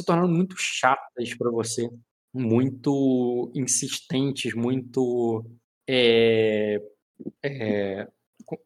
se 0.00 0.06
tornaram 0.06 0.28
muito 0.28 0.54
chatas 0.58 1.34
para 1.34 1.50
você, 1.50 1.88
muito 2.32 3.50
insistentes, 3.54 4.54
muito. 4.54 5.44
É, 5.88 6.80
é, 7.42 8.08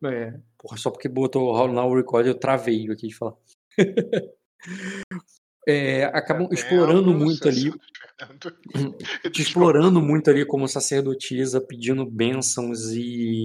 é, 0.04 0.40
porra, 0.58 0.76
só 0.76 0.90
porque 0.90 1.08
botou 1.08 1.52
o 1.52 1.68
Now 1.68 1.94
Record 1.94 2.26
eu 2.26 2.38
travei 2.38 2.90
aqui 2.90 3.08
de 3.08 3.14
falar. 3.14 3.36
é, 5.66 6.04
acabam 6.04 6.48
explorando 6.52 7.12
muito 7.12 7.48
ali. 7.48 7.72
te 9.32 9.42
explorando 9.42 10.00
muito 10.00 10.30
ali 10.30 10.44
como 10.46 10.68
sacerdotisa, 10.68 11.60
pedindo 11.60 12.08
bênçãos 12.08 12.92
e, 12.92 13.42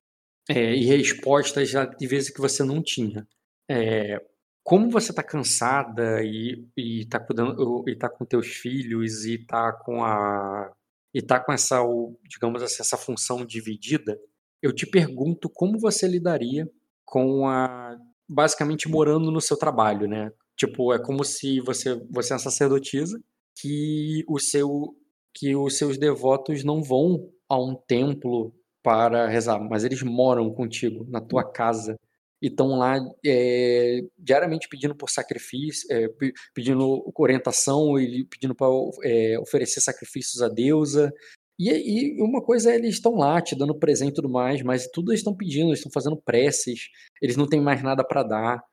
é, 0.49 0.75
e 0.75 0.85
respostas 0.85 1.71
de 1.97 2.07
vezes 2.07 2.29
que 2.29 2.41
você 2.41 2.63
não 2.63 2.83
tinha. 2.83 3.27
É, 3.69 4.21
como 4.69 4.87
você 4.87 5.11
está 5.11 5.23
cansada 5.23 6.23
e, 6.23 6.63
e 6.77 7.03
tá 7.07 7.19
cuidando 7.19 7.83
e 7.87 7.95
tá 7.95 8.07
com 8.07 8.23
teus 8.23 8.49
filhos 8.49 9.25
e 9.25 9.39
tá 9.39 9.73
com 9.73 10.03
a 10.03 10.71
e 11.11 11.23
tá 11.23 11.39
com 11.39 11.51
essa 11.51 11.81
digamos 12.29 12.61
assim 12.61 12.83
essa 12.83 12.95
função 12.95 13.43
dividida 13.43 14.15
eu 14.61 14.71
te 14.71 14.85
pergunto 14.85 15.49
como 15.49 15.79
você 15.79 16.07
lidaria 16.07 16.69
com 17.03 17.47
a 17.47 17.97
basicamente 18.29 18.87
morando 18.87 19.31
no 19.31 19.41
seu 19.41 19.57
trabalho 19.57 20.07
né? 20.07 20.31
Tipo 20.55 20.93
é 20.93 20.99
como 20.99 21.23
se 21.23 21.59
você 21.61 21.95
você 22.11 22.33
é 22.33 22.35
uma 22.35 22.39
sacerdotisa 22.39 23.19
que 23.59 24.23
o 24.27 24.37
seu 24.37 24.95
que 25.33 25.55
os 25.55 25.79
seus 25.79 25.97
devotos 25.97 26.63
não 26.63 26.83
vão 26.83 27.27
a 27.49 27.59
um 27.59 27.73
templo 27.73 28.53
para 28.83 29.27
rezar 29.27 29.59
mas 29.67 29.83
eles 29.83 30.03
moram 30.03 30.53
contigo 30.53 31.07
na 31.09 31.19
tua 31.19 31.43
casa 31.43 31.97
e 32.41 32.47
estão 32.47 32.77
lá 32.77 32.97
é, 33.25 34.01
diariamente 34.17 34.67
pedindo 34.69 34.95
por 34.95 35.09
sacrifício, 35.09 35.87
é, 35.91 36.07
pedindo 36.53 37.11
orientação 37.15 37.99
e 37.99 38.23
pedindo 38.25 38.55
para 38.55 38.67
é, 39.03 39.37
oferecer 39.39 39.81
sacrifícios 39.81 40.41
a 40.41 40.47
deusa. 40.47 41.13
E, 41.59 41.69
e, 41.69 42.21
uma 42.21 42.41
coisa 42.41 42.71
é 42.71 42.75
eles 42.75 42.95
estão 42.95 43.15
lá 43.15 43.41
te 43.41 43.55
dando 43.55 43.77
presente 43.77 44.11
e 44.11 44.15
tudo 44.15 44.29
mais, 44.29 44.61
mas 44.61 44.87
tudo 44.87 45.11
eles 45.11 45.19
estão 45.19 45.35
pedindo, 45.35 45.67
eles 45.67 45.79
estão 45.79 45.91
fazendo 45.91 46.15
preces, 46.15 46.89
eles 47.21 47.35
não 47.35 47.47
têm 47.47 47.59
mais 47.59 47.83
nada 47.83 48.03
para 48.03 48.23
dar. 48.23 48.63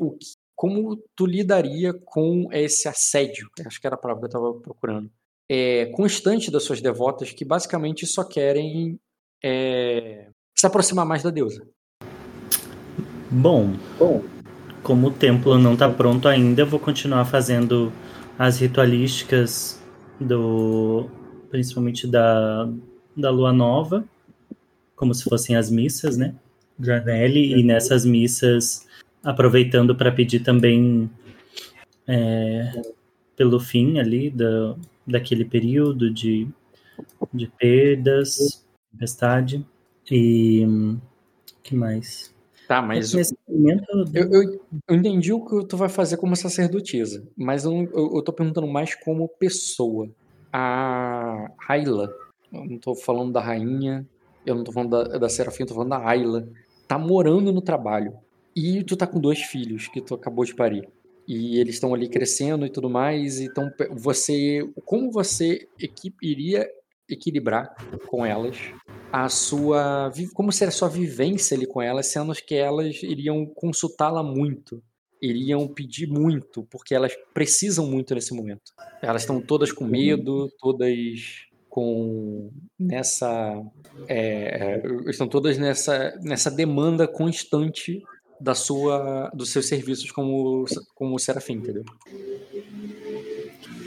o 0.00 0.10
que, 0.12 0.26
como 0.58 0.96
tu 1.14 1.24
lidaria 1.24 1.94
com 1.94 2.48
esse 2.52 2.88
assédio? 2.88 3.48
Acho 3.64 3.80
que 3.80 3.86
era 3.86 3.94
a 3.94 3.98
palavra 3.98 4.22
que 4.28 4.34
eu 4.34 4.40
estava 4.40 4.60
procurando. 4.60 5.08
É, 5.48 5.86
constante 5.92 6.50
das 6.50 6.64
suas 6.64 6.80
devotas 6.80 7.32
que 7.32 7.44
basicamente 7.44 8.04
só 8.08 8.24
querem 8.24 8.98
é, 9.42 10.28
se 10.56 10.66
aproximar 10.66 11.06
mais 11.06 11.22
da 11.22 11.30
deusa. 11.30 11.64
Bom, 13.30 13.74
Bom, 13.98 14.24
como 14.82 15.08
o 15.08 15.10
templo 15.10 15.58
não 15.58 15.74
está 15.74 15.88
pronto 15.88 16.26
ainda, 16.26 16.62
eu 16.62 16.66
vou 16.66 16.80
continuar 16.80 17.26
fazendo 17.26 17.92
as 18.38 18.58
ritualísticas 18.58 19.82
do 20.18 21.08
principalmente 21.50 22.06
da, 22.06 22.68
da 23.16 23.30
lua 23.30 23.52
nova, 23.52 24.04
como 24.96 25.14
se 25.14 25.24
fossem 25.24 25.56
as 25.56 25.70
missas, 25.70 26.16
né? 26.16 26.34
Granelli, 26.78 27.58
e 27.58 27.62
nessas 27.62 28.04
missas 28.04 28.86
aproveitando 29.22 29.94
para 29.94 30.12
pedir 30.12 30.40
também 30.40 31.10
é, 32.06 32.80
pelo 33.36 33.60
fim 33.60 33.98
ali 33.98 34.30
da, 34.30 34.74
daquele 35.06 35.44
período 35.44 36.10
de, 36.10 36.48
de 37.32 37.46
perdas, 37.58 38.64
tempestade 38.90 39.66
e 40.10 40.66
que 41.62 41.74
mais? 41.74 42.37
Tá, 42.68 42.82
mas 42.82 43.14
nesse 43.14 43.34
momento 43.48 43.86
eu, 44.12 44.30
eu, 44.30 44.60
eu, 44.86 44.94
entendi 44.94 45.32
o 45.32 45.42
que 45.42 45.66
tu 45.66 45.74
vai 45.74 45.88
fazer 45.88 46.18
como 46.18 46.36
sacerdotisa, 46.36 47.26
mas 47.34 47.64
eu, 47.64 47.72
eu, 47.72 48.16
eu 48.16 48.22
tô 48.22 48.30
perguntando 48.30 48.66
mais 48.66 48.94
como 48.94 49.26
pessoa. 49.26 50.06
A 50.52 51.50
Ayla, 51.66 52.14
eu 52.52 52.66
não 52.66 52.78
tô 52.78 52.94
falando 52.94 53.32
da 53.32 53.40
rainha, 53.40 54.06
eu 54.44 54.54
não 54.54 54.64
tô 54.64 54.70
falando 54.70 54.90
da, 54.90 55.16
da 55.16 55.28
Serafim, 55.30 55.62
eu 55.62 55.68
tô 55.68 55.74
falando 55.74 55.90
da 55.90 56.06
Ayla, 56.06 56.46
tá 56.86 56.98
morando 56.98 57.50
no 57.54 57.62
trabalho. 57.62 58.12
E 58.54 58.84
tu 58.84 58.98
tá 58.98 59.06
com 59.06 59.18
dois 59.18 59.40
filhos 59.40 59.88
que 59.88 60.02
tu 60.02 60.14
acabou 60.14 60.44
de 60.44 60.54
parir. 60.54 60.86
E 61.26 61.58
eles 61.58 61.76
estão 61.76 61.94
ali 61.94 62.06
crescendo 62.06 62.66
e 62.66 62.70
tudo 62.70 62.90
mais. 62.90 63.40
Então, 63.40 63.70
você. 63.92 64.68
Como 64.84 65.10
você 65.10 65.68
iria 66.22 66.68
equilibrar 67.08 67.74
com 68.06 68.24
elas 68.24 68.56
a 69.12 69.28
sua 69.28 70.12
como 70.34 70.52
seria 70.52 70.68
a 70.68 70.72
sua 70.72 70.88
vivência 70.88 71.56
ali 71.56 71.66
com 71.66 71.80
elas, 71.80 72.06
sendo 72.06 72.32
que 72.34 72.54
elas 72.54 73.02
iriam 73.02 73.46
consultá-la 73.46 74.22
muito, 74.22 74.82
iriam 75.20 75.66
pedir 75.66 76.06
muito, 76.06 76.64
porque 76.70 76.94
elas 76.94 77.14
precisam 77.32 77.86
muito 77.86 78.14
nesse 78.14 78.34
momento. 78.34 78.72
Elas 79.02 79.22
estão 79.22 79.40
todas 79.40 79.72
com 79.72 79.84
medo, 79.84 80.50
todas 80.58 81.48
com 81.68 82.50
nessa 82.78 83.62
é, 84.06 84.80
é 84.86 85.10
estão 85.10 85.28
todas 85.28 85.58
nessa 85.58 86.18
nessa 86.22 86.50
demanda 86.50 87.06
constante 87.06 88.02
da 88.40 88.54
sua 88.54 89.30
dos 89.34 89.50
seus 89.50 89.66
serviços 89.66 90.10
como 90.10 90.64
como 90.94 91.18
serafim, 91.18 91.54
entendeu? 91.54 91.84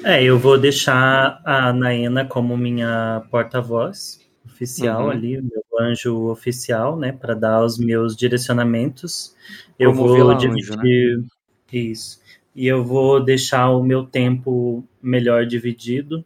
É, 0.04 0.24
eu 0.24 0.40
vou 0.40 0.58
deixar 0.58 1.42
a 1.46 1.72
Naena 1.72 2.26
como 2.26 2.58
minha 2.58 3.24
porta-voz 3.30 4.20
oficial 4.46 5.06
uhum. 5.06 5.10
ali, 5.12 5.42
meu 5.42 5.64
anjo 5.80 6.30
oficial, 6.30 6.98
né, 6.98 7.12
para 7.12 7.34
dar 7.36 7.64
os 7.64 7.78
meus 7.78 8.16
direcionamentos. 8.16 9.36
Eu 9.78 9.94
vou 9.94 10.36
dividir 10.36 11.18
anjo, 11.18 11.22
né? 11.22 11.24
isso. 11.72 12.20
E 12.56 12.68
eu 12.68 12.84
vou 12.84 13.24
deixar 13.24 13.70
o 13.70 13.84
meu 13.84 14.04
tempo 14.04 14.84
melhor 15.02 15.46
dividido, 15.46 16.26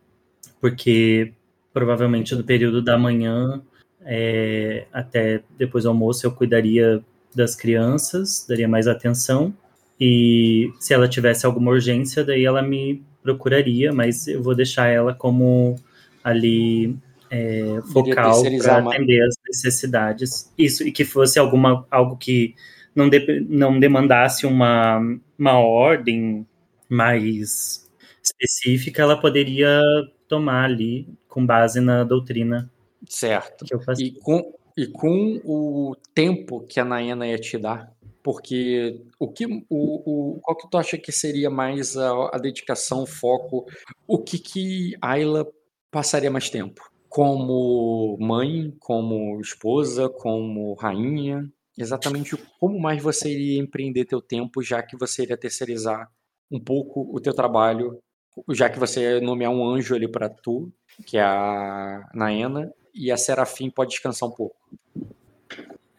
porque 0.60 1.34
provavelmente 1.74 2.34
no 2.34 2.44
período 2.44 2.82
da 2.82 2.98
manhã 2.98 3.62
é, 4.06 4.86
até 4.94 5.42
depois 5.58 5.84
do 5.84 5.90
almoço 5.90 6.26
eu 6.26 6.32
cuidaria 6.32 7.04
das 7.36 7.56
crianças, 7.56 8.46
daria 8.48 8.68
mais 8.68 8.88
atenção. 8.88 9.54
E 10.00 10.72
se 10.80 10.94
ela 10.94 11.08
tivesse 11.08 11.46
alguma 11.46 11.72
urgência, 11.72 12.24
daí 12.24 12.46
ela 12.46 12.62
me 12.62 13.04
procuraria, 13.26 13.92
mas 13.92 14.28
eu 14.28 14.42
vou 14.44 14.54
deixar 14.54 14.88
ela 14.88 15.14
como 15.14 15.76
ali 16.24 16.96
é, 17.32 17.82
focal 17.92 18.44
para 18.62 18.78
atender 18.78 19.22
as 19.24 19.36
necessidades. 19.48 20.54
Isso, 20.56 20.88
e 20.88 20.92
que 20.92 21.04
fosse 21.04 21.40
alguma, 21.40 21.86
algo 21.90 22.16
que 22.16 22.54
não, 22.94 23.10
de, 23.10 23.42
não 23.50 23.80
demandasse 23.80 24.46
uma, 24.46 25.00
uma 25.38 25.60
ordem 25.60 26.46
mais 26.88 27.90
específica, 28.24 29.02
ela 29.02 29.20
poderia 29.20 29.82
tomar 30.28 30.66
ali 30.66 31.08
com 31.28 31.44
base 31.46 31.82
na 31.82 32.04
doutrina. 32.04 32.70
Certo. 33.10 33.66
E 34.00 34.12
com, 34.12 34.54
e 34.78 34.86
com 34.88 35.42
o 35.44 35.96
tempo 36.14 36.62
que 36.62 36.80
a 36.80 36.86
Naena 36.86 37.28
ia 37.28 37.40
te 37.40 37.58
dar, 37.58 37.92
porque 38.26 39.04
o 39.20 39.28
que 39.32 39.46
o, 39.46 39.60
o 39.70 40.40
qual 40.42 40.58
que 40.58 40.68
tu 40.68 40.80
acha 40.80 40.98
que 40.98 41.12
seria 41.12 41.48
mais 41.48 41.96
a, 41.96 42.32
a 42.34 42.40
dedicação, 42.40 43.04
o 43.04 43.06
foco, 43.06 43.68
o 44.08 44.18
que 44.18 44.40
que 44.40 44.98
Ayla 45.00 45.46
passaria 45.92 46.32
mais 46.32 46.50
tempo? 46.50 46.82
Como 47.08 48.18
mãe, 48.20 48.76
como 48.80 49.40
esposa, 49.40 50.10
como 50.10 50.74
rainha, 50.74 51.48
exatamente 51.78 52.36
como 52.60 52.80
mais 52.80 53.00
você 53.00 53.30
iria 53.32 53.62
empreender 53.62 54.06
teu 54.06 54.20
tempo, 54.20 54.64
já 54.64 54.82
que 54.82 54.98
você 54.98 55.22
iria 55.22 55.38
terceirizar 55.38 56.10
um 56.52 56.60
pouco 56.60 57.08
o 57.16 57.22
teu 57.22 57.32
trabalho, 57.32 58.02
já 58.50 58.72
que 58.72 58.80
você 58.80 59.02
ia 59.02 59.22
nomear 59.22 59.52
um 59.52 59.64
anjo 59.64 59.94
ali 59.94 60.08
para 60.08 60.30
tu, 60.30 60.74
que 61.06 61.20
é 61.20 61.22
a 61.22 62.10
Naena, 62.12 62.74
e 62.92 63.12
a 63.12 63.18
Serafim 63.18 63.70
pode 63.70 63.92
descansar 63.92 64.28
um 64.28 64.32
pouco. 64.32 64.58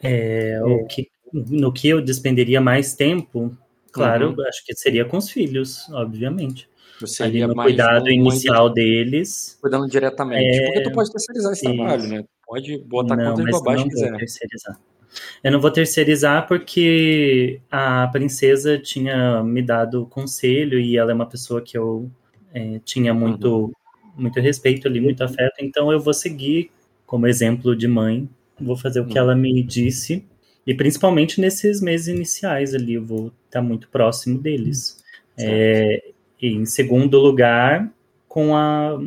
É, 0.03 0.61
o 0.63 0.85
que 0.87 1.09
no 1.49 1.73
que 1.73 1.89
eu 1.89 2.01
despenderia 2.01 2.61
mais 2.61 2.95
tempo, 2.95 3.57
claro, 3.93 4.31
uhum. 4.31 4.47
acho 4.49 4.65
que 4.65 4.75
seria 4.75 5.05
com 5.05 5.19
os 5.19 5.31
filhos, 5.31 5.89
obviamente. 5.91 6.69
Você 7.01 7.25
Ali 7.25 7.47
no 7.47 7.55
cuidado 7.55 8.09
inicial 8.11 8.71
deles. 8.71 9.59
Cuidando 9.61 9.87
diretamente. 9.87 10.59
É... 10.59 10.67
Porque 10.67 10.83
tu 10.83 10.93
pode 10.93 11.13
terceirizar 11.13 11.53
esse 11.53 11.63
trabalho, 11.63 12.09
né? 12.09 12.25
Pode 12.47 12.79
botar 12.79 13.17
não, 13.17 13.35
quantas 13.35 13.51
bobagens 13.51 13.93
quiser. 13.93 14.17
Terceirizar. 14.17 14.81
Eu 15.43 15.53
não 15.53 15.61
vou 15.61 15.71
terceirizar 15.71 16.47
porque 16.47 17.61
a 17.71 18.07
princesa 18.09 18.79
tinha 18.79 19.43
me 19.43 19.63
dado 19.63 20.07
conselho 20.07 20.79
e 20.79 20.97
ela 20.97 21.11
é 21.11 21.15
uma 21.15 21.27
pessoa 21.27 21.61
que 21.61 21.77
eu 21.77 22.11
é, 22.53 22.81
tinha 22.85 23.13
muito, 23.13 23.67
uhum. 23.67 23.73
muito 24.17 24.41
respeito 24.41 24.89
ali, 24.89 25.01
muito 25.01 25.23
afeto. 25.23 25.57
Então 25.61 25.93
eu 25.93 26.01
vou 26.01 26.15
seguir 26.15 26.71
como 27.07 27.27
exemplo 27.27 27.75
de 27.77 27.89
mãe. 27.89 28.29
Vou 28.59 28.77
fazer 28.77 29.01
o 29.01 29.07
que 29.07 29.19
uhum. 29.19 29.25
ela 29.25 29.35
me 29.35 29.63
disse 29.63 30.25
e 30.67 30.75
principalmente 30.75 31.41
nesses 31.41 31.81
meses 31.81 32.09
iniciais 32.09 32.75
ali, 32.75 32.95
eu 32.95 33.05
vou 33.05 33.33
estar 33.47 33.63
muito 33.63 33.89
próximo 33.89 34.39
deles. 34.39 35.03
É, 35.39 36.03
e 36.41 36.49
em 36.49 36.67
segundo 36.67 37.19
lugar, 37.19 37.91
com, 38.27 38.57
a, 38.57 39.01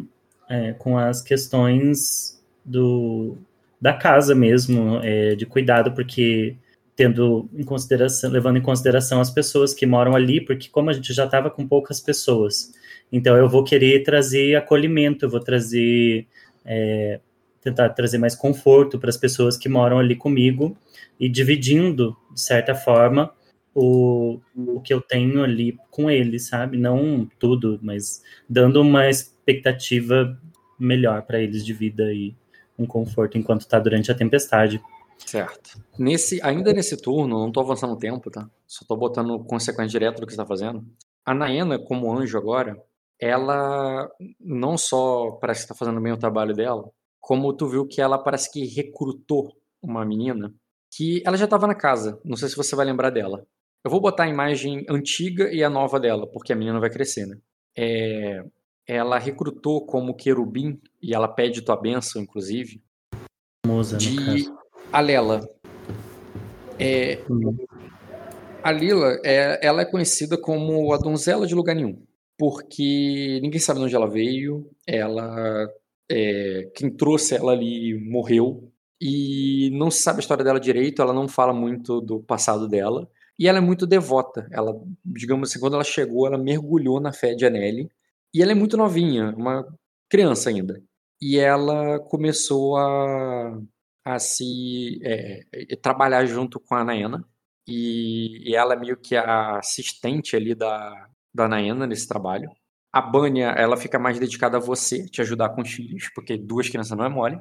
é, 0.50 0.74
com 0.74 0.98
as 0.98 1.22
questões 1.22 2.42
do, 2.64 3.38
da 3.82 3.94
casa 3.94 4.34
mesmo, 4.34 5.00
é, 5.04 5.36
de 5.36 5.46
cuidado, 5.46 5.92
porque 5.94 6.56
tendo 6.96 7.50
em 7.54 7.64
consideração, 7.64 8.30
levando 8.30 8.58
em 8.58 8.62
consideração 8.62 9.22
as 9.22 9.32
pessoas 9.32 9.74
que 9.74 9.86
moram 9.86 10.16
ali, 10.16 10.42
porque 10.42 10.68
como 10.70 10.90
a 10.90 10.94
gente 10.94 11.14
já 11.14 11.26
estava 11.26 11.50
com 11.50 11.68
poucas 11.68 12.02
pessoas, 12.02 12.74
então 13.12 13.38
eu 13.38 13.48
vou 13.48 13.64
querer 13.64 14.04
trazer 14.04 14.56
acolhimento, 14.56 15.26
eu 15.26 15.30
vou 15.30 15.40
trazer 15.40 16.28
é, 16.66 17.20
tentar 17.62 17.90
trazer 17.90 18.18
mais 18.18 18.36
conforto 18.36 19.00
para 19.00 19.10
as 19.10 19.18
pessoas 19.18 19.58
que 19.58 19.70
moram 19.70 20.00
ali 20.00 20.16
comigo 20.16 20.78
e 21.20 21.28
dividindo, 21.28 22.16
de 22.34 22.42
certa 22.42 22.74
forma, 22.74 23.34
o, 23.74 24.40
o 24.56 24.82
que 24.82 24.94
eu 24.94 25.02
tenho 25.02 25.44
ali 25.44 25.78
com 25.90 26.10
eles, 26.10 26.48
sabe? 26.48 26.78
Não 26.78 27.30
tudo, 27.38 27.80
mas 27.82 28.22
dando 28.50 28.82
uma 28.82 29.10
expectativa 29.10 30.38
melhor 30.80 31.24
para 31.24 31.40
eles 31.40 31.66
de 31.66 31.74
vida 31.74 32.14
e 32.14 32.36
um 32.78 32.86
conforto 32.86 33.38
enquanto 33.38 33.62
está 33.62 33.80
durante 33.80 34.12
a 34.12 34.16
tempestade. 34.16 34.82
Certo. 35.18 35.78
Nesse, 35.98 36.42
ainda 36.42 36.72
nesse 36.72 36.96
turno, 36.96 37.40
não 37.40 37.48
estou 37.50 37.64
avançando 37.64 37.94
o 37.94 37.98
tempo, 37.98 38.32
tá? 38.32 38.50
Só 38.66 38.84
estou 38.84 38.98
botando 38.98 39.38
consequência 39.44 40.00
direta 40.00 40.22
do 40.22 40.26
que 40.26 40.32
está 40.32 40.46
fazendo. 40.46 40.86
A 41.26 41.34
Naena, 41.34 41.78
como 41.78 42.12
anjo 42.18 42.38
agora, 42.38 42.82
ela 43.20 44.10
não 44.40 44.78
só 44.78 45.32
parece 45.42 45.62
que 45.62 45.66
está 45.66 45.76
fazendo 45.76 46.00
bem 46.00 46.14
o 46.14 46.18
trabalho 46.18 46.56
dela, 46.56 46.90
como 47.30 47.54
tu 47.54 47.68
viu 47.68 47.86
que 47.86 48.02
ela 48.02 48.18
parece 48.18 48.52
que 48.52 48.66
recrutou 48.66 49.56
uma 49.84 50.04
menina 50.04 50.52
que 50.92 51.22
ela 51.24 51.38
já 51.38 51.46
estava 51.46 51.68
na 51.68 51.76
casa. 51.76 52.20
Não 52.26 52.36
sei 52.36 52.50
se 52.50 52.56
você 52.56 52.76
vai 52.76 52.84
lembrar 52.84 53.12
dela. 53.12 53.46
Eu 53.86 53.92
vou 53.92 54.02
botar 54.02 54.24
a 54.24 54.28
imagem 54.28 54.84
antiga 54.90 55.54
e 55.54 55.64
a 55.64 55.70
nova 55.70 56.00
dela, 56.00 56.26
porque 56.26 56.52
a 56.52 56.56
menina 56.56 56.80
vai 56.80 56.90
crescer, 56.90 57.28
né? 57.28 57.38
É, 57.78 58.44
ela 58.88 59.20
recrutou 59.20 59.86
como 59.86 60.16
querubim, 60.16 60.82
e 61.00 61.14
ela 61.14 61.28
pede 61.28 61.62
tua 61.62 61.80
benção, 61.80 62.20
inclusive, 62.20 62.82
Moza, 63.64 63.96
de 63.96 64.52
Alela. 64.92 65.48
É, 66.80 67.22
hum. 67.30 67.56
A 68.64 68.72
Lila, 68.72 69.22
é, 69.24 69.60
ela 69.62 69.84
é 69.84 69.86
conhecida 69.86 70.36
como 70.36 70.92
a 70.94 70.98
donzela 70.98 71.46
de 71.46 71.54
lugar 71.54 71.76
nenhum, 71.76 72.04
porque 72.40 73.40
ninguém 73.40 73.60
sabe 73.60 73.80
de 73.82 73.86
onde 73.86 73.96
ela 73.96 74.10
veio, 74.10 74.68
ela 74.88 75.70
é, 76.10 76.72
quem 76.76 76.90
trouxe 76.90 77.36
ela 77.36 77.52
ali 77.52 77.94
morreu 78.10 78.72
e 79.02 79.70
não 79.74 79.90
se 79.90 80.02
sabe 80.02 80.18
a 80.18 80.22
história 80.22 80.44
dela 80.44 80.60
direito, 80.60 81.02
ela 81.02 81.14
não 81.14 81.28
fala 81.28 81.54
muito 81.54 82.02
do 82.02 82.22
passado 82.22 82.68
dela 82.68 83.10
e 83.38 83.48
ela 83.48 83.60
é 83.60 83.62
muito 83.62 83.88
devota. 83.88 84.48
Ela, 84.52 84.74
digamos 85.06 85.50
assim, 85.50 85.60
quando 85.60 85.76
ela 85.76 85.84
chegou, 85.84 86.28
ela 86.28 86.38
mergulhou 86.38 87.00
na 87.00 87.14
fé 87.14 87.34
de 87.34 87.46
Anneli 87.46 87.90
e 88.34 88.42
ela 88.42 88.52
é 88.52 88.56
muito 88.56 88.76
novinha, 88.76 89.34
uma 89.38 89.66
criança 90.10 90.50
ainda. 90.50 90.82
E 91.22 91.38
ela 91.38 92.00
começou 92.00 92.78
a, 92.78 93.58
a 94.06 94.20
se 94.20 95.00
é, 95.04 95.76
trabalhar 95.82 96.26
junto 96.26 96.60
com 96.60 96.76
a 96.76 96.84
Naena 96.84 97.24
e, 97.68 98.50
e 98.52 98.56
ela 98.56 98.74
é 98.74 98.80
meio 98.80 98.98
que 98.98 99.16
a 99.16 99.58
assistente 99.60 100.36
ali 100.36 100.56
da, 100.56 101.10
da 101.34 101.48
Naena 101.48 101.88
nesse 101.88 102.08
trabalho. 102.08 102.50
A 102.92 103.02
Bânia, 103.02 103.50
ela 103.50 103.78
fica 103.78 104.00
mais 104.00 104.20
dedicada 104.20 104.58
a 104.58 104.60
você, 104.60 105.08
te 105.08 105.22
ajudar 105.22 105.50
com 105.50 105.62
os 105.62 105.72
filhos, 105.72 106.10
porque 106.14 106.38
duas 106.38 106.70
crianças 106.70 106.98
não 106.98 107.06
é 107.06 107.10
mole. 107.10 107.40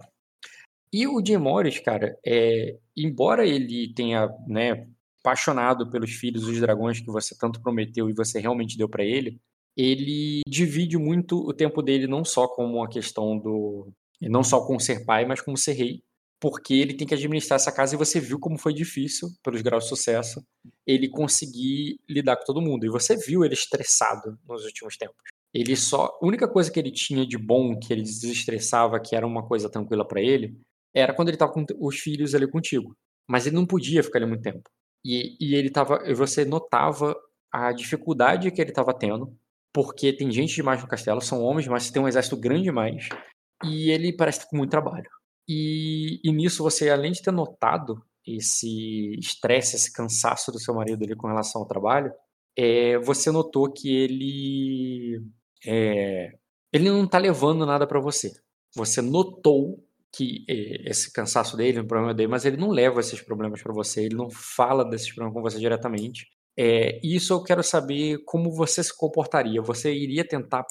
E 0.93 1.07
o 1.07 1.25
Jim 1.25 1.37
Morris, 1.37 1.81
cara, 1.81 2.19
é, 2.25 2.77
embora 2.97 3.47
ele 3.47 3.93
tenha, 3.95 4.29
né, 4.47 4.87
apaixonado 5.21 5.91
pelos 5.91 6.13
filhos 6.13 6.45
dos 6.45 6.61
dragões 6.61 7.01
que 7.01 7.07
você 7.07 7.37
tanto 7.39 7.61
prometeu 7.61 8.09
e 8.09 8.15
você 8.15 8.41
realmente 8.41 8.79
deu 8.79 8.89
para 8.89 9.05
ele, 9.05 9.41
ele 9.77 10.41
divide 10.49 10.97
muito 10.99 11.37
o 11.37 11.53
tempo 11.53 11.83
dele 11.83 12.07
não 12.07 12.25
só 12.25 12.49
como 12.49 12.79
uma 12.79 12.89
questão 12.89 13.39
do 13.39 13.93
não 14.21 14.43
só 14.43 14.67
com 14.67 14.79
ser 14.79 15.05
pai, 15.05 15.25
mas 15.25 15.41
como 15.41 15.57
ser 15.57 15.75
rei, 15.75 16.03
porque 16.41 16.75
ele 16.75 16.95
tem 16.95 17.07
que 17.07 17.15
administrar 17.15 17.57
essa 17.57 17.71
casa 17.71 17.95
e 17.95 17.99
você 17.99 18.19
viu 18.19 18.41
como 18.41 18.59
foi 18.59 18.75
difícil, 18.75 19.29
pelos 19.43 19.63
graus 19.63 19.85
de 19.85 19.91
sucesso, 19.91 20.43
ele 20.87 21.09
conseguir 21.09 22.01
lidar 22.09 22.37
com 22.37 22.45
todo 22.45 22.61
mundo. 22.61 22.85
E 22.85 22.89
você 22.89 23.17
viu 23.17 23.45
ele 23.45 23.55
estressado 23.55 24.37
nos 24.49 24.65
últimos 24.65 24.97
tempos. 24.97 25.23
Ele 25.53 25.77
só. 25.77 26.19
A 26.21 26.27
única 26.27 26.49
coisa 26.49 26.71
que 26.71 26.79
ele 26.79 26.91
tinha 26.91 27.27
de 27.27 27.39
bom, 27.39 27.79
que 27.79 27.93
ele 27.93 28.03
desestressava, 28.03 29.01
que 29.01 29.17
era 29.17 29.27
uma 29.27 29.47
coisa 29.47 29.71
tranquila 29.71 30.07
para 30.07 30.21
ele, 30.21 30.57
era 30.95 31.15
quando 31.15 31.29
ele 31.29 31.37
tava 31.37 31.53
com 31.53 31.65
os 31.81 31.97
filhos 31.99 32.35
ali 32.35 32.51
contigo. 32.51 32.97
Mas 33.29 33.47
ele 33.47 33.57
não 33.57 33.67
podia 33.67 34.03
ficar 34.03 34.19
ali 34.19 34.27
muito 34.27 34.43
tempo. 34.43 34.69
E, 35.05 35.37
e 35.41 35.55
ele 35.55 35.71
tava. 35.71 36.01
Você 36.15 36.45
notava 36.45 37.17
a 37.53 37.73
dificuldade 37.73 38.51
que 38.51 38.61
ele 38.61 38.73
tava 38.73 38.93
tendo, 38.93 39.35
porque 39.73 40.13
tem 40.13 40.31
gente 40.31 40.55
demais 40.55 40.83
no 40.83 40.89
castelo, 40.89 41.21
são 41.21 41.43
homens, 41.43 41.67
mas 41.67 41.91
tem 41.91 42.03
um 42.03 42.09
exército 42.09 42.37
grande 42.37 42.65
demais. 42.65 43.09
E 43.65 43.91
ele 43.91 44.13
parece 44.13 44.41
ter 44.41 44.47
com 44.49 44.57
muito 44.57 44.71
trabalho. 44.71 45.09
E, 45.49 46.21
e 46.23 46.31
nisso 46.33 46.63
você, 46.63 46.91
além 46.91 47.13
de 47.13 47.23
ter 47.23 47.33
notado 47.33 48.03
esse 48.27 49.15
estresse, 49.19 49.77
esse 49.77 49.93
cansaço 49.93 50.53
do 50.53 50.59
seu 50.59 50.75
marido 50.75 51.03
ali 51.05 51.17
com 51.17 51.27
relação 51.27 51.63
ao 51.63 51.69
trabalho, 51.69 52.13
é, 52.57 52.99
você 52.99 53.31
notou 53.31 53.73
que 53.73 53.89
ele 53.89 55.23
é, 55.67 56.33
ele 56.73 56.91
não 56.91 57.05
está 57.05 57.19
levando 57.19 57.67
nada 57.67 57.87
para 57.87 58.01
você. 58.01 58.33
Você 58.75 59.01
notou 59.01 59.83
que 60.13 60.45
é, 60.49 60.91
esse 60.91 61.13
cansaço 61.13 61.57
dele, 61.57 61.81
o 61.81 61.87
problema 61.87 62.15
dele, 62.15 62.29
mas 62.29 62.45
ele 62.45 62.57
não 62.57 62.71
leva 62.71 63.01
esses 63.01 63.21
problemas 63.21 63.63
para 63.63 63.73
você, 63.73 64.05
ele 64.05 64.17
não 64.17 64.31
fala 64.31 64.85
desses 64.85 65.13
problemas 65.13 65.35
com 65.35 65.43
você 65.43 65.59
diretamente. 65.59 66.27
É, 66.59 67.01
isso 67.05 67.33
eu 67.33 67.43
quero 67.43 67.63
saber 67.63 68.19
como 68.25 68.51
você 68.51 68.83
se 68.83 68.97
comportaria. 68.97 69.63
Você 69.63 69.93
iria 69.93 70.27
tentar 70.27 70.65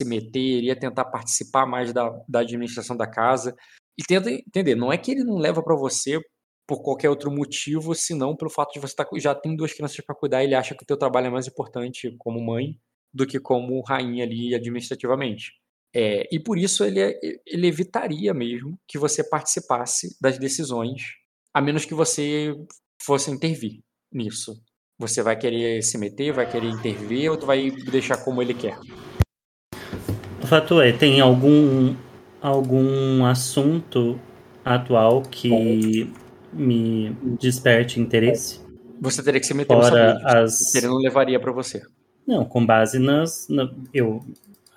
se 0.00 0.08
meter, 0.08 0.38
iria 0.38 0.76
tentar 0.78 1.04
participar 1.06 1.66
mais 1.66 1.92
da, 1.92 2.10
da 2.28 2.40
administração 2.40 2.96
da 2.96 3.06
casa 3.06 3.56
e 3.98 4.02
tenta 4.02 4.30
entender. 4.30 4.74
Não 4.74 4.92
é 4.92 4.98
que 4.98 5.10
ele 5.10 5.24
não 5.24 5.36
leva 5.38 5.62
para 5.62 5.76
você 5.76 6.20
por 6.66 6.82
qualquer 6.82 7.10
outro 7.10 7.30
motivo, 7.30 7.94
senão 7.94 8.36
pelo 8.36 8.50
fato 8.50 8.72
de 8.72 8.80
você 8.80 8.94
tá, 8.94 9.06
já 9.16 9.34
tem 9.34 9.56
duas 9.56 9.72
crianças 9.72 10.00
para 10.04 10.14
cuidar, 10.14 10.44
ele 10.44 10.54
acha 10.54 10.74
que 10.74 10.84
o 10.84 10.86
teu 10.86 10.96
trabalho 10.96 11.26
é 11.26 11.30
mais 11.30 11.48
importante 11.48 12.14
como 12.18 12.40
mãe 12.40 12.78
do 13.12 13.26
que 13.26 13.38
como 13.38 13.82
rainha 13.82 14.24
ali 14.24 14.54
administrativamente. 14.54 15.52
É, 15.94 16.28
e 16.30 16.38
por 16.38 16.56
isso 16.56 16.84
ele, 16.84 17.00
é, 17.00 17.18
ele 17.46 17.66
evitaria 17.66 18.32
mesmo 18.32 18.78
que 18.86 18.96
você 18.96 19.24
participasse 19.24 20.16
das 20.20 20.38
decisões, 20.38 21.02
a 21.52 21.60
menos 21.60 21.84
que 21.84 21.94
você 21.94 22.54
fosse 23.02 23.30
intervir 23.30 23.80
nisso. 24.12 24.54
Você 24.98 25.22
vai 25.22 25.36
querer 25.36 25.82
se 25.82 25.98
meter, 25.98 26.32
vai 26.32 26.48
querer 26.48 26.68
intervir 26.68 27.30
ou 27.30 27.36
tu 27.36 27.46
vai 27.46 27.70
deixar 27.70 28.18
como 28.18 28.40
ele 28.40 28.54
quer? 28.54 28.78
O 30.42 30.46
fato 30.46 30.80
é, 30.80 30.92
tem 30.92 31.20
algum, 31.20 31.96
algum 32.40 33.24
assunto 33.24 34.20
atual 34.64 35.22
que 35.22 36.04
Bom. 36.04 36.12
me 36.52 37.16
desperte 37.40 37.98
interesse? 37.98 38.60
Você 39.00 39.22
teria 39.22 39.40
que 39.40 39.46
se 39.46 39.54
meter 39.54 39.74
Fora 39.74 40.14
no 40.14 40.28
as... 40.28 40.74
Ele 40.74 40.86
não 40.86 40.98
levaria 40.98 41.40
para 41.40 41.52
você. 41.52 41.80
Não, 42.26 42.44
com 42.44 42.64
base 42.64 42.98
nas. 42.98 43.48
Na, 43.48 43.72
eu, 43.92 44.22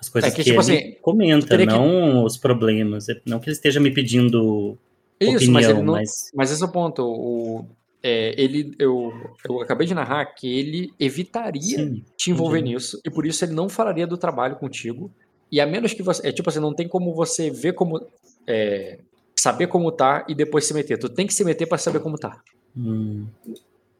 as 0.00 0.08
coisas 0.08 0.32
é 0.32 0.34
que, 0.34 0.42
que 0.42 0.50
tipo 0.50 0.62
ele 0.62 0.78
assim, 0.78 0.96
comenta, 1.00 1.56
não 1.64 2.20
que... 2.20 2.26
os 2.26 2.36
problemas. 2.36 3.06
Não 3.24 3.38
que 3.40 3.48
ele 3.48 3.56
esteja 3.56 3.80
me 3.80 3.90
pedindo 3.90 4.76
Isso, 5.20 5.36
opinião, 5.36 5.52
mas, 5.52 5.68
não, 5.68 5.92
mas... 5.92 6.30
mas 6.34 6.50
esse 6.50 6.62
é 6.62 6.66
o 6.66 6.70
ponto. 6.70 7.02
O, 7.02 7.66
é, 8.02 8.34
ele, 8.40 8.74
eu, 8.78 9.12
eu 9.48 9.60
acabei 9.62 9.86
de 9.86 9.94
narrar 9.94 10.26
que 10.26 10.46
ele 10.46 10.92
evitaria 11.00 11.78
Sim, 11.78 12.04
te 12.16 12.30
envolver 12.30 12.58
entendi. 12.58 12.74
nisso 12.74 13.00
e 13.02 13.10
por 13.10 13.24
isso 13.24 13.42
ele 13.44 13.54
não 13.54 13.68
falaria 13.68 14.06
do 14.06 14.18
trabalho 14.18 14.56
contigo. 14.56 15.10
E 15.50 15.60
a 15.60 15.66
menos 15.66 15.94
que 15.94 16.02
você. 16.02 16.28
É 16.28 16.32
tipo 16.32 16.50
assim, 16.50 16.60
não 16.60 16.74
tem 16.74 16.88
como 16.88 17.14
você 17.14 17.50
ver 17.50 17.72
como. 17.72 18.04
É, 18.46 18.98
saber 19.36 19.68
como 19.68 19.90
tá 19.92 20.24
e 20.28 20.34
depois 20.34 20.66
se 20.66 20.74
meter. 20.74 20.98
Tu 20.98 21.08
tem 21.08 21.26
que 21.26 21.34
se 21.34 21.44
meter 21.44 21.66
para 21.66 21.78
saber 21.78 22.00
como 22.00 22.18
tá. 22.18 22.42
Hum. 22.76 23.26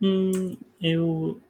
Hum, 0.02 0.56
eu. 0.82 1.40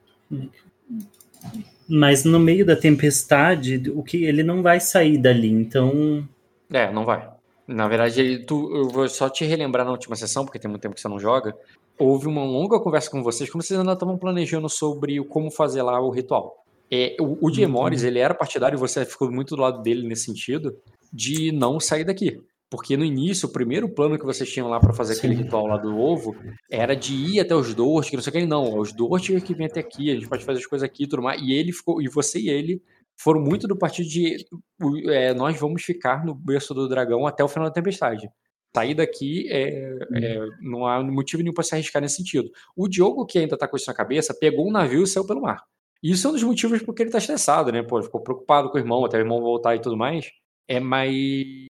Mas 1.89 2.25
no 2.25 2.41
meio 2.41 2.65
da 2.65 2.75
tempestade, 2.75 3.91
o 3.95 4.03
que 4.03 4.25
ele 4.25 4.43
não 4.43 4.63
vai 4.63 4.81
sair 4.81 5.19
dali, 5.19 5.51
então. 5.51 6.27
É, 6.73 6.91
não 6.91 7.05
vai. 7.05 7.29
Na 7.67 7.89
verdade, 7.89 8.21
ele, 8.21 8.39
tu, 8.45 8.75
eu 8.75 8.89
vou 8.89 9.09
só 9.09 9.29
te 9.29 9.45
relembrar 9.45 9.85
na 9.85 9.93
última 9.93 10.17
sessão, 10.17 10.45
porque 10.45 10.59
tem 10.59 10.71
muito 10.71 10.83
tempo 10.83 10.95
que 10.95 11.01
você 11.01 11.09
não 11.09 11.19
joga. 11.19 11.57
Houve 11.99 12.27
uma 12.27 12.45
longa 12.45 12.81
conversa 12.81 13.11
com 13.11 13.23
vocês, 13.23 13.49
como 13.49 13.63
vocês 13.63 13.79
ainda 13.79 13.93
estavam 13.93 14.19
planejando 14.19 14.69
sobre 14.69 15.23
como 15.25 15.51
fazer 15.51 15.83
lá 15.83 16.01
o 16.01 16.11
ritual. 16.11 16.65
É, 16.91 17.17
o, 17.21 17.47
o 17.47 17.53
Jim 17.53 17.65
uhum. 17.65 17.73
Morris, 17.73 18.03
ele 18.03 18.19
era 18.19 18.35
partidário, 18.35 18.77
e 18.77 18.81
você 18.81 19.05
ficou 19.05 19.31
muito 19.31 19.57
do 19.57 19.63
lado 19.63 19.83
dele 19.83 20.07
nesse 20.07 20.25
sentido, 20.25 20.77
de 21.13 21.53
não 21.53 21.81
sair 21.81 22.05
daqui. 22.05 22.41
Porque 22.75 22.97
no 22.97 23.05
início, 23.05 23.49
o 23.49 23.53
primeiro 23.53 23.89
plano 23.89 24.19
que 24.19 24.25
vocês 24.25 24.51
tinham 24.51 24.69
lá 24.69 24.81
para 24.81 24.93
fazer 24.93 25.15
Sim. 25.15 25.21
aquele 25.21 25.35
ritual 25.37 25.65
lá 25.69 25.77
do 25.77 25.97
ovo 25.97 26.35
era 26.69 26.97
de 26.97 27.15
ir 27.15 27.39
até 27.39 27.55
os 27.55 27.73
Dort, 27.73 28.11
que 28.11 28.17
não 28.17 28.23
sei 28.23 28.31
o 28.31 28.33
que. 28.35 28.47
Não, 28.47 28.81
os 28.81 28.93
Dort 28.93 29.31
que 29.45 29.55
vem 29.55 29.69
até 29.69 29.79
aqui, 29.79 30.11
a 30.11 30.15
gente 30.15 30.29
pode 30.29 30.45
fazer 30.45 30.59
as 30.59 30.67
coisas 30.67 30.85
aqui 30.85 31.05
e 31.05 31.07
tudo 31.07 31.23
mais. 31.23 31.41
E 31.41 31.53
ele 31.53 31.73
ficou, 31.73 32.03
e 32.03 32.09
você 32.09 32.41
e 32.41 32.51
ele 32.51 32.83
foram 33.17 33.41
muito 33.41 33.69
do 33.69 33.79
partido 33.79 34.09
de 34.09 34.45
é, 35.09 35.33
nós 35.35 35.57
vamos 35.57 35.85
ficar 35.85 36.25
no 36.27 36.35
berço 36.35 36.75
do 36.75 36.89
dragão 36.89 37.29
até 37.29 37.45
o 37.45 37.49
final 37.49 37.69
da 37.69 37.73
tempestade. 37.73 38.29
Sair 38.75 38.95
daqui 38.95 39.47
é, 39.53 39.99
é, 40.15 40.41
uhum. 40.41 40.51
não 40.61 40.87
há 40.87 41.01
motivo 41.01 41.45
nenhum 41.45 41.55
para 41.55 41.63
se 41.63 41.77
arriscar 41.77 42.03
nesse 42.03 42.17
sentido. 42.17 42.51
O 42.77 42.89
Diogo, 42.89 43.25
que 43.25 43.39
ainda 43.39 43.57
tá 43.57 43.69
com 43.69 43.77
isso 43.77 43.87
na 43.87 43.95
cabeça, 43.95 44.35
pegou 44.35 44.67
um 44.67 44.73
navio 44.73 45.05
e 45.05 45.07
saiu 45.07 45.25
pelo 45.25 45.43
mar. 45.43 45.63
Isso 46.03 46.27
é 46.27 46.31
um 46.31 46.33
dos 46.33 46.43
motivos 46.43 46.83
porque 46.83 47.05
ele 47.05 47.11
tá 47.11 47.19
estressado, 47.19 47.71
né? 47.71 47.85
Pô, 47.85 48.03
ficou 48.03 48.21
preocupado 48.21 48.69
com 48.69 48.77
o 48.77 48.81
irmão, 48.81 49.05
até 49.05 49.17
o 49.17 49.21
irmão 49.21 49.41
voltar 49.41 49.77
e 49.77 49.81
tudo 49.81 49.97
mais. 49.97 50.33
É 50.67 50.81
mais 50.81 51.69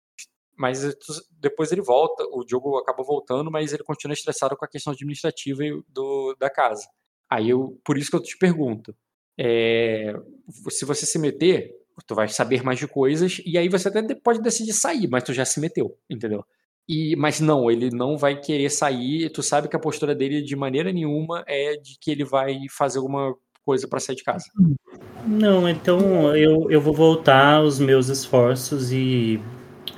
mas 0.56 0.96
depois 1.40 1.72
ele 1.72 1.82
volta, 1.82 2.24
o 2.30 2.44
Diogo 2.44 2.76
acaba 2.78 3.02
voltando, 3.02 3.50
mas 3.50 3.72
ele 3.72 3.82
continua 3.82 4.14
estressado 4.14 4.56
com 4.56 4.64
a 4.64 4.68
questão 4.68 4.92
administrativa 4.92 5.62
do, 5.88 6.36
da 6.38 6.50
casa. 6.50 6.86
Aí 7.30 7.48
eu, 7.48 7.80
por 7.84 7.96
isso 7.96 8.10
que 8.10 8.16
eu 8.16 8.22
te 8.22 8.36
pergunto, 8.36 8.94
é, 9.38 10.14
se 10.68 10.84
você 10.84 11.06
se 11.06 11.18
meter, 11.18 11.72
tu 12.06 12.14
vai 12.14 12.28
saber 12.28 12.62
mais 12.62 12.78
de 12.78 12.86
coisas 12.86 13.40
e 13.44 13.56
aí 13.56 13.68
você 13.68 13.88
até 13.88 14.14
pode 14.14 14.40
decidir 14.42 14.72
sair, 14.72 15.08
mas 15.08 15.24
tu 15.24 15.32
já 15.32 15.44
se 15.44 15.60
meteu, 15.60 15.96
entendeu? 16.08 16.44
E, 16.88 17.14
mas 17.16 17.40
não, 17.40 17.70
ele 17.70 17.90
não 17.90 18.18
vai 18.18 18.38
querer 18.38 18.68
sair. 18.68 19.30
Tu 19.30 19.42
sabe 19.42 19.68
que 19.68 19.76
a 19.76 19.80
postura 19.80 20.14
dele 20.14 20.42
de 20.42 20.56
maneira 20.56 20.92
nenhuma 20.92 21.44
é 21.46 21.76
de 21.76 21.96
que 22.00 22.10
ele 22.10 22.24
vai 22.24 22.58
fazer 22.70 22.98
alguma 22.98 23.34
coisa 23.64 23.86
para 23.88 24.00
sair 24.00 24.16
de 24.16 24.24
casa. 24.24 24.44
Não, 25.26 25.68
então 25.68 26.36
eu, 26.36 26.70
eu 26.70 26.80
vou 26.80 26.92
voltar 26.92 27.62
os 27.62 27.78
meus 27.78 28.08
esforços 28.08 28.92
e 28.92 29.40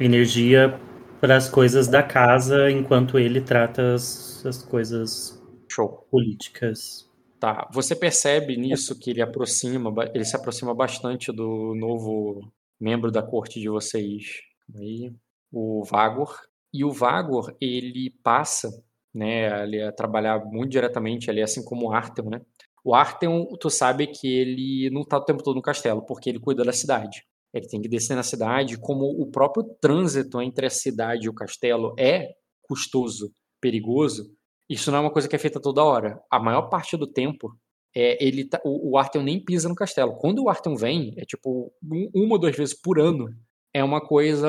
energia 0.01 0.79
para 1.21 1.37
as 1.37 1.49
coisas 1.49 1.89
da 1.89 2.03
casa 2.03 2.71
enquanto 2.71 3.19
ele 3.19 3.41
trata 3.41 3.95
as, 3.95 4.45
as 4.45 4.63
coisas 4.63 5.43
Show. 5.71 6.07
políticas. 6.11 7.11
Tá. 7.41 7.69
Você 7.73 7.95
percebe 7.95 8.57
nisso 8.57 8.99
que 8.99 9.11
ele 9.11 9.21
aproxima, 9.21 9.93
ele 10.15 10.25
se 10.25 10.37
aproxima 10.37 10.75
bastante 10.75 11.33
do 11.33 11.75
novo 11.75 12.41
membro 12.81 13.11
da 13.11 13.23
corte 13.23 13.61
de 13.61 13.69
vocês, 13.69 14.41
aí, 14.75 15.13
o 15.53 15.85
Vagor. 15.85 16.39
E 16.73 16.85
o 16.85 16.91
Vagor, 16.91 17.57
ele 17.61 18.11
passa, 18.23 18.69
né, 19.13 19.53
ali 19.53 19.81
a 19.81 19.93
trabalhar 19.93 20.45
muito 20.45 20.71
diretamente 20.71 21.31
ali, 21.31 21.41
assim 21.41 21.65
como 21.65 21.89
o 21.89 21.93
Artem, 21.93 22.25
né? 22.27 22.41
O 22.85 22.95
Artem, 22.95 23.49
tu 23.61 23.71
sabe 23.71 24.07
que 24.09 24.27
ele 24.27 24.91
não 24.91 25.05
tá 25.05 25.19
o 25.19 25.25
tempo 25.25 25.43
todo 25.43 25.57
no 25.57 25.63
castelo, 25.63 26.03
porque 26.03 26.29
ele 26.29 26.41
cuida 26.41 26.65
da 26.65 26.73
cidade. 26.73 27.25
Ele 27.55 27.69
tem 27.69 27.81
que 27.81 27.89
descer 27.89 28.17
na 28.17 28.25
cidade, 28.25 28.77
como 28.77 29.05
o 29.07 29.31
próprio 29.31 29.65
trânsito 29.81 30.43
entre 30.43 30.67
a 30.67 30.71
cidade 30.71 31.27
e 31.27 31.29
o 31.29 31.35
castelo 31.35 31.95
é 31.97 32.35
custoso, 32.63 33.33
perigoso, 33.61 34.35
isso 34.69 34.91
não 34.91 34.99
é 34.99 35.01
uma 35.03 35.13
coisa 35.13 35.29
que 35.29 35.37
é 35.37 35.39
feita 35.39 35.61
toda 35.61 35.85
hora. 35.85 36.21
A 36.31 36.41
maior 36.41 36.69
parte 36.69 36.97
do 36.97 37.07
tempo, 37.07 37.55
é, 37.95 38.23
ele 38.25 38.45
tá, 38.45 38.61
o, 38.65 38.93
o 38.93 38.99
Arthur 38.99 39.23
nem 39.23 39.43
pisa 39.43 39.69
no 39.69 39.75
castelo. 39.75 40.17
Quando 40.17 40.43
o 40.43 40.49
Arthur 40.49 40.75
vem, 40.77 41.15
é 41.17 41.25
tipo 41.25 41.73
um, 41.83 42.11
uma 42.15 42.35
ou 42.35 42.39
duas 42.39 42.57
vezes 42.57 42.75
por 42.75 42.99
ano. 42.99 43.27
É 43.73 43.85
uma 43.85 44.01
coisa 44.01 44.49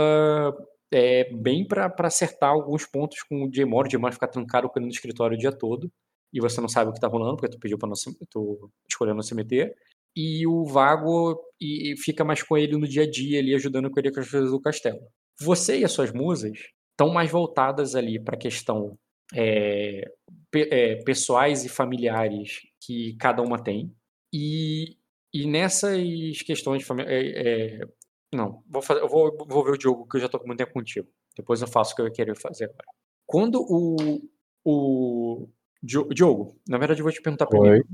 é, 0.94 1.32
bem 1.34 1.68
para 1.68 1.94
acertar 2.00 2.52
alguns 2.52 2.86
pontos 2.86 3.24
com 3.24 3.44
o 3.44 3.52
J-Mor. 3.52 3.86
O 3.86 3.90
J-Mor 3.90 4.14
ficar 4.14 4.28
trancado 4.28 4.72
no 4.78 4.88
escritório 4.88 5.36
o 5.36 5.40
dia 5.40 5.52
todo. 5.52 5.92
E 6.34 6.40
você 6.40 6.60
não 6.60 6.68
sabe 6.68 6.90
o 6.90 6.94
que 6.94 7.00
tá 7.00 7.08
rolando, 7.08 7.38
porque 7.38 7.56
tu 7.56 7.60
pediu 7.60 7.78
pra 7.78 7.88
não 7.88 7.96
se, 7.96 8.10
tu 8.30 8.70
escolheu 8.90 9.14
não 9.14 9.22
se 9.22 9.36
meter. 9.36 9.76
E 10.16 10.48
o 10.48 10.66
Vago 10.66 11.40
e, 11.60 11.96
fica 11.98 12.24
mais 12.24 12.42
com 12.42 12.58
ele 12.58 12.78
no 12.78 12.88
dia 12.88 13.04
a 13.04 13.10
dia, 13.10 13.40
ali, 13.40 13.54
ajudando 13.54 13.90
com 13.90 14.00
ele 14.00 14.12
com 14.12 14.20
as 14.20 14.30
coisas 14.30 14.52
do 14.52 14.62
castelo. 14.62 15.00
Você 15.40 15.80
e 15.80 15.86
as 15.86 15.92
suas 15.92 16.12
musas 16.14 16.58
estão 16.92 17.14
mais 17.14 17.30
voltadas 17.30 17.96
ali 17.96 18.20
para 18.20 18.36
a 18.36 18.40
questão 18.40 18.98
é, 19.34 20.10
é, 20.56 20.96
pessoais 21.04 21.66
e 21.66 21.70
familiares 21.70 22.62
que 22.82 23.16
cada 23.18 23.42
uma 23.42 23.62
tem. 23.62 23.94
E, 24.34 24.98
e 25.34 25.46
nessas 25.46 26.42
questões. 26.46 26.88
É, 27.06 27.82
é, 27.82 27.88
não, 28.34 28.64
vou 28.68 28.82
fazer, 28.82 29.02
eu 29.02 29.10
vou, 29.10 29.36
vou 29.48 29.64
ver 29.64 29.72
o 29.72 29.78
Diogo, 29.78 30.08
que 30.08 30.18
eu 30.18 30.22
já 30.22 30.26
estou 30.28 30.40
com 30.40 30.48
muito 30.48 30.60
tempo 30.60 30.74
contigo. 30.74 31.08
Depois 31.36 31.62
eu 31.62 31.68
faço 31.68 31.94
o 31.94 31.96
que 31.96 32.02
eu 32.02 32.12
queria 32.12 32.36
fazer 32.36 32.66
agora. 32.66 32.88
Quando 33.26 33.62
o. 33.62 34.22
o 34.64 35.50
Diogo, 35.84 36.60
na 36.68 36.80
verdade 36.80 37.02
eu 37.02 37.04
vou 37.04 37.14
te 37.14 37.22
perguntar 37.22 37.46
primeiro. 37.46 37.86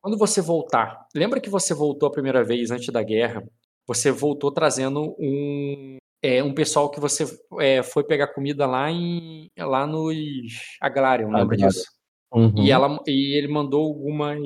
Quando 0.00 0.16
você 0.16 0.40
voltar, 0.40 1.06
lembra 1.14 1.40
que 1.40 1.50
você 1.50 1.74
voltou 1.74 2.08
a 2.08 2.12
primeira 2.12 2.42
vez 2.42 2.70
antes 2.70 2.88
da 2.88 3.02
guerra? 3.02 3.44
Você 3.86 4.10
voltou 4.10 4.50
trazendo 4.50 5.14
um, 5.18 5.98
é 6.22 6.42
um 6.42 6.54
pessoal 6.54 6.90
que 6.90 7.00
você 7.00 7.24
é, 7.58 7.82
foi 7.82 8.04
pegar 8.04 8.28
comida 8.28 8.66
lá 8.66 8.90
em 8.90 9.50
lá 9.58 9.86
nos 9.86 10.76
Agrarium, 10.80 11.32
lembra 11.32 11.56
disso? 11.56 11.84
Uhum. 12.32 12.54
E 12.58 12.70
ela 12.70 12.98
e 13.06 13.36
ele 13.36 13.48
mandou 13.48 13.84
algumas 13.84 14.38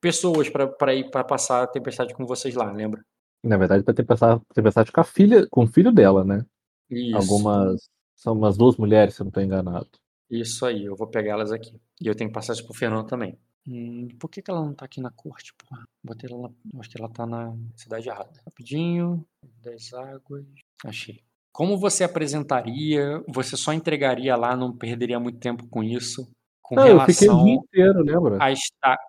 pessoas 0.00 0.48
para 0.50 0.94
ir 0.94 1.10
para 1.10 1.24
passar 1.24 1.62
a 1.62 1.66
tempestade 1.66 2.12
com 2.12 2.26
vocês 2.26 2.54
lá, 2.54 2.70
lembra? 2.72 3.02
Na 3.44 3.56
verdade, 3.56 3.82
para 3.82 3.92
a 3.92 4.40
tempestade 4.54 4.92
com 4.92 5.00
a 5.00 5.04
filha, 5.04 5.46
com 5.50 5.64
o 5.64 5.66
filho 5.66 5.92
dela, 5.92 6.24
né? 6.24 6.44
Isso. 6.90 7.16
Algumas 7.16 7.88
são 8.16 8.34
umas 8.34 8.56
duas 8.56 8.76
mulheres, 8.76 9.14
se 9.14 9.22
eu 9.22 9.24
não 9.24 9.30
estou 9.30 9.42
enganado. 9.42 9.88
Isso 10.30 10.64
aí, 10.64 10.84
eu 10.84 10.94
vou 10.94 11.08
pegar 11.08 11.32
elas 11.32 11.50
aqui. 11.50 11.80
E 12.00 12.06
eu 12.06 12.14
tenho 12.14 12.30
que 12.30 12.34
passar 12.34 12.52
isso 12.52 12.64
pro 12.64 12.74
Fernando 12.74 13.06
também. 13.06 13.36
Hum, 13.66 14.08
por 14.18 14.28
que, 14.28 14.42
que 14.42 14.50
ela 14.50 14.64
não 14.64 14.74
tá 14.74 14.84
aqui 14.84 15.00
na 15.00 15.10
corte, 15.10 15.52
porra? 15.54 15.86
Botei 16.02 16.28
ela 16.30 16.42
na, 16.42 16.80
acho 16.80 16.90
que 16.90 16.98
ela 17.00 17.08
tá 17.08 17.26
na 17.26 17.54
cidade 17.76 18.08
errada. 18.08 18.40
Rapidinho. 18.44 19.24
Das 19.62 19.92
águas. 19.92 20.44
Achei. 20.84 21.22
Como 21.52 21.78
você 21.78 22.02
apresentaria? 22.02 23.22
Você 23.28 23.56
só 23.56 23.72
entregaria 23.72 24.34
lá, 24.34 24.56
não 24.56 24.76
perderia 24.76 25.20
muito 25.20 25.38
tempo 25.38 25.66
com 25.68 25.82
isso? 25.82 26.28
Com 26.62 26.76
não, 26.76 26.84
relação 26.84 27.08
eu 27.08 27.14
fiquei 27.14 27.28
o 27.28 27.44
dia 27.44 27.54
inteiro, 27.54 28.02
lembra? 28.02 28.38
As, 28.42 28.60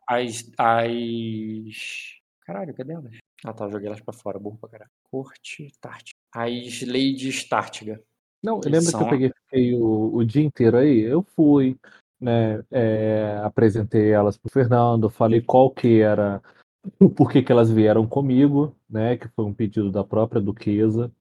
as, 0.08 0.52
as... 0.58 2.20
Caralho, 2.42 2.74
cadê 2.76 2.94
elas? 2.94 3.18
Ah 3.46 3.54
tá, 3.54 3.70
joguei 3.70 3.88
elas 3.88 4.02
pra 4.02 4.14
fora, 4.14 4.38
burro 4.38 4.58
pra 4.58 4.70
caralho. 4.70 4.92
Corte, 5.10 5.72
Tártiga. 5.80 6.18
As 6.34 6.82
Ladies 6.82 7.48
Tártiga. 7.48 8.04
Não, 8.44 8.62
são... 8.62 9.00
que 9.00 9.06
eu 9.06 9.10
peguei 9.10 9.32
fiquei 9.46 9.76
o, 9.76 10.16
o 10.16 10.26
dia 10.26 10.44
inteiro 10.44 10.78
aí? 10.78 11.00
Eu 11.00 11.24
fui, 11.36 11.78
né, 12.24 12.64
é, 12.72 13.40
apresentei 13.44 14.12
elas 14.12 14.38
pro 14.38 14.52
Fernando, 14.52 15.10
falei 15.10 15.42
qual 15.42 15.70
que 15.70 16.00
era, 16.00 16.42
o 17.00 17.10
porquê 17.10 17.44
que 17.44 17.52
elas 17.52 17.70
vieram 17.70 18.08
comigo, 18.08 18.76
né, 18.90 19.18
que 19.18 19.28
foi 19.30 19.46
um 19.46 19.54
pedido 19.54 19.92
da 19.92 20.04
própria 20.04 20.42
duquesa. 20.42 21.12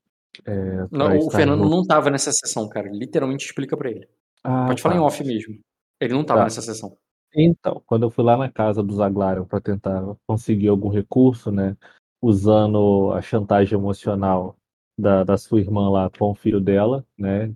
É, 0.47 0.87
não, 0.91 1.19
o 1.19 1.31
Fernando 1.31 1.65
no... 1.65 1.69
não 1.69 1.83
estava 1.83 2.09
nessa 2.09 2.33
sessão, 2.33 2.69
cara. 2.69 2.89
Literalmente 2.91 3.45
explica 3.45 3.77
para 3.77 3.91
ele. 3.91 4.09
Ah, 4.43 4.67
Pode 4.67 4.83
tá. 4.83 4.89
falar 4.89 5.01
em 5.01 5.05
off 5.05 5.23
mesmo. 5.25 5.59
Ele 6.01 6.15
não 6.15 6.23
estava 6.23 6.41
tá. 6.41 6.45
nessa 6.45 6.63
sessão. 6.63 6.97
Então, 7.35 7.83
quando 7.87 8.05
eu 8.05 8.11
fui 8.11 8.25
lá 8.25 8.37
na 8.37 8.51
casa 8.51 8.83
dos 8.83 9.01
Aglarion 9.01 9.45
para 9.45 9.61
tentar 9.61 10.03
conseguir 10.27 10.69
algum 10.69 10.89
recurso, 10.89 11.51
né, 11.51 11.77
usando 12.23 13.13
a 13.13 13.23
chantagem 13.23 13.79
emocional 13.79 14.57
da, 14.99 15.25
da 15.25 15.37
sua 15.37 15.61
irmã 15.61 15.91
lá 15.91 16.11
com 16.11 16.31
o 16.31 16.35
filho 16.35 16.61
dela, 16.61 17.05
né, 17.19 17.53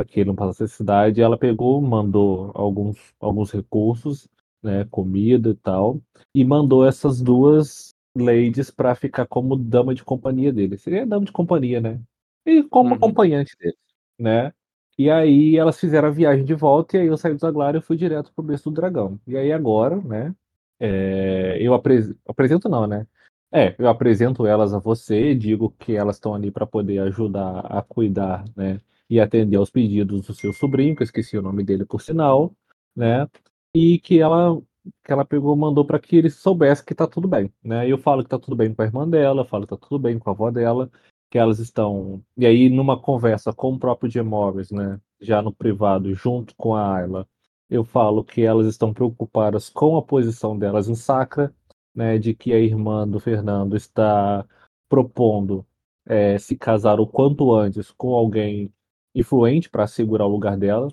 para 0.00 0.04
que 0.04 0.20
ele 0.20 0.28
não 0.28 0.34
passasse 0.34 0.62
necessidade, 0.62 1.20
ela 1.20 1.36
pegou, 1.36 1.80
mandou 1.80 2.50
alguns, 2.54 2.96
alguns 3.20 3.50
recursos, 3.50 4.26
né, 4.62 4.86
comida 4.90 5.50
e 5.50 5.54
tal, 5.54 6.00
e 6.34 6.42
mandou 6.42 6.86
essas 6.86 7.20
duas 7.20 7.94
ladies 8.16 8.70
para 8.70 8.94
ficar 8.94 9.26
como 9.26 9.56
dama 9.56 9.94
de 9.94 10.02
companhia 10.02 10.52
dele. 10.52 10.78
Seria 10.78 11.06
dama 11.06 11.26
de 11.26 11.32
companhia, 11.32 11.80
né? 11.80 12.00
E 12.46 12.62
como 12.62 12.90
uhum. 12.90 12.96
acompanhante 12.96 13.54
dele, 13.58 13.76
né? 14.18 14.52
E 14.98 15.10
aí 15.10 15.56
elas 15.56 15.78
fizeram 15.78 16.08
a 16.08 16.10
viagem 16.10 16.44
de 16.44 16.54
volta 16.54 16.96
e 16.96 17.00
aí 17.00 17.06
eu 17.06 17.16
saí 17.16 17.34
do 17.34 17.40
Zaglário 17.40 17.78
e 17.78 17.82
fui 17.82 17.96
direto 17.96 18.32
pro 18.34 18.44
berço 18.44 18.70
do 18.70 18.74
dragão. 18.74 19.20
E 19.26 19.36
aí 19.36 19.52
agora, 19.52 19.96
né? 20.00 20.34
É, 20.78 21.58
eu 21.60 21.74
apres... 21.74 22.14
apresento 22.26 22.68
não, 22.70 22.86
né? 22.86 23.06
É, 23.52 23.74
eu 23.78 23.88
apresento 23.88 24.46
elas 24.46 24.72
a 24.72 24.78
você, 24.78 25.34
digo 25.34 25.74
que 25.78 25.94
elas 25.94 26.16
estão 26.16 26.34
ali 26.34 26.50
para 26.50 26.66
poder 26.66 27.00
ajudar 27.00 27.60
a 27.66 27.82
cuidar, 27.82 28.44
né? 28.56 28.80
E 29.10 29.20
atender 29.20 29.56
aos 29.56 29.70
pedidos 29.70 30.26
do 30.26 30.34
seu 30.34 30.52
sobrinho, 30.52 30.96
que 30.96 31.02
eu 31.02 31.04
esqueci 31.04 31.36
o 31.36 31.42
nome 31.42 31.64
dele 31.64 31.84
por 31.84 32.00
sinal, 32.00 32.54
né? 32.96 33.28
E 33.74 33.98
que 33.98 34.20
ela 34.20 34.60
que 35.04 35.12
ela 35.12 35.24
pegou 35.24 35.54
mandou 35.56 35.84
para 35.84 35.98
que 35.98 36.16
ele 36.16 36.30
soubesse 36.30 36.84
que 36.84 36.94
tá 36.94 37.06
tudo 37.06 37.28
bem, 37.28 37.52
né? 37.62 37.88
Eu 37.88 37.98
falo 37.98 38.22
que 38.22 38.30
tá 38.30 38.38
tudo 38.38 38.56
bem 38.56 38.74
com 38.74 38.82
a 38.82 38.84
irmã 38.86 39.08
dela, 39.08 39.44
falo 39.44 39.64
que 39.64 39.70
tá 39.70 39.76
tudo 39.76 39.98
bem 39.98 40.18
com 40.18 40.30
a 40.30 40.32
avó 40.32 40.50
dela, 40.50 40.90
que 41.30 41.38
elas 41.38 41.58
estão. 41.58 42.22
E 42.36 42.46
aí, 42.46 42.68
numa 42.68 43.00
conversa 43.00 43.52
com 43.52 43.72
o 43.74 43.78
próprio 43.78 44.10
Jim 44.10 44.22
Morris, 44.22 44.70
né, 44.70 45.00
já 45.20 45.40
no 45.42 45.52
privado, 45.52 46.12
junto 46.14 46.54
com 46.56 46.74
a 46.74 46.96
Ayla, 46.96 47.28
eu 47.68 47.84
falo 47.84 48.24
que 48.24 48.42
elas 48.42 48.66
estão 48.66 48.92
preocupadas 48.92 49.68
com 49.70 49.96
a 49.96 50.02
posição 50.02 50.58
delas 50.58 50.88
em 50.88 50.94
Sacra, 50.94 51.54
né, 51.94 52.18
de 52.18 52.34
que 52.34 52.52
a 52.52 52.58
irmã 52.58 53.06
do 53.08 53.20
Fernando 53.20 53.76
está 53.76 54.44
propondo 54.88 55.66
é, 56.06 56.38
se 56.38 56.56
casar 56.56 57.00
o 57.00 57.06
quanto 57.06 57.54
antes 57.54 57.90
com 57.92 58.14
alguém 58.14 58.72
influente 59.14 59.68
para 59.70 59.86
segurar 59.86 60.26
o 60.26 60.30
lugar 60.30 60.56
dela, 60.56 60.88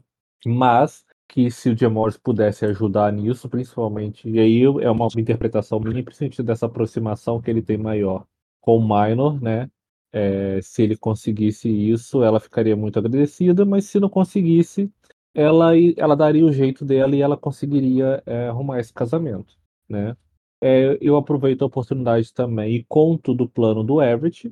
mas 0.45 1.05
que 1.27 1.51
se 1.51 1.69
o 1.69 1.77
Jim 1.77 1.87
Morris 1.87 2.17
pudesse 2.17 2.65
ajudar 2.65 3.11
nisso, 3.11 3.49
principalmente, 3.49 4.29
e 4.29 4.39
aí 4.39 4.63
é 4.63 4.89
uma 4.89 5.07
interpretação 5.17 5.79
minha, 5.79 6.03
principalmente 6.03 6.41
dessa 6.41 6.65
aproximação 6.67 7.41
que 7.41 7.49
ele 7.49 7.61
tem 7.61 7.77
maior 7.77 8.25
com 8.61 8.77
o 8.77 8.81
Minor, 8.81 9.41
né, 9.41 9.69
é, 10.11 10.61
se 10.61 10.83
ele 10.83 10.95
conseguisse 10.97 11.69
isso, 11.69 12.23
ela 12.23 12.39
ficaria 12.39 12.75
muito 12.75 12.97
agradecida, 12.97 13.65
mas 13.65 13.85
se 13.85 13.99
não 13.99 14.09
conseguisse, 14.09 14.91
ela, 15.33 15.73
ela 15.97 16.15
daria 16.15 16.45
o 16.45 16.51
jeito 16.51 16.85
dela 16.85 17.15
e 17.15 17.21
ela 17.21 17.37
conseguiria 17.37 18.23
é, 18.25 18.47
arrumar 18.47 18.79
esse 18.79 18.93
casamento, 18.93 19.55
né? 19.87 20.15
É, 20.59 20.97
eu 20.99 21.15
aproveito 21.15 21.61
a 21.61 21.67
oportunidade 21.67 22.33
também 22.33 22.75
e 22.75 22.83
conto 22.85 23.33
do 23.33 23.47
plano 23.47 23.83
do 23.83 24.01
Everett, 24.01 24.51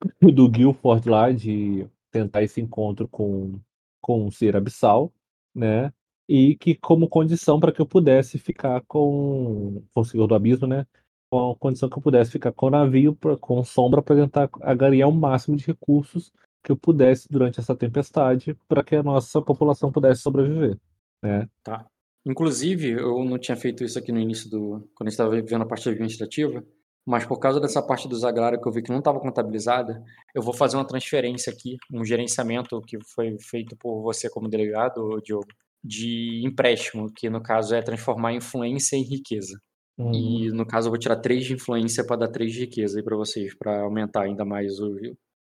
do 0.22 0.48
Guilford 0.48 1.08
lá, 1.08 1.30
de 1.30 1.86
tentar 2.20 2.42
esse 2.42 2.60
encontro 2.60 3.08
com, 3.08 3.60
com 4.00 4.26
o 4.26 4.32
Ser 4.32 4.56
Abissal, 4.56 5.12
né? 5.54 5.92
E 6.28 6.56
que 6.56 6.74
como 6.74 7.08
condição 7.08 7.58
para 7.58 7.72
que 7.72 7.80
eu 7.80 7.86
pudesse 7.86 8.38
ficar 8.38 8.82
com, 8.86 9.82
com 9.94 10.00
o 10.00 10.04
Senhor 10.04 10.26
do 10.26 10.34
Abismo, 10.34 10.66
né? 10.66 10.86
com 11.30 11.50
a 11.50 11.56
condição 11.56 11.88
que 11.88 11.98
eu 11.98 12.02
pudesse 12.02 12.30
ficar 12.30 12.52
com 12.52 12.66
o 12.66 12.70
navio, 12.70 13.14
pra, 13.14 13.36
com 13.36 13.62
sombra, 13.62 14.02
para 14.02 14.16
tentar 14.16 14.48
agariar 14.62 15.08
o 15.08 15.12
máximo 15.12 15.56
de 15.56 15.66
recursos 15.66 16.32
que 16.62 16.72
eu 16.72 16.76
pudesse 16.76 17.28
durante 17.30 17.60
essa 17.60 17.76
tempestade 17.76 18.56
para 18.66 18.82
que 18.82 18.96
a 18.96 19.02
nossa 19.02 19.40
população 19.40 19.92
pudesse 19.92 20.22
sobreviver. 20.22 20.78
Né? 21.22 21.48
Tá. 21.62 21.86
Inclusive, 22.26 22.92
eu 22.92 23.24
não 23.24 23.38
tinha 23.38 23.56
feito 23.56 23.84
isso 23.84 23.98
aqui 23.98 24.12
no 24.12 24.20
início 24.20 24.50
do. 24.50 24.88
quando 24.94 25.08
gente 25.08 25.12
estava 25.12 25.30
vendo 25.30 25.62
a 25.62 25.66
parte 25.66 25.88
administrativa, 25.88 26.64
mas 27.08 27.24
por 27.24 27.38
causa 27.38 27.58
dessa 27.58 27.80
parte 27.80 28.06
do 28.06 28.14
Zaglara 28.14 28.60
que 28.60 28.68
eu 28.68 28.70
vi 28.70 28.82
que 28.82 28.90
não 28.90 28.98
estava 28.98 29.18
contabilizada, 29.18 30.04
eu 30.34 30.42
vou 30.42 30.52
fazer 30.52 30.76
uma 30.76 30.86
transferência 30.86 31.50
aqui, 31.50 31.78
um 31.90 32.04
gerenciamento 32.04 32.82
que 32.82 32.98
foi 33.02 33.34
feito 33.40 33.74
por 33.78 34.02
você 34.02 34.28
como 34.28 34.46
delegado, 34.46 35.18
Diogo, 35.24 35.48
de 35.82 36.42
empréstimo, 36.44 37.10
que 37.10 37.30
no 37.30 37.42
caso 37.42 37.74
é 37.74 37.80
transformar 37.80 38.34
influência 38.34 38.94
em 38.94 39.02
riqueza. 39.02 39.58
Uhum. 39.96 40.12
E 40.12 40.50
no 40.50 40.66
caso 40.66 40.88
eu 40.88 40.90
vou 40.90 40.98
tirar 40.98 41.16
três 41.16 41.46
de 41.46 41.54
influência 41.54 42.04
para 42.04 42.16
dar 42.16 42.28
três 42.28 42.52
de 42.52 42.60
riqueza 42.60 42.98
aí 42.98 43.02
para 43.02 43.16
vocês, 43.16 43.54
para 43.54 43.80
aumentar 43.80 44.24
ainda 44.24 44.44
mais 44.44 44.78
o, 44.78 44.94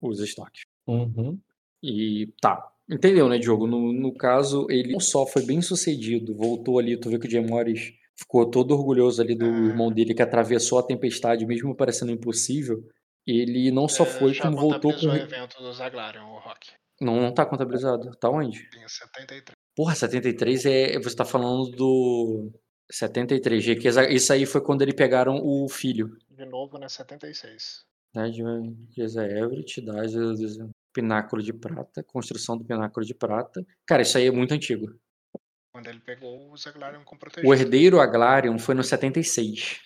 os 0.01 0.21
estoques. 0.21 0.63
Uhum. 0.87 1.37
E 1.83 2.33
tá, 2.41 2.67
entendeu, 2.89 3.29
né, 3.29 3.37
Diogo? 3.37 3.67
No, 3.67 3.93
no 3.93 4.11
caso, 4.11 4.65
ele 4.71 4.91
não 4.91 4.99
só 4.99 5.23
foi 5.27 5.45
bem 5.45 5.61
sucedido, 5.61 6.33
voltou 6.33 6.79
ali, 6.79 6.97
tu 6.97 7.11
vê 7.11 7.19
que 7.19 7.37
o 7.37 7.47
Morris 7.47 7.93
ficou 8.17 8.49
todo 8.49 8.71
orgulhoso 8.71 9.21
ali 9.21 9.35
do 9.35 9.45
ah. 9.45 9.67
irmão 9.67 9.91
dele 9.91 10.13
que 10.13 10.21
atravessou 10.21 10.79
a 10.79 10.83
tempestade, 10.83 11.45
mesmo 11.45 11.75
parecendo 11.75 12.11
impossível. 12.11 12.83
Ele 13.25 13.71
não 13.71 13.87
só 13.87 14.03
é, 14.03 14.07
foi, 14.07 14.35
como 14.35 14.57
voltou 14.57 14.93
com. 14.93 15.07
o 15.07 15.15
evento 15.15 15.57
do 15.57 15.69
o 15.69 16.39
Rock. 16.39 16.71
Não, 16.99 17.21
não 17.21 17.33
tá 17.33 17.45
contabilizado. 17.45 18.11
Tá 18.17 18.29
onde? 18.29 18.69
Tem 18.69 18.87
73. 18.87 19.57
Porra, 19.75 19.95
73 19.95 20.65
é. 20.65 20.99
Você 20.99 21.15
tá 21.15 21.25
falando 21.25 21.71
do. 21.71 22.51
73, 22.91 23.63
G, 23.63 23.75
que 23.75 23.87
isso 23.87 24.33
aí 24.33 24.45
foi 24.45 24.61
quando 24.61 24.81
eles 24.81 24.93
pegaram 24.93 25.39
o 25.41 25.67
filho. 25.69 26.15
De 26.29 26.45
novo, 26.45 26.77
né? 26.77 26.87
76. 26.87 27.85
Idade 28.13 28.43
de 28.89 29.01
Everett, 29.01 29.79
idade 29.79 30.13
do 30.13 30.69
Pináculo 30.93 31.41
de 31.41 31.51
Prata, 31.51 32.03
construção 32.03 32.55
do 32.55 32.63
Pináculo 32.63 33.03
de 33.03 33.15
Prata. 33.15 33.65
Cara, 33.87 34.03
isso 34.03 34.17
aí 34.17 34.27
é 34.27 34.31
muito 34.31 34.53
antigo. 34.53 34.93
Quando 35.73 35.87
ele 35.87 35.99
pegou 35.99 36.51
o 36.51 36.53
Aglarion 36.67 37.01
com 37.03 37.17
protegido. 37.17 37.49
O 37.49 37.53
herdeiro 37.53 37.99
Aglarion 37.99 38.59
foi 38.59 38.75
no 38.75 38.83
76. 38.83 39.81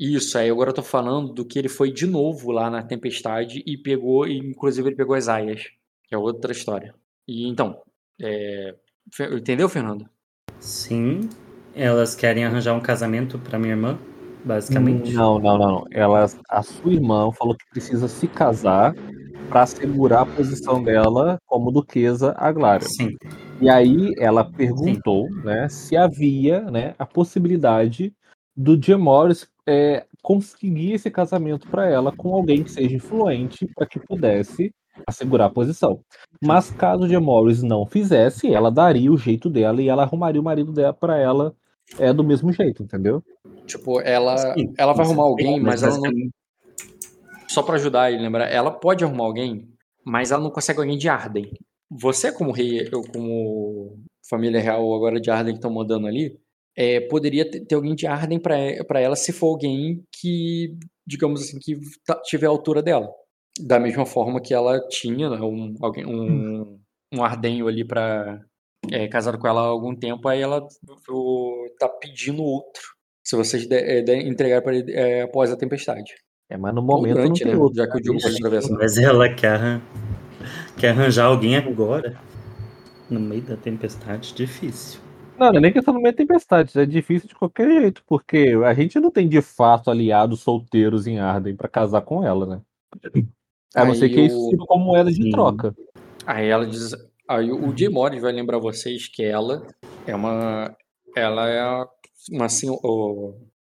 Isso, 0.00 0.38
aí 0.38 0.48
agora 0.48 0.70
eu 0.70 0.74
tô 0.74 0.82
falando 0.82 1.34
do 1.34 1.44
que 1.44 1.58
ele 1.58 1.68
foi 1.68 1.92
de 1.92 2.06
novo 2.06 2.50
lá 2.50 2.70
na 2.70 2.82
Tempestade 2.82 3.62
e 3.66 3.76
pegou, 3.76 4.26
e 4.26 4.38
inclusive 4.38 4.88
ele 4.88 4.96
pegou 4.96 5.14
as 5.14 5.28
aias, 5.28 5.64
que 6.04 6.14
é 6.14 6.18
outra 6.18 6.50
história. 6.50 6.94
E 7.28 7.46
então, 7.46 7.78
é... 8.18 8.74
entendeu, 9.32 9.68
Fernando? 9.68 10.08
Sim, 10.58 11.28
elas 11.74 12.14
querem 12.14 12.46
arranjar 12.46 12.74
um 12.74 12.80
casamento 12.80 13.38
para 13.38 13.58
minha 13.58 13.74
irmã, 13.74 13.98
basicamente. 14.46 15.12
Não, 15.12 15.38
não, 15.38 15.58
não. 15.58 15.84
Elas, 15.90 16.38
a 16.48 16.62
sua 16.62 16.94
irmã 16.94 17.30
falou 17.32 17.54
que 17.54 17.68
precisa 17.68 18.08
se 18.08 18.26
casar 18.26 18.94
para 19.48 19.62
assegurar 19.62 20.22
a 20.22 20.26
posição 20.26 20.82
dela 20.82 21.38
como 21.46 21.70
duquesa 21.70 22.34
Aglarion. 22.36 22.88
Sim. 22.88 23.16
E 23.60 23.68
aí 23.68 24.12
ela 24.18 24.44
perguntou 24.44 25.28
né, 25.44 25.68
se 25.68 25.96
havia 25.96 26.60
né, 26.70 26.94
a 26.98 27.06
possibilidade 27.06 28.12
do 28.56 28.80
Jim 28.80 28.96
Morris 28.96 29.48
é, 29.66 30.04
conseguir 30.22 30.92
esse 30.92 31.10
casamento 31.10 31.68
para 31.68 31.88
ela 31.88 32.12
com 32.12 32.34
alguém 32.34 32.62
que 32.62 32.70
seja 32.70 32.96
influente 32.96 33.68
para 33.74 33.86
que 33.86 33.98
pudesse 34.00 34.72
assegurar 35.06 35.48
a 35.48 35.52
posição. 35.52 36.00
Mas 36.42 36.70
caso 36.70 37.04
o 37.04 37.08
Jim 37.08 37.18
Morris 37.18 37.62
não 37.62 37.86
fizesse, 37.86 38.52
ela 38.52 38.70
daria 38.70 39.12
o 39.12 39.18
jeito 39.18 39.50
dela 39.50 39.82
e 39.82 39.88
ela 39.88 40.02
arrumaria 40.02 40.40
o 40.40 40.44
marido 40.44 40.72
dela 40.72 40.92
para 40.92 41.18
ela 41.18 41.54
é 41.98 42.12
do 42.12 42.24
mesmo 42.24 42.52
jeito, 42.52 42.82
entendeu? 42.82 43.22
Tipo, 43.66 44.00
ela, 44.00 44.36
Sim, 44.36 44.72
ela 44.76 44.92
vai 44.92 45.06
arrumar 45.06 45.24
alguém, 45.24 45.60
mas 45.60 45.82
ela 45.82 45.98
não. 45.98 46.10
Só 47.48 47.62
para 47.62 47.76
ajudar 47.76 48.10
ele 48.10 48.22
lembrar, 48.22 48.50
ela 48.50 48.70
pode 48.70 49.04
arrumar 49.04 49.24
alguém, 49.24 49.68
mas 50.04 50.30
ela 50.30 50.42
não 50.42 50.50
consegue 50.50 50.80
alguém 50.80 50.98
de 50.98 51.08
Arden. 51.08 51.50
Você, 51.90 52.32
como 52.32 52.52
rei, 52.52 52.88
eu 52.92 53.02
como 53.02 53.98
família 54.28 54.60
real 54.60 54.94
agora 54.94 55.20
de 55.20 55.30
Arden 55.30 55.54
que 55.54 55.58
estão 55.58 55.72
mandando 55.72 56.06
ali, 56.06 56.36
é, 56.76 57.00
poderia 57.00 57.48
ter, 57.48 57.74
alguém 57.74 57.94
de 57.94 58.06
Arden 58.06 58.38
para 58.38 59.00
ela 59.00 59.16
se 59.16 59.32
for 59.32 59.48
alguém 59.48 60.04
que, 60.12 60.76
digamos 61.06 61.42
assim, 61.42 61.58
que 61.58 61.78
tá, 62.04 62.20
tiver 62.22 62.46
a 62.46 62.50
altura 62.50 62.82
dela. 62.82 63.08
Da 63.58 63.80
mesma 63.80 64.04
forma 64.04 64.40
que 64.40 64.52
ela 64.52 64.78
tinha 64.88 65.30
né, 65.30 65.38
um, 65.40 65.74
alguém, 65.80 66.04
um, 66.04 66.78
um 67.14 67.24
Ardenho 67.24 67.66
ali 67.68 67.84
para 67.84 68.44
é, 68.92 69.08
casado 69.08 69.38
com 69.38 69.48
ela 69.48 69.62
há 69.62 69.64
algum 69.64 69.94
tempo, 69.94 70.28
aí 70.28 70.42
ela 70.42 70.66
tá 71.78 71.88
pedindo 71.88 72.42
outro. 72.42 72.82
Se 73.24 73.34
vocês 73.34 73.66
de, 73.66 74.02
de, 74.02 74.14
entregar 74.16 74.62
para 74.62 74.76
ele 74.76 74.92
é, 74.92 75.22
após 75.22 75.50
a 75.50 75.56
tempestade. 75.56 76.14
É, 76.48 76.56
mas 76.56 76.74
no 76.74 76.82
momento 76.82 77.14
durante, 77.14 77.44
não 77.44 77.52
né? 77.52 77.58
Outro, 77.58 77.76
já 77.76 77.90
que 77.90 77.96
o 77.96 78.00
Diogo 78.00 78.20
pode 78.20 78.36
atravessar. 78.36 78.74
Mas 78.74 78.98
ela 78.98 79.28
quer, 79.28 79.80
quer 80.76 80.90
arranjar 80.90 81.26
alguém 81.26 81.56
agora, 81.56 82.16
no 83.10 83.18
meio 83.20 83.42
da 83.42 83.56
tempestade, 83.56 84.32
difícil. 84.34 85.00
Não, 85.38 85.50
não 85.50 85.58
é 85.58 85.60
nem 85.60 85.72
questão 85.72 85.92
no 85.92 86.00
meio 86.00 86.12
da 86.12 86.16
tempestade, 86.16 86.78
é 86.78 86.86
difícil 86.86 87.28
de 87.28 87.34
qualquer 87.34 87.68
jeito, 87.68 88.02
porque 88.06 88.54
a 88.64 88.72
gente 88.72 88.98
não 88.98 89.10
tem 89.10 89.28
de 89.28 89.42
fato 89.42 89.90
aliados 89.90 90.40
solteiros 90.40 91.06
em 91.06 91.18
Arden 91.18 91.54
para 91.56 91.68
casar 91.68 92.02
com 92.02 92.24
ela, 92.24 92.46
né? 92.46 92.60
A 93.74 93.84
não 93.84 93.94
ser 93.94 94.08
que 94.08 94.20
isso 94.20 94.48
sirva 94.48 94.64
como 94.66 94.86
moeda 94.86 95.12
de 95.12 95.30
troca. 95.30 95.74
Aí 96.26 96.48
ela 96.48 96.66
diz. 96.66 96.94
Aí 97.28 97.50
o 97.50 97.76
Jay 97.76 97.88
Morris 97.88 98.22
vai 98.22 98.32
lembrar 98.32 98.58
vocês 98.58 99.08
que 99.08 99.22
ela 99.22 99.66
é 100.06 100.14
uma. 100.14 100.74
Ela 101.14 101.48
é 101.48 101.86
uma 102.30 102.46
assim, 102.46 102.68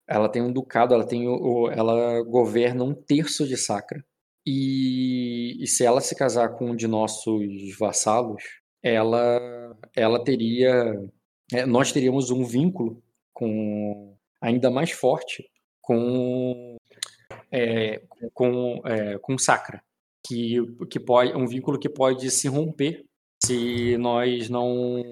ela 0.10 0.28
tem 0.28 0.41
um 0.41 0.52
ducado, 0.52 0.93
ela 0.93 1.06
tem 1.06 1.28
o, 1.28 1.69
ela 1.69 2.24
governa 2.24 2.84
um 2.84 2.93
terço 2.93 3.48
de 3.48 3.56
Sacra. 3.56 4.04
E, 4.45 5.62
e, 5.62 5.67
se 5.67 5.86
ela 5.86 6.02
se 6.02 6.15
casar 6.15 6.50
com 6.56 6.72
um 6.72 6.76
de 6.76 6.88
nossos 6.88 7.78
vassalos, 7.78 8.41
ela 8.82 9.39
ela 9.95 10.24
teria 10.24 10.95
é, 11.54 11.65
nós 11.65 11.91
teríamos 11.91 12.32
um 12.32 12.43
vínculo 12.43 13.04
com 13.34 14.15
ainda 14.41 14.72
mais 14.72 14.91
forte 14.91 15.45
com 15.82 16.78
é, 17.52 18.02
com 18.34 18.82
é, 18.86 19.17
com 19.19 19.38
Sacra, 19.38 19.84
que 20.26 20.56
que 20.89 21.00
pode 21.00 21.36
um 21.36 21.45
vínculo 21.45 21.80
que 21.80 21.89
pode 21.89 22.32
se 22.32 22.48
romper 22.48 23.04
se 23.43 23.98
nós 23.98 24.50
não 24.50 25.04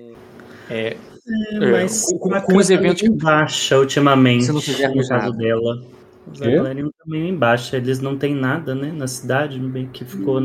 é, 0.69 0.97
é, 1.27 1.55
é, 1.55 1.71
mas 1.71 2.05
com, 2.19 2.29
com 2.29 2.57
os 2.57 2.69
eventos 2.69 3.01
que 3.01 3.09
baixa 3.09 3.79
ultimamente 3.79 4.45
se 4.45 4.51
não 4.51 4.61
fizer 4.61 4.93
no 4.93 5.07
caso 5.07 5.31
dela. 5.33 5.83
Os 6.29 6.39
também 6.39 7.29
em 7.29 7.35
baixa, 7.35 7.77
eles 7.77 7.99
não 7.99 8.17
têm 8.17 8.35
nada, 8.35 8.75
né, 8.75 8.91
na 8.91 9.07
cidade, 9.07 9.57
bem 9.59 9.87
que 9.87 10.03
ficou 10.03 10.41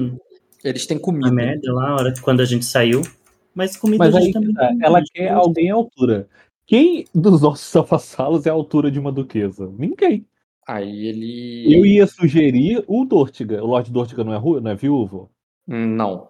eles 0.63 0.87
têm 0.87 0.99
comida. 0.99 1.29
A 1.29 1.33
média 1.33 1.73
lá, 1.73 1.91
a 1.91 1.95
hora 1.95 2.15
quando 2.21 2.41
a 2.41 2.45
gente 2.45 2.65
saiu. 2.65 3.03
Mas 3.55 3.77
comida 3.77 4.05
mas 4.05 4.15
a 4.15 4.21
gente 4.21 4.33
também 4.33 4.55
tem. 4.55 4.79
Ela 4.81 5.03
quer 5.13 5.33
alguém 5.33 5.71
à 5.71 5.75
altura. 5.75 6.29
Quem 6.67 7.05
dos 7.15 7.43
nossos 7.43 7.75
avassalos 7.77 8.47
é 8.47 8.51
a 8.51 8.53
altura 8.53 8.91
de 8.91 8.99
uma 8.99 9.13
duquesa? 9.13 9.71
Ninguém. 9.77 10.25
Aí 10.67 11.07
ele. 11.09 11.75
Eu 11.75 11.85
ia 11.85 12.07
sugerir 12.07 12.83
o 12.87 13.05
Dortiga. 13.05 13.63
O 13.63 13.67
Lord 13.67 13.91
Dortiga 13.91 14.23
não 14.23 14.33
é, 14.33 14.61
não 14.61 14.71
é 14.71 14.75
viúvo? 14.75 15.29
Não. 15.67 16.29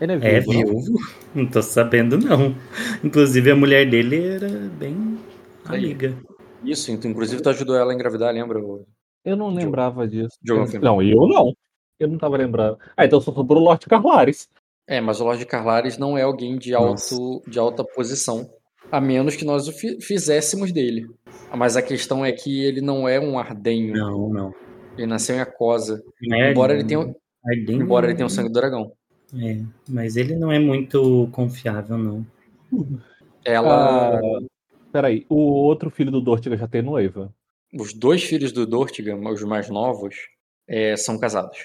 Ele 0.00 0.12
é, 0.12 0.14
é 0.14 0.40
viúvo. 0.40 0.52
É 0.52 0.64
viúvo? 0.64 0.90
Não? 1.34 1.42
não 1.42 1.50
tô 1.50 1.62
sabendo, 1.62 2.18
não. 2.18 2.54
Inclusive, 3.02 3.50
a 3.50 3.56
mulher 3.56 3.88
dele 3.88 4.26
era 4.26 4.48
bem 4.48 5.18
amiga. 5.64 6.16
Isso, 6.64 6.90
inclusive 6.90 7.42
tu 7.42 7.48
ajudou 7.50 7.76
ela 7.76 7.92
a 7.92 7.94
engravidar, 7.94 8.32
lembra? 8.32 8.60
Eu 9.24 9.36
não 9.36 9.48
lembrava 9.48 10.06
disso. 10.06 10.36
não, 10.80 11.02
eu 11.02 11.26
não. 11.26 11.52
Eu 11.98 12.08
não 12.08 12.18
tava 12.18 12.36
lembrando. 12.36 12.78
Ah, 12.96 13.06
então 13.06 13.20
só 13.20 13.32
sobrou 13.32 13.62
o 13.62 13.64
Lorde 13.64 13.86
Carlares. 13.86 14.48
É, 14.86 15.00
mas 15.00 15.20
o 15.20 15.24
Lorde 15.24 15.46
Carlares 15.46 15.96
não 15.96 16.16
é 16.16 16.22
alguém 16.22 16.58
de, 16.58 16.74
alto, 16.74 17.42
de 17.46 17.58
alta 17.58 17.82
posição. 17.82 18.48
A 18.92 19.00
menos 19.00 19.34
que 19.34 19.44
nós 19.44 19.66
o 19.66 19.72
fizéssemos 20.00 20.72
dele. 20.72 21.06
Mas 21.54 21.76
a 21.76 21.82
questão 21.82 22.24
é 22.24 22.30
que 22.32 22.64
ele 22.64 22.80
não 22.80 23.08
é 23.08 23.18
um 23.18 23.38
ardenho. 23.38 23.94
Não, 23.94 24.28
não. 24.28 24.54
Ele 24.96 25.06
nasceu 25.06 25.36
em 25.36 25.40
Acosa. 25.40 26.02
É, 26.32 26.50
embora 26.50 26.74
ele 26.74 26.84
tenha. 26.84 27.14
Embora 27.68 28.06
ele 28.06 28.14
tenha 28.14 28.26
o 28.26 28.30
sangue 28.30 28.48
do 28.48 28.54
dragão. 28.54 28.92
É, 29.34 29.62
mas 29.88 30.16
ele 30.16 30.36
não 30.36 30.52
é 30.52 30.58
muito 30.58 31.28
confiável, 31.32 31.98
não. 31.98 32.26
Ela. 33.44 34.18
Ah, 34.18 34.40
peraí, 34.92 35.26
o 35.28 35.36
outro 35.36 35.90
filho 35.90 36.10
do 36.10 36.20
Dortiga 36.20 36.56
já 36.56 36.68
tem 36.68 36.82
noiva? 36.82 37.34
Os 37.74 37.92
dois 37.92 38.22
filhos 38.22 38.52
do 38.52 38.66
Dortiga, 38.66 39.16
os 39.16 39.42
mais 39.42 39.68
novos, 39.68 40.14
é, 40.68 40.96
são 40.96 41.18
casados. 41.18 41.58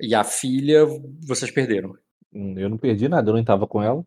E 0.00 0.14
a 0.14 0.22
filha, 0.22 0.84
vocês 1.26 1.50
perderam. 1.50 1.96
Hum, 2.32 2.58
eu 2.58 2.68
não 2.68 2.76
perdi 2.76 3.08
nada, 3.08 3.30
eu 3.30 3.32
não 3.32 3.40
estava 3.40 3.66
com 3.66 3.82
ela. 3.82 4.04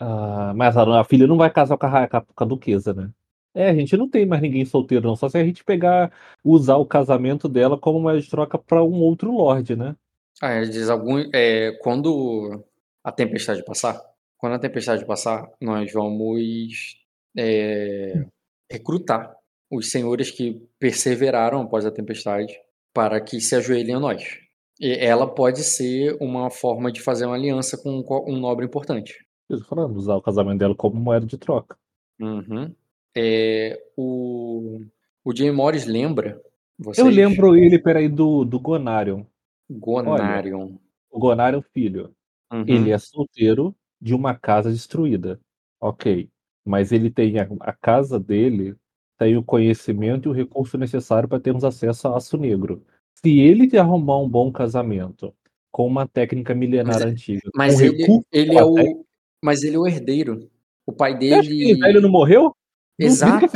Ah, 0.00 0.52
mas 0.54 0.76
a, 0.76 1.00
a, 1.00 1.04
filha 1.04 1.26
não 1.26 1.36
vai 1.36 1.50
casar 1.50 1.76
com 1.76 1.86
a, 1.86 2.08
com 2.08 2.44
a 2.44 2.46
duquesa, 2.46 2.94
né? 2.94 3.10
É, 3.54 3.70
a 3.70 3.74
gente 3.74 3.96
não 3.96 4.08
tem 4.08 4.26
mais 4.26 4.42
ninguém 4.42 4.64
solteiro, 4.64 5.06
não. 5.06 5.16
Só 5.16 5.28
se 5.28 5.38
a 5.38 5.44
gente 5.44 5.64
pegar, 5.64 6.12
usar 6.44 6.76
o 6.76 6.86
casamento 6.86 7.48
dela 7.48 7.78
como 7.78 7.98
uma 7.98 8.18
de 8.20 8.28
troca 8.28 8.58
para 8.58 8.82
um 8.84 9.00
outro 9.00 9.32
lord, 9.32 9.74
né? 9.76 9.96
Ah, 10.40 10.54
ele 10.56 10.70
diz 10.70 10.88
algum, 10.88 11.18
é, 11.32 11.72
quando 11.82 12.64
a 13.02 13.10
tempestade 13.10 13.64
passar, 13.64 14.00
quando 14.36 14.54
a 14.54 14.58
tempestade 14.58 15.04
passar, 15.06 15.50
nós 15.60 15.92
vamos 15.92 16.96
é, 17.36 18.26
recrutar 18.70 19.34
os 19.70 19.90
senhores 19.90 20.30
que 20.30 20.62
perseveraram 20.78 21.62
após 21.62 21.86
a 21.86 21.90
tempestade 21.90 22.54
para 22.92 23.20
que 23.20 23.40
se 23.40 23.54
ajoelhem 23.54 23.96
a 23.96 24.00
nós. 24.00 24.38
ela 24.80 25.26
pode 25.26 25.62
ser 25.62 26.16
uma 26.20 26.50
forma 26.50 26.92
de 26.92 27.00
fazer 27.00 27.26
uma 27.26 27.34
aliança 27.34 27.76
com 27.76 28.04
um 28.26 28.38
nobre 28.38 28.66
importante. 28.66 29.26
Eu 29.48 29.60
falando, 29.60 29.96
usar 29.96 30.16
o 30.16 30.22
casamento 30.22 30.58
dela 30.58 30.74
como 30.74 30.96
moeda 30.96 31.26
de 31.26 31.38
troca. 31.38 31.76
Uhum. 32.20 32.74
É, 33.16 33.80
o, 33.96 34.80
o 35.24 35.34
Jay 35.34 35.50
Morris 35.50 35.86
lembra. 35.86 36.40
Vocês? 36.78 37.06
Eu 37.06 37.12
lembro 37.12 37.56
ele, 37.56 37.78
peraí, 37.78 38.08
do, 38.08 38.44
do 38.44 38.58
Gonarion. 38.60 39.24
Gonarion. 39.68 40.62
Olha, 40.62 40.78
o 41.10 41.18
Gonarion 41.18 41.62
filho. 41.72 42.14
Uhum. 42.52 42.64
Ele 42.66 42.90
é 42.90 42.98
solteiro 42.98 43.74
de 44.00 44.14
uma 44.14 44.34
casa 44.34 44.70
destruída. 44.70 45.40
Ok. 45.80 46.28
Mas 46.64 46.92
ele 46.92 47.10
tem 47.10 47.38
a, 47.38 47.48
a 47.60 47.72
casa 47.72 48.18
dele, 48.18 48.74
tem 49.18 49.36
o 49.36 49.42
conhecimento 49.42 50.28
e 50.28 50.30
o 50.30 50.34
recurso 50.34 50.76
necessário 50.76 51.28
para 51.28 51.40
termos 51.40 51.64
acesso 51.64 52.08
a 52.08 52.16
aço 52.16 52.36
negro. 52.36 52.84
Se 53.14 53.38
ele 53.38 53.76
arrumar 53.78 54.18
um 54.18 54.28
bom 54.28 54.52
casamento 54.52 55.34
com 55.70 55.86
uma 55.86 56.06
técnica 56.06 56.54
milenar 56.54 56.94
mas, 56.94 57.02
é, 57.02 57.04
antiga, 57.06 57.50
mas 57.54 57.80
ele, 57.80 58.22
ele 58.32 58.56
é 58.56 58.64
o, 58.64 58.74
técnica... 58.74 59.04
mas 59.42 59.62
ele 59.62 59.76
é 59.76 59.78
o 59.78 59.86
herdeiro. 59.86 60.50
O 60.86 60.92
pai 60.92 61.18
dele. 61.18 61.74
Você 61.74 61.80
velho 61.80 62.00
não 62.00 62.10
morreu? 62.10 62.54
Exato. 62.98 63.46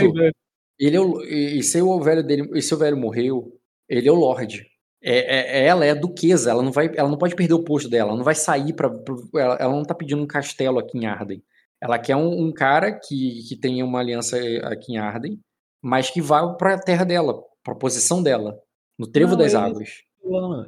Ele 0.78 0.96
é 0.96 1.00
o, 1.00 1.22
e 1.22 1.62
se 1.62 1.80
o 1.80 2.00
velho 2.00 2.22
dele, 2.22 2.50
e 2.54 2.62
se 2.62 2.74
o 2.74 2.78
velho 2.78 2.96
morreu, 2.96 3.58
ele 3.88 4.08
é 4.08 4.12
o 4.12 4.14
Lorde. 4.14 4.66
É, 5.02 5.60
é, 5.62 5.66
ela 5.66 5.84
é 5.84 5.90
a 5.90 5.94
duquesa, 5.94 6.50
ela 6.50 6.62
não 6.62 6.70
vai, 6.70 6.90
ela 6.94 7.08
não 7.08 7.16
pode 7.16 7.34
perder 7.34 7.54
o 7.54 7.64
posto 7.64 7.88
dela, 7.88 8.10
ela 8.10 8.18
não 8.18 8.24
vai 8.24 8.34
sair 8.34 8.74
para, 8.74 8.88
ela, 9.34 9.54
ela, 9.54 9.72
não 9.72 9.82
tá 9.82 9.94
pedindo 9.94 10.22
um 10.22 10.26
castelo 10.26 10.78
aqui 10.78 10.98
em 10.98 11.06
Arden. 11.06 11.42
Ela 11.80 11.98
quer 11.98 12.16
um, 12.16 12.46
um, 12.46 12.52
cara 12.52 12.92
que, 12.92 13.42
que 13.48 13.56
tenha 13.56 13.82
uma 13.84 14.00
aliança 14.00 14.36
aqui 14.64 14.92
em 14.92 14.98
Arden, 14.98 15.40
mas 15.80 16.10
que 16.10 16.20
vá 16.20 16.46
para 16.54 16.74
a 16.74 16.78
terra 16.78 17.04
dela, 17.04 17.42
para 17.64 17.72
a 17.72 17.76
posição 17.76 18.22
dela, 18.22 18.60
no 18.98 19.06
trevo 19.06 19.30
não, 19.30 19.38
das 19.38 19.54
águas. 19.54 20.02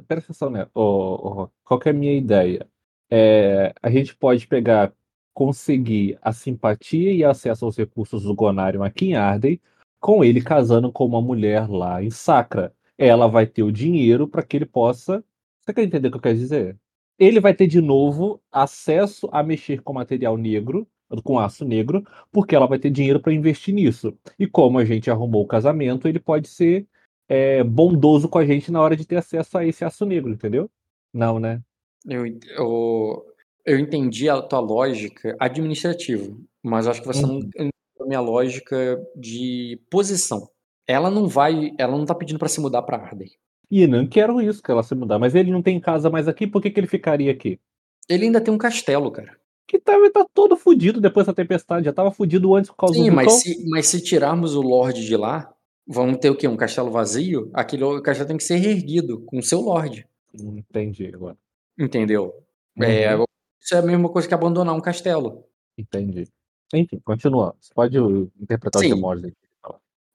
Presta 0.07 0.31
atenção, 0.31 0.49
né? 0.49 0.67
Oh, 0.73 1.43
oh, 1.43 1.49
qual 1.63 1.79
é 1.85 1.89
a 1.91 1.93
minha 1.93 2.17
ideia? 2.17 2.67
É, 3.11 3.71
a 3.83 3.91
gente 3.91 4.15
pode 4.15 4.47
pegar, 4.47 4.91
conseguir 5.31 6.17
a 6.23 6.33
simpatia 6.33 7.13
e 7.13 7.23
acesso 7.23 7.65
aos 7.65 7.77
recursos 7.77 8.23
do 8.23 8.33
Gonarion 8.33 8.81
aqui 8.81 9.09
em 9.09 9.15
Arden, 9.15 9.61
com 9.99 10.23
ele 10.23 10.41
casando 10.41 10.91
com 10.91 11.05
uma 11.05 11.21
mulher 11.21 11.69
lá 11.69 12.01
em 12.01 12.09
Sacra 12.09 12.73
ela 13.05 13.27
vai 13.27 13.45
ter 13.45 13.63
o 13.63 13.71
dinheiro 13.71 14.27
para 14.27 14.43
que 14.43 14.57
ele 14.57 14.65
possa. 14.65 15.23
Você 15.61 15.73
quer 15.73 15.83
entender 15.83 16.07
o 16.07 16.11
que 16.11 16.17
eu 16.17 16.21
quero 16.21 16.37
dizer? 16.37 16.77
Ele 17.19 17.39
vai 17.39 17.53
ter 17.53 17.67
de 17.67 17.81
novo 17.81 18.41
acesso 18.51 19.29
a 19.31 19.43
mexer 19.43 19.81
com 19.81 19.93
material 19.93 20.37
negro, 20.37 20.87
com 21.23 21.37
aço 21.37 21.63
negro, 21.63 22.03
porque 22.31 22.55
ela 22.55 22.65
vai 22.65 22.79
ter 22.79 22.89
dinheiro 22.89 23.19
para 23.19 23.33
investir 23.33 23.73
nisso. 23.73 24.17
E 24.39 24.47
como 24.47 24.79
a 24.79 24.85
gente 24.85 25.11
arrumou 25.11 25.43
o 25.43 25.47
casamento, 25.47 26.07
ele 26.07 26.19
pode 26.19 26.47
ser 26.47 26.87
é, 27.27 27.63
bondoso 27.63 28.27
com 28.27 28.39
a 28.39 28.45
gente 28.45 28.71
na 28.71 28.81
hora 28.81 28.95
de 28.95 29.05
ter 29.05 29.17
acesso 29.17 29.57
a 29.57 29.65
esse 29.65 29.85
aço 29.85 30.05
negro, 30.05 30.31
entendeu? 30.31 30.69
Não, 31.13 31.39
né? 31.39 31.61
Eu, 32.05 32.25
eu, 32.25 33.25
eu 33.65 33.79
entendi 33.79 34.27
a 34.27 34.41
tua 34.41 34.59
lógica 34.59 35.35
administrativa, 35.39 36.35
mas 36.61 36.87
acho 36.87 37.01
que 37.01 37.07
você 37.07 37.23
uhum. 37.23 37.33
não 37.33 37.37
entendeu 37.39 37.71
a 38.01 38.05
minha 38.05 38.19
lógica 38.19 39.01
de 39.15 39.79
posição. 39.89 40.49
Ela 40.87 41.09
não 41.09 41.27
vai, 41.27 41.71
ela 41.77 41.97
não 41.97 42.05
tá 42.05 42.13
pedindo 42.13 42.39
para 42.39 42.49
se 42.49 42.59
mudar 42.59 42.81
para 42.81 42.97
Arden. 42.97 43.31
E 43.71 43.87
não 43.87 44.05
quero 44.05 44.41
isso 44.41 44.61
que 44.61 44.69
ela 44.69 44.83
se 44.83 44.93
mudar, 44.93 45.17
mas 45.17 45.33
ele 45.33 45.51
não 45.51 45.61
tem 45.61 45.79
casa 45.79 46.09
mais 46.09 46.27
aqui, 46.27 46.45
por 46.45 46.61
que, 46.61 46.69
que 46.69 46.79
ele 46.79 46.87
ficaria 46.87 47.31
aqui? 47.31 47.59
Ele 48.07 48.25
ainda 48.25 48.41
tem 48.41 48.53
um 48.53 48.57
castelo, 48.57 49.09
cara. 49.11 49.37
Que 49.67 49.79
tá, 49.79 49.93
tá 50.13 50.25
todo 50.33 50.57
fudido 50.57 50.99
depois 50.99 51.25
da 51.25 51.33
tempestade, 51.33 51.85
já 51.85 51.93
tava 51.93 52.11
fudido 52.11 52.53
antes 52.53 52.69
por 52.69 52.77
causa 52.77 52.95
Sim, 52.95 53.09
do 53.09 53.15
mas 53.15 53.31
se, 53.33 53.69
mas 53.69 53.87
se 53.87 54.01
tirarmos 54.01 54.55
o 54.55 54.61
Lorde 54.61 55.05
de 55.05 55.15
lá, 55.15 55.51
vamos 55.87 56.17
ter 56.17 56.29
o 56.29 56.35
quê? 56.35 56.47
Um 56.47 56.57
castelo 56.57 56.91
vazio? 56.91 57.49
Aquele 57.53 58.01
castelo 58.01 58.27
tem 58.27 58.37
que 58.37 58.43
ser 58.43 58.57
reerguido 58.57 59.21
com 59.21 59.39
o 59.39 59.43
seu 59.43 59.61
Lorde. 59.61 60.05
Entendi 60.33 61.07
agora. 61.07 61.37
Entendeu? 61.79 62.33
Uhum. 62.77 62.83
É, 62.83 63.15
isso 63.61 63.75
é 63.75 63.77
a 63.77 63.81
mesma 63.81 64.09
coisa 64.09 64.27
que 64.27 64.33
abandonar 64.33 64.75
um 64.75 64.81
castelo. 64.81 65.45
Entendi. 65.77 66.27
Enfim, 66.73 66.99
continua. 67.03 67.55
Você 67.59 67.73
pode 67.73 67.97
interpretar 68.39 68.81
Sim. 68.81 68.93
o 68.93 69.11
aqui. 69.11 69.33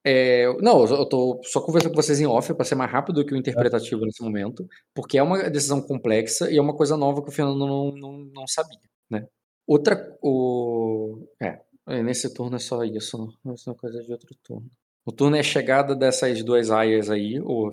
É, 0.04 0.46
não, 0.62 0.84
eu 0.86 1.06
tô 1.06 1.40
só 1.44 1.60
conversando 1.60 1.90
com 1.92 2.00
vocês 2.00 2.20
em 2.20 2.26
off 2.26 2.54
para 2.54 2.64
ser 2.64 2.76
mais 2.76 2.90
rápido 2.90 3.24
que 3.24 3.34
o 3.34 3.36
interpretativo 3.36 4.04
nesse 4.04 4.22
momento, 4.22 4.66
porque 4.94 5.18
é 5.18 5.22
uma 5.22 5.50
decisão 5.50 5.82
complexa 5.82 6.50
e 6.50 6.56
é 6.56 6.62
uma 6.62 6.76
coisa 6.76 6.96
nova 6.96 7.22
que 7.22 7.28
o 7.28 7.32
Fernando 7.32 7.58
não, 7.58 7.92
não, 7.92 8.18
não 8.32 8.46
sabia, 8.46 8.78
né? 9.10 9.26
Outra, 9.66 10.16
o... 10.22 11.26
É, 11.42 11.60
é, 11.88 12.02
nesse 12.02 12.32
turno 12.32 12.56
é 12.56 12.58
só 12.58 12.84
isso, 12.84 13.18
não, 13.44 13.54
isso 13.54 13.70
é 13.70 13.74
coisa 13.74 14.02
de 14.02 14.12
outro 14.12 14.34
turno. 14.42 14.70
O 15.04 15.12
turno 15.12 15.36
é 15.36 15.40
a 15.40 15.42
chegada 15.42 15.96
dessas 15.96 16.42
duas 16.42 16.70
aias 16.70 17.10
aí, 17.10 17.40
o 17.40 17.70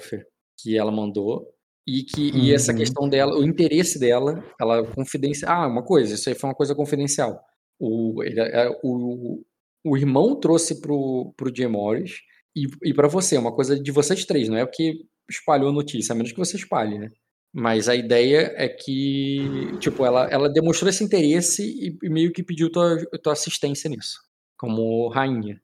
que 0.58 0.78
ela 0.78 0.92
mandou, 0.92 1.54
e 1.88 2.04
que 2.04 2.32
e 2.36 2.54
essa 2.54 2.72
uhum. 2.72 2.78
questão 2.78 3.10
dela, 3.10 3.38
o 3.38 3.44
interesse 3.44 4.00
dela, 4.00 4.44
ela 4.60 4.84
confidência. 4.88 5.48
Ah, 5.48 5.68
uma 5.68 5.84
coisa, 5.84 6.16
isso 6.16 6.28
aí 6.28 6.36
foi 6.36 6.50
uma 6.50 6.56
coisa 6.56 6.74
confidencial. 6.74 7.40
O, 7.80 8.24
ele, 8.24 8.40
é, 8.40 8.70
o, 8.84 9.44
o 9.86 9.96
irmão 9.96 10.36
trouxe 10.36 10.82
pro, 10.82 11.32
pro 11.38 11.56
Jay 11.56 11.68
Morris 11.68 12.22
e, 12.56 12.68
e 12.84 12.94
para 12.94 13.08
você, 13.08 13.38
uma 13.38 13.52
coisa 13.52 13.80
de 13.80 13.92
vocês 13.92 14.26
três, 14.26 14.50
não 14.50 14.58
é 14.58 14.66
porque 14.66 15.02
espalhou 15.30 15.70
a 15.70 15.74
notícia, 15.74 16.14
a 16.14 16.16
menos 16.16 16.32
que 16.32 16.40
você 16.40 16.58
espalhe, 16.58 16.98
né? 16.98 17.10
Mas 17.54 17.88
a 17.88 17.96
ideia 17.96 18.52
é 18.58 18.68
que, 18.68 19.72
tipo, 19.80 20.06
ela, 20.06 20.28
ela 20.30 20.50
demonstrou 20.50 20.90
esse 20.90 21.04
interesse 21.04 21.64
e, 21.64 21.98
e 22.04 22.10
meio 22.10 22.34
que 22.34 22.44
pediu 22.44 22.70
tua, 22.72 22.98
tua 23.24 23.34
assistência 23.34 23.90
nisso, 23.90 24.20
como 24.58 25.08
rainha. 25.08 25.62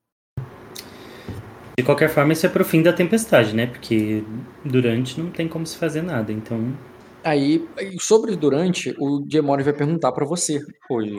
De 1.78 1.84
qualquer 1.84 2.10
forma, 2.10 2.32
isso 2.32 2.46
é 2.46 2.50
pro 2.50 2.64
fim 2.64 2.82
da 2.82 2.94
tempestade, 2.94 3.56
né? 3.56 3.68
Porque 3.68 4.24
durante 4.64 5.20
não 5.20 5.32
tem 5.32 5.48
como 5.48 5.66
se 5.66 5.78
fazer 5.78 6.02
nada, 6.02 6.32
então. 6.32 6.78
Aí, 7.24 7.68
sobre 8.00 8.36
durante, 8.36 8.96
o 9.00 9.26
Gemori 9.30 9.64
vai 9.64 9.74
perguntar 9.74 10.12
para 10.12 10.26
você 10.26 10.64
hoje 10.90 11.14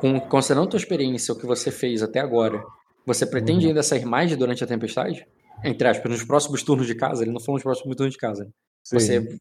com, 0.00 0.20
considerando 0.20 0.66
a 0.66 0.70
tua 0.70 0.78
experiência, 0.78 1.32
o 1.32 1.38
que 1.38 1.46
você 1.46 1.70
fez 1.70 2.02
até 2.02 2.20
agora, 2.20 2.62
você 3.06 3.26
pretende 3.26 3.64
uhum. 3.64 3.70
ainda 3.70 3.82
sair 3.82 4.04
mais 4.04 4.34
durante 4.36 4.62
a 4.62 4.66
tempestade? 4.66 5.26
Entre 5.64 5.88
aspas, 5.88 6.10
nos 6.10 6.24
próximos 6.24 6.62
turnos 6.62 6.86
de 6.86 6.94
casa? 6.94 7.22
Ele 7.22 7.32
não 7.32 7.40
falou 7.40 7.56
nos 7.56 7.62
próximos 7.62 7.96
turnos 7.96 8.12
de 8.12 8.18
casa. 8.18 8.48
Você, 8.84 9.38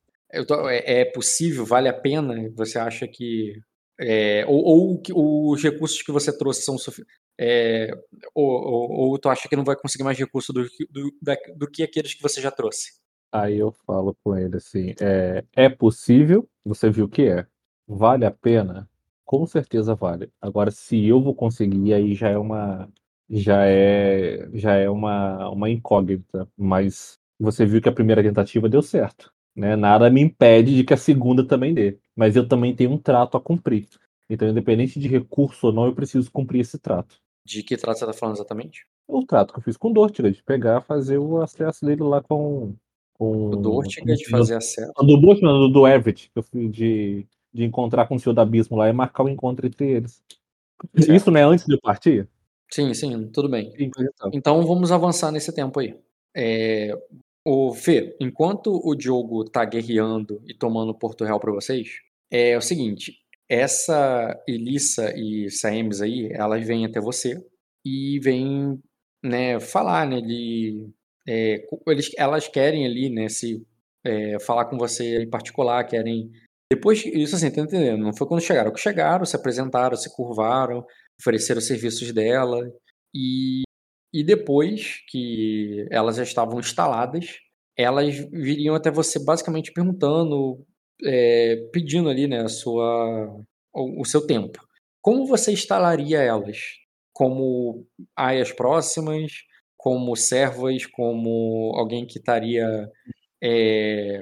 tô, 0.48 0.68
é, 0.68 1.02
é, 1.02 1.06
possível? 1.06 1.66
Vale 1.66 1.88
a 1.88 1.94
pena? 1.94 2.50
Você 2.56 2.80
acha 2.80 3.08
que. 3.08 3.54
É, 4.00 4.46
ou, 4.48 5.02
ou 5.14 5.52
os 5.52 5.64
recursos 5.64 6.02
que 6.02 6.12
você 6.12 6.36
trouxe 6.36 6.62
são 6.62 6.78
suficientes? 6.78 7.16
É, 7.40 7.92
ou, 8.34 8.46
ou, 8.46 8.92
ou, 8.92 9.20
tu 9.20 9.30
acha 9.30 9.48
que 9.48 9.56
não 9.56 9.64
vai 9.64 9.76
conseguir 9.76 10.04
mais 10.04 10.18
recursos 10.18 10.54
do, 10.54 10.64
do, 10.90 11.12
da, 11.22 11.36
do 11.56 11.70
que 11.70 11.84
aqueles 11.84 12.14
que 12.14 12.22
você 12.22 12.42
já 12.42 12.50
trouxe? 12.50 12.94
Aí 13.32 13.58
eu 13.58 13.72
falo 13.86 14.16
com 14.24 14.36
ele 14.36 14.58
assim: 14.58 14.94
é, 15.00 15.44
é 15.56 15.70
possível, 15.70 16.50
você 16.66 16.90
viu 16.90 17.08
que 17.08 17.24
é. 17.24 17.46
Vale 17.88 18.26
a 18.26 18.32
pena? 18.32 18.90
Com 19.28 19.46
certeza 19.46 19.94
vale. 19.94 20.32
Agora, 20.42 20.72
se 20.72 21.06
eu 21.06 21.22
vou 21.22 21.36
conseguir, 21.36 21.94
aí 21.94 22.16
já 22.16 22.30
é 22.30 22.38
uma 22.38 22.88
já 23.30 23.66
é 23.66 24.48
já 24.54 24.76
é 24.76 24.90
uma, 24.90 25.50
uma 25.50 25.70
incógnita, 25.70 26.48
mas 26.56 27.20
você 27.38 27.66
viu 27.66 27.82
que 27.82 27.90
a 27.90 27.92
primeira 27.92 28.24
tentativa 28.24 28.70
deu 28.70 28.82
certo, 28.82 29.30
né? 29.54 29.76
Nada 29.76 30.10
me 30.10 30.22
impede 30.22 30.74
de 30.74 30.86
que 30.86 30.94
a 30.94 30.98
segunda 30.98 31.46
também 31.46 31.74
dê, 31.74 32.00
mas 32.16 32.38
eu 32.38 32.48
também 32.48 32.74
tenho 32.74 32.92
um 32.92 32.98
trato 32.98 33.36
a 33.36 33.42
cumprir. 33.42 33.90
Então, 34.30 34.48
independente 34.48 34.98
de 34.98 35.10
recurso 35.10 35.68
ou 35.68 35.74
não, 35.74 35.88
eu 35.88 35.94
preciso 35.94 36.32
cumprir 36.32 36.62
esse 36.62 36.80
trato. 36.80 37.18
De 37.46 37.64
que 37.64 37.76
trato 37.76 38.00
você 38.00 38.06
está 38.06 38.18
falando 38.18 38.38
exatamente? 38.38 38.88
O 39.06 39.26
trato 39.26 39.52
que 39.54 39.60
eu 39.60 39.64
fiz 39.64 39.76
com 39.76 39.90
o 39.90 39.94
Dortiga, 39.94 40.32
de 40.32 40.42
pegar, 40.42 40.80
fazer 40.80 41.18
o 41.18 41.42
acesso 41.42 41.86
dele 41.86 42.04
lá 42.04 42.24
com. 42.24 42.74
com 43.14 43.50
o 43.50 43.56
Dortiga 43.58 44.16
de 44.16 44.30
fazer 44.30 44.56
acesso? 44.56 44.94
Do 44.98 45.18
Dortiga, 45.20 45.50
do, 45.50 45.68
do 45.68 45.86
Everett, 45.86 46.32
que 46.34 46.40
eu 46.40 46.44
fui 46.44 46.70
de 46.70 47.28
de 47.54 47.64
encontrar 47.64 48.08
com 48.08 48.16
o 48.16 48.20
Senhor 48.20 48.34
do 48.34 48.42
Abismo 48.42 48.78
lá 48.78 48.90
e 48.90 48.94
marcar 48.94 49.24
o 49.24 49.30
encontro 49.30 49.68
entre 49.68 49.90
eles. 49.90 50.22
Certo. 50.96 51.14
Isso 51.14 51.32
não 51.32 51.40
é 51.40 51.44
antes 51.44 51.66
de 51.66 51.74
eu 51.74 51.80
partir? 51.82 52.28
Sim, 52.72 52.94
sim, 52.94 53.28
tudo 53.30 53.50
bem. 53.50 53.74
Então. 53.80 54.30
então 54.34 54.66
vamos 54.66 54.92
avançar 54.92 55.32
nesse 55.32 55.54
tempo 55.54 55.80
aí. 55.80 55.98
É, 56.36 56.92
o 57.46 57.74
Fê, 57.74 58.16
enquanto 58.20 58.82
o 58.84 58.94
Diogo 58.94 59.46
tá 59.46 59.64
guerreando 59.64 60.42
e 60.46 60.54
tomando 60.54 60.94
Porto 60.94 61.24
Real 61.24 61.40
para 61.40 61.52
vocês, 61.52 62.00
é 62.30 62.58
o 62.58 62.62
seguinte: 62.62 63.20
essa 63.48 64.38
Elissa 64.48 65.14
e 65.16 65.50
Saemes 65.50 66.02
aí, 66.02 66.30
elas 66.32 66.66
vêm 66.68 66.86
até 66.86 67.00
você 67.00 67.42
e 67.86 68.20
vêm 68.20 68.80
né, 69.24 69.60
falar, 69.60 70.06
né, 70.06 70.20
de, 70.22 70.90
é, 71.26 71.66
eles, 71.88 72.12
elas 72.18 72.48
querem 72.48 72.86
ali, 72.86 73.10
né, 73.10 73.30
se 73.30 73.66
é, 74.04 74.40
falar 74.40 74.66
com 74.66 74.78
você 74.78 75.24
em 75.24 75.30
particular, 75.30 75.86
querem 75.86 76.32
depois, 76.72 77.06
isso 77.06 77.36
assim, 77.36 77.50
tá 77.52 77.62
entendendo? 77.62 78.04
Não 78.04 78.14
foi 78.14 78.28
quando 78.28 78.42
chegaram. 78.42 78.74
Que 78.74 78.80
chegaram, 78.80 79.26
se 79.26 79.36
apresentaram, 79.36 79.96
se 79.96 80.14
curvaram, 80.14 80.86
ofereceram 81.20 81.60
os 81.60 81.68
serviços 81.68 82.12
dela. 82.12 82.60
E, 83.14 83.64
e 84.14 84.24
depois 84.24 85.02
que 85.10 85.88
elas 85.90 86.18
já 86.18 86.24
estavam 86.24 86.60
instaladas, 86.60 87.38
elas 87.78 88.16
viriam 88.32 88.76
até 88.76 88.92
você 88.92 89.24
basicamente 89.24 89.72
perguntando, 89.72 90.66
é, 91.06 91.56
pedindo 91.72 92.10
ali, 92.10 92.28
né, 92.28 92.42
a 92.42 92.50
sua, 92.50 93.28
o, 93.74 94.02
o 94.02 94.06
seu 94.06 94.26
tempo. 94.26 94.60
Como 95.02 95.26
você 95.26 95.52
instalaria 95.54 96.22
elas? 96.22 96.58
Como 97.14 97.88
aias 98.16 98.52
próximas, 98.52 99.32
como 99.78 100.16
servas, 100.16 100.86
como 100.86 101.72
alguém 101.76 102.06
que 102.06 102.20
estaria 102.20 102.92
é, 103.42 104.22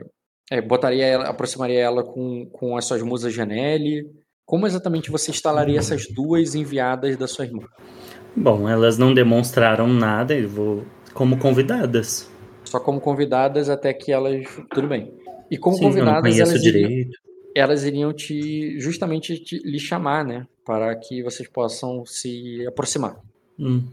É, 0.52 0.62
botaria 0.62 1.06
ela, 1.06 1.26
aproximaria 1.26 1.80
ela 1.80 2.04
com, 2.04 2.46
com 2.52 2.78
as 2.78 2.86
suas 2.86 3.02
musas 3.02 3.34
Janelle. 3.34 4.10
Como 4.46 4.68
exatamente 4.68 5.10
você 5.10 5.32
instalaria 5.32 5.80
essas 5.80 6.08
duas 6.08 6.54
enviadas 6.54 7.18
da 7.18 7.28
sua 7.28 7.46
irmã? 7.46 7.64
Bom, 8.36 8.70
elas 8.70 8.98
não 8.98 9.14
demonstraram 9.14 9.88
nada, 9.88 10.36
eu 10.36 10.48
vou 10.48 10.86
como 11.14 11.40
convidadas. 11.40 12.30
Só 12.64 12.80
como 12.80 13.00
convidadas 13.00 13.70
até 13.70 13.94
que 13.94 14.12
elas. 14.12 14.46
Tudo 14.72 14.88
bem. 14.88 15.14
E 15.50 15.58
como 15.58 15.78
Sim, 15.78 15.84
convidadas, 15.84 16.38
elas 16.38 16.64
iriam, 16.64 17.10
elas 17.56 17.84
iriam 17.84 18.14
te 18.14 18.80
justamente 18.80 19.40
te, 19.40 19.58
lhe 19.60 19.80
chamar, 19.80 20.26
né? 20.26 20.46
Para 20.66 20.94
que 20.96 21.24
vocês 21.24 21.48
possam 21.48 22.06
se 22.06 22.66
aproximar. 22.68 23.18
Hum, 23.58 23.84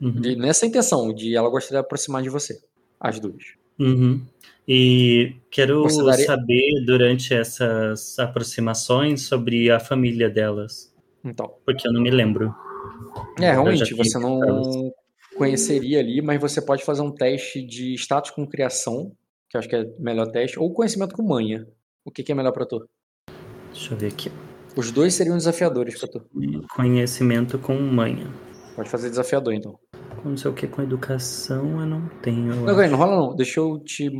uhum. 0.00 0.20
De, 0.20 0.34
nessa 0.34 0.66
intenção, 0.66 1.12
de 1.12 1.36
ela 1.36 1.48
gostaria 1.48 1.80
de 1.80 1.86
aproximar 1.86 2.22
de 2.22 2.28
você. 2.28 2.60
As 2.98 3.20
duas. 3.20 3.54
Uhum. 3.78 4.20
E 4.66 5.36
quero 5.50 5.86
daria... 6.04 6.24
saber 6.24 6.84
durante 6.86 7.34
essas 7.34 8.18
aproximações 8.18 9.22
sobre 9.22 9.70
a 9.70 9.80
família 9.80 10.30
delas. 10.30 10.94
Então. 11.24 11.54
Porque 11.64 11.86
eu 11.86 11.92
não 11.92 12.00
me 12.00 12.10
lembro. 12.10 12.54
É, 13.40 13.52
realmente, 13.52 13.94
você 13.94 14.18
não 14.18 14.92
conheceria 15.36 16.00
ali, 16.00 16.22
mas 16.22 16.40
você 16.40 16.60
pode 16.60 16.84
fazer 16.84 17.02
um 17.02 17.10
teste 17.10 17.62
de 17.62 17.94
status 17.94 18.30
com 18.30 18.46
criação, 18.46 19.12
que 19.48 19.56
eu 19.56 19.58
acho 19.58 19.68
que 19.68 19.76
é 19.76 19.82
o 19.82 20.02
melhor 20.02 20.26
teste, 20.30 20.58
ou 20.58 20.72
conhecimento 20.72 21.14
com 21.14 21.22
manha. 21.22 21.66
O 22.04 22.10
que, 22.10 22.22
que 22.22 22.32
é 22.32 22.34
melhor 22.34 22.52
para 22.52 22.66
tu? 22.66 22.88
Deixa 23.72 23.94
eu 23.94 23.98
ver 23.98 24.08
aqui. 24.08 24.30
Os 24.76 24.90
dois 24.90 25.14
seriam 25.14 25.36
desafiadores 25.36 25.98
para 25.98 26.08
tu. 26.08 26.26
Conhecimento 26.74 27.58
com 27.58 27.74
manha. 27.74 28.30
Pode 28.74 28.88
fazer 28.88 29.10
desafiador, 29.10 29.52
então. 29.52 29.78
Não 30.24 30.36
sei 30.36 30.50
o 30.50 30.54
que 30.54 30.66
com 30.66 30.82
educação 30.82 31.80
eu 31.80 31.86
não 31.86 32.08
tenho. 32.22 32.52
Eu 32.52 32.76
não, 32.76 32.90
não 32.90 32.98
rola 32.98 33.16
não. 33.16 33.34
Deixa 33.34 33.60
eu 33.60 33.78
te 33.80 34.10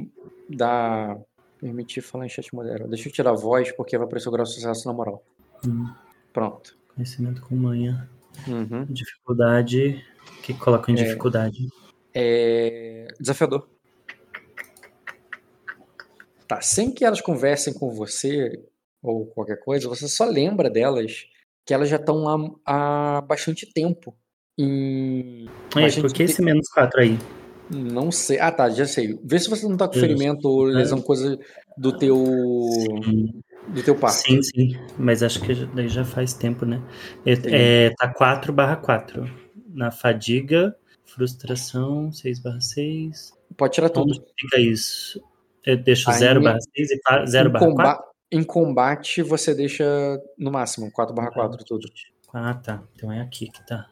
dar. 0.56 1.18
Permitir 1.58 2.00
falar 2.00 2.26
em 2.26 2.28
chat 2.28 2.52
moderado. 2.52 2.90
Deixa 2.90 3.08
eu 3.08 3.12
tirar 3.12 3.30
a 3.30 3.34
voz, 3.34 3.70
porque 3.72 3.96
vai 3.96 4.06
aparecer 4.06 4.28
o 4.28 4.32
grau 4.32 4.44
de 4.44 4.52
sucesso 4.52 4.86
na 4.86 4.92
moral. 4.92 5.24
Hum. 5.64 5.88
Pronto. 6.32 6.76
Conhecimento 6.94 7.40
com 7.42 7.54
manha. 7.54 8.10
Uhum. 8.48 8.84
Dificuldade. 8.86 10.04
O 10.38 10.42
que 10.42 10.54
coloca 10.54 10.90
em 10.90 10.98
é, 10.98 11.04
dificuldade? 11.04 11.68
É. 12.12 13.06
Desafiador. 13.20 13.68
Tá, 16.48 16.60
sem 16.60 16.90
que 16.92 17.04
elas 17.04 17.20
conversem 17.20 17.72
com 17.72 17.90
você 17.90 18.60
ou 19.02 19.26
qualquer 19.26 19.58
coisa, 19.58 19.88
você 19.88 20.08
só 20.08 20.24
lembra 20.24 20.70
delas 20.70 21.26
que 21.64 21.74
elas 21.74 21.88
já 21.88 21.96
estão 21.96 22.24
lá 22.24 22.36
há 22.64 23.20
bastante 23.20 23.66
tempo. 23.72 24.16
Em... 24.58 25.46
É, 25.76 26.00
por 26.00 26.12
que 26.12 26.24
esse 26.24 26.42
menos 26.42 26.68
4 26.68 27.00
aí? 27.00 27.18
Não 27.72 28.12
sei. 28.12 28.38
Ah, 28.38 28.52
tá, 28.52 28.68
já 28.68 28.86
sei. 28.86 29.18
Vê 29.24 29.38
se 29.38 29.48
você 29.48 29.66
não 29.66 29.76
tá 29.76 29.88
com 29.88 29.94
ferimento 29.94 30.46
ou 30.46 30.64
lesão, 30.64 31.00
coisa 31.00 31.38
do 31.76 31.96
teu. 31.96 32.16
Sim. 32.16 33.42
Do 33.68 33.82
teu 33.82 33.96
parto. 33.96 34.16
Sim, 34.16 34.42
sim. 34.42 34.76
Mas 34.98 35.22
acho 35.22 35.40
que 35.40 35.54
daí 35.66 35.88
já 35.88 36.04
faz 36.04 36.34
tempo, 36.34 36.66
né? 36.66 36.82
É, 37.24 37.86
é, 37.86 37.90
tá 37.90 38.12
4 38.12 38.52
barra 38.52 38.76
4. 38.76 39.28
Na 39.68 39.90
fadiga, 39.90 40.76
frustração, 41.04 42.12
6 42.12 42.40
barra 42.40 42.60
6. 42.60 43.32
Pode 43.56 43.74
tirar 43.74 43.88
tudo. 43.88 44.14
Como 44.14 44.26
fica 44.38 44.60
isso? 44.60 45.22
Eu 45.64 45.76
deixo 45.76 46.12
0 46.12 46.42
barra 46.42 46.58
6 46.76 46.90
e 46.90 47.26
0 47.26 47.50
barra 47.50 47.72
4? 47.72 48.04
Em 48.30 48.42
combate, 48.42 49.22
você 49.22 49.54
deixa 49.54 49.84
no 50.38 50.50
máximo 50.50 50.90
4 50.90 51.14
barra 51.14 51.30
4 51.30 51.64
tudo. 51.64 51.88
Ah, 52.34 52.54
tá. 52.54 52.82
Então 52.94 53.12
é 53.12 53.20
aqui 53.20 53.50
que 53.50 53.64
tá. 53.66 53.86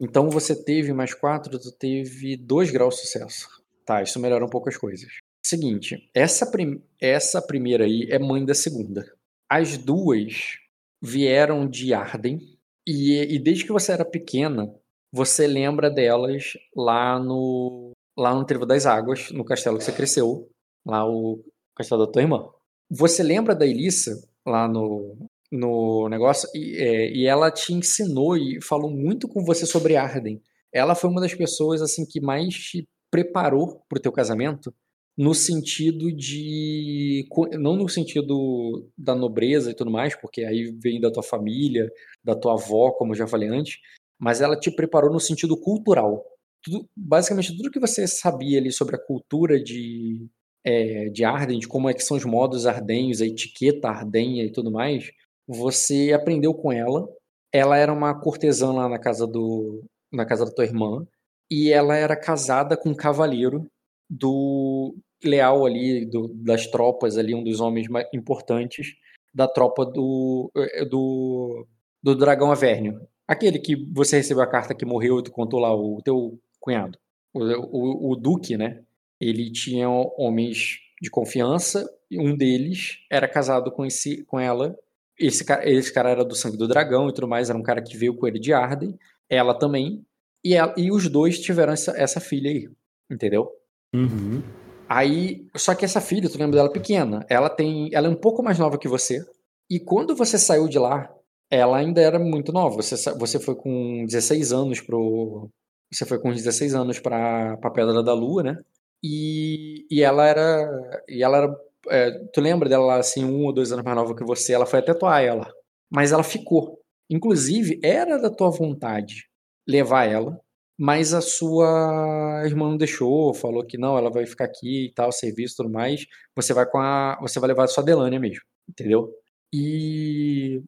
Então 0.00 0.28
você 0.28 0.54
teve 0.54 0.92
mais 0.92 1.14
4, 1.14 1.58
tu 1.58 1.72
teve 1.72 2.36
2 2.36 2.70
graus 2.70 2.96
de 2.96 3.00
sucesso. 3.02 3.48
Tá, 3.84 4.02
isso 4.02 4.18
melhora 4.18 4.44
um 4.44 4.50
pouco 4.50 4.68
as 4.68 4.76
coisas. 4.76 5.10
Seguinte, 5.44 6.10
essa, 6.12 6.50
prim 6.50 6.82
essa 7.00 7.40
primeira 7.40 7.84
aí 7.84 8.08
é 8.10 8.18
mãe 8.18 8.44
da 8.44 8.54
segunda. 8.54 9.06
As 9.48 9.78
duas 9.78 10.58
vieram 11.00 11.68
de 11.68 11.94
Arden 11.94 12.40
e, 12.86 13.34
e 13.34 13.38
desde 13.38 13.64
que 13.64 13.72
você 13.72 13.92
era 13.92 14.04
pequena, 14.04 14.74
você 15.12 15.46
lembra 15.46 15.88
delas 15.88 16.52
lá 16.74 17.18
no 17.18 17.92
lá 18.18 18.34
no 18.34 18.44
Trevo 18.44 18.64
das 18.64 18.86
Águas, 18.86 19.30
no 19.30 19.44
castelo 19.44 19.78
que 19.78 19.84
você 19.84 19.92
cresceu, 19.92 20.48
lá 20.84 21.06
o 21.06 21.44
castelo 21.76 22.06
da 22.06 22.10
tua 22.10 22.22
irmã. 22.22 22.48
Você 22.90 23.22
lembra 23.22 23.54
da 23.54 23.66
Elissa 23.66 24.26
lá 24.44 24.66
no, 24.66 25.28
no 25.50 26.08
negócio 26.08 26.48
e, 26.54 26.76
é, 26.76 27.10
e 27.12 27.26
ela 27.26 27.50
te 27.50 27.72
ensinou 27.72 28.36
e 28.36 28.60
falou 28.62 28.90
muito 28.90 29.28
com 29.28 29.44
você 29.44 29.66
sobre 29.66 29.96
Arden. 29.96 30.40
Ela 30.72 30.94
foi 30.94 31.10
uma 31.10 31.20
das 31.20 31.34
pessoas 31.34 31.80
assim 31.80 32.04
que 32.04 32.20
mais 32.20 32.54
te 32.54 32.88
preparou 33.10 33.82
para 33.88 33.98
o 33.98 34.02
teu 34.02 34.12
casamento 34.12 34.74
no 35.16 35.34
sentido 35.34 36.12
de 36.12 37.26
não 37.52 37.74
no 37.74 37.88
sentido 37.88 38.86
da 38.98 39.14
nobreza 39.14 39.70
e 39.70 39.74
tudo 39.74 39.90
mais, 39.90 40.14
porque 40.14 40.44
aí 40.44 40.70
vem 40.78 41.00
da 41.00 41.10
tua 41.10 41.22
família, 41.22 41.90
da 42.22 42.34
tua 42.34 42.52
avó, 42.52 42.90
como 42.92 43.12
eu 43.12 43.16
já 43.16 43.26
falei 43.26 43.48
antes, 43.48 43.78
mas 44.18 44.40
ela 44.40 44.58
te 44.58 44.70
preparou 44.70 45.10
no 45.10 45.20
sentido 45.20 45.56
cultural. 45.58 46.22
Tudo, 46.62 46.86
basicamente 46.94 47.56
tudo 47.56 47.70
que 47.70 47.80
você 47.80 48.06
sabia 48.06 48.58
ali 48.58 48.70
sobre 48.70 48.96
a 48.96 48.98
cultura 48.98 49.62
de 49.62 50.28
é, 50.64 51.08
de 51.10 51.24
Arden, 51.24 51.60
de 51.60 51.68
como 51.68 51.88
é 51.88 51.94
que 51.94 52.02
são 52.02 52.16
os 52.16 52.24
modos 52.24 52.66
ardenhos, 52.66 53.22
a 53.22 53.26
etiqueta 53.26 53.88
ardenha 53.88 54.44
e 54.44 54.50
tudo 54.50 54.70
mais, 54.70 55.12
você 55.46 56.12
aprendeu 56.12 56.54
com 56.54 56.72
ela. 56.72 57.08
Ela 57.52 57.76
era 57.76 57.92
uma 57.92 58.18
cortesã 58.18 58.72
lá 58.72 58.88
na 58.88 58.98
casa 58.98 59.26
do 59.26 59.84
na 60.12 60.24
casa 60.24 60.44
da 60.44 60.52
tua 60.52 60.64
irmã 60.64 61.06
e 61.50 61.70
ela 61.70 61.96
era 61.96 62.16
casada 62.16 62.76
com 62.76 62.90
um 62.90 62.94
cavaleiro 62.94 63.66
do 64.08 64.94
leal 65.24 65.66
ali 65.66 66.06
do, 66.06 66.28
das 66.34 66.66
tropas 66.66 67.18
ali, 67.18 67.34
um 67.34 67.42
dos 67.42 67.60
homens 67.60 67.88
mais 67.88 68.06
importantes 68.14 68.94
da 69.34 69.48
tropa 69.48 69.84
do 69.84 70.50
eh, 70.56 70.84
do, 70.84 71.66
do 72.02 72.14
dragão 72.14 72.52
Avernio. 72.52 73.00
Aquele 73.28 73.58
que 73.58 73.76
você 73.92 74.16
recebeu 74.18 74.42
a 74.42 74.46
carta 74.46 74.74
que 74.74 74.84
morreu 74.84 75.18
e 75.20 75.24
tu 75.24 75.32
contou 75.32 75.60
lá, 75.60 75.74
o 75.74 76.00
teu 76.02 76.38
cunhado. 76.60 76.98
O, 77.34 77.40
o, 77.40 78.12
o 78.12 78.16
duque, 78.16 78.56
né? 78.56 78.82
ele 79.20 79.50
tinha 79.50 79.88
homens 79.88 80.78
de 81.00 81.10
confiança 81.10 81.88
e 82.10 82.18
um 82.18 82.36
deles 82.36 82.98
era 83.10 83.28
casado 83.28 83.70
com, 83.70 83.84
esse, 83.84 84.24
com 84.24 84.38
ela. 84.38 84.76
Esse 85.18 85.44
cara, 85.44 85.68
esse 85.68 85.92
cara 85.92 86.10
era 86.10 86.24
do 86.24 86.34
sangue 86.34 86.56
do 86.56 86.68
dragão 86.68 87.08
e 87.08 87.12
tudo 87.12 87.28
mais, 87.28 87.48
era 87.48 87.58
um 87.58 87.62
cara 87.62 87.82
que 87.82 87.96
veio 87.96 88.16
com 88.16 88.26
ele 88.26 88.38
de 88.38 88.52
Arden, 88.52 88.98
ela 89.28 89.54
também, 89.54 90.04
e, 90.44 90.54
ela, 90.54 90.74
e 90.76 90.90
os 90.90 91.08
dois 91.08 91.40
tiveram 91.40 91.72
essa, 91.72 91.92
essa 91.96 92.20
filha 92.20 92.50
aí, 92.50 92.68
entendeu? 93.10 93.50
Uhum. 93.94 94.42
Aí, 94.88 95.46
só 95.56 95.74
que 95.74 95.84
essa 95.84 96.00
filha, 96.00 96.28
tu 96.28 96.38
lembra 96.38 96.56
dela 96.56 96.72
pequena, 96.72 97.24
ela 97.28 97.48
tem, 97.48 97.88
ela 97.92 98.06
é 98.06 98.10
um 98.10 98.14
pouco 98.14 98.42
mais 98.42 98.58
nova 98.58 98.78
que 98.78 98.88
você, 98.88 99.24
e 99.70 99.80
quando 99.80 100.14
você 100.14 100.38
saiu 100.38 100.68
de 100.68 100.78
lá, 100.78 101.10
ela 101.50 101.78
ainda 101.78 102.00
era 102.00 102.18
muito 102.18 102.52
nova, 102.52 102.76
você, 102.76 102.94
você 103.14 103.40
foi 103.40 103.54
com 103.54 104.04
16 104.04 104.52
anos 104.52 104.80
pro, 104.80 105.50
você 105.92 106.04
foi 106.04 106.18
com 106.18 106.32
16 106.32 106.74
anos 106.74 106.98
para 106.98 107.52
a 107.62 107.70
Pedra 107.70 108.02
da 108.02 108.12
Lua, 108.12 108.42
né? 108.42 108.58
E, 109.02 109.86
e 109.90 110.02
ela 110.02 110.26
era. 110.26 111.04
E 111.08 111.22
ela 111.22 111.38
era. 111.38 111.65
É, 111.90 112.10
tu 112.32 112.40
lembra 112.40 112.68
dela 112.68 112.96
assim, 112.98 113.24
um 113.24 113.44
ou 113.44 113.52
dois 113.52 113.72
anos 113.72 113.84
mais 113.84 113.96
nova 113.96 114.14
que 114.14 114.24
você? 114.24 114.52
Ela 114.52 114.66
foi 114.66 114.80
até 114.80 114.94
tua 114.94 115.20
ela. 115.20 115.50
Mas 115.90 116.12
ela 116.12 116.22
ficou. 116.22 116.80
Inclusive, 117.10 117.80
era 117.82 118.18
da 118.18 118.30
tua 118.30 118.50
vontade 118.50 119.28
levar 119.66 120.04
ela, 120.06 120.40
mas 120.78 121.14
a 121.14 121.20
sua 121.20 122.42
irmã 122.44 122.70
não 122.70 122.76
deixou, 122.76 123.32
falou 123.34 123.64
que 123.64 123.78
não, 123.78 123.96
ela 123.96 124.10
vai 124.10 124.26
ficar 124.26 124.44
aqui 124.44 124.86
e 124.86 124.92
tal, 124.92 125.10
serviço 125.12 125.54
e 125.54 125.56
tudo 125.58 125.70
mais. 125.70 126.06
Você 126.34 126.52
vai 126.52 126.66
com 126.66 126.78
a. 126.78 127.18
Você 127.22 127.40
vai 127.40 127.48
levar 127.48 127.64
a 127.64 127.68
sua 127.68 127.84
Delânia 127.84 128.20
mesmo, 128.20 128.42
entendeu? 128.68 129.10
E. 129.52 130.62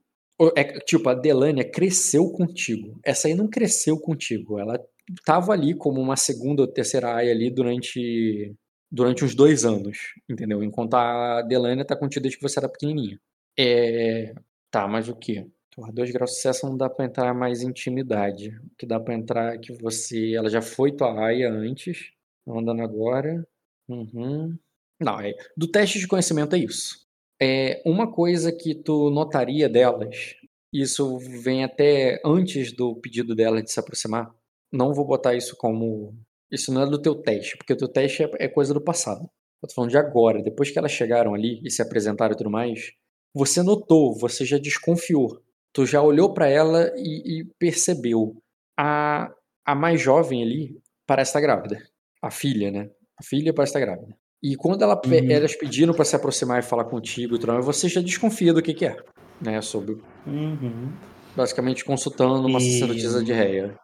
É, 0.57 0.65
tipo, 0.81 1.09
a 1.09 1.15
Delânia 1.15 1.69
cresceu 1.69 2.31
contigo. 2.31 2.99
Essa 3.05 3.29
aí 3.29 3.35
não 3.35 3.49
cresceu 3.49 3.99
contigo. 3.99 4.59
Ela 4.59 4.79
estava 5.19 5.53
ali 5.53 5.75
como 5.75 6.01
uma 6.01 6.17
segunda 6.17 6.63
ou 6.63 6.69
terceira 6.69 7.15
aia 7.17 7.33
ali 7.33 7.51
durante 7.51 8.55
durante 8.91 9.25
uns 9.25 9.35
dois 9.35 9.65
anos, 9.65 10.15
entendeu? 10.29 10.63
Enquanto 10.63 10.95
a 10.95 11.43
Delânia 11.43 11.85
tá 11.85 11.97
contigo 11.97 12.23
desde 12.23 12.39
que 12.39 12.43
você 12.43 12.59
era 12.59 12.69
pequenininha. 12.69 13.21
É... 13.59 14.35
Tá, 14.71 14.87
mas 14.87 15.09
o 15.09 15.17
que? 15.17 15.47
Dois 15.93 16.11
graus 16.11 16.31
de 16.31 16.37
sucesso 16.37 16.67
não 16.67 16.77
dá 16.77 16.91
para 16.91 17.05
entrar 17.05 17.33
mais 17.35 17.63
intimidade. 17.63 18.51
O 18.51 18.77
que 18.77 18.87
dá 18.87 18.99
para 18.99 19.15
entrar 19.15 19.55
é 19.55 19.59
que 19.59 19.73
você... 19.73 20.35
Ela 20.35 20.51
já 20.51 20.61
foi 20.61 20.93
tua 20.93 21.27
aia 21.27 21.51
antes, 21.51 22.11
andando 22.47 22.83
agora. 22.83 23.47
Uhum. 23.89 24.59
Não, 25.01 25.21
é... 25.21 25.35
do 25.57 25.69
teste 25.69 25.99
de 25.99 26.09
conhecimento 26.09 26.57
é 26.57 26.59
isso. 26.59 27.07
É 27.41 27.81
uma 27.87 28.11
coisa 28.11 28.51
que 28.51 28.75
tu 28.75 29.11
notaria 29.11 29.69
delas, 29.69 30.35
isso 30.73 31.19
vem 31.19 31.65
até 31.65 32.21
antes 32.25 32.73
do 32.73 32.97
pedido 32.97 33.35
dela 33.35 33.63
de 33.63 33.71
se 33.71 33.81
aproximar, 33.81 34.35
não 34.73 34.93
vou 34.93 35.07
botar 35.07 35.35
isso 35.35 35.57
como. 35.57 36.15
Isso 36.51 36.73
não 36.73 36.83
é 36.83 36.87
do 36.87 37.01
teu 37.01 37.15
teste, 37.15 37.57
porque 37.57 37.73
o 37.73 37.77
teu 37.77 37.89
teste 37.89 38.23
é, 38.23 38.31
é 38.41 38.49
coisa 38.49 38.73
do 38.73 38.81
passado. 38.81 39.29
Eu 39.63 39.69
tô 39.69 39.75
falando 39.75 39.91
de 39.91 39.99
agora, 39.99 40.43
depois 40.43 40.71
que 40.71 40.79
elas 40.79 40.93
chegaram 40.93 41.35
ali 41.35 41.61
e 41.65 41.71
se 41.71 41.83
apresentaram 41.83 42.33
e 42.33 42.37
tudo 42.37 42.51
mais, 42.51 42.93
você 43.35 43.63
notou, 43.63 44.17
você 44.17 44.45
já 44.45 44.59
desconfiou. 44.59 45.41
Tu 45.73 45.85
já 45.85 46.01
olhou 46.01 46.33
para 46.33 46.49
ela 46.49 46.93
e, 46.97 47.41
e, 47.41 47.45
percebeu. 47.59 48.37
A, 48.79 49.31
a 49.67 49.75
mais 49.75 50.01
jovem 50.01 50.43
ali 50.43 50.79
parece 51.07 51.31
estar 51.31 51.41
grávida. 51.41 51.79
A 52.23 52.31
filha, 52.31 52.71
né? 52.71 52.91
A 53.19 53.23
filha 53.23 53.53
parece 53.53 53.71
estar 53.71 53.81
grávida. 53.81 54.17
E 54.43 54.57
quando 54.57 54.83
ela, 54.83 55.01
uhum. 55.05 55.31
elas 55.31 55.55
pediram 55.57 55.93
para 55.93 56.05
se 56.05 56.15
aproximar 56.15 56.61
e 56.61 56.63
falar 56.63 56.85
contigo, 56.85 57.37
você 57.63 57.89
já 57.89 58.01
desconfia 58.01 58.55
do 58.55 58.63
que, 58.63 58.73
que 58.73 58.87
é, 58.87 58.97
né? 59.41 59.61
Sobre. 59.61 59.99
Uhum. 60.27 60.93
Basicamente 61.37 61.85
consultando 61.85 62.47
uma 62.47 62.61
e... 62.61 62.73
sacerdotisa 62.73 63.23
de 63.23 63.33
réia. 63.33 63.79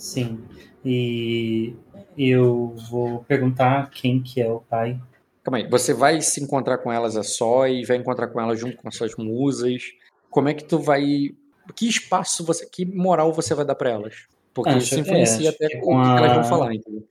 Sim. 0.00 0.42
E 0.84 1.74
eu 2.16 2.74
vou 2.90 3.22
perguntar 3.24 3.90
quem 3.90 4.22
que 4.22 4.40
é 4.40 4.50
o 4.50 4.60
pai. 4.60 4.98
Calma 5.44 5.58
aí, 5.58 5.68
você 5.68 5.92
vai 5.92 6.22
se 6.22 6.42
encontrar 6.42 6.78
com 6.78 6.90
elas 6.90 7.16
a 7.16 7.22
só 7.22 7.68
e 7.68 7.84
vai 7.84 7.98
encontrar 7.98 8.28
com 8.28 8.40
elas 8.40 8.58
junto 8.58 8.78
com 8.78 8.88
as 8.88 8.96
suas 8.96 9.14
musas. 9.16 9.82
Como 10.30 10.48
é 10.48 10.54
que 10.54 10.64
tu 10.64 10.78
vai. 10.78 11.34
Que 11.76 11.86
espaço 11.86 12.44
você. 12.44 12.66
Que 12.66 12.86
moral 12.86 13.32
você 13.32 13.54
vai 13.54 13.64
dar 13.64 13.74
para 13.74 13.90
elas? 13.90 14.26
Porque 14.54 14.70
acho, 14.70 14.78
isso 14.78 15.00
influencia 15.00 15.50
é, 15.50 15.52
até 15.52 15.66
o 15.82 15.88
que 15.88 15.92
a... 15.92 16.16
elas 16.16 16.32
vão 16.34 16.44
falar, 16.44 16.74
entendeu? 16.74 17.06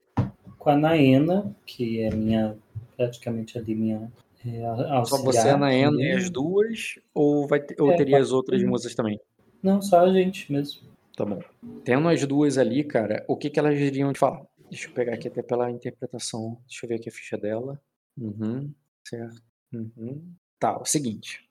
Com 0.58 0.70
a 0.72 0.76
Naena, 0.76 1.56
que 1.66 2.02
é 2.02 2.10
minha. 2.10 2.58
praticamente 2.98 3.58
ali 3.58 3.76
minha. 3.76 4.12
É, 4.44 4.66
auxiliar, 4.66 5.06
só 5.06 5.18
você, 5.18 5.50
a 5.50 5.58
Naena 5.58 6.02
e 6.02 6.12
as 6.12 6.30
duas? 6.30 6.96
Ou, 7.14 7.48
vai 7.48 7.60
ter, 7.60 7.80
ou 7.80 7.92
é, 7.92 7.98
teria 7.98 8.20
as 8.20 8.32
outras 8.32 8.64
musas 8.64 8.96
também? 8.96 9.20
Não, 9.62 9.82
só 9.82 10.00
a 10.00 10.12
gente 10.12 10.52
mesmo. 10.52 10.89
Tá 11.20 11.26
bom. 11.26 11.42
Tendo 11.84 12.08
as 12.08 12.26
duas 12.26 12.58
ali, 12.58 12.82
cara, 12.82 13.26
o 13.28 13.36
que, 13.36 13.50
que 13.50 13.60
elas 13.60 13.78
iriam 13.78 14.14
te 14.14 14.20
falar? 14.20 14.42
Deixa 14.70 14.88
eu 14.88 14.94
pegar 14.94 15.16
aqui 15.16 15.28
até 15.28 15.44
pela 15.44 15.70
interpretação. 15.70 16.62
Deixa 16.66 16.86
eu 16.86 16.88
ver 16.88 16.96
aqui 16.96 17.10
a 17.10 17.12
ficha 17.12 17.38
dela. 17.38 17.78
Uhum, 18.18 18.74
certo. 19.06 19.44
Uhum. 19.74 20.34
Tá, 20.58 20.80
o 20.80 20.86
seguinte. 20.86 21.46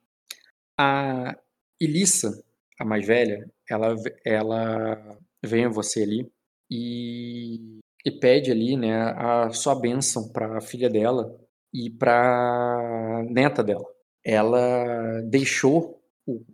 A 0.75 1.37
Elissa, 1.79 2.43
a 2.79 2.83
mais 2.83 3.05
velha, 3.05 3.47
ela, 3.69 3.95
ela 4.25 5.19
vem 5.45 5.65
a 5.65 5.69
você 5.69 6.01
ali 6.01 6.31
e, 6.67 7.79
e 8.03 8.09
pede 8.09 8.49
ali, 8.49 8.75
né, 8.75 8.99
a 9.15 9.51
sua 9.51 9.79
bênção 9.79 10.29
para 10.29 10.57
a 10.57 10.61
filha 10.61 10.89
dela 10.89 11.39
e 11.71 11.91
para 11.91 13.23
neta 13.29 13.63
dela. 13.63 13.85
Ela 14.25 15.21
deixou, 15.29 16.01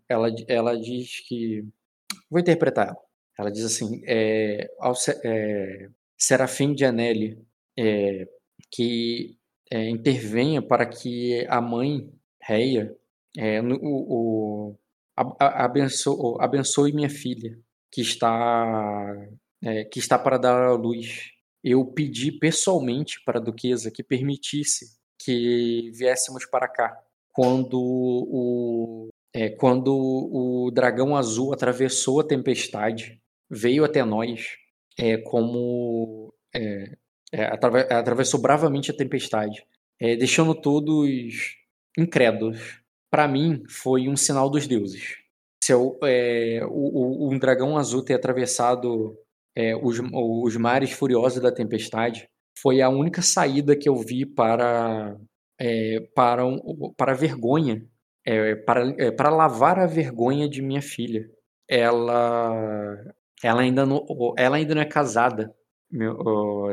ela, 0.09 0.27
ela 0.49 0.77
diz 0.77 1.21
que, 1.25 1.65
vou 2.29 2.41
interpretar 2.41 2.89
ela. 2.89 3.04
Ela 3.37 3.51
diz 3.51 3.65
assim, 3.65 4.01
é, 4.05 4.69
ao, 4.79 4.93
é, 5.23 5.89
Serafim 6.17 6.73
de 6.73 6.85
Anelli, 6.85 7.37
é, 7.77 8.27
que 8.71 9.37
é, 9.71 9.89
intervenha 9.89 10.61
para 10.61 10.85
que 10.85 11.45
a 11.49 11.59
mãe, 11.59 12.09
Reia, 12.41 12.95
é, 13.37 13.61
o, 13.61 13.75
o, 13.81 14.79
abençoe, 15.39 16.37
abençoe 16.39 16.93
minha 16.93 17.09
filha, 17.09 17.57
que 17.91 18.01
está, 18.01 19.27
é, 19.63 19.83
que 19.85 19.99
está 19.99 20.17
para 20.17 20.37
dar 20.37 20.63
à 20.63 20.73
luz. 20.73 21.31
Eu 21.63 21.85
pedi 21.85 22.31
pessoalmente 22.31 23.21
para 23.25 23.39
a 23.39 23.41
duquesa 23.41 23.91
que 23.91 24.03
permitisse 24.03 24.97
que 25.17 25.91
viéssemos 25.93 26.45
para 26.45 26.67
cá 26.67 27.01
quando 27.33 27.79
o, 27.81 29.09
é, 29.33 29.49
quando 29.49 29.93
o 29.93 30.71
dragão 30.71 31.15
azul 31.17 31.53
atravessou 31.53 32.21
a 32.21 32.23
tempestade, 32.23 33.21
veio 33.49 33.83
até 33.83 34.03
nós 34.03 34.57
é, 34.97 35.17
como 35.17 36.33
é, 36.53 36.95
é, 37.31 37.45
atravessou 37.93 38.39
bravamente 38.39 38.91
a 38.91 38.95
tempestade, 38.95 39.65
é, 39.99 40.15
deixando 40.15 40.55
todos 40.55 41.57
incrédulos. 41.97 42.81
Para 43.11 43.27
mim, 43.27 43.63
foi 43.69 44.07
um 44.07 44.15
sinal 44.15 44.49
dos 44.49 44.67
deuses. 44.67 45.17
Se 45.63 45.73
eu, 45.73 45.97
é, 46.03 46.61
o, 46.65 47.27
o, 47.27 47.33
um 47.33 47.37
dragão 47.37 47.77
azul 47.77 48.03
ter 48.03 48.13
atravessado 48.13 49.17
é, 49.55 49.75
os, 49.75 49.99
os 50.13 50.55
mares 50.57 50.91
furiosos 50.91 51.41
da 51.41 51.51
tempestade 51.51 52.29
foi 52.57 52.81
a 52.81 52.89
única 52.89 53.21
saída 53.21 53.75
que 53.75 53.89
eu 53.89 53.95
vi 53.95 54.25
para 54.25 55.17
é, 55.59 56.01
para, 56.13 56.45
um, 56.45 56.93
para 56.95 57.13
a 57.13 57.15
vergonha, 57.15 57.85
para, 58.65 59.11
para 59.13 59.29
lavar 59.29 59.79
a 59.79 59.85
vergonha 59.85 60.49
de 60.49 60.61
minha 60.61 60.81
filha. 60.81 61.29
Ela, 61.69 62.97
ela, 63.43 63.61
ainda, 63.61 63.85
não, 63.85 64.05
ela 64.37 64.57
ainda 64.57 64.75
não 64.75 64.81
é 64.81 64.85
casada, 64.85 65.53
meu, 65.91 66.17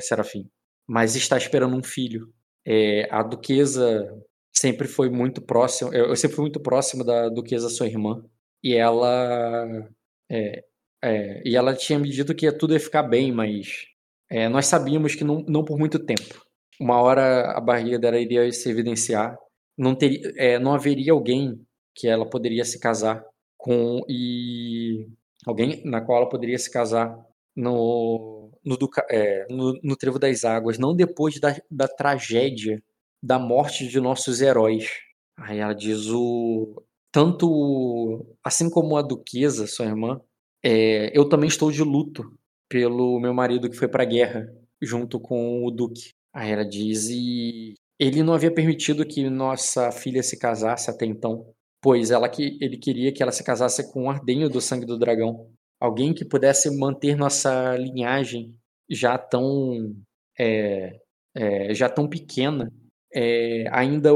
Serafim, 0.00 0.48
mas 0.86 1.16
está 1.16 1.36
esperando 1.36 1.76
um 1.76 1.82
filho. 1.82 2.32
É, 2.66 3.08
a 3.10 3.22
duquesa 3.22 4.08
sempre 4.54 4.86
foi 4.86 5.10
muito 5.10 5.42
próxima, 5.42 5.94
eu 5.94 6.14
sempre 6.16 6.36
fui 6.36 6.44
muito 6.44 6.60
próximo 6.60 7.04
da 7.04 7.28
duquesa 7.28 7.68
sua 7.68 7.86
irmã, 7.86 8.24
e 8.62 8.74
ela 8.74 9.88
é, 10.30 10.64
é, 11.02 11.42
e 11.44 11.56
ela 11.56 11.74
tinha 11.74 11.98
me 11.98 12.08
dito 12.08 12.34
que 12.34 12.50
tudo 12.52 12.74
ia 12.74 12.80
ficar 12.80 13.02
bem, 13.02 13.32
mas 13.32 13.86
é, 14.30 14.48
nós 14.48 14.66
sabíamos 14.66 15.14
que 15.14 15.24
não, 15.24 15.44
não 15.48 15.64
por 15.64 15.78
muito 15.78 15.98
tempo. 15.98 16.46
Uma 16.80 17.00
hora 17.00 17.52
a 17.52 17.60
barriga 17.60 17.98
dela 17.98 18.18
iria 18.18 18.50
se 18.52 18.70
evidenciar, 18.70 19.36
não 19.76 19.94
teria, 19.94 20.32
é, 20.36 20.58
não 20.58 20.74
haveria 20.74 21.12
alguém 21.12 21.60
que 21.94 22.08
ela 22.08 22.28
poderia 22.28 22.64
se 22.64 22.78
casar 22.78 23.24
com 23.58 24.02
e 24.08 25.08
alguém 25.46 25.82
na 25.84 26.00
qual 26.00 26.18
ela 26.18 26.28
poderia 26.28 26.58
se 26.58 26.70
casar 26.70 27.16
no 27.56 28.50
no, 28.64 28.78
é, 29.10 29.46
no, 29.50 29.78
no 29.82 29.96
Trevo 29.96 30.18
das 30.18 30.44
Águas, 30.44 30.78
não 30.78 30.94
depois 30.94 31.40
da, 31.40 31.56
da 31.70 31.88
tragédia 31.88 32.82
da 33.22 33.38
morte 33.38 33.88
de 33.88 34.00
nossos 34.00 34.40
heróis. 34.40 34.88
Aí 35.36 35.58
ela 35.58 35.74
diz 35.74 36.08
o 36.08 36.82
tanto 37.10 38.36
assim 38.42 38.70
como 38.70 38.96
a 38.96 39.02
duquesa, 39.02 39.66
sua 39.66 39.86
irmã, 39.86 40.20
é, 40.64 41.16
eu 41.16 41.28
também 41.28 41.48
estou 41.48 41.70
de 41.70 41.82
luto 41.82 42.32
pelo 42.68 43.20
meu 43.20 43.34
marido 43.34 43.68
que 43.68 43.76
foi 43.76 43.88
para 43.88 44.02
a 44.02 44.06
guerra 44.06 44.46
junto 44.80 45.20
com 45.20 45.64
o 45.64 45.70
duque. 45.70 46.12
Aí 46.32 46.50
ela 46.50 46.64
diz 46.64 47.08
e 47.10 47.74
ele 47.98 48.22
não 48.22 48.32
havia 48.34 48.52
permitido 48.52 49.06
que 49.06 49.28
nossa 49.28 49.92
filha 49.92 50.22
se 50.22 50.38
casasse 50.38 50.90
até 50.90 51.04
então, 51.04 51.46
pois 51.82 52.10
ela 52.10 52.28
que 52.28 52.56
ele 52.60 52.78
queria 52.78 53.12
que 53.12 53.22
ela 53.22 53.32
se 53.32 53.44
casasse 53.44 53.92
com 53.92 54.04
o 54.04 54.10
ardenho 54.10 54.48
do 54.48 54.60
sangue 54.60 54.86
do 54.86 54.98
dragão, 54.98 55.50
alguém 55.80 56.14
que 56.14 56.24
pudesse 56.24 56.70
manter 56.78 57.16
nossa 57.16 57.76
linhagem 57.76 58.54
já 58.88 59.18
tão 59.18 59.94
é, 60.38 61.00
é, 61.34 61.74
já 61.74 61.88
tão 61.88 62.08
pequena, 62.08 62.72
é, 63.14 63.66
ainda 63.70 64.10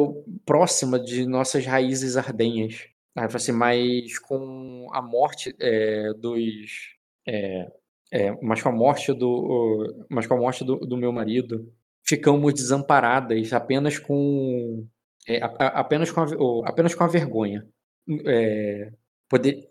próxima 0.45 0.99
de 0.99 1.27
nossas 1.27 1.65
raízes 1.67 2.17
ardenhas. 2.17 2.89
Aí 3.17 3.27
assim, 3.33 3.53
mas 3.53 4.19
com 4.19 4.89
a 4.93 5.03
morte 5.03 5.55
é, 5.61 6.13
dos. 6.15 6.95
É, 7.27 7.67
é, 8.13 8.33
mas 8.43 8.63
com 8.63 8.69
a 8.69 8.73
morte 8.73 9.13
do. 9.13 10.07
Mas 10.11 10.27
com 10.27 10.35
a 10.35 10.39
morte 10.39 10.65
do, 10.65 10.77
do 10.77 10.97
meu 10.97 11.13
marido, 11.13 11.73
ficamos 12.07 12.55
desamparadas 12.55 13.53
apenas 13.53 13.99
com. 13.99 14.87
É, 15.29 15.41
apenas, 15.43 16.11
com 16.11 16.21
a, 16.21 16.69
apenas 16.69 16.95
com 16.95 17.05
a 17.05 17.09
vergonha. 17.09 17.67
É, 18.25 18.93
poder, 19.29 19.69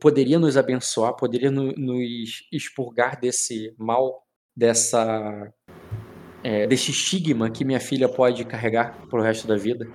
poderia 0.00 0.38
nos 0.38 0.56
abençoar, 0.56 1.14
poderia 1.14 1.50
no, 1.50 1.72
nos 1.72 2.46
expurgar 2.52 3.18
desse 3.20 3.74
mal, 3.76 4.22
dessa. 4.56 5.52
É, 6.44 6.66
desse 6.66 6.90
estigma 6.90 7.50
que 7.50 7.64
minha 7.64 7.78
filha 7.78 8.08
pode 8.08 8.44
carregar 8.44 9.06
pro 9.08 9.22
resto 9.22 9.46
da 9.46 9.56
vida? 9.56 9.88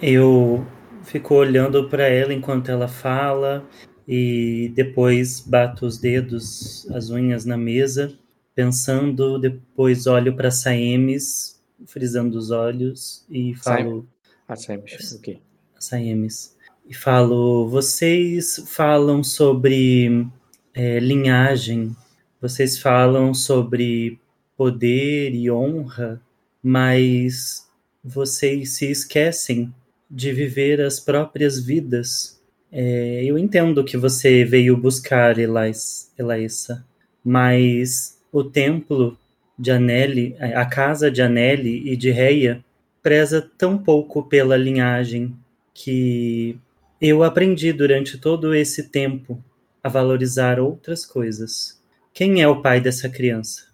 Eu 0.00 0.64
fico 1.02 1.34
olhando 1.34 1.88
para 1.88 2.06
ela 2.08 2.32
enquanto 2.32 2.70
ela 2.70 2.86
fala 2.86 3.68
e 4.06 4.72
depois 4.74 5.40
bato 5.40 5.86
os 5.86 5.98
dedos, 5.98 6.88
as 6.90 7.10
unhas 7.10 7.44
na 7.44 7.56
mesa, 7.56 8.16
pensando, 8.54 9.38
depois 9.38 10.06
olho 10.06 10.36
para 10.36 10.50
Saemes, 10.50 11.61
frisando 11.86 12.36
os 12.36 12.50
olhos 12.50 13.24
e 13.30 13.54
falo 13.54 14.06
a 14.48 14.56
Saemes, 14.56 15.14
ok. 15.14 15.40
Saemes. 15.78 16.56
E 16.88 16.94
falo, 16.94 17.68
vocês 17.68 18.64
falam 18.66 19.22
sobre 19.22 20.26
é, 20.74 20.98
linhagem, 20.98 21.96
vocês 22.40 22.78
falam 22.78 23.32
sobre 23.32 24.18
poder 24.56 25.34
e 25.34 25.50
honra, 25.50 26.20
mas 26.62 27.66
vocês 28.04 28.76
se 28.76 28.90
esquecem 28.90 29.72
de 30.10 30.32
viver 30.32 30.80
as 30.80 31.00
próprias 31.00 31.58
vidas. 31.58 32.40
É, 32.70 33.24
eu 33.24 33.38
entendo 33.38 33.84
que 33.84 33.96
você 33.96 34.44
veio 34.44 34.76
buscar, 34.76 35.38
Elais, 35.38 36.12
Elaissa, 36.18 36.84
mas 37.24 38.18
o 38.30 38.42
templo 38.42 39.16
de 39.58 39.70
Aneli, 39.70 40.36
a 40.38 40.64
casa 40.64 41.10
de 41.10 41.22
Aneli 41.22 41.90
e 41.90 41.96
de 41.96 42.10
Reia, 42.10 42.64
preza 43.02 43.50
tão 43.58 43.76
pouco 43.76 44.22
pela 44.22 44.56
linhagem 44.56 45.36
que 45.74 46.58
eu 47.00 47.22
aprendi 47.22 47.72
durante 47.72 48.18
todo 48.18 48.54
esse 48.54 48.88
tempo 48.88 49.42
a 49.82 49.88
valorizar 49.88 50.60
outras 50.60 51.04
coisas. 51.04 51.82
Quem 52.12 52.40
é 52.40 52.48
o 52.48 52.62
pai 52.62 52.80
dessa 52.80 53.08
criança? 53.08 53.66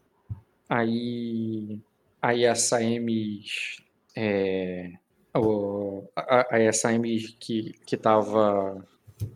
Aí, 0.68 1.80
aí 2.20 2.46
a 2.46 2.54
Saemes 2.54 3.82
é, 4.16 4.92
o, 5.36 6.04
a, 6.16 6.40
a 6.56 6.72
que, 7.38 7.74
que 7.86 7.96
tava 7.96 8.84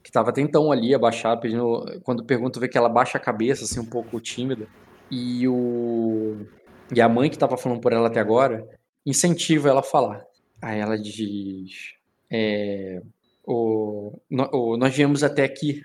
que 0.03 0.13
tava 0.13 0.33
tentando 0.33 0.71
ali 0.71 0.95
abaixar, 0.95 1.39
pedindo, 1.41 2.01
quando 2.05 2.25
pergunto 2.25 2.61
vê 2.61 2.69
que 2.69 2.79
ela 2.79 2.89
baixa 2.89 3.19
a 3.19 3.21
cabeça, 3.21 3.65
assim, 3.65 3.81
um 3.81 3.85
pouco 3.85 4.21
tímida. 4.21 4.69
E 5.15 5.47
o 5.47 6.47
e 6.95 7.01
a 7.01 7.09
mãe 7.09 7.29
que 7.29 7.39
tava 7.39 7.59
falando 7.59 7.81
por 7.81 7.93
ela 7.93 8.09
até 8.09 8.19
agora, 8.19 8.67
incentiva 9.05 9.69
ela 9.69 9.81
a 9.81 9.83
falar. 9.83 10.25
Aí 10.61 10.81
ela 10.81 10.99
diz: 10.99 11.95
é, 12.31 13.03
o, 13.45 14.19
o, 14.31 14.77
Nós 14.79 14.95
viemos 14.95 15.23
até 15.23 15.45
aqui, 15.45 15.85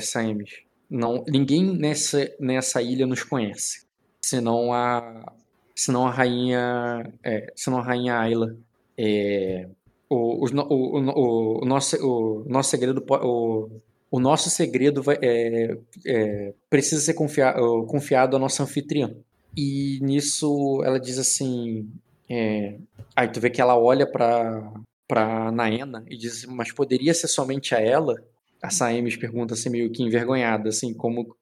é. 0.00 0.66
Não, 0.90 1.24
ninguém 1.28 1.76
nessa, 1.76 2.28
nessa 2.40 2.82
ilha 2.82 3.06
nos 3.06 3.22
conhece, 3.22 3.86
senão 4.20 4.72
a, 4.72 5.32
senão 5.76 6.06
a 6.06 6.10
rainha, 6.10 7.12
é, 7.22 7.52
senão 7.54 7.78
a 7.78 7.82
rainha 7.82 8.18
Ayla. 8.18 8.56
É, 8.96 9.68
o, 10.08 10.44
o, 10.44 10.48
o, 10.48 11.62
o, 11.62 11.64
nosso, 11.64 11.96
o 12.04 12.44
nosso 12.48 12.70
segredo 12.70 13.04
o, 13.08 13.70
o 14.10 14.18
nosso 14.18 14.48
segredo 14.50 15.02
vai, 15.02 15.18
é, 15.20 15.76
é, 16.06 16.54
precisa 16.70 17.00
ser 17.00 17.14
confiado, 17.14 17.84
confiado 17.86 18.36
à 18.36 18.38
nossa 18.38 18.62
anfitriã. 18.62 19.14
E 19.56 19.98
nisso 20.02 20.82
ela 20.84 20.98
diz 20.98 21.18
assim. 21.18 21.88
É, 22.30 22.76
aí 23.16 23.28
tu 23.28 23.40
vê 23.40 23.50
que 23.50 23.60
ela 23.60 23.78
olha 23.78 24.06
pra, 24.06 24.72
pra 25.06 25.50
Naena 25.50 26.04
e 26.08 26.16
diz 26.16 26.44
mas 26.44 26.72
poderia 26.72 27.14
ser 27.14 27.28
somente 27.28 27.74
a 27.74 27.80
ela? 27.80 28.16
A 28.62 28.70
Saemes 28.70 29.16
pergunta 29.16 29.54
assim, 29.54 29.70
meio 29.70 29.90
que 29.90 30.02
envergonhada, 30.02 30.68
assim, 30.68 30.92
como. 30.92 31.36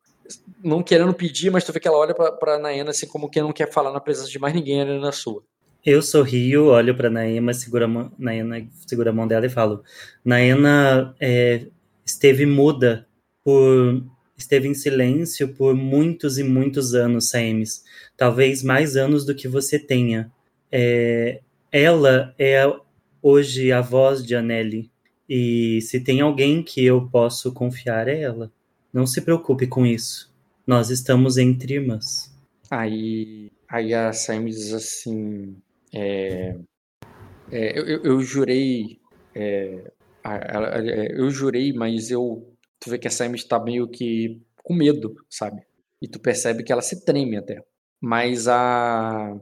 Não 0.63 0.83
querendo 0.83 1.15
pedir, 1.15 1.51
mas 1.51 1.65
tu 1.65 1.73
vê 1.73 1.79
que 1.79 1.87
ela 1.87 1.99
olha 1.99 2.15
pra 2.15 2.59
Naena 2.59 2.91
assim, 2.91 3.07
como 3.07 3.31
que 3.31 3.41
não 3.41 3.53
quer 3.53 3.73
falar 3.73 3.93
na 3.93 4.01
presença 4.01 4.29
de 4.29 4.39
mais 4.39 4.53
ninguém 4.55 4.81
ali 4.81 4.99
na 5.01 5.13
sua. 5.13 5.43
Eu 5.85 6.03
sorrio, 6.03 6.67
olho 6.67 6.97
pra 6.97 7.09
Naena, 7.09 7.55
segura 7.55 7.85
a 7.85 7.89
mão, 7.89 8.11
Naena 8.19 8.67
segura 8.87 9.11
a 9.11 9.13
mão 9.13 9.27
dela 9.27 9.47
e 9.47 9.49
falo: 9.49 9.85
Naena 10.25 11.15
é, 11.21 11.67
esteve 12.07 12.47
muda 12.47 13.07
por 13.45 14.03
esteve 14.37 14.69
em 14.69 14.75
silêncio 14.75 15.55
por 15.55 15.75
muitos 15.75 16.39
e 16.39 16.45
muitos 16.45 16.95
anos, 16.95 17.31
Saemes. 17.31 17.85
Talvez 18.17 18.63
mais 18.63 18.97
anos 18.97 19.25
do 19.25 19.35
que 19.35 19.49
você 19.49 19.79
tenha. 19.79 20.31
É, 20.71 21.41
ela 21.73 22.35
é 22.39 22.63
hoje 23.23 23.73
a 23.73 23.81
voz 23.81 24.25
de 24.25 24.35
Anneli. 24.35 24.91
E 25.29 25.81
se 25.83 26.01
tem 26.01 26.21
alguém 26.21 26.63
que 26.63 26.85
eu 26.85 27.09
posso 27.09 27.53
confiar, 27.53 28.09
é 28.09 28.21
ela. 28.21 28.53
Não 28.93 29.07
se 29.07 29.21
preocupe 29.21 29.67
com 29.67 29.85
isso. 29.85 30.33
Nós 30.67 30.91
estamos 30.91 31.37
entre 31.37 31.75
irmãs. 31.75 32.33
Aí, 32.71 33.51
aí 33.69 33.95
a 33.95 34.13
Saemes 34.13 34.57
diz 34.57 34.73
assim: 34.73 35.57
é, 35.93 36.57
é, 37.51 37.79
eu, 37.79 37.85
eu, 37.85 38.05
eu, 38.05 38.23
jurei. 38.23 38.99
É, 40.27 41.07
é, 41.07 41.21
eu 41.21 41.31
jurei, 41.31 41.73
mas 41.73 42.11
eu 42.11 42.53
tu 42.81 42.91
vê 42.91 42.99
que 42.99 43.09
a 43.09 43.11
Sam 43.11 43.35
está 43.35 43.59
meio 43.63 43.89
que 43.89 44.41
com 44.63 44.75
medo, 44.75 45.15
sabe? 45.31 45.63
E 46.03 46.09
tu 46.09 46.21
percebe 46.21 46.63
que 46.65 46.73
ela 46.73 46.83
se 46.83 47.05
treme 47.05 47.37
até. 47.37 47.65
Mas 48.01 48.49
a, 48.49 49.33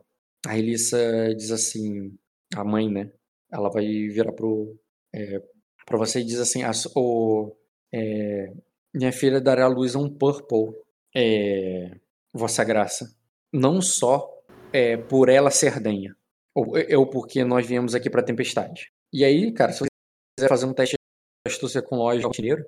a 0.46 0.58
Elissa 0.58 1.34
diz 1.34 1.50
assim, 1.50 2.16
a 2.54 2.64
mãe, 2.64 2.90
né? 2.90 3.10
Ela 3.50 3.70
vai 3.70 3.84
virar 3.84 4.32
pro, 4.32 4.78
é, 5.14 5.42
pra 5.86 5.98
você 5.98 6.20
e 6.20 6.24
diz 6.24 6.38
assim, 6.38 6.62
a, 6.62 6.70
o, 6.96 7.56
é, 7.92 8.52
minha 8.94 9.12
filha 9.12 9.40
dará 9.40 9.64
à 9.64 9.68
luz 9.68 9.96
a 9.96 9.98
um 9.98 10.08
purple, 10.08 10.74
é, 11.14 11.96
vossa 12.32 12.62
graça. 12.64 13.14
Não 13.52 13.80
só 13.80 14.28
é, 14.72 14.96
por 14.96 15.28
ela 15.28 15.50
ser 15.50 15.80
denha, 15.80 16.14
ou, 16.54 16.74
ou 16.96 17.06
porque 17.08 17.44
nós 17.44 17.66
viemos 17.66 17.94
aqui 17.94 18.10
pra 18.10 18.22
tempestade. 18.22 18.92
E 19.12 19.24
aí, 19.24 19.52
cara, 19.52 19.72
se 19.72 19.84
quiser 20.44 20.48
fazer 20.48 20.66
um 20.66 20.74
teste 20.74 20.96
de 21.46 21.52
astúcia 21.52 21.82
com 21.82 21.96
loja 21.96 22.26
rotineiro, 22.26 22.64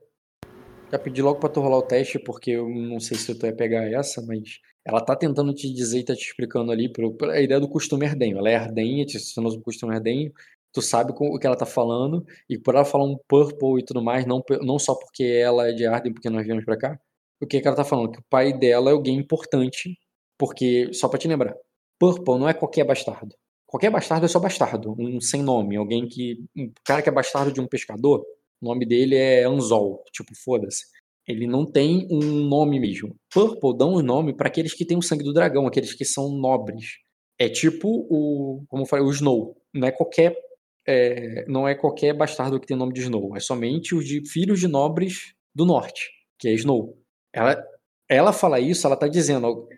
já 0.91 0.99
pedi 0.99 1.21
logo 1.21 1.41
pra 1.41 1.49
tu 1.49 1.61
rolar 1.61 1.79
o 1.79 1.83
teste, 1.83 2.19
porque 2.19 2.53
eu 2.53 2.69
não 2.69 3.01
sei 3.01 3.17
se 3.17 3.35
tu 3.35 3.47
ia 3.47 3.55
pegar 3.55 3.91
essa, 3.91 4.23
mas 4.23 4.61
ela 4.85 5.01
tá 5.01 5.17
tentando 5.17 5.53
te 5.53 5.73
dizer 5.73 5.99
e 5.99 6.05
tá 6.05 6.15
te 6.15 6.27
explicando 6.27 6.71
ali 6.71 6.91
pro, 6.91 7.17
a 7.31 7.41
ideia 7.41 7.61
do 7.61 7.69
costume 7.69 8.07
herdenho. 8.07 8.39
Ela 8.39 8.51
é 8.51 8.55
herdenha, 8.55 9.05
te 9.05 9.17
ensinou 9.17 9.53
o 9.53 9.61
costume 9.61 9.95
herdenho, 9.95 10.33
tu 10.73 10.81
sabe 10.81 11.13
o 11.17 11.39
que 11.39 11.47
ela 11.47 11.57
tá 11.57 11.67
falando, 11.67 12.25
e 12.49 12.59
por 12.59 12.75
ela 12.75 12.85
falar 12.85 13.05
um 13.05 13.19
purple 13.29 13.81
e 13.81 13.85
tudo 13.85 14.03
mais, 14.03 14.27
não, 14.27 14.43
não 14.63 14.79
só 14.79 14.95
porque 14.95 15.25
ela 15.25 15.69
é 15.69 15.73
de 15.73 15.87
Arden, 15.87 16.13
porque 16.13 16.31
nós 16.31 16.45
viemos 16.45 16.65
pra 16.65 16.77
cá, 16.77 16.99
o 17.41 17.47
que, 17.47 17.61
que 17.61 17.67
ela 17.67 17.77
tá 17.77 17.85
falando? 17.85 18.13
Que 18.13 18.21
o 18.21 18.25
pai 18.31 18.53
dela 18.57 18.91
é 18.91 18.93
alguém 18.93 19.17
importante, 19.17 19.99
porque, 20.39 20.93
só 20.93 21.09
pra 21.09 21.19
te 21.19 21.29
lembrar, 21.29 21.55
purple 21.99 22.39
não 22.39 22.49
é 22.49 22.55
qualquer 22.55 22.85
bastardo. 22.85 23.35
Qualquer 23.67 23.91
bastardo 23.91 24.27
é 24.27 24.29
só 24.29 24.39
bastardo, 24.39 24.95
um 24.99 25.21
sem 25.21 25.43
nome, 25.43 25.77
alguém 25.77 26.09
que. 26.09 26.45
Um 26.57 26.73
cara 26.85 27.03
que 27.03 27.09
é 27.09 27.13
bastardo 27.13 27.53
de 27.53 27.61
um 27.61 27.67
pescador, 27.67 28.25
o 28.61 28.67
nome 28.67 28.87
dele 28.87 29.17
é 29.17 29.45
Anzol, 29.45 30.03
tipo, 30.13 30.33
foda-se. 30.45 30.85
Ele 31.27 31.47
não 31.47 31.67
tem 31.67 32.07
um 32.11 32.49
nome 32.49 32.79
mesmo. 32.79 33.17
Purple 33.33 33.77
dão 33.77 33.95
um 33.95 34.03
nome 34.03 34.35
para 34.35 34.49
aqueles 34.49 34.73
que 34.73 34.85
têm 34.85 34.97
o 34.97 35.03
sangue 35.03 35.25
do 35.25 35.33
dragão, 35.33 35.67
aqueles 35.67 35.93
que 35.93 36.05
são 36.05 36.31
nobres. 36.31 36.99
É 37.39 37.49
tipo 37.49 37.89
o, 38.09 38.65
como 38.69 38.85
eu 38.85 38.87
falei, 38.87 39.05
o 39.05 39.11
Snow. 39.11 39.57
Não 39.75 39.89
é 39.89 39.91
qualquer 39.91 40.37
é, 40.87 41.45
não 41.49 41.67
é 41.67 41.75
qualquer 41.75 42.15
bastardo 42.15 42.61
que 42.61 42.67
tem 42.67 42.77
o 42.77 42.79
nome 42.79 42.93
de 42.93 43.01
Snow, 43.01 43.37
é 43.37 43.41
somente 43.41 43.95
os 43.95 44.07
de 44.07 44.23
filhos 44.31 44.61
de 44.61 44.69
nobres 44.69 45.35
do 45.55 45.67
norte, 45.67 46.11
que 46.39 46.49
é 46.49 46.53
Snow. 46.53 46.97
Ela, 47.33 47.63
ela 48.09 48.33
fala 48.33 48.61
isso, 48.61 48.87
ela 48.87 48.97
tá 48.97 49.09
dizendo, 49.09 49.69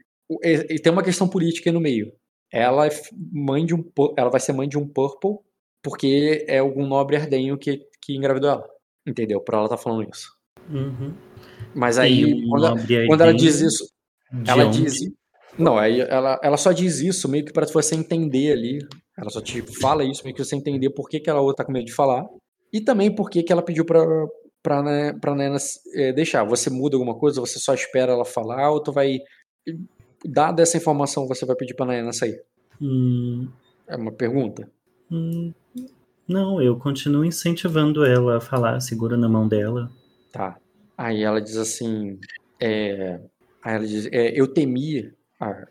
e 0.43 0.79
tem 0.79 0.93
uma 0.93 1.03
questão 1.03 1.27
política 1.29 1.71
aí 1.71 1.75
no 1.75 1.81
meio. 1.81 2.13
Ela 2.53 2.87
é 2.87 2.91
mãe 3.33 3.65
de 3.65 3.75
um, 3.75 3.85
ela 4.17 4.31
vai 4.31 4.41
ser 4.41 4.53
mãe 4.53 4.69
de 4.69 4.79
um 4.79 4.89
Purple 4.89 5.39
porque 5.83 6.45
é 6.49 6.59
algum 6.59 6.87
nobre 6.87 7.17
ardenho 7.17 7.59
que 7.59 7.87
que 8.09 8.17
engravidou 8.17 8.51
ela. 8.51 8.69
Entendeu? 9.07 9.41
Por 9.41 9.55
ela 9.55 9.69
tá 9.69 9.77
falando 9.77 10.09
isso. 10.11 10.31
Uhum. 10.71 11.15
Mas 11.75 11.99
aí, 11.99 12.47
quando, 12.49 12.67
ela, 12.67 13.07
quando 13.07 13.21
ela 13.21 13.35
diz 13.35 13.61
isso, 13.61 13.87
ela 14.47 14.67
onde? 14.67 14.83
diz. 14.83 14.99
Não, 15.59 15.77
aí 15.77 16.01
ela, 16.01 16.41
ela 16.43 16.57
só 16.57 16.73
diz 16.73 17.01
isso 17.01 17.29
meio 17.29 17.45
que 17.45 17.53
para 17.53 17.67
você 17.67 17.95
entender 17.95 18.53
ali. 18.53 18.79
Ela 19.17 19.31
só 19.31 19.41
te 19.41 19.61
fala 19.81 20.05
isso 20.05 20.23
meio 20.25 20.35
que 20.35 20.45
você 20.45 20.57
entender 20.57 20.91
por 20.91 21.09
que, 21.09 21.21
que 21.21 21.29
ela 21.29 21.55
tá 21.55 21.65
com 21.65 21.73
medo 21.73 21.87
de 21.87 21.93
falar. 21.93 22.25
E 22.73 22.81
também 22.81 23.15
por 23.15 23.29
que, 23.29 23.43
que 23.43 23.53
ela 23.53 23.63
pediu 23.63 23.85
pra, 23.85 24.05
pra, 24.63 24.83
né, 24.83 25.13
pra 25.21 25.35
Nena 25.35 25.57
é, 25.95 26.13
deixar. 26.13 26.45
Você 26.45 26.71
muda 26.71 26.97
alguma 26.97 27.19
coisa, 27.19 27.41
você 27.41 27.59
só 27.59 27.75
espera 27.75 28.13
ela 28.13 28.25
falar, 28.25 28.71
ou 28.71 28.83
tu 28.83 28.93
vai. 28.93 29.19
Dada 30.25 30.63
essa 30.63 30.77
informação, 30.77 31.27
você 31.27 31.47
vai 31.47 31.57
pedir 31.57 31.75
pra 31.75 31.87
Nena 31.87 32.13
sair? 32.13 32.43
Hum. 32.81 33.49
É 33.87 33.97
uma 33.97 34.13
pergunta. 34.13 34.71
Hum, 35.11 35.53
não, 36.29 36.61
eu 36.61 36.77
continuo 36.79 37.25
incentivando 37.25 38.05
ela 38.05 38.37
a 38.37 38.41
falar, 38.41 38.79
segura 38.81 39.17
na 39.17 39.29
mão 39.29 39.49
dela. 39.49 39.91
Tá. 40.31 40.59
Aí 40.97 41.23
ela 41.23 41.41
diz 41.41 41.57
assim. 41.57 42.19
É... 42.61 43.19
Aí 43.65 43.75
ela 43.77 43.87
diz: 43.87 44.07
é, 44.13 44.39
Eu 44.39 44.47
temia. 44.47 45.15
Ah, 45.41 45.67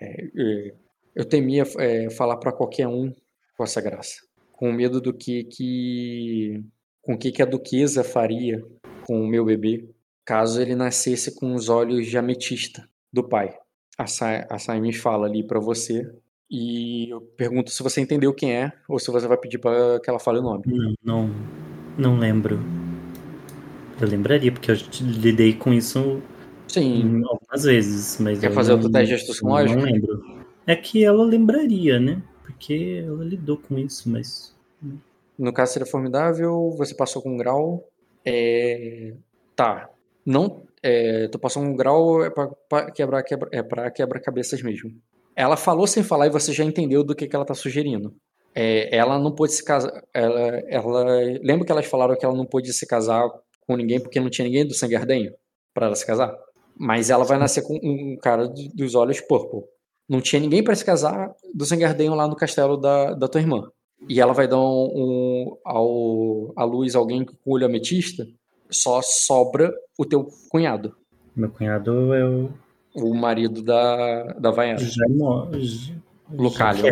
é, 0.00 0.28
é, 0.36 0.74
eu 1.14 1.24
temia 1.24 1.64
é, 1.78 2.10
falar 2.10 2.38
para 2.38 2.52
qualquer 2.52 2.88
um 2.88 3.14
com 3.56 3.62
essa 3.62 3.80
graça. 3.80 4.22
Com 4.52 4.72
medo 4.72 5.00
do 5.00 5.12
que, 5.14 5.44
que. 5.44 6.64
Com 7.00 7.14
o 7.14 7.18
que, 7.18 7.30
que 7.30 7.42
a 7.42 7.46
duquesa 7.46 8.02
faria 8.02 8.64
com 9.06 9.22
o 9.22 9.28
meu 9.28 9.44
bebê 9.44 9.88
caso 10.24 10.60
ele 10.60 10.74
nascesse 10.74 11.34
com 11.34 11.54
os 11.54 11.70
olhos 11.70 12.06
de 12.06 12.18
ametista 12.18 12.86
do 13.12 13.22
pai. 13.22 13.54
A, 13.96 14.06
Sa 14.06 14.46
a 14.48 14.58
Simon 14.58 14.92
fala 14.92 15.26
ali 15.26 15.42
para 15.42 15.58
você 15.58 16.08
e 16.50 17.10
eu 17.10 17.20
pergunto 17.20 17.70
se 17.70 17.82
você 17.82 18.00
entendeu 18.00 18.32
quem 18.32 18.54
é 18.54 18.72
ou 18.88 18.98
se 18.98 19.10
você 19.10 19.26
vai 19.26 19.36
pedir 19.36 19.58
para 19.58 20.00
que 20.00 20.08
ela 20.08 20.18
fale 20.18 20.38
o 20.38 20.42
nome. 20.42 20.62
Não, 20.66 20.94
não, 21.02 21.30
não 21.96 22.18
lembro. 22.18 22.58
Eu 24.00 24.06
lembraria, 24.06 24.52
porque 24.52 24.70
eu 24.70 24.76
lidei 25.00 25.54
com 25.54 25.74
isso 25.74 26.22
Sim. 26.68 27.22
algumas 27.24 27.64
vezes. 27.64 28.18
Mas 28.20 28.38
Quer 28.38 28.52
fazer 28.52 28.70
não, 28.70 28.76
outro 28.76 28.92
teste 28.92 29.08
de 29.08 29.14
astúcia 29.14 29.42
com 29.42 29.48
lógica? 29.48 29.76
Não 29.80 29.84
lembro. 29.84 30.38
É 30.66 30.76
que 30.76 31.04
ela 31.04 31.24
lembraria, 31.24 31.98
né? 31.98 32.22
Porque 32.44 33.02
ela 33.04 33.24
lidou 33.24 33.56
com 33.56 33.78
isso, 33.78 34.08
mas. 34.08 34.54
No 35.38 35.52
caso 35.52 35.72
seria 35.72 35.86
formidável, 35.86 36.74
você 36.76 36.94
passou 36.94 37.22
com 37.22 37.34
um 37.34 37.36
grau. 37.36 37.88
É... 38.24 39.14
Tá. 39.54 39.88
Não. 40.24 40.62
É... 40.82 41.28
Tu 41.28 41.38
passou 41.38 41.62
um 41.62 41.74
grau 41.74 42.24
é 42.24 42.30
pra, 42.30 42.90
quebrar, 42.90 43.22
quebra... 43.22 43.48
é 43.52 43.62
pra 43.62 43.90
quebra-cabeças 43.90 44.62
mesmo. 44.62 44.90
Ela 45.34 45.56
falou 45.56 45.86
sem 45.86 46.02
falar 46.02 46.26
e 46.26 46.30
você 46.30 46.52
já 46.52 46.64
entendeu 46.64 47.04
do 47.04 47.14
que, 47.14 47.28
que 47.28 47.36
ela 47.36 47.44
está 47.44 47.54
sugerindo. 47.54 48.14
É, 48.54 48.96
ela 48.96 49.18
não 49.18 49.32
pôde 49.32 49.52
se 49.52 49.64
casar. 49.64 50.02
Ela, 50.12 50.62
ela, 50.68 51.04
lembra 51.42 51.64
que 51.64 51.70
elas 51.70 51.86
falaram 51.86 52.16
que 52.16 52.24
ela 52.24 52.36
não 52.36 52.44
pôde 52.44 52.72
se 52.72 52.86
casar 52.86 53.28
com 53.66 53.76
ninguém 53.76 54.00
porque 54.00 54.18
não 54.18 54.30
tinha 54.30 54.46
ninguém 54.46 54.66
do 54.66 54.74
sangue 54.74 54.96
ardenho 54.96 55.32
para 55.72 55.86
ela 55.86 55.94
se 55.94 56.04
casar? 56.04 56.36
Mas 56.76 57.08
ela 57.10 57.24
vai 57.24 57.38
nascer 57.38 57.62
com 57.62 57.74
um 57.74 58.16
cara 58.20 58.48
dos 58.74 58.94
olhos 58.96 59.20
purple. 59.20 59.60
Não 60.08 60.20
tinha 60.20 60.40
ninguém 60.40 60.64
para 60.64 60.74
se 60.74 60.84
casar 60.84 61.32
do 61.54 61.64
sangue 61.64 61.84
ardenho 61.84 62.14
lá 62.14 62.26
no 62.26 62.34
castelo 62.34 62.76
da, 62.76 63.14
da 63.14 63.28
tua 63.28 63.40
irmã. 63.40 63.70
E 64.08 64.20
ela 64.20 64.32
vai 64.32 64.48
dar 64.48 64.58
um, 64.58 64.90
um 64.94 65.56
ao, 65.64 66.52
à 66.56 66.64
luz 66.64 66.96
alguém 66.96 67.24
com 67.24 67.34
olho 67.46 67.66
ametista, 67.66 68.26
só 68.70 69.00
sobra 69.02 69.72
o 69.98 70.04
teu 70.04 70.28
cunhado. 70.48 70.96
Meu 71.34 71.50
cunhado 71.50 72.12
é 72.14 72.24
o 72.24 72.50
o 73.02 73.14
marido 73.14 73.62
da, 73.62 74.34
da 74.38 74.50
Vaiana. 74.50 74.80
Já, 74.80 75.04
Lucalion. 76.30 76.90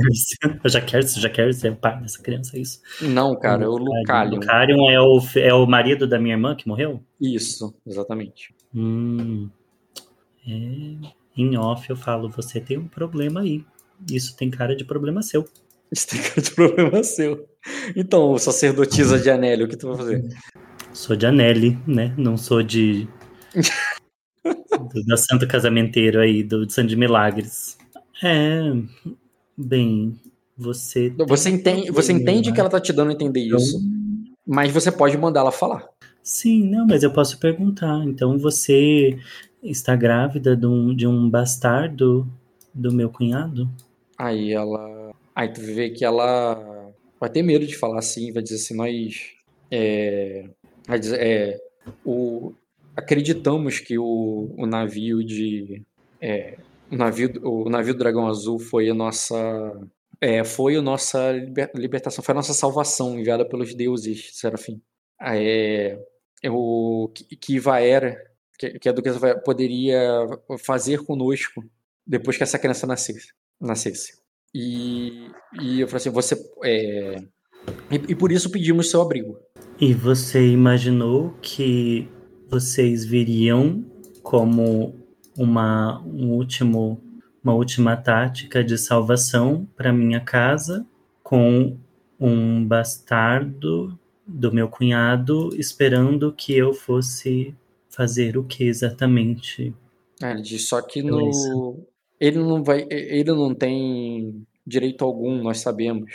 Já 0.64 0.80
quer, 0.80 1.02
já 1.04 1.30
quer 1.30 1.52
ser 1.52 1.76
pai 1.76 2.00
dessa 2.00 2.22
criança, 2.22 2.56
é 2.56 2.60
isso? 2.60 2.80
Não, 3.02 3.38
cara, 3.38 3.64
é 3.64 3.68
o 3.68 3.76
Lucalion. 3.76 4.36
Lucalion 4.36 4.90
é 4.90 5.00
o, 5.00 5.20
é 5.36 5.54
o 5.54 5.66
marido 5.66 6.06
da 6.06 6.18
minha 6.18 6.34
irmã 6.34 6.54
que 6.54 6.68
morreu? 6.68 7.02
Isso, 7.20 7.74
exatamente. 7.86 8.54
Hum, 8.74 9.48
é, 10.46 11.10
em 11.36 11.56
off 11.56 11.88
eu 11.90 11.96
falo, 11.96 12.30
você 12.30 12.60
tem 12.60 12.78
um 12.78 12.88
problema 12.88 13.40
aí. 13.40 13.64
Isso 14.10 14.36
tem 14.36 14.50
cara 14.50 14.74
de 14.74 14.84
problema 14.84 15.22
seu. 15.22 15.46
Isso 15.90 16.08
tem 16.08 16.20
cara 16.20 16.40
de 16.40 16.50
problema 16.52 17.02
seu. 17.02 17.46
Então, 17.94 18.36
sacerdotisa 18.38 19.18
de 19.18 19.30
Anélio, 19.30 19.66
o 19.66 19.68
que 19.68 19.76
tu 19.76 19.88
vai 19.88 19.96
fazer? 19.96 20.24
Sou 20.96 21.14
de 21.14 21.26
Anelli, 21.26 21.78
né? 21.86 22.14
Não 22.16 22.38
sou 22.38 22.62
de. 22.62 23.06
da 25.06 25.16
Santo 25.18 25.46
Casamenteiro 25.46 26.18
aí, 26.20 26.42
do 26.42 26.68
Santo 26.70 26.88
de 26.88 26.96
Milagres. 26.96 27.76
É. 28.24 28.72
Bem, 29.54 30.18
você. 30.56 31.10
Você 31.28 31.50
entende, 31.50 31.90
você 31.90 32.14
entende 32.14 32.50
que 32.50 32.58
ela 32.58 32.70
tá 32.70 32.80
te 32.80 32.94
dando 32.94 33.10
a 33.10 33.12
entender 33.12 33.44
então... 33.44 33.58
isso, 33.58 33.78
mas 34.46 34.72
você 34.72 34.90
pode 34.90 35.18
mandar 35.18 35.40
ela 35.40 35.52
falar. 35.52 35.86
Sim, 36.22 36.66
não, 36.66 36.86
mas 36.86 37.02
eu 37.02 37.12
posso 37.12 37.38
perguntar. 37.38 38.02
Então 38.06 38.38
você 38.38 39.18
está 39.62 39.94
grávida 39.94 40.56
de 40.56 40.66
um, 40.66 40.96
de 40.96 41.06
um 41.06 41.28
bastardo 41.28 42.26
do 42.72 42.90
meu 42.90 43.10
cunhado? 43.10 43.70
Aí 44.16 44.50
ela. 44.50 45.14
Aí 45.34 45.52
tu 45.52 45.60
vê 45.60 45.90
que 45.90 46.06
ela 46.06 46.90
vai 47.20 47.28
ter 47.28 47.42
medo 47.42 47.66
de 47.66 47.76
falar 47.76 47.98
assim, 47.98 48.32
vai 48.32 48.42
dizer 48.42 48.56
assim, 48.56 48.74
nós. 48.74 49.36
É, 49.70 50.48
é, 50.88 51.58
o, 52.04 52.54
acreditamos 52.96 53.78
que 53.78 53.98
o, 53.98 54.54
o 54.56 54.66
navio 54.66 55.24
de. 55.24 55.84
É, 56.20 56.58
o 56.90 56.96
navio, 56.96 57.32
o 57.42 57.68
navio 57.68 57.94
do 57.94 57.98
Dragão 57.98 58.26
Azul 58.26 58.58
foi 58.58 58.88
a 58.88 58.94
nossa. 58.94 59.36
É, 60.20 60.42
foi 60.44 60.76
a 60.76 60.82
nossa 60.82 61.32
libertação, 61.74 62.24
foi 62.24 62.32
a 62.32 62.36
nossa 62.36 62.54
salvação 62.54 63.18
enviada 63.18 63.46
pelos 63.46 63.74
deuses, 63.74 64.30
Serafim. 64.32 64.80
É, 65.20 65.98
é 66.42 66.50
o 66.50 67.12
que 67.40 67.58
Vaera, 67.58 68.16
que, 68.58 68.78
que 68.78 68.88
a 68.88 68.92
duquesa 68.92 69.38
poderia 69.40 70.00
fazer 70.64 71.04
conosco 71.04 71.62
depois 72.06 72.36
que 72.36 72.42
essa 72.42 72.58
criança 72.58 72.86
nascesse. 72.86 73.32
nascesse. 73.60 74.18
E, 74.54 75.28
e 75.60 75.80
eu 75.80 75.88
falei 75.88 76.00
assim, 76.00 76.10
você... 76.10 76.34
É, 76.64 77.16
e, 77.90 78.12
e 78.12 78.14
por 78.14 78.32
isso 78.32 78.50
pedimos 78.50 78.90
seu 78.90 79.02
abrigo. 79.02 79.38
E 79.78 79.92
você 79.92 80.52
imaginou 80.52 81.34
que 81.42 82.08
vocês 82.48 83.04
viriam 83.04 83.84
como 84.22 84.94
uma, 85.36 86.00
um 86.00 86.32
último, 86.32 86.98
uma 87.44 87.52
última 87.52 87.94
tática 87.94 88.64
de 88.64 88.78
salvação 88.78 89.68
para 89.76 89.92
minha 89.92 90.18
casa 90.18 90.86
com 91.22 91.76
um 92.18 92.64
bastardo 92.64 93.98
do 94.26 94.50
meu 94.50 94.66
cunhado 94.66 95.50
esperando 95.58 96.32
que 96.32 96.56
eu 96.56 96.72
fosse 96.72 97.54
fazer 97.90 98.38
o 98.38 98.44
que 98.44 98.64
exatamente? 98.64 99.74
É, 100.22 100.30
ele 100.30 100.40
diz 100.40 100.68
só 100.68 100.80
que 100.80 101.02
no... 101.02 101.86
ele 102.18 102.38
não 102.38 102.64
vai, 102.64 102.86
ele 102.90 103.30
não 103.30 103.54
tem 103.54 104.42
direito 104.66 105.04
algum, 105.04 105.42
nós 105.42 105.60
sabemos. 105.60 106.10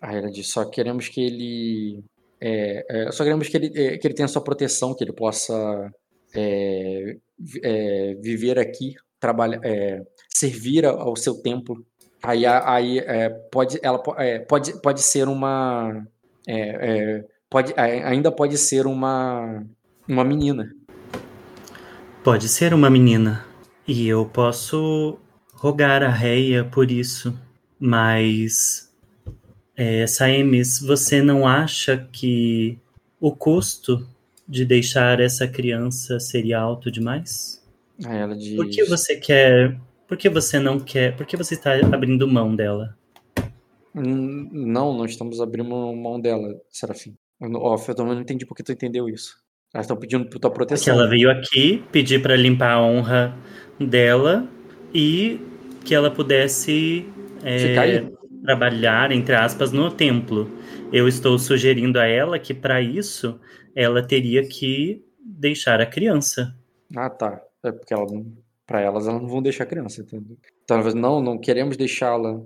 Aí 0.00 0.16
ela 0.16 0.30
diz, 0.30 0.46
só 0.46 0.64
queremos 0.64 1.08
que 1.08 1.20
ele 1.20 2.04
é, 2.40 2.86
é, 2.88 3.12
só 3.12 3.22
queremos 3.22 3.48
que 3.48 3.56
ele, 3.56 3.66
é, 3.74 3.98
que 3.98 4.06
ele 4.06 4.14
tenha 4.14 4.28
sua 4.28 4.42
proteção, 4.42 4.94
que 4.94 5.04
ele 5.04 5.12
possa 5.12 5.92
é, 6.34 7.16
é, 7.62 8.14
viver 8.20 8.58
aqui, 8.58 8.94
trabalhar, 9.18 9.60
servir 10.28 10.86
ao 10.86 11.14
seu 11.16 11.34
templo. 11.42 11.84
Aí, 12.22 12.46
aí 12.46 13.00
pode, 13.50 13.78
ela 13.82 13.98
pode, 13.98 14.80
pode 14.80 15.02
ser 15.02 15.28
uma 15.28 16.06
pode, 17.48 17.74
ainda 17.76 18.32
pode 18.32 18.56
ser 18.56 18.86
uma, 18.86 19.64
uma 20.08 20.24
menina. 20.24 20.70
Pode 22.22 22.48
ser 22.48 22.74
uma 22.74 22.90
menina. 22.90 23.44
E 23.86 24.06
eu 24.06 24.26
posso 24.26 25.18
rogar 25.54 26.02
a 26.02 26.10
Reia 26.10 26.64
por 26.64 26.90
isso. 26.90 27.34
Mas, 27.78 28.89
é, 29.80 30.06
Saemis, 30.06 30.78
você 30.78 31.22
não 31.22 31.48
acha 31.48 32.06
que 32.12 32.78
o 33.18 33.34
custo 33.34 34.06
de 34.46 34.62
deixar 34.62 35.20
essa 35.20 35.48
criança 35.48 36.20
seria 36.20 36.60
alto 36.60 36.90
demais? 36.90 37.64
ela 38.04 38.36
diz... 38.36 38.56
Por 38.56 38.68
que 38.68 38.84
você 38.84 39.16
quer. 39.16 39.80
Por 40.06 40.18
que 40.18 40.28
você 40.28 40.58
não 40.58 40.78
quer. 40.78 41.16
Por 41.16 41.24
que 41.24 41.34
você 41.34 41.54
está 41.54 41.72
abrindo 41.94 42.28
mão 42.28 42.54
dela? 42.54 42.94
Não, 43.94 44.92
não 44.94 45.06
estamos 45.06 45.40
abrindo 45.40 45.66
mão 45.66 46.20
dela, 46.20 46.60
Serafim. 46.68 47.16
Ó, 47.40 47.74
eu 47.88 48.04
não 48.04 48.20
entendi 48.20 48.44
porque 48.44 48.62
tu 48.62 48.72
entendeu 48.72 49.08
isso. 49.08 49.36
Elas 49.72 49.84
estão 49.84 49.96
pedindo 49.96 50.28
tua 50.28 50.50
proteção. 50.50 50.84
Que 50.84 50.90
ela 50.90 51.08
veio 51.08 51.30
aqui 51.30 51.82
pedir 51.90 52.20
para 52.20 52.36
limpar 52.36 52.72
a 52.72 52.82
honra 52.82 53.34
dela 53.80 54.46
e 54.92 55.40
que 55.86 55.94
ela 55.94 56.10
pudesse 56.10 57.06
é, 57.42 58.10
trabalhar, 58.42 59.12
entre 59.12 59.34
aspas, 59.34 59.72
no 59.72 59.90
templo. 59.90 60.50
Eu 60.92 61.06
estou 61.06 61.38
sugerindo 61.38 61.98
a 61.98 62.06
ela 62.06 62.38
que 62.38 62.54
para 62.54 62.80
isso 62.80 63.40
ela 63.74 64.02
teria 64.02 64.46
que 64.46 65.04
deixar 65.24 65.80
a 65.80 65.86
criança. 65.86 66.56
Ah, 66.96 67.10
tá. 67.10 67.42
É 67.62 67.70
porque 67.70 67.92
ela, 67.92 68.06
para 68.66 68.80
elas 68.80 69.06
elas 69.06 69.20
não 69.22 69.28
vão 69.28 69.42
deixar 69.42 69.64
a 69.64 69.66
criança, 69.66 70.00
entendeu? 70.00 70.36
Então, 70.64 70.82
não, 70.94 71.22
não 71.22 71.38
queremos 71.38 71.76
deixá-la 71.76 72.40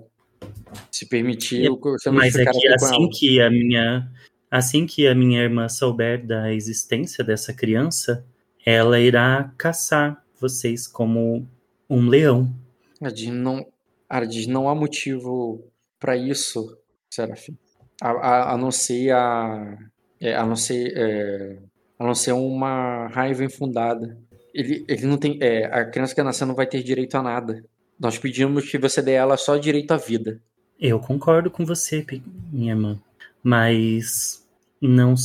se 0.91 1.07
permitir. 1.07 1.65
É, 1.65 2.09
mas 2.11 2.35
é 2.35 2.45
que 2.45 2.67
assim 2.67 3.09
que 3.09 3.41
a 3.41 3.49
minha 3.49 4.11
Assim 4.55 4.85
que 4.85 5.05
a 5.05 5.13
minha 5.13 5.41
irmã 5.41 5.67
souber 5.67 6.25
da 6.25 6.53
existência 6.53 7.23
dessa 7.23 7.53
criança, 7.53 8.25
ela 8.65 8.97
irá 8.97 9.51
caçar 9.57 10.23
vocês 10.39 10.87
como 10.87 11.45
um 11.89 12.07
leão. 12.07 12.53
Ardis, 13.01 13.27
não, 13.27 13.67
Ardis, 14.07 14.47
não 14.47 14.69
há 14.69 14.73
motivo 14.73 15.61
para 15.99 16.15
isso, 16.15 16.77
Serafim. 17.09 17.57
A, 18.01 18.09
a, 18.09 18.53
a, 18.53 18.57
não 18.57 18.71
ser 18.71 19.11
a, 19.11 19.77
é, 20.19 20.35
a 20.35 20.45
não 20.45 20.55
ser 20.55 20.93
é, 20.95 21.57
a 21.97 22.05
não 22.05 22.13
ser 22.13 22.33
uma 22.33 23.07
raiva 23.07 23.43
infundada. 23.43 24.17
Ele, 24.53 24.85
ele 24.87 25.05
não 25.05 25.17
tem, 25.17 25.37
é, 25.41 25.65
a 25.65 25.85
criança 25.85 26.15
que 26.15 26.23
nascer 26.23 26.45
não 26.45 26.55
vai 26.55 26.67
ter 26.67 26.83
direito 26.83 27.15
a 27.15 27.21
nada. 27.21 27.63
Nós 27.99 28.17
pedimos 28.17 28.69
que 28.69 28.77
você 28.77 29.01
dê 29.01 29.11
ela 29.11 29.37
só 29.37 29.57
direito 29.57 29.91
à 29.91 29.97
vida. 29.97 30.41
Eu 30.79 30.99
concordo 30.99 31.49
com 31.49 31.65
você, 31.65 32.05
minha 32.51 32.73
irmã. 32.73 32.99
Mas 33.41 34.45
não, 34.81 35.15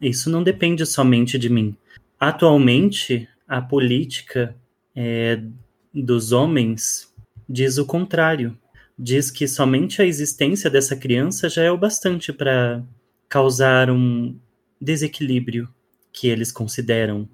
isso 0.00 0.30
não 0.30 0.42
depende 0.42 0.86
somente 0.86 1.38
de 1.38 1.48
mim. 1.48 1.76
Atualmente, 2.18 3.28
a 3.48 3.60
política 3.60 4.54
é, 4.94 5.40
dos 5.92 6.32
homens 6.32 7.12
diz 7.48 7.78
o 7.78 7.86
contrário. 7.86 8.56
Diz 8.98 9.30
que 9.30 9.48
somente 9.48 10.00
a 10.00 10.04
existência 10.04 10.70
dessa 10.70 10.96
criança 10.96 11.48
já 11.48 11.62
é 11.62 11.70
o 11.70 11.78
bastante 11.78 12.32
para 12.32 12.82
causar 13.28 13.90
um 13.90 14.36
desequilíbrio 14.80 15.68
que 16.12 16.28
eles 16.28 16.52
consideram 16.52 17.28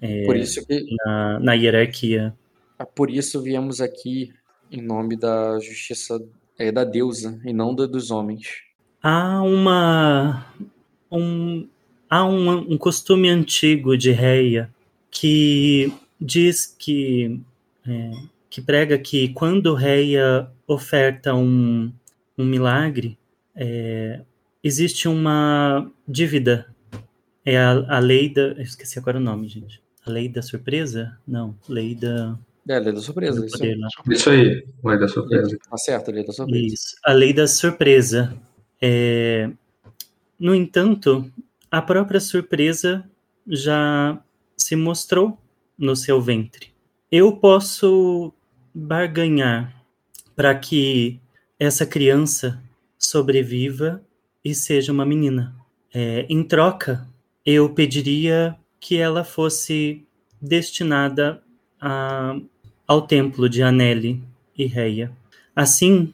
é, 0.00 0.24
por 0.24 0.36
isso 0.36 0.66
que, 0.66 0.84
na, 1.04 1.38
na 1.38 1.52
hierarquia. 1.54 2.34
Ah, 2.78 2.84
por 2.84 3.10
isso 3.10 3.40
viemos 3.40 3.80
aqui 3.80 4.32
em 4.70 4.82
nome 4.82 5.16
da 5.16 5.60
justiça 5.60 6.20
é, 6.58 6.72
da 6.72 6.82
deusa 6.82 7.40
e 7.44 7.52
não 7.52 7.74
da 7.74 7.86
dos 7.86 8.10
homens. 8.10 8.62
Há 9.02 9.42
uma 9.42 10.46
um, 11.10 11.68
há 12.08 12.24
um, 12.24 12.72
um 12.72 12.78
costume 12.78 13.28
antigo 13.28 13.96
de 13.96 14.10
Reia 14.10 14.72
que 15.10 15.92
diz 16.20 16.66
que, 16.66 17.40
é, 17.86 18.10
que 18.52 18.60
prega 18.60 18.98
que 18.98 19.30
quando 19.30 19.72
Reia 19.72 20.46
oferta 20.66 21.34
um, 21.34 21.90
um 22.36 22.44
milagre, 22.44 23.18
é, 23.56 24.20
existe 24.62 25.08
uma 25.08 25.90
dívida. 26.06 26.66
É 27.46 27.56
a, 27.56 27.96
a 27.96 27.98
lei 27.98 28.28
da. 28.28 28.42
Eu 28.48 28.60
esqueci 28.60 28.98
agora 28.98 29.16
o 29.16 29.22
nome, 29.22 29.48
gente. 29.48 29.82
A 30.04 30.10
lei 30.10 30.28
da 30.28 30.42
surpresa? 30.42 31.18
Não, 31.26 31.56
lei 31.66 31.94
da. 31.94 32.38
É, 32.68 32.76
a 32.76 32.78
lei 32.78 32.92
da 32.92 33.00
surpresa. 33.00 33.46
Isso, 33.46 33.56
poder, 33.56 33.78
isso 34.10 34.28
aí, 34.28 34.64
lei 34.84 34.98
da 34.98 35.08
surpresa. 35.08 35.58
Tá 35.70 35.76
certo, 35.78 36.10
a 36.10 36.12
lei 36.12 36.26
da 36.26 36.32
surpresa. 36.34 36.66
Isso, 36.66 36.96
a 37.06 37.12
lei 37.14 37.32
da 37.32 37.46
surpresa. 37.46 38.36
É, 38.82 39.50
no 40.38 40.54
entanto, 40.54 41.32
a 41.70 41.80
própria 41.80 42.20
surpresa 42.20 43.02
já 43.46 44.22
se 44.58 44.76
mostrou 44.76 45.38
no 45.78 45.96
seu 45.96 46.20
ventre. 46.20 46.70
Eu 47.10 47.36
posso 47.36 48.34
barganhar 48.74 49.74
para 50.34 50.54
que 50.54 51.20
essa 51.58 51.86
criança 51.86 52.60
sobreviva 52.98 54.02
e 54.44 54.54
seja 54.54 54.92
uma 54.92 55.04
menina. 55.04 55.54
É, 55.92 56.26
em 56.28 56.42
troca, 56.42 57.06
eu 57.44 57.68
pediria 57.70 58.56
que 58.80 58.96
ela 58.96 59.24
fosse 59.24 60.04
destinada 60.40 61.42
a, 61.80 62.36
ao 62.86 63.02
templo 63.02 63.48
de 63.48 63.62
Aneli 63.62 64.22
e 64.56 64.66
Reia. 64.66 65.12
Assim, 65.54 66.12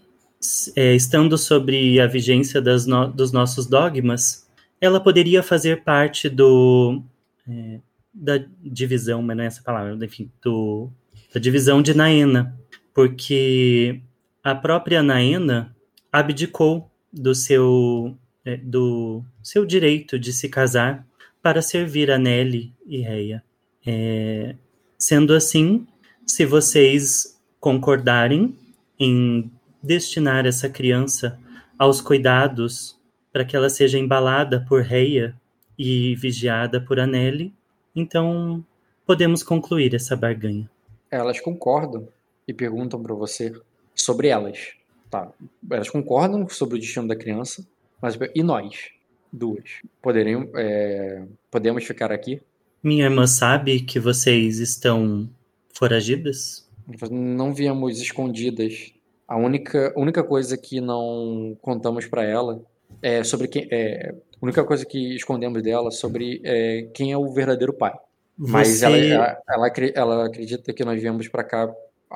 é, 0.76 0.94
estando 0.94 1.38
sobre 1.38 2.00
a 2.00 2.06
vigência 2.06 2.60
no, 2.60 3.08
dos 3.08 3.32
nossos 3.32 3.66
dogmas, 3.66 4.46
ela 4.80 5.00
poderia 5.00 5.42
fazer 5.42 5.82
parte 5.82 6.28
do 6.28 7.02
é, 7.48 7.80
da 8.12 8.44
divisão, 8.62 9.22
mas 9.22 9.36
não 9.36 9.44
é 9.44 9.46
essa 9.46 9.62
palavra, 9.62 9.96
enfim, 10.04 10.30
do, 10.42 10.90
da 11.32 11.40
divisão 11.40 11.82
de 11.82 11.94
Naena, 11.94 12.58
porque 12.94 14.00
a 14.42 14.54
própria 14.54 15.02
Naena 15.02 15.74
abdicou 16.12 16.90
do 17.12 17.34
seu, 17.34 18.16
é, 18.44 18.56
do 18.56 19.22
seu 19.42 19.64
direito 19.64 20.18
de 20.18 20.32
se 20.32 20.48
casar 20.48 21.06
para 21.42 21.62
servir 21.62 22.10
a 22.10 22.18
Nelly 22.18 22.72
e 22.86 23.00
Reia. 23.00 23.42
É, 23.86 24.54
sendo 24.98 25.34
assim, 25.34 25.86
se 26.26 26.44
vocês 26.44 27.38
concordarem 27.60 28.56
em 28.98 29.50
destinar 29.82 30.46
essa 30.46 30.68
criança 30.68 31.38
aos 31.78 32.00
cuidados 32.00 32.98
para 33.32 33.44
que 33.44 33.54
ela 33.54 33.70
seja 33.70 33.98
embalada 33.98 34.64
por 34.68 34.82
Reia 34.82 35.34
e 35.78 36.16
vigiada 36.16 36.80
por 36.80 36.98
Anelli, 36.98 37.54
então 37.94 38.64
podemos 39.06 39.42
concluir 39.42 39.94
essa 39.94 40.16
barganha. 40.16 40.68
Elas 41.10 41.40
concordam 41.40 42.08
e 42.46 42.52
perguntam 42.52 43.02
para 43.02 43.14
você 43.14 43.52
sobre 43.94 44.28
elas. 44.28 44.72
Tá. 45.10 45.30
Elas 45.70 45.90
concordam 45.90 46.48
sobre 46.48 46.76
o 46.76 46.80
destino 46.80 47.08
da 47.08 47.16
criança, 47.16 47.66
mas 48.00 48.18
e 48.34 48.42
nós? 48.42 48.90
Duas. 49.32 49.80
Poderemos, 50.00 50.48
é, 50.54 51.24
podemos 51.50 51.84
ficar 51.84 52.10
aqui? 52.10 52.40
Minha 52.82 53.04
irmã 53.04 53.26
sabe 53.26 53.80
que 53.80 53.98
vocês 53.98 54.58
estão 54.58 55.28
foragidas? 55.74 56.66
Não 57.10 57.52
viemos 57.52 58.00
escondidas. 58.00 58.92
A 59.26 59.36
única, 59.36 59.92
única 59.96 60.24
coisa 60.24 60.56
que 60.56 60.80
não 60.80 61.56
contamos 61.60 62.06
para 62.06 62.24
ela 62.24 62.62
é 63.02 63.22
sobre 63.22 63.48
quem. 63.48 63.68
É, 63.70 64.14
a 64.40 64.44
única 64.44 64.64
coisa 64.64 64.86
que 64.86 65.14
escondemos 65.14 65.62
dela 65.62 65.90
sobre 65.90 66.40
é, 66.44 66.88
quem 66.94 67.12
é 67.12 67.18
o 67.18 67.32
verdadeiro 67.32 67.72
pai. 67.72 67.92
Mas 68.38 68.82
ela, 68.82 68.96
ela, 68.96 69.42
ela, 69.48 69.72
ela 69.94 70.26
acredita 70.26 70.72
que 70.72 70.84
nós 70.84 71.00
viemos 71.00 71.26
para 71.26 71.42
cá 71.42 71.74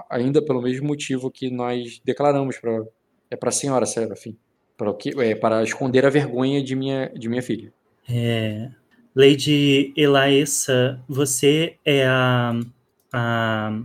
ainda 0.09 0.41
pelo 0.41 0.63
mesmo 0.63 0.87
motivo 0.87 1.31
que 1.31 1.51
nós 1.51 2.01
declaramos 2.05 2.59
para 2.59 2.85
é 3.31 3.37
para 3.37 3.49
a 3.49 3.53
senhora 3.53 3.87
Serafim, 3.87 4.37
para 4.77 4.93
que 4.95 5.19
é 5.21 5.35
para 5.35 5.63
esconder 5.63 6.05
a 6.05 6.11
vergonha 6.11 6.63
de 6.63 6.77
minha 6.77 7.09
de 7.09 7.29
minha 7.29 7.43
filha. 7.43 7.73
É, 8.09 8.71
Lady 9.15 9.93
Elaessa, 9.97 11.03
você 11.09 11.77
é 11.85 12.07
a, 12.07 12.53
a 13.13 13.83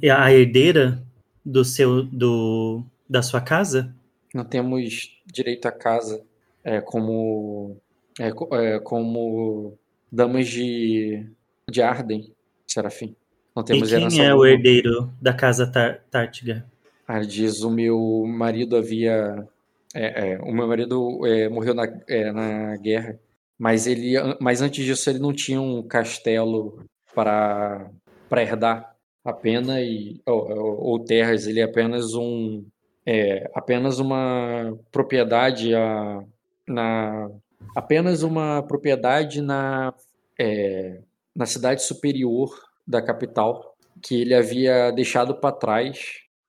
é 0.00 0.10
a 0.10 0.32
herdeira 0.32 1.02
do 1.44 1.64
seu 1.64 2.02
do 2.02 2.84
da 3.08 3.22
sua 3.22 3.40
casa? 3.40 3.94
Não 4.34 4.44
temos 4.44 5.18
direito 5.26 5.66
à 5.66 5.72
casa 5.72 6.22
é, 6.62 6.80
como 6.80 7.76
é, 8.20 8.28
é, 8.28 8.78
como 8.80 9.78
damas 10.10 10.48
de 10.48 11.26
de 11.70 11.82
Arden, 11.82 12.32
Serafim. 12.66 13.14
Não 13.54 13.62
temos 13.62 13.92
e 13.92 14.08
quem 14.08 14.24
é 14.24 14.34
o 14.34 14.44
herdeiro 14.44 15.12
da 15.20 15.32
casa 15.32 15.70
Tártiga? 16.10 16.64
Ah, 17.06 17.20
diz 17.20 17.62
o 17.62 17.70
meu 17.70 18.24
marido 18.26 18.76
havia 18.76 19.46
é, 19.94 20.32
é, 20.32 20.38
o 20.40 20.52
meu 20.52 20.66
marido 20.66 21.24
é, 21.24 21.48
morreu 21.48 21.72
na, 21.72 21.84
é, 22.08 22.32
na 22.32 22.76
guerra, 22.76 23.18
mas 23.56 23.86
ele, 23.86 24.14
mas 24.40 24.60
antes 24.60 24.84
disso 24.84 25.08
ele 25.08 25.20
não 25.20 25.32
tinha 25.32 25.60
um 25.60 25.82
castelo 25.82 26.84
para 27.14 27.88
para 28.28 28.42
herdar 28.42 28.96
apenas 29.24 29.78
e 29.78 30.20
ou, 30.26 30.82
ou, 30.82 30.98
terras, 30.98 31.46
ele 31.46 31.60
é 31.60 31.62
apenas 31.62 32.14
um 32.14 32.64
é, 33.06 33.48
apenas 33.54 34.00
uma 34.00 34.76
propriedade 34.90 35.72
a, 35.74 36.24
na 36.66 37.30
apenas 37.76 38.24
uma 38.24 38.62
propriedade 38.62 39.40
na 39.40 39.94
é, 40.36 40.98
na 41.34 41.46
cidade 41.46 41.82
superior 41.82 42.50
da 42.86 43.02
capital 43.02 43.74
que 44.02 44.20
ele 44.20 44.34
havia 44.34 44.90
deixado 44.90 45.34
para 45.34 45.54
trás 45.54 45.98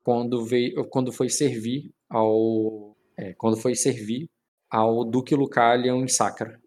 quando 0.03 0.45
veio 0.45 0.85
quando 0.89 1.11
foi 1.11 1.29
servir 1.29 1.91
ao 2.09 2.95
é, 3.17 3.33
quando 3.33 3.57
foi 3.57 3.75
servir 3.75 4.29
ao 4.69 5.05
duque 5.05 5.35
Lucalion 5.35 6.03
em 6.03 6.07
Sacra. 6.07 6.59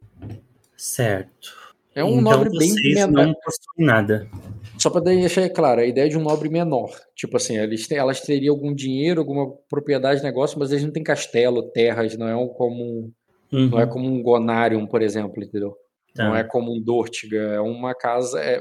Certo. 0.76 1.68
É 1.94 2.04
um 2.04 2.20
então 2.20 2.22
nobre 2.22 2.50
bem 2.56 2.72
menor. 2.94 3.26
não 3.26 3.34
possuem 3.34 3.86
nada. 3.86 4.30
Só 4.78 4.88
para 4.88 5.00
deixar 5.00 5.48
claro, 5.50 5.80
a 5.80 5.84
ideia 5.84 6.08
de 6.08 6.16
um 6.16 6.22
nobre 6.22 6.48
menor. 6.48 6.90
Tipo 7.16 7.36
assim, 7.36 7.58
eles, 7.58 7.90
elas 7.90 8.20
teriam 8.20 8.54
algum 8.54 8.72
dinheiro, 8.72 9.20
alguma 9.20 9.50
propriedade, 9.68 10.22
negócio, 10.22 10.58
mas 10.58 10.70
eles 10.70 10.84
não 10.84 10.92
têm 10.92 11.02
castelo, 11.02 11.70
terras, 11.70 12.16
não 12.16 12.28
é 12.28 12.36
um, 12.36 12.46
como 12.46 13.12
uhum. 13.52 13.68
não 13.70 13.80
é 13.80 13.86
como 13.86 14.06
um 14.06 14.22
Gonarium, 14.22 14.86
por 14.86 15.02
exemplo, 15.02 15.42
entendeu? 15.42 15.76
Tá. 16.14 16.24
Não 16.24 16.36
é 16.36 16.42
como 16.42 16.74
um 16.74 16.80
Dortiga, 16.80 17.38
é 17.38 17.61
uma 17.61 17.94
casa, 17.94 18.40
é, 18.40 18.56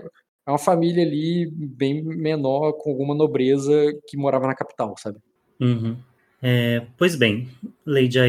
é 0.46 0.52
uma 0.52 0.58
família 0.58 1.04
ali 1.04 1.50
bem 1.52 2.04
menor, 2.04 2.74
com 2.74 2.92
alguma 2.92 3.16
nobreza 3.16 3.74
que 4.08 4.18
morava 4.18 4.48
na 4.48 4.56
capital, 4.56 4.96
sabe? 4.98 5.18
Uhum. 5.60 5.98
É, 6.42 6.86
pois 6.98 7.16
bem, 7.16 7.50
Lady 7.86 8.20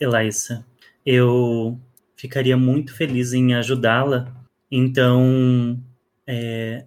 Elaissa, 0.00 0.64
eu 1.04 1.78
ficaria 2.16 2.56
muito 2.56 2.94
feliz 2.94 3.32
em 3.32 3.54
ajudá-la, 3.54 4.32
então 4.70 5.78
é, 6.26 6.84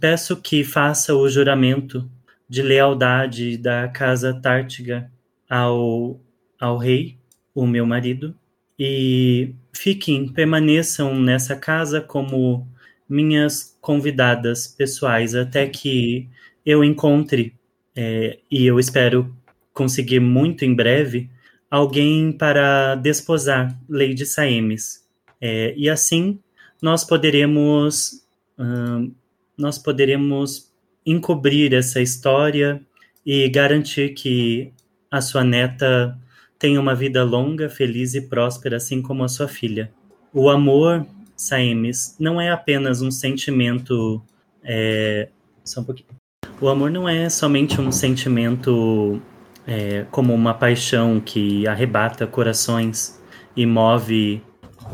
peço 0.00 0.36
que 0.36 0.64
faça 0.64 1.14
o 1.14 1.28
juramento 1.28 2.10
de 2.48 2.62
lealdade 2.62 3.56
da 3.56 3.88
casa 3.88 4.34
Tártiga 4.40 5.10
ao, 5.48 6.20
ao 6.60 6.76
rei, 6.76 7.16
o 7.54 7.66
meu 7.66 7.86
marido, 7.86 8.34
e 8.78 9.54
fiquem, 9.72 10.28
permaneçam 10.28 11.18
nessa 11.18 11.56
casa 11.56 12.00
como 12.00 12.66
minhas 13.08 13.76
convidadas 13.80 14.66
pessoais 14.66 15.34
até 15.34 15.66
que 15.66 16.28
eu 16.64 16.82
encontre, 16.82 17.54
é, 17.94 18.38
e 18.50 18.66
eu 18.66 18.78
espero 18.78 19.34
conseguir 19.72 20.20
muito 20.20 20.64
em 20.64 20.74
breve, 20.74 21.30
alguém 21.70 22.32
para 22.32 22.94
desposar 22.96 23.78
Lady 23.88 24.26
Saemes. 24.26 25.04
É, 25.40 25.74
e 25.76 25.88
assim 25.88 26.40
nós 26.82 27.04
poderemos 27.04 28.26
hum, 28.58 29.12
nós 29.56 29.78
poderemos 29.78 30.70
encobrir 31.04 31.72
essa 31.72 32.00
história 32.00 32.80
e 33.24 33.48
garantir 33.48 34.10
que 34.14 34.72
a 35.10 35.20
sua 35.20 35.42
neta 35.42 36.18
tenha 36.58 36.80
uma 36.80 36.94
vida 36.94 37.22
longa, 37.24 37.68
feliz 37.68 38.14
e 38.14 38.20
próspera, 38.20 38.76
assim 38.76 39.02
como 39.02 39.24
a 39.24 39.28
sua 39.28 39.48
filha. 39.48 39.90
O 40.32 40.48
amor, 40.48 41.06
Saemes, 41.36 42.16
não 42.18 42.40
é 42.40 42.50
apenas 42.50 43.02
um 43.02 43.10
sentimento. 43.10 44.22
É... 44.62 45.28
Só 45.64 45.80
um 45.80 45.84
pouquinho. 45.84 46.08
O 46.60 46.68
amor 46.68 46.90
não 46.90 47.08
é 47.08 47.28
somente 47.28 47.80
um 47.80 47.92
sentimento 47.92 49.20
é, 49.66 50.06
como 50.10 50.32
uma 50.32 50.54
paixão 50.54 51.20
que 51.20 51.66
arrebata 51.66 52.26
corações 52.26 53.20
e 53.54 53.66
move 53.66 54.40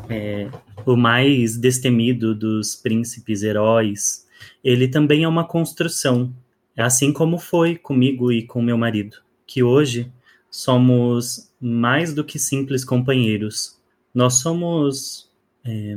é, 0.09 0.49
o 0.85 0.97
mais 0.97 1.57
destemido 1.57 2.35
dos 2.35 2.75
príncipes 2.75 3.43
heróis. 3.43 4.27
Ele 4.65 4.89
também 4.89 5.25
é 5.25 5.29
uma 5.29 5.45
construção, 5.45 6.33
assim 6.77 7.13
como 7.13 7.39
foi 7.39 7.77
comigo 7.77 8.33
e 8.33 8.43
com 8.43 8.63
meu 8.63 8.79
marido, 8.79 9.19
que 9.47 9.63
hoje 9.63 10.11
somos 10.51 11.52
mais 11.63 12.13
do 12.13 12.25
que 12.25 12.39
simples 12.39 12.85
companheiros. 12.85 13.79
Nós 14.13 14.35
somos 14.35 15.31
é, 15.65 15.97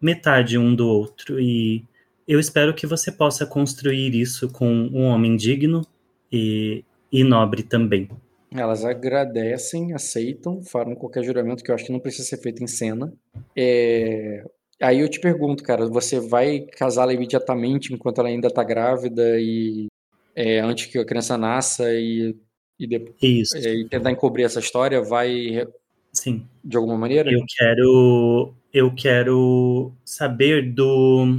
metade 0.00 0.56
um 0.56 0.74
do 0.74 0.88
outro 0.88 1.38
e 1.38 1.84
eu 2.26 2.40
espero 2.40 2.74
que 2.74 2.86
você 2.86 3.12
possa 3.12 3.44
construir 3.44 4.14
isso 4.14 4.48
com 4.48 4.66
um 4.66 5.04
homem 5.04 5.36
digno 5.36 5.86
e, 6.32 6.84
e 7.12 7.22
nobre 7.22 7.62
também. 7.62 8.08
Elas 8.50 8.84
agradecem, 8.84 9.92
aceitam, 9.92 10.62
falam 10.62 10.94
qualquer 10.94 11.22
juramento 11.24 11.62
que 11.62 11.70
eu 11.70 11.74
acho 11.74 11.86
que 11.86 11.92
não 11.92 12.00
precisa 12.00 12.28
ser 12.28 12.38
feito 12.38 12.62
em 12.62 12.66
cena. 12.66 13.12
É... 13.56 14.44
Aí 14.80 15.00
eu 15.00 15.08
te 15.08 15.20
pergunto, 15.20 15.62
cara, 15.62 15.86
você 15.86 16.18
vai 16.18 16.60
casá-la 16.60 17.12
imediatamente 17.12 17.92
enquanto 17.92 18.18
ela 18.18 18.28
ainda 18.28 18.48
está 18.48 18.64
grávida 18.64 19.38
e 19.38 19.86
é, 20.34 20.58
antes 20.58 20.86
que 20.86 20.98
a 20.98 21.04
criança 21.04 21.38
nasça 21.38 21.84
e 21.92 22.36
e, 22.78 22.86
depois, 22.86 23.52
é, 23.54 23.74
e 23.74 23.88
tentar 23.88 24.10
encobrir 24.10 24.44
essa 24.44 24.60
história 24.60 25.02
vai 25.02 25.66
sim. 26.12 26.46
de 26.64 26.76
alguma 26.76 26.96
maneira? 26.96 27.30
Eu 27.30 27.44
quero 27.48 28.54
eu 28.72 28.94
quero 28.94 29.92
saber 30.04 30.72
do 30.72 31.38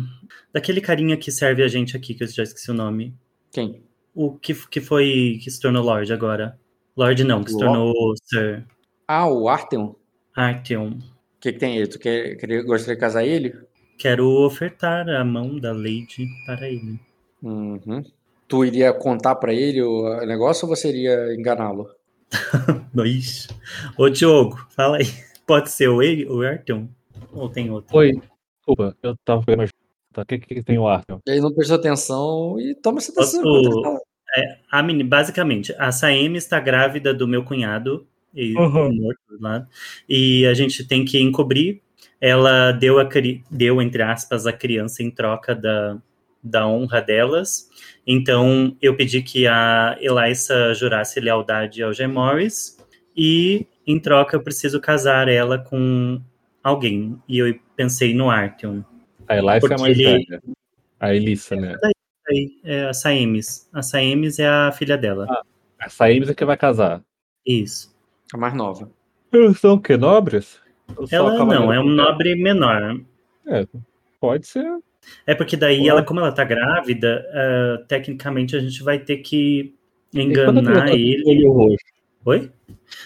daquele 0.54 0.82
carinha 0.82 1.18
que 1.18 1.32
serve 1.32 1.64
a 1.64 1.68
gente 1.68 1.98
aqui 1.98 2.14
que 2.14 2.24
eu 2.24 2.28
já 2.28 2.44
esqueci 2.44 2.72
o 2.72 2.76
nome. 2.76 3.14
Quem? 3.52 3.84
O 4.14 4.34
que 4.36 4.54
que 4.70 4.80
foi 4.80 5.40
que 5.44 5.50
se 5.50 5.60
tornou 5.60 5.84
Lorde 5.84 6.14
agora? 6.14 6.60
Lorde 6.96 7.24
não 7.24 7.44
que 7.44 7.52
se 7.52 7.58
tornou 7.58 7.94
Sir. 8.24 8.66
Ah 9.08 9.28
o 9.28 9.50
Arteon? 9.50 9.94
Arteon. 10.36 10.92
O 10.92 11.40
que, 11.42 11.52
que 11.52 11.60
tem 11.60 11.76
ele 11.76 11.88
tu 11.88 12.00
quer, 12.00 12.38
quer 12.38 12.64
gostaria 12.64 12.96
de 12.96 13.02
casar 13.02 13.26
ele? 13.26 13.54
Quero 13.98 14.28
ofertar 14.46 15.10
a 15.10 15.26
mão 15.26 15.60
da 15.60 15.74
Lady 15.74 16.28
para 16.46 16.70
ele. 16.70 17.00
Uhum 17.42 18.04
tu 18.48 18.66
iria 18.66 18.94
contar 18.94 19.36
para 19.36 19.54
ele 19.54 19.82
o 19.82 20.26
negócio 20.26 20.68
ou 20.68 20.76
você 20.76 20.90
iria 20.90 21.34
enganá-lo? 21.36 21.90
Ixi. 23.06 23.50
Ô, 23.98 24.10
Diogo, 24.10 24.58
fala 24.70 24.98
aí. 24.98 25.06
Pode 25.46 25.70
ser 25.70 25.90
o, 25.90 25.98
o 25.98 26.42
Artyom? 26.42 26.88
Ou 27.32 27.50
tem 27.50 27.70
outro? 27.70 27.96
Oi, 27.98 28.12
desculpa, 28.58 28.96
eu 29.04 29.16
tava 29.26 29.44
pegando 29.44 29.68
o 30.16 30.26
que, 30.26 30.38
que 30.38 30.64
tem 30.64 30.78
o 30.78 30.88
Artyom? 30.88 31.20
Ele 31.28 31.42
não 31.42 31.54
prestou 31.54 31.78
atenção 31.78 32.60
e 32.60 32.76
toma 32.76 33.00
essa 33.00 33.12
decisão. 33.14 34.00
É, 34.36 34.58
a 34.72 34.84
basicamente, 35.04 35.76
a 35.78 35.92
Saemi 35.92 36.38
está 36.38 36.60
grávida 36.60 37.14
do 37.14 37.28
meu 37.28 37.44
cunhado 37.44 38.08
e 38.34 38.56
uhum. 38.56 38.96
morto 38.96 39.20
lá. 39.40 39.68
E 40.08 40.46
a 40.46 40.54
gente 40.54 40.88
tem 40.88 41.06
que 41.06 41.20
encobrir. 41.20 41.82
Ela 42.20 42.72
deu, 42.72 43.00
a, 43.00 43.10
deu, 43.52 43.82
entre 43.82 44.02
aspas, 44.02 44.48
a 44.48 44.54
criança 44.54 45.04
em 45.04 45.12
troca 45.12 45.54
da, 45.54 46.02
da 46.44 46.68
honra 46.68 47.02
delas. 47.02 47.70
Então, 48.06 48.76
eu 48.82 48.96
pedi 48.96 49.22
que 49.22 49.48
a 49.48 49.96
Eliza 50.00 50.74
jurasse 50.74 51.20
lealdade 51.20 51.82
ao 51.82 51.94
G. 51.94 52.06
Morris. 52.08 52.78
E, 53.16 53.66
em 53.88 54.00
troca, 54.00 54.36
eu 54.36 54.42
preciso 54.42 54.82
casar 54.82 55.28
ela 55.28 55.58
com 55.58 56.22
alguém. 56.64 57.18
E 57.28 57.38
eu 57.38 57.58
pensei 57.76 58.14
no 58.14 58.30
Artyom. 58.30 58.82
A 59.28 59.38
Eliza 59.38 59.74
é 59.74 59.78
mais 59.80 60.00
ele... 60.00 60.04
velha. 60.04 60.44
A 61.00 61.14
Elissa, 61.14 61.56
né? 61.56 61.76
É 62.64 62.86
a 62.86 62.94
Saemis. 62.94 63.70
A 63.74 63.82
Saemis 63.82 64.40
é 64.40 64.48
a 64.48 64.72
filha 64.72 64.98
dela. 64.98 65.28
Ah, 65.30 65.42
a 65.80 65.90
Saemis 65.90 66.30
é 66.30 66.34
que 66.34 66.46
vai 66.46 66.56
casar. 66.56 67.04
Isso. 67.46 67.94
A 68.34 68.38
mais 68.38 68.54
nova. 68.54 68.90
Eles 69.32 69.60
são 69.60 69.76
o 69.76 69.82
quê? 69.82 69.98
Nobres? 69.98 70.62
Ela 71.12 71.44
não, 71.44 71.74
é 71.74 71.80
um 71.80 71.90
nobre 71.90 72.36
menor. 72.36 73.02
É, 73.48 73.68
pode 74.20 74.48
ser. 74.48 74.66
É 75.26 75.34
porque 75.34 75.56
daí, 75.56 75.88
ela, 75.88 76.04
como 76.04 76.20
ela 76.20 76.32
tá 76.32 76.44
grávida, 76.44 77.26
uh, 77.30 77.86
tecnicamente 77.86 78.56
a 78.56 78.60
gente 78.60 78.84
vai 78.84 79.00
ter 79.00 79.18
que 79.18 79.74
enganar 80.14 80.90
ele. 80.90 81.24
ele 81.26 81.78
Oi? 82.26 82.52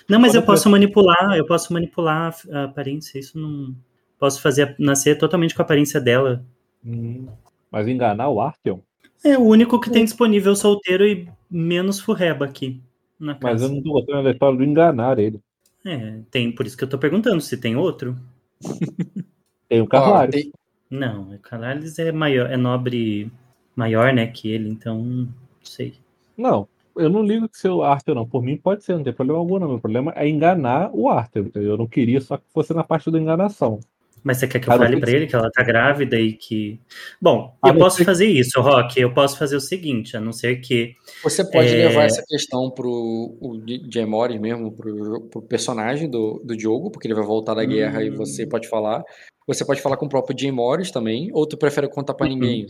Não, 0.08 0.20
mas 0.20 0.36
eu 0.36 0.44
posso 0.44 0.70
manipular, 0.70 1.36
eu 1.36 1.46
posso 1.46 1.74
manipular 1.74 2.36
a 2.52 2.64
aparência, 2.66 3.18
isso 3.20 3.40
não. 3.40 3.76
Posso 4.20 4.42
fazer 4.42 4.76
nascer 4.80 5.18
totalmente 5.18 5.54
com 5.54 5.62
a 5.62 5.66
aparência 5.66 6.02
dela. 6.02 6.44
Hum, 6.84 7.28
mas 7.70 7.88
enganar 7.88 8.30
o 8.30 8.42
Artheon? 8.42 8.80
É 9.24 9.38
o 9.38 9.44
único 9.44 9.80
que 9.80 9.92
tem 9.92 10.04
disponível 10.04 10.56
solteiro 10.56 11.06
e 11.06 11.28
menos 11.50 12.00
furreba 12.00 12.46
aqui. 12.46 12.82
Mas 13.20 13.62
eu 13.62 13.70
não 13.70 13.82
tô 13.82 13.94
gostando 13.94 14.24
da 14.24 14.32
história 14.32 14.58
do 14.58 14.64
enganar 14.64 15.20
ele. 15.20 15.40
É, 15.86 16.20
tem, 16.30 16.52
por 16.52 16.66
isso 16.66 16.78
que 16.78 16.84
eu 16.84 16.90
tô 16.90 16.98
perguntando 16.98 17.42
se 17.42 17.58
tem 17.58 17.76
outro. 17.76 18.16
tem 19.70 19.82
o 19.82 19.88
Carlares. 19.88 20.44
tem... 20.44 20.52
Não, 20.90 21.34
o 21.34 21.40
Carlares 21.40 22.00
é 22.00 22.12
maior, 22.12 22.52
é 22.52 22.58
nobre 22.58 23.32
maior, 23.76 24.14
né, 24.14 24.28
que 24.28 24.50
ele, 24.50 24.70
então 24.70 25.04
não 25.04 25.30
sei. 25.62 25.94
Não, 26.38 26.68
eu 26.96 27.10
não 27.10 27.22
ligo 27.22 27.48
que 27.48 27.58
seu 27.58 27.84
Arthur, 27.84 28.16
não. 28.16 28.28
Por 28.28 28.42
mim 28.42 28.58
pode 28.58 28.84
ser, 28.84 28.94
não 28.94 29.04
tem 29.04 29.14
problema 29.14 29.40
algum, 29.40 29.60
não. 29.60 29.68
Meu 29.68 29.80
problema 29.80 30.14
é 30.16 30.28
enganar 30.28 30.90
o 30.94 31.10
Arthur. 31.10 31.50
Eu 31.56 31.78
não 31.78 31.88
queria 31.88 32.20
só 32.20 32.38
que 32.38 32.44
fosse 32.54 32.74
na 32.74 32.84
parte 32.84 33.12
da 33.12 33.20
enganação. 33.20 33.80
Mas 34.24 34.38
você 34.38 34.48
quer 34.48 34.60
que 34.60 34.70
eu 34.70 34.76
fale 34.76 35.00
para 35.00 35.12
ele 35.12 35.28
que 35.28 35.36
ela 35.36 35.50
tá 35.50 35.64
grávida 35.64 36.20
e 36.20 36.34
que. 36.34 36.80
Bom, 37.22 37.56
eu 37.66 37.76
posso 37.78 38.04
fazer 38.04 38.26
isso, 38.26 38.60
Rock. 38.60 39.00
Eu 39.00 39.14
posso 39.14 39.38
fazer 39.38 39.56
o 39.56 39.62
seguinte, 39.62 40.18
a 40.18 40.20
não 40.20 40.34
ser 40.34 40.58
que. 40.58 40.96
Você 41.24 41.50
pode 41.50 41.70
é... 41.70 41.88
levar 41.88 42.04
essa 42.04 42.24
questão 42.28 42.70
pro 42.70 42.90
o 42.90 43.62
Jay 43.90 44.06
Morris 44.06 44.40
mesmo, 44.40 44.72
pro, 44.72 45.22
pro 45.32 45.42
personagem 45.44 46.10
do, 46.10 46.42
do 46.44 46.58
Diogo, 46.58 46.92
porque 46.92 47.08
ele 47.08 47.14
vai 47.14 47.24
voltar 47.24 47.54
da 47.54 47.64
guerra 47.64 48.00
hum. 48.00 48.04
e 48.04 48.10
você 48.10 48.46
pode 48.46 48.68
falar. 48.68 49.04
Você 49.48 49.66
pode 49.66 49.82
falar 49.82 49.98
com 49.98 50.06
o 50.06 50.10
próprio 50.10 50.38
Jay 50.38 50.52
Morris 50.52 50.92
também, 50.92 51.32
ou 51.34 51.48
tu 51.48 51.58
prefere 51.58 51.88
contar 51.88 52.14
para 52.14 52.28
ninguém? 52.28 52.68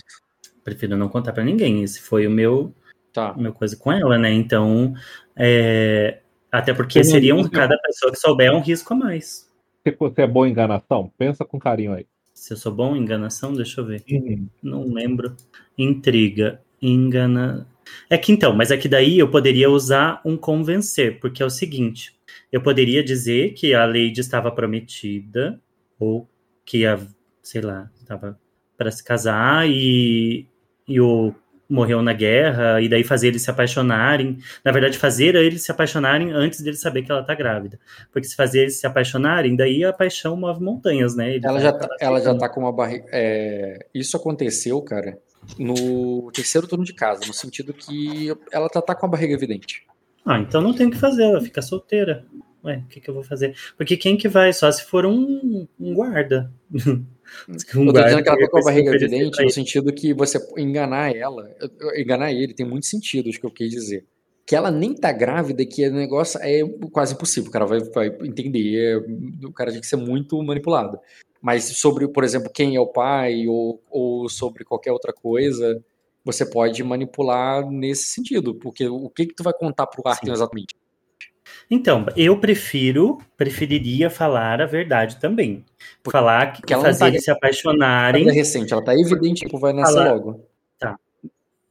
Prefiro 0.64 0.96
não 0.96 1.10
contar 1.10 1.34
para 1.34 1.44
ninguém. 1.44 1.84
Esse 1.84 2.00
foi 2.00 2.28
o 2.28 2.32
meu, 2.32 2.74
tá. 3.12 3.34
meu 3.36 3.52
coisa 3.52 3.76
com 3.76 3.92
ela, 3.92 4.18
né? 4.18 4.32
Então, 4.32 4.94
é... 5.36 6.20
até 6.52 6.74
porque 6.74 7.04
seria 7.04 7.36
um, 7.36 7.50
cada 7.50 7.78
pessoa 7.80 8.12
que 8.12 8.20
souber 8.20 8.48
é 8.48 8.56
um 8.56 8.62
risco 8.62 8.94
a 8.94 8.96
mais 8.96 9.48
você 9.92 10.24
é 10.24 10.28
bom 10.28 10.46
em 10.46 10.52
enganação? 10.52 11.12
Pensa 11.18 11.46
com 11.46 11.60
carinho 11.60 11.94
aí. 11.94 12.06
Se 12.34 12.54
eu 12.54 12.58
sou 12.58 12.72
bom 12.72 12.96
em 12.96 13.02
enganação, 13.02 13.54
deixa 13.54 13.82
eu 13.82 13.86
ver. 13.86 14.04
Uhum. 14.10 14.48
Não 14.62 14.84
lembro. 14.84 15.36
Intriga, 15.78 16.62
engana. 16.82 17.68
É 18.10 18.18
que 18.18 18.32
então, 18.32 18.54
mas 18.54 18.72
é 18.72 18.78
que 18.78 18.90
daí 18.90 19.18
eu 19.18 19.30
poderia 19.30 19.70
usar 19.70 20.22
um 20.26 20.36
convencer, 20.38 21.20
porque 21.20 21.42
é 21.42 21.46
o 21.46 21.50
seguinte: 21.50 22.16
eu 22.52 22.62
poderia 22.62 23.04
dizer 23.04 23.54
que 23.54 23.74
a 23.74 23.86
Lady 23.86 24.20
estava 24.20 24.52
prometida, 24.52 25.60
ou 26.00 26.28
que 26.68 26.86
a, 26.86 27.00
sei 27.42 27.62
lá, 27.62 27.90
estava 27.98 28.38
para 28.78 28.92
se 28.92 29.02
casar 29.02 29.68
e, 29.68 30.46
e 30.86 31.00
o 31.00 31.34
morreu 31.70 32.02
na 32.02 32.14
guerra, 32.14 32.82
e 32.82 32.88
daí 32.88 33.04
fazer 33.04 33.30
eles 33.30 33.42
se 33.42 33.50
apaixonarem. 33.50 34.38
Na 34.64 34.72
verdade, 34.72 34.98
fazer 34.98 35.36
eles 35.36 35.64
se 35.64 35.72
apaixonarem 35.72 36.32
antes 36.32 36.62
dele 36.62 36.78
saber 36.78 37.04
que 37.04 37.12
ela 37.12 37.24
tá 37.24 37.34
grávida. 37.34 37.80
Porque 38.12 38.28
se 38.28 38.36
fazer 38.36 38.62
eles 38.62 38.80
se 38.80 38.86
apaixonarem, 38.86 39.56
daí 39.56 39.84
a 39.84 39.92
paixão 39.92 40.38
move 40.38 40.62
montanhas, 40.62 41.16
né? 41.16 41.36
Ele 41.36 41.46
ela 41.46 41.60
já, 41.60 41.74
tá, 41.74 41.88
ela 42.00 42.22
já 42.22 42.36
tá 42.36 42.48
com 42.48 42.62
uma 42.62 42.72
barriga. 42.72 43.06
É... 43.12 43.86
Isso 43.94 44.16
aconteceu, 44.16 44.82
cara, 44.82 45.18
no 45.58 46.32
terceiro 46.32 46.68
turno 46.68 46.86
de 46.86 46.94
casa, 46.94 47.26
no 47.26 47.34
sentido 47.34 47.74
que 47.74 48.34
ela 48.52 48.70
tá, 48.70 48.82
tá 48.82 48.96
com 48.96 49.06
a 49.06 49.10
barriga 49.10 49.34
evidente. 49.34 49.86
Ah, 50.26 50.40
então 50.40 50.62
não 50.62 50.74
tem 50.74 50.88
o 50.88 50.92
que 50.92 50.98
fazer, 50.98 51.24
ela 51.24 51.42
fica 51.42 51.62
solteira. 51.62 52.26
Ué, 52.68 52.84
o 52.86 52.88
que, 52.90 53.00
que 53.00 53.10
eu 53.10 53.14
vou 53.14 53.24
fazer? 53.24 53.56
Porque 53.78 53.96
quem 53.96 54.18
que 54.18 54.28
vai? 54.28 54.52
Só 54.52 54.70
se 54.70 54.84
for 54.84 55.06
um, 55.06 55.66
um 55.80 55.94
guarda. 55.94 56.52
Um 56.70 57.06
eu 57.48 57.94
tô 57.94 58.04
dizendo 58.04 58.24
que 58.24 58.30
ela 58.30 58.38
tá 58.38 58.50
com 58.50 58.58
a 58.58 58.62
barriga 58.62 58.94
evidente 58.94 59.42
no 59.42 59.50
sentido 59.50 59.94
que 59.94 60.14
você 60.14 60.38
enganar 60.58 61.16
ela, 61.16 61.50
enganar 61.96 62.34
ele 62.34 62.54
tem 62.54 62.66
muitos 62.66 62.90
sentidos 62.90 63.38
que 63.38 63.46
eu 63.46 63.52
quis 63.52 63.72
dizer. 63.72 64.06
Que 64.46 64.56
ela 64.56 64.70
nem 64.70 64.94
tá 64.94 65.14
grávida, 65.14 65.66
que 65.66 65.88
o 65.88 65.94
negócio 65.94 66.40
é 66.44 66.60
quase 66.92 67.14
impossível, 67.14 67.50
o 67.50 67.54
cara 67.54 67.66
vai, 67.66 67.80
vai 67.80 68.08
entender, 68.24 68.98
o 69.44 69.54
cara 69.54 69.72
tem 69.72 69.80
que 69.80 69.88
ser 69.88 69.98
muito 69.98 70.42
manipulado. 70.44 71.00
Mas 71.42 71.64
sobre, 71.64 72.08
por 72.08 72.24
exemplo, 72.26 72.52
quem 72.54 72.76
é 72.76 72.80
o 72.80 72.88
pai 72.88 73.48
ou, 73.48 73.82
ou 73.90 74.28
sobre 74.28 74.66
qualquer 74.66 74.92
outra 74.92 75.14
coisa, 75.14 75.82
você 76.24 76.46
pode 76.46 76.84
manipular 76.84 77.70
nesse 77.70 78.10
sentido, 78.10 78.56
porque 78.56 78.88
o 78.88 79.10
que 79.10 79.28
que 79.28 79.36
tu 79.36 79.44
vai 79.44 79.54
contar 79.54 79.88
pro 79.88 80.06
Arthur 80.06 80.34
exatamente? 80.34 80.76
Então, 81.70 82.06
eu 82.16 82.40
prefiro, 82.40 83.18
preferiria 83.36 84.10
falar 84.10 84.62
a 84.62 84.66
verdade 84.66 85.20
também. 85.20 85.66
Falar 86.10 86.54
que 86.54 86.74
ela 86.74 86.84
fazer 86.86 87.00
tá, 87.00 87.08
eles 87.10 87.24
se 87.24 87.32
apaixonarem. 87.32 88.28
É 88.30 88.32
recente, 88.32 88.74
ela 88.74 88.84
tá 88.84 88.94
evidente 88.94 89.46
que 89.46 89.58
vai 89.58 89.74
nascer 89.74 89.94
falar, 89.94 90.14
logo. 90.14 90.42
Tá. 90.80 90.98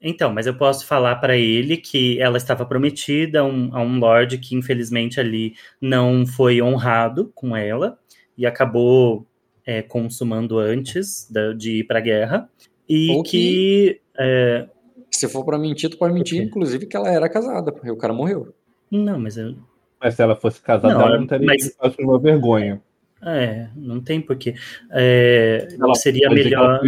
Então, 0.01 0.33
mas 0.33 0.47
eu 0.47 0.57
posso 0.57 0.87
falar 0.87 1.17
para 1.17 1.37
ele 1.37 1.77
que 1.77 2.21
ela 2.21 2.37
estava 2.37 2.67
prometida 2.67 3.41
a 3.41 3.45
um, 3.45 3.71
a 3.75 3.81
um 3.81 3.99
lord 3.99 4.39
que 4.39 4.55
infelizmente 4.55 5.19
ali 5.19 5.55
não 5.81 6.27
foi 6.27 6.61
honrado 6.61 7.33
com 7.35 7.57
ela 7.57 7.99
e 8.37 8.45
acabou 8.45 9.27
é, 9.65 9.81
consumando 9.83 10.59
antes 10.59 11.31
da, 11.31 11.53
de 11.53 11.81
ir 11.81 11.85
para 11.85 11.99
a 11.99 12.03
guerra 12.03 12.51
e 12.89 13.11
Ou 13.11 13.23
que, 13.23 13.31
que 13.31 14.01
é... 14.17 14.69
se 15.11 15.29
for 15.29 15.45
para 15.45 15.59
mentir, 15.59 15.91
tu 15.91 15.99
pode 15.99 16.15
mentir, 16.15 16.43
inclusive 16.43 16.87
que 16.87 16.97
ela 16.97 17.11
era 17.11 17.29
casada, 17.29 17.73
porque 17.73 17.91
o 17.91 17.97
cara 17.97 18.13
morreu. 18.13 18.55
Não, 18.91 19.19
mas 19.19 19.37
eu 19.37 19.57
mas 20.01 20.15
se 20.15 20.23
ela 20.23 20.37
fosse 20.37 20.61
casada, 20.61 20.95
não, 20.95 21.01
ela 21.01 21.19
não 21.19 21.27
teria 21.27 21.47
mas... 21.47 21.77
uma 21.99 22.19
vergonha. 22.19 22.81
É, 23.23 23.69
não 23.75 24.01
tem 24.01 24.21
porquê. 24.21 24.55
É, 24.91 25.69
ela 25.81 25.95
seria 25.95 26.29
melhor. 26.29 26.81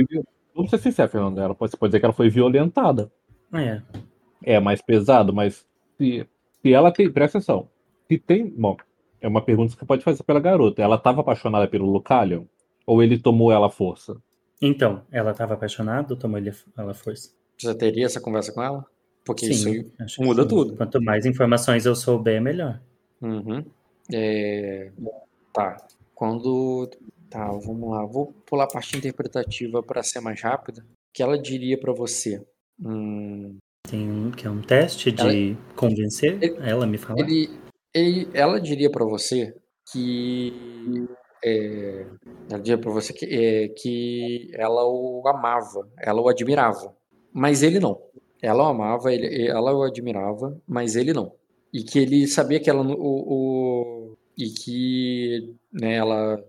Vamos 0.54 0.70
ser 0.70 0.78
sinceros, 0.78 1.10
Fernando. 1.10 1.40
Ela 1.40 1.54
pode, 1.54 1.76
pode 1.76 1.90
dizer 1.90 2.00
que 2.00 2.06
ela 2.06 2.12
foi 2.12 2.28
violentada. 2.28 3.10
É. 3.52 3.80
É 4.42 4.60
mais 4.60 4.82
pesado, 4.82 5.32
mas 5.32 5.66
se, 5.96 6.26
se 6.62 6.72
ela 6.72 6.92
tem. 6.92 7.10
Presta 7.10 7.38
atenção. 7.38 7.68
Se 8.08 8.18
tem. 8.18 8.46
Bom, 8.46 8.76
é 9.20 9.26
uma 9.26 9.42
pergunta 9.42 9.72
que 9.72 9.80
você 9.80 9.86
pode 9.86 10.04
fazer 10.04 10.22
pela 10.22 10.40
garota. 10.40 10.82
Ela 10.82 10.96
estava 10.96 11.22
apaixonada 11.22 11.66
pelo 11.66 11.90
Lucalion? 11.90 12.44
Ou 12.86 13.02
ele 13.02 13.18
tomou 13.18 13.50
ela 13.50 13.66
à 13.66 13.70
força? 13.70 14.16
Então, 14.60 15.02
ela 15.10 15.30
estava 15.30 15.54
apaixonada 15.54 16.12
ou 16.12 16.18
tomou 16.18 16.38
ele, 16.38 16.52
ela 16.76 16.92
à 16.92 16.94
força? 16.94 17.30
Você 17.56 17.74
teria 17.74 18.06
essa 18.06 18.20
conversa 18.20 18.52
com 18.52 18.62
ela? 18.62 18.84
Porque 19.28 19.52
sim, 19.52 19.84
isso 20.06 20.22
muda 20.22 20.48
tudo. 20.48 20.74
Quanto 20.74 21.02
mais 21.02 21.26
informações 21.26 21.84
eu 21.84 21.94
souber, 21.94 22.40
melhor. 22.40 22.80
Uhum. 23.20 23.62
É... 24.10 24.90
Tá. 25.52 25.76
Quando. 26.14 26.88
Tá, 27.28 27.46
vamos 27.46 27.90
lá. 27.90 28.06
Vou 28.06 28.32
pular 28.46 28.64
a 28.64 28.68
parte 28.68 28.96
interpretativa 28.96 29.82
para 29.82 30.02
ser 30.02 30.20
mais 30.20 30.40
rápida. 30.40 30.80
O 30.80 30.84
que 31.12 31.22
ela 31.22 31.38
diria 31.38 31.78
para 31.78 31.92
você? 31.92 32.42
Hum... 32.82 33.58
Tem 33.86 34.10
um 34.10 34.30
que 34.30 34.46
é 34.46 34.50
um 34.50 34.62
teste 34.62 35.12
de 35.12 35.52
ela... 35.52 35.58
convencer 35.76 36.42
ele, 36.42 36.56
ela 36.60 36.86
me 36.86 36.96
falar. 36.96 37.20
Ele, 37.20 37.50
ele, 37.94 38.30
ela 38.32 38.58
diria 38.58 38.90
para 38.90 39.04
você 39.04 39.54
que 39.92 40.54
é, 41.44 42.06
ela 42.50 42.60
diria 42.62 42.78
para 42.78 42.90
você 42.90 43.12
que, 43.12 43.26
é, 43.26 43.68
que 43.68 44.50
ela 44.54 44.86
o 44.86 45.22
amava, 45.26 45.86
ela 45.98 46.20
o 46.22 46.28
admirava, 46.28 46.96
mas 47.32 47.62
ele 47.62 47.78
não. 47.78 48.00
Ela 48.40 48.64
o 48.64 48.68
amava, 48.68 49.12
ele, 49.12 49.48
ela 49.48 49.72
o 49.74 49.82
admirava, 49.82 50.56
mas 50.66 50.96
ele 50.96 51.12
não 51.12 51.32
e 51.72 51.82
que 51.82 51.98
ele 51.98 52.26
sabia 52.26 52.60
que 52.60 52.70
ela 52.70 52.82
o, 52.82 52.94
o 52.96 54.16
e 54.36 54.48
que 54.50 55.54
né, 55.72 55.96
ela 55.96 56.42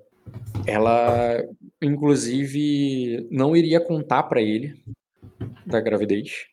ela 0.65 1.43
inclusive 1.81 3.27
não 3.31 3.55
iria 3.55 3.79
contar 3.79 4.23
para 4.23 4.41
ele 4.41 4.75
da 5.65 5.79
gravidez, 5.79 6.45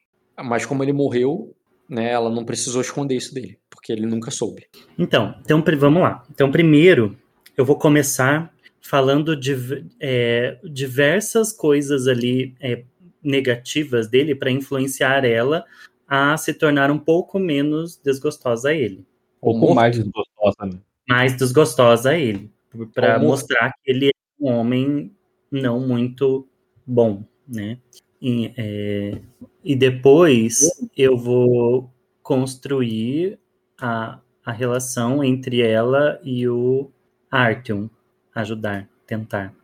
mas 0.43 0.65
como 0.65 0.83
ele 0.83 0.93
morreu, 0.93 1.55
né, 1.89 2.11
ela 2.11 2.31
não 2.31 2.45
precisou 2.45 2.81
esconder 2.81 3.17
isso 3.17 3.35
dele, 3.35 3.59
porque 3.71 3.93
ele 3.93 4.07
nunca 4.07 4.31
soube. 4.31 4.67
Então, 4.99 5.35
então 5.43 5.63
vamos 5.79 6.03
lá. 6.03 6.23
Então 6.31 6.51
primeiro 6.51 7.17
eu 7.57 7.65
vou 7.65 7.79
começar 7.79 8.53
falando 8.81 9.37
de 9.37 9.85
é, 10.01 10.59
diversas 10.65 11.53
coisas 11.53 12.07
ali 12.07 12.55
é, 12.61 12.85
negativas 13.27 14.09
dele 14.09 14.35
para 14.35 14.51
influenciar 14.51 15.25
ela 15.25 15.65
a 16.07 16.37
se 16.37 16.55
tornar 16.55 16.91
um 16.91 16.99
pouco 16.99 17.39
menos 17.39 17.97
desgostosa 17.97 18.71
a 18.71 18.75
ele. 18.75 19.05
Um 19.43 19.61
pouco 19.61 19.75
mais 19.75 19.97
desgostosa, 19.97 20.57
né? 20.65 20.81
mais 21.09 21.37
desgostosa 21.37 22.11
a 22.11 22.19
ele, 22.19 22.51
para 22.95 23.19
mostrar 23.19 23.73
que 23.73 23.91
ele 23.91 24.09
é 24.09 24.13
um 24.41 24.53
homem 24.53 25.13
não 25.51 25.81
muito 25.81 26.47
bom, 26.87 27.25
né? 27.47 27.79
E, 28.21 28.53
é, 28.57 29.21
e 29.63 29.77
depois 29.77 30.71
eu 30.97 31.17
vou 31.17 31.91
construir 32.23 33.39
a, 33.79 34.19
a 34.45 34.53
relação 34.53 35.23
entre 35.23 35.61
ela 35.61 36.19
e 36.25 36.49
o 36.49 36.91
Artyom, 37.31 37.89
ajudar, 38.35 38.89
tentar. 39.07 39.55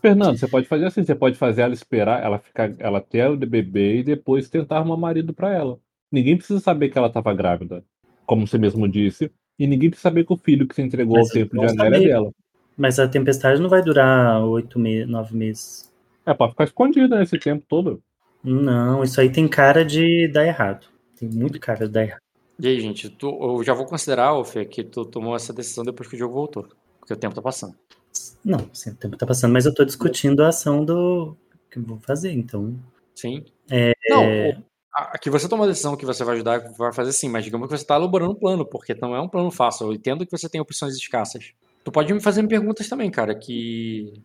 Fernando, 0.00 0.38
você 0.38 0.48
pode 0.48 0.66
fazer 0.66 0.86
assim, 0.86 1.04
você 1.04 1.14
pode 1.14 1.36
fazer 1.36 1.62
ela 1.62 1.74
esperar, 1.74 2.22
ela 2.22 2.38
ficar, 2.38 2.72
ela 2.78 3.00
ter 3.00 3.28
o 3.28 3.36
bebê 3.36 3.98
e 3.98 4.02
depois 4.02 4.48
tentar 4.48 4.78
arrumar 4.78 4.96
marido 4.96 5.32
para 5.32 5.52
ela. 5.52 5.78
Ninguém 6.10 6.36
precisa 6.36 6.60
saber 6.60 6.90
que 6.90 6.98
ela 6.98 7.08
estava 7.08 7.34
grávida, 7.34 7.84
como 8.26 8.46
você 8.46 8.58
mesmo 8.58 8.88
disse, 8.88 9.30
e 9.58 9.66
ninguém 9.66 9.90
precisa 9.90 10.08
saber 10.08 10.24
que 10.24 10.32
o 10.32 10.36
filho 10.36 10.66
que 10.66 10.74
você 10.74 10.82
entregou 10.82 11.16
Mas 11.16 11.28
ao 11.28 11.32
tempo 11.32 11.58
de 11.58 11.66
Anélia 11.66 11.96
é 11.96 12.08
dela. 12.08 12.30
Mas 12.76 12.98
a 12.98 13.08
tempestade 13.08 13.60
não 13.60 13.68
vai 13.68 13.82
durar 13.82 14.44
oito 14.44 14.78
meses, 14.78 15.08
nove 15.08 15.36
meses. 15.36 15.92
É, 16.26 16.34
pode 16.34 16.52
ficar 16.52 16.64
escondida 16.64 17.18
nesse 17.18 17.38
tempo 17.38 17.64
todo. 17.68 18.02
Não, 18.42 19.02
isso 19.02 19.20
aí 19.20 19.30
tem 19.30 19.46
cara 19.48 19.84
de 19.84 20.28
dar 20.28 20.46
errado. 20.46 20.86
Tem 21.18 21.28
muito 21.28 21.58
cara 21.60 21.86
de 21.86 21.92
dar 21.92 22.02
errado. 22.02 22.20
E 22.58 22.68
aí, 22.68 22.80
gente, 22.80 23.08
tu, 23.08 23.28
eu 23.40 23.64
já 23.64 23.74
vou 23.74 23.86
considerar, 23.86 24.42
Fê, 24.44 24.64
que 24.64 24.84
tu 24.84 25.04
tomou 25.04 25.34
essa 25.34 25.52
decisão 25.52 25.84
depois 25.84 26.08
que 26.08 26.14
o 26.14 26.18
jogo 26.18 26.34
voltou. 26.34 26.68
Porque 27.00 27.12
o 27.12 27.16
tempo 27.16 27.34
tá 27.34 27.42
passando. 27.42 27.74
Não, 28.44 28.58
o 28.58 28.94
tempo 28.96 29.16
tá 29.16 29.26
passando, 29.26 29.52
mas 29.52 29.64
eu 29.64 29.74
tô 29.74 29.84
discutindo 29.84 30.42
a 30.42 30.48
ação 30.48 30.84
do 30.84 31.36
que 31.70 31.78
eu 31.78 31.82
vou 31.82 31.98
fazer, 32.00 32.32
então. 32.32 32.78
Sim. 33.14 33.44
É... 33.70 33.92
Não, 34.08 34.62
que 35.20 35.30
você 35.30 35.48
toma 35.48 35.64
a 35.64 35.68
decisão 35.68 35.96
que 35.96 36.06
você 36.06 36.22
vai 36.22 36.36
ajudar, 36.36 36.58
vai 36.76 36.92
fazer 36.92 37.12
sim, 37.12 37.28
mas 37.28 37.44
digamos 37.44 37.68
que 37.68 37.76
você 37.76 37.84
tá 37.84 37.96
elaborando 37.96 38.32
um 38.32 38.38
plano, 38.38 38.64
porque 38.64 38.94
não 38.94 39.14
é 39.14 39.20
um 39.20 39.28
plano 39.28 39.50
fácil. 39.50 39.86
Eu 39.86 39.92
entendo 39.92 40.24
que 40.24 40.30
você 40.30 40.48
tem 40.48 40.60
opções 40.60 40.94
escassas. 40.94 41.52
Tu 41.82 41.90
pode 41.90 42.12
me 42.12 42.20
fazer 42.20 42.46
perguntas 42.46 42.88
também, 42.88 43.10
cara, 43.10 43.34
que 43.34 44.22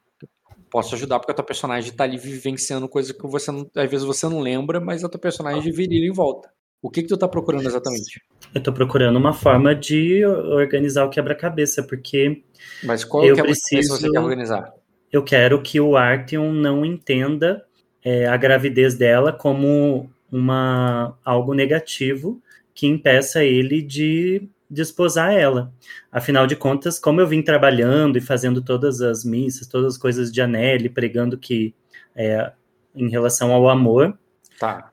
posso 0.69 0.93
ajudar, 0.95 1.19
porque 1.19 1.31
a 1.31 1.35
tua 1.35 1.43
personagem 1.43 1.91
tá 1.91 2.03
ali 2.03 2.17
vivenciando 2.17 2.87
coisas 2.87 3.11
que 3.11 3.27
você 3.27 3.51
não, 3.51 3.69
às 3.75 3.89
vezes 3.89 4.05
você 4.05 4.27
não 4.27 4.39
lembra, 4.39 4.79
mas 4.79 5.03
a 5.03 5.09
tua 5.09 5.19
personagem 5.19 5.71
virilha 5.71 6.07
em 6.07 6.13
volta. 6.13 6.51
O 6.81 6.89
que 6.89 7.01
que 7.01 7.07
tu 7.07 7.17
tá 7.17 7.27
procurando 7.27 7.67
exatamente? 7.67 8.21
Eu 8.53 8.61
tô 8.61 8.73
procurando 8.73 9.17
uma 9.17 9.33
forma 9.33 9.75
de 9.75 10.25
organizar 10.25 11.05
o 11.05 11.09
quebra-cabeça, 11.09 11.83
porque 11.83 12.41
Mas 12.83 13.03
qual 13.03 13.23
eu 13.23 13.35
quebra-cabeça 13.35 13.61
preciso... 13.69 13.97
você 13.97 14.09
quer 14.09 14.19
organizar? 14.19 14.73
Eu 15.11 15.23
quero 15.23 15.61
que 15.61 15.79
o 15.79 15.97
Artyom 15.97 16.51
não 16.51 16.85
entenda 16.85 17.63
é, 18.03 18.27
a 18.27 18.37
gravidez 18.37 18.95
dela 18.95 19.31
como 19.33 20.09
uma 20.31 21.17
algo 21.25 21.53
negativo 21.53 22.41
que 22.73 22.87
impeça 22.87 23.43
ele 23.43 23.81
de 23.81 24.47
desposar 24.69 25.33
ela. 25.33 25.73
Afinal 26.11 26.45
de 26.45 26.55
contas, 26.55 26.99
como 26.99 27.19
eu 27.19 27.27
vim 27.27 27.41
trabalhando 27.41 28.17
e 28.17 28.21
fazendo 28.21 28.61
todas 28.61 29.01
as 29.01 29.25
missas, 29.25 29.67
todas 29.67 29.95
as 29.95 29.97
coisas 29.97 30.31
de 30.31 30.41
Anelli, 30.41 30.89
pregando 30.89 31.37
que 31.37 31.73
é, 32.15 32.51
em 32.95 33.09
relação 33.09 33.51
ao 33.51 33.67
amor, 33.67 34.17
tá. 34.59 34.88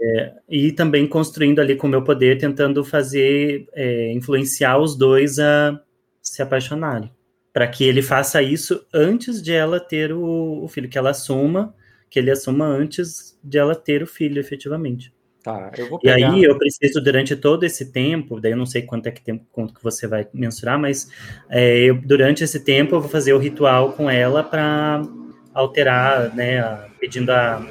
É, 0.00 0.32
e 0.48 0.72
também 0.72 1.06
construindo 1.06 1.60
ali 1.60 1.76
com 1.76 1.86
o 1.86 1.90
meu 1.90 2.02
poder, 2.02 2.38
tentando 2.38 2.84
fazer, 2.84 3.68
é, 3.72 4.12
influenciar 4.12 4.78
os 4.78 4.96
dois 4.96 5.38
a 5.38 5.80
se 6.22 6.42
apaixonarem. 6.42 7.10
Para 7.52 7.66
que 7.66 7.82
ele 7.84 8.02
faça 8.02 8.40
isso 8.42 8.86
antes 8.92 9.42
de 9.42 9.52
ela 9.52 9.80
ter 9.80 10.12
o, 10.12 10.62
o 10.62 10.68
filho, 10.68 10.88
que 10.88 10.98
ela 10.98 11.10
assuma, 11.10 11.74
que 12.08 12.18
ele 12.18 12.30
assuma 12.30 12.66
antes 12.66 13.36
de 13.42 13.58
ela 13.58 13.74
ter 13.74 14.02
o 14.02 14.06
filho, 14.06 14.38
efetivamente. 14.38 15.12
Tá, 15.42 15.72
eu 15.76 15.88
vou 15.88 15.98
pegar... 15.98 16.18
E 16.18 16.24
aí 16.24 16.44
eu 16.44 16.56
preciso, 16.58 17.00
durante 17.02 17.34
todo 17.34 17.64
esse 17.64 17.90
tempo, 17.90 18.40
daí 18.40 18.52
eu 18.52 18.56
não 18.56 18.66
sei 18.66 18.82
quanto 18.82 19.06
é 19.06 19.10
que 19.10 19.22
tempo 19.22 19.46
quanto 19.50 19.74
que 19.74 19.82
você 19.82 20.06
vai 20.06 20.28
mensurar, 20.32 20.78
mas 20.78 21.10
é, 21.48 21.78
eu, 21.78 22.00
durante 22.00 22.44
esse 22.44 22.60
tempo 22.60 22.94
eu 22.94 23.00
vou 23.00 23.08
fazer 23.08 23.32
o 23.32 23.38
ritual 23.38 23.92
com 23.92 24.10
ela 24.10 24.44
para 24.44 25.02
alterar, 25.54 26.34
né, 26.34 26.60
a, 26.60 26.88
pedindo 27.00 27.30
a... 27.30 27.66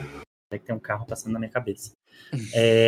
É 0.49 0.57
que 0.57 0.65
tem 0.65 0.75
um 0.75 0.79
carro 0.79 1.05
passando 1.05 1.33
na 1.33 1.39
minha 1.39 1.51
cabeça. 1.51 1.91
É, 2.53 2.87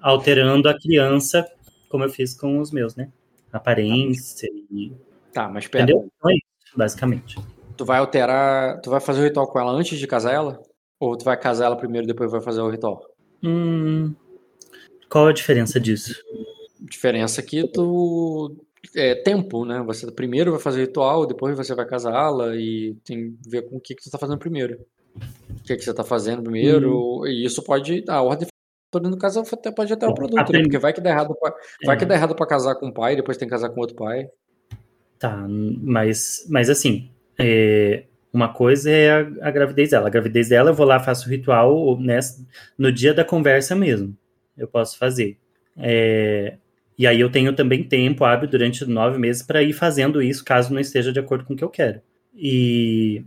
alterando 0.00 0.68
a 0.68 0.78
criança, 0.78 1.46
como 1.88 2.04
eu 2.04 2.08
fiz 2.08 2.34
com 2.34 2.58
os 2.58 2.70
meus, 2.70 2.94
né? 2.96 3.10
Aparência 3.52 4.48
e... 4.70 4.92
Tá, 5.32 5.48
mas 5.48 5.66
pera. 5.66 5.84
Entendeu? 5.84 6.10
Então 6.16 6.30
é 6.30 6.34
isso, 6.34 6.76
basicamente. 6.76 7.38
Tu 7.76 7.84
vai 7.84 7.98
alterar... 7.98 8.80
Tu 8.80 8.90
vai 8.90 9.00
fazer 9.00 9.20
o 9.20 9.24
ritual 9.24 9.46
com 9.46 9.58
ela 9.58 9.72
antes 9.72 9.98
de 9.98 10.06
casar 10.06 10.34
ela? 10.34 10.62
Ou 10.98 11.16
tu 11.16 11.24
vai 11.24 11.36
casar 11.36 11.66
ela 11.66 11.76
primeiro 11.76 12.06
e 12.06 12.08
depois 12.08 12.30
vai 12.30 12.40
fazer 12.40 12.60
o 12.60 12.70
ritual? 12.70 13.02
Hum, 13.42 14.14
qual 15.08 15.26
a 15.26 15.32
diferença 15.32 15.80
disso? 15.80 16.14
Diferença 16.80 17.42
que 17.42 17.66
tu 17.66 18.56
é 18.94 19.14
tempo, 19.14 19.64
né? 19.64 19.82
Você 19.82 20.10
primeiro 20.10 20.52
vai 20.52 20.60
fazer 20.60 20.82
ritual, 20.82 21.26
depois 21.26 21.56
você 21.56 21.74
vai 21.74 21.86
casá-la 21.86 22.54
e 22.54 22.94
tem 23.04 23.32
que 23.32 23.50
ver 23.50 23.62
com 23.62 23.76
o 23.76 23.80
que, 23.80 23.94
que 23.94 24.02
você 24.02 24.08
está 24.08 24.18
fazendo 24.18 24.38
primeiro. 24.38 24.78
O 25.16 25.62
que, 25.64 25.76
que 25.76 25.84
você 25.84 25.90
está 25.90 26.04
fazendo 26.04 26.42
primeiro, 26.42 27.20
hum. 27.20 27.26
e 27.26 27.44
isso 27.44 27.62
pode. 27.62 28.04
A 28.08 28.22
ordem 28.22 28.48
no 28.98 29.16
caso 29.16 29.40
até 29.40 29.70
pode 29.70 29.92
até 29.92 30.06
o 30.06 30.14
produto, 30.14 30.52
né? 30.52 30.62
Porque 30.62 30.78
vai 30.78 30.92
que 30.92 31.00
dá 31.00 31.10
errado 31.10 31.36
pra, 31.38 31.54
vai 31.84 31.96
que 31.96 32.02
é. 32.02 32.06
dá 32.06 32.14
errado 32.14 32.34
para 32.34 32.46
casar 32.46 32.74
com 32.74 32.88
o 32.88 32.92
pai, 32.92 33.14
depois 33.14 33.36
tem 33.36 33.46
que 33.46 33.52
casar 33.52 33.68
com 33.70 33.80
outro 33.80 33.94
pai. 33.94 34.26
Tá, 35.16 35.46
mas, 35.48 36.46
mas 36.48 36.68
assim, 36.68 37.10
é, 37.38 38.04
uma 38.32 38.52
coisa 38.52 38.90
é 38.90 39.10
a, 39.10 39.48
a, 39.48 39.50
gravidez 39.50 39.90
dela. 39.90 40.08
A 40.08 40.10
gravidez 40.10 40.48
dela, 40.48 40.70
eu 40.70 40.74
vou 40.74 40.86
lá, 40.86 40.98
faço 40.98 41.28
o 41.28 41.30
ritual 41.30 42.00
né, 42.00 42.18
no 42.76 42.90
dia 42.90 43.14
da 43.14 43.24
conversa 43.24 43.76
mesmo. 43.76 44.16
Eu 44.56 44.66
posso 44.66 44.98
fazer. 44.98 45.38
É, 45.76 46.56
e 46.98 47.06
aí 47.06 47.20
eu 47.20 47.30
tenho 47.30 47.54
também 47.54 47.84
tempo 47.84 48.24
hábil 48.24 48.48
durante 48.48 48.84
nove 48.84 49.18
meses 49.18 49.42
para 49.42 49.62
ir 49.62 49.72
fazendo 49.72 50.22
isso, 50.22 50.44
caso 50.44 50.72
não 50.72 50.80
esteja 50.80 51.12
de 51.12 51.20
acordo 51.20 51.44
com 51.44 51.54
o 51.54 51.56
que 51.56 51.64
eu 51.64 51.70
quero. 51.70 52.00
E 52.34 53.24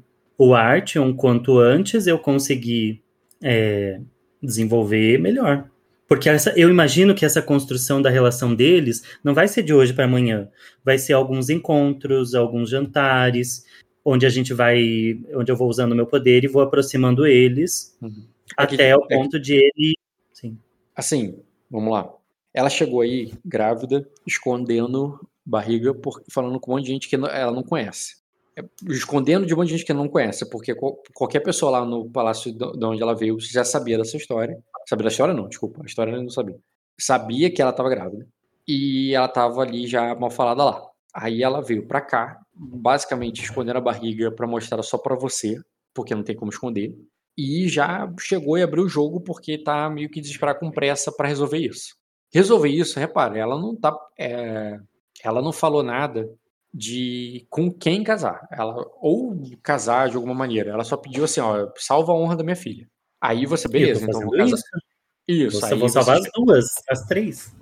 o 0.48 0.56
Artyom, 0.56 1.14
quanto 1.14 1.60
antes 1.60 2.08
eu 2.08 2.18
conseguir 2.20 3.02
é, 3.41 4.00
desenvolver, 4.41 5.20
melhor. 5.20 5.70
Porque 6.08 6.30
essa, 6.30 6.52
eu 6.58 6.70
imagino 6.70 7.16
que 7.16 7.26
essa 7.26 7.41
construção 7.41 8.02
da 8.02 8.10
relação 8.10 8.54
deles 8.54 9.04
não 9.24 9.34
vai 9.34 9.48
ser 9.48 9.64
de 9.64 9.74
hoje 9.74 9.94
para 9.94 10.06
amanhã. 10.06 10.50
Vai 10.84 10.98
ser 10.98 11.14
alguns 11.14 11.50
encontros, 11.50 12.36
alguns 12.36 12.70
jantares, 12.70 13.66
onde 14.06 14.26
a 14.26 14.30
gente 14.30 14.54
vai, 14.54 15.20
onde 15.34 15.52
eu 15.52 15.56
vou 15.56 15.70
usando 15.70 15.94
o 15.94 15.96
meu 15.96 16.06
poder 16.06 16.44
e 16.44 16.48
vou 16.48 16.62
aproximando 16.62 17.26
eles 17.26 17.98
uhum. 18.02 18.28
até 18.58 18.91
Aqui, 18.91 19.04
o 19.04 19.08
ponto 19.08 19.38
é, 19.38 19.39
de 19.39 19.54
ele. 19.56 19.98
Sim. 20.34 20.58
Assim, 20.96 21.39
vamos 21.72 21.91
lá. 21.91 22.14
Ela 22.54 22.70
chegou 22.70 23.02
aí 23.02 23.34
grávida, 23.44 24.08
escondendo 24.28 25.20
barriga, 25.46 25.94
por, 25.94 26.22
falando 26.30 26.60
com 26.60 26.72
um 26.72 26.76
monte 26.76 26.86
de 26.86 26.91
gente 26.91 27.10
que 27.10 27.16
ela 27.16 27.52
não 27.52 27.64
conhece. 27.64 28.22
É, 28.56 28.64
escondendo 28.89 29.45
de 29.45 29.54
um 29.54 29.58
monte 29.58 29.70
de 29.70 29.78
gente 29.78 29.86
que 29.86 29.93
não 29.93 30.08
conhece, 30.08 30.47
porque 30.47 30.76
qualquer 31.14 31.39
pessoa 31.39 31.72
lá 31.72 31.86
no 31.86 32.10
palácio 32.10 32.51
de 32.51 32.86
onde 32.86 33.01
ela 33.01 33.16
veio 33.16 33.38
já 33.39 33.64
sabia 33.64 33.97
dessa 33.97 34.18
história. 34.18 34.62
Sabia 34.88 35.04
da 35.06 35.10
história, 35.10 35.34
não, 35.34 35.47
desculpa, 35.47 35.82
a 35.82 35.86
história 35.86 36.16
não 36.22 36.30
sabia. 36.30 36.58
Sabia 36.99 37.49
que 37.51 37.62
ela 37.62 37.72
estava 37.72 37.89
grávida. 37.89 38.28
E 38.68 39.14
ela 39.16 39.26
estava 39.26 39.62
ali 39.62 39.88
já 39.88 40.14
mal 40.16 40.30
falada 40.30 40.64
lá. 40.64 40.84
Aí 41.14 41.41
ela 41.41 41.62
veio 41.62 41.88
para 41.88 42.01
cá 42.01 42.39
basicamente 42.54 43.41
escondendo 43.43 43.78
a 43.78 43.82
barriga 43.82 44.32
para 44.32 44.47
mostrar 44.47 44.82
só 44.84 44.97
para 44.97 45.16
você, 45.16 45.60
porque 45.93 46.14
não 46.14 46.24
tem 46.24 46.36
como 46.36 46.51
esconder. 46.51 46.95
E 47.36 47.68
já 47.68 48.12
chegou 48.20 48.58
e 48.58 48.62
abriu 48.62 48.84
o 48.84 48.89
jogo 48.89 49.20
porque 49.20 49.58
tá 49.58 49.89
meio 49.89 50.10
que 50.10 50.22
desesperada 50.22 50.60
com 50.60 50.72
pressa 50.72 51.12
para 51.12 51.28
resolver 51.28 51.58
isso. 51.58 51.95
Resolver 52.32 52.70
isso, 52.70 52.99
repara, 52.99 53.38
ela 53.38 53.60
não 53.60 53.76
tá. 53.76 53.95
É, 54.18 54.80
ela 55.24 55.41
não 55.41 55.51
falou 55.51 55.82
nada 55.82 56.30
de 56.74 57.45
com 57.49 57.71
quem 57.71 58.03
casar. 58.03 58.47
Ela 58.51 58.86
ou 58.99 59.38
casar 59.61 60.09
de 60.09 60.15
alguma 60.15 60.34
maneira. 60.34 60.71
Ela 60.71 60.84
só 60.84 60.97
pediu 60.97 61.24
assim, 61.24 61.39
ó, 61.39 61.69
salva 61.78 62.11
a 62.11 62.15
honra 62.15 62.36
da 62.36 62.43
minha 62.43 62.55
filha. 62.55 62.89
Aí 63.21 63.45
você, 63.45 63.67
beleza, 63.67 64.05
então 64.05 64.21
vou 64.21 64.32
casar. 64.32 64.57
Isso, 65.28 65.59
você 65.59 65.74
aí 65.74 65.80
vou 65.80 65.88
salvar 65.88 66.17
você... 66.17 66.28
as 66.28 66.34
duas, 66.34 66.65
as 66.89 67.05
três. 67.05 67.55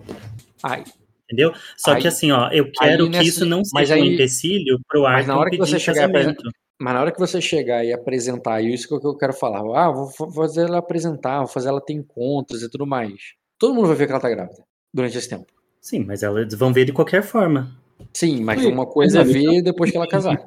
Aí, 0.64 0.84
entendeu? 1.26 1.54
Só 1.78 1.94
aí, 1.94 2.02
que 2.02 2.08
assim, 2.08 2.32
ó, 2.32 2.50
eu 2.50 2.72
quero 2.72 3.10
que 3.12 3.24
isso 3.24 3.46
não 3.46 3.64
seja 3.64 3.96
aí, 3.96 4.02
um 4.02 4.06
empecilho 4.06 4.80
pro 4.88 5.06
ar. 5.06 5.18
Mas 5.18 5.28
na 5.28 5.38
hora 5.38 5.50
que 5.50 5.58
você 5.58 5.80
chegar 5.80 6.10
mas 6.80 6.96
na 6.96 7.02
hora 7.02 7.12
que 7.12 7.20
você 7.20 7.40
chegar 7.40 7.86
e 7.86 7.94
apresentar, 7.94 8.60
e 8.60 8.74
isso 8.74 8.88
que 8.88 9.06
eu 9.06 9.16
quero 9.16 9.34
falar, 9.34 9.60
ah, 9.60 9.92
vou 9.92 10.10
fazer 10.32 10.62
ela 10.62 10.80
apresentar, 10.80 11.38
vou 11.38 11.48
fazer 11.48 11.70
ela 11.70 11.80
ter 11.80 11.94
encontros 11.94 12.64
e 12.64 12.70
tudo 12.72 12.88
mais. 12.88 13.36
Todo 13.60 13.76
mundo 13.76 13.88
vai 13.88 13.96
ver 13.96 14.08
que 14.08 14.12
ela 14.14 14.20
tá 14.20 14.28
grávida 14.28 14.64
durante 14.92 15.16
esse 15.16 15.30
tempo. 15.30 15.46
Sim, 15.80 16.04
mas 16.04 16.24
elas 16.24 16.52
vão 16.56 16.74
ver 16.74 16.86
de 16.86 16.92
qualquer 16.92 17.22
forma. 17.22 17.80
Sim, 18.14 18.42
mas 18.44 18.62
Sim, 18.62 18.72
uma 18.72 18.86
coisa 18.86 19.22
é 19.22 19.24
ver 19.24 19.62
depois 19.62 19.92
que 19.92 19.98
ela 19.98 20.08
casar. 20.08 20.38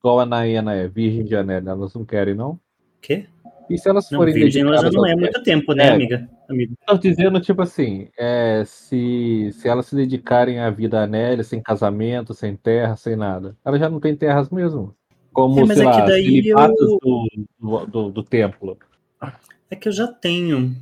Igual 0.00 0.20
a 0.20 0.26
Nayana 0.26 0.74
é 0.74 0.88
virgem 0.88 1.24
de 1.24 1.34
Anélia, 1.36 1.70
elas 1.70 1.94
não 1.94 2.04
querem, 2.04 2.34
não? 2.34 2.58
Quê? 3.00 3.26
E 3.68 3.76
se 3.76 3.88
elas 3.88 4.08
forem 4.08 4.32
não, 4.32 4.40
virgem, 4.40 4.62
ela 4.62 4.76
já 4.78 4.90
não 4.90 5.06
é 5.06 5.16
muito 5.16 5.42
tempo, 5.42 5.72
né, 5.72 5.86
é, 5.86 5.90
amiga? 5.90 6.30
Amigo. 6.48 6.74
Estou 6.80 6.98
dizendo, 6.98 7.40
tipo 7.40 7.62
assim, 7.62 8.08
é, 8.16 8.62
se, 8.64 9.50
se 9.52 9.68
elas 9.68 9.86
se 9.86 9.96
dedicarem 9.96 10.60
à 10.60 10.70
vida 10.70 11.02
Anélia, 11.02 11.42
sem 11.42 11.60
casamento, 11.60 12.32
sem 12.32 12.54
terra, 12.54 12.94
sem 12.94 13.16
nada, 13.16 13.56
elas 13.64 13.80
já 13.80 13.88
não 13.88 13.98
têm 13.98 14.14
terras 14.14 14.50
mesmo. 14.50 14.94
Como, 15.32 15.60
é, 15.60 15.74
sei 15.74 15.82
é 15.82 16.54
lá, 16.54 16.68
eu... 16.68 16.98
do, 17.02 17.28
do, 17.58 17.86
do, 17.86 18.10
do 18.10 18.22
templo. 18.22 18.78
É 19.68 19.74
que 19.74 19.88
eu 19.88 19.92
já 19.92 20.06
tenho. 20.06 20.74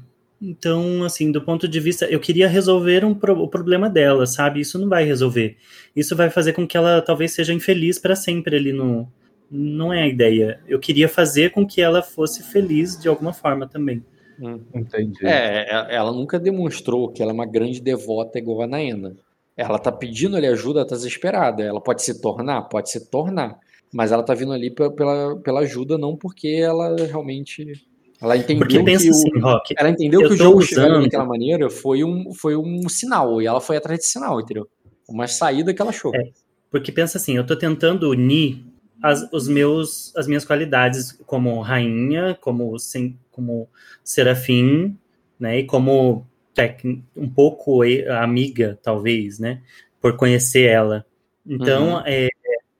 Então, 0.46 1.02
assim, 1.04 1.32
do 1.32 1.40
ponto 1.40 1.66
de 1.66 1.80
vista, 1.80 2.04
eu 2.04 2.20
queria 2.20 2.46
resolver 2.46 3.02
um 3.02 3.14
pro, 3.14 3.40
o 3.40 3.48
problema 3.48 3.88
dela, 3.88 4.26
sabe? 4.26 4.60
Isso 4.60 4.78
não 4.78 4.90
vai 4.90 5.02
resolver. 5.02 5.56
Isso 5.96 6.14
vai 6.14 6.28
fazer 6.28 6.52
com 6.52 6.66
que 6.66 6.76
ela 6.76 7.00
talvez 7.00 7.32
seja 7.32 7.54
infeliz 7.54 7.98
para 7.98 8.14
sempre 8.14 8.56
ali 8.56 8.70
no. 8.70 9.08
Não 9.50 9.92
é 9.92 10.02
a 10.02 10.06
ideia. 10.06 10.60
Eu 10.68 10.78
queria 10.78 11.08
fazer 11.08 11.50
com 11.50 11.66
que 11.66 11.80
ela 11.80 12.02
fosse 12.02 12.42
feliz 12.42 13.00
de 13.00 13.08
alguma 13.08 13.32
forma 13.32 13.66
também. 13.66 14.04
Hum, 14.38 14.60
entendi. 14.74 15.24
É, 15.24 15.70
é 15.70 15.94
ela 15.94 16.12
nunca 16.12 16.38
demonstrou 16.38 17.10
que 17.10 17.22
ela 17.22 17.30
é 17.30 17.34
uma 17.34 17.46
grande 17.46 17.80
devota 17.80 18.38
igual 18.38 18.62
a 18.62 18.66
Naena. 18.66 19.16
Ela 19.56 19.78
tá 19.78 19.90
pedindo 19.90 20.36
ali 20.36 20.46
ajuda, 20.46 20.86
tá 20.86 20.94
desesperada. 20.94 21.62
Ela 21.62 21.80
pode 21.80 22.02
se 22.02 22.20
tornar? 22.20 22.62
Pode 22.62 22.90
se 22.90 23.08
tornar. 23.08 23.58
Mas 23.92 24.12
ela 24.12 24.22
tá 24.22 24.34
vindo 24.34 24.52
ali 24.52 24.70
pela, 24.70 25.36
pela 25.40 25.60
ajuda, 25.60 25.96
não 25.96 26.16
porque 26.16 26.48
ela 26.48 26.96
realmente 26.96 27.86
ela 28.24 28.36
entendeu 28.36 28.66
Porque 28.66 28.82
pensa 28.82 29.04
que 29.04 29.10
assim, 29.10 29.36
o, 29.36 29.40
Rock, 29.40 29.74
ela 29.76 29.90
entendeu 29.90 30.20
que 30.20 30.34
o 30.34 30.36
jogo 30.36 30.58
usando... 30.58 30.68
chegando 30.68 31.02
daquela 31.02 31.24
maneira 31.24 31.68
foi 31.68 32.02
um, 32.02 32.32
foi 32.32 32.56
um 32.56 32.88
sinal, 32.88 33.40
e 33.40 33.46
ela 33.46 33.60
foi 33.60 33.76
atrás 33.76 33.98
desse 33.98 34.12
sinal, 34.12 34.40
entendeu? 34.40 34.68
Uma 35.08 35.26
saída 35.26 35.74
que 35.74 35.80
ela 35.80 35.90
achou. 35.90 36.14
É, 36.14 36.30
porque 36.70 36.90
pensa 36.90 37.18
assim, 37.18 37.36
eu 37.36 37.46
tô 37.46 37.54
tentando 37.54 38.10
unir 38.10 38.64
as, 39.02 39.30
os 39.32 39.46
meus, 39.46 40.14
as 40.16 40.26
minhas 40.26 40.44
qualidades 40.44 41.12
como 41.26 41.60
rainha, 41.60 42.36
como, 42.40 42.78
sem, 42.78 43.18
como 43.30 43.68
serafim, 44.02 44.96
né, 45.38 45.58
e 45.58 45.64
como 45.64 46.26
tec, 46.54 46.82
um 47.16 47.28
pouco 47.28 47.82
amiga, 48.22 48.78
talvez, 48.82 49.38
né, 49.38 49.60
por 50.00 50.16
conhecer 50.16 50.68
ela. 50.68 51.04
Então, 51.46 51.96
uhum. 51.96 52.02
é, 52.06 52.28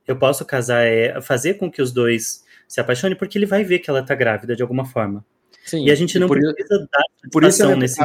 eu 0.07 0.17
posso 0.17 0.45
casar, 0.45 0.87
é, 0.87 1.21
fazer 1.21 1.55
com 1.55 1.71
que 1.71 1.83
os 1.83 1.93
dois 1.93 2.44
se 2.75 2.81
apaixonem, 2.81 3.16
porque 3.16 3.39
ele 3.39 3.47
vai 3.47 3.62
ver 3.62 3.79
que 3.79 3.89
ela 3.89 4.05
tá 4.05 4.16
grávida 4.16 4.57
de 4.57 4.61
alguma 4.61 4.85
forma. 4.85 5.25
Sim, 5.64 5.87
e 5.87 5.93
a 5.93 5.95
gente 5.95 6.18
não 6.18 6.27
precisa 6.27 6.53
isso, 6.59 6.89
dar 6.91 7.31
por 7.31 7.45
isso 7.45 7.62
é, 7.62 7.77
nesse. 7.77 8.05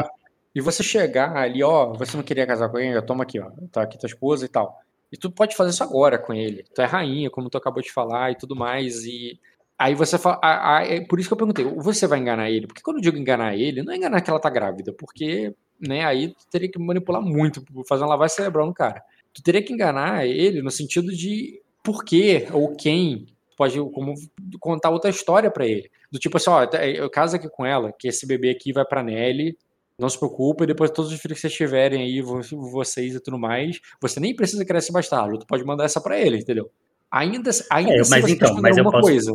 E 0.53 0.61
você 0.61 0.83
chegar 0.83 1.35
ali, 1.35 1.63
ó, 1.63 1.91
você 1.93 2.15
não 2.15 2.23
queria 2.23 2.45
casar 2.45 2.69
com 2.69 2.77
ele, 2.77 3.01
toma 3.01 3.23
aqui, 3.23 3.39
ó, 3.39 3.49
tá 3.71 3.81
aqui 3.81 3.97
tua 3.97 4.05
esposa 4.05 4.45
e 4.45 4.47
tal. 4.47 4.79
E 5.11 5.17
tu 5.17 5.31
pode 5.31 5.55
fazer 5.55 5.71
isso 5.71 5.83
agora 5.83 6.19
com 6.19 6.35
ele. 6.35 6.63
Tu 6.71 6.83
é 6.83 6.85
rainha, 6.85 7.31
como 7.31 7.49
tu 7.49 7.57
acabou 7.57 7.81
de 7.81 7.91
falar 7.91 8.31
e 8.31 8.35
tudo 8.35 8.55
mais. 8.55 9.03
E 9.05 9.39
aí 9.75 9.95
você 9.95 10.19
fala. 10.19 10.39
A, 10.39 10.77
a, 10.77 10.83
é 10.85 11.01
por 11.01 11.19
isso 11.19 11.27
que 11.27 11.33
eu 11.33 11.37
perguntei, 11.37 11.65
você 11.65 12.05
vai 12.05 12.19
enganar 12.19 12.51
ele? 12.51 12.67
Porque 12.67 12.83
quando 12.83 12.97
eu 12.97 13.01
digo 13.01 13.17
enganar 13.17 13.55
ele, 13.55 13.81
não 13.81 13.91
é 13.91 13.97
enganar 13.97 14.21
que 14.21 14.29
ela 14.29 14.39
tá 14.39 14.51
grávida, 14.51 14.93
porque, 14.93 15.51
né, 15.79 16.05
aí 16.05 16.27
tu 16.27 16.45
teria 16.51 16.69
que 16.69 16.77
manipular 16.77 17.23
muito, 17.23 17.65
fazer 17.87 18.03
uma 18.03 18.09
lavagem 18.11 18.35
cerebral 18.35 18.67
no 18.67 18.73
cara. 18.73 19.01
Tu 19.33 19.41
teria 19.41 19.63
que 19.63 19.73
enganar 19.73 20.27
ele 20.27 20.61
no 20.61 20.69
sentido 20.69 21.11
de 21.11 21.59
por 21.83 22.05
quê 22.05 22.47
ou 22.53 22.75
quem 22.75 23.25
pode 23.59 23.77
como 23.91 24.15
contar 24.57 24.89
outra 24.89 25.09
história 25.09 25.51
para 25.51 25.67
ele. 25.67 25.91
Do 26.09 26.17
tipo 26.17 26.37
assim, 26.37 26.49
ó, 26.49 26.63
eu 26.63 27.09
caso 27.09 27.35
aqui 27.35 27.49
com 27.49 27.65
ela, 27.65 27.91
que 27.91 28.07
esse 28.07 28.25
bebê 28.25 28.51
aqui 28.51 28.71
vai 28.71 28.85
pra 28.85 29.03
Nelly, 29.03 29.57
não 29.99 30.07
se 30.07 30.17
preocupe, 30.17 30.65
depois 30.65 30.91
todos 30.91 31.11
os 31.11 31.19
filhos 31.19 31.35
que 31.35 31.41
vocês 31.41 31.53
tiverem 31.53 32.01
aí, 32.01 32.21
vocês 32.21 33.15
e 33.15 33.19
tudo 33.19 33.37
mais, 33.37 33.81
você 34.01 34.17
nem 34.21 34.33
precisa 34.33 34.63
criar 34.63 34.79
esse 34.79 34.93
bastardo, 34.93 35.39
tu 35.39 35.45
pode 35.45 35.65
mandar 35.65 35.83
essa 35.83 35.99
para 35.99 36.17
ele, 36.17 36.37
entendeu? 36.37 36.71
Ainda, 37.11 37.51
ainda 37.69 37.91
é, 37.91 38.01
mas 38.09 38.29
então, 38.29 38.55
mas 38.61 38.77
eu 38.77 38.85
posso... 38.85 39.01
coisa. 39.01 39.33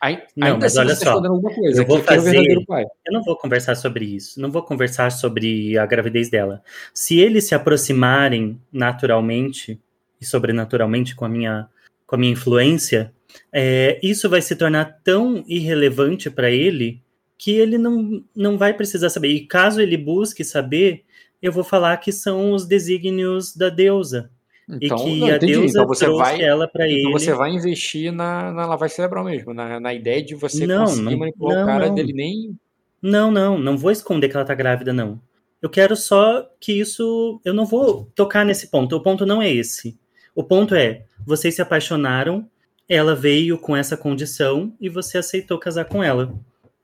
Ainda 0.00 0.24
não, 0.34 0.58
mas 0.58 0.76
assim 0.76 0.78
olha 0.78 0.96
só, 0.96 1.20
coisa, 1.54 1.82
eu 1.82 1.86
vou 1.86 2.00
fazer, 2.00 2.44
eu 2.48 3.12
não 3.12 3.22
vou 3.22 3.36
conversar 3.36 3.74
sobre 3.74 4.06
isso, 4.06 4.40
não 4.40 4.50
vou 4.50 4.62
conversar 4.62 5.12
sobre 5.12 5.76
a 5.76 5.84
gravidez 5.84 6.30
dela. 6.30 6.62
Se 6.94 7.20
eles 7.20 7.46
se 7.46 7.54
aproximarem 7.54 8.58
naturalmente 8.72 9.78
e 10.18 10.24
sobrenaturalmente 10.24 11.14
com 11.14 11.26
a 11.26 11.28
minha 11.28 11.68
com 12.12 12.16
a 12.16 12.18
minha 12.18 12.32
influência, 12.32 13.10
é, 13.52 13.98
isso 14.02 14.28
vai 14.28 14.42
se 14.42 14.56
tornar 14.56 15.00
tão 15.04 15.44
irrelevante 15.46 16.30
para 16.30 16.50
ele 16.50 17.02
que 17.36 17.52
ele 17.52 17.76
não, 17.76 18.22
não 18.34 18.56
vai 18.56 18.72
precisar 18.72 19.10
saber. 19.10 19.28
E 19.28 19.46
caso 19.46 19.80
ele 19.80 19.96
busque 19.96 20.44
saber, 20.44 21.04
eu 21.40 21.50
vou 21.50 21.64
falar 21.64 21.96
que 21.96 22.12
são 22.12 22.52
os 22.52 22.66
desígnios 22.66 23.56
da 23.56 23.68
deusa. 23.68 24.30
Então, 24.68 24.96
e 24.96 25.00
que 25.02 25.20
não, 25.20 25.34
a 25.34 25.38
deusa 25.38 25.78
então 25.80 25.86
você 25.86 26.04
trouxe 26.04 26.22
vai, 26.22 26.40
ela 26.40 26.68
para 26.68 26.88
então 26.88 27.10
ele. 27.10 27.12
você 27.12 27.34
vai 27.34 27.50
investir 27.50 28.12
na, 28.12 28.52
na 28.52 28.64
lavagem 28.64 28.94
cerebral 28.94 29.24
mesmo, 29.24 29.52
na, 29.52 29.80
na 29.80 29.92
ideia 29.92 30.22
de 30.22 30.34
você 30.34 30.66
não, 30.66 30.84
conseguir 30.84 31.10
não, 31.10 31.18
manipular 31.18 31.56
não, 31.56 31.62
o 31.64 31.66
cara 31.66 31.90
dele 31.90 32.12
nem. 32.12 32.56
Não, 33.02 33.30
não, 33.30 33.58
não 33.58 33.76
vou 33.76 33.90
esconder 33.90 34.28
que 34.28 34.36
ela 34.36 34.46
tá 34.46 34.54
grávida, 34.54 34.92
não. 34.92 35.20
Eu 35.60 35.68
quero 35.68 35.96
só 35.96 36.48
que 36.60 36.72
isso. 36.72 37.40
Eu 37.44 37.52
não 37.52 37.66
vou 37.66 38.10
tocar 38.14 38.44
nesse 38.44 38.68
ponto. 38.68 38.96
O 38.96 39.02
ponto 39.02 39.26
não 39.26 39.42
é 39.42 39.50
esse. 39.50 39.98
O 40.34 40.44
ponto 40.44 40.74
é: 40.74 41.04
vocês 41.26 41.54
se 41.54 41.62
apaixonaram, 41.62 42.48
ela 42.88 43.14
veio 43.14 43.58
com 43.58 43.76
essa 43.76 43.96
condição 43.96 44.74
e 44.80 44.88
você 44.88 45.18
aceitou 45.18 45.58
casar 45.58 45.84
com 45.84 46.02
ela. 46.02 46.34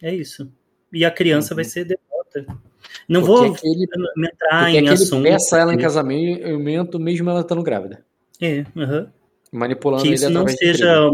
É 0.03 0.15
isso. 0.15 0.51
E 0.93 1.05
a 1.05 1.11
criança 1.11 1.55
vai 1.55 1.65
uhum. 1.65 1.71
ser 1.71 1.85
devota. 1.85 2.47
Não 3.09 3.21
porque 3.21 3.41
vou 3.41 3.53
aquele, 3.53 3.87
entrar 4.27 4.71
em 4.71 4.89
assunto. 4.89 5.23
peça 5.23 5.59
ela 5.59 5.75
em 5.75 5.79
casamento 5.79 6.99
mesmo 6.99 7.29
ela 7.29 7.41
estando 7.41 7.63
grávida. 7.63 8.05
É, 8.41 8.65
uhum. 8.77 9.07
manipulando 9.53 10.05
que 10.05 10.13
isso 10.13 10.31
não 10.31 10.47
seja 10.47 11.11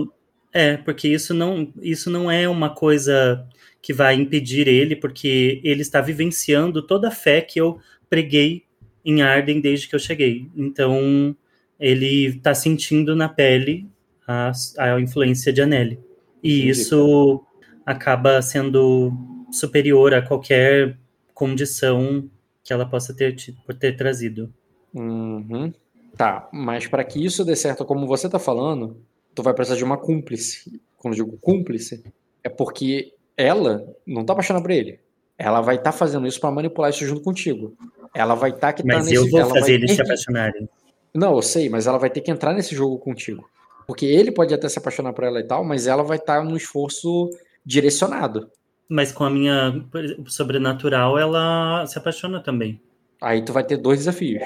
é 0.53 0.77
porque 0.77 1.09
isso 1.09 1.33
não 1.33 1.73
isso 1.81 2.11
não 2.11 2.31
é 2.31 2.47
uma 2.49 2.75
coisa 2.75 3.47
que 3.81 3.95
vai 3.95 4.15
impedir 4.15 4.69
ele 4.69 4.95
porque 4.95 5.61
ele 5.65 5.81
está 5.81 6.03
vivenciando 6.03 6.87
toda 6.87 7.09
a 7.09 7.11
fé 7.11 7.41
que 7.41 7.59
eu 7.59 7.79
preguei 8.11 8.65
em 9.05 9.23
Arden 9.23 9.59
desde 9.61 9.89
que 9.89 9.95
eu 9.95 9.99
cheguei 9.99 10.49
então 10.55 11.35
ele 11.81 12.27
está 12.27 12.55
sentindo 12.55 13.17
na 13.17 13.29
pele 13.29 13.89
a, 14.27 14.53
a 14.79 15.01
influência 15.01 15.53
de 15.53 15.63
Anelli. 15.63 15.99
E 16.43 16.59
Entendi. 16.59 16.71
isso 16.71 17.45
acaba 17.85 18.41
sendo 18.43 19.13
superior 19.51 20.15
a 20.15 20.23
qualquer 20.23 20.99
condição 21.33 22.29
que 22.63 22.73
ela 22.73 22.87
possa 22.87 23.15
ter, 23.15 23.37
por 23.67 23.75
ter 23.75 23.97
trazido. 23.97 24.53
Uhum. 24.93 25.73
Tá, 26.17 26.49
mas 26.53 26.87
para 26.87 27.05
que 27.05 27.25
isso 27.25 27.45
dê 27.45 27.57
certo, 27.57 27.85
como 27.85 28.07
você 28.07 28.29
tá 28.29 28.39
falando, 28.39 28.97
tu 29.35 29.43
vai 29.43 29.53
precisar 29.53 29.77
de 29.77 29.85
uma 29.85 29.99
cúmplice. 29.99 30.81
Quando 30.97 31.15
eu 31.15 31.25
digo 31.25 31.39
cúmplice, 31.39 32.05
é 32.43 32.49
porque 32.49 33.13
ela 33.37 33.85
não 34.07 34.25
tá 34.25 34.33
apaixonada 34.33 34.63
por 34.63 34.71
ele. 34.71 35.01
Ela 35.37 35.61
vai 35.61 35.77
estar 35.77 35.91
tá 35.91 35.97
fazendo 35.97 36.27
isso 36.27 36.41
para 36.41 36.51
manipular 36.51 36.91
isso 36.91 37.05
junto 37.05 37.21
contigo. 37.21 37.77
Ela 38.15 38.35
vai 38.35 38.51
estar 38.51 38.69
tá 38.69 38.73
que 38.73 38.87
mas 38.87 38.97
tá 38.97 39.11
nesse... 39.11 39.25
Mas 39.25 39.33
eu 39.33 39.47
vou 39.47 39.55
fazer 39.55 39.75
eles 39.75 39.93
se 39.93 40.03
apaixonarem. 40.03 40.69
Não, 41.13 41.35
eu 41.35 41.43
sei, 41.43 41.69
mas 41.69 41.87
ela 41.87 41.99
vai 41.99 42.11
ter 42.11 42.21
que 42.21 42.31
entrar 42.31 42.53
nesse 42.55 42.75
jogo 42.75 42.99
contigo. 42.99 43.49
Porque 43.87 44.07
ele 44.07 44.33
pode 44.33 44.55
até 44.55 44.69
se 44.69 44.79
apaixonar 44.79 45.13
por 45.13 45.25
ela 45.25 45.41
e 45.41 45.45
tal, 45.45 45.65
mas 45.65 45.87
ela 45.87 46.03
vai 46.03 46.17
estar 46.17 46.43
num 46.43 46.57
esforço 46.57 47.31
direcionado. 47.65 48.51
Mas 48.89 49.13
com 49.13 49.25
a 49.25 49.31
minha 49.31 49.85
sobrenatural, 50.27 51.19
ela 51.19 51.87
se 51.87 51.99
apaixona 51.99 52.41
também. 52.41 52.81
Aí 53.21 53.43
tu 53.43 53.53
vai 53.53 53.65
ter 53.65 53.77
dois 53.77 54.01
desafios. 54.01 54.43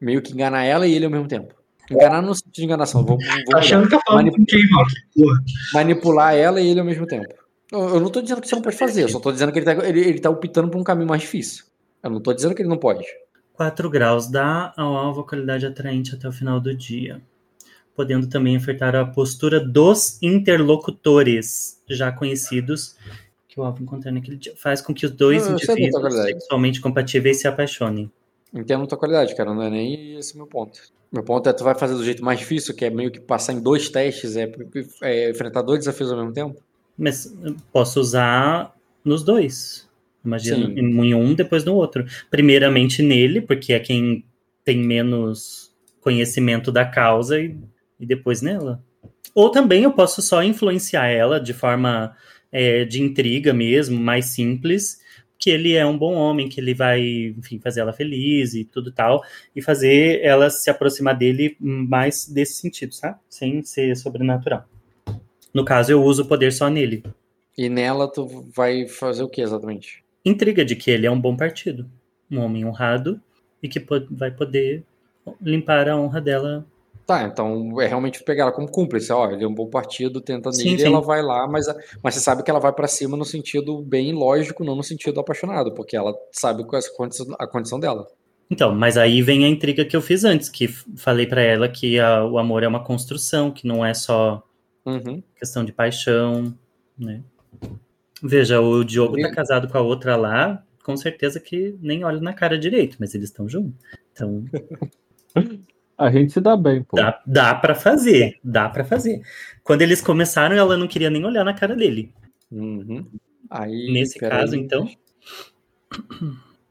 Meio 0.00 0.22
que 0.22 0.32
enganar 0.32 0.64
ela 0.64 0.86
e 0.86 0.94
ele 0.94 1.04
ao 1.04 1.10
mesmo 1.10 1.28
tempo. 1.28 1.54
Enganar 1.90 2.22
no 2.22 2.34
sentido 2.34 2.54
de 2.54 2.64
enganação. 2.64 3.04
Vou, 3.04 3.18
vou 3.18 3.58
Achando 3.58 3.84
que 3.84 3.96
tá 3.96 4.00
falando 4.06 4.32
Manip... 4.32 4.52
Manipular 5.74 6.34
ela 6.34 6.60
e 6.60 6.68
ele 6.68 6.80
ao 6.80 6.86
mesmo 6.86 7.06
tempo. 7.06 7.34
Eu 7.70 8.00
não 8.00 8.10
tô 8.10 8.20
dizendo 8.20 8.40
que 8.40 8.48
você 8.48 8.54
não 8.54 8.62
pode 8.62 8.76
fazer, 8.76 9.04
eu 9.04 9.08
só 9.08 9.18
tô 9.18 9.32
dizendo 9.32 9.50
que 9.50 9.58
ele 9.58 9.64
tá, 9.64 9.88
ele, 9.88 10.00
ele 10.00 10.20
tá 10.20 10.28
optando 10.28 10.68
por 10.68 10.78
um 10.78 10.84
caminho 10.84 11.08
mais 11.08 11.22
difícil. 11.22 11.64
Eu 12.02 12.10
não 12.10 12.20
tô 12.20 12.34
dizendo 12.34 12.54
que 12.54 12.60
ele 12.60 12.68
não 12.68 12.76
pode. 12.76 13.04
4 13.54 13.88
graus. 13.88 14.30
Dá 14.30 14.72
ao 14.76 14.94
alvo 14.94 15.24
qualidade 15.24 15.64
atraente 15.64 16.14
até 16.14 16.28
o 16.28 16.32
final 16.32 16.60
do 16.60 16.74
dia. 16.74 17.22
Podendo 17.94 18.26
também 18.26 18.56
afetar 18.56 18.94
a 18.96 19.04
postura 19.04 19.60
dos 19.60 20.20
interlocutores 20.22 21.80
já 21.88 22.10
conhecidos 22.10 22.96
que 23.52 23.60
o 23.60 23.64
alvo 23.64 23.82
encontra 23.82 24.10
naquele 24.10 24.38
dia. 24.38 24.54
Faz 24.56 24.80
com 24.80 24.94
que 24.94 25.04
os 25.04 25.12
dois 25.12 25.46
não, 25.46 25.52
indivíduos 25.52 26.14
sexualmente 26.14 26.80
compatíveis 26.80 27.38
se 27.38 27.46
apaixonem. 27.46 28.10
Entendo 28.52 28.84
a 28.84 28.86
tua 28.86 28.98
qualidade, 28.98 29.36
cara. 29.36 29.52
Não 29.52 29.62
é 29.62 29.68
nem 29.68 30.16
esse 30.16 30.36
meu 30.36 30.46
ponto. 30.46 30.80
Meu 31.12 31.22
ponto 31.22 31.46
é 31.48 31.52
tu 31.52 31.62
vai 31.62 31.74
fazer 31.74 31.94
do 31.94 32.04
jeito 32.04 32.24
mais 32.24 32.38
difícil, 32.38 32.74
que 32.74 32.86
é 32.86 32.90
meio 32.90 33.10
que 33.10 33.20
passar 33.20 33.52
em 33.52 33.60
dois 33.60 33.90
testes, 33.90 34.36
é, 34.36 34.50
é 35.02 35.30
enfrentar 35.30 35.60
dois 35.60 35.80
desafios 35.80 36.10
ao 36.10 36.16
mesmo 36.16 36.32
tempo. 36.32 36.62
Mas 36.96 37.34
posso 37.70 38.00
usar 38.00 38.74
nos 39.04 39.22
dois. 39.22 39.86
Imagina 40.24 40.66
Sim. 40.66 40.78
em 40.78 41.14
um, 41.14 41.34
depois 41.34 41.64
no 41.64 41.74
outro. 41.74 42.06
Primeiramente 42.30 43.02
nele, 43.02 43.42
porque 43.42 43.74
é 43.74 43.80
quem 43.80 44.24
tem 44.64 44.78
menos 44.78 45.70
conhecimento 46.00 46.72
da 46.72 46.86
causa, 46.86 47.38
e, 47.38 47.54
e 48.02 48.06
depois 48.06 48.42
nela. 48.42 48.84
Ou 49.34 49.50
também 49.50 49.84
eu 49.84 49.92
posso 49.92 50.20
só 50.20 50.42
influenciar 50.42 51.06
ela 51.06 51.40
de 51.40 51.54
forma 51.54 52.14
é, 52.50 52.84
de 52.84 53.00
intriga 53.00 53.54
mesmo, 53.54 53.98
mais 53.98 54.26
simples, 54.26 55.00
que 55.38 55.48
ele 55.48 55.72
é 55.72 55.86
um 55.86 55.96
bom 55.96 56.12
homem, 56.12 56.48
que 56.48 56.60
ele 56.60 56.74
vai, 56.74 57.00
enfim, 57.38 57.58
fazer 57.58 57.80
ela 57.80 57.94
feliz 57.94 58.52
e 58.52 58.64
tudo 58.64 58.92
tal, 58.92 59.22
e 59.56 59.62
fazer 59.62 60.20
ela 60.22 60.50
se 60.50 60.68
aproximar 60.68 61.16
dele 61.16 61.56
mais 61.58 62.28
desse 62.28 62.60
sentido, 62.60 62.92
sabe? 62.94 63.16
Sem 63.30 63.62
ser 63.62 63.96
sobrenatural. 63.96 64.68
No 65.54 65.64
caso, 65.64 65.92
eu 65.92 66.02
uso 66.02 66.24
o 66.24 66.26
poder 66.26 66.52
só 66.52 66.68
nele. 66.68 67.02
E 67.56 67.68
nela 67.70 68.06
tu 68.06 68.26
vai 68.54 68.86
fazer 68.86 69.22
o 69.22 69.28
que 69.28 69.40
exatamente? 69.40 70.02
intriga 70.24 70.64
de 70.64 70.76
que 70.76 70.90
ele 70.90 71.06
é 71.06 71.10
um 71.10 71.20
bom 71.20 71.36
partido, 71.36 71.88
um 72.30 72.38
homem 72.38 72.64
honrado 72.64 73.20
e 73.62 73.68
que 73.68 73.84
vai 74.10 74.30
poder 74.30 74.84
limpar 75.40 75.88
a 75.88 75.96
honra 75.96 76.20
dela 76.20 76.66
Tá, 77.06 77.24
então 77.24 77.80
é 77.80 77.86
realmente 77.86 78.22
pegar 78.22 78.44
ela 78.44 78.52
como 78.52 78.70
cúmplice. 78.70 79.12
Ó, 79.12 79.30
ele 79.30 79.44
é 79.44 79.48
um 79.48 79.54
bom 79.54 79.68
partido, 79.68 80.20
tenta 80.20 80.52
sim, 80.52 80.64
nele, 80.64 80.78
sim. 80.78 80.86
ela 80.86 81.00
vai 81.00 81.20
lá, 81.22 81.48
mas, 81.48 81.66
mas 82.02 82.14
você 82.14 82.20
sabe 82.20 82.42
que 82.42 82.50
ela 82.50 82.60
vai 82.60 82.72
para 82.72 82.86
cima 82.86 83.16
no 83.16 83.24
sentido 83.24 83.82
bem 83.82 84.12
lógico, 84.12 84.64
não 84.64 84.76
no 84.76 84.82
sentido 84.82 85.18
apaixonado, 85.18 85.74
porque 85.74 85.96
ela 85.96 86.14
sabe 86.30 86.64
qual 86.64 86.80
é 86.80 86.84
a 86.84 86.96
condição, 86.96 87.26
a 87.38 87.46
condição 87.46 87.80
dela. 87.80 88.06
Então, 88.50 88.74
mas 88.74 88.96
aí 88.96 89.22
vem 89.22 89.44
a 89.44 89.48
intriga 89.48 89.84
que 89.84 89.96
eu 89.96 90.02
fiz 90.02 90.24
antes, 90.24 90.48
que 90.48 90.68
falei 90.68 91.26
para 91.26 91.42
ela 91.42 91.68
que 91.68 91.98
a, 91.98 92.24
o 92.24 92.38
amor 92.38 92.62
é 92.62 92.68
uma 92.68 92.84
construção, 92.84 93.50
que 93.50 93.66
não 93.66 93.84
é 93.84 93.94
só 93.94 94.42
uhum. 94.84 95.22
questão 95.36 95.64
de 95.64 95.72
paixão, 95.72 96.54
né? 96.96 97.22
Veja, 98.22 98.60
o 98.60 98.84
Diogo 98.84 99.20
tá 99.20 99.32
casado 99.32 99.68
com 99.68 99.78
a 99.78 99.80
outra 99.80 100.14
lá, 100.14 100.62
com 100.84 100.96
certeza 100.96 101.40
que 101.40 101.74
nem 101.80 102.04
olha 102.04 102.20
na 102.20 102.32
cara 102.32 102.58
direito, 102.58 102.96
mas 103.00 103.14
eles 103.14 103.30
estão 103.30 103.48
juntos. 103.48 103.74
Então. 104.12 104.44
A 105.96 106.10
gente 106.10 106.32
se 106.32 106.40
dá 106.40 106.56
bem, 106.56 106.82
pô. 106.82 106.96
Dá, 106.96 107.22
dá 107.26 107.54
para 107.54 107.74
fazer, 107.74 108.38
dá 108.42 108.68
para 108.68 108.84
fazer. 108.84 109.22
Quando 109.62 109.82
eles 109.82 110.00
começaram, 110.00 110.56
ela 110.56 110.76
não 110.76 110.88
queria 110.88 111.10
nem 111.10 111.24
olhar 111.24 111.44
na 111.44 111.54
cara 111.54 111.76
dele. 111.76 112.12
Uhum. 112.50 113.06
Aí, 113.48 113.92
Nesse 113.92 114.18
caso, 114.18 114.54
aí. 114.54 114.60
então. 114.60 114.88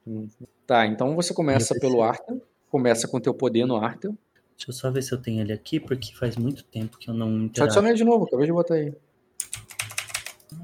Uhum. 0.05 0.27
Tá, 0.65 0.85
então 0.85 1.15
você 1.15 1.33
começa 1.33 1.77
pelo 1.79 2.01
Arthur. 2.01 2.41
Começa 2.69 3.07
com 3.07 3.19
teu 3.19 3.33
poder 3.33 3.65
no 3.65 3.75
Arthur. 3.75 4.15
Deixa 4.57 4.69
eu 4.69 4.73
só 4.73 4.91
ver 4.91 5.01
se 5.01 5.11
eu 5.11 5.17
tenho 5.17 5.41
ele 5.41 5.53
aqui, 5.53 5.79
porque 5.79 6.13
faz 6.15 6.37
muito 6.37 6.63
tempo 6.63 6.97
que 6.97 7.09
eu 7.09 7.13
não 7.13 7.29
interajo. 7.41 7.55
Só 7.57 7.79
adiciona 7.79 7.89
ele 7.89 7.97
de 7.97 8.03
novo, 8.03 8.25
acabei 8.25 8.45
de 8.45 8.53
botar 8.53 8.75
aí. 8.75 8.93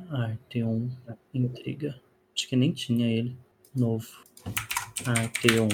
Arteon, 0.09 0.87
intriga. 1.33 1.99
Acho 2.35 2.47
que 2.47 2.55
nem 2.55 2.71
tinha 2.71 3.07
ele. 3.07 3.35
Novo. 3.75 4.07
Arteon. 5.05 5.67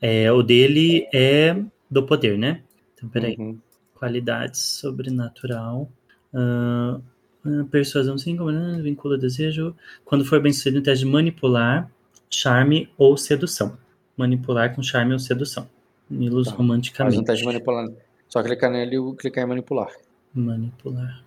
É, 0.00 0.30
o 0.30 0.42
dele 0.42 1.08
é 1.12 1.56
do 1.90 2.02
poder, 2.02 2.38
né? 2.38 2.62
Então, 2.94 3.08
peraí. 3.08 3.36
Uhum. 3.38 3.58
Qualidades 3.94 4.60
sobrenatural. 4.60 5.90
Uh, 6.32 7.64
persuasão 7.70 8.18
5, 8.18 8.44
vincula 8.82 9.16
desejo. 9.16 9.74
Quando 10.04 10.24
for 10.24 10.40
bem 10.40 10.52
sucedido, 10.52 10.82
teste 10.82 11.04
de 11.04 11.10
manipular, 11.10 11.90
charme 12.28 12.90
ou 12.98 13.16
sedução. 13.16 13.78
Manipular 14.16 14.74
com 14.74 14.82
charme 14.82 15.12
ou 15.12 15.18
sedução. 15.18 15.68
Milos 16.08 16.48
tá. 16.48 16.54
romanticamente. 16.54 17.18
Um 17.18 17.24
teste 17.24 17.42
de 17.42 17.46
manipular. 17.46 17.88
Só 18.28 18.42
clicar 18.42 18.70
nele 18.70 18.96
e 18.96 19.16
clicar 19.16 19.44
em 19.44 19.48
manipular. 19.48 19.90
Manipular. 20.34 21.24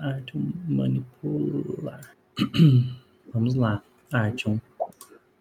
Artium, 0.00 0.52
manipular. 0.68 2.00
Vamos 3.34 3.54
lá. 3.54 3.82
Artium. 4.12 4.60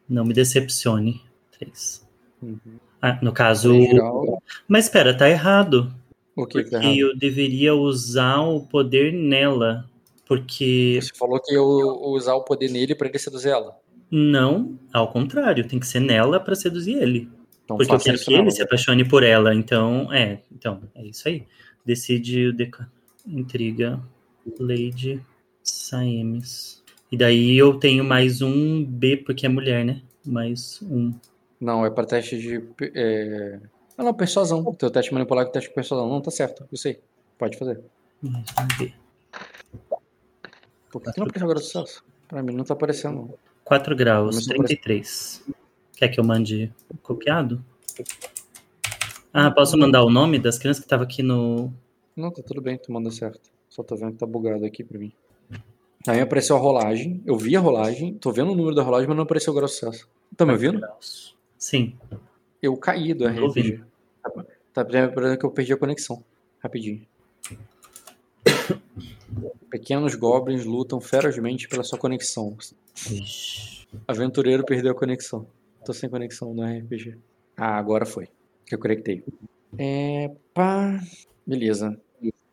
Não 0.09 0.25
me 0.25 0.33
decepcione. 0.33 1.21
3. 1.57 2.04
Uhum. 2.45 2.79
Ah, 3.01 3.19
no 3.21 3.31
caso. 3.31 3.73
Mas 4.67 4.85
espera, 4.85 5.15
tá 5.15 5.29
errado. 5.29 5.93
O 6.35 6.45
que, 6.45 6.59
porque 6.59 6.69
tá 6.71 6.83
errado? 6.83 6.97
eu 6.97 7.17
deveria 7.17 7.73
usar 7.73 8.39
o 8.41 8.61
poder 8.61 9.11
nela. 9.13 9.89
Porque. 10.27 10.99
Você 11.01 11.13
falou 11.15 11.39
que 11.41 11.53
eu 11.53 11.65
usar 11.65 12.35
o 12.35 12.43
poder 12.43 12.69
nele 12.69 12.95
para 12.95 13.07
ele 13.07 13.19
seduzir 13.19 13.49
ela. 13.49 13.77
Não, 14.09 14.77
ao 14.93 15.11
contrário, 15.11 15.67
tem 15.67 15.79
que 15.79 15.87
ser 15.87 15.99
nela 15.99 16.39
para 16.39 16.55
seduzir 16.55 16.97
ele. 17.01 17.29
Então, 17.63 17.77
porque 17.77 17.91
eu 17.91 17.99
quero 17.99 18.19
que 18.19 18.33
ele 18.33 18.51
se 18.51 18.61
apaixone 18.61 19.07
por 19.07 19.23
ela. 19.23 19.53
Então, 19.53 20.13
é, 20.13 20.41
então, 20.51 20.81
é 20.93 21.05
isso 21.05 21.27
aí. 21.27 21.45
Decide 21.83 22.47
o 22.47 22.53
deca... 22.53 22.89
intriga 23.27 23.99
Lady 24.59 25.21
Saemes. 25.63 26.83
E 27.11 27.17
daí 27.17 27.57
eu 27.57 27.79
tenho 27.79 28.03
mais 28.03 28.41
um 28.41 28.83
B, 28.83 29.17
porque 29.17 29.45
é 29.45 29.49
mulher, 29.49 29.83
né? 29.83 30.01
Mais 30.25 30.79
um. 30.83 31.11
Não, 31.59 31.85
é 31.85 31.89
para 31.89 32.05
teste 32.05 32.37
de. 32.37 32.63
É... 32.93 33.59
Ah, 33.97 34.03
não, 34.03 34.13
persuasão. 34.13 34.59
O 34.59 34.75
teu 34.75 34.91
teste 34.91 35.13
manipular 35.13 35.45
com 35.45 35.51
teste 35.51 35.69
de 35.69 35.75
persuasão. 35.75 36.09
Não, 36.09 36.21
tá 36.21 36.31
certo. 36.31 36.67
Isso 36.71 36.87
aí. 36.87 36.99
Pode 37.37 37.57
fazer. 37.57 37.81
Um 38.23 38.31
B. 38.77 38.93
Por 40.89 41.01
que, 41.01 41.11
que 41.11 41.19
não 41.19 41.25
apareceu 41.25 41.45
agora 41.45 41.59
do 41.59 41.65
sucesso? 41.65 42.03
Pra 42.27 42.41
mim 42.41 42.53
não 42.53 42.63
tá 42.63 42.73
aparecendo. 42.73 43.37
4 43.63 43.95
graus, 43.95 44.45
33. 44.45 45.43
Quer 45.95 46.09
que 46.09 46.19
eu 46.19 46.23
mande 46.23 46.71
copiado? 47.01 47.63
Ah, 49.33 49.51
posso 49.51 49.77
mandar 49.77 50.03
o 50.03 50.09
nome 50.09 50.39
das 50.39 50.57
crianças 50.57 50.83
que 50.83 50.89
tava 50.89 51.03
aqui 51.03 51.21
no. 51.21 51.71
Não, 52.15 52.31
tá 52.31 52.41
tudo 52.41 52.61
bem, 52.61 52.77
tu 52.77 52.91
manda 52.91 53.11
certo. 53.11 53.51
Só 53.69 53.83
tô 53.83 53.95
vendo 53.95 54.13
que 54.13 54.19
tá 54.19 54.25
bugado 54.25 54.65
aqui 54.65 54.83
pra 54.83 54.97
mim. 54.97 55.11
Aí 56.07 56.21
apareceu 56.21 56.55
a 56.55 56.59
rolagem. 56.59 57.21
Eu 57.25 57.35
vi 57.35 57.55
a 57.57 57.59
rolagem. 57.59 58.13
Tô 58.13 58.31
vendo 58.31 58.51
o 58.51 58.55
número 58.55 58.75
da 58.75 58.83
rolagem, 58.83 59.07
mas 59.07 59.17
não 59.17 59.23
apareceu 59.23 59.51
o 59.51 59.55
grau 59.55 59.67
de 59.67 59.73
sucesso. 59.73 60.07
Tá 60.37 60.45
me 60.45 60.53
ouvindo? 60.53 60.79
Sim. 61.65 61.97
Eu 62.61 62.77
caí 62.77 63.11
do 63.11 63.25
RPG. 63.25 63.83
Tá 64.71 64.85
lembrando 64.87 65.35
que 65.35 65.43
eu 65.43 65.49
perdi 65.49 65.73
a 65.73 65.77
conexão. 65.77 66.23
Rapidinho. 66.59 67.07
Pequenos 69.67 70.13
goblins 70.13 70.63
lutam 70.63 71.01
ferozmente 71.01 71.67
pela 71.67 71.83
sua 71.83 71.97
conexão. 71.97 72.55
Aventureiro 74.07 74.63
perdeu 74.63 74.91
a 74.91 74.95
conexão. 74.95 75.47
Tô 75.83 75.91
sem 75.91 76.07
conexão 76.07 76.53
no 76.53 76.63
RPG. 76.63 77.17
Ah, 77.57 77.77
agora 77.79 78.05
foi. 78.05 78.27
Que 78.63 78.75
eu 78.75 78.79
conectei. 78.79 79.23
É. 79.75 80.31
Pá. 80.53 80.99
Beleza. 81.47 81.99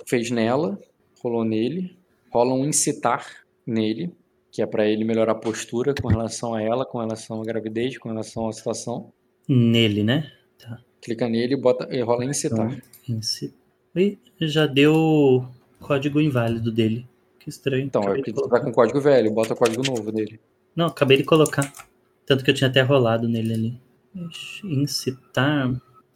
Fez 0.06 0.30
nela 0.30 0.80
rolou 1.22 1.44
nele, 1.44 1.98
rola 2.30 2.54
um 2.54 2.64
incitar 2.64 3.44
nele, 3.66 4.10
que 4.52 4.60
é 4.60 4.66
para 4.66 4.86
ele 4.86 5.02
melhorar 5.02 5.32
a 5.32 5.34
postura 5.34 5.94
com 5.94 6.08
relação 6.08 6.54
a 6.54 6.62
ela, 6.62 6.84
com 6.84 6.98
relação 6.98 7.40
à 7.40 7.44
gravidez, 7.44 7.96
com 7.96 8.10
relação 8.10 8.46
à 8.46 8.52
situação. 8.52 9.10
Nele, 9.48 10.04
né? 10.04 10.30
Tá. 10.58 10.78
Clica 11.00 11.26
nele 11.26 11.54
e 11.54 11.56
bota, 11.56 11.88
e 11.90 12.02
rola 12.02 12.26
incitar. 12.26 12.70
Então, 12.70 13.16
incit... 13.16 13.54
E 13.96 14.18
já 14.42 14.66
deu 14.66 15.48
código 15.80 16.20
inválido 16.20 16.70
dele. 16.70 17.08
Que 17.38 17.48
estranho. 17.48 17.84
Então, 17.84 18.02
é 18.02 18.14
porque 18.14 18.32
tu 18.32 18.46
tá 18.46 18.60
com 18.60 18.70
código 18.70 19.00
velho, 19.00 19.32
bota 19.32 19.54
código 19.54 19.82
novo 19.82 20.12
dele. 20.12 20.38
Não, 20.76 20.86
acabei 20.86 21.16
de 21.16 21.24
colocar. 21.24 21.72
Tanto 22.26 22.44
que 22.44 22.50
eu 22.50 22.54
tinha 22.54 22.68
até 22.68 22.82
rolado 22.82 23.28
nele 23.28 23.54
ali. 23.54 23.80
Incitar. 24.64 25.68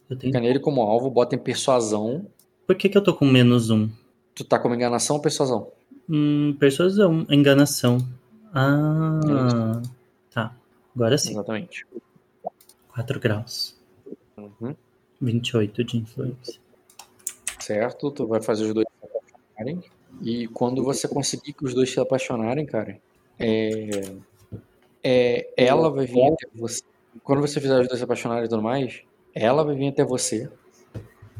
Eu 0.07 0.15
tenho... 0.15 0.31
Clica 0.31 0.39
nele 0.39 0.59
como 0.59 0.81
alvo, 0.81 1.09
bota 1.09 1.35
em 1.35 1.39
persuasão. 1.39 2.27
Por 2.67 2.75
que, 2.75 2.87
que 2.87 2.97
eu 2.97 3.03
tô 3.03 3.15
com 3.15 3.25
menos 3.25 3.71
um? 3.71 3.89
Tu 4.35 4.43
tá 4.43 4.59
como 4.59 4.75
enganação 4.75 5.15
ou 5.15 5.21
persuasão? 5.21 5.71
Hum, 6.07 6.55
persuasão, 6.59 7.25
enganação. 7.29 7.97
Ah, 8.53 9.81
tá. 10.31 10.55
Agora 10.95 11.17
sim. 11.17 11.31
Exatamente. 11.31 11.85
4 12.89 13.19
graus. 13.19 13.77
Uhum. 14.37 14.75
28 15.21 15.83
de 15.83 15.97
influência. 15.97 16.59
Certo, 17.59 18.11
tu 18.11 18.27
vai 18.27 18.41
fazer 18.41 18.65
os 18.65 18.73
dois 18.73 18.87
se 18.87 19.05
apaixonarem. 19.05 19.83
E 20.21 20.47
quando 20.47 20.83
você 20.83 21.07
conseguir 21.07 21.53
que 21.53 21.65
os 21.65 21.73
dois 21.73 21.91
se 21.91 21.99
apaixonarem, 21.99 22.65
cara, 22.65 22.99
é, 23.37 23.89
é, 25.03 25.53
ela 25.57 25.89
vai 25.91 26.05
vir 26.05 26.25
até 26.25 26.47
você. 26.55 26.81
Quando 27.23 27.41
você 27.41 27.59
fizer 27.59 27.79
os 27.79 27.87
dois 27.87 27.99
se 27.99 28.03
apaixonarem 28.03 28.45
e 28.45 28.49
tudo 28.49 28.61
mais, 28.61 29.01
ela 29.33 29.63
vai 29.63 29.75
vir 29.75 29.89
até 29.89 30.03
você 30.03 30.49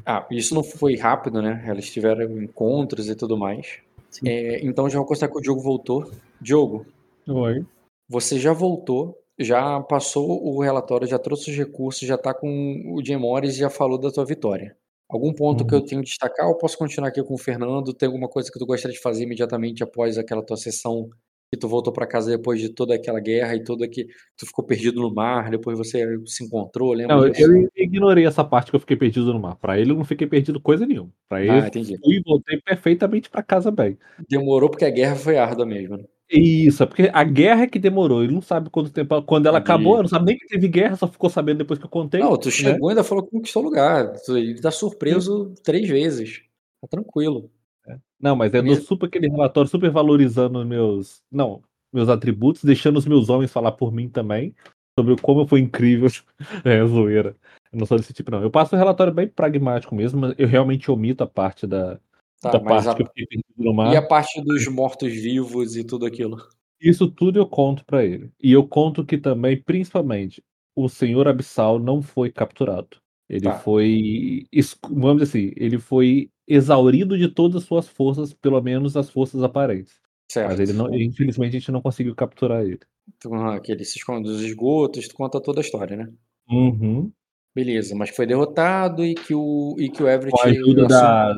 ah, 0.09 0.25
isso 0.31 0.55
não 0.55 0.63
foi 0.63 0.95
rápido, 0.95 1.41
né? 1.41 1.65
Eles 1.67 1.91
tiveram 1.91 2.41
encontros 2.41 3.09
e 3.09 3.15
tudo 3.15 3.37
mais. 3.37 3.79
É, 4.25 4.65
então 4.65 4.89
já 4.89 4.99
vou 4.99 5.05
constar 5.05 5.29
que 5.29 5.37
o 5.37 5.41
Diogo 5.41 5.59
voltou. 5.59 6.09
Diogo. 6.39 6.85
Oi. 7.27 7.65
Você 8.09 8.39
já 8.39 8.53
voltou, 8.53 9.17
já 9.37 9.79
passou 9.81 10.43
o 10.43 10.61
relatório, 10.61 11.07
já 11.07 11.19
trouxe 11.19 11.51
os 11.51 11.57
recursos, 11.57 12.07
já 12.07 12.17
tá 12.17 12.33
com 12.33 12.93
o 12.93 13.03
Jim 13.03 13.17
Morris 13.17 13.55
e 13.55 13.59
já 13.59 13.69
falou 13.69 13.97
da 13.97 14.11
tua 14.11 14.25
vitória. 14.25 14.75
Algum 15.09 15.33
ponto 15.33 15.61
uhum. 15.61 15.67
que 15.67 15.75
eu 15.75 15.81
tenho 15.81 16.01
que 16.01 16.09
destacar 16.09 16.47
ou 16.47 16.57
posso 16.57 16.77
continuar 16.77 17.09
aqui 17.09 17.23
com 17.23 17.33
o 17.33 17.37
Fernando? 17.37 17.93
Tem 17.93 18.07
alguma 18.07 18.27
coisa 18.27 18.51
que 18.51 18.59
tu 18.59 18.65
gostaria 18.65 18.95
de 18.95 19.01
fazer 19.01 19.23
imediatamente 19.23 19.83
após 19.83 20.17
aquela 20.17 20.43
tua 20.43 20.57
sessão 20.57 21.09
que 21.49 21.57
tu 21.57 21.67
voltou 21.67 21.93
para 21.93 22.05
casa 22.05 22.29
depois 22.29 22.59
de 22.59 22.67
toda 22.67 22.93
aquela 22.93 23.21
guerra 23.21 23.55
e 23.55 23.63
tudo 23.63 23.87
que 23.87 24.05
tu 24.35 24.45
ficou 24.45 24.65
perdido 24.65 24.99
no 24.99 25.13
mar, 25.13 25.49
depois 25.49 25.77
você 25.77 26.05
se 26.25 26.43
encontrou, 26.43 26.91
lembra? 26.91 27.15
Não, 27.15 27.25
eu 27.25 27.69
ignorei 27.73 28.25
essa 28.25 28.43
parte 28.43 28.69
que 28.69 28.75
eu 28.75 28.81
fiquei 28.81 28.97
perdido 28.97 29.31
no 29.31 29.39
mar. 29.39 29.55
Para 29.55 29.79
ele 29.79 29.91
eu 29.91 29.95
não 29.95 30.03
fiquei 30.03 30.27
perdido 30.27 30.59
coisa 30.59 30.85
nenhuma. 30.85 31.09
Para 31.29 31.41
ele 31.41 31.51
ah, 31.51 31.67
entendi. 31.67 31.97
fui 31.99 32.15
e 32.15 32.21
voltei 32.21 32.59
perfeitamente 32.59 33.29
para 33.29 33.41
casa 33.41 33.71
bem. 33.71 33.97
Demorou 34.29 34.69
porque 34.69 34.83
a 34.83 34.89
guerra 34.89 35.15
foi 35.15 35.37
árdua 35.37 35.65
mesmo. 35.65 35.95
Né? 35.95 36.03
Isso, 36.29 36.83
é 36.83 36.85
porque 36.85 37.09
a 37.13 37.23
guerra 37.23 37.63
é 37.63 37.67
que 37.67 37.79
demorou. 37.79 38.23
Ele 38.23 38.33
não 38.33 38.41
sabe 38.41 38.69
quanto 38.69 38.91
tempo. 38.91 39.21
Quando 39.23 39.45
ela 39.45 39.59
acabou, 39.59 39.97
não 39.97 40.09
sabe 40.09 40.25
nem 40.25 40.37
que 40.37 40.47
teve 40.47 40.67
guerra, 40.67 40.97
só 40.97 41.07
ficou 41.07 41.29
sabendo 41.29 41.59
depois 41.59 41.79
que 41.79 41.85
eu 41.85 41.89
contei. 41.89 42.19
Não, 42.19 42.35
tu 42.37 42.47
né? 42.47 42.51
chegou 42.51 42.89
e 42.89 42.91
ainda 42.91 43.03
falou 43.03 43.23
que 43.23 43.31
conquistou 43.31 43.63
o 43.63 43.65
lugar. 43.65 44.13
Ele 44.27 44.59
tá 44.59 44.69
surpreso 44.69 45.53
Sim. 45.55 45.63
três 45.63 45.87
vezes. 45.87 46.41
Tá 46.81 46.87
tranquilo. 46.89 47.49
É. 47.87 47.97
Não, 48.19 48.35
mas 48.35 48.53
é 48.53 48.61
no 48.61 48.75
super 48.75 49.07
aquele 49.07 49.29
relatório 49.29 49.69
super 49.69 49.89
valorizando 49.89 50.65
meus. 50.65 51.21
Não, 51.31 51.63
meus 51.93 52.09
atributos, 52.09 52.63
deixando 52.63 52.97
os 52.97 53.05
meus 53.05 53.29
homens 53.29 53.51
falar 53.51 53.71
por 53.71 53.93
mim 53.93 54.09
também, 54.09 54.53
sobre 54.99 55.15
como 55.21 55.47
foi 55.47 55.61
incrível. 55.61 56.09
é, 56.65 56.85
zoeira. 56.85 57.37
Eu 57.71 57.79
não 57.79 57.85
sou 57.85 57.97
desse 57.97 58.13
tipo, 58.13 58.31
não. 58.31 58.41
Eu 58.41 58.51
passo 58.51 58.75
um 58.75 58.77
relatório 58.77 59.13
bem 59.13 59.27
pragmático 59.29 59.95
mesmo, 59.95 60.33
eu 60.37 60.47
realmente 60.47 60.91
omito 60.91 61.23
a 61.23 61.27
parte 61.27 61.65
da, 61.65 61.99
tá, 62.41 62.51
da 62.51 62.59
parte 62.59 62.89
a... 62.89 62.95
que 62.95 63.01
eu 63.03 63.07
fiquei 63.07 63.25
perdido 63.25 63.53
no 63.57 63.73
mar. 63.73 63.93
E 63.93 63.97
a 63.97 64.01
parte 64.01 64.41
dos 64.41 64.67
mortos-vivos 64.67 65.75
e 65.75 65.83
tudo 65.83 66.05
aquilo? 66.05 66.37
Isso 66.79 67.09
tudo 67.09 67.39
eu 67.39 67.47
conto 67.47 67.83
para 67.85 68.05
ele. 68.05 68.31
E 68.41 68.51
eu 68.51 68.67
conto 68.67 69.05
que 69.05 69.17
também, 69.17 69.61
principalmente, 69.61 70.43
o 70.75 70.87
senhor 70.87 71.27
Abissal 71.27 71.79
não 71.79 72.01
foi 72.01 72.31
capturado. 72.31 72.97
Ele 73.29 73.41
tá. 73.41 73.59
foi, 73.59 74.45
vamos 74.89 75.21
dizer 75.21 75.39
assim, 75.39 75.53
ele 75.57 75.79
foi 75.79 76.29
exaurido 76.47 77.17
de 77.17 77.27
todas 77.27 77.63
as 77.63 77.67
suas 77.67 77.87
forças, 77.87 78.33
pelo 78.33 78.61
menos 78.61 78.95
as 78.95 79.09
forças 79.09 79.43
aparentes. 79.43 79.99
Certo. 80.31 80.49
Mas 80.49 80.59
ele 80.59 80.73
não, 80.73 80.93
infelizmente 80.93 81.55
a 81.55 81.59
gente 81.59 81.71
não 81.71 81.81
conseguiu 81.81 82.15
capturar 82.15 82.63
ele. 82.63 82.79
Então, 83.07 83.59
que 83.61 83.71
ele 83.71 83.83
se 83.83 83.97
esconde 83.97 84.29
dos 84.29 84.41
esgotos, 84.41 85.07
tu 85.07 85.15
conta 85.15 85.41
toda 85.41 85.59
a 85.59 85.63
história, 85.63 85.97
né? 85.97 86.09
Uhum. 86.49 87.11
Beleza, 87.55 87.95
mas 87.95 88.11
foi 88.11 88.27
derrotado 88.27 89.03
e 89.03 89.15
que 89.15 89.33
o, 89.33 89.75
e 89.79 89.89
que 89.89 90.03
o 90.03 90.07
Everett. 90.07 90.31
Com 90.31 90.41
a 90.41 90.51
ajuda 90.51 90.85
da, 90.85 91.37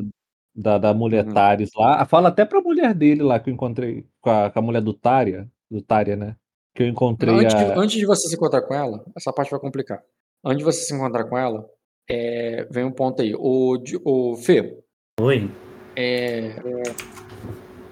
da, 0.60 0.78
da 0.78 0.94
mulher 0.94 1.26
uhum. 1.26 1.32
Tares 1.32 1.70
lá. 1.74 2.04
Fala 2.04 2.28
até 2.28 2.44
pra 2.44 2.60
mulher 2.60 2.94
dele 2.94 3.22
lá 3.22 3.40
que 3.40 3.48
eu 3.48 3.54
encontrei, 3.54 4.04
com 4.20 4.30
a, 4.30 4.50
com 4.50 4.58
a 4.58 4.62
mulher 4.62 4.82
do 4.82 4.92
Tária, 4.92 5.48
do 5.70 5.80
Tária, 5.80 6.16
né? 6.16 6.36
Que 6.74 6.82
eu 6.82 6.88
encontrei. 6.88 7.34
Não, 7.34 7.40
antes, 7.40 7.54
a... 7.54 7.78
antes 7.78 7.98
de 7.98 8.06
você 8.06 8.28
se 8.28 8.34
encontrar 8.34 8.62
com 8.62 8.74
ela, 8.74 9.04
essa 9.16 9.32
parte 9.32 9.50
vai 9.50 9.60
complicar. 9.60 10.02
Antes 10.44 10.58
de 10.58 10.64
você 10.64 10.82
se 10.82 10.94
encontrar 10.94 11.24
com 11.24 11.36
ela, 11.36 11.66
é, 12.08 12.66
vem 12.70 12.84
um 12.84 12.92
ponto 12.92 13.22
aí. 13.22 13.34
O, 13.34 13.76
o 14.04 14.36
Fê. 14.36 14.78
Oi. 15.20 15.50
É, 15.96 16.54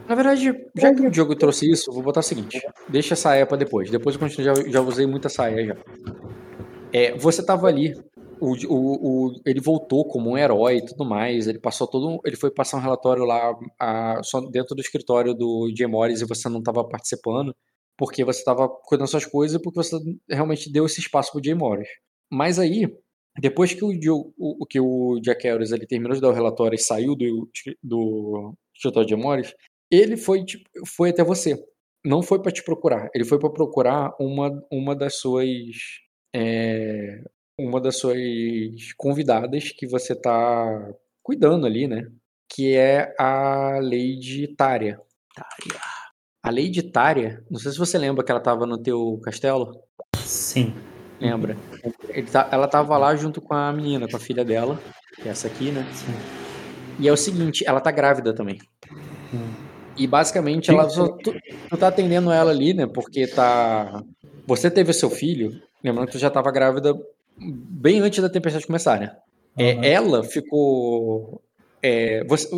na 0.09 0.15
verdade, 0.15 0.55
já 0.75 0.95
que 0.95 1.03
o 1.03 1.11
Diogo 1.11 1.35
trouxe 1.35 1.71
isso, 1.71 1.93
vou 1.93 2.03
botar 2.03 2.21
o 2.21 2.23
seguinte: 2.23 2.61
deixa 2.89 3.15
a 3.15 3.17
saia 3.17 3.47
pra 3.47 3.57
depois. 3.57 3.91
Depois 3.91 4.15
eu 4.15 4.21
continuo, 4.21 4.45
já, 4.45 4.71
já 4.71 4.81
usei 4.81 5.07
muita 5.07 5.29
saia 5.29 5.67
já. 5.67 5.77
É, 6.93 7.17
você 7.17 7.45
tava 7.45 7.67
ali, 7.67 7.95
o, 8.41 8.55
o, 8.69 9.29
o, 9.29 9.41
ele 9.47 9.61
voltou 9.61 10.05
como 10.07 10.31
um 10.31 10.39
herói 10.39 10.79
e 10.79 10.85
tudo 10.85 11.05
mais. 11.05 11.47
Ele 11.47 11.59
passou 11.59 11.87
todo. 11.87 12.21
Ele 12.25 12.37
foi 12.37 12.51
passar 12.51 12.79
um 12.79 12.81
relatório 12.81 13.25
lá 13.25 13.59
a, 13.79 14.23
só 14.23 14.41
dentro 14.41 14.75
do 14.75 14.81
escritório 14.81 15.35
do 15.35 15.73
Jay 15.77 15.87
Morris 15.87 16.21
e 16.21 16.27
você 16.27 16.49
não 16.49 16.59
estava 16.61 16.85
participando, 16.85 17.55
porque 17.97 18.25
você 18.25 18.41
estava 18.41 18.69
cuidando 18.69 19.09
suas 19.09 19.27
coisas 19.27 19.61
e 19.61 19.63
porque 19.63 19.77
você 19.83 19.97
realmente 20.29 20.71
deu 20.71 20.87
esse 20.87 21.01
espaço 21.01 21.33
pro 21.33 21.45
Jay 21.45 21.55
Morris. 21.55 21.89
Mas 22.31 22.59
aí, 22.59 22.87
depois 23.41 23.73
que 23.73 23.85
o, 23.85 24.33
o, 24.39 24.67
que 24.67 24.81
o 24.81 25.21
Jack 25.21 25.47
Harris 25.47 25.73
ele 25.73 25.87
terminou 25.87 26.15
de 26.15 26.21
dar 26.21 26.29
o 26.29 26.33
relatório 26.33 26.77
e 26.77 26.79
saiu 26.79 27.15
do, 27.15 27.49
do 27.83 28.55
escritório 28.75 29.09
de 29.09 29.17
Morris, 29.17 29.55
ele 29.91 30.17
foi, 30.17 30.45
tipo, 30.45 30.69
foi 30.87 31.11
até 31.11 31.25
você. 31.25 31.57
Não 32.05 32.23
foi 32.23 32.41
para 32.41 32.53
te 32.53 32.63
procurar. 32.63 33.09
Ele 33.15 33.25
foi 33.25 33.39
para 33.39 33.51
procurar 33.51 34.15
uma, 34.21 34.51
uma 34.71 34.95
das 34.95 35.17
suas. 35.17 35.47
É, 36.35 37.23
uma 37.59 37.81
das 37.81 37.99
suas 37.99 38.93
convidadas 38.97 39.73
que 39.73 39.87
você 39.87 40.15
tá 40.15 40.93
cuidando 41.23 41.67
ali, 41.67 41.89
né? 41.89 42.07
Que 42.49 42.77
é 42.77 43.15
a 43.19 43.79
Lady 43.83 44.55
Tária. 44.57 45.01
Tária. 45.35 45.81
A 46.43 46.51
Lady 46.51 46.83
Tária, 46.83 47.45
não 47.51 47.59
sei 47.59 47.73
se 47.73 47.79
você 47.79 47.99
lembra 47.99 48.25
que 48.25 48.31
ela 48.31 48.41
tava 48.41 48.65
no 48.65 48.79
teu 48.79 49.21
castelo. 49.25 49.83
Sim. 50.17 50.73
Lembra? 51.21 51.57
Tá, 52.31 52.49
ela 52.53 52.69
tava 52.69 52.97
lá 52.97 53.15
junto 53.17 53.41
com 53.41 53.53
a 53.53 53.73
menina, 53.73 54.09
com 54.09 54.17
a 54.17 54.21
filha 54.21 54.45
dela, 54.45 54.81
que 55.17 55.29
é 55.29 55.33
essa 55.33 55.49
aqui, 55.49 55.73
né? 55.73 55.85
Sim. 55.93 56.15
E 57.01 57.09
é 57.09 57.13
o 57.13 57.17
seguinte, 57.17 57.65
ela 57.67 57.81
tá 57.81 57.91
grávida 57.91 58.33
também. 58.33 58.59
Hum. 59.35 59.53
E 59.97 60.07
basicamente 60.07 60.71
ela 60.71 60.89
só, 60.89 61.09
tu, 61.09 61.35
tu 61.69 61.77
tá 61.77 61.89
atendendo 61.89 62.31
ela 62.31 62.53
ali, 62.53 62.73
né? 62.73 62.87
Porque 62.87 63.27
tá. 63.27 64.03
Você 64.47 64.71
teve 64.71 64.93
seu 64.93 65.11
filho, 65.11 65.61
lembrando 65.83 66.07
que 66.07 66.13
tu 66.13 66.19
já 66.19 66.31
tava 66.31 66.53
grávida 66.53 66.97
bem 67.41 68.01
antes 68.01 68.21
da 68.21 68.29
tempestade 68.29 68.67
começar, 68.67 69.01
né? 69.01 69.17
Uhum. 69.59 69.65
É, 69.65 69.93
ela 69.93 70.23
ficou. 70.23 71.43
É, 71.83 72.25
você, 72.25 72.49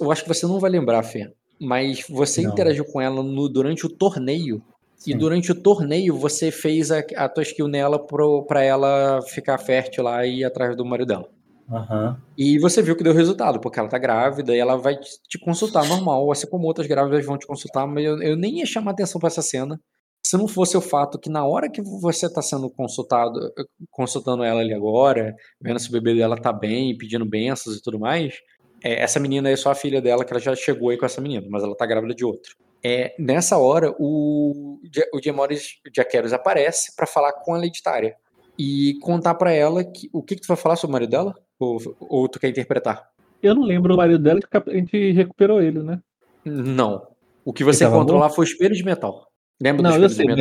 eu 0.00 0.10
acho 0.10 0.22
que 0.22 0.28
você 0.28 0.46
não 0.46 0.60
vai 0.60 0.70
lembrar, 0.70 1.02
Fê, 1.02 1.32
mas 1.60 2.04
você 2.08 2.42
não. 2.42 2.52
interagiu 2.52 2.84
com 2.84 3.00
ela 3.00 3.22
no, 3.22 3.48
durante 3.48 3.86
o 3.86 3.88
torneio. 3.88 4.62
Sim. 4.96 5.12
E 5.12 5.14
durante 5.14 5.52
o 5.52 5.54
torneio 5.54 6.16
você 6.16 6.50
fez 6.50 6.90
a, 6.90 6.98
a 7.16 7.28
tua 7.28 7.42
skill 7.44 7.68
nela 7.68 8.04
pro, 8.04 8.42
pra 8.44 8.62
ela 8.62 9.20
ficar 9.22 9.56
fértil 9.58 10.04
lá 10.04 10.26
e 10.26 10.40
ir 10.40 10.44
atrás 10.44 10.76
do 10.76 10.84
marido 10.84 11.08
dela. 11.08 11.28
Uhum. 11.70 12.16
E 12.36 12.58
você 12.58 12.82
viu 12.82 12.96
que 12.96 13.04
deu 13.04 13.12
resultado, 13.12 13.60
porque 13.60 13.78
ela 13.78 13.88
tá 13.88 13.98
grávida 13.98 14.56
e 14.56 14.58
ela 14.58 14.76
vai 14.76 14.96
te 14.96 15.38
consultar 15.38 15.86
normal, 15.86 16.32
assim 16.32 16.48
como 16.48 16.66
outras 16.66 16.86
grávidas 16.86 17.24
vão 17.24 17.38
te 17.38 17.46
consultar, 17.46 17.86
mas 17.86 18.04
eu, 18.04 18.20
eu 18.22 18.36
nem 18.36 18.58
ia 18.58 18.66
chamar 18.66 18.92
atenção 18.92 19.20
para 19.20 19.28
essa 19.28 19.42
cena 19.42 19.78
se 20.22 20.36
não 20.36 20.46
fosse 20.46 20.76
o 20.76 20.80
fato 20.80 21.18
que 21.18 21.30
na 21.30 21.44
hora 21.44 21.70
que 21.70 21.80
você 21.82 22.26
está 22.26 22.42
sendo 22.42 22.68
consultado, 22.68 23.52
consultando 23.90 24.44
ela 24.44 24.60
ali 24.60 24.74
agora, 24.74 25.34
vendo 25.60 25.78
se 25.78 25.88
o 25.88 25.92
bebê 25.92 26.14
dela 26.14 26.36
tá 26.36 26.52
bem, 26.52 26.96
pedindo 26.96 27.24
bênçãos 27.24 27.76
e 27.76 27.82
tudo 27.82 27.98
mais, 27.98 28.34
é, 28.82 29.02
essa 29.02 29.18
menina 29.18 29.48
é 29.50 29.56
só 29.56 29.70
a 29.70 29.74
filha 29.74 30.00
dela, 30.00 30.24
que 30.24 30.32
ela 30.32 30.40
já 30.40 30.54
chegou 30.54 30.90
aí 30.90 30.98
com 30.98 31.06
essa 31.06 31.20
menina, 31.20 31.46
mas 31.50 31.62
ela 31.62 31.76
tá 31.76 31.86
grávida 31.86 32.14
de 32.14 32.24
outro. 32.24 32.56
É, 32.84 33.14
nessa 33.18 33.58
hora, 33.58 33.94
o, 33.98 34.78
o 35.12 35.20
Diamoris 35.20 35.80
Jaqueros 35.94 36.32
aparece 36.32 36.94
para 36.94 37.06
falar 37.06 37.32
com 37.32 37.54
a 37.54 37.58
Leditária 37.58 38.16
e 38.58 38.98
contar 39.00 39.34
para 39.34 39.52
ela 39.52 39.84
que, 39.84 40.08
o 40.12 40.22
que, 40.22 40.36
que 40.36 40.42
tu 40.42 40.48
vai 40.48 40.56
falar 40.56 40.76
sobre 40.76 40.90
o 40.90 40.92
marido 40.92 41.10
dela? 41.10 41.34
Ou, 41.58 41.78
ou 42.00 42.28
tu 42.28 42.38
quer 42.38 42.48
interpretar? 42.48 43.10
Eu 43.42 43.54
não 43.54 43.62
lembro 43.62 43.94
o 43.94 43.96
marido 43.96 44.18
dela, 44.18 44.40
que 44.40 44.56
a 44.56 44.74
gente 44.74 45.12
recuperou 45.12 45.60
ele, 45.60 45.82
né? 45.82 46.00
Não. 46.44 47.06
O 47.44 47.52
que 47.52 47.64
você 47.64 47.84
encontrou 47.84 48.18
lá 48.18 48.28
foi 48.28 48.44
o 48.44 48.48
espelho 48.48 48.74
de 48.74 48.84
metal. 48.84 49.27
Lembra 49.60 49.82
não, 49.82 49.96
eu 49.96 50.08
sei? 50.08 50.26
Mas, 50.26 50.38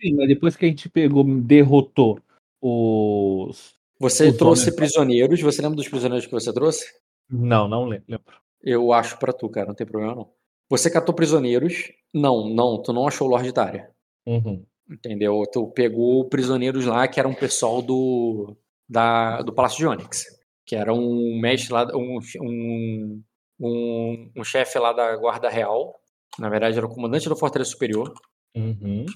sim, 0.00 0.14
mas 0.14 0.28
depois 0.28 0.56
que 0.56 0.64
a 0.64 0.68
gente 0.68 0.88
pegou, 0.88 1.24
derrotou 1.24 2.18
os. 2.60 3.74
Você 4.00 4.28
os 4.28 4.36
trouxe 4.36 4.62
homens... 4.64 4.76
prisioneiros. 4.76 5.40
Você 5.40 5.62
lembra 5.62 5.76
dos 5.76 5.88
prisioneiros 5.88 6.26
que 6.26 6.32
você 6.32 6.52
trouxe? 6.52 6.84
Não, 7.30 7.68
não 7.68 7.84
lembro. 7.84 8.20
Eu 8.62 8.92
acho 8.92 9.18
para 9.18 9.32
tu, 9.32 9.48
cara, 9.48 9.68
não 9.68 9.74
tem 9.74 9.86
problema 9.86 10.14
não. 10.14 10.30
Você 10.70 10.90
catou 10.90 11.14
prisioneiros? 11.14 11.92
Não, 12.12 12.48
não, 12.48 12.82
tu 12.82 12.92
não 12.92 13.06
achou 13.06 13.26
o 13.26 13.30
Lorde 13.30 13.52
Daria. 13.52 13.90
Uhum. 14.26 14.64
Entendeu? 14.90 15.42
Tu 15.52 15.66
pegou 15.68 16.28
prisioneiros 16.28 16.86
lá 16.86 17.06
que 17.06 17.20
eram 17.20 17.30
um 17.30 17.34
pessoal 17.34 17.82
do, 17.82 18.56
da, 18.88 19.42
do 19.42 19.52
Palácio 19.52 19.78
de 19.78 19.86
Onyx. 19.86 20.24
Que 20.64 20.76
era 20.76 20.92
um 20.92 21.38
mestre 21.38 21.72
lá, 21.72 21.86
um, 21.94 22.18
um, 22.40 23.22
um, 23.60 24.32
um 24.36 24.44
chefe 24.44 24.78
lá 24.78 24.92
da 24.92 25.14
Guarda 25.16 25.50
Real. 25.50 25.94
Na 26.38 26.48
verdade, 26.48 26.76
era 26.76 26.86
o 26.86 26.92
comandante 26.92 27.28
da 27.28 27.36
Fortaleza 27.36 27.70
Superior. 27.70 28.12
Uhum. 28.54 29.06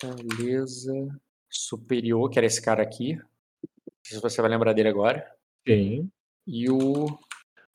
Fortaleza 0.00 0.92
Superior, 1.50 2.30
que 2.30 2.38
era 2.38 2.46
esse 2.46 2.62
cara 2.62 2.82
aqui. 2.82 3.16
Não 3.16 3.92
sei 4.04 4.16
se 4.16 4.22
você 4.22 4.40
vai 4.40 4.50
lembrar 4.50 4.72
dele 4.72 4.88
agora. 4.88 5.26
Sim. 5.66 6.10
E 6.46 6.70
o. 6.70 7.06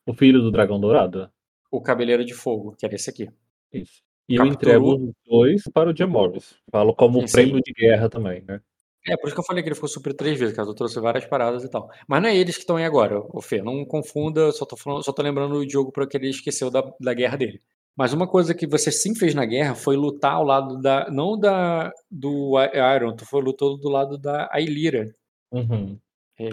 O 0.06 0.14
filho 0.14 0.40
do 0.40 0.50
Dragão 0.50 0.80
Dourado? 0.80 1.30
O 1.70 1.80
Cabeleiro 1.80 2.24
de 2.24 2.34
Fogo, 2.34 2.74
que 2.76 2.86
era 2.86 2.94
esse 2.94 3.10
aqui. 3.10 3.28
Isso. 3.72 4.02
E 4.28 4.36
Capturou... 4.36 4.46
eu 4.46 4.54
entrego 4.54 4.94
os 4.94 5.14
dois 5.24 5.62
para 5.72 5.90
o 5.90 5.96
Jim 5.96 6.06
Morris. 6.06 6.56
Falo 6.70 6.94
como 6.94 7.26
sim, 7.26 7.32
prêmio 7.32 7.60
de 7.62 7.72
guerra 7.72 8.08
também, 8.08 8.42
né? 8.42 8.60
É, 9.08 9.16
por 9.16 9.28
isso 9.28 9.36
que 9.36 9.40
eu 9.40 9.44
falei 9.44 9.62
que 9.62 9.68
ele 9.68 9.74
ficou 9.76 9.88
super 9.88 10.12
três 10.12 10.38
vezes, 10.38 10.54
caso 10.54 10.70
eu 10.70 10.74
trouxe 10.74 10.98
várias 10.98 11.24
paradas 11.24 11.62
e 11.62 11.70
tal. 11.70 11.88
Mas 12.08 12.20
não 12.20 12.28
é 12.28 12.36
eles 12.36 12.56
que 12.56 12.62
estão 12.62 12.76
aí 12.76 12.84
agora, 12.84 13.20
o 13.20 13.40
Fê. 13.40 13.62
Não 13.62 13.84
confunda, 13.84 14.50
só 14.50 14.64
tô, 14.64 14.76
falando, 14.76 15.04
só 15.04 15.12
tô 15.12 15.22
lembrando 15.22 15.54
o 15.54 15.66
Diogo 15.66 15.92
porque 15.92 16.16
ele 16.16 16.28
esqueceu 16.28 16.70
da, 16.70 16.82
da 17.00 17.14
guerra 17.14 17.36
dele. 17.36 17.62
Mas 17.96 18.12
uma 18.12 18.28
coisa 18.28 18.54
que 18.54 18.66
você 18.66 18.92
sim 18.92 19.14
fez 19.14 19.34
na 19.34 19.46
guerra 19.46 19.74
foi 19.74 19.96
lutar 19.96 20.34
ao 20.34 20.44
lado 20.44 20.78
da. 20.80 21.10
Não 21.10 21.38
da 21.38 21.90
do 22.10 22.52
Iron, 22.94 23.16
tu 23.16 23.24
foi 23.24 23.40
lutou 23.40 23.78
do 23.78 23.88
lado 23.88 24.18
da 24.18 24.48
Ailira. 24.52 25.14
Uhum. 25.50 25.98
É. 26.38 26.48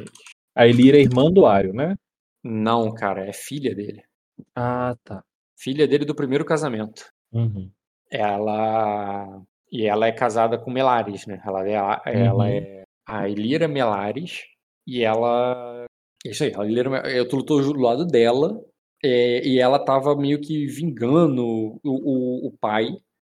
A 0.56 0.61
Ailira 0.61 0.98
é 0.98 1.02
irmã 1.02 1.30
do 1.30 1.41
Iron, 1.60 1.74
né? 1.74 1.98
Não, 2.41 2.94
cara, 2.94 3.28
é 3.28 3.34
filha 3.34 3.76
dele. 3.76 4.03
Ah, 4.56 4.95
tá. 5.03 5.22
Filha 5.57 5.86
dele 5.86 6.06
do 6.06 6.15
primeiro 6.15 6.45
casamento. 6.45 7.11
Uhum. 7.34 7.70
Ela. 8.10 9.41
E 9.70 9.86
ela 9.86 10.07
é 10.07 10.11
casada 10.11 10.57
com 10.57 10.72
Melares, 10.72 11.26
né? 11.26 11.41
Ela 11.45 11.68
é, 11.68 11.74
ela 11.74 12.45
uhum. 12.45 12.49
é 12.49 12.84
a 13.06 13.28
Ilira 13.28 13.68
Melares. 13.68 14.44
E 14.88 15.03
ela. 15.03 15.86
Isso 16.26 16.45
aí, 16.45 16.53
a 16.56 16.65
Ilira, 16.65 16.90
eu 17.11 17.28
lutou 17.30 17.61
do 17.61 17.82
lado 17.82 18.06
dela 18.06 18.64
é, 19.04 19.46
e 19.46 19.60
ela 19.60 19.78
estava 19.78 20.16
meio 20.16 20.40
que 20.40 20.66
vingando 20.66 21.46
o, 21.46 21.80
o, 21.84 22.48
o, 22.48 22.52
pai, 22.58 22.88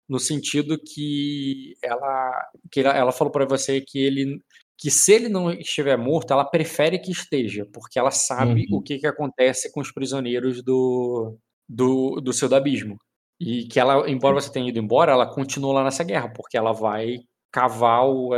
no 0.07 0.19
sentido 0.19 0.79
que 0.79 1.75
ela, 1.83 2.49
que 2.71 2.79
ela, 2.79 2.97
ela 2.97 3.11
falou 3.11 3.31
para 3.31 3.45
você 3.45 3.79
que 3.79 3.99
ele 3.99 4.41
que 4.79 4.89
se 4.89 5.11
ele 5.11 5.27
não 5.27 5.51
estiver 5.51 5.97
morto, 5.97 6.31
ela 6.31 6.45
prefere 6.45 6.97
que 6.99 7.11
esteja, 7.11 7.67
porque 7.73 7.99
ela 7.99 8.11
sabe 8.11 8.65
uhum. 8.71 8.77
o 8.77 8.81
que, 8.81 8.97
que 8.97 9.05
acontece 9.05 9.69
com 9.73 9.81
os 9.81 9.91
prisioneiros 9.91 10.63
do, 10.63 11.37
do, 11.67 12.21
do 12.21 12.31
seu 12.31 12.47
do 12.47 12.55
abismo. 12.55 12.97
E 13.37 13.65
que 13.67 13.77
ela, 13.77 14.09
embora 14.09 14.35
você 14.35 14.49
tenha 14.49 14.69
ido 14.69 14.79
embora, 14.79 15.11
ela 15.11 15.27
continua 15.27 15.73
lá 15.73 15.83
nessa 15.83 16.03
guerra, 16.05 16.29
porque 16.29 16.57
ela 16.57 16.71
vai 16.71 17.17
cavar, 17.51 18.07
o, 18.07 18.31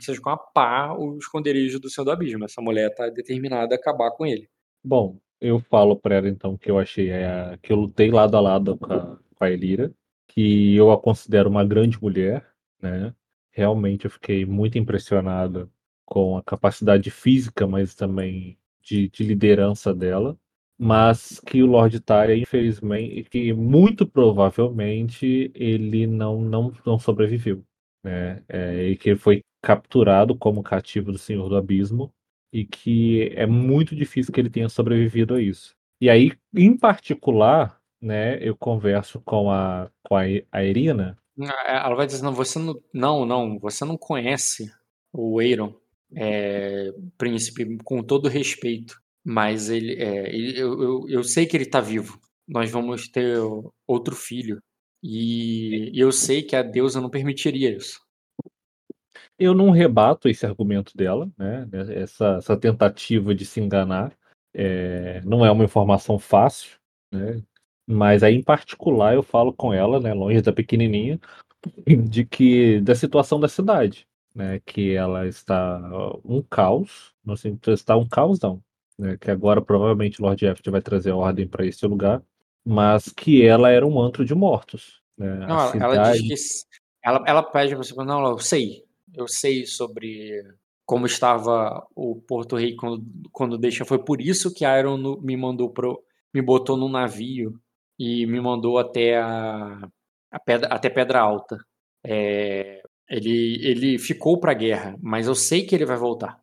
seja 0.00 0.20
com 0.20 0.30
a 0.30 0.36
pá, 0.36 0.94
o 0.96 1.18
esconderijo 1.18 1.80
do 1.80 1.90
seu 1.90 2.04
do 2.04 2.12
abismo. 2.12 2.44
Essa 2.44 2.62
mulher 2.62 2.90
está 2.90 3.08
determinada 3.10 3.74
a 3.74 3.78
acabar 3.78 4.12
com 4.12 4.24
ele. 4.24 4.48
Bom, 4.82 5.18
eu 5.44 5.60
falo 5.60 5.96
pra 5.96 6.16
ela 6.16 6.28
então 6.28 6.56
que 6.56 6.70
eu 6.70 6.78
achei 6.78 7.10
é, 7.10 7.58
que 7.62 7.72
eu 7.72 7.76
lutei 7.76 8.10
lado 8.10 8.36
a 8.36 8.40
lado 8.40 8.76
com 8.78 8.92
a, 8.92 9.18
com 9.34 9.44
a 9.44 9.50
Elira, 9.50 9.92
que 10.28 10.74
eu 10.74 10.90
a 10.90 11.00
considero 11.00 11.50
uma 11.50 11.64
grande 11.64 12.00
mulher, 12.00 12.46
né? 12.80 13.14
Realmente 13.52 14.06
eu 14.06 14.10
fiquei 14.10 14.44
muito 14.46 14.78
impressionado 14.78 15.70
com 16.04 16.36
a 16.38 16.42
capacidade 16.42 17.10
física, 17.10 17.66
mas 17.66 17.94
também 17.94 18.58
de, 18.82 19.08
de 19.08 19.24
liderança 19.24 19.94
dela. 19.94 20.38
Mas 20.76 21.40
que 21.40 21.62
o 21.62 21.66
Lord 21.66 22.00
Tária, 22.00 22.36
infelizmente, 22.36 23.24
que 23.30 23.52
muito 23.52 24.06
provavelmente 24.06 25.52
ele 25.54 26.06
não, 26.06 26.40
não, 26.40 26.72
não 26.84 26.98
sobreviveu. 26.98 27.64
Né? 28.02 28.42
É, 28.48 28.88
e 28.88 28.96
que 28.96 29.14
foi 29.16 29.42
capturado 29.62 30.36
como 30.36 30.62
cativo 30.62 31.12
do 31.12 31.18
Senhor 31.18 31.48
do 31.48 31.56
Abismo 31.56 32.12
e 32.54 32.64
que 32.64 33.32
é 33.34 33.46
muito 33.46 33.96
difícil 33.96 34.32
que 34.32 34.40
ele 34.40 34.48
tenha 34.48 34.68
sobrevivido 34.68 35.34
a 35.34 35.42
isso. 35.42 35.74
E 36.00 36.08
aí, 36.08 36.30
em 36.54 36.78
particular, 36.78 37.80
né, 38.00 38.38
eu 38.40 38.56
converso 38.56 39.20
com 39.20 39.50
a, 39.50 39.90
com 40.04 40.14
a, 40.16 40.62
Irina. 40.62 41.18
Ah, 41.40 41.82
ela 41.86 41.96
vai 41.96 42.06
dizer, 42.06 42.22
não, 42.22 42.32
você 42.32 42.60
não, 42.60 42.80
não, 42.92 43.26
não, 43.26 43.58
você 43.58 43.84
não 43.84 43.96
conhece 43.96 44.72
o 45.12 45.42
Eiron, 45.42 45.74
é, 46.14 46.92
príncipe, 47.18 47.76
com 47.82 48.04
todo 48.04 48.28
respeito, 48.28 49.02
mas 49.24 49.68
ele, 49.68 50.00
é, 50.00 50.32
ele 50.32 50.56
eu, 50.56 50.80
eu, 50.80 51.04
eu, 51.08 51.24
sei 51.24 51.46
que 51.46 51.56
ele 51.56 51.64
está 51.64 51.80
vivo. 51.80 52.20
Nós 52.46 52.70
vamos 52.70 53.08
ter 53.08 53.36
outro 53.84 54.14
filho. 54.14 54.62
E 55.02 55.90
eu 55.92 56.12
sei 56.12 56.42
que 56.42 56.54
a 56.54 56.62
deusa 56.62 57.00
não 57.00 57.10
permitiria 57.10 57.76
isso. 57.76 58.00
Eu 59.38 59.54
não 59.54 59.70
rebato 59.70 60.28
esse 60.28 60.46
argumento 60.46 60.96
dela, 60.96 61.30
né? 61.36 61.68
Essa, 61.94 62.36
essa 62.38 62.56
tentativa 62.56 63.34
de 63.34 63.44
se 63.44 63.60
enganar. 63.60 64.12
É, 64.52 65.20
não 65.24 65.44
é 65.44 65.50
uma 65.50 65.64
informação 65.64 66.18
fácil, 66.18 66.78
né? 67.12 67.42
Mas 67.86 68.22
aí, 68.22 68.34
em 68.34 68.42
particular, 68.42 69.14
eu 69.14 69.22
falo 69.22 69.52
com 69.52 69.72
ela, 69.72 70.00
né, 70.00 70.14
longe 70.14 70.40
da 70.40 70.52
pequenininha, 70.52 71.20
de 72.08 72.24
que 72.24 72.80
da 72.80 72.94
situação 72.94 73.38
da 73.38 73.48
cidade, 73.48 74.06
né, 74.34 74.60
que 74.64 74.94
ela 74.94 75.26
está 75.26 75.80
um 76.24 76.42
caos, 76.42 77.12
não 77.24 77.36
sei, 77.36 77.56
está 77.68 77.96
um 77.96 78.08
caos 78.08 78.40
não, 78.40 78.62
né, 78.98 79.16
que 79.18 79.30
agora 79.30 79.60
provavelmente 79.60 80.20
Lord 80.20 80.44
Efford 80.44 80.70
vai 80.70 80.80
trazer 80.80 81.10
a 81.10 81.16
ordem 81.16 81.46
para 81.46 81.66
esse 81.66 81.86
lugar, 81.86 82.22
mas 82.64 83.10
que 83.10 83.46
ela 83.46 83.70
era 83.70 83.86
um 83.86 84.00
antro 84.00 84.24
de 84.24 84.34
mortos. 84.34 85.02
Né, 85.16 85.46
não, 85.46 85.70
cidade... 85.70 85.96
ela 85.96 86.12
diz 86.12 86.64
que 86.64 86.78
ela, 87.02 87.22
ela 87.26 87.42
pede 87.42 87.74
para 87.74 87.84
você, 87.84 87.94
não, 87.94 88.26
eu 88.30 88.38
sei, 88.38 88.83
eu 89.14 89.28
sei 89.28 89.66
sobre 89.66 90.42
como 90.86 91.06
estava 91.06 91.86
o 91.94 92.16
Porto 92.16 92.56
Rei 92.56 92.74
quando, 92.76 93.04
quando 93.32 93.58
deixa. 93.58 93.84
Foi 93.84 93.98
por 93.98 94.20
isso 94.20 94.52
que 94.52 94.64
a 94.64 94.78
Iron 94.78 95.20
me 95.20 95.36
mandou 95.36 95.70
pro, 95.70 96.02
me 96.32 96.42
botou 96.42 96.76
num 96.76 96.88
navio 96.88 97.58
e 97.98 98.26
me 98.26 98.40
mandou 98.40 98.78
até 98.78 99.18
a, 99.18 99.88
a 100.30 100.40
pedra, 100.40 100.68
até 100.68 100.90
Pedra 100.90 101.20
Alta. 101.20 101.64
É, 102.04 102.82
ele, 103.08 103.66
ele 103.66 103.98
ficou 103.98 104.38
para 104.38 104.52
a 104.52 104.54
guerra, 104.54 104.96
mas 105.00 105.26
eu 105.26 105.34
sei 105.34 105.64
que 105.64 105.74
ele 105.74 105.86
vai 105.86 105.96
voltar. 105.96 106.42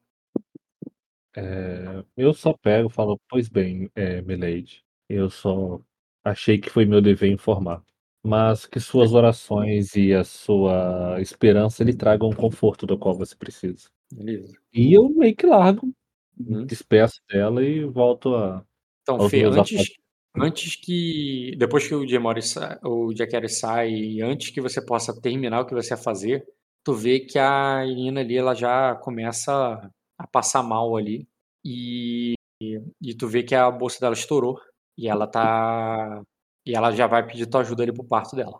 É, 1.35 2.03
eu 2.17 2.33
só 2.33 2.53
pego 2.53 2.89
e 2.89 2.93
falo, 2.93 3.19
pois 3.29 3.47
bem, 3.47 3.89
é, 3.95 4.21
Milady, 4.21 4.83
eu 5.07 5.29
só 5.29 5.79
achei 6.23 6.57
que 6.57 6.69
foi 6.69 6.85
meu 6.85 7.01
dever 7.01 7.31
informar. 7.31 7.83
Mas 8.23 8.67
que 8.67 8.79
suas 8.79 9.13
orações 9.13 9.95
e 9.95 10.13
a 10.13 10.23
sua 10.23 11.19
esperança 11.19 11.83
lhe 11.83 11.93
tragam 11.93 12.29
o 12.29 12.35
conforto 12.35 12.85
do 12.85 12.97
qual 12.97 13.15
você 13.15 13.35
precisa. 13.35 13.89
Beleza. 14.11 14.53
E 14.73 14.93
eu 14.93 15.09
meio 15.09 15.35
que 15.35 15.45
largo, 15.45 15.91
uhum. 16.39 16.65
despeço 16.65 17.21
dela 17.29 17.63
e 17.63 17.83
volto 17.85 18.35
a. 18.35 18.63
Então, 19.01 19.27
Fê, 19.27 19.43
antes, 19.43 19.93
antes 20.37 20.75
que. 20.75 21.55
Depois 21.57 21.87
que 21.87 21.95
o 21.95 22.07
Jamori 22.07 22.41
o 22.83 23.15
Jaqueri 23.15 23.49
sai 23.49 23.91
e 23.91 24.21
antes 24.21 24.51
que 24.51 24.61
você 24.61 24.85
possa 24.85 25.19
terminar 25.19 25.61
o 25.61 25.65
que 25.65 25.73
você 25.73 25.93
ia 25.93 25.97
fazer, 25.97 26.45
tu 26.83 26.93
vê 26.93 27.19
que 27.19 27.39
a 27.39 27.85
Irina 27.85 28.21
ali 28.21 28.37
ela 28.37 28.53
já 28.53 28.95
começa 28.95 29.89
a 30.17 30.27
passar 30.27 30.63
mal 30.63 30.95
ali. 30.95 31.27
E, 31.65 32.33
e 32.61 33.13
tu 33.17 33.27
vê 33.27 33.43
que 33.43 33.55
a 33.55 33.69
bolsa 33.71 33.99
dela 33.99 34.13
estourou. 34.13 34.59
E 34.97 35.07
ela 35.07 35.27
tá. 35.27 36.21
E 36.65 36.75
ela 36.75 36.91
já 36.91 37.07
vai 37.07 37.25
pedir 37.25 37.45
tua 37.45 37.61
ajuda 37.61 37.83
ali 37.83 37.91
pro 37.91 38.03
parto 38.03 38.35
dela. 38.35 38.59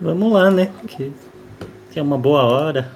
Vamos 0.00 0.32
lá, 0.32 0.50
né? 0.50 0.72
Que, 0.86 1.12
que 1.90 1.98
é 1.98 2.02
uma 2.02 2.18
boa 2.18 2.44
hora. 2.44 2.92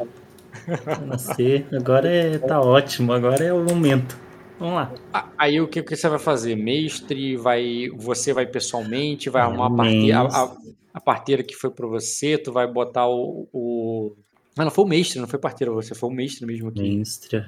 Nascer. 1.06 1.66
Agora 1.72 2.08
é, 2.08 2.38
tá 2.38 2.60
ótimo, 2.60 3.12
agora 3.12 3.44
é 3.44 3.52
o 3.52 3.64
momento. 3.64 4.16
Vamos 4.58 4.74
lá. 4.74 4.92
Aí 5.36 5.60
o 5.60 5.68
que, 5.68 5.82
que 5.82 5.96
você 5.96 6.08
vai 6.08 6.18
fazer? 6.18 6.56
Mestre, 6.56 7.36
vai, 7.36 7.88
você 7.96 8.32
vai 8.32 8.44
pessoalmente, 8.46 9.30
vai 9.30 9.42
arrumar 9.42 9.66
a 9.66 9.70
parteira, 9.70 10.20
a, 10.20 10.56
a, 10.94 11.00
parteira 11.00 11.42
que 11.44 11.54
foi 11.54 11.70
para 11.70 11.86
você, 11.86 12.36
tu 12.36 12.52
vai 12.52 12.66
botar 12.66 13.06
o, 13.06 13.48
o... 13.52 14.16
Ah, 14.56 14.64
não 14.64 14.70
foi 14.72 14.84
o 14.84 14.88
mestre, 14.88 15.20
não 15.20 15.28
foi 15.28 15.38
parteira 15.38 15.72
você, 15.72 15.94
foi 15.94 16.08
o 16.08 16.12
mestre 16.12 16.44
mesmo 16.44 16.68
aqui. 16.70 16.96
Mestre, 16.96 17.40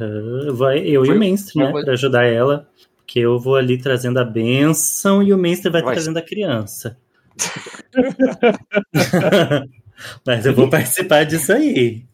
vai, 0.53 0.79
eu 0.87 1.05
foi, 1.05 1.15
e 1.15 1.17
o 1.17 1.19
mestre, 1.19 1.59
né, 1.59 1.73
para 1.73 1.93
ajudar 1.93 2.25
ela, 2.25 2.69
porque 3.11 3.19
eu 3.19 3.41
vou 3.41 3.57
ali 3.57 3.77
trazendo 3.77 4.21
a 4.21 4.25
benção 4.25 5.21
e 5.21 5.33
o 5.33 5.37
mestre 5.37 5.69
vai, 5.69 5.83
vai. 5.83 5.95
trazendo 5.95 6.21
a 6.21 6.23
criança. 6.23 6.97
Mas 10.25 10.47
eu 10.47 10.55
vou 10.55 10.71
participar 10.71 11.25
disso 11.25 11.53
aí. 11.53 12.05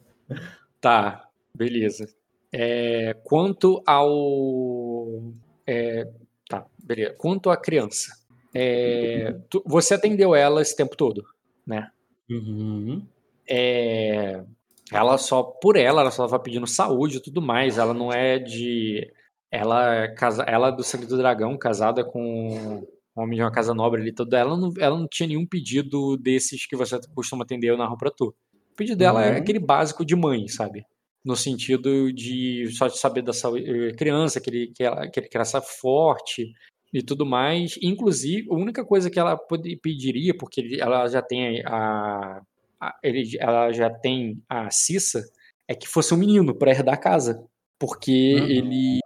Tá, 0.81 1.29
beleza. 1.53 2.09
É, 2.51 3.15
quanto 3.23 3.83
ao. 3.85 5.31
É, 5.67 6.07
tá, 6.49 6.65
beleza. 6.83 7.13
Quanto 7.13 7.51
à 7.51 7.57
criança, 7.57 8.11
é, 8.51 9.35
tu, 9.51 9.61
você 9.67 9.93
atendeu 9.93 10.33
ela 10.33 10.63
esse 10.63 10.75
tempo 10.75 10.97
todo, 10.97 11.23
né? 11.63 11.91
Uhum. 12.27 13.05
É, 13.47 14.43
ela 14.91 15.19
só, 15.19 15.43
por 15.43 15.75
ela, 15.75 16.01
ela 16.01 16.09
só 16.09 16.25
estava 16.25 16.41
pedindo 16.41 16.65
saúde 16.65 17.17
e 17.17 17.21
tudo 17.21 17.39
mais. 17.39 17.77
Ela 17.77 17.93
não 17.93 18.11
é 18.11 18.39
de. 18.39 19.13
Ela 19.51 19.95
é, 19.95 20.07
casa, 20.09 20.43
ela 20.43 20.69
é 20.69 20.71
do 20.71 20.83
Sangue 20.83 21.05
do 21.05 21.17
Dragão, 21.17 21.57
casada 21.57 22.03
com 22.03 22.81
um 23.15 23.21
homem 23.21 23.37
de 23.37 23.43
uma 23.43 23.51
casa 23.51 23.73
nobre 23.73 24.01
ali, 24.01 24.13
toda. 24.13 24.37
Ela 24.37 24.57
não, 24.57 24.73
ela 24.77 24.97
não 24.97 25.07
tinha 25.07 25.27
nenhum 25.27 25.45
pedido 25.45 26.17
desses 26.17 26.65
que 26.65 26.75
você 26.75 26.99
costuma 27.15 27.43
atender 27.43 27.69
eu 27.69 27.77
narro 27.77 27.97
pra 27.97 28.11
tu. 28.11 28.35
O 28.71 28.75
pedido 28.75 28.97
dela 28.97 29.23
é 29.23 29.29
uhum. 29.29 29.35
é 29.35 29.37
aquele 29.39 29.59
básico 29.59 30.05
de 30.05 30.15
mãe, 30.15 30.47
sabe? 30.47 30.85
no 31.27 31.35
sentido 31.35 32.11
de 32.13 32.69
só 32.71 32.87
de 32.87 32.97
saber 32.97 33.21
da 33.21 33.33
saúde, 33.33 33.69
eh, 33.69 33.93
criança, 33.93 34.39
que 34.39 34.49
ele, 34.49 34.67
que, 34.73 34.81
ela, 34.81 35.09
que 35.09 35.19
ele 35.19 35.27
criança 35.27 35.61
forte 35.61 36.53
e 36.93 37.03
tudo 37.03 37.25
mais. 37.25 37.77
Inclusive, 37.83 38.47
a 38.49 38.55
única 38.55 38.85
coisa 38.85 39.09
que 39.09 39.19
ela 39.19 39.37
pediria, 39.81 40.33
porque 40.37 40.77
ela 40.79 41.05
já 41.09 41.21
tem 41.21 41.61
a, 41.65 42.41
a 42.79 42.95
ele, 43.03 43.37
ela 43.41 43.73
já 43.73 43.89
tem 43.89 44.41
a 44.47 44.71
Cissa, 44.71 45.21
é 45.67 45.75
que 45.75 45.85
fosse 45.85 46.13
um 46.13 46.17
menino 46.17 46.55
para 46.55 46.71
herdar 46.71 46.95
a 46.95 46.97
casa, 46.97 47.43
porque 47.79 48.35
uhum. 48.35 48.47
ele 48.47 48.99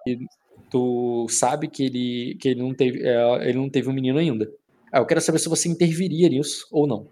tu 0.69 1.27
sabe 1.29 1.67
que 1.67 1.83
ele 1.83 2.37
que 2.39 2.49
ele 2.49 2.61
não 2.61 2.73
teve 2.73 3.01
é, 3.03 3.49
ele 3.49 3.57
não 3.57 3.69
teve 3.69 3.89
um 3.89 3.93
menino 3.93 4.19
ainda. 4.19 4.51
Eu 4.93 5.05
quero 5.05 5.21
saber 5.21 5.39
se 5.39 5.49
você 5.49 5.69
interviria 5.69 6.29
nisso 6.29 6.67
ou 6.71 6.85
não. 6.85 7.07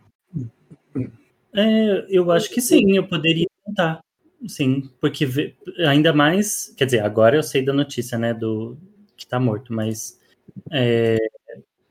É, 1.55 2.05
eu 2.09 2.29
acho 2.31 2.49
que 2.49 2.61
sim, 2.61 2.95
eu 2.95 3.07
poderia 3.07 3.47
tentar. 3.65 4.03
Sim, 4.47 4.89
porque 5.01 5.53
ainda 5.85 6.13
mais, 6.13 6.73
quer 6.77 6.85
dizer, 6.85 6.99
agora 6.99 7.35
eu 7.35 7.43
sei 7.43 7.63
da 7.63 7.73
notícia, 7.73 8.17
né, 8.17 8.33
do 8.33 8.77
que 9.17 9.27
tá 9.27 9.37
morto, 9.37 9.73
mas 9.73 10.17
é, 10.71 11.17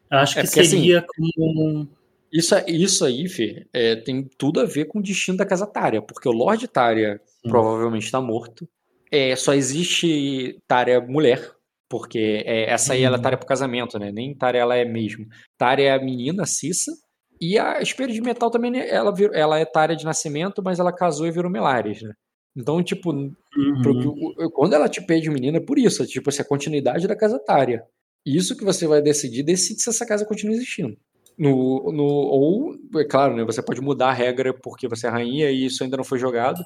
acho 0.08 0.38
é 0.38 0.42
que 0.42 0.48
assim, 0.48 0.68
seria 0.70 0.98
assim, 1.00 1.30
como 1.36 1.88
isso, 2.32 2.54
isso 2.66 3.04
aí, 3.04 3.28
Fê, 3.28 3.66
é, 3.72 3.96
tem 3.96 4.22
tudo 4.22 4.60
a 4.60 4.64
ver 4.64 4.86
com 4.86 4.98
o 4.98 5.02
destino 5.02 5.36
da 5.36 5.46
casa 5.46 5.66
Tária, 5.66 6.02
porque 6.02 6.28
o 6.28 6.32
Lord 6.32 6.66
Tária 6.68 7.20
Sim. 7.24 7.48
provavelmente 7.48 8.04
está 8.04 8.20
morto. 8.20 8.68
É, 9.10 9.34
só 9.36 9.54
existe 9.54 10.58
Tária 10.66 11.00
mulher, 11.00 11.50
porque 11.88 12.42
é, 12.44 12.70
essa 12.70 12.92
aí 12.92 13.02
ela 13.02 13.16
é 13.16 13.18
uhum. 13.18 13.22
Tária 13.22 13.38
pro 13.38 13.46
casamento, 13.46 13.98
né? 13.98 14.12
Nem 14.12 14.36
Tária 14.36 14.58
ela 14.58 14.76
é 14.76 14.84
mesmo. 14.84 15.26
Tária 15.56 15.88
é 15.88 15.92
a 15.92 16.02
menina, 16.02 16.44
Cissa, 16.44 16.92
e 17.40 17.58
a 17.58 17.80
Espelho 17.80 18.12
de 18.12 18.20
Metal 18.20 18.50
também, 18.50 18.70
né, 18.70 18.88
ela, 18.88 19.14
ela 19.32 19.58
é 19.58 19.64
Tária 19.64 19.96
de 19.96 20.04
nascimento, 20.04 20.62
mas 20.62 20.78
ela 20.78 20.92
casou 20.92 21.26
e 21.26 21.30
virou 21.30 21.50
Melares, 21.50 22.02
né? 22.02 22.12
Então, 22.56 22.82
tipo, 22.82 23.12
uhum. 23.12 24.50
quando 24.52 24.72
ela 24.72 24.88
te 24.88 25.00
pede 25.00 25.30
menina, 25.30 25.58
é 25.58 25.60
por 25.64 25.78
isso, 25.78 26.02
é, 26.02 26.06
tipo, 26.06 26.28
essa 26.28 26.42
é 26.42 26.44
a 26.44 26.48
continuidade 26.48 27.06
da 27.06 27.16
casa 27.16 27.38
tária. 27.38 27.84
Isso 28.26 28.56
que 28.56 28.64
você 28.64 28.84
vai 28.84 29.00
decidir, 29.00 29.44
decide 29.44 29.80
se 29.80 29.88
essa 29.88 30.04
casa 30.04 30.26
continua 30.26 30.56
existindo. 30.56 30.96
No, 31.38 31.92
no, 31.92 32.04
ou, 32.04 32.74
é 32.96 33.04
claro, 33.04 33.36
né, 33.36 33.44
você 33.44 33.62
pode 33.62 33.80
mudar 33.80 34.08
a 34.08 34.12
regra 34.12 34.52
porque 34.52 34.88
você 34.88 35.06
é 35.06 35.10
rainha 35.10 35.48
e 35.52 35.66
isso 35.66 35.84
ainda 35.84 35.96
não 35.96 36.02
foi 36.02 36.18
jogado, 36.18 36.60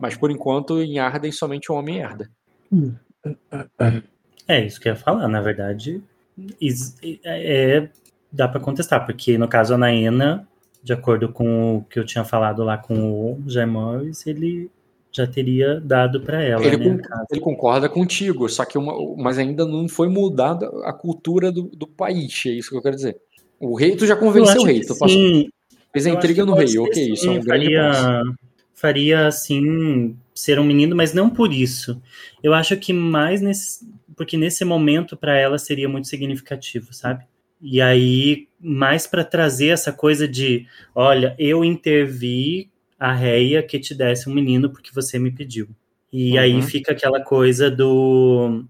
mas 0.00 0.16
por 0.16 0.30
enquanto 0.30 0.82
em 0.82 0.98
Arden 0.98 1.32
somente 1.32 1.70
o 1.70 1.74
homem 1.74 1.98
herda. 1.98 2.30
É 4.46 4.64
isso 4.64 4.80
que 4.80 4.88
eu 4.88 4.92
ia 4.92 4.98
falar, 4.98 5.28
na 5.28 5.40
verdade, 5.40 6.02
é, 7.24 7.88
dá 8.32 8.48
para 8.48 8.60
contestar, 8.60 9.04
porque 9.04 9.36
no 9.36 9.48
caso 9.48 9.74
a 9.74 9.78
Naena, 9.78 10.48
de 10.82 10.92
acordo 10.92 11.30
com 11.30 11.76
o 11.76 11.84
que 11.84 11.98
eu 11.98 12.04
tinha 12.04 12.24
falado 12.24 12.62
lá 12.64 12.78
com 12.78 12.94
o 12.94 13.42
Jay 13.46 13.66
Morris, 13.66 14.26
ele 14.26 14.70
já 15.10 15.26
teria 15.26 15.80
dado 15.80 16.20
para 16.20 16.42
ela. 16.42 16.64
Ele, 16.64 16.90
né, 16.90 17.02
ele, 17.30 17.40
concorda 17.40 17.88
contigo, 17.88 18.48
só 18.48 18.64
que 18.64 18.78
uma, 18.78 18.94
mas 19.16 19.38
ainda 19.38 19.64
não 19.64 19.88
foi 19.88 20.08
mudada 20.08 20.68
a 20.84 20.92
cultura 20.92 21.50
do, 21.50 21.64
do, 21.64 21.86
país, 21.86 22.42
é 22.46 22.50
isso 22.50 22.70
que 22.70 22.76
eu 22.76 22.82
quero 22.82 22.96
dizer. 22.96 23.16
O 23.58 23.74
rei, 23.76 23.96
tu 23.96 24.06
já 24.06 24.14
convenceu 24.14 24.62
o 24.62 24.64
rei, 24.64 24.80
tu 24.80 24.96
passou, 24.96 25.20
fez 25.92 26.06
a 26.06 26.10
intriga 26.10 26.46
no 26.46 26.54
rei, 26.54 26.78
ok, 26.78 27.12
isso 27.12 27.28
é 27.28 27.30
um 27.32 27.40
grande 27.40 27.74
Faria, 28.78 29.26
assim, 29.26 30.16
ser 30.34 30.58
um 30.60 30.64
menino, 30.64 30.94
mas 30.94 31.12
não 31.12 31.28
por 31.28 31.52
isso. 31.52 32.00
Eu 32.42 32.54
acho 32.54 32.76
que 32.76 32.92
mais 32.92 33.40
nesse, 33.40 33.84
porque 34.16 34.36
nesse 34.36 34.64
momento 34.64 35.16
para 35.16 35.36
ela 35.36 35.58
seria 35.58 35.88
muito 35.88 36.06
significativo, 36.06 36.92
sabe? 36.92 37.24
E 37.60 37.80
aí, 37.80 38.46
mais 38.60 39.04
para 39.04 39.24
trazer 39.24 39.68
essa 39.68 39.92
coisa 39.92 40.28
de, 40.28 40.66
olha, 40.94 41.34
eu 41.38 41.64
intervi 41.64 42.70
a 42.96 43.12
réia 43.12 43.62
que 43.64 43.80
te 43.80 43.94
desse 43.94 44.28
um 44.28 44.34
menino 44.34 44.70
porque 44.70 44.92
você 44.94 45.18
me 45.18 45.32
pediu. 45.32 45.68
E 46.12 46.34
uhum. 46.34 46.38
aí 46.38 46.62
fica 46.62 46.92
aquela 46.92 47.20
coisa 47.20 47.68
do, 47.68 48.64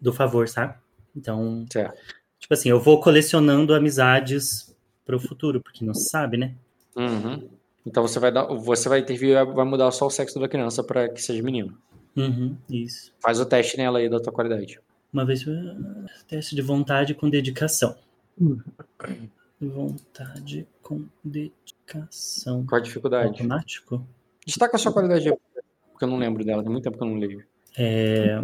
do 0.00 0.12
favor, 0.12 0.48
sabe? 0.48 0.74
Então, 1.14 1.64
certo. 1.72 1.96
tipo 2.38 2.52
assim, 2.52 2.68
eu 2.68 2.80
vou 2.80 3.00
colecionando 3.00 3.74
amizades 3.74 4.74
para 5.04 5.16
o 5.16 5.20
futuro, 5.20 5.60
porque 5.60 5.84
não 5.84 5.94
se 5.94 6.10
sabe, 6.10 6.36
né? 6.36 6.54
Uhum. 6.96 7.48
Então 7.86 8.02
você 8.02 8.18
vai 8.18 8.32
dar, 8.32 8.44
você 8.46 8.88
vai 8.88 9.02
ter 9.02 9.16
vai 9.16 9.64
mudar 9.64 9.90
só 9.92 10.06
o 10.06 10.10
sexo 10.10 10.40
da 10.40 10.48
criança 10.48 10.82
para 10.82 11.08
que 11.08 11.22
seja 11.22 11.42
menino. 11.42 11.78
Uhum, 12.16 12.56
isso. 12.68 13.14
Faz 13.20 13.38
o 13.38 13.46
teste 13.46 13.76
nela 13.76 14.00
aí 14.00 14.08
da 14.08 14.18
tua 14.18 14.32
qualidade. 14.32 14.80
Uma 15.12 15.24
vez 15.24 15.44
teste 16.26 16.56
de 16.56 16.62
vontade 16.62 17.14
com 17.14 17.30
dedicação. 17.30 17.96
Vontade 19.60 20.66
com 20.82 21.04
dedicação. 21.22 22.66
Qual 22.66 22.80
a 22.80 22.82
dificuldade? 22.82 23.28
Automático? 23.28 24.06
Destaca 24.44 24.76
a 24.76 24.78
sua 24.78 24.92
qualidade, 24.92 25.32
porque 25.90 26.04
eu 26.04 26.08
não 26.08 26.18
lembro 26.18 26.44
dela, 26.44 26.62
tem 26.62 26.70
muito 26.70 26.84
tempo 26.84 26.98
que 26.98 27.04
eu 27.04 27.08
não 27.08 27.16
leio. 27.16 27.44
É... 27.78 28.38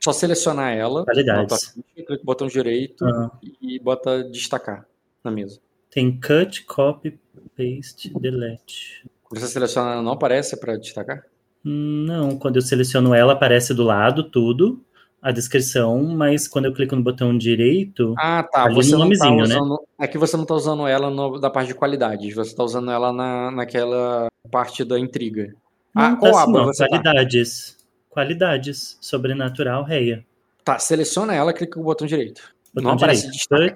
Só 0.00 0.12
selecionar 0.12 0.76
ela, 0.76 1.04
Qualidades. 1.04 1.76
clica 1.94 2.14
o 2.14 2.24
botão 2.24 2.46
direito 2.46 3.04
uhum. 3.04 3.30
e 3.60 3.78
bota 3.80 4.22
destacar 4.24 4.86
na 5.24 5.30
mesa. 5.30 5.60
Tem 5.90 6.18
cut, 6.18 6.64
copy, 6.64 7.18
paste, 7.56 8.12
delete. 8.18 9.04
Quando 9.22 9.40
você 9.40 9.48
seleciona 9.48 10.02
não 10.02 10.12
aparece 10.12 10.56
para 10.56 10.76
destacar? 10.76 11.24
Não, 11.64 12.38
quando 12.38 12.56
eu 12.56 12.62
seleciono 12.62 13.14
ela 13.14 13.32
aparece 13.32 13.74
do 13.74 13.82
lado 13.82 14.24
tudo, 14.24 14.82
a 15.20 15.32
descrição, 15.32 16.02
mas 16.02 16.46
quando 16.46 16.66
eu 16.66 16.72
clico 16.72 16.94
no 16.94 17.02
botão 17.02 17.36
direito, 17.36 18.14
ah, 18.16 18.42
tá. 18.42 18.70
você 18.70 18.92
no 18.92 18.98
nomezinho, 18.98 19.38
tá 19.38 19.44
usando, 19.44 19.70
né? 19.70 19.76
É 20.00 20.06
que 20.06 20.16
você 20.16 20.36
não 20.36 20.44
está 20.44 20.54
usando 20.54 20.86
ela 20.86 21.10
no, 21.10 21.38
da 21.38 21.50
parte 21.50 21.68
de 21.68 21.74
qualidade, 21.74 22.32
você 22.32 22.50
está 22.50 22.62
usando 22.62 22.90
ela 22.90 23.12
na, 23.12 23.50
naquela 23.50 24.28
parte 24.50 24.84
da 24.84 24.98
intriga. 24.98 25.54
Não, 25.94 26.02
ah, 26.02 26.16
qual 26.16 26.32
tá 26.32 26.42
aba 26.42 26.60
assim, 26.60 26.66
você 26.66 26.84
tá? 26.84 26.88
Qualidades. 26.88 27.70
Tá? 27.70 27.84
Qualidades. 28.10 28.98
Sobrenatural, 29.00 29.84
reia. 29.84 30.24
Tá, 30.64 30.78
seleciona 30.78 31.34
ela, 31.34 31.52
clica 31.52 31.74
com 31.74 31.80
o 31.80 31.84
botão 31.84 32.06
direito. 32.06 32.54
Botão 32.72 32.90
não 32.90 32.96
aparece 32.96 33.30
destacar, 33.30 33.74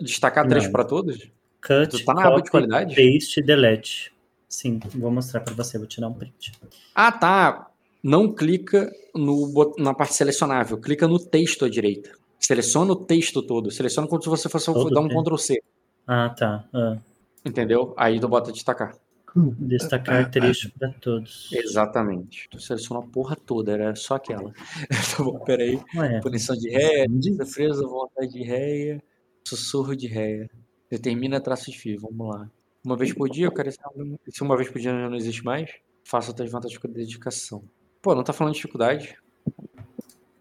destacar 0.00 0.48
três 0.48 0.68
para 0.68 0.84
todos? 0.84 1.30
Cut, 1.60 1.90
tu 1.90 2.04
tá 2.04 2.14
na 2.14 2.22
copy, 2.22 2.34
aba 2.34 2.42
de 2.42 2.50
qualidade? 2.50 2.94
Paste, 2.94 3.42
delete. 3.42 4.12
Sim, 4.48 4.80
vou 4.94 5.10
mostrar 5.10 5.40
para 5.40 5.54
você, 5.54 5.78
vou 5.78 5.86
tirar 5.86 6.08
um 6.08 6.12
print. 6.12 6.52
Ah, 6.94 7.12
tá 7.12 7.72
não 8.02 8.32
clica 8.32 8.90
no, 9.14 9.74
na 9.78 9.94
parte 9.94 10.14
selecionável, 10.14 10.78
clica 10.78 11.06
no 11.06 11.18
texto 11.18 11.64
à 11.64 11.68
direita. 11.68 12.10
Seleciona 12.38 12.92
o 12.92 12.96
texto 12.96 13.40
todo, 13.40 13.70
seleciona 13.70 14.08
como 14.08 14.20
se 14.20 14.28
você 14.28 14.48
fosse 14.48 14.66
todo 14.66 14.90
dar 14.90 15.00
um 15.00 15.08
Ctrl 15.08 15.36
C. 15.36 15.62
Ah, 16.06 16.28
tá. 16.30 16.64
Ah. 16.74 16.96
Entendeu? 17.44 17.94
Aí 17.96 18.18
tu 18.18 18.28
bota 18.28 18.50
destacar. 18.50 18.96
Destacar 19.34 20.30
trecho 20.30 20.70
para 20.78 20.90
todos. 21.00 21.48
Exatamente. 21.52 22.48
Tu 22.50 22.60
selecionou 22.60 23.04
a 23.04 23.06
porra 23.06 23.36
toda, 23.36 23.72
era 23.72 23.94
só 23.94 24.16
aquela. 24.16 24.52
tá 25.16 25.22
bom, 25.22 25.38
peraí. 25.38 25.80
Ué. 25.96 26.20
Punição 26.20 26.56
de 26.56 26.68
réia, 26.68 27.06
defesa, 27.08 27.86
vontade 27.86 28.32
de 28.32 28.42
réia, 28.42 29.02
sussurro 29.46 29.94
de 29.96 30.06
réia. 30.06 30.50
Determina 30.90 31.40
traço 31.40 31.70
de 31.70 31.78
fio, 31.78 32.00
vamos 32.00 32.34
lá. 32.34 32.50
Uma 32.84 32.96
vez 32.96 33.12
por 33.12 33.28
dia, 33.28 33.46
eu 33.46 33.52
quero 33.52 33.70
se 33.70 34.42
uma 34.42 34.56
vez 34.56 34.68
por 34.68 34.80
dia 34.80 34.90
já 34.90 35.08
não 35.08 35.16
existe 35.16 35.44
mais, 35.44 35.70
faça 36.04 36.30
outras 36.30 36.50
vantagens 36.50 36.78
com 36.78 36.88
dedicação. 36.88 37.62
Pô, 38.00 38.14
não 38.14 38.24
tá 38.24 38.32
falando 38.32 38.52
de 38.52 38.58
dificuldade? 38.58 39.16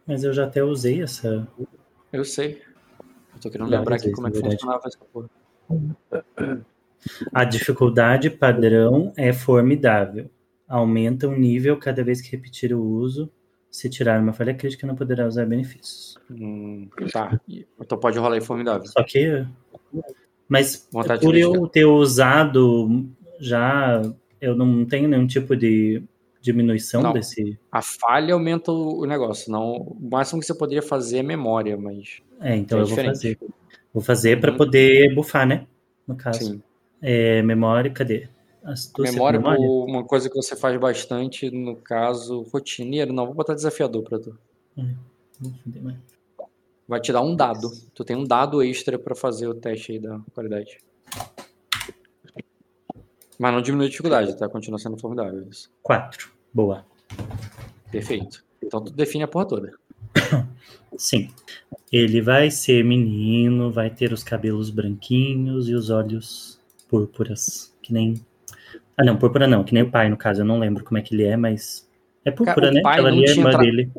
Mas 0.06 0.24
eu 0.24 0.34
já 0.34 0.46
até 0.46 0.64
usei 0.64 1.02
essa. 1.04 1.48
Eu 2.12 2.26
sei. 2.26 2.62
Eu 3.34 3.40
tô 3.40 3.50
querendo 3.50 3.70
lembrar 3.70 3.96
aqui 3.96 4.12
como 4.12 4.28
é 4.28 4.32
que 4.32 4.40
funcionava 4.40 4.82
essa 4.86 4.98
porra. 5.14 5.30
A 7.34 7.44
dificuldade 7.46 8.30
padrão 8.30 9.14
é 9.16 9.32
formidável. 9.32 10.30
Aumenta 10.68 11.28
o 11.28 11.38
nível 11.38 11.78
cada 11.78 12.04
vez 12.04 12.22
que 12.22 12.32
repetir 12.32 12.74
o 12.74 12.82
uso. 12.82 13.32
Se 13.72 13.90
tirar 13.90 14.22
uma 14.22 14.34
falha 14.34 14.54
crítica, 14.54 14.86
não 14.86 14.96
poderá 14.96 15.26
usar 15.26 15.46
benefícios. 15.46 16.18
Hum, 16.30 16.90
tá. 17.12 17.40
Então 17.80 17.98
pode 17.98 18.20
rolar 18.20 18.36
aí 18.36 18.42
formidável. 18.42 18.86
Só 18.86 19.02
que. 19.04 19.46
Mas 20.48 20.88
Vontade 20.92 21.22
por 21.22 21.36
eu 21.36 21.66
ter 21.68 21.86
usado 21.86 23.10
já, 23.40 24.02
eu 24.42 24.54
não 24.54 24.86
tenho 24.86 25.08
nenhum 25.08 25.26
tipo 25.26 25.56
de 25.56 26.04
diminuição 26.42 27.02
não, 27.02 27.14
desse. 27.14 27.58
A 27.72 27.82
falha 27.82 28.34
aumenta 28.34 28.72
o 28.72 29.06
negócio. 29.06 29.50
Não, 29.50 29.76
o 29.76 29.98
máximo 30.12 30.42
que 30.42 30.48
você 30.48 30.54
poderia 30.54 30.82
fazer 30.82 31.20
é 31.20 31.24
memória, 31.24 31.78
mas. 31.78 32.22
É, 32.42 32.56
então 32.58 32.80
é 32.80 32.82
eu 32.82 32.86
diferente. 32.86 33.14
vou 33.14 33.16
fazer. 33.16 33.40
Vou 33.94 34.04
fazer 34.04 34.40
para 34.40 34.52
uhum. 34.52 34.58
poder 34.58 35.14
bufar, 35.16 35.48
né? 35.48 35.66
No 36.08 36.16
caso. 36.16 36.44
Sim. 36.44 36.64
É, 37.02 37.42
memória, 37.42 37.90
cadê? 37.92 38.28
Memória, 39.00 39.40
memória? 39.40 39.68
uma 39.68 40.04
coisa 40.04 40.30
que 40.30 40.36
você 40.36 40.56
faz 40.56 40.80
bastante, 40.80 41.50
no 41.50 41.76
caso, 41.76 42.44
rotineiro. 42.54 43.12
Não, 43.12 43.26
vou 43.26 43.34
botar 43.34 43.56
desafiador 43.56 44.04
para 44.04 44.20
tu. 44.20 44.38
É, 44.78 44.84
Vai 46.88 47.00
te 47.00 47.12
dar 47.12 47.22
um 47.22 47.36
dado. 47.36 47.72
Tu 47.94 48.04
tem 48.04 48.16
um 48.16 48.24
dado 48.24 48.62
extra 48.62 49.00
para 49.00 49.16
fazer 49.16 49.48
o 49.48 49.56
teste 49.56 49.94
aí 49.94 50.00
da 50.00 50.20
qualidade. 50.34 50.78
Mas 53.40 53.54
não 53.54 53.62
diminui 53.62 53.88
a 53.88 53.90
dificuldade, 53.90 54.38
tá? 54.38 54.48
Continua 54.48 54.78
sendo 54.78 55.00
formidável 55.00 55.48
isso. 55.50 55.72
Quatro. 55.82 56.32
Boa. 56.54 56.86
Perfeito. 57.92 58.44
Então 58.62 58.84
tu 58.84 58.92
define 58.92 59.24
a 59.24 59.28
porra 59.28 59.48
toda. 59.48 59.74
Sim. 60.96 61.30
Ele 61.92 62.22
vai 62.22 62.52
ser 62.52 62.84
menino, 62.84 63.72
vai 63.72 63.90
ter 63.90 64.14
os 64.14 64.24
cabelos 64.24 64.70
branquinhos 64.70 65.68
e 65.68 65.74
os 65.74 65.90
olhos 65.90 66.60
púrpuras. 66.88 67.74
Que 67.82 67.92
nem. 67.92 68.24
Ah, 68.98 69.04
não, 69.04 69.18
púrpura 69.18 69.48
não, 69.48 69.64
que 69.64 69.74
nem 69.74 69.84
o 69.84 69.92
pai, 69.92 70.10
no 70.10 70.18
caso. 70.18 70.42
Eu 70.42 70.46
não 70.46 70.60
lembro 70.60 70.84
como 70.84 70.98
é 70.98 71.02
que 71.02 71.16
ele 71.16 71.24
é, 71.24 71.38
mas. 71.38 71.90
É 72.24 72.32
púrpura, 72.32 72.68
Cara, 72.68 72.72
né? 72.72 72.82
Aquela 72.86 73.10
ali 73.10 73.26
é 73.26 73.30
irmã 73.30 73.50
tra... 73.50 73.60
dele. 73.60 73.92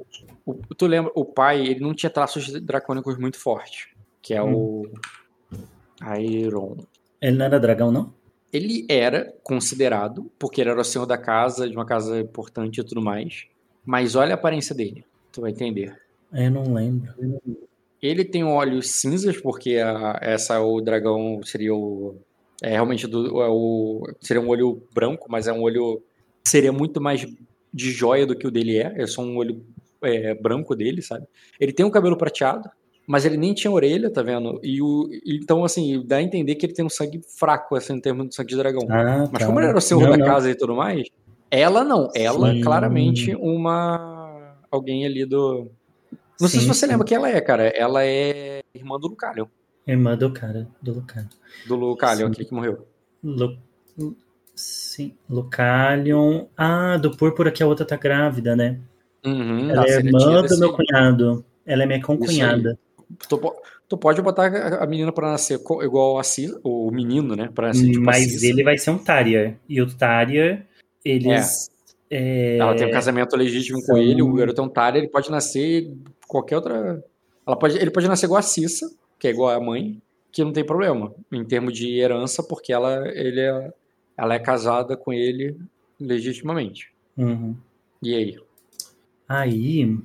O, 0.45 0.55
tu 0.55 0.87
lembra, 0.87 1.13
o 1.15 1.25
pai, 1.25 1.67
ele 1.67 1.81
não 1.81 1.95
tinha 1.95 2.11
traços 2.11 2.53
dracônicos 2.61 3.19
muito 3.19 3.39
fortes. 3.39 3.89
Que 4.21 4.35
é 4.35 4.43
hum. 4.43 4.55
o. 4.55 4.89
Iron. 6.19 6.79
Ele 7.21 7.37
não 7.37 7.45
era 7.47 7.61
dragão, 7.61 7.93
não? 7.93 8.13
ele 8.53 8.87
era 8.89 9.35
considerado, 9.43 10.31
porque 10.39 10.61
ele 10.61 10.71
era 10.71 10.81
o 10.81 10.85
senhor 10.85 11.07
da 11.07 11.17
casa, 11.17 11.69
de 11.69 11.75
uma 11.75 11.87
casa 11.87 12.21
importante 12.21 12.81
e 12.81 12.85
tudo 12.85 13.01
mais. 13.01 13.47
Mas 13.85 14.15
olha 14.15 14.33
a 14.33 14.35
aparência 14.35 14.75
dele, 14.75 15.05
tu 15.33 15.41
vai 15.41 15.51
entender. 15.51 15.99
Eu 16.33 16.51
não 16.51 16.75
lembro. 16.75 17.13
Ele 18.01 18.25
tem 18.25 18.45
olhos 18.45 18.91
cinzas, 18.91 19.41
porque 19.41 19.79
a, 19.79 20.19
essa 20.21 20.61
o 20.61 20.81
dragão 20.81 21.41
seria 21.43 21.75
o. 21.75 22.17
É 22.63 22.71
realmente 22.71 23.07
do, 23.07 23.43
é 23.43 23.49
o, 23.49 24.07
seria 24.21 24.41
um 24.41 24.49
olho 24.49 24.83
branco, 24.95 25.27
mas 25.29 25.49
é 25.49 25.53
um 25.53 25.63
olho. 25.63 26.03
Seria 26.47 26.73
muito 26.73 27.01
mais 27.01 27.27
de 27.73 27.91
joia 27.91 28.27
do 28.27 28.37
que 28.37 28.47
o 28.47 28.51
dele 28.51 28.79
é. 28.79 28.93
É 28.97 29.07
só 29.07 29.23
um 29.23 29.37
olho 29.37 29.65
é, 30.03 30.35
branco 30.35 30.75
dele, 30.75 31.03
sabe? 31.03 31.27
Ele 31.59 31.73
tem 31.73 31.85
um 31.85 31.91
cabelo 31.91 32.17
prateado, 32.17 32.69
mas 33.07 33.25
ele 33.25 33.37
nem 33.37 33.55
tinha 33.55 33.71
orelha, 33.71 34.11
tá 34.11 34.23
vendo? 34.23 34.61
E 34.63 34.81
o, 34.81 35.09
então, 35.27 35.65
assim, 35.65 36.03
dá 36.07 36.17
a 36.17 36.23
entender 36.23 36.55
que 36.55 36.67
ele 36.67 36.73
tem 36.73 36.85
um 36.85 36.91
sangue 36.91 37.21
fraco, 37.39 37.75
assim, 37.75 37.95
em 37.95 38.01
termos 38.01 38.29
de 38.29 38.35
sangue 38.35 38.51
de 38.51 38.57
dragão. 38.57 38.87
Ah, 38.89 39.29
mas 39.31 39.41
tá. 39.41 39.47
como 39.47 39.59
ele 39.61 39.69
era 39.69 39.79
o 39.79 39.81
senhor 39.81 40.03
não, 40.03 40.11
da 40.11 40.17
não. 40.17 40.27
casa 40.27 40.51
e 40.51 40.55
tudo 40.55 40.75
mais, 40.75 41.09
ela 41.51 41.85
não. 41.85 42.09
Ela, 42.15 42.53
Sim. 42.53 42.61
claramente, 42.61 43.35
uma. 43.35 44.57
Alguém 44.71 45.05
ali 45.05 45.27
do. 45.27 45.71
Não 46.41 46.49
Sim, 46.49 46.59
sei 46.59 46.61
se 46.61 46.67
você 46.67 46.87
lembra 46.87 47.07
quem 47.07 47.17
ela 47.17 47.29
é, 47.29 47.41
cara. 47.41 47.69
Ela 47.69 48.05
é 48.05 48.61
irmã 48.75 48.99
do 48.99 49.09
Lucalion. 49.09 49.47
Irmã 49.87 50.17
do 50.17 50.31
cara, 50.31 50.69
do 50.81 50.95
Lucalion. 50.95 51.29
Do 51.67 51.75
Lucalion, 51.77 52.29
aquele 52.29 52.45
que 52.45 52.55
morreu. 52.55 52.87
Lu... 53.23 53.57
Sim, 54.55 55.15
Lucalion. 55.29 56.47
Ah, 56.57 56.97
do 56.97 57.17
Púrpura 57.17 57.51
que 57.51 57.63
a 57.63 57.67
outra 57.67 57.85
tá 57.85 57.97
grávida, 57.97 58.55
né? 58.55 58.79
Uhum, 59.25 59.71
ela 59.71 59.85
é 59.87 59.97
irmã 59.97 60.43
do 60.43 60.59
meu 60.59 60.73
cunhado. 60.73 61.45
Ela 61.65 61.85
é 61.85 61.87
minha 61.87 62.03
concunhada. 62.03 62.79
Tu, 63.29 63.55
tu 63.89 63.97
pode 63.97 64.21
botar 64.21 64.47
a 64.81 64.87
menina 64.87 65.13
para 65.13 65.31
nascer 65.31 65.61
igual 65.83 66.19
a 66.19 66.25
Cis, 66.25 66.53
o 66.63 66.91
menino, 66.91 67.37
né? 67.37 67.49
Pra 67.55 67.69
nascer, 67.69 67.91
tipo, 67.91 68.05
Mas 68.05 68.43
ele 68.43 68.65
vai 68.65 68.79
ser 68.79 68.91
um 68.91 68.99
Tarier. 68.99 69.57
E 69.69 69.81
o 69.81 69.87
Tarier, 69.87 70.67
eles. 71.05 71.71
É. 72.11 72.57
É... 72.57 72.59
Ela 72.59 72.75
tem 72.75 72.89
um 72.89 72.93
casamento 72.93 73.37
legítimo 73.37 73.81
São... 73.81 73.95
com 73.95 74.01
ele, 74.01 74.23
o 74.23 74.33
garoto 74.35 74.61
é 74.61 74.65
um 74.65 74.69
Tarier, 74.69 75.05
ele 75.05 75.13
pode 75.13 75.31
nascer 75.31 75.91
qualquer 76.29 76.57
outra. 76.57 77.03
Ela 77.47 77.57
pode, 77.57 77.79
ele 77.79 77.91
pode 77.91 78.07
nascer 78.07 78.27
igual 78.27 78.39
a 78.39 78.43
Cissa, 78.43 78.91
que 79.23 79.29
é 79.29 79.31
igual 79.31 79.51
a 79.51 79.61
mãe, 79.61 80.03
que 80.33 80.43
não 80.43 80.53
tem 80.53 80.67
problema 80.67 81.15
em 81.31 81.45
termos 81.45 81.79
de 81.79 81.97
herança, 81.97 82.43
porque 82.43 82.73
ela, 82.73 83.09
ele 83.15 83.39
é, 83.39 83.73
ela 84.17 84.35
é 84.35 84.39
casada 84.41 84.97
com 84.97 85.13
ele 85.13 85.57
legitimamente. 86.01 86.91
Uhum. 87.17 87.55
E 88.03 88.17
aí? 88.17 88.37
Aí, 89.29 89.97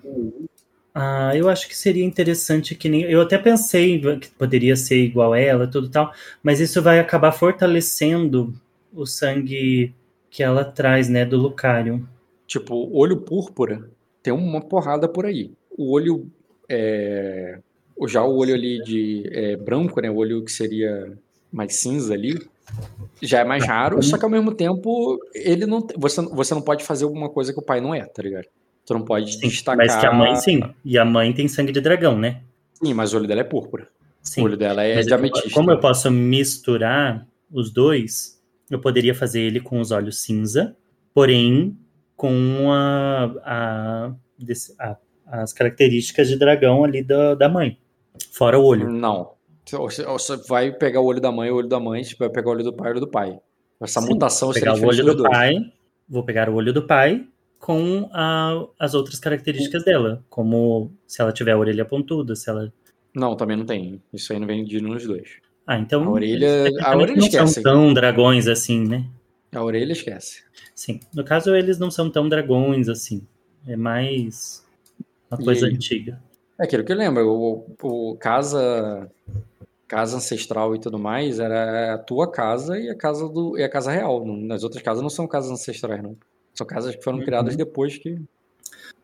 ah, 0.94 1.36
eu 1.36 1.50
acho 1.50 1.68
que 1.68 1.76
seria 1.76 2.06
interessante 2.06 2.76
que 2.76 2.88
nem. 2.88 3.02
Eu 3.06 3.20
até 3.20 3.40
pensei 3.40 4.00
que 4.20 4.30
poderia 4.30 4.76
ser 4.76 4.98
igual 4.98 5.34
a 5.34 5.40
ela, 5.40 5.66
tudo 5.66 5.90
tal, 5.90 6.14
mas 6.44 6.60
isso 6.60 6.80
vai 6.80 7.00
acabar 7.00 7.32
fortalecendo 7.32 8.54
o 8.94 9.04
sangue 9.08 9.96
que 10.30 10.44
ela 10.44 10.64
traz, 10.64 11.10
né, 11.10 11.26
do 11.26 11.38
Lucario. 11.38 12.08
Tipo, 12.46 12.88
olho 12.96 13.18
púrpura 13.22 13.90
tem 14.22 14.32
uma 14.32 14.62
porrada 14.62 15.10
por 15.10 15.26
aí. 15.26 15.52
O 15.76 15.92
olho. 15.92 16.32
É... 16.70 17.58
Já 18.08 18.24
o 18.24 18.36
olho 18.36 18.54
ali 18.54 18.82
de 18.84 19.24
é, 19.32 19.56
branco, 19.56 20.02
né? 20.02 20.10
O 20.10 20.16
olho 20.16 20.44
que 20.44 20.52
seria 20.52 21.18
mais 21.52 21.76
cinza 21.76 22.14
ali, 22.14 22.38
Já 23.22 23.40
é 23.40 23.44
mais 23.44 23.66
raro, 23.66 24.04
só 24.04 24.18
que 24.18 24.26
ao 24.26 24.30
mesmo 24.30 24.54
tempo 24.54 25.18
ele 25.34 25.66
não 25.66 25.86
você, 25.96 26.22
você 26.22 26.54
não 26.54 26.62
pode 26.62 26.84
fazer 26.84 27.06
alguma 27.06 27.30
coisa 27.30 27.54
que 27.54 27.60
o 27.60 27.64
pai 27.64 27.80
não 27.80 27.96
é, 27.96 28.06
tá 28.06 28.22
ligado? 28.22 28.46
Tu 28.86 28.94
não 28.94 29.02
pode 29.02 29.34
sim, 29.34 29.48
destacar. 29.48 29.78
Mas 29.78 29.96
que 29.96 30.06
a 30.06 30.14
mãe 30.14 30.36
sim. 30.36 30.62
E 30.84 30.98
a 30.98 31.06
mãe 31.06 31.34
tem 31.34 31.48
sangue 31.48 31.72
de 31.72 31.82
dragão, 31.82 32.18
né? 32.18 32.42
Sim, 32.74 32.94
mas 32.94 33.14
o 33.14 33.18
olho 33.18 33.28
dela 33.28 33.42
é 33.42 33.44
púrpura. 33.44 33.88
Sim. 34.22 34.42
O 34.42 34.46
olho 34.46 34.58
dela 34.58 34.84
é 34.84 34.96
mas 34.96 35.06
de 35.06 35.14
ametista. 35.14 35.50
Como 35.52 35.72
eu 35.72 35.80
posso 35.80 36.12
misturar 36.12 37.28
os 37.52 37.72
dois, 37.72 38.42
eu 38.70 38.80
poderia 38.80 39.16
fazer 39.16 39.42
ele 39.42 39.60
com 39.60 39.80
os 39.80 39.92
olhos 39.92 40.22
cinza, 40.22 40.76
porém 41.14 41.78
com 42.16 42.72
a, 42.72 43.34
a, 43.44 44.12
a 44.80 44.98
as 45.30 45.52
características 45.52 46.30
de 46.30 46.38
dragão 46.38 46.84
ali 46.84 47.04
da, 47.04 47.36
da 47.36 47.50
mãe. 47.50 47.78
Fora 48.32 48.60
o 48.60 48.64
olho. 48.64 48.90
Não. 48.90 49.32
Você, 49.70 50.06
vai 50.48 50.72
pegar 50.72 51.02
o 51.02 51.06
olho 51.06 51.20
da 51.20 51.32
mãe, 51.32 51.52
o 51.52 51.56
olho 51.56 51.68
da 51.68 51.80
mãe, 51.80 52.04
você 52.04 52.16
vai 52.16 52.30
pegar 52.30 52.50
o 52.50 52.52
olho 52.52 52.64
do 52.64 52.74
pai, 52.74 52.88
o 52.88 52.92
olho 52.92 53.00
do 53.02 53.08
pai. 53.08 53.40
Essa 53.82 54.02
Sim, 54.02 54.08
mutação 54.08 54.52
pegar 54.52 54.76
o 54.76 54.86
olho 54.86 55.16
do 55.16 55.24
pai, 55.24 55.56
vou 56.08 56.24
pegar 56.24 56.50
o 56.50 56.56
olho 56.56 56.74
do 56.74 56.82
pai 56.88 57.28
com 57.60 58.10
a, 58.14 58.66
as 58.80 58.94
outras 58.94 59.20
características 59.20 59.84
dela, 59.84 60.24
como 60.30 60.92
se 61.06 61.22
ela 61.22 61.32
tiver 61.32 61.52
a 61.52 61.58
orelha 61.58 61.86
pontuda, 61.86 62.36
se 62.36 62.50
ela 62.50 62.72
Não, 63.14 63.36
também 63.36 63.58
não 63.58 63.66
tem. 63.66 64.02
Isso 64.14 64.32
aí 64.32 64.40
não 64.40 64.48
vem 64.48 64.64
de 64.64 64.82
nos 64.82 65.06
dois. 65.06 65.38
Ah, 65.66 65.78
então 65.78 66.04
a 66.04 66.10
orelha, 66.12 66.72
a 66.82 66.96
orelha 66.96 67.18
não 67.18 67.26
esquece. 67.26 67.54
são 67.56 67.64
tão 67.64 67.94
dragões 67.94 68.48
assim, 68.48 68.88
né? 68.88 69.06
A 69.54 69.62
orelha 69.62 69.92
esquece. 69.92 70.44
Sim. 70.74 71.00
No 71.14 71.24
caso 71.24 71.54
eles 71.54 71.78
não 71.78 71.92
são 71.92 72.10
tão 72.10 72.30
dragões 72.30 72.88
assim. 72.88 73.28
É 73.68 73.76
mais 73.76 74.66
uma 75.30 75.38
coisa 75.44 75.68
antiga. 75.68 76.22
É 76.60 76.64
aquilo 76.64 76.84
que 76.84 76.92
eu 76.92 76.98
lembro, 76.98 77.28
o, 77.30 77.76
o 77.82 78.16
casa 78.18 79.10
casa 79.88 80.18
ancestral 80.18 80.76
e 80.76 80.80
tudo 80.80 81.00
mais 81.00 81.40
era 81.40 81.94
a 81.94 81.98
tua 81.98 82.30
casa 82.30 82.78
e 82.78 82.90
a 82.90 82.96
casa 82.96 83.28
do 83.30 83.58
e 83.58 83.64
a 83.64 83.70
casa 83.70 83.92
real. 83.92 84.26
Nas 84.26 84.64
outras 84.64 84.84
casas 84.84 85.02
não 85.02 85.10
são 85.10 85.28
casas 85.28 85.52
ancestrais, 85.52 86.04
não. 86.04 86.16
São 86.54 86.68
casas 86.68 86.96
que 86.96 87.04
foram 87.04 87.20
uhum. 87.20 87.26
criadas 87.26 87.56
depois 87.56 87.98
que. 87.98 88.20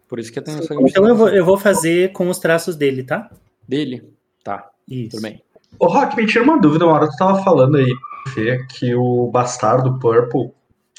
Por 0.07 0.19
isso 0.19 0.31
que 0.31 0.41
tem 0.41 0.55
essa. 0.55 0.73
Então 0.73 1.07
eu 1.07 1.15
vou, 1.15 1.29
eu 1.29 1.45
vou 1.45 1.57
fazer 1.57 2.11
com 2.11 2.27
os 2.29 2.39
traços 2.39 2.75
dele, 2.75 3.03
tá? 3.03 3.29
Dele? 3.67 4.03
Tá. 4.43 4.69
Isso. 4.87 5.11
Tudo 5.11 5.21
bem. 5.21 5.41
Ô, 5.79 5.87
Rock, 5.87 6.15
me 6.17 6.25
tira 6.25 6.43
uma 6.43 6.59
dúvida. 6.59 6.85
Uma 6.85 6.95
hora 6.95 7.09
tu 7.09 7.15
tava 7.15 7.43
falando 7.43 7.77
aí, 7.77 7.95
que 8.69 8.93
o 8.93 9.27
bastardo 9.27 9.97
Purple 9.99 10.51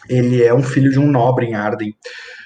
ele 0.08 0.42
é 0.42 0.54
um 0.54 0.62
filho 0.62 0.90
de 0.90 0.98
um 0.98 1.10
nobre 1.10 1.46
em 1.46 1.54
Arden. 1.54 1.94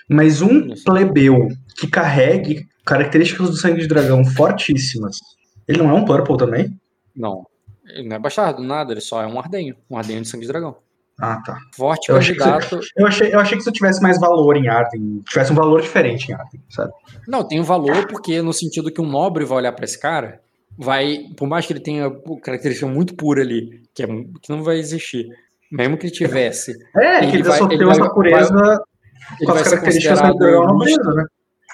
Mas 0.08 0.40
um 0.40 0.74
plebeu 0.84 1.48
que 1.78 1.86
carregue 1.86 2.66
características 2.84 3.50
do 3.50 3.56
sangue 3.56 3.80
de 3.80 3.88
dragão 3.88 4.24
fortíssimas, 4.24 5.18
ele 5.66 5.78
não 5.78 5.90
é 5.90 5.92
um 5.92 6.04
purple 6.04 6.36
também? 6.36 6.74
Não. 7.14 7.46
Ele 7.86 8.08
não 8.08 8.16
é 8.16 8.18
bastardo, 8.18 8.62
nada, 8.62 8.92
ele 8.92 9.00
só 9.00 9.22
é 9.22 9.26
um 9.26 9.38
ardenho. 9.38 9.76
Um 9.90 9.96
ardenho 9.96 10.22
de 10.22 10.28
sangue 10.28 10.46
de 10.46 10.52
dragão. 10.52 10.76
Ah, 11.20 11.42
tá. 11.44 11.58
Forte 11.74 12.10
eu. 12.10 12.16
Achei 12.16 12.36
eu, 12.96 13.06
achei, 13.06 13.34
eu 13.34 13.40
achei 13.40 13.56
que 13.56 13.62
isso 13.62 13.72
tivesse 13.72 14.00
mais 14.00 14.20
valor 14.20 14.56
em 14.56 14.68
Arden, 14.68 15.20
tivesse 15.28 15.50
um 15.52 15.56
valor 15.56 15.82
diferente 15.82 16.30
em 16.30 16.34
Arden, 16.34 16.60
sabe? 16.70 16.92
Não, 17.26 17.46
tem 17.46 17.60
um 17.60 17.64
valor 17.64 18.06
porque 18.06 18.40
no 18.40 18.52
sentido 18.52 18.90
que 18.90 19.00
um 19.00 19.08
nobre 19.08 19.44
vai 19.44 19.58
olhar 19.58 19.72
para 19.72 19.84
esse 19.84 19.98
cara, 19.98 20.40
vai, 20.78 21.26
por 21.36 21.48
mais 21.48 21.66
que 21.66 21.72
ele 21.72 21.80
tenha 21.80 22.08
característica 22.40 22.86
muito 22.86 23.16
pura 23.16 23.42
ali, 23.42 23.82
que, 23.92 24.04
é, 24.04 24.06
que 24.06 24.48
não 24.48 24.62
vai 24.62 24.78
existir, 24.78 25.28
mesmo 25.70 25.96
que 25.96 26.06
ele 26.06 26.12
tivesse. 26.12 26.72
É, 26.96 27.18
ele 27.18 27.30
que 27.30 27.36
ele 27.36 27.42
vai, 27.42 27.58
só 27.58 27.68
tem 27.68 27.90
essa 27.90 28.10
pureza 28.10 28.54
vai, 28.54 28.78
com 29.44 29.52
as 29.52 29.62
características 29.62 30.20
do 30.20 30.34
dragão 30.34 30.78
misto, 30.78 31.10
né? 31.10 31.26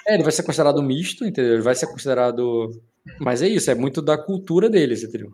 É, 0.07 0.13
ele 0.13 0.23
vai 0.23 0.31
ser 0.31 0.43
considerado 0.43 0.83
misto, 0.83 1.25
entendeu? 1.25 1.53
Ele 1.53 1.61
vai 1.61 1.75
ser 1.75 1.87
considerado. 1.87 2.71
Mas 3.19 3.41
é 3.41 3.47
isso, 3.47 3.71
é 3.71 3.75
muito 3.75 4.01
da 4.01 4.17
cultura 4.17 4.69
deles, 4.69 5.03
entendeu? 5.03 5.31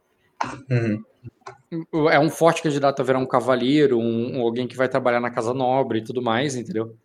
Uhum. 0.69 2.09
É 2.09 2.19
um 2.19 2.29
forte 2.29 2.61
candidato 2.61 3.01
a 3.01 3.05
virar 3.05 3.19
um 3.19 3.25
cavaleiro, 3.25 3.97
um, 3.97 4.37
um, 4.37 4.41
alguém 4.41 4.67
que 4.67 4.75
vai 4.75 4.89
trabalhar 4.89 5.19
na 5.19 5.29
casa 5.29 5.53
nobre 5.53 5.99
e 5.99 6.03
tudo 6.03 6.21
mais, 6.21 6.55
entendeu? 6.55 6.95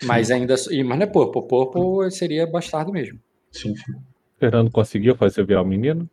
Sim. 0.00 0.06
Mas 0.06 0.30
ainda. 0.30 0.54
Mas 0.54 0.98
não 0.98 1.02
é 1.02 1.06
Purple. 1.06 1.46
Purple 1.46 2.10
seria 2.10 2.46
bastardo 2.46 2.92
mesmo. 2.92 3.18
Sim, 3.50 3.74
sim. 3.76 3.92
Fernando 4.38 4.70
conseguiu 4.70 5.14
fazer 5.14 5.44
virar 5.44 5.62
o 5.62 5.66
menino? 5.66 6.08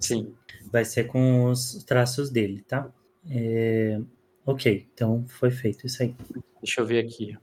Sim. 0.00 0.32
Vai 0.72 0.84
ser 0.84 1.04
com 1.04 1.44
os 1.50 1.84
traços 1.84 2.30
dele, 2.30 2.64
tá? 2.66 2.88
É... 3.30 4.00
Ok, 4.44 4.88
então 4.92 5.24
foi 5.28 5.50
feito 5.50 5.86
isso 5.86 6.02
aí. 6.02 6.14
Deixa 6.60 6.80
eu 6.80 6.86
ver 6.86 7.04
aqui. 7.04 7.36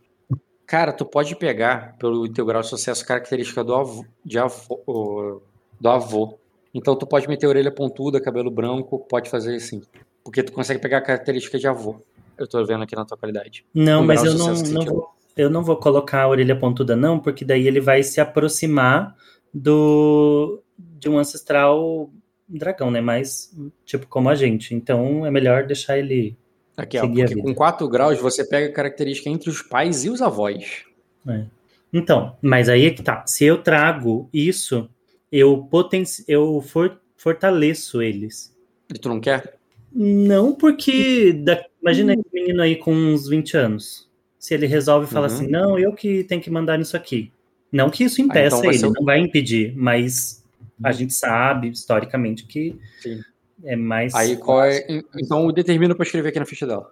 Cara, 0.66 0.94
tu 0.94 1.06
pode 1.06 1.36
pegar 1.36 1.98
pelo 1.98 2.28
teu 2.32 2.46
grau 2.46 2.62
de 2.62 2.68
sucesso 2.68 3.06
característica 3.06 3.64
do 3.64 3.74
avô, 3.74 4.06
avô, 4.38 5.42
do 5.80 5.90
avô. 5.90 6.38
Então 6.74 6.96
tu 6.96 7.08
pode 7.08 7.28
meter 7.28 7.48
orelha 7.48 7.72
pontuda, 7.72 8.22
cabelo 8.22 8.52
branco, 8.52 9.00
pode 9.00 9.30
fazer 9.30 9.56
assim. 9.56 9.82
Porque 10.24 10.44
tu 10.44 10.52
consegue 10.52 10.80
pegar 10.80 11.00
a 11.00 11.02
característica 11.02 11.58
de 11.58 11.68
avô. 11.68 11.96
Eu 12.38 12.48
tô 12.48 12.64
vendo 12.66 12.84
aqui 12.84 12.96
na 12.96 13.06
tua 13.06 13.18
qualidade. 13.18 13.66
Não, 13.74 14.06
mas 14.06 14.24
eu 14.24 14.36
não, 14.36 14.54
não 14.54 14.86
vou, 14.86 15.10
eu 15.36 15.50
não 15.50 15.64
vou 15.64 15.78
colocar 15.78 16.22
a 16.22 16.28
orelha 16.28 16.58
pontuda 16.58 16.96
não, 16.96 17.20
porque 17.20 17.44
daí 17.44 17.68
ele 17.68 17.82
vai 17.82 18.04
se 18.04 18.22
aproximar 18.22 19.16
do 19.54 20.62
de 20.78 21.10
um 21.10 21.18
ancestral 21.18 22.10
dragão, 22.50 22.90
né? 22.90 23.02
Mais 23.02 23.56
tipo 23.86 24.08
como 24.08 24.30
a 24.30 24.36
gente. 24.36 24.74
Então 24.74 25.26
é 25.26 25.32
melhor 25.32 25.66
deixar 25.66 25.98
ele 25.98 26.38
Aqui, 26.80 26.98
ó, 26.98 27.06
porque 27.06 27.36
com 27.36 27.54
4 27.54 27.90
graus 27.90 28.20
você 28.20 28.46
pega 28.46 28.68
a 28.68 28.74
característica 28.74 29.30
entre 29.30 29.50
os 29.50 29.62
pais 29.62 30.06
e 30.06 30.10
os 30.10 30.22
avós. 30.22 30.86
É. 31.28 31.44
Então, 31.92 32.38
mas 32.42 32.70
aí 32.70 32.86
é 32.86 32.92
que 32.92 33.04
tá. 33.04 33.26
Se 33.28 33.44
eu 33.44 33.62
trago 33.62 34.30
isso, 34.34 34.90
eu, 35.30 35.58
poten 35.70 36.04
eu 36.26 36.62
for 36.62 36.98
fortaleço 37.18 38.02
eles. 38.02 38.56
E 38.94 38.98
tu 38.98 39.10
não 39.10 39.20
quer? 39.20 39.58
Não, 39.92 40.54
porque 40.56 41.34
da... 41.34 41.66
imagina 41.82 42.14
esse 42.14 42.30
menino 42.34 42.62
aí 42.62 42.78
com 42.78 42.94
uns 42.94 43.28
20 43.28 43.58
anos. 43.58 44.10
Se 44.38 44.54
ele 44.54 44.66
resolve 44.66 45.06
falar 45.06 45.28
uhum. 45.28 45.36
assim, 45.36 45.48
não, 45.48 45.78
eu 45.78 45.92
que 45.92 46.24
tenho 46.24 46.42
que 46.42 46.50
mandar 46.50 46.78
nisso 46.78 46.96
aqui. 46.96 47.34
Não 47.70 47.90
que 47.90 48.06
isso 48.06 48.22
impeça 48.22 48.56
ah, 48.56 48.60
então 48.60 48.72
ele, 48.72 48.98
não 48.98 49.06
vai 49.06 49.20
impedir, 49.20 49.74
mas 49.76 50.39
a 50.84 50.92
gente 50.92 51.14
sabe, 51.14 51.70
historicamente, 51.70 52.46
que 52.46 52.80
Sim. 53.02 53.22
É 53.64 53.76
mais. 53.76 54.14
Aí 54.14 54.38
qual 54.38 54.64
é. 54.64 54.86
Então 55.16 55.52
determina 55.52 55.94
para 55.94 56.06
escrever 56.06 56.30
aqui 56.30 56.40
na 56.40 56.46
ficha 56.46 56.66
dela. 56.66 56.90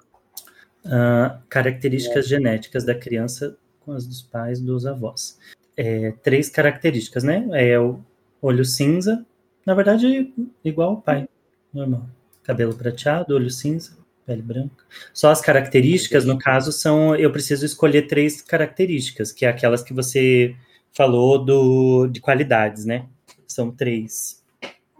Uh, 0.86 1.38
características 1.50 2.26
é. 2.26 2.30
genéticas 2.30 2.84
da 2.84 2.96
criança 2.96 3.58
com 3.82 3.94
as 3.94 4.06
dos 4.06 4.22
pais 4.22 4.60
dos 4.60 4.86
avós. 4.86 5.38
É, 5.76 6.12
três 6.24 6.50
características, 6.50 7.24
né? 7.24 7.48
É 7.54 7.80
o 7.80 8.00
olho 8.42 8.66
cinza, 8.66 9.26
na 9.66 9.74
verdade, 9.74 10.34
igual 10.64 10.92
ao 10.92 11.02
pai, 11.02 11.28
normal. 11.74 12.08
Cabelo 12.44 12.74
prateado, 12.74 13.36
olho 13.36 13.50
cinza, 13.50 13.98
pele 14.26 14.42
branca. 14.42 14.84
Só 15.14 15.30
as 15.30 15.42
características, 15.42 16.26
no 16.26 16.38
caso, 16.38 16.72
são. 16.72 17.16
Eu 17.16 17.32
preciso 17.32 17.66
escolher 17.66 18.04
três 18.04 18.42
características, 18.42 19.32
que 19.32 19.46
é 19.46 19.50
aquelas 19.50 19.84
que 19.84 19.94
você 19.94 20.56
falou 20.92 21.44
do, 21.44 22.08
de 22.08 22.20
qualidades, 22.20 22.86
né? 22.86 23.06
São 23.48 23.72
três. 23.72 24.44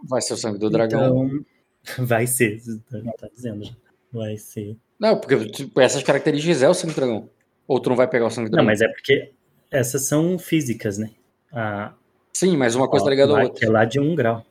Vai 0.02 0.20
ser 0.20 0.34
o 0.34 0.36
sangue 0.36 0.58
do 0.58 0.70
dragão. 0.70 1.26
Então, 1.26 1.44
Vai 2.06 2.26
ser, 2.26 2.60
tá, 2.90 2.98
tá 3.18 3.28
dizendo 3.34 3.64
já. 3.64 3.72
Vai 4.12 4.36
ser. 4.36 4.76
Não, 4.98 5.18
porque 5.18 5.46
tipo, 5.46 5.80
essas 5.80 6.02
características 6.02 6.62
é 6.62 6.68
o 6.68 6.74
sangue 6.74 6.94
dragão. 6.94 7.28
Ou 7.66 7.80
tu 7.80 7.90
não 7.90 7.96
vai 7.96 8.08
pegar 8.08 8.26
o 8.26 8.30
sangue 8.30 8.50
dragão? 8.50 8.64
Não, 8.64 8.70
mas 8.70 8.80
é 8.80 8.88
porque 8.88 9.30
essas 9.70 10.02
são 10.02 10.38
físicas, 10.38 10.98
né? 10.98 11.10
A, 11.52 11.92
Sim, 12.32 12.56
mas 12.56 12.74
uma 12.74 12.88
coisa 12.88 13.04
tá 13.04 13.10
ligada 13.10 13.38
à 13.38 13.42
outra. 13.42 13.66
É 13.66 13.68
lá 13.68 13.84
de 13.84 13.98
um 14.00 14.14
grau. 14.14 14.44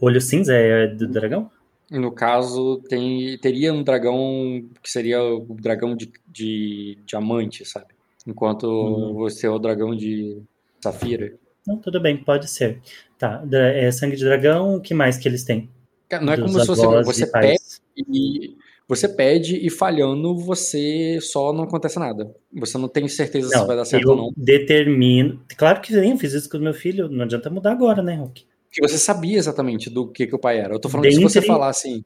Olho 0.00 0.20
cinza 0.20 0.54
é 0.54 0.86
do 0.86 1.06
dragão? 1.06 1.50
No 1.90 2.10
caso, 2.10 2.82
tem, 2.88 3.36
teria 3.38 3.72
um 3.72 3.82
dragão 3.82 4.64
que 4.82 4.90
seria 4.90 5.22
o 5.22 5.54
dragão 5.60 5.94
de, 5.94 6.10
de 6.26 6.98
diamante, 7.04 7.64
sabe? 7.64 7.88
Enquanto 8.26 8.64
uhum. 8.64 9.14
você 9.14 9.46
é 9.46 9.50
o 9.50 9.58
dragão 9.58 9.94
de 9.94 10.42
safira. 10.80 11.34
Não, 11.66 11.76
tudo 11.76 12.00
bem, 12.00 12.16
pode 12.16 12.48
ser. 12.48 12.80
Tá, 13.18 13.42
é 13.52 13.90
sangue 13.90 14.16
de 14.16 14.24
dragão, 14.24 14.76
o 14.76 14.80
que 14.80 14.94
mais 14.94 15.16
que 15.16 15.28
eles 15.28 15.44
têm? 15.44 15.68
Não 16.20 16.32
é 16.32 16.36
como 16.36 16.60
se 16.60 16.66
você, 16.66 17.02
você 17.02 17.26
pede 17.26 17.58
e 17.96 18.56
você 18.86 19.08
pede 19.08 19.56
e 19.56 19.70
falhando 19.70 20.36
você 20.36 21.18
só 21.20 21.52
não 21.52 21.64
acontece 21.64 21.98
nada. 21.98 22.34
Você 22.52 22.76
não 22.76 22.88
tem 22.88 23.08
certeza 23.08 23.48
não, 23.50 23.60
se 23.60 23.66
vai 23.66 23.76
dar 23.76 23.84
certo 23.84 24.10
ou 24.10 24.16
não. 24.16 24.32
Determino. 24.36 25.40
Claro 25.56 25.80
que 25.80 25.94
eu 25.94 26.18
fiz 26.18 26.34
isso 26.34 26.50
com 26.50 26.58
o 26.58 26.60
meu 26.60 26.74
filho, 26.74 27.08
não 27.08 27.24
adianta 27.24 27.48
mudar 27.48 27.72
agora, 27.72 28.02
né, 28.02 28.16
Rock? 28.16 28.44
Porque 28.66 28.86
você 28.86 28.98
sabia 28.98 29.38
exatamente 29.38 29.88
do 29.88 30.08
que, 30.08 30.26
que 30.26 30.34
o 30.34 30.38
pai 30.38 30.58
era. 30.58 30.74
Eu 30.74 30.80
tô 30.80 30.88
falando 30.88 31.04
dentre... 31.04 31.18
se 31.18 31.22
você 31.22 31.42
falar 31.42 31.68
assim. 31.68 32.04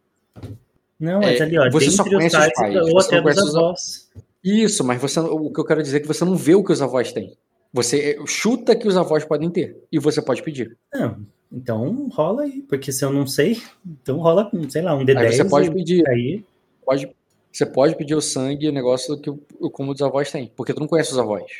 Não, 0.99 1.21
mas 1.21 1.41
é, 1.41 1.45
ali, 1.45 1.59
ó, 1.59 1.71
você 1.71 1.91
só 1.91 2.05
conhece 2.05 2.37
os 2.37 2.53
pais, 2.53 2.77
ou 2.77 3.01
até 3.01 3.21
dos 3.21 3.57
avós. 3.57 4.11
Isso, 4.43 4.85
mas 4.85 5.01
você, 5.01 5.21
o 5.21 5.51
que 5.51 5.61
eu 5.61 5.65
quero 5.65 5.83
dizer 5.83 5.99
é 5.99 6.01
que 6.01 6.07
você 6.07 6.25
não 6.25 6.37
vê 6.37 6.55
o 6.55 6.63
que 6.63 6.73
os 6.73 6.81
avós 6.81 7.13
têm. 7.13 7.37
Você 7.73 8.19
chuta 8.27 8.75
que 8.75 8.89
os 8.89 8.97
avós 8.97 9.25
podem 9.25 9.51
ter 9.51 9.77
e 9.91 9.99
você 9.99 10.23
pode 10.23 10.43
pedir. 10.43 10.77
Não, 10.93 11.19
então 11.53 12.09
rola 12.13 12.43
aí, 12.43 12.63
porque 12.63 12.93
se 12.93 13.05
eu 13.05 13.13
não 13.13 13.27
sei, 13.27 13.61
então 13.85 14.19
rola, 14.19 14.51
sei 14.69 14.83
lá, 14.83 14.95
um 14.95 15.05
D10. 15.05 15.19
Aí 15.19 15.33
você 15.33 15.45
pode 15.45 15.71
pedir. 15.71 16.09
Aí... 16.09 16.45
Pode, 16.85 17.11
você 17.53 17.67
pode 17.67 17.97
pedir 17.97 18.15
o 18.15 18.21
sangue, 18.21 18.69
o 18.69 18.73
negócio 18.73 19.19
que 19.19 19.31
o, 19.31 19.71
como 19.71 19.93
os 19.93 20.01
avós 20.01 20.31
têm, 20.31 20.53
porque 20.55 20.73
tu 20.73 20.81
não 20.81 20.87
conhece 20.87 21.13
os 21.13 21.19
avós. 21.19 21.51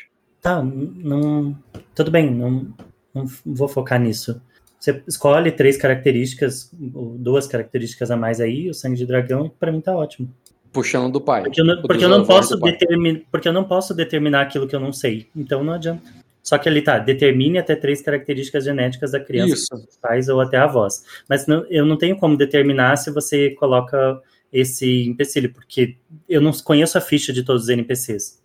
Tá, 0.41 0.63
não. 0.63 1.57
Tudo 1.93 2.11
bem, 2.11 2.31
não, 2.33 2.73
não 3.13 3.25
vou 3.45 3.67
focar 3.67 3.99
nisso. 3.99 4.41
Você 4.79 5.03
escolhe 5.07 5.51
três 5.51 5.75
características, 5.75 6.69
duas 6.71 7.47
características 7.47 8.11
a 8.11 8.15
mais 8.15 8.39
aí, 8.39 8.69
o 8.69 8.73
sangue 8.73 8.95
de 8.95 9.05
dragão, 9.05 9.47
e 9.47 9.49
pra 9.49 9.71
mim 9.71 9.81
tá 9.81 9.95
ótimo. 9.95 10.29
Puxando 10.77 11.11
do 11.11 11.19
pai. 11.19 11.41
Porque 11.41 11.59
eu 11.59 11.65
não, 11.65 11.81
porque 11.81 12.05
eu 12.05 12.09
não 12.09 12.23
posso 12.23 12.55
determinar, 12.55 13.21
porque 13.31 13.47
eu 13.47 13.53
não 13.53 13.63
posso 13.63 13.95
determinar 13.95 14.41
aquilo 14.41 14.67
que 14.67 14.75
eu 14.75 14.79
não 14.79 14.93
sei. 14.93 15.27
Então 15.35 15.63
não 15.63 15.73
adianta. 15.73 16.03
Só 16.43 16.55
que 16.59 16.69
ali 16.69 16.83
tá, 16.83 16.99
determine 16.99 17.57
até 17.57 17.75
três 17.75 17.99
características 17.99 18.63
genéticas 18.63 19.11
da 19.11 19.19
criança, 19.19 19.55
Isso. 19.55 19.99
pais 19.99 20.29
ou 20.29 20.39
até 20.39 20.57
avós. 20.57 21.03
Mas 21.27 21.47
não, 21.47 21.65
eu 21.67 21.83
não 21.83 21.97
tenho 21.97 22.15
como 22.15 22.37
determinar 22.37 22.95
se 22.97 23.09
você 23.09 23.49
coloca 23.55 24.21
esse 24.53 25.07
empecilho, 25.07 25.51
porque 25.51 25.97
eu 26.29 26.39
não 26.39 26.51
conheço 26.51 26.95
a 26.95 27.01
ficha 27.01 27.33
de 27.33 27.43
todos 27.43 27.63
os 27.63 27.69
NPCs. 27.69 28.39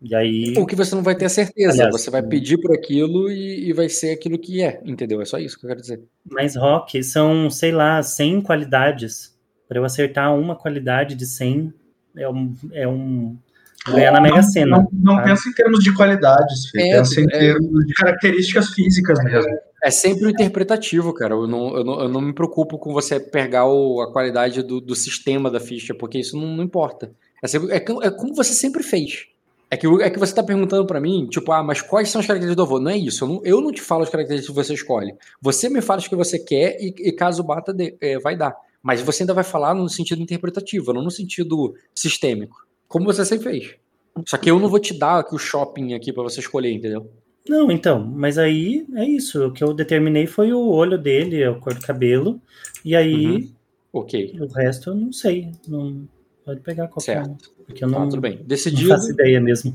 E 0.00 0.14
aí. 0.14 0.54
O 0.56 0.64
que 0.64 0.76
você 0.76 0.94
não 0.94 1.02
vai 1.02 1.16
ter 1.16 1.24
a 1.24 1.28
certeza. 1.28 1.72
Aliás, 1.72 2.00
você 2.00 2.10
vai 2.10 2.22
pedir 2.22 2.58
por 2.58 2.72
aquilo 2.72 3.28
e, 3.28 3.70
e, 3.70 3.72
vai 3.72 3.88
ser 3.88 4.12
aquilo 4.12 4.38
que 4.38 4.62
é, 4.62 4.80
entendeu? 4.84 5.20
É 5.20 5.24
só 5.24 5.36
isso 5.36 5.58
que 5.58 5.66
eu 5.66 5.68
quero 5.68 5.80
dizer. 5.80 6.00
Mas, 6.24 6.54
Rock, 6.54 7.02
são, 7.02 7.50
sei 7.50 7.72
lá, 7.72 8.00
100 8.02 8.42
qualidades. 8.42 9.35
Para 9.68 9.78
eu 9.78 9.84
acertar 9.84 10.34
uma 10.34 10.56
qualidade 10.56 11.14
de 11.14 11.26
100, 11.26 11.72
é 12.16 12.28
um. 12.28 12.54
É 12.72 12.86
um 12.88 13.36
ganhar 13.88 14.12
na 14.12 14.20
Mega 14.20 14.42
Sena. 14.42 14.78
Não, 14.78 14.88
não, 14.92 15.16
não 15.16 15.24
pensa 15.24 15.48
em 15.48 15.52
termos 15.52 15.82
de 15.82 15.94
qualidades, 15.94 16.70
Fê. 16.70 16.82
É, 16.82 16.96
pensa 16.96 17.20
em 17.20 17.24
é, 17.24 17.38
termos 17.38 17.86
de 17.86 17.94
características 17.94 18.70
físicas 18.70 19.22
mesmo. 19.22 19.52
É 19.82 19.90
sempre 19.90 20.30
interpretativo, 20.30 21.12
cara. 21.12 21.34
Eu 21.34 21.46
não, 21.46 21.76
eu 21.76 21.84
não, 21.84 22.00
eu 22.00 22.08
não 22.08 22.20
me 22.20 22.32
preocupo 22.32 22.78
com 22.78 22.92
você 22.92 23.20
pegar 23.20 23.66
o, 23.66 24.00
a 24.00 24.12
qualidade 24.12 24.62
do, 24.62 24.80
do 24.80 24.96
sistema 24.96 25.50
da 25.50 25.60
ficha, 25.60 25.94
porque 25.94 26.18
isso 26.18 26.36
não, 26.36 26.56
não 26.56 26.64
importa. 26.64 27.12
É, 27.42 27.46
sempre, 27.46 27.70
é, 27.72 27.76
é 27.76 28.10
como 28.10 28.34
você 28.34 28.54
sempre 28.54 28.82
fez. 28.82 29.26
É 29.70 29.76
que, 29.76 29.86
é 29.86 30.10
que 30.10 30.18
você 30.18 30.30
está 30.30 30.44
perguntando 30.44 30.86
para 30.86 31.00
mim, 31.00 31.26
tipo, 31.28 31.50
ah, 31.50 31.62
mas 31.62 31.82
quais 31.82 32.08
são 32.08 32.20
as 32.20 32.26
características 32.26 32.56
do 32.56 32.62
avô? 32.62 32.80
Não 32.80 32.90
é 32.90 32.96
isso. 32.96 33.24
Eu 33.24 33.28
não, 33.28 33.40
eu 33.44 33.60
não 33.60 33.72
te 33.72 33.82
falo 33.82 34.02
as 34.02 34.10
características 34.10 34.54
que 34.54 34.64
você 34.64 34.74
escolhe. 34.74 35.14
Você 35.40 35.68
me 35.68 35.80
fala 35.80 35.98
as 35.98 36.08
que 36.08 36.14
você 36.14 36.38
quer 36.38 36.76
e, 36.80 36.94
e 36.98 37.12
caso 37.12 37.42
bata, 37.42 37.74
de, 37.74 37.96
é, 38.00 38.18
vai 38.18 38.36
dar. 38.36 38.56
Mas 38.86 39.02
você 39.02 39.24
ainda 39.24 39.34
vai 39.34 39.42
falar 39.42 39.74
no 39.74 39.88
sentido 39.88 40.22
interpretativo, 40.22 40.92
não 40.92 41.02
no 41.02 41.10
sentido 41.10 41.74
sistêmico. 41.92 42.64
Como 42.86 43.04
você 43.04 43.24
sempre 43.24 43.50
fez. 43.50 43.74
Só 44.24 44.36
que 44.36 44.48
eu 44.48 44.60
não 44.60 44.68
vou 44.68 44.78
te 44.78 44.96
dar 44.96 45.18
aqui 45.18 45.34
o 45.34 45.38
shopping 45.38 45.92
aqui 45.94 46.12
para 46.12 46.22
você 46.22 46.38
escolher, 46.38 46.70
entendeu? 46.70 47.10
Não, 47.48 47.68
então, 47.68 48.06
mas 48.06 48.38
aí 48.38 48.86
é 48.94 49.04
isso. 49.04 49.44
O 49.44 49.52
que 49.52 49.64
eu 49.64 49.74
determinei 49.74 50.28
foi 50.28 50.52
o 50.52 50.68
olho 50.68 50.96
dele, 50.96 51.42
a 51.42 51.52
cor 51.54 51.74
do 51.74 51.80
cabelo. 51.80 52.40
E 52.84 52.94
aí. 52.94 53.26
Uhum. 53.26 53.52
Ok. 53.92 54.36
O 54.38 54.46
resto 54.46 54.90
eu 54.90 54.94
não 54.94 55.12
sei. 55.12 55.50
Não, 55.66 56.06
pode 56.44 56.60
pegar 56.60 56.86
qualquer 56.86 57.24
certo. 57.24 57.50
Porque 57.66 57.82
eu 57.82 57.88
não, 57.88 58.04
tá, 58.04 58.10
tudo 58.10 58.20
bem. 58.20 58.40
Decidido, 58.44 58.88
não 58.88 58.96
faço 58.96 59.10
ideia 59.10 59.40
mesmo. 59.40 59.72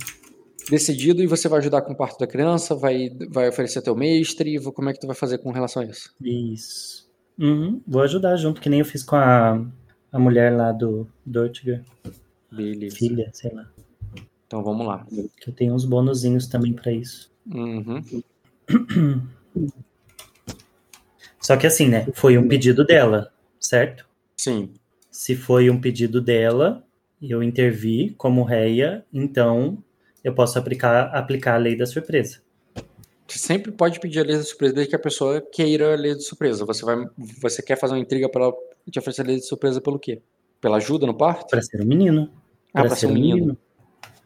Decidido, 0.69 1.21
e 1.21 1.27
você 1.27 1.49
vai 1.49 1.59
ajudar 1.59 1.81
com 1.81 1.91
o 1.91 1.97
parto 1.97 2.17
da 2.17 2.27
criança, 2.27 2.75
vai, 2.75 3.09
vai 3.29 3.49
oferecer 3.49 3.81
teu 3.81 3.93
mestre, 3.93 4.57
como 4.71 4.89
é 4.89 4.93
que 4.93 5.01
tu 5.01 5.07
vai 5.07 5.17
fazer 5.17 5.39
com 5.39 5.51
relação 5.51 5.83
a 5.83 5.85
isso? 5.85 6.15
Isso. 6.21 7.00
Uhum, 7.41 7.81
vou 7.87 8.03
ajudar 8.03 8.35
junto, 8.35 8.61
que 8.61 8.69
nem 8.69 8.81
eu 8.81 8.85
fiz 8.85 9.01
com 9.01 9.15
a, 9.15 9.59
a 10.11 10.19
mulher 10.19 10.55
lá 10.55 10.71
do 10.71 11.07
Dortiger. 11.25 11.83
Beleza. 12.51 12.95
Filha, 12.95 13.31
sei 13.33 13.51
lá. 13.51 13.67
Então 14.45 14.63
vamos 14.63 14.85
lá. 14.85 15.07
Que 15.37 15.49
eu 15.49 15.53
tenho 15.53 15.73
uns 15.73 15.83
bonuzinhos 15.83 16.45
também 16.45 16.71
para 16.71 16.91
isso. 16.91 17.31
Uhum. 17.51 18.03
Só 21.41 21.57
que 21.57 21.65
assim, 21.65 21.87
né? 21.87 22.05
Foi 22.13 22.37
um 22.37 22.47
pedido 22.47 22.85
dela, 22.85 23.33
certo? 23.59 24.05
Sim. 24.37 24.73
Se 25.09 25.35
foi 25.35 25.67
um 25.71 25.81
pedido 25.81 26.21
dela, 26.21 26.85
eu 27.19 27.41
intervi 27.41 28.13
como 28.19 28.43
réia, 28.43 29.03
então 29.11 29.83
eu 30.23 30.35
posso 30.35 30.59
aplicar, 30.59 31.05
aplicar 31.15 31.55
a 31.55 31.57
lei 31.57 31.75
da 31.75 31.87
surpresa. 31.87 32.39
Sempre 33.37 33.71
pode 33.71 33.99
pedir 33.99 34.19
a 34.19 34.23
lei 34.23 34.37
da 34.37 34.43
surpresa 34.43 34.73
desde 34.73 34.89
que 34.89 34.95
a 34.95 34.99
pessoa 34.99 35.41
queira 35.41 35.93
a 35.93 35.95
lei 35.95 36.15
de 36.15 36.23
surpresa. 36.23 36.65
Você, 36.65 36.85
vai, 36.85 37.05
você 37.17 37.61
quer 37.61 37.77
fazer 37.77 37.93
uma 37.93 37.99
intriga 37.99 38.29
para 38.29 38.51
te 38.89 38.99
oferecer 38.99 39.21
a 39.21 39.25
lei 39.25 39.37
de 39.37 39.45
surpresa 39.45 39.81
pelo 39.81 39.99
quê? 39.99 40.21
Pela 40.59 40.77
ajuda 40.77 41.05
no 41.05 41.13
parto? 41.13 41.49
Para 41.49 41.61
ser 41.61 41.81
um 41.81 41.85
menino. 41.85 42.29
Ah, 42.73 42.83
para 42.83 42.95
ser 42.95 43.07
um 43.07 43.13
menino. 43.13 43.35
menino. 43.35 43.57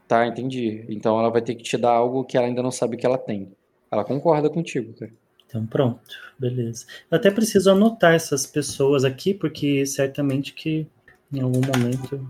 Tá, 0.07 0.27
entendi. 0.27 0.85
Então 0.89 1.19
ela 1.19 1.29
vai 1.29 1.41
ter 1.41 1.55
que 1.55 1.63
te 1.63 1.77
dar 1.77 1.91
algo 1.91 2.23
que 2.23 2.37
ela 2.37 2.47
ainda 2.47 2.61
não 2.61 2.71
sabe 2.71 2.97
que 2.97 3.05
ela 3.05 3.17
tem. 3.17 3.51
Ela 3.91 4.03
concorda 4.03 4.49
contigo, 4.49 4.93
cara. 4.93 5.11
Então 5.47 5.65
pronto, 5.65 6.01
beleza. 6.37 6.85
Eu 7.09 7.17
até 7.17 7.31
preciso 7.31 7.71
anotar 7.71 8.13
essas 8.13 8.45
pessoas 8.45 9.05
aqui, 9.05 9.33
porque 9.33 9.85
certamente 9.85 10.53
que 10.53 10.87
em 11.31 11.41
algum 11.41 11.61
momento 11.61 12.27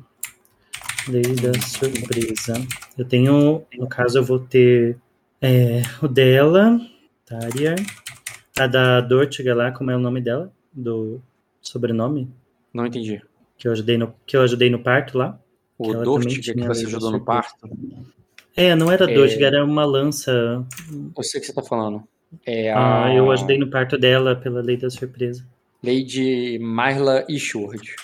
Lei 1.08 1.22
da 1.22 1.54
surpresa. 1.62 2.54
Eu 2.98 3.06
tenho, 3.06 3.64
no 3.78 3.88
caso, 3.88 4.18
eu 4.18 4.24
vou 4.24 4.40
ter 4.40 4.98
é, 5.46 5.82
o 6.02 6.08
dela, 6.08 6.80
Tária, 7.26 7.76
a 8.58 8.68
da 8.68 9.02
Dortiga 9.02 9.54
lá, 9.54 9.72
como 9.72 9.92
é 9.92 9.96
o 9.96 10.00
nome 10.00 10.22
dela? 10.22 10.52
Do 10.74 11.22
sobrenome? 11.62 12.32
Não 12.74 12.86
entendi. 12.86 13.22
Que 13.58 13.68
eu 13.68 13.72
ajudei 13.72 13.98
no, 13.98 14.14
que 14.26 14.36
eu 14.36 14.42
ajudei 14.42 14.70
no 14.70 14.80
parto 14.80 15.18
lá. 15.18 15.40
O 15.78 15.94
Dortiga 15.94 16.54
que 16.54 16.68
você 16.68 16.86
ajudou 16.86 17.12
no 17.12 17.24
parto? 17.24 17.70
É, 18.56 18.74
não 18.76 18.92
era 18.92 19.10
é... 19.10 19.14
Dortiga, 19.14 19.48
era 19.48 19.64
uma 19.64 19.86
lança. 19.86 20.66
Eu 21.16 21.24
sei 21.24 21.40
o 21.40 21.42
que 21.42 21.48
você 21.48 21.54
tá 21.54 21.62
falando. 21.62 22.04
É 22.46 22.72
a... 22.72 23.06
Ah, 23.06 23.14
eu 23.14 23.32
ajudei 23.32 23.58
no 23.58 23.70
parto 23.70 23.98
dela 23.98 24.36
pela 24.36 24.62
lei 24.62 24.78
da 24.78 24.90
surpresa. 24.90 25.46
Lady 25.84 26.58
Marla 26.60 27.26
Ishward. 27.30 27.96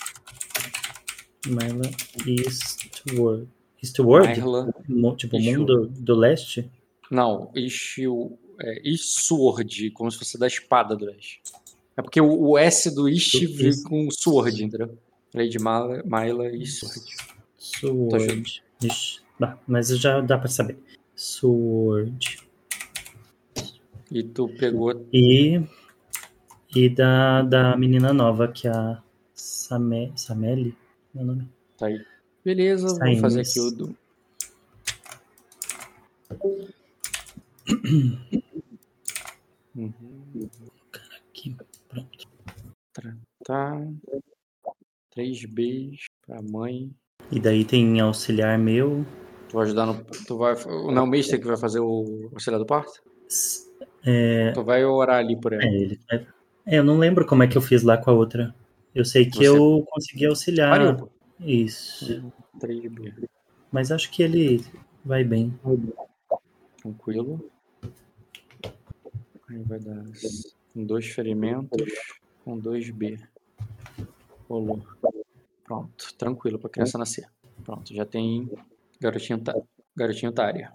Marla 1.47 1.89
Eastward. 2.27 3.47
Eastward? 3.81 4.39
Marla 4.39 4.67
tipo, 5.17 5.35
Eastward. 5.35 5.57
mundo 5.57 5.87
do 5.87 6.15
leste? 6.15 6.69
Não, 7.11 7.51
Eastward, 7.53 8.37
é, 9.87 9.91
como 9.91 10.09
se 10.09 10.17
fosse 10.17 10.39
da 10.39 10.47
espada 10.47 10.95
do 10.95 11.05
leste. 11.05 11.41
É 11.97 12.01
porque 12.01 12.21
o, 12.21 12.49
o 12.49 12.57
S 12.57 12.89
do 12.95 13.09
East 13.09 13.45
vem 13.47 13.83
com 13.83 14.09
Sword, 14.09 14.63
entendeu? 14.63 14.97
Lady 15.33 15.59
Marla, 15.59 16.01
Marla 16.05 16.47
Eastward. 16.47 17.01
Sword. 17.57 18.63
Bah, 19.37 19.57
mas 19.67 19.89
já 19.89 20.21
dá 20.21 20.37
pra 20.37 20.47
saber. 20.47 20.77
Sword. 21.15 22.47
E 24.09 24.23
tu 24.23 24.47
pegou. 24.57 25.05
E. 25.11 25.61
E 26.73 26.89
da, 26.89 27.41
da 27.41 27.75
menina 27.75 28.13
nova, 28.13 28.47
que 28.47 28.67
é 28.67 28.71
a 28.71 29.03
Same, 29.33 30.13
Sameli 30.15 30.75
meu 31.13 31.25
nome. 31.25 31.49
Tá 31.77 31.87
aí. 31.87 32.03
Beleza, 32.43 32.89
Saímos. 32.89 33.21
vou 33.21 33.29
fazer 33.29 33.41
aqui 33.41 33.59
o 33.59 33.71
do. 33.71 33.97
Uhum. 39.75 39.93
Cara, 40.91 41.15
aqui, 41.29 41.55
pronto. 41.87 42.27
Tá. 43.43 43.81
3Bs 45.15 46.05
pra 46.25 46.41
mãe. 46.41 46.91
E 47.31 47.39
daí 47.39 47.63
tem 47.65 47.99
auxiliar 47.99 48.57
meu. 48.57 49.05
Tu 49.49 49.55
vai 49.55 49.65
ajudar 49.65 49.85
no. 49.85 50.03
Tu 50.03 50.37
vai. 50.37 50.55
Não, 50.93 51.03
o 51.03 51.07
Mister 51.07 51.39
que 51.39 51.47
vai 51.47 51.57
fazer 51.57 51.79
o 51.79 52.29
auxiliar 52.33 52.59
do 52.59 52.65
parto? 52.65 53.01
É... 54.05 54.51
Tu 54.51 54.63
vai 54.63 54.83
orar 54.83 55.17
ali 55.17 55.39
por 55.39 55.53
ela. 55.53 55.63
É, 55.63 55.67
ele 55.67 55.99
vai... 56.09 56.27
é, 56.65 56.79
eu 56.79 56.83
não 56.83 56.97
lembro 56.97 57.25
como 57.25 57.43
é 57.43 57.47
que 57.47 57.57
eu 57.57 57.61
fiz 57.61 57.83
lá 57.83 57.97
com 57.97 58.11
a 58.11 58.13
outra. 58.13 58.55
Eu 58.93 59.05
sei 59.05 59.25
que 59.25 59.37
Você... 59.37 59.47
eu 59.47 59.85
consegui 59.89 60.25
auxiliar. 60.25 60.71
Pariu. 60.71 61.09
Isso. 61.39 62.23
3B. 62.59 63.27
Mas 63.71 63.91
acho 63.91 64.11
que 64.11 64.23
ele 64.23 64.63
vai 65.03 65.23
bem. 65.23 65.57
Tranquilo. 66.81 67.51
Aí 69.49 69.63
vai 69.63 69.79
dar 69.79 70.03
com 70.73 70.85
dois 70.85 71.05
ferimentos 71.07 71.81
com 72.43 72.59
2B. 72.59 73.19
Rolou. 74.49 74.81
Pronto, 75.63 76.13
tranquilo 76.17 76.59
para 76.59 76.69
criança 76.69 76.97
nascer. 76.97 77.25
Pronto, 77.63 77.93
já 77.93 78.05
tem 78.05 78.49
garotinho, 78.99 79.41
garotinho 79.95 80.31
tária. 80.31 80.73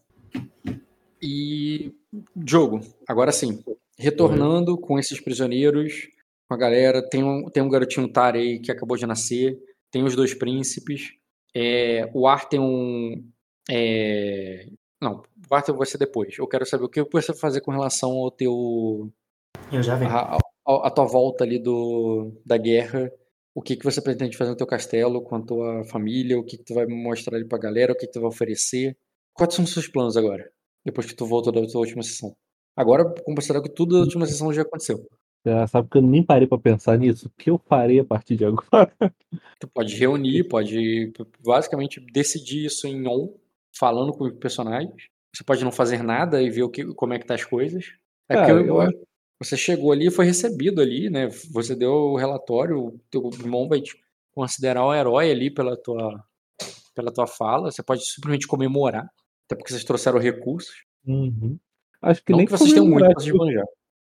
E 1.20 1.92
jogo, 2.46 2.80
agora 3.08 3.32
sim. 3.32 3.62
Retornando 3.98 4.78
com 4.78 4.98
esses 4.98 5.20
prisioneiros, 5.20 6.08
com 6.48 6.54
a 6.54 6.56
galera. 6.56 7.02
Tem 7.02 7.24
um, 7.24 7.48
tem 7.50 7.62
um 7.62 7.68
garotinho 7.68 8.08
Tari 8.08 8.38
aí 8.38 8.58
que 8.60 8.70
acabou 8.70 8.96
de 8.96 9.06
nascer. 9.06 9.58
Tem 9.90 10.04
os 10.04 10.14
dois 10.14 10.34
príncipes. 10.34 11.14
É, 11.54 12.08
o 12.14 12.26
Ar 12.26 12.48
tem 12.48 12.60
um. 12.60 13.28
É, 13.70 14.68
não, 15.00 15.22
o 15.50 15.54
Arthur 15.54 15.76
vai 15.76 15.86
ser 15.86 15.98
depois. 15.98 16.38
Eu 16.38 16.46
quero 16.46 16.64
saber 16.64 16.84
o 16.84 16.88
que 16.88 17.02
você 17.04 17.32
vai 17.32 17.40
fazer 17.40 17.60
com 17.60 17.70
relação 17.70 18.12
ao 18.12 18.30
teu. 18.30 19.12
Eu 19.70 19.82
já 19.82 19.96
venho. 19.96 20.10
A, 20.10 20.38
a, 20.66 20.86
a, 20.88 20.90
tua 20.90 21.04
volta 21.04 21.44
ali 21.44 21.58
do, 21.58 22.32
da 22.44 22.56
guerra. 22.56 23.10
O 23.54 23.62
que, 23.62 23.76
que 23.76 23.84
você 23.84 24.02
pretende 24.02 24.36
fazer 24.36 24.50
no 24.50 24.56
teu 24.56 24.66
castelo 24.66 25.22
com 25.22 25.36
a 25.36 25.42
tua 25.42 25.84
família? 25.84 26.38
O 26.38 26.44
que, 26.44 26.58
que 26.58 26.64
tu 26.64 26.74
vai 26.74 26.86
mostrar 26.86 27.36
ali 27.36 27.46
pra 27.46 27.58
galera? 27.58 27.92
O 27.92 27.96
que, 27.96 28.06
que 28.06 28.12
tu 28.12 28.20
vai 28.20 28.28
oferecer? 28.28 28.96
Quais 29.32 29.54
são 29.54 29.64
os 29.64 29.72
seus 29.72 29.88
planos 29.88 30.16
agora? 30.16 30.50
Depois 30.84 31.06
que 31.06 31.14
tu 31.14 31.26
voltou 31.26 31.52
da 31.52 31.66
tua 31.66 31.80
última 31.80 32.02
sessão. 32.02 32.34
Agora, 32.76 33.04
considerar 33.24 33.62
que 33.62 33.70
tudo 33.70 33.94
da 33.94 34.00
última 34.00 34.26
sessão 34.26 34.52
já 34.52 34.62
aconteceu. 34.62 35.08
Já 35.44 35.66
sabe 35.66 35.88
que 35.88 35.96
eu 35.96 36.02
nem 36.02 36.22
parei 36.22 36.46
para 36.46 36.58
pensar 36.58 36.98
nisso. 36.98 37.28
O 37.28 37.30
que 37.30 37.50
eu 37.50 37.58
farei 37.58 38.00
a 38.00 38.04
partir 38.04 38.36
de 38.36 38.44
agora? 38.44 38.92
Tu 39.58 39.68
pode 39.68 39.94
reunir, 39.96 40.44
pode 40.44 41.12
basicamente 41.42 42.00
decidir 42.12 42.66
isso 42.66 42.86
em 42.86 43.06
on, 43.06 43.32
falando 43.78 44.12
com 44.12 44.24
os 44.24 44.34
personagens. 44.34 45.08
Você 45.34 45.44
pode 45.44 45.64
não 45.64 45.72
fazer 45.72 46.02
nada 46.02 46.42
e 46.42 46.50
ver 46.50 46.62
o 46.62 46.70
que, 46.70 46.84
como 46.94 47.12
é 47.14 47.18
que 47.18 47.26
tá 47.26 47.34
as 47.34 47.44
coisas. 47.44 47.92
É 48.28 48.34
Cara, 48.34 48.52
eu, 48.52 48.82
eu, 48.82 49.06
Você 49.38 49.56
chegou 49.56 49.92
ali 49.92 50.06
e 50.06 50.10
foi 50.10 50.24
recebido 50.24 50.80
ali, 50.80 51.10
né? 51.10 51.28
Você 51.52 51.74
deu 51.74 51.92
o 51.92 52.16
relatório, 52.16 52.78
o 52.78 53.00
teu 53.10 53.30
irmão 53.34 53.68
vai 53.68 53.80
te 53.80 53.96
considerar 54.34 54.86
um 54.86 54.94
herói 54.94 55.30
ali 55.30 55.50
pela 55.50 55.76
tua, 55.76 56.24
pela 56.94 57.12
tua 57.12 57.26
fala. 57.26 57.70
Você 57.70 57.82
pode 57.82 58.04
simplesmente 58.06 58.46
comemorar, 58.46 59.08
até 59.44 59.54
porque 59.54 59.72
vocês 59.72 59.84
trouxeram 59.84 60.18
recursos. 60.18 60.84
Uhum. 61.06 61.58
Acho 62.00 62.22
que 62.24 62.32
Não 62.32 62.38
nem 62.38 62.46
que 62.46 62.52
vocês 62.52 62.72
tenham 62.72 62.86
muito 62.86 63.10
pra 63.10 63.20
se 63.20 63.28
esbanjar. 63.28 63.64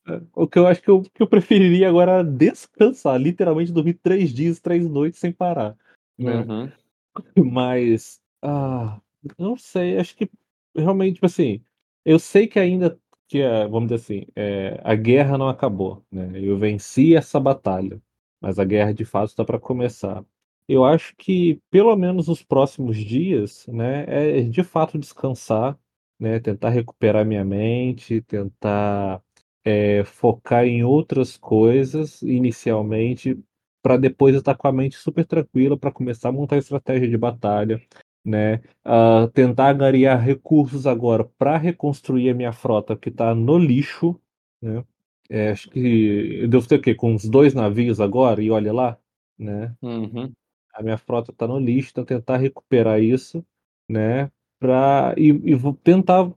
É, 0.09 0.21
O 0.35 0.49
que 0.49 0.59
eu 0.59 0.67
acho 0.67 0.83
que 0.83 0.91
eu, 0.91 1.03
que 1.03 1.23
eu 1.23 1.27
preferiria 1.27 1.89
agora 1.89 2.13
era 2.13 2.25
descansar, 2.25 3.21
literalmente 3.21 3.73
dormir 3.73 3.95
três 3.95 4.33
dias, 4.33 4.59
três 4.59 4.89
noites 4.89 5.21
sem 5.21 5.33
parar. 5.33 5.77
Né? 6.19 6.37
Uhum. 6.37 6.73
Mas, 7.53 8.21
ah, 8.43 9.01
não 9.39 9.57
sei, 9.57 9.99
acho 9.99 10.17
que 10.17 10.31
realmente, 10.75 11.15
tipo 11.15 11.27
assim, 11.27 11.63
eu 12.05 12.19
sei 12.19 12.47
que 12.47 12.59
ainda 12.59 12.99
que, 13.29 13.43
vamos 13.71 13.89
dizer 13.91 13.95
assim, 13.97 14.27
é, 14.35 14.81
a 14.83 14.95
guerra 14.95 15.39
não 15.39 15.49
acabou, 15.49 16.05
né? 16.11 16.33
Eu 16.35 16.59
venci 16.59 17.15
essa 17.15 17.39
batalha, 17.39 18.03
mas 18.41 18.59
a 18.59 18.65
guerra 18.65 18.93
de 18.93 19.05
fato 19.05 19.29
está 19.31 19.45
para 19.45 19.59
começar. 19.59 20.25
Eu 20.69 20.85
acho 20.85 21.15
que 21.17 21.61
pelo 21.71 21.95
menos 21.97 22.29
os 22.29 22.43
próximos 22.43 22.97
dias, 22.97 23.67
né, 23.69 24.05
é 24.09 24.43
de 24.43 24.63
fato 24.65 24.99
descansar, 24.99 25.79
né, 26.19 26.39
tentar 26.41 26.71
recuperar 26.71 27.25
minha 27.25 27.45
mente, 27.45 28.21
tentar 28.23 29.23
é, 29.65 30.05
focar 30.05 30.65
em 30.67 30.85
outras 30.85 31.37
coisas 31.37 32.23
inicialmente, 32.23 33.39
para 33.83 33.97
depois 33.97 34.35
estar 34.37 34.55
com 34.57 34.69
a 34.69 34.73
mente 34.73 34.97
super 34.97 35.25
tranquila 35.25 35.77
para 35.77 35.93
começar 35.93 36.29
a 36.29 36.33
montar 36.33 36.59
estratégia 36.59 37.09
de 37.09 37.17
batalha, 37.17 37.81
né? 38.25 38.61
Ah, 38.85 39.29
tentar 39.33 39.71
angariar 39.71 40.21
recursos 40.23 40.87
agora 40.87 41.25
para 41.39 41.57
reconstruir 41.57 42.31
a 42.31 42.35
minha 42.35 42.53
frota 42.53 42.97
que 42.97 43.09
está 43.09 43.35
no 43.35 43.59
lixo, 43.59 44.21
né? 44.61 44.85
É, 45.29 45.51
acho 45.51 45.71
que 45.71 46.41
eu 46.43 46.49
devo 46.49 46.67
ter 46.67 46.77
o 46.77 46.83
quê? 46.83 46.95
Com 46.95 47.13
uns 47.15 47.29
dois 47.29 47.55
navios 47.55 48.01
agora, 48.01 48.43
e 48.43 48.51
olha 48.51 48.73
lá, 48.73 48.99
né? 49.39 49.75
Uhum. 49.81 50.33
A 50.75 50.83
minha 50.83 50.99
frota 50.99 51.31
está 51.31 51.47
no 51.47 51.59
lixo, 51.59 51.91
então 51.93 52.05
tentar 52.05 52.37
recuperar 52.37 53.01
isso, 53.01 53.45
né? 53.89 54.31
Pra, 54.59 55.15
e, 55.17 55.29
e 55.29 55.55
vou 55.55 55.73
tentar 55.73 56.31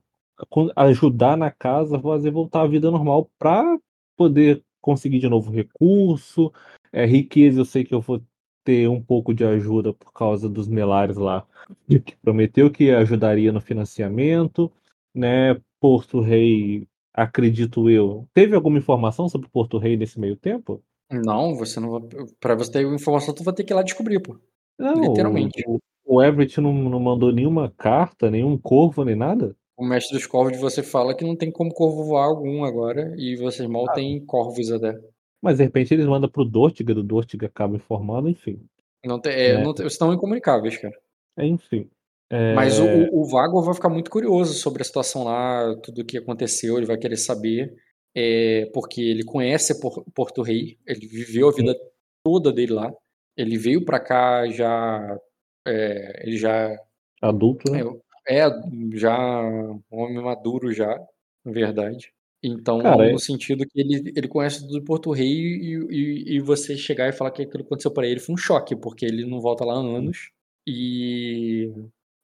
ajudar 0.76 1.38
na 1.38 1.52
casa, 1.52 2.00
fazer 2.00 2.32
voltar 2.32 2.62
à 2.62 2.68
vida 2.68 2.90
normal 2.92 3.30
para 3.38 3.78
poder 4.16 4.64
conseguir 4.80 5.20
de 5.20 5.30
novo 5.30 5.52
recurso, 5.52 6.52
é, 6.92 7.06
riqueza. 7.06 7.62
Eu 7.62 7.66
sei 7.66 7.84
que 7.84 7.94
eu 7.94 8.02
vou 8.02 8.22
ter 8.64 8.88
um 8.88 9.02
pouco 9.02 9.34
de 9.34 9.44
ajuda 9.44 9.94
por 9.94 10.12
causa 10.14 10.50
dos 10.50 10.68
melares 10.68 11.18
lá, 11.18 11.46
que 11.88 12.16
prometeu 12.22 12.72
que 12.72 12.92
ajudaria 12.92 13.52
no 13.52 13.62
financiamento, 13.62 14.72
né? 15.14 15.60
Porto 15.80 16.22
Rei, 16.22 16.88
acredito 17.14 17.90
eu. 17.90 18.28
Teve 18.34 18.56
alguma 18.56 18.78
informação 18.78 19.28
sobre 19.28 19.50
Porto 19.50 19.78
Rei 19.78 19.98
nesse 19.98 20.20
meio 20.20 20.36
tempo? 20.36 20.82
Não, 21.12 21.56
você 21.56 21.80
não 21.80 21.92
vai. 21.92 22.02
Pra 22.40 22.56
você 22.56 22.72
ter 22.72 22.86
informação, 22.86 23.34
tu 23.34 23.44
vai 23.44 23.54
ter 23.54 23.64
que 23.64 23.74
ir 23.74 23.76
lá 23.76 23.84
descobrir, 23.84 24.20
pô. 24.20 24.40
Não, 24.78 25.02
Literalmente. 25.02 25.64
o, 25.68 25.80
o 26.06 26.24
Everett 26.24 26.60
não, 26.60 26.74
não 26.74 27.00
mandou 27.00 27.32
nenhuma 27.32 27.72
carta, 27.78 28.32
nenhum 28.32 28.58
corvo, 28.58 29.04
nem 29.06 29.16
nada? 29.16 29.56
O 29.76 29.86
mestre 29.86 30.18
dos 30.18 30.26
corvos 30.28 30.54
de 30.54 30.60
você 30.60 30.82
fala 30.84 31.16
que 31.16 31.26
não 31.26 31.36
tem 31.36 31.52
como 31.52 31.74
corvo 31.74 32.04
voar 32.04 32.26
algum 32.26 32.64
agora, 32.64 33.14
e 33.18 33.36
vocês 33.36 33.68
mal 33.68 33.92
têm 33.94 34.24
corvos 34.26 34.72
até. 34.72 34.98
Mas 35.44 35.58
de 35.58 35.64
repente 35.66 35.94
eles 35.94 36.06
mandam 36.06 36.30
pro 36.30 36.46
Dortiga, 36.46 36.94
do 36.96 37.04
Dortiga 37.04 37.48
acaba 37.48 37.76
informando, 37.76 38.30
enfim. 38.30 38.66
Não 39.04 39.20
tem, 39.20 39.34
é, 39.34 39.50
É. 39.50 39.58
não 39.62 39.74
vocês 39.74 39.92
estão 39.92 40.14
incomunicáveis, 40.14 40.78
cara. 40.78 40.98
Enfim. 41.38 41.90
É, 42.32 42.54
Mas 42.56 42.80
o, 42.80 42.86
o, 43.12 43.26
Vago 43.26 43.62
vai 43.62 43.74
ficar 43.74 43.90
muito 43.90 44.10
curioso 44.10 44.54
sobre 44.54 44.82
a 44.82 44.86
situação 44.86 45.26
lá, 45.26 45.76
tudo 45.84 46.02
o 46.02 46.06
que 46.06 46.18
aconteceu, 46.18 46.78
ele 46.78 46.86
vai 46.86 46.98
querer 46.98 47.18
saber, 47.18 47.76
é, 48.16 48.72
porque 48.74 49.02
ele 49.02 49.26
conhece 49.26 49.80
Por- 49.82 50.06
Porto 50.16 50.42
Rei, 50.42 50.78
ele 50.88 51.06
viveu 51.06 51.50
a 51.50 51.52
vida 51.52 51.76
toda 52.24 52.52
dele 52.52 52.72
lá, 52.72 52.92
ele 53.36 53.58
veio 53.58 53.84
pra 53.84 54.00
cá 54.00 54.48
já, 54.48 55.20
é, 55.68 56.26
ele 56.26 56.38
já 56.38 56.80
adulto, 57.22 57.70
né? 57.70 57.82
é, 58.28 58.46
é 58.46 58.50
já 58.94 59.44
um 59.44 59.82
homem 59.92 60.24
maduro 60.24 60.72
já, 60.72 60.98
na 61.44 61.52
verdade. 61.52 62.14
Então, 62.44 62.80
Cara, 62.80 62.98
no 62.98 63.16
é- 63.16 63.18
sentido 63.20 63.66
que 63.66 63.80
ele, 63.80 64.12
ele 64.16 64.28
conhece 64.28 64.60
tudo 64.62 64.74
do 64.80 64.84
Porto 64.84 65.12
Rei 65.12 65.28
e, 65.32 65.76
e, 65.90 66.36
e 66.36 66.40
você 66.42 66.76
chegar 66.76 67.08
e 67.08 67.14
falar 67.14 67.32
que 67.32 67.42
aquilo 67.44 67.64
aconteceu 67.64 67.92
pra 67.92 68.06
ele 68.06 68.20
foi 68.20 68.36
um 68.36 68.38
choque, 68.38 68.76
porque 68.76 69.06
ele 69.06 69.26
não 69.26 69.40
volta 69.40 69.64
lá 69.64 69.74
há 69.76 69.78
anos 69.78 70.30
e, 70.68 71.72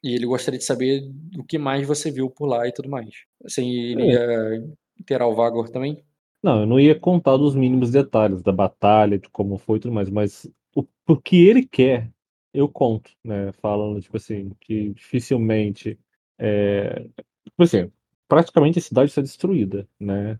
e 0.03 0.13
ele 0.13 0.25
gostaria 0.25 0.57
de 0.57 0.65
saber 0.65 1.09
o 1.37 1.43
que 1.43 1.57
mais 1.57 1.87
você 1.87 2.11
viu 2.11 2.29
por 2.29 2.47
lá 2.47 2.67
e 2.67 2.73
tudo 2.73 2.89
mais. 2.89 3.09
Você 3.43 3.63
iria 3.63 4.61
inteirar 4.99 5.27
o 5.27 5.35
Vagor 5.35 5.69
também? 5.69 6.03
Não, 6.43 6.61
eu 6.61 6.65
não 6.65 6.79
ia 6.79 6.97
contar 6.99 7.37
dos 7.37 7.55
mínimos 7.55 7.91
detalhes 7.91 8.41
da 8.41 8.51
batalha, 8.51 9.17
de 9.17 9.29
como 9.29 9.57
foi 9.57 9.77
e 9.77 9.81
tudo 9.81 9.93
mais, 9.93 10.09
mas 10.09 10.49
o, 10.75 10.85
o 11.07 11.17
que 11.17 11.47
ele 11.47 11.65
quer, 11.65 12.09
eu 12.53 12.67
conto, 12.69 13.11
né? 13.23 13.51
Falando, 13.53 14.01
tipo 14.01 14.17
assim, 14.17 14.49
que 14.61 14.89
dificilmente. 14.93 15.97
É, 16.37 17.03
tipo 17.45 17.63
assim, 17.63 17.91
praticamente 18.29 18.79
a 18.79 18.81
cidade 18.81 19.09
está 19.09 19.21
destruída, 19.21 19.85
né? 19.99 20.39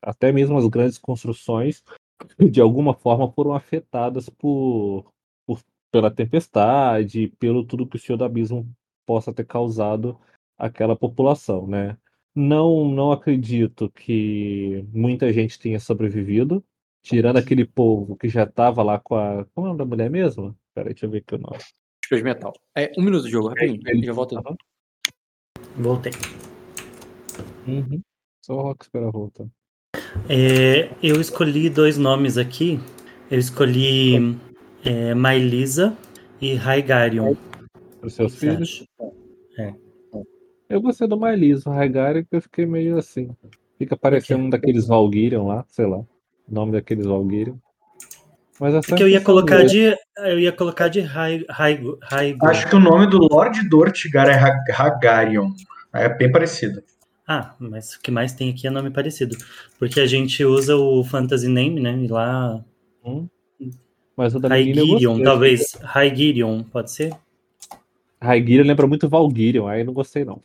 Até 0.00 0.32
mesmo 0.32 0.56
as 0.56 0.66
grandes 0.68 0.96
construções, 0.96 1.82
de 2.50 2.60
alguma 2.60 2.94
forma, 2.94 3.30
foram 3.32 3.52
afetadas 3.52 4.28
por, 4.30 5.12
por 5.46 5.60
pela 5.90 6.10
tempestade, 6.10 7.28
pelo 7.38 7.64
tudo 7.64 7.86
que 7.86 7.96
o 7.96 7.98
Senhor 7.98 8.16
do 8.16 8.24
Abismo 8.24 8.66
possa 9.04 9.32
ter 9.32 9.44
causado 9.44 10.18
àquela 10.56 10.96
população, 10.96 11.66
né? 11.66 11.98
Não, 12.34 12.88
não 12.88 13.12
acredito 13.12 13.90
que 13.90 14.84
muita 14.92 15.32
gente 15.32 15.58
tenha 15.58 15.78
sobrevivido, 15.78 16.64
tirando 17.02 17.36
aquele 17.36 17.64
povo 17.64 18.16
que 18.16 18.28
já 18.28 18.44
estava 18.44 18.82
lá 18.82 18.98
com 18.98 19.14
a. 19.14 19.44
Como 19.54 19.66
é 19.66 19.70
o 19.70 19.72
nome 19.74 19.78
da 19.78 19.84
mulher 19.84 20.10
mesmo? 20.10 20.56
Peraí, 20.74 20.92
deixa 20.94 21.06
eu 21.06 21.10
ver 21.10 21.18
aqui 21.18 21.34
o 21.34 21.38
nome. 21.38 21.58
Metal. 22.22 22.52
É, 22.76 22.92
um 22.98 23.02
minuto 23.02 23.24
de 23.24 23.30
jogo, 23.30 23.48
rapidinho. 23.48 23.80
ele- 23.86 24.06
Já 24.06 24.12
volto. 24.12 24.36
Aham. 24.36 24.56
Voltei. 25.76 26.12
Uhum. 27.66 28.00
Só 28.44 28.54
o 28.54 28.62
Rock 28.62 28.84
espera 28.84 29.10
voltar. 29.10 29.46
É, 30.28 30.90
eu 31.02 31.20
escolhi 31.20 31.68
dois 31.70 31.96
nomes 31.96 32.36
aqui. 32.36 32.78
Eu 33.30 33.38
escolhi 33.38 34.36
é, 34.84 35.14
Maelisa 35.14 35.96
e 36.40 36.54
Raigarion. 36.54 37.34
Para 38.00 38.06
os 38.06 38.14
seus 38.14 38.34
filhos. 38.36 38.84
acha? 39.58 39.74
Eu 40.68 40.80
gostei 40.80 41.06
do 41.06 41.16
Maelisa, 41.16 41.68
o 41.68 41.72
Raigari, 41.72 42.24
que 42.24 42.36
eu 42.36 42.42
fiquei 42.42 42.66
meio 42.66 42.96
assim. 42.98 43.30
Fica 43.78 43.96
parecendo 43.96 44.44
um 44.44 44.50
daqueles 44.50 44.86
Valgyrion 44.86 45.46
lá, 45.46 45.64
sei 45.68 45.86
lá. 45.86 45.98
O 45.98 46.06
nome 46.48 46.72
daqueles 46.72 47.06
Valgyrion. 47.06 47.56
Mas 48.58 48.74
essa 48.74 48.88
Porque 48.88 49.02
eu 49.02 49.08
ia 49.08 49.20
colocar 49.20 49.64
de. 49.64 49.96
Eu 50.18 50.38
ia 50.40 50.52
colocar 50.52 50.88
de 50.88 51.00
Rai- 51.00 51.44
Raigo. 51.48 51.98
Raigo. 52.02 52.46
Acho 52.46 52.68
que 52.68 52.76
o 52.76 52.80
nome 52.80 53.06
do 53.06 53.18
Lord 53.18 53.68
Dortigar 53.68 54.28
é 54.28 54.34
Hag- 54.34 54.70
Hagarion. 54.72 55.50
É 55.92 56.08
bem 56.08 56.30
parecido. 56.32 56.82
Ah, 57.26 57.54
mas 57.58 57.94
o 57.94 58.00
que 58.00 58.10
mais 58.10 58.32
tem 58.32 58.50
aqui 58.50 58.66
é 58.66 58.70
nome 58.70 58.90
parecido. 58.90 59.36
Porque 59.78 60.00
a 60.00 60.06
gente 60.06 60.44
usa 60.44 60.76
o 60.76 61.02
Fantasy 61.02 61.48
Name, 61.48 61.80
né? 61.80 61.96
E 61.96 62.08
lá. 62.08 62.62
Hum. 63.04 63.26
Mas 64.16 64.34
o 64.34 64.38
da 64.38 64.48
gostei. 64.48 65.22
talvez. 65.22 65.78
Raigirion, 65.82 66.62
pode 66.64 66.92
ser? 66.92 67.12
Raigirion 68.20 68.66
lembra 68.66 68.86
muito 68.86 69.08
Valgyrion, 69.08 69.66
aí 69.66 69.82
não 69.84 69.92
gostei 69.92 70.24
não. 70.24 70.42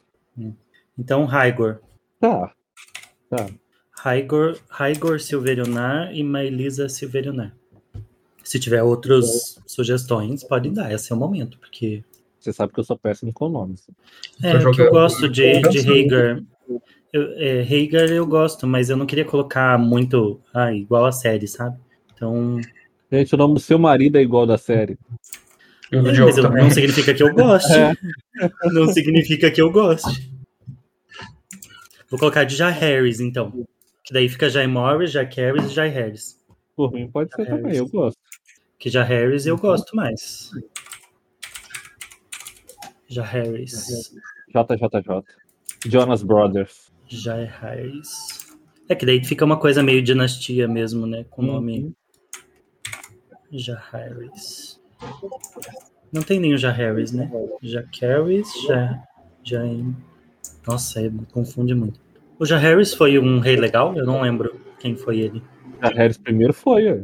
Então, 0.97 1.26
Raigor. 1.26 1.80
Tá. 2.19 2.53
Tá. 3.30 3.47
Raigor, 3.91 4.57
Raigor 4.69 5.19
Silverionar 5.19 6.14
e 6.14 6.23
Maelisa 6.23 6.89
Silverionar. 6.89 7.56
Se 8.43 8.60
tiver 8.60 8.81
outras 8.81 9.61
sugestões, 9.68 10.43
pode 10.43 10.69
dar. 10.72 10.91
Esse 10.91 11.11
é 11.11 11.15
o 11.15 11.19
momento, 11.19 11.57
porque. 11.60 12.03
Você 12.39 12.51
sabe 12.51 12.73
que 12.73 12.80
eu 12.80 12.84
sou 12.84 12.97
péssimo 12.97 13.31
com 13.31 13.49
nomes. 13.49 13.89
É, 14.41 14.57
que 14.57 14.81
eu 14.81 14.91
gosto 14.91 15.30
de, 15.30 15.61
de 15.61 15.84
pensando. 15.84 16.47
Eu, 17.11 17.23
é, 17.38 17.65
eu 18.11 18.26
gosto, 18.27 18.68
mas 18.68 18.90
eu 18.90 18.98
não 18.98 19.06
queria 19.06 19.26
colocar 19.26 19.77
muito 19.80 20.40
ah, 20.53 20.72
igual 20.72 21.06
a 21.06 21.11
série, 21.11 21.48
sabe? 21.48 21.77
Então. 22.14 22.60
Gente, 23.11 23.34
o 23.34 23.38
nome 23.38 23.56
do 23.56 23.60
seu 23.60 23.80
marido 23.80 24.18
é 24.18 24.22
igual 24.22 24.45
da 24.45 24.57
série. 24.57 24.98
É, 25.91 25.99
mas 26.02 26.18
eu- 26.18 26.52
não 26.52 26.69
significa 26.69 27.14
que 27.14 27.23
eu 27.23 27.34
goste. 27.34 27.73
É. 27.73 27.94
Não 28.72 28.88
significa 28.94 29.52
que 29.52 29.61
eu 29.61 29.69
goste. 29.72 30.31
Vou 32.10 32.18
colocar 32.19 32.44
de 32.45 32.56
Jai 32.56 32.72
Harris, 32.72 33.19
então. 33.19 33.65
Que 34.03 34.14
daí 34.14 34.30
fica 34.30 34.49
Jai 34.49 34.65
Morris, 34.65 35.11
Jai 35.11 35.27
Harris 35.36 35.65
e 35.65 35.73
Jai 35.73 35.90
Harris. 35.90 36.40
Por 36.76 36.91
mim 36.94 37.10
pode 37.10 37.34
ser 37.36 37.41
É, 37.41 37.45
também, 37.45 37.72
isso. 37.73 37.81
eu 37.81 37.88
gosto. 37.90 38.18
Que 38.77 38.90
Jai 38.90 39.06
Harris 39.06 39.45
eu 39.45 39.57
gosto 39.57 39.95
mais. 39.95 40.52
Jai 43.10 43.26
Harris. 43.27 44.14
JJJ. 44.49 45.23
Jonas 45.88 46.23
Brothers. 46.23 46.89
Jai 47.10 47.45
Harris. 47.45 48.48
É 48.88 48.95
que 48.95 49.06
daí 49.06 49.23
fica 49.23 49.44
uma 49.44 49.57
coisa 49.57 49.84
meio 49.84 50.02
dinastia 50.02 50.68
mesmo, 50.68 51.06
né? 51.06 51.26
Com 51.30 51.41
o 51.41 51.45
nome 51.45 51.80
Uhum. 51.80 51.94
Jai 53.52 53.81
Harris. 53.91 54.80
Não 56.11 56.22
tem 56.22 56.40
nenhum 56.40 56.57
Jai 56.57 56.76
Harris, 56.76 57.11
né? 57.11 57.30
Já 57.61 57.84
Harris, 58.02 58.48
já. 58.68 59.03
já 59.44 59.61
Nossa, 60.68 61.02
é, 61.02 61.11
confunde 61.31 61.73
muito. 61.73 61.99
O 62.38 62.45
Jai 62.45 62.60
Harris 62.60 62.94
foi 62.94 63.18
um 63.19 63.40
rei 63.40 63.56
legal? 63.56 63.95
Eu 63.98 64.06
não 64.06 64.22
lembro. 64.22 64.60
quem 64.80 64.95
foi 64.95 65.19
ele. 65.19 65.44
A 65.81 65.90
Harris 65.90 66.18
primeiro 66.18 66.53
foi, 66.53 66.91
ó. 66.91 66.98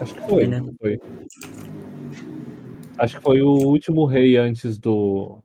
Acho 0.00 0.14
que 0.14 0.20
foi, 0.20 0.28
foi, 0.28 0.46
né? 0.46 0.64
Foi. 0.80 1.00
Acho 2.98 3.16
que 3.16 3.22
foi 3.22 3.40
o 3.42 3.50
último 3.50 4.04
rei 4.04 4.36
antes 4.36 4.76
do. 4.78 5.38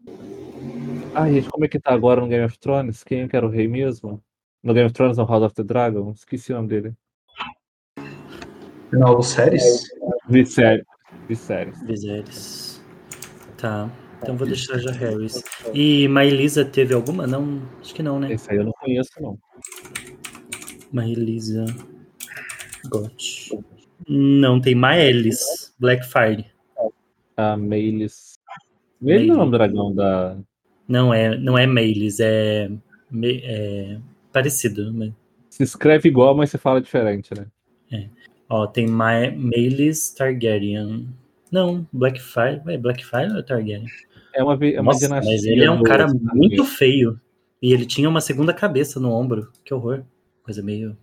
Ah, 1.17 1.31
gente, 1.31 1.49
como 1.49 1.63
é 1.63 1.69
que 1.69 1.79
tá 1.79 1.93
agora 1.93 2.19
no 2.19 2.27
Game 2.27 2.43
of 2.43 2.59
Thrones? 2.59 3.01
Quem 3.01 3.21
é 3.21 3.27
que 3.29 3.37
era 3.37 3.45
o 3.45 3.49
rei 3.49 3.69
mesmo? 3.69 4.21
No 4.61 4.73
Game 4.73 4.85
of 4.85 4.93
Thrones, 4.93 5.17
no 5.17 5.25
House 5.25 5.43
of 5.43 5.55
the 5.55 5.63
Dragon? 5.63 6.11
Esqueci 6.11 6.51
o 6.51 6.57
nome 6.57 6.67
dele. 6.67 6.93
No 8.91 9.23
séries? 9.23 9.87
Viserys. 10.27 10.83
Viserys. 11.29 11.81
Viserys. 11.83 12.83
Tá. 13.57 13.89
Então 14.21 14.35
vou 14.35 14.45
deixar 14.45 14.77
já 14.77 14.91
Harris. 14.91 15.41
E 15.73 16.05
Maelisa 16.09 16.65
teve 16.65 16.93
alguma? 16.93 17.25
Não, 17.25 17.61
acho 17.79 17.95
que 17.95 18.03
não, 18.03 18.19
né? 18.19 18.33
Esse 18.33 18.51
aí 18.51 18.57
eu 18.57 18.65
não 18.65 18.73
conheço, 18.73 19.11
não. 19.21 19.39
Maelisa. 20.91 21.65
Got. 22.89 23.57
Não, 24.09 24.59
tem 24.59 24.75
Maelis. 24.75 25.73
Blackfire. 25.79 26.45
A 27.37 27.55
Maelis. 27.55 28.37
Ele 29.01 29.27
não 29.27 29.41
é 29.41 29.45
o 29.45 29.51
dragão 29.51 29.95
da. 29.95 30.37
Não 30.87 31.13
é, 31.13 31.37
não 31.37 31.57
é 31.57 31.65
Maelis, 31.65 32.19
é, 32.19 32.69
é 33.23 33.97
parecido. 34.31 34.93
Mas... 34.93 35.13
Se 35.49 35.63
escreve 35.63 36.09
igual, 36.09 36.35
mas 36.35 36.51
se 36.51 36.57
fala 36.57 36.81
diferente, 36.81 37.31
né? 37.35 37.47
É. 37.91 38.09
Ó, 38.49 38.67
tem 38.67 38.87
Ma 38.87 39.31
Maelis 39.31 40.13
Targaryen. 40.13 41.07
Não, 41.51 41.87
Blackfire. 41.91 42.61
É 42.67 42.77
Blackfire 42.77 43.31
ou 43.31 43.39
é 43.39 43.43
Targaryen? 43.43 43.85
É 44.33 44.43
uma, 44.43 44.53
é 44.53 44.81
uma 44.81 44.91
Nossa, 44.91 45.07
dinastia. 45.07 45.31
Mas 45.31 45.45
ele 45.45 45.63
é 45.63 45.71
um 45.71 45.81
cara 45.81 46.07
muito 46.33 46.63
feio. 46.65 47.19
E 47.61 47.73
ele 47.73 47.85
tinha 47.85 48.09
uma 48.09 48.21
segunda 48.21 48.53
cabeça 48.53 48.99
no 48.99 49.11
ombro. 49.11 49.51
Que 49.63 49.73
horror. 49.73 50.03
Coisa 50.43 50.61
meio 50.61 50.95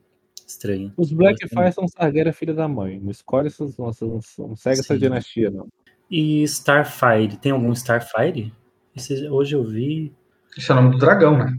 estranha. 0.46 0.92
Os 0.96 1.10
Blackfire 1.10 1.72
são 1.72 1.86
Targaryen 1.86 2.32
filha 2.32 2.54
da 2.54 2.68
mãe. 2.68 3.00
Não 3.00 3.10
escolhe 3.10 3.48
essas. 3.48 3.76
Não, 3.76 3.86
não 3.86 4.56
segue 4.56 4.76
Sim. 4.76 4.82
essa 4.82 4.98
dinastia, 4.98 5.50
não. 5.50 5.66
E 6.10 6.42
Starfire. 6.44 7.38
Tem 7.38 7.50
algum 7.50 7.72
Starfire? 7.72 8.52
Esse, 8.94 9.28
hoje 9.28 9.54
eu 9.54 9.64
vi. 9.64 10.12
Esse 10.56 10.70
é 10.70 10.74
o 10.74 10.82
nome 10.82 10.90
do 10.92 10.98
dragão, 10.98 11.38
né? 11.38 11.58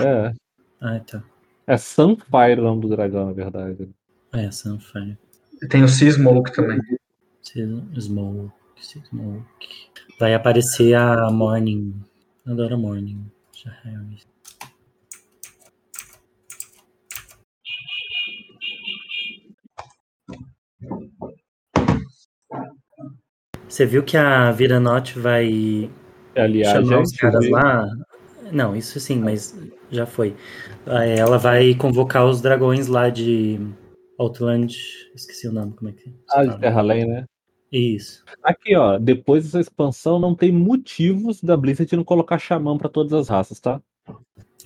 É. 0.00 0.32
Ah, 0.80 1.00
tá. 1.00 1.22
É 1.66 1.76
Sunfire 1.76 2.60
o 2.60 2.64
nome 2.64 2.82
do 2.82 2.88
dragão, 2.88 3.26
na 3.26 3.32
verdade. 3.32 3.88
É, 4.32 4.50
Sunfire. 4.50 5.16
E 5.62 5.66
tem 5.68 5.84
o 5.84 5.88
Sea 5.88 6.10
Smoke 6.10 6.52
também. 6.52 6.80
Smoke, 7.42 8.52
Smoke. 8.78 9.68
Vai 10.18 10.34
aparecer 10.34 10.94
a 10.94 11.30
Morning. 11.30 11.94
Adoro 12.46 12.76
Morning. 12.76 13.30
Você 23.68 23.84
viu 23.84 24.02
que 24.02 24.16
a 24.16 24.50
Viranote 24.50 25.18
vai 25.18 25.90
Aliás, 26.36 26.86
chamar 26.86 27.00
os 27.00 27.12
caras 27.12 27.48
lá? 27.48 27.88
Não, 28.52 28.76
isso 28.76 29.00
sim, 29.00 29.18
mas 29.18 29.58
já 29.90 30.06
foi. 30.06 30.34
Ela 30.86 31.38
vai 31.38 31.74
convocar 31.74 32.26
os 32.26 32.40
dragões 32.40 32.86
lá 32.86 33.08
de 33.08 33.58
Outland. 34.18 34.76
Esqueci 35.14 35.48
o 35.48 35.52
nome, 35.52 35.72
como 35.72 35.90
é 35.90 35.92
que 35.92 36.08
é? 36.08 36.12
Ah, 36.30 36.44
de 36.44 36.58
Terra 36.60 36.80
Além, 36.80 37.06
né? 37.06 37.24
Isso. 37.72 38.24
Aqui, 38.42 38.76
ó, 38.76 38.98
depois 38.98 39.44
dessa 39.44 39.60
expansão, 39.60 40.18
não 40.18 40.34
tem 40.34 40.52
motivos 40.52 41.42
da 41.42 41.56
Blizzard 41.56 41.96
não 41.96 42.04
colocar 42.04 42.38
xamã 42.38 42.76
para 42.78 42.88
todas 42.88 43.12
as 43.12 43.28
raças, 43.28 43.58
tá? 43.58 43.80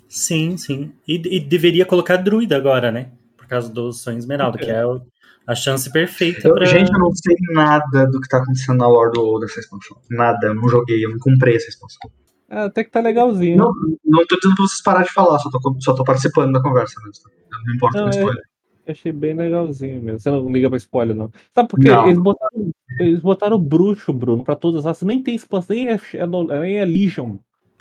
Sim, 0.09 0.57
sim. 0.57 0.93
E, 1.07 1.15
e, 1.37 1.41
deveria 1.41 1.87
colocar 1.87 2.17
druida 2.17 2.57
agora, 2.57 2.91
né? 2.91 3.11
Por 3.37 3.47
causa 3.47 3.73
do 3.73 3.93
Sonho 3.93 4.19
Esmeralda, 4.19 4.59
é. 4.61 4.65
que 4.65 4.71
é 4.71 4.85
o, 4.85 5.01
a 5.47 5.55
chance 5.55 5.91
perfeita 5.91 6.49
eu, 6.49 6.55
pra... 6.55 6.65
Gente, 6.65 6.93
eu 6.93 6.99
não 6.99 7.12
sei 7.12 7.37
nada 7.53 8.07
do 8.07 8.21
que 8.21 8.29
tá 8.29 8.39
acontecendo 8.39 8.79
na 8.79 8.87
lore 8.87 9.12
do, 9.12 9.39
dessa 9.39 9.61
expansão. 9.61 9.97
Nada, 10.11 10.49
eu 10.49 10.55
não 10.55 10.69
joguei, 10.69 11.05
eu 11.05 11.11
não 11.11 11.19
comprei 11.19 11.57
essa 11.57 11.69
expansão. 11.69 12.11
É, 12.49 12.62
até 12.62 12.85
que 12.85 12.91
tá 12.91 13.01
legalzinho. 13.01 13.57
Não, 13.57 13.73
não 14.05 14.27
tô 14.27 14.37
dizendo 14.37 14.57
pra 14.57 14.67
vocês 14.67 14.83
parar 14.83 15.05
de 15.05 15.12
falar, 15.12 15.39
só 15.39 15.51
tô, 15.51 15.77
só 15.81 15.95
tô 15.95 16.05
participando 16.05 16.53
da 16.53 16.62
conversa 16.62 16.95
mesmo. 17.05 17.25
Não 17.67 17.75
importa 17.75 18.01
não, 18.01 18.07
o 18.07 18.11
spoiler. 18.11 18.43
É, 18.87 18.93
achei 18.93 19.12
bem 19.12 19.35
legalzinho 19.35 20.03
mesmo. 20.03 20.21
Você 20.21 20.31
não 20.31 20.51
liga 20.51 20.69
pra 20.69 20.77
spoiler, 20.77 21.15
não. 21.15 21.31
Sabe 21.55 21.69
por 21.69 21.79
quê? 21.79 21.89
Eles 21.89 22.19
botaram, 22.19 22.71
eles 22.99 23.21
botaram 23.21 23.59
bruxo, 23.59 24.12
Bruno, 24.12 24.43
pra 24.43 24.57
todas 24.57 24.81
as 24.81 24.85
raças. 24.87 25.07
Nem 25.07 25.23
tem 25.23 25.37
expansão, 25.37 25.77
nem 25.77 25.89
é, 25.89 26.01
é, 26.15 26.27
nem 26.61 26.79
é 26.79 26.85
Legion. 26.85 27.37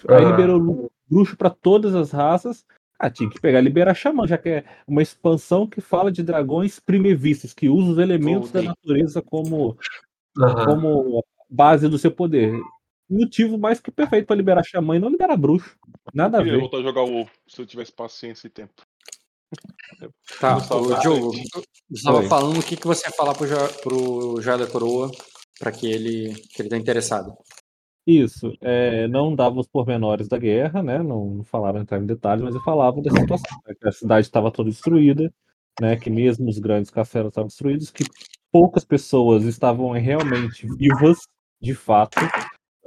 Aí 0.07 0.23
ah. 0.23 0.29
liberou 0.29 0.91
bruxo 1.09 1.35
pra 1.35 1.49
todas 1.49 1.95
as 1.95 2.11
raças. 2.11 2.63
Ah, 2.99 3.09
tinha 3.09 3.29
que 3.29 3.39
pegar 3.39 3.61
liberar 3.61 3.95
xamã, 3.95 4.27
já 4.27 4.37
que 4.37 4.49
é 4.49 4.65
uma 4.85 5.01
expansão 5.01 5.65
que 5.65 5.79
fala 5.79 6.11
de 6.11 6.21
dragões 6.21 6.79
primevistos, 6.79 7.53
que 7.53 7.69
usa 7.69 7.93
os 7.93 7.97
elementos 7.97 8.51
da 8.51 8.61
natureza 8.61 9.21
como, 9.21 9.77
uhum. 10.37 10.65
como 10.65 11.25
base 11.49 11.87
do 11.87 11.97
seu 11.97 12.11
poder 12.11 12.59
motivo 13.09 13.57
mais 13.57 13.79
que 13.79 13.89
perfeito 13.89 14.27
para 14.27 14.35
liberar 14.35 14.63
Xamã 14.63 14.95
e 14.95 14.99
não 14.99 15.09
liberar 15.09 15.35
bruxo. 15.35 15.75
Nada 16.13 16.37
a 16.37 16.43
ver. 16.43 16.53
Eu 16.53 16.59
voltar 16.59 16.77
a 16.77 16.83
jogar 16.83 17.03
o 17.03 17.27
se 17.47 17.61
eu 17.61 17.65
tivesse 17.65 17.91
paciência 17.91 18.47
e 18.47 18.51
tempo. 18.51 18.73
Tá, 20.39 20.57
o 20.57 20.99
Diogo, 20.99 21.31
você 21.31 21.63
estava 21.91 22.21
falando 22.23 22.59
o 22.59 22.63
que, 22.63 22.77
que 22.77 22.85
você 22.85 23.07
ia 23.07 23.13
falar 23.13 23.33
pro, 23.33 23.47
pro 23.81 24.41
Joia 24.41 24.59
da 24.59 24.67
Coroa 24.67 25.09
para 25.59 25.71
que 25.71 25.91
ele 25.91 26.35
que 26.53 26.61
ele 26.61 26.69
tá 26.69 26.77
interessado. 26.77 27.33
Isso, 28.05 28.53
é, 28.61 29.07
não 29.07 29.35
dava 29.35 29.59
os 29.59 29.67
pormenores 29.67 30.27
da 30.27 30.37
guerra, 30.37 30.81
né? 30.81 31.03
Não, 31.03 31.43
falaram 31.43 31.81
entrar 31.81 31.99
em 31.99 32.05
detalhes, 32.05 32.43
mas 32.43 32.55
eu 32.55 32.61
falava 32.61 33.01
da 33.01 33.11
situação, 33.11 33.59
né, 33.67 33.75
que 33.79 33.87
a 33.87 33.91
cidade 33.91 34.25
estava 34.25 34.51
toda 34.51 34.69
destruída, 34.69 35.31
né? 35.79 35.95
Que 35.95 36.09
mesmo 36.09 36.49
os 36.49 36.57
grandes 36.57 36.89
castelos 36.89 37.29
estavam 37.29 37.47
destruídos, 37.47 37.91
que 37.91 38.03
poucas 38.51 38.83
pessoas 38.83 39.43
estavam 39.43 39.91
realmente 39.91 40.67
vivas, 40.77 41.19
de 41.61 41.75
fato, 41.75 42.19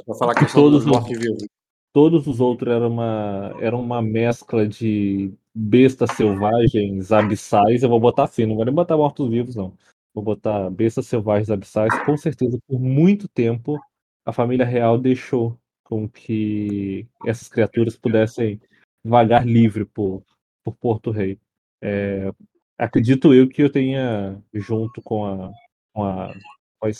Vou 0.06 0.16
falar 0.16 0.34
que 0.34 0.52
todos 0.52 0.84
os, 0.84 1.46
todos 1.92 2.26
os 2.26 2.40
outros 2.40 2.74
eram 2.74 2.88
uma, 2.88 3.56
eram 3.60 3.80
uma 3.80 4.02
mescla 4.02 4.66
de 4.66 5.32
bestas 5.54 6.12
selvagens 6.12 7.12
abissais. 7.12 7.82
Eu 7.82 7.88
vou 7.88 8.00
botar 8.00 8.24
assim, 8.24 8.46
não 8.46 8.56
vou 8.56 8.64
nem 8.64 8.74
botar 8.74 8.96
mortos-vivos, 8.96 9.54
não. 9.54 9.76
Vou 10.14 10.24
botar 10.24 10.70
bestas 10.70 11.06
selvagens 11.06 11.50
abissais. 11.50 11.96
Com 12.04 12.16
certeza, 12.16 12.58
por 12.66 12.80
muito 12.80 13.28
tempo, 13.28 13.78
a 14.24 14.32
família 14.32 14.64
real 14.64 14.98
deixou 14.98 15.58
com 15.82 16.08
que 16.08 17.06
essas 17.26 17.48
criaturas 17.48 17.96
pudessem 17.96 18.60
vagar 19.04 19.46
livre 19.46 19.84
por, 19.84 20.24
por 20.64 20.74
Porto 20.76 21.10
Rei. 21.10 21.38
É, 21.82 22.32
acredito 22.78 23.34
eu 23.34 23.48
que 23.48 23.62
eu 23.62 23.70
tenha, 23.70 24.40
junto 24.54 25.02
com 25.02 25.26
a. 25.26 25.52
Com 25.92 26.04
a, 26.04 26.34
com 26.78 26.86
a 26.86 26.90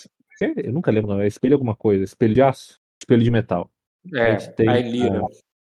eu 0.40 0.72
nunca 0.72 0.90
lembro, 0.90 1.12
não. 1.12 1.20
É 1.20 1.26
espelho 1.26 1.54
alguma 1.54 1.76
coisa? 1.76 2.02
Espelho 2.02 2.34
de 2.34 2.42
aço? 2.42 2.82
espelho 3.02 3.22
de 3.22 3.30
metal. 3.30 3.70
É, 4.14 4.32
a, 4.32 4.52
tem, 4.52 4.68
a 4.68 4.78
Elira. 4.78 5.20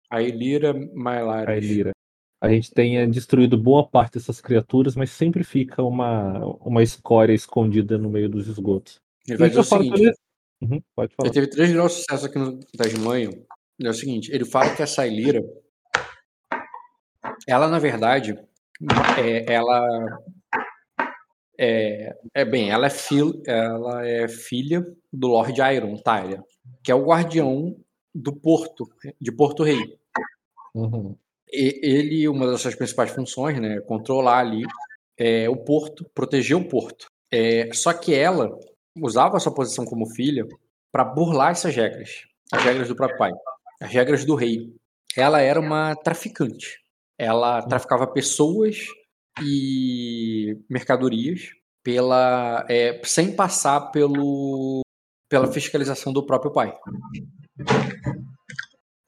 A, 0.09 0.17
a 0.17 0.23
Elira 0.23 0.73
Mylaris. 0.73 1.47
A 1.47 1.57
Elira. 1.57 1.91
A 2.39 2.49
gente 2.49 2.71
tenha 2.71 3.07
destruído 3.07 3.57
boa 3.57 3.88
parte 3.88 4.13
dessas 4.13 4.39
criaturas, 4.39 4.95
mas 4.95 5.09
sempre 5.09 5.43
fica 5.43 5.81
uma, 5.81 6.38
uma 6.61 6.84
escória 6.84 7.34
escondida 7.34 7.97
no 7.97 8.09
meio 8.09 8.29
dos 8.29 8.47
esgotos. 8.47 8.99
Ele 9.27 9.38
vai 9.38 9.49
dizer 9.49 9.61
o 9.61 9.63
seguinte. 9.63 10.13
Uhum, 10.61 10.81
pode 10.95 11.13
falar. 11.15 11.27
Ele 11.27 11.34
teve 11.34 11.47
três 11.47 11.71
graus 11.71 11.91
de 11.91 11.97
sucesso 11.99 12.25
aqui 12.25 12.38
no 12.38 12.59
Tasmanho. 12.77 13.45
É 13.81 13.89
o 13.89 13.93
seguinte, 13.93 14.31
ele 14.31 14.45
fala 14.45 14.75
que 14.75 14.81
essa 14.81 15.05
Elira, 15.05 15.41
ela 17.47 17.67
na 17.67 17.77
verdade, 17.77 18.35
é, 19.19 19.53
ela 19.53 20.19
é, 21.59 22.15
é 22.34 22.45
bem, 22.45 22.71
ela 22.71 22.88
é, 22.88 22.89
fil, 22.89 23.41
ela 23.45 24.05
é 24.05 24.27
filha 24.27 24.84
do 25.13 25.27
Lord 25.27 25.59
Iron 25.61 25.95
Tyler 25.97 26.41
que 26.84 26.91
é 26.91 26.95
o 26.95 27.05
guardião 27.05 27.75
do 28.13 28.34
porto, 28.34 28.89
de 29.19 29.31
Porto 29.31 29.63
Rei. 29.63 29.99
Uhum. 30.73 31.15
E, 31.51 31.79
ele, 31.84 32.27
uma 32.27 32.47
das 32.47 32.61
suas 32.61 32.75
principais 32.75 33.11
funções, 33.11 33.59
né, 33.59 33.75
é 33.75 33.81
controlar 33.81 34.39
ali 34.39 34.63
é, 35.17 35.49
o 35.49 35.57
porto, 35.57 36.09
proteger 36.13 36.57
o 36.57 36.67
porto. 36.67 37.07
É, 37.31 37.69
só 37.73 37.93
que 37.93 38.13
ela 38.15 38.57
usava 39.01 39.37
a 39.37 39.39
sua 39.39 39.53
posição 39.53 39.85
como 39.85 40.09
filha 40.13 40.45
para 40.91 41.03
burlar 41.03 41.51
essas 41.51 41.75
regras, 41.75 42.25
as 42.51 42.63
regras 42.63 42.87
do 42.87 42.95
próprio 42.95 43.17
pai, 43.17 43.31
as 43.81 43.91
regras 43.91 44.25
do 44.25 44.35
rei. 44.35 44.73
Ela 45.15 45.41
era 45.41 45.59
uma 45.59 45.95
traficante. 45.95 46.79
Ela 47.17 47.61
traficava 47.63 48.05
pessoas 48.07 48.77
e 49.41 50.57
mercadorias 50.69 51.49
pela 51.83 52.65
é, 52.69 52.99
sem 53.03 53.35
passar 53.35 53.91
pelo 53.91 54.81
pela 55.29 55.51
fiscalização 55.51 56.13
do 56.13 56.25
próprio 56.25 56.51
pai. 56.51 56.73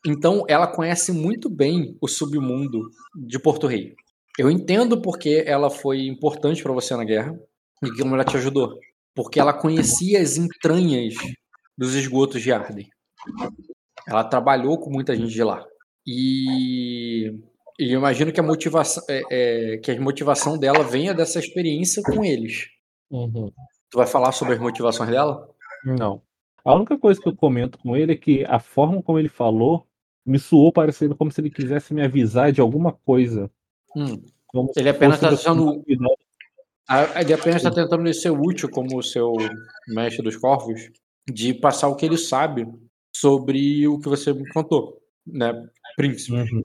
Então, 0.06 0.46
ela 0.48 0.68
conhece 0.68 1.12
muito 1.12 1.50
bem 1.50 1.98
o 2.02 2.08
submundo 2.08 2.90
de 3.16 3.40
Porto 3.40 3.68
Rei. 3.68 3.96
Eu 4.38 4.50
entendo 4.50 5.02
porque 5.02 5.44
ela 5.46 5.70
foi 5.70 6.08
importante 6.08 6.64
para 6.64 6.74
você 6.74 6.96
na 6.96 7.04
guerra 7.04 7.38
e 7.84 7.92
como 7.98 8.16
ela 8.16 8.24
te 8.24 8.38
ajudou. 8.38 8.80
Porque 9.22 9.38
ela 9.38 9.52
conhecia 9.52 10.22
as 10.22 10.38
entranhas 10.38 11.14
dos 11.78 11.94
esgotos 11.94 12.42
de 12.42 12.54
Arden. 12.54 12.88
Ela 14.08 14.24
trabalhou 14.24 14.80
com 14.80 14.90
muita 14.90 15.14
gente 15.14 15.34
de 15.34 15.44
lá. 15.44 15.66
E 16.08 17.38
e 17.78 17.92
eu 17.92 18.00
imagino 18.00 18.32
que 18.32 18.40
a 18.40 18.44
motivação, 18.44 19.04
é, 19.10 19.24
é, 19.30 19.78
que 19.78 19.92
a 19.92 20.00
motivação 20.00 20.58
dela 20.58 20.86
venha 20.86 21.14
dessa 21.14 21.38
experiência 21.38 22.02
com 22.02 22.24
eles. 22.24 22.68
Uhum. 23.12 23.52
Tu 23.90 23.98
vai 23.98 24.08
falar 24.08 24.32
sobre 24.32 24.54
as 24.54 24.60
motivações 24.60 25.10
dela? 25.10 25.50
Não. 25.84 26.22
A 26.64 26.74
única 26.74 26.98
coisa 26.98 27.22
que 27.22 27.28
eu 27.28 27.36
comento 27.36 27.78
com 27.78 27.98
ele 27.98 28.14
é 28.14 28.18
que 28.18 28.46
a 28.46 28.60
forma 28.60 29.04
como 29.04 29.20
ele 29.20 29.28
falou 29.28 29.86
me 30.26 30.40
soou 30.40 30.72
parecendo 30.72 31.14
como 31.14 31.30
se 31.30 31.42
ele 31.42 31.50
quisesse 31.50 31.94
me 31.94 32.02
avisar 32.02 32.54
de 32.54 32.62
alguma 32.62 32.94
coisa. 32.94 33.52
Hum. 33.94 34.22
Ele 34.78 34.90
apenas 34.90 35.16
está 35.16 35.30
tentando. 35.30 35.84
Ele 37.16 37.34
apenas 37.34 37.58
está 37.58 37.72
tentando 37.72 38.12
ser 38.14 38.32
útil 38.32 38.70
como 38.70 38.98
o 38.98 39.04
seu 39.04 39.34
mestre 39.88 40.24
dos 40.24 40.36
corvos, 40.36 40.90
de 41.30 41.54
passar 41.54 41.88
o 41.88 41.96
que 41.96 42.06
ele 42.06 42.18
sabe 42.18 42.68
sobre 43.16 43.88
o 43.88 44.00
que 44.00 44.10
você 44.10 44.34
me 44.34 44.48
contou, 44.52 45.00
né, 45.26 45.54
príncipe. 45.96 46.34
Uhum. 46.34 46.64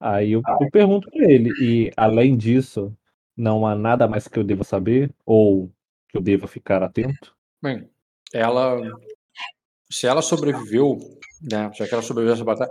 Aí 0.00 0.32
eu, 0.32 0.42
eu 0.60 0.70
pergunto 0.70 1.10
para 1.10 1.30
ele, 1.30 1.50
e 1.60 1.90
além 1.96 2.36
disso, 2.36 2.94
não 3.34 3.66
há 3.66 3.74
nada 3.74 4.06
mais 4.06 4.28
que 4.28 4.38
eu 4.38 4.44
deva 4.44 4.64
saber 4.64 5.10
ou 5.24 5.72
que 6.10 6.18
eu 6.18 6.20
deva 6.20 6.46
ficar 6.46 6.82
atento? 6.82 7.34
Bem, 7.62 7.88
ela, 8.32 8.78
se 9.90 10.06
ela 10.06 10.20
sobreviveu, 10.20 10.98
né, 11.40 11.70
já 11.74 11.86
que 11.86 11.94
ela 11.94 12.02
sobreviveu 12.02 12.34
essa 12.34 12.44
batalha, 12.44 12.70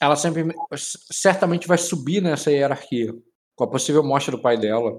ela 0.00 0.16
sempre, 0.16 0.42
certamente 0.74 1.68
vai 1.68 1.78
subir 1.78 2.20
nessa 2.20 2.50
hierarquia, 2.50 3.14
com 3.54 3.64
a 3.64 3.70
possível 3.70 4.02
morte 4.02 4.32
do 4.32 4.40
pai 4.40 4.58
dela, 4.58 4.92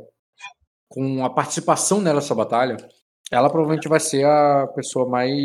com 0.94 1.26
a 1.26 1.30
participação 1.30 2.00
nessa 2.00 2.36
batalha, 2.36 2.78
ela 3.32 3.50
provavelmente 3.50 3.90
vai 3.90 4.00
ser 4.00 4.28
a 4.28 4.68
pessoa 4.76 5.10
mais 5.10 5.42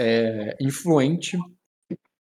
é, 0.00 0.56
influente 0.58 1.36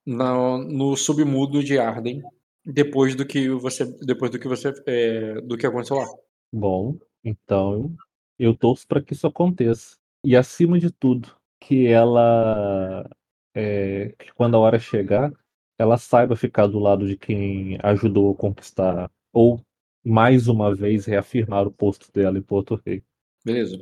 no, 0.05 0.59
no 0.59 0.95
submundo 0.95 1.65
de 1.65 1.79
Arden 1.79 2.23
depois 2.63 3.15
do 3.15 3.25
que 3.25 3.49
você 3.49 3.87
depois 4.05 4.31
do 4.31 4.39
que 4.39 4.47
você 4.47 4.75
é, 4.87 5.41
do 5.41 5.57
que 5.57 5.67
aconteceu 5.67 5.97
lá. 5.97 6.07
Bom, 6.53 6.99
então 7.25 7.97
eu 8.39 8.55
torço 8.55 8.87
para 8.87 9.01
que 9.01 9.15
isso 9.15 9.27
aconteça 9.27 9.97
e 10.23 10.37
acima 10.37 10.79
de 10.79 10.91
tudo 10.91 11.35
que 11.59 11.87
ela 11.87 13.09
é, 13.55 14.15
que 14.19 14.35
quando 14.35 14.55
a 14.55 14.61
hora 14.61 14.79
chegar 14.79 15.33
ela 15.79 15.97
saiba 15.97 16.37
ficar 16.37 16.67
do 16.67 16.79
lado 16.79 17.09
de 17.09 17.17
quem 17.17 17.79
ajudou 17.83 18.33
a 18.33 18.37
conquistar 18.37 19.11
ou 19.33 19.65
mais 20.09 20.49
uma 20.49 20.75
vez 20.75 21.05
reafirmar 21.05 21.67
o 21.67 21.71
posto 21.71 22.11
dela 22.13 22.39
em 22.39 22.43
Porto 22.43 22.81
Rei. 22.85 23.03
Beleza. 23.45 23.79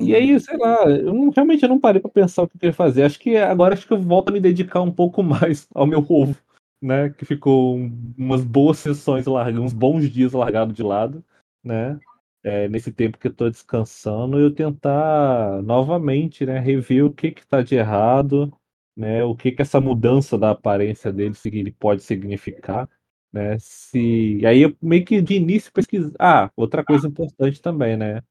E 0.00 0.14
aí, 0.14 0.38
sei 0.40 0.56
lá, 0.56 0.84
eu 0.88 1.12
não, 1.12 1.30
realmente 1.30 1.62
eu 1.62 1.68
não 1.68 1.78
parei 1.78 2.00
para 2.00 2.10
pensar 2.10 2.42
o 2.42 2.48
que 2.48 2.56
eu 2.56 2.60
queria 2.60 2.72
fazer. 2.72 3.02
Acho 3.02 3.18
que 3.18 3.36
agora 3.36 3.74
acho 3.74 3.86
que 3.86 3.92
eu 3.92 4.00
volto 4.00 4.30
a 4.30 4.32
me 4.32 4.40
dedicar 4.40 4.80
um 4.80 4.90
pouco 4.90 5.22
mais 5.22 5.68
ao 5.74 5.86
meu 5.86 6.04
ovo, 6.08 6.36
né? 6.82 7.10
Que 7.10 7.24
ficou 7.24 7.76
umas 8.16 8.42
boas 8.42 8.78
sessões 8.78 9.26
largadas, 9.26 9.60
uns 9.60 9.72
bons 9.72 10.10
dias 10.10 10.32
largado 10.32 10.72
de 10.72 10.82
lado, 10.82 11.24
né? 11.62 11.98
É, 12.42 12.68
nesse 12.68 12.92
tempo 12.92 13.18
que 13.18 13.26
eu 13.26 13.32
estou 13.32 13.50
descansando, 13.50 14.38
eu 14.38 14.52
tentar 14.52 15.60
novamente, 15.62 16.46
né, 16.46 16.60
rever 16.60 17.04
o 17.04 17.12
que 17.12 17.32
que 17.32 17.44
tá 17.44 17.60
de 17.60 17.74
errado, 17.74 18.52
né? 18.96 19.24
O 19.24 19.34
que 19.34 19.52
que 19.52 19.62
essa 19.62 19.80
mudança 19.80 20.38
da 20.38 20.50
aparência 20.52 21.12
dele 21.12 21.34
pode 21.78 22.02
significar, 22.02 22.88
né? 23.36 23.58
Se 23.60 24.40
aí 24.46 24.62
eu 24.62 24.74
meio 24.80 25.04
que 25.04 25.20
de 25.20 25.34
início 25.34 25.70
pesquisar. 25.70 26.12
Ah, 26.18 26.50
outra 26.56 26.82
coisa 26.82 27.06
importante 27.06 27.60
também, 27.60 27.96
né? 27.96 28.22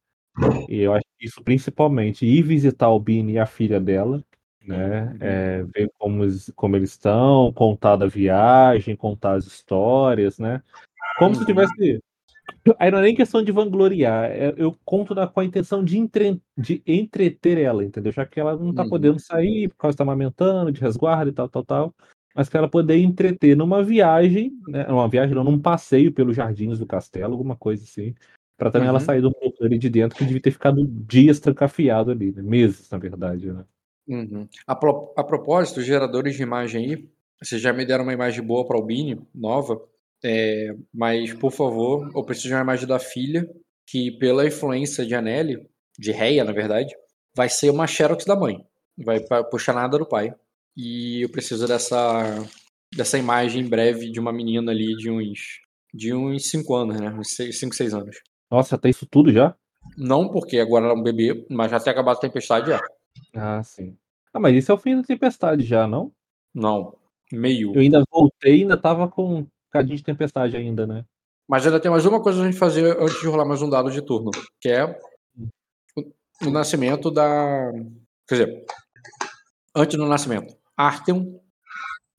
E 0.67 0.81
eu 0.81 0.93
acho 0.93 1.05
que 1.17 1.27
isso 1.27 1.43
principalmente 1.43 2.25
ir 2.25 2.41
visitar 2.41 2.89
o 2.89 2.99
Bini 2.99 3.33
e 3.33 3.39
a 3.39 3.45
filha 3.45 3.79
dela, 3.79 4.23
né? 4.65 5.15
É, 5.21 5.63
ver 5.63 5.91
como, 5.99 6.23
como 6.55 6.75
eles 6.75 6.89
estão, 6.89 7.53
contar 7.53 7.97
da 7.97 8.07
viagem, 8.07 8.95
contar 8.95 9.33
as 9.33 9.45
histórias, 9.45 10.39
né? 10.39 10.61
Como 11.19 11.35
se 11.35 11.45
tivesse. 11.45 12.01
Aí 12.79 12.89
não 12.89 12.99
é 12.99 13.03
nem 13.03 13.15
questão 13.15 13.43
de 13.43 13.51
vangloriar, 13.51 14.25
é, 14.25 14.53
eu 14.57 14.75
conto 14.83 15.15
da, 15.15 15.27
com 15.27 15.39
a 15.39 15.45
intenção 15.45 15.83
de, 15.83 15.97
entre, 15.97 16.41
de 16.57 16.81
entreter 16.85 17.59
ela, 17.59 17.83
entendeu? 17.83 18.11
Já 18.11 18.25
que 18.25 18.39
ela 18.39 18.55
não 18.55 18.73
tá 18.73 18.83
uhum. 18.83 18.89
podendo 18.89 19.19
sair 19.19 19.67
por 19.69 19.77
causa 19.77 19.97
tá 19.97 20.03
amamentando, 20.03 20.71
de 20.71 20.81
resguardo 20.81 21.29
e 21.29 21.33
tal, 21.33 21.47
tal, 21.47 21.63
tal. 21.63 21.95
Mas 22.35 22.49
que 22.49 22.57
ela 22.57 22.67
poder 22.67 22.97
entreter 22.97 23.55
numa 23.55 23.81
viagem, 23.81 24.51
né? 24.67 24.85
Uma 24.87 25.07
viagem, 25.07 25.33
não, 25.33 25.43
num 25.43 25.59
passeio 25.59 26.11
pelos 26.11 26.35
jardins 26.35 26.77
do 26.77 26.85
castelo, 26.85 27.33
alguma 27.33 27.55
coisa 27.55 27.83
assim. 27.83 28.13
Pra 28.57 28.69
também 28.69 28.87
uhum. 28.87 28.95
ela 28.95 28.99
sair 28.99 29.21
do 29.21 29.31
motor 29.41 29.65
ali 29.65 29.77
de 29.77 29.89
dentro, 29.89 30.17
que 30.17 30.25
devia 30.25 30.41
ter 30.41 30.51
ficado 30.51 30.85
dias 30.85 31.39
trancafiado 31.39 32.11
ali, 32.11 32.31
né? 32.31 32.41
Meses, 32.41 32.89
na 32.89 32.97
verdade, 32.97 33.51
né? 33.51 33.63
Uhum. 34.07 34.47
A, 34.67 34.75
pro, 34.75 35.13
a 35.17 35.23
propósito, 35.23 35.81
geradores 35.81 36.35
de 36.35 36.43
imagem 36.43 36.85
aí, 36.85 37.09
vocês 37.41 37.61
já 37.61 37.73
me 37.73 37.85
deram 37.85 38.03
uma 38.03 38.13
imagem 38.13 38.43
boa 38.43 38.65
para 38.65 38.77
o 38.77 38.83
Bini, 38.83 39.19
nova, 39.33 39.81
é, 40.23 40.75
mas, 40.93 41.33
por 41.33 41.51
favor, 41.51 42.11
eu 42.15 42.23
preciso 42.23 42.49
de 42.49 42.53
uma 42.55 42.61
imagem 42.61 42.87
da 42.87 42.99
filha, 42.99 43.49
que 43.85 44.11
pela 44.11 44.45
influência 44.45 45.05
de 45.05 45.13
Anelli, 45.13 45.67
de 45.97 46.11
Reia, 46.11 46.43
na 46.43 46.51
verdade, 46.51 46.95
vai 47.35 47.49
ser 47.49 47.69
uma 47.69 47.87
Xerox 47.87 48.25
da 48.25 48.35
mãe. 48.35 48.65
Vai 48.97 49.19
puxar 49.51 49.73
nada 49.73 49.97
do 49.97 50.05
pai. 50.05 50.33
E 50.75 51.21
eu 51.21 51.29
preciso 51.29 51.67
dessa, 51.67 52.45
dessa 52.95 53.17
imagem 53.17 53.67
breve 53.67 54.11
de 54.11 54.19
uma 54.19 54.33
menina 54.33 54.71
ali 54.71 54.95
de 54.95 55.09
uns 55.09 55.63
de 55.93 56.13
uns 56.13 56.49
5 56.49 56.75
anos, 56.75 56.99
né? 56.99 57.09
Uns 57.09 57.29
5, 57.35 57.73
6 57.73 57.93
anos. 57.93 58.17
Nossa, 58.51 58.77
tem 58.77 58.91
isso 58.91 59.05
tudo 59.05 59.31
já? 59.31 59.55
Não, 59.97 60.29
porque 60.29 60.59
agora 60.59 60.87
é 60.87 60.93
um 60.93 61.01
bebê, 61.01 61.45
mas 61.49 61.71
já 61.71 61.79
tem 61.79 61.91
acabado 61.91 62.17
a 62.17 62.19
tempestade 62.19 62.67
já. 62.67 62.81
Ah, 63.33 63.63
sim. 63.63 63.97
Ah, 64.33 64.39
mas 64.39 64.55
isso 64.55 64.71
é 64.71 64.75
o 64.75 64.77
fim 64.77 64.97
da 64.97 65.03
tempestade 65.03 65.63
já, 65.63 65.87
não? 65.87 66.11
Não. 66.53 66.97
Meio. 67.31 67.73
Eu 67.73 67.81
ainda 67.81 68.03
voltei 68.11 68.61
ainda 68.61 68.75
tava 68.75 69.07
com 69.07 69.39
um 69.39 69.47
cadinho 69.71 69.95
de 69.95 70.03
tempestade 70.03 70.57
ainda, 70.57 70.85
né? 70.85 71.05
Mas 71.47 71.65
ainda 71.65 71.79
tem 71.79 71.89
mais 71.89 72.05
uma 72.05 72.21
coisa 72.21 72.41
a 72.41 72.45
gente 72.45 72.57
fazer 72.57 72.97
antes 72.99 73.19
de 73.19 73.27
rolar 73.27 73.45
mais 73.45 73.61
um 73.61 73.69
dado 73.69 73.89
de 73.89 74.01
turno, 74.01 74.31
que 74.59 74.69
é 74.69 74.99
o, 75.95 76.47
o 76.47 76.51
nascimento 76.51 77.09
da. 77.09 77.71
Quer 78.27 78.35
dizer, 78.35 78.65
antes 79.75 79.97
do 79.97 80.05
nascimento. 80.05 80.55
Artem 80.77 81.39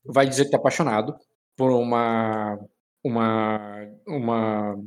vai 0.05 0.27
dizer 0.27 0.45
que 0.45 0.51
tá 0.51 0.57
apaixonado 0.57 1.17
por 1.57 1.71
uma. 1.71 2.59
Uma. 3.05 3.89
Uma 4.07 4.85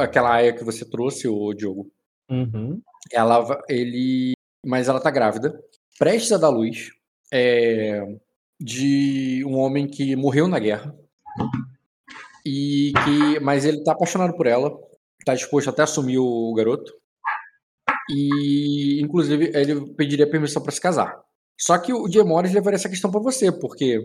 aquela 0.00 0.34
aia 0.34 0.52
que 0.52 0.64
você 0.64 0.84
trouxe, 0.88 1.28
o 1.28 1.52
Diogo. 1.54 1.90
Uhum. 2.30 2.80
Ela, 3.12 3.62
ele, 3.68 4.32
mas 4.64 4.88
ela 4.88 5.00
tá 5.00 5.10
grávida, 5.10 5.58
prestes 5.98 6.32
a 6.32 6.38
dar 6.38 6.48
luz, 6.48 6.90
é, 7.32 8.02
de 8.60 9.44
um 9.46 9.56
homem 9.56 9.86
que 9.86 10.16
morreu 10.16 10.48
na 10.48 10.58
guerra 10.58 10.94
e 12.44 12.92
que, 13.04 13.40
mas 13.40 13.64
ele 13.64 13.82
tá 13.84 13.92
apaixonado 13.92 14.34
por 14.34 14.46
ela, 14.46 14.76
tá 15.24 15.34
disposto 15.34 15.70
até 15.70 15.82
a 15.82 15.84
assumir 15.84 16.18
o 16.18 16.52
garoto 16.54 16.92
e, 18.10 19.00
inclusive, 19.02 19.52
ele 19.54 19.94
pediria 19.94 20.28
permissão 20.28 20.62
para 20.62 20.72
se 20.72 20.80
casar. 20.80 21.22
Só 21.58 21.76
que 21.78 21.92
o 21.92 22.08
Diemores 22.08 22.52
levaria 22.52 22.76
essa 22.76 22.88
questão 22.88 23.10
para 23.10 23.20
você, 23.20 23.50
porque 23.50 24.00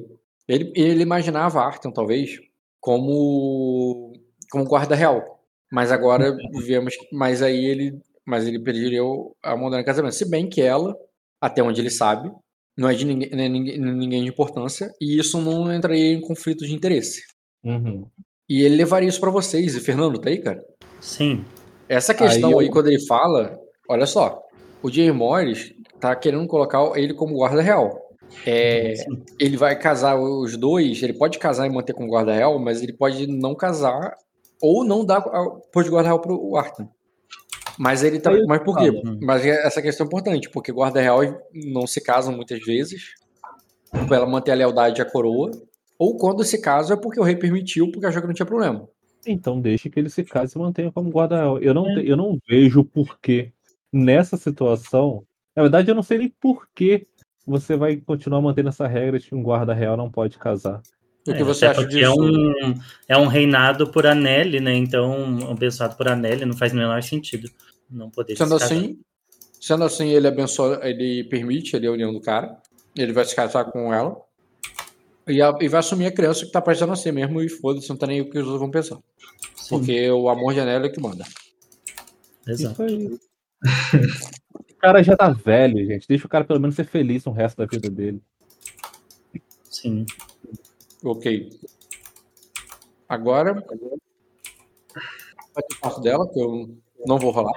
ele, 0.48 0.72
ele 0.76 1.04
imaginava 1.04 1.62
Arthur, 1.62 1.92
talvez, 1.92 2.40
como 2.82 4.14
como 4.54 4.66
guarda 4.66 4.96
real. 4.96 5.40
Mas 5.72 5.92
agora 5.92 6.36
vemos. 6.66 6.96
Mas 7.12 7.42
aí 7.42 7.66
ele. 7.66 8.00
Mas 8.26 8.48
ele 8.48 8.60
pediria 8.60 9.02
a 9.42 9.58
Mondana 9.58 9.82
em 9.82 9.86
casamento. 9.86 10.16
Se 10.16 10.30
bem 10.30 10.48
que 10.48 10.62
ela, 10.62 10.96
até 11.42 11.62
onde 11.62 11.82
ele 11.82 11.90
sabe, 11.90 12.32
não 12.78 12.88
é 12.88 12.94
de 12.94 13.06
ninguém, 13.06 13.30
é 13.32 13.50
ninguém, 13.50 13.78
ninguém 13.80 14.24
de 14.24 14.30
importância. 14.30 14.94
E 15.02 15.20
isso 15.20 15.42
não 15.42 15.74
entraria 15.74 16.14
em 16.14 16.22
conflito 16.22 16.66
de 16.66 16.74
interesse. 16.74 17.24
Uhum. 17.64 18.06
E 18.48 18.62
ele 18.62 18.76
levaria 18.76 19.10
isso 19.10 19.20
para 19.20 19.32
vocês. 19.32 19.76
E 19.76 19.80
Fernando, 19.80 20.20
tá 20.20 20.30
aí, 20.30 20.38
cara? 20.38 20.64
Sim. 21.02 21.44
Essa 21.90 22.14
questão 22.14 22.52
aí, 22.52 22.54
eu... 22.54 22.60
aí 22.60 22.70
quando 22.70 22.88
ele 22.88 23.06
fala, 23.06 23.60
olha 23.90 24.06
só, 24.06 24.42
o 24.82 24.90
Jay 24.90 25.12
Morris 25.12 25.74
tá 26.04 26.16
querendo 26.16 26.48
colocar 26.48 26.80
ele 26.96 27.14
como 27.14 27.36
guarda 27.36 27.62
real. 27.62 28.00
É, 28.46 28.94
ele 29.40 29.58
vai 29.58 29.78
casar 29.78 30.20
os 30.20 30.58
dois, 30.58 31.02
ele 31.04 31.14
pode 31.14 31.38
casar 31.38 31.68
e 31.68 31.70
manter 31.70 31.94
como 31.94 32.08
guarda 32.08 32.34
real, 32.34 32.58
mas 32.60 32.82
ele 32.82 32.94
pode 32.94 33.28
não 33.28 33.54
casar 33.54 34.16
ou 34.62 34.84
não 34.84 35.06
dá 35.06 35.22
pôr 35.22 35.84
de 35.84 35.90
guarda-real 35.90 36.20
pro 36.20 36.56
Arthur. 36.56 36.88
Mas 37.78 38.04
ele 38.04 38.20
tá. 38.20 38.32
Mas 38.48 38.64
por 38.64 38.78
quê? 38.78 38.92
Mas 39.22 39.46
essa 39.46 39.82
questão 39.82 40.06
é 40.06 40.08
importante, 40.08 40.50
porque 40.50 40.72
guarda 40.72 41.02
real 41.02 41.22
não 41.54 41.86
se 41.86 42.00
casam 42.02 42.34
muitas 42.34 42.60
vezes. 42.64 43.14
Pra 44.08 44.18
ela 44.18 44.26
manter 44.26 44.52
a 44.52 44.56
lealdade 44.56 45.02
à 45.02 45.06
coroa. 45.06 45.52
Ou 46.00 46.18
quando 46.18 46.44
se 46.44 46.62
casam 46.62 46.98
é 46.98 47.00
porque 47.00 47.20
o 47.20 47.24
rei 47.24 47.36
permitiu, 47.36 47.92
porque 47.92 48.06
achou 48.06 48.22
que 48.22 48.28
não 48.28 48.34
tinha 48.34 48.46
problema. 48.46 48.88
Então 49.26 49.60
deixe 49.60 49.90
que 49.90 50.00
ele 50.00 50.10
se 50.10 50.24
case 50.24 50.58
e 50.58 50.60
mantenha 50.60 50.92
como 50.92 51.10
guarda 51.10 51.36
real. 51.36 51.60
Eu 51.60 51.74
não, 51.74 51.90
é. 51.90 52.04
eu 52.06 52.16
não 52.16 52.38
vejo 52.48 52.84
porquê 52.84 53.52
nessa 53.92 54.38
situação. 54.38 55.24
Na 55.56 55.64
verdade, 55.64 55.90
eu 55.90 55.96
não 55.96 56.04
sei 56.04 56.18
nem 56.18 56.30
por 56.30 56.68
que 56.74 57.08
você 57.46 57.76
vai 57.76 57.98
continuar 57.98 58.42
mantendo 58.42 58.70
essa 58.70 58.88
regra 58.88 59.20
de 59.20 59.28
que 59.28 59.36
um 59.36 59.44
guarda 59.44 59.74
real 59.74 59.98
não 59.98 60.10
pode 60.10 60.38
casar. 60.38 60.82
O 61.28 61.34
que 61.34 61.42
é, 61.42 61.44
você 61.44 61.66
acha 61.66 61.82
é 61.82 61.86
disso? 61.86 62.04
É 62.04 62.10
um, 62.10 62.74
é 63.08 63.18
um 63.18 63.28
reinado 63.28 63.90
por 63.90 64.06
Anelli, 64.06 64.60
né? 64.60 64.76
Então, 64.76 65.40
abençoado 65.50 65.96
por 65.96 66.08
Anelli 66.08 66.46
não 66.46 66.56
faz 66.56 66.74
o 66.74 66.76
menor 66.76 67.02
sentido 67.02 67.50
não 67.90 68.10
poder 68.10 68.36
Sendo 68.36 68.56
assim, 68.56 69.00
sendo 69.60 69.84
assim, 69.84 70.10
ele 70.10 70.28
abençoa, 70.28 70.80
ele 70.84 71.24
permite 71.26 71.76
ele 71.76 71.88
a 71.88 71.92
união 71.92 72.12
do 72.12 72.20
cara. 72.20 72.58
Ele 72.96 73.14
vai 73.14 73.26
se 73.26 73.36
casar 73.36 73.66
com 73.66 73.94
ela. 73.94 74.18
E, 75.28 75.42
a, 75.42 75.56
e 75.62 75.70
vai 75.70 75.80
assumir 75.80 76.08
a 76.08 76.12
criança 76.12 76.46
que 76.46 76.52
tá 76.52 76.62
parecendo 76.62 76.92
a 76.92 76.98
ser 76.98 77.14
mesmo 77.14 77.42
e 77.42 77.48
foda-se, 77.48 77.90
não 77.90 77.96
tá 77.96 78.06
nem 78.06 78.22
o 78.22 78.30
que 78.30 78.38
os 78.38 78.44
outros 78.44 78.60
vão 78.60 78.70
pensar. 78.70 78.98
Sim. 79.56 79.70
Porque 79.70 80.12
o 80.12 80.28
amor 80.28 80.54
de 80.54 80.60
Anela 80.60 80.88
é 80.88 80.90
que 80.90 81.00
manda. 81.00 81.24
Exato. 82.46 82.84
O 84.54 84.76
cara 84.76 85.04
já 85.04 85.16
tá 85.16 85.30
velho, 85.30 85.86
gente. 85.86 86.08
Deixa 86.08 86.26
o 86.26 86.30
cara 86.30 86.44
pelo 86.44 86.60
menos 86.60 86.76
ser 86.76 86.86
feliz 86.86 87.26
no 87.26 87.32
resto 87.32 87.58
da 87.58 87.66
vida 87.66 87.90
dele. 87.90 88.22
Sim. 89.64 90.06
Ok. 91.04 91.50
Agora. 93.08 93.54
Vai 95.54 95.64
ter 95.70 95.80
parte 95.80 96.02
dela, 96.02 96.30
que 96.32 96.40
eu 96.40 96.78
não 97.06 97.18
vou 97.18 97.32
rolar. 97.32 97.54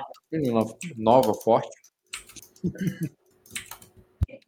Nova, 0.97 1.33
forte. 1.35 1.71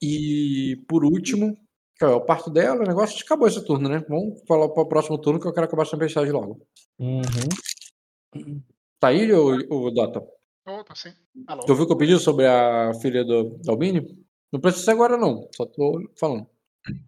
E 0.00 0.82
por 0.88 1.04
último, 1.04 1.56
é 2.00 2.06
o 2.06 2.20
parto 2.20 2.50
dela, 2.50 2.84
o 2.84 2.86
negócio 2.86 3.24
acabou 3.24 3.48
esse 3.48 3.64
turno, 3.64 3.88
né? 3.88 4.04
Vamos 4.08 4.40
falar 4.46 4.68
para 4.68 4.82
o 4.82 4.88
próximo 4.88 5.18
turno 5.18 5.40
que 5.40 5.46
eu 5.46 5.52
quero 5.52 5.66
acabar 5.66 5.82
essa 5.82 5.96
tempestade 5.96 6.30
logo. 6.30 6.60
Uhum. 6.98 8.62
Tá 9.00 9.08
aí, 9.08 9.32
o, 9.32 9.86
o 9.86 9.90
Dota? 9.90 10.37
Opa, 10.68 10.94
sim. 10.94 11.14
Alô. 11.46 11.64
Tu 11.64 11.74
viu 11.74 11.86
que 11.86 11.92
eu 11.92 11.96
pedi 11.96 12.18
sobre 12.18 12.46
a 12.46 12.92
filha 13.00 13.24
do, 13.24 13.58
da 13.64 13.72
Albini? 13.72 14.06
Não 14.52 14.60
precisa 14.60 14.92
agora, 14.92 15.16
não. 15.16 15.48
Só 15.54 15.64
tô 15.64 16.10
falando. 16.18 16.48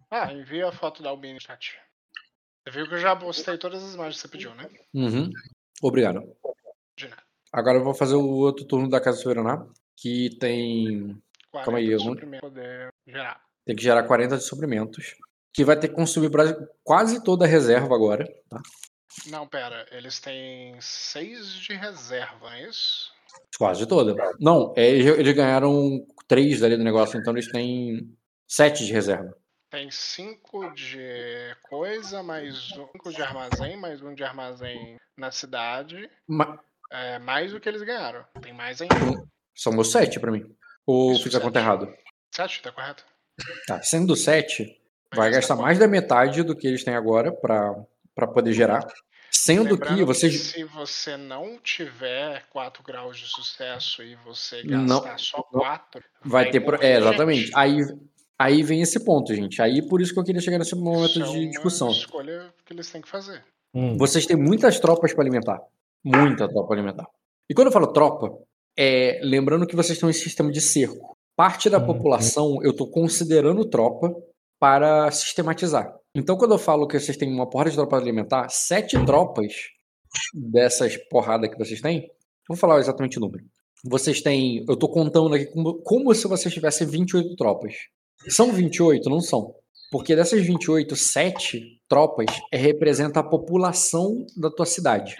Ah, 0.09 0.31
envia 0.33 0.67
a 0.67 0.71
foto 0.71 1.01
da 1.01 1.09
Albini 1.09 1.35
no 1.35 1.41
chat. 1.41 1.77
Você 2.63 2.75
viu 2.75 2.87
que 2.87 2.95
eu 2.95 2.99
já 2.99 3.15
postei 3.15 3.57
todas 3.57 3.83
as 3.83 3.93
imagens 3.93 4.15
que 4.15 4.21
você 4.21 4.27
pediu, 4.27 4.53
né? 4.55 4.69
Uhum. 4.93 5.31
Obrigado. 5.81 6.35
De 6.97 7.07
nada. 7.07 7.23
Agora 7.51 7.77
eu 7.77 7.83
vou 7.83 7.93
fazer 7.93 8.15
o 8.15 8.27
outro 8.27 8.65
turno 8.65 8.89
da 8.89 9.01
Casa 9.01 9.17
Soberana, 9.17 9.67
que 9.97 10.37
tem. 10.39 11.21
Calma 11.51 11.79
aí, 11.79 11.87
eu 11.87 11.99
não. 11.99 12.15
Poder 12.39 12.93
gerar. 13.05 13.41
Tem 13.65 13.75
que 13.75 13.83
gerar 13.83 14.03
40 14.03 14.37
de 14.37 14.43
suprimentos. 14.43 15.15
Que 15.53 15.65
vai 15.65 15.77
ter 15.77 15.89
que 15.89 15.95
consumir 15.95 16.31
quase 16.83 17.23
toda 17.23 17.45
a 17.45 17.47
reserva 17.47 17.93
agora, 17.93 18.25
tá? 18.49 18.61
Não, 19.27 19.45
pera. 19.45 19.85
Eles 19.91 20.19
têm 20.19 20.79
6 20.79 21.55
de 21.55 21.73
reserva, 21.73 22.55
é 22.55 22.69
isso? 22.69 23.10
Quase 23.57 23.85
toda. 23.85 24.15
Não, 24.39 24.73
é, 24.75 24.89
eles 24.89 25.35
ganharam 25.35 26.05
3 26.27 26.59
dali 26.59 26.77
do 26.77 26.83
negócio, 26.83 27.19
então 27.19 27.33
eles 27.33 27.51
têm 27.51 28.11
7 28.47 28.85
de 28.85 28.93
reserva. 28.93 29.35
Tem 29.69 29.89
5 29.89 30.73
de 30.73 31.55
coisa, 31.69 32.21
mais 32.21 32.69
5 32.69 33.11
de 33.11 33.21
armazém, 33.21 33.77
mais 33.77 34.01
um 34.01 34.13
de 34.13 34.23
armazém 34.23 34.97
na 35.17 35.31
cidade. 35.31 36.09
Ma... 36.27 36.59
É 36.91 37.19
mais 37.19 37.53
do 37.53 37.59
que 37.59 37.69
eles 37.69 37.81
ganharam. 37.83 38.25
Tem 38.41 38.51
mais 38.51 38.81
ainda. 38.81 38.95
São 39.55 39.71
meus 39.71 39.91
7 39.91 40.19
pra 40.19 40.31
mim. 40.31 40.43
Ou 40.85 41.17
fica 41.17 41.39
conta 41.39 41.59
errado? 41.59 41.93
7, 42.35 42.61
tá 42.61 42.71
correto? 42.71 43.05
Tá, 43.65 43.81
sendo 43.81 44.13
7, 44.13 44.77
vai 45.15 45.31
gastar 45.31 45.55
mais 45.55 45.79
da 45.79 45.87
metade 45.87 46.43
do 46.43 46.55
que 46.55 46.67
eles 46.67 46.83
têm 46.83 46.93
agora 46.95 47.31
para 47.31 48.27
poder 48.33 48.51
gerar. 48.51 48.85
Sendo 49.43 49.71
Lembrando 49.71 49.97
que 49.97 50.05
vocês. 50.05 50.33
Que 50.33 50.59
se 50.59 50.63
você 50.65 51.17
não 51.17 51.57
tiver 51.57 52.45
4 52.51 52.83
graus 52.83 53.17
de 53.17 53.25
sucesso 53.25 54.03
e 54.03 54.13
você 54.23 54.61
gastar 54.61 55.11
não, 55.11 55.17
só 55.17 55.41
4. 55.41 56.03
Vai, 56.23 56.43
vai 56.43 56.51
ter. 56.51 56.59
Pro... 56.59 56.79
É, 56.79 56.97
exatamente. 56.97 57.51
Aí, 57.55 57.79
aí 58.37 58.61
vem 58.61 58.83
esse 58.83 59.03
ponto, 59.03 59.33
gente. 59.33 59.59
Aí 59.59 59.81
por 59.87 59.99
isso 59.99 60.13
que 60.13 60.19
eu 60.19 60.23
queria 60.23 60.41
chegar 60.41 60.59
nesse 60.59 60.75
momento 60.75 61.19
isso 61.19 61.31
de 61.31 61.45
é 61.45 61.49
discussão. 61.49 61.87
É 61.87 61.91
escolha 61.91 62.53
que 62.63 62.71
eles 62.71 62.91
têm 62.91 63.01
que 63.01 63.09
fazer. 63.09 63.43
Hum. 63.73 63.97
Vocês 63.97 64.27
têm 64.27 64.37
muitas 64.37 64.79
tropas 64.79 65.11
para 65.11 65.23
alimentar. 65.23 65.59
Muita 66.03 66.47
tropa 66.47 66.75
alimentar. 66.75 67.07
E 67.49 67.55
quando 67.55 67.67
eu 67.67 67.73
falo 67.73 67.87
tropa, 67.87 68.37
é 68.77 69.21
lembrando 69.23 69.65
que 69.65 69.75
vocês 69.75 69.97
têm 69.97 70.07
um 70.07 70.13
sistema 70.13 70.51
de 70.51 70.61
cerco. 70.61 71.17
Parte 71.35 71.67
da 71.67 71.79
uhum. 71.79 71.87
população 71.87 72.59
eu 72.61 72.71
estou 72.71 72.91
considerando 72.91 73.65
tropa 73.65 74.13
para 74.61 75.09
sistematizar. 75.09 75.91
Então, 76.13 76.37
quando 76.37 76.53
eu 76.53 76.59
falo 76.59 76.87
que 76.87 76.99
vocês 76.99 77.17
têm 77.17 77.33
uma 77.33 77.49
porrada 77.49 77.71
de 77.71 77.75
tropas 77.75 77.99
alimentar, 77.99 78.47
sete 78.47 79.03
tropas 79.07 79.53
dessas 80.31 80.95
porradas 81.09 81.49
que 81.49 81.57
vocês 81.57 81.81
têm, 81.81 82.11
vou 82.47 82.55
falar 82.55 82.79
exatamente 82.79 83.17
o 83.17 83.21
número. 83.21 83.43
Vocês 83.83 84.21
têm, 84.21 84.63
eu 84.67 84.75
estou 84.75 84.87
contando 84.87 85.33
aqui 85.33 85.47
como, 85.47 85.81
como 85.81 86.13
se 86.13 86.27
vocês 86.27 86.53
tivessem 86.53 86.85
28 86.85 87.35
tropas. 87.35 87.73
São 88.27 88.53
28? 88.53 89.09
Não 89.09 89.19
são. 89.19 89.55
Porque 89.91 90.15
dessas 90.15 90.45
28, 90.45 90.95
7 90.95 91.81
tropas 91.89 92.27
é, 92.53 92.57
representa 92.57 93.21
a 93.21 93.23
população 93.23 94.27
da 94.37 94.51
tua 94.51 94.67
cidade. 94.67 95.15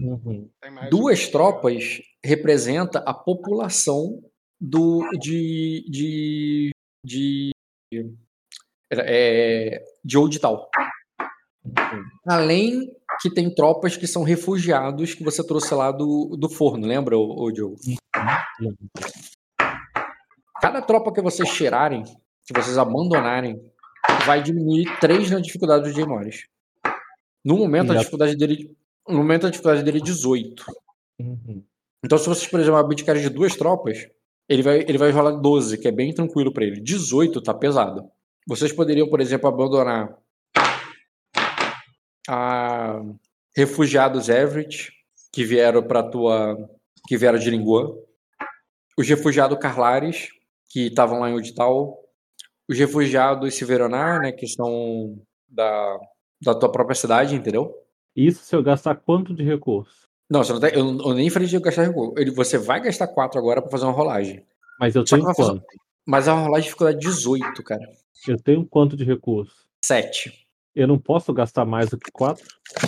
Uhum. 0.00 0.50
Duas 0.90 1.28
tropas 1.28 2.02
representa 2.24 2.98
a 3.06 3.14
população 3.14 4.20
do 4.60 5.08
de 5.20 5.84
de 5.88 6.70
de, 7.04 7.52
é, 8.90 9.82
de 10.04 10.18
Old 10.18 10.38
Town. 10.38 10.66
Além 12.26 12.90
que 13.20 13.30
tem 13.30 13.54
tropas 13.54 13.96
que 13.96 14.06
são 14.06 14.22
refugiados 14.22 15.14
que 15.14 15.24
você 15.24 15.44
trouxe 15.46 15.74
lá 15.74 15.90
do, 15.90 16.36
do 16.38 16.48
forno, 16.48 16.86
lembra, 16.86 17.16
o, 17.16 17.50
Diogo? 17.50 17.76
Cada 20.60 20.82
tropa 20.82 21.12
que 21.12 21.22
vocês 21.22 21.50
tirarem, 21.50 22.02
que 22.46 22.52
vocês 22.54 22.76
abandonarem, 22.76 23.60
vai 24.26 24.42
diminuir 24.42 24.98
3 25.00 25.30
na 25.30 25.40
dificuldade 25.40 25.84
do 25.84 25.94
Jay 25.94 26.06
Morris. 26.06 26.46
No 27.44 27.58
momento, 27.58 27.92
a 27.92 27.96
dificuldade 27.96 28.36
dele. 28.36 28.74
No 29.06 29.18
momento, 29.18 29.46
a 29.46 29.50
dificuldade 29.50 29.84
dele 29.84 29.98
é 29.98 30.02
18. 30.02 30.64
Uhum. 31.20 31.62
Então, 32.02 32.18
se 32.18 32.26
vocês, 32.26 32.46
por 32.50 32.60
exemplo, 32.60 32.78
abdicarem 32.78 33.22
de 33.22 33.28
duas 33.28 33.54
tropas, 33.54 34.06
ele 34.48 34.62
vai, 34.62 34.80
ele 34.80 34.98
vai 34.98 35.10
rolar 35.10 35.32
12, 35.32 35.78
que 35.78 35.88
é 35.88 35.92
bem 35.92 36.12
tranquilo 36.12 36.52
para 36.52 36.64
ele. 36.64 36.80
18 36.80 37.42
tá 37.42 37.52
pesado. 37.52 38.10
Vocês 38.46 38.72
poderiam, 38.72 39.08
por 39.08 39.20
exemplo, 39.20 39.48
abandonar 39.48 40.16
a 42.28 43.00
refugiados 43.56 44.28
Everett, 44.28 44.92
que 45.32 45.44
vieram 45.44 45.82
para 45.82 46.02
tua. 46.02 46.56
que 47.06 47.16
vieram 47.16 47.38
de 47.38 47.50
Linguan. 47.50 47.94
Os 48.98 49.08
refugiados 49.08 49.58
Carlares, 49.58 50.28
que 50.70 50.86
estavam 50.86 51.20
lá 51.20 51.30
em 51.30 51.34
Udital. 51.34 51.98
Os 52.68 52.78
refugiados 52.78 53.54
Silveronar, 53.54 54.20
né, 54.20 54.32
que 54.32 54.46
são 54.46 55.18
da, 55.48 55.98
da 56.42 56.54
tua 56.54 56.70
própria 56.70 56.94
cidade, 56.94 57.34
entendeu? 57.34 57.74
Isso 58.16 58.44
se 58.44 58.54
eu 58.54 58.62
gastar 58.62 58.94
quanto 58.94 59.34
de 59.34 59.42
recurso? 59.42 60.04
Não, 60.30 60.42
você 60.42 60.52
não 60.52 60.60
tá, 60.60 60.68
eu, 60.68 60.86
eu 60.86 61.14
nem 61.14 61.28
falei 61.28 61.48
de 61.48 61.58
gastar 61.58 61.82
recurso. 61.82 62.14
Ele, 62.16 62.30
você 62.30 62.56
vai 62.56 62.80
gastar 62.80 63.08
4 63.08 63.38
agora 63.38 63.60
pra 63.60 63.70
fazer 63.70 63.84
uma 63.84 63.92
rolagem. 63.92 64.44
Mas 64.78 64.94
eu 64.94 65.04
tenho 65.04 65.22
quanto? 65.24 65.36
Fazer, 65.36 65.62
mas 66.06 66.28
a 66.28 66.32
rolagem 66.32 66.70
ficou 66.70 66.92
18, 66.92 67.62
cara. 67.62 67.82
Eu 68.26 68.36
tenho 68.38 68.64
quanto 68.64 68.96
de 68.96 69.04
recurso? 69.04 69.66
7. 69.84 70.46
Eu 70.74 70.88
não 70.88 70.98
posso 70.98 71.32
gastar 71.32 71.64
mais 71.64 71.90
do 71.90 71.98
que 71.98 72.10
4 72.10 72.44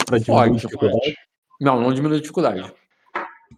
pra 0.06 0.18
diminuir 0.18 0.48
pode, 0.48 0.50
a 0.50 0.54
dificuldade? 0.54 0.98
Pode. 0.98 1.16
Não, 1.60 1.80
não 1.80 1.92
diminui 1.92 2.18
a 2.18 2.20
dificuldade. 2.20 2.72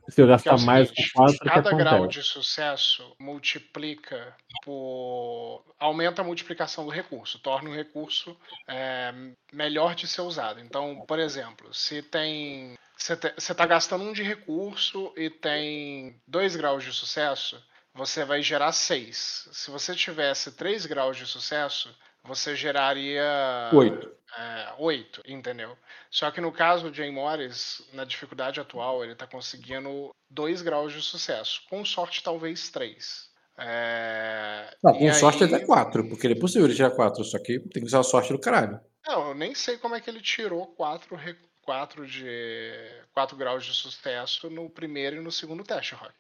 Se 0.09 0.21
eu 0.21 0.27
gastar 0.27 0.59
é 0.59 0.65
mais 0.65 0.89
do 0.89 0.95
que 0.95 1.13
4, 1.13 1.39
cada 1.39 1.73
grau 1.73 2.07
de 2.07 2.23
sucesso 2.23 3.15
multiplica 3.19 4.35
por. 4.65 5.65
aumenta 5.79 6.23
a 6.23 6.25
multiplicação 6.25 6.85
do 6.85 6.91
recurso, 6.91 7.39
torna 7.39 7.71
o 7.71 7.75
recurso 7.75 8.37
é, 8.67 9.13
melhor 9.53 9.95
de 9.95 10.07
ser 10.07 10.23
usado. 10.23 10.61
Então, 10.61 11.05
por 11.07 11.19
exemplo, 11.19 11.73
se 11.73 12.03
tem 12.03 12.77
você 12.97 13.53
está 13.53 13.65
gastando 13.65 14.05
um 14.05 14.13
de 14.13 14.25
recurso 14.25 15.13
e 15.17 15.31
tem 15.31 16.21
dois 16.27 16.57
graus 16.57 16.83
de 16.83 16.93
sucesso, 16.93 17.63
você 17.99 18.25
vai 18.25 18.41
gerar 18.41 18.71
seis. 18.71 19.49
Se 19.51 19.73
você 19.73 19.93
tivesse 19.93 20.53
três 20.53 20.87
graus 20.87 21.17
de 21.17 21.27
sucesso, 21.27 21.93
você 22.23 22.55
geraria 22.55 23.25
oito. 23.73 24.17
É, 24.39 24.75
oito, 24.79 25.21
entendeu? 25.27 25.77
Só 26.09 26.31
que 26.31 26.41
no 26.41 26.53
caso 26.53 26.93
de 26.93 26.99
Jay 26.99 27.11
Morris, 27.11 27.83
na 27.93 28.05
dificuldade 28.05 28.61
atual, 28.61 29.03
ele 29.03 29.15
está 29.15 29.27
conseguindo 29.27 30.11
dois 30.31 30.63
graus 30.63 30.93
de 30.93 31.03
sucesso. 31.03 31.63
Com 31.69 31.85
sorte, 31.85 32.23
talvez 32.23 32.71
três. 32.71 33.29
É... 33.59 34.73
Não, 34.81 34.95
com 34.95 35.13
sorte 35.13 35.43
aí... 35.43 35.53
até 35.53 35.67
quatro, 35.67 36.09
porque 36.09 36.29
ele 36.29 36.35
é 36.35 36.41
possível 36.41 36.69
ele 36.69 36.77
tirar 36.77 36.93
quatro, 36.93 37.25
só 37.25 37.37
que 37.41 37.59
tem 37.59 37.83
que 37.83 37.89
usar 37.89 37.99
a 37.99 38.05
sorte 38.05 38.33
do 38.33 38.39
caralho. 38.39 38.81
Não, 39.05 39.29
eu 39.29 39.35
nem 39.35 39.57
sei 39.57 39.77
como 39.77 39.97
é 39.97 40.01
que 40.01 40.09
ele 40.09 40.21
tirou 40.21 40.69
quatro 40.69 41.17
recursos 41.17 41.49
4 41.69 42.07
de 42.07 42.73
4 43.13 43.37
graus 43.37 43.63
de 43.63 43.75
sucesso 43.75 44.49
no 44.49 44.71
primeiro 44.71 45.17
e 45.17 45.21
no 45.21 45.31
segundo 45.31 45.63
teste, 45.63 45.95
Rock. 45.95 46.15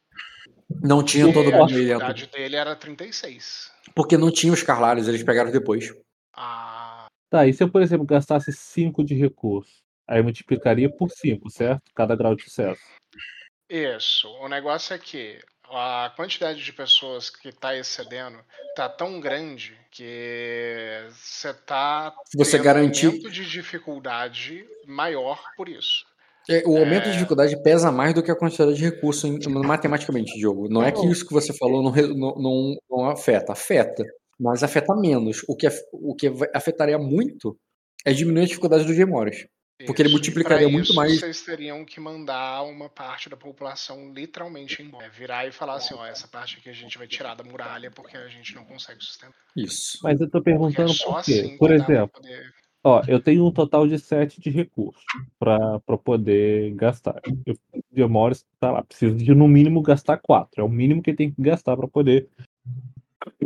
Não 0.82 1.02
tinha 1.02 1.32
todo 1.32 1.50
mundo. 1.50 1.64
A 1.64 1.66
dificuldade 1.66 2.26
dele 2.26 2.56
era 2.56 2.76
36. 2.76 3.72
Porque 3.94 4.16
não 4.16 4.30
tinha 4.30 4.52
os 4.52 4.62
Carlares, 4.62 5.08
eles 5.08 5.22
pegaram 5.22 5.50
depois. 5.50 5.94
Ah. 6.34 7.06
Tá, 7.30 7.46
e 7.46 7.52
se 7.52 7.62
eu, 7.62 7.70
por 7.70 7.82
exemplo, 7.82 8.06
gastasse 8.06 8.52
5 8.52 9.04
de 9.04 9.14
recurso? 9.14 9.82
Aí 10.06 10.20
eu 10.20 10.24
multiplicaria 10.24 10.90
por 10.90 11.10
5, 11.10 11.50
certo? 11.50 11.82
Cada 11.94 12.16
grau 12.16 12.34
de 12.34 12.44
sucesso. 12.44 12.80
Isso. 13.68 14.28
O 14.40 14.48
negócio 14.48 14.94
é 14.94 14.98
que 14.98 15.38
a 15.70 16.12
quantidade 16.16 16.64
de 16.64 16.72
pessoas 16.72 17.28
que 17.28 17.50
está 17.50 17.76
excedendo 17.76 18.38
está 18.70 18.88
tão 18.88 19.20
grande 19.20 19.78
que 19.90 21.06
você 21.10 21.50
está 21.50 22.14
você 22.34 22.58
garantiu 22.58 23.10
um 23.10 23.28
de 23.28 23.44
dificuldade 23.44 24.66
maior 24.86 25.42
por 25.56 25.68
isso. 25.68 26.06
É, 26.48 26.62
o 26.66 26.76
aumento 26.76 27.08
é... 27.08 27.10
de 27.10 27.12
dificuldade 27.12 27.62
pesa 27.62 27.92
mais 27.92 28.14
do 28.14 28.22
que 28.22 28.30
a 28.30 28.36
quantidade 28.36 28.74
de 28.74 28.82
recursos 28.82 29.30
matematicamente, 29.46 30.38
Diogo. 30.38 30.68
Não 30.68 30.82
é 30.82 30.90
que 30.90 31.06
isso 31.06 31.26
que 31.26 31.32
você 31.32 31.52
falou 31.52 31.82
não, 31.82 31.92
não, 32.36 32.76
não, 32.90 33.10
afeta. 33.10 33.52
Afeta. 33.52 34.04
mas 34.40 34.62
afeta 34.62 34.94
menos. 34.96 35.42
O 35.46 35.54
que, 35.54 35.68
o 35.92 36.14
que 36.14 36.32
afetaria 36.54 36.98
muito 36.98 37.56
é 38.04 38.12
diminuir 38.12 38.44
a 38.44 38.46
dificuldade 38.46 38.84
dos 38.84 38.96
Gemoras. 38.96 39.46
Porque 39.86 40.02
ele 40.02 40.08
multiplicaria 40.08 40.68
muito 40.68 40.92
mais. 40.92 41.20
Vocês 41.20 41.42
teriam 41.42 41.84
que 41.84 42.00
mandar 42.00 42.62
uma 42.62 42.88
parte 42.88 43.28
da 43.28 43.36
população 43.36 44.12
literalmente 44.12 44.82
embora. 44.82 45.06
É, 45.06 45.08
virar 45.08 45.46
e 45.46 45.52
falar 45.52 45.76
assim: 45.76 45.94
ó, 45.94 46.04
essa 46.04 46.26
parte 46.26 46.58
aqui 46.58 46.68
a 46.68 46.72
gente 46.72 46.98
vai 46.98 47.06
tirar 47.06 47.36
da 47.36 47.44
muralha 47.44 47.88
porque 47.88 48.16
a 48.16 48.26
gente 48.26 48.56
não 48.56 48.64
consegue 48.64 49.00
sustentar. 49.00 49.38
Isso. 49.56 49.98
Mas 50.02 50.20
eu 50.20 50.28
tô 50.28 50.42
perguntando 50.42 50.90
é 50.90 50.96
por 50.96 51.22
quê. 51.22 51.32
Assim 51.44 51.58
por 51.58 51.70
exemplo, 51.70 52.10
poder... 52.10 52.52
ó, 52.82 53.02
eu 53.06 53.20
tenho 53.20 53.46
um 53.46 53.50
total 53.50 53.86
de 53.86 53.98
7 53.98 54.40
de 54.40 54.50
recursos 54.50 55.02
para 55.38 55.80
poder 56.02 56.74
gastar. 56.74 57.20
Eu, 57.46 57.56
Demores 57.90 58.46
tá 58.60 58.70
lá, 58.70 58.82
preciso 58.82 59.16
de 59.16 59.34
no 59.34 59.48
mínimo 59.48 59.82
gastar 59.82 60.18
4. 60.18 60.60
É 60.60 60.64
o 60.64 60.68
mínimo 60.68 61.02
que 61.02 61.14
tem 61.14 61.30
que 61.30 61.42
gastar 61.42 61.76
para 61.76 61.88
poder 61.88 62.28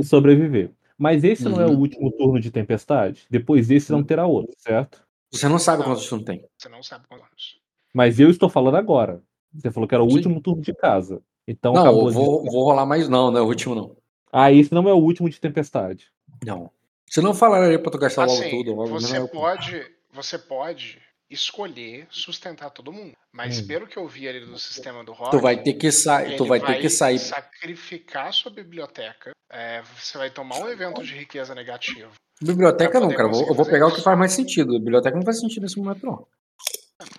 sobreviver. 0.02 0.70
Mas 0.98 1.24
esse 1.24 1.46
uhum. 1.46 1.52
não 1.52 1.60
é 1.60 1.66
o 1.66 1.70
uhum. 1.70 1.80
último 1.80 2.10
turno 2.12 2.38
de 2.38 2.50
tempestade? 2.50 3.26
Depois 3.30 3.68
desse 3.68 3.90
não 3.90 4.02
terá 4.02 4.26
outro, 4.26 4.54
certo? 4.58 5.02
Você 5.32 5.48
não 5.48 5.58
sabe 5.58 5.82
quantos 5.82 6.06
turnos 6.06 6.26
tem. 6.26 6.44
Você 6.56 6.68
não 6.68 6.82
sabe 6.82 7.06
quantos. 7.08 7.60
Mas 7.94 8.20
eu 8.20 8.30
estou 8.30 8.48
falando 8.48 8.76
agora. 8.76 9.22
Você 9.54 9.70
falou 9.70 9.88
que 9.88 9.94
era 9.94 10.04
o 10.04 10.08
Sim. 10.10 10.16
último 10.16 10.40
turno 10.40 10.62
de 10.62 10.74
casa. 10.74 11.22
Então 11.46 11.72
não, 11.72 11.86
eu 11.86 12.10
vou, 12.10 12.42
de... 12.42 12.50
vou 12.50 12.64
rolar 12.64 12.86
mais. 12.86 13.08
Não, 13.08 13.30
não 13.30 13.38
é 13.38 13.42
o 13.42 13.46
último, 13.46 13.74
não. 13.74 13.96
Ah, 14.30 14.52
esse 14.52 14.72
não 14.72 14.88
é 14.88 14.92
o 14.92 14.98
último 14.98 15.28
de 15.28 15.40
tempestade. 15.40 16.06
Não. 16.44 16.70
Você 17.12 17.20
não 17.20 17.34
falaria 17.34 17.78
pra 17.78 17.92
tu 17.92 17.98
gastar 17.98 18.24
assim, 18.24 18.36
logo 18.36 18.50
tudo. 18.50 18.74
Logo 18.74 18.88
você, 18.88 19.18
não 19.18 19.28
pode, 19.28 19.86
você 20.10 20.38
pode 20.38 20.98
escolher 21.28 22.06
sustentar 22.08 22.70
todo 22.70 22.90
mundo. 22.90 23.12
Mas 23.30 23.58
hum. 23.58 23.66
pelo 23.66 23.86
que 23.86 23.98
eu 23.98 24.08
vi 24.08 24.26
ali 24.26 24.40
do 24.40 24.58
sistema 24.58 25.04
do 25.04 25.12
Rock, 25.12 25.30
tu 25.30 25.38
vai 25.38 25.62
ter 25.62 25.74
que 25.74 25.92
sair, 25.92 26.38
tu 26.38 26.46
vai, 26.46 26.58
vai, 26.58 26.76
ter 26.76 26.80
que 26.80 26.88
sair, 26.88 27.18
sacrificar 27.18 28.32
sua 28.32 28.50
biblioteca. 28.50 29.32
É, 29.50 29.82
você 29.82 30.16
vai 30.16 30.30
tomar 30.30 30.58
um 30.60 30.70
evento 30.70 31.04
de 31.04 31.14
riqueza 31.14 31.54
negativo. 31.54 32.12
Biblioteca 32.40 32.98
não, 32.98 33.10
cara. 33.10 33.28
Eu 33.28 33.54
vou 33.54 33.66
pegar 33.66 33.88
isso. 33.88 33.94
o 33.94 33.98
que 33.98 34.02
faz 34.02 34.18
mais 34.18 34.32
sentido. 34.32 34.78
Biblioteca 34.80 35.14
não 35.14 35.24
faz 35.24 35.38
sentido 35.38 35.64
nesse 35.64 35.78
momento, 35.78 36.06
não. 36.06 36.26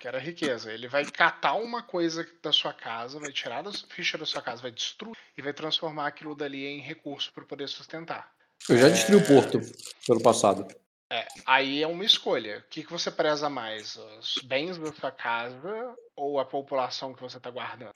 Que 0.00 0.08
era 0.08 0.18
riqueza. 0.18 0.72
Ele 0.72 0.88
vai 0.88 1.04
catar 1.04 1.54
uma 1.54 1.84
coisa 1.84 2.26
da 2.42 2.50
sua 2.50 2.72
casa, 2.72 3.20
vai 3.20 3.30
tirar 3.30 3.62
da 3.62 3.70
ficha 3.90 4.18
da 4.18 4.26
sua 4.26 4.42
casa, 4.42 4.60
vai 4.60 4.72
destruir 4.72 5.16
e 5.38 5.40
vai 5.40 5.52
transformar 5.52 6.08
aquilo 6.08 6.34
dali 6.34 6.66
em 6.66 6.80
recurso 6.80 7.32
para 7.32 7.44
poder 7.44 7.68
sustentar. 7.68 8.34
Eu 8.68 8.78
já 8.78 8.86
é... 8.88 8.90
destruí 8.90 9.16
o 9.16 9.26
porto 9.26 9.60
pelo 10.06 10.22
passado. 10.22 10.66
É, 11.12 11.26
aí 11.46 11.82
é 11.82 11.86
uma 11.86 12.04
escolha. 12.04 12.58
O 12.58 12.70
que, 12.70 12.82
que 12.82 12.90
você 12.90 13.10
preza 13.10 13.48
mais? 13.48 13.96
Os 14.18 14.42
bens 14.44 14.78
da 14.78 14.92
sua 14.92 15.12
casa 15.12 15.94
ou 16.16 16.38
a 16.40 16.44
população 16.44 17.14
que 17.14 17.22
você 17.22 17.36
está 17.36 17.50
guardando? 17.50 17.92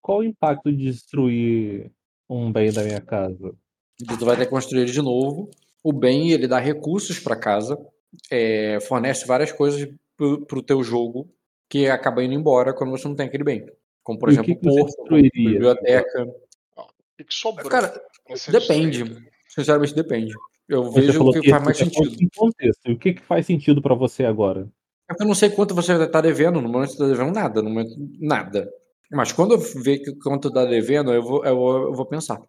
Qual 0.00 0.18
o 0.18 0.24
impacto 0.24 0.70
de 0.70 0.84
destruir 0.84 1.90
um 2.28 2.52
bem 2.52 2.72
da 2.72 2.82
minha 2.82 3.00
casa? 3.00 3.54
Tu 4.06 4.24
vai 4.24 4.36
ter 4.36 4.44
que 4.44 4.50
construir 4.50 4.82
ele 4.82 4.92
de 4.92 5.02
novo 5.02 5.50
o 5.84 5.92
bem 5.92 6.32
ele 6.32 6.48
dá 6.48 6.58
recursos 6.58 7.20
para 7.20 7.36
casa, 7.36 7.78
é, 8.30 8.78
fornece 8.80 9.26
várias 9.26 9.52
coisas 9.52 9.86
para 10.16 10.58
o 10.58 10.62
teu 10.62 10.82
jogo 10.82 11.30
que 11.68 11.86
acaba 11.88 12.24
indo 12.24 12.32
embora 12.32 12.72
quando 12.72 12.90
você 12.90 13.06
não 13.06 13.14
tem 13.14 13.26
aquele 13.26 13.44
bem. 13.44 13.70
Como, 14.02 14.18
por 14.18 14.30
e 14.30 14.32
exemplo, 14.32 14.56
que 14.56 14.60
porto, 14.66 15.14
biblioteca. 15.34 16.26
O 16.76 17.24
que 17.24 17.34
sobrou? 17.34 17.70
Cara, 17.70 17.92
depende. 18.50 19.24
Sinceramente, 19.48 19.94
depende. 19.94 20.34
Eu 20.68 20.84
Você 20.84 21.00
vejo 21.00 21.22
o 21.22 21.32
que, 21.32 21.40
que 21.40 21.50
faz 21.50 21.64
mais 21.64 21.76
sentido. 21.76 22.30
Contexto. 22.34 22.90
O 22.90 22.98
que, 22.98 23.14
que 23.14 23.22
faz 23.22 23.46
sentido 23.46 23.82
para 23.82 23.94
você 23.94 24.24
agora? 24.24 24.68
É 25.10 25.22
eu 25.22 25.26
não 25.26 25.34
sei 25.34 25.50
quanto 25.50 25.74
você 25.74 25.92
está 26.02 26.20
devendo. 26.20 26.60
No 26.60 26.68
momento 26.68 26.90
você 26.90 26.94
está 26.94 27.06
devendo 27.06 27.34
nada. 27.34 27.62
No 27.62 27.68
momento, 27.68 27.94
nada. 28.18 28.70
Mas 29.10 29.32
quando 29.32 29.52
eu 29.52 29.58
ver 29.58 30.00
quanto 30.22 30.48
está 30.48 30.64
devendo, 30.64 31.12
eu 31.12 31.22
vou, 31.22 31.44
eu 31.44 31.56
vou, 31.56 31.82
eu 31.82 31.94
vou 31.94 32.06
pensar. 32.06 32.40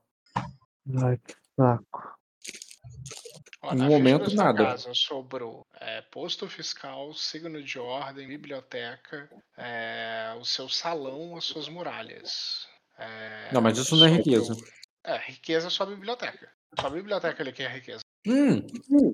Ai, 0.98 1.18
que 1.18 1.36
saco. 1.56 2.16
No 3.74 3.86
momento, 3.86 4.34
nada. 4.36 4.64
Casa 4.64 4.92
sobrou 4.94 5.66
é, 5.80 6.02
posto 6.02 6.48
fiscal, 6.48 7.12
signo 7.14 7.64
de 7.64 7.80
ordem, 7.80 8.28
biblioteca, 8.28 9.28
é, 9.58 10.36
o 10.40 10.46
seu 10.46 10.70
salão, 10.70 11.36
as 11.36 11.46
suas 11.46 11.68
muralhas. 11.68 12.68
É, 12.98 13.50
não, 13.52 13.62
mas 13.62 13.78
isso 13.78 13.96
não 13.96 14.06
é 14.06 14.10
riqueza. 14.10 14.56
É, 15.06 15.18
riqueza 15.18 15.68
é 15.68 15.70
só 15.70 15.84
a 15.84 15.88
biblioteca. 15.88 16.50
Só 16.80 16.88
a 16.88 16.90
biblioteca 16.90 17.42
ali 17.42 17.52
que 17.52 17.64
é 17.64 17.68
riqueza. 17.68 18.02
Hum, 18.28 18.66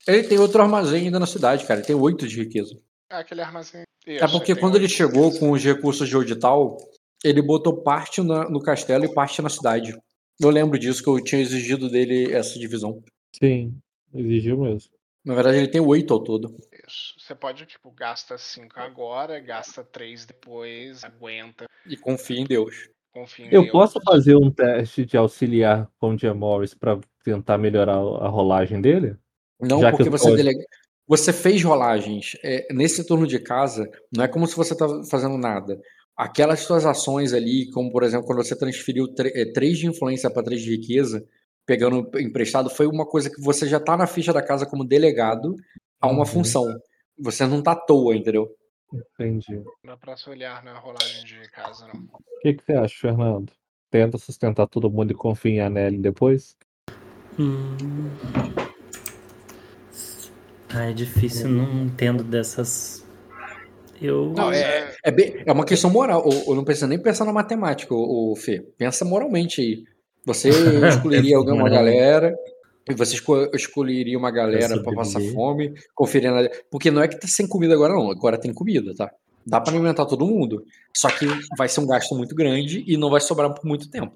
ele 0.07 0.23
tem 0.23 0.39
outro 0.39 0.61
armazém 0.61 1.05
ainda 1.05 1.19
na 1.19 1.27
cidade, 1.27 1.65
cara. 1.65 1.79
Ele 1.79 1.87
tem 1.87 1.95
oito 1.95 2.27
de 2.27 2.37
riqueza. 2.37 2.79
É, 3.09 3.17
aquele 3.17 3.41
armazém. 3.41 3.83
Isso, 4.07 4.23
é 4.23 4.27
porque 4.27 4.55
quando 4.55 4.77
ele 4.77 4.87
chegou 4.87 5.37
com 5.37 5.51
os 5.51 5.63
recursos 5.63 6.07
de 6.07 6.15
Odital, 6.15 6.77
ele 7.23 7.41
botou 7.41 7.83
parte 7.83 8.21
na, 8.21 8.49
no 8.49 8.61
castelo 8.61 9.05
e 9.05 9.13
parte 9.13 9.41
na 9.41 9.49
cidade. 9.49 9.93
Eu 10.39 10.49
lembro 10.49 10.79
disso, 10.79 11.03
que 11.03 11.09
eu 11.09 11.23
tinha 11.23 11.41
exigido 11.41 11.89
dele 11.89 12.31
essa 12.33 12.57
divisão. 12.57 13.03
Sim. 13.35 13.77
Exigiu 14.13 14.57
mesmo. 14.61 14.91
Na 15.23 15.35
verdade, 15.35 15.57
ele 15.57 15.67
tem 15.67 15.81
oito 15.81 16.13
ao 16.13 16.23
todo. 16.23 16.57
Isso. 16.87 17.13
Você 17.19 17.35
pode, 17.35 17.65
tipo, 17.65 17.91
gasta 17.91 18.37
cinco 18.37 18.79
agora, 18.79 19.39
gasta 19.39 19.83
três 19.83 20.25
depois, 20.25 21.03
aguenta. 21.03 21.67
E 21.85 21.95
confia 21.95 22.39
em 22.39 22.45
Deus. 22.45 22.89
Confia 23.13 23.45
em 23.45 23.53
eu 23.53 23.61
Deus. 23.61 23.71
posso 23.71 23.99
fazer 24.01 24.35
um 24.35 24.49
teste 24.49 25.05
de 25.05 25.17
auxiliar 25.17 25.89
com 25.99 26.13
o 26.13 26.17
Jim 26.17 26.33
Morris 26.33 26.73
para 26.73 26.99
tentar 27.23 27.57
melhorar 27.57 27.95
a 27.95 28.27
rolagem 28.27 28.81
dele? 28.81 29.15
Não, 29.59 29.81
Já 29.81 29.91
porque 29.91 30.09
você 30.09 30.35
delega... 30.35 30.63
Você 31.07 31.33
fez 31.33 31.61
rolagens. 31.61 32.37
É, 32.41 32.73
nesse 32.73 33.05
turno 33.05 33.27
de 33.27 33.37
casa, 33.37 33.89
não 34.15 34.23
é 34.23 34.27
como 34.29 34.47
se 34.47 34.55
você 34.55 34.71
estava 34.73 35.03
fazendo 35.03 35.37
nada. 35.37 35.79
Aquelas 36.15 36.61
suas 36.61 36.85
ações 36.85 37.33
ali, 37.33 37.69
como 37.71 37.91
por 37.91 38.03
exemplo, 38.03 38.25
quando 38.25 38.43
você 38.43 38.55
transferiu 38.55 39.07
3 39.13 39.33
é, 39.35 39.51
de 39.53 39.87
influência 39.87 40.29
para 40.29 40.43
3 40.43 40.61
de 40.61 40.71
riqueza, 40.71 41.25
pegando 41.65 42.09
emprestado 42.17 42.69
foi 42.69 42.87
uma 42.87 43.05
coisa 43.05 43.29
que 43.29 43.41
você 43.41 43.67
já 43.67 43.79
tá 43.79 43.97
na 43.97 44.07
ficha 44.07 44.31
da 44.31 44.41
casa 44.41 44.65
como 44.65 44.85
delegado 44.85 45.55
a 45.99 46.07
uma 46.07 46.19
uhum. 46.19 46.25
função. 46.25 46.65
Você 47.19 47.45
não 47.45 47.61
tá 47.61 47.73
à 47.73 47.75
toa, 47.75 48.15
entendeu? 48.15 48.49
Entendi. 48.93 49.55
Não 49.55 49.65
dá 49.85 49.97
pra 49.97 50.17
se 50.17 50.29
olhar 50.29 50.63
na 50.63 50.77
rolagem 50.77 51.23
de 51.25 51.49
casa, 51.49 51.87
não. 51.87 52.01
O 52.01 52.41
que, 52.41 52.53
que 52.53 52.63
você 52.63 52.73
acha, 52.73 52.95
Fernando? 52.99 53.51
Tenta 53.89 54.17
sustentar 54.17 54.67
todo 54.67 54.89
mundo 54.89 55.11
e 55.11 55.15
confia 55.15 55.51
em 55.51 55.59
Anelli 55.59 55.97
depois? 55.97 56.57
Hum... 57.39 57.77
Ah, 60.73 60.89
é 60.89 60.93
difícil, 60.93 61.49
não 61.49 61.85
entendo 61.85 62.23
dessas. 62.23 63.05
Eu. 64.01 64.33
Não, 64.35 64.51
é, 64.51 64.95
é, 65.03 65.11
bem, 65.11 65.43
é 65.45 65.51
uma 65.51 65.65
questão 65.65 65.89
moral. 65.89 66.23
Eu, 66.47 66.55
não 66.55 66.63
precisa 66.63 66.87
nem 66.87 66.97
pensar 66.97 67.25
na 67.25 67.33
matemática, 67.33 67.93
o, 67.93 68.31
o 68.31 68.35
Fê. 68.35 68.61
Pensa 68.77 69.03
moralmente 69.03 69.61
aí. 69.61 69.83
Você 70.25 70.49
escolheria 70.87 71.35
alguma 71.35 71.69
galera 71.69 72.33
você 72.93 73.15
escolheria 73.53 74.17
uma 74.17 74.31
galera 74.31 74.81
para 74.81 74.95
passar 74.95 75.21
fome, 75.33 75.73
conferindo. 75.93 76.49
Porque 76.69 76.91
não 76.91 77.01
é 77.01 77.07
que 77.07 77.19
tá 77.19 77.27
sem 77.27 77.47
comida 77.47 77.73
agora, 77.73 77.93
não. 77.93 78.11
Agora 78.11 78.37
tem 78.37 78.53
comida, 78.53 78.93
tá? 78.95 79.11
Dá 79.45 79.59
para 79.59 79.73
alimentar 79.73 80.05
todo 80.05 80.25
mundo. 80.25 80.63
Só 80.95 81.09
que 81.09 81.25
vai 81.57 81.67
ser 81.67 81.81
um 81.81 81.87
gasto 81.87 82.15
muito 82.15 82.35
grande 82.35 82.83
e 82.87 82.97
não 82.97 83.09
vai 83.09 83.21
sobrar 83.21 83.53
por 83.53 83.65
muito 83.65 83.89
tempo. 83.89 84.15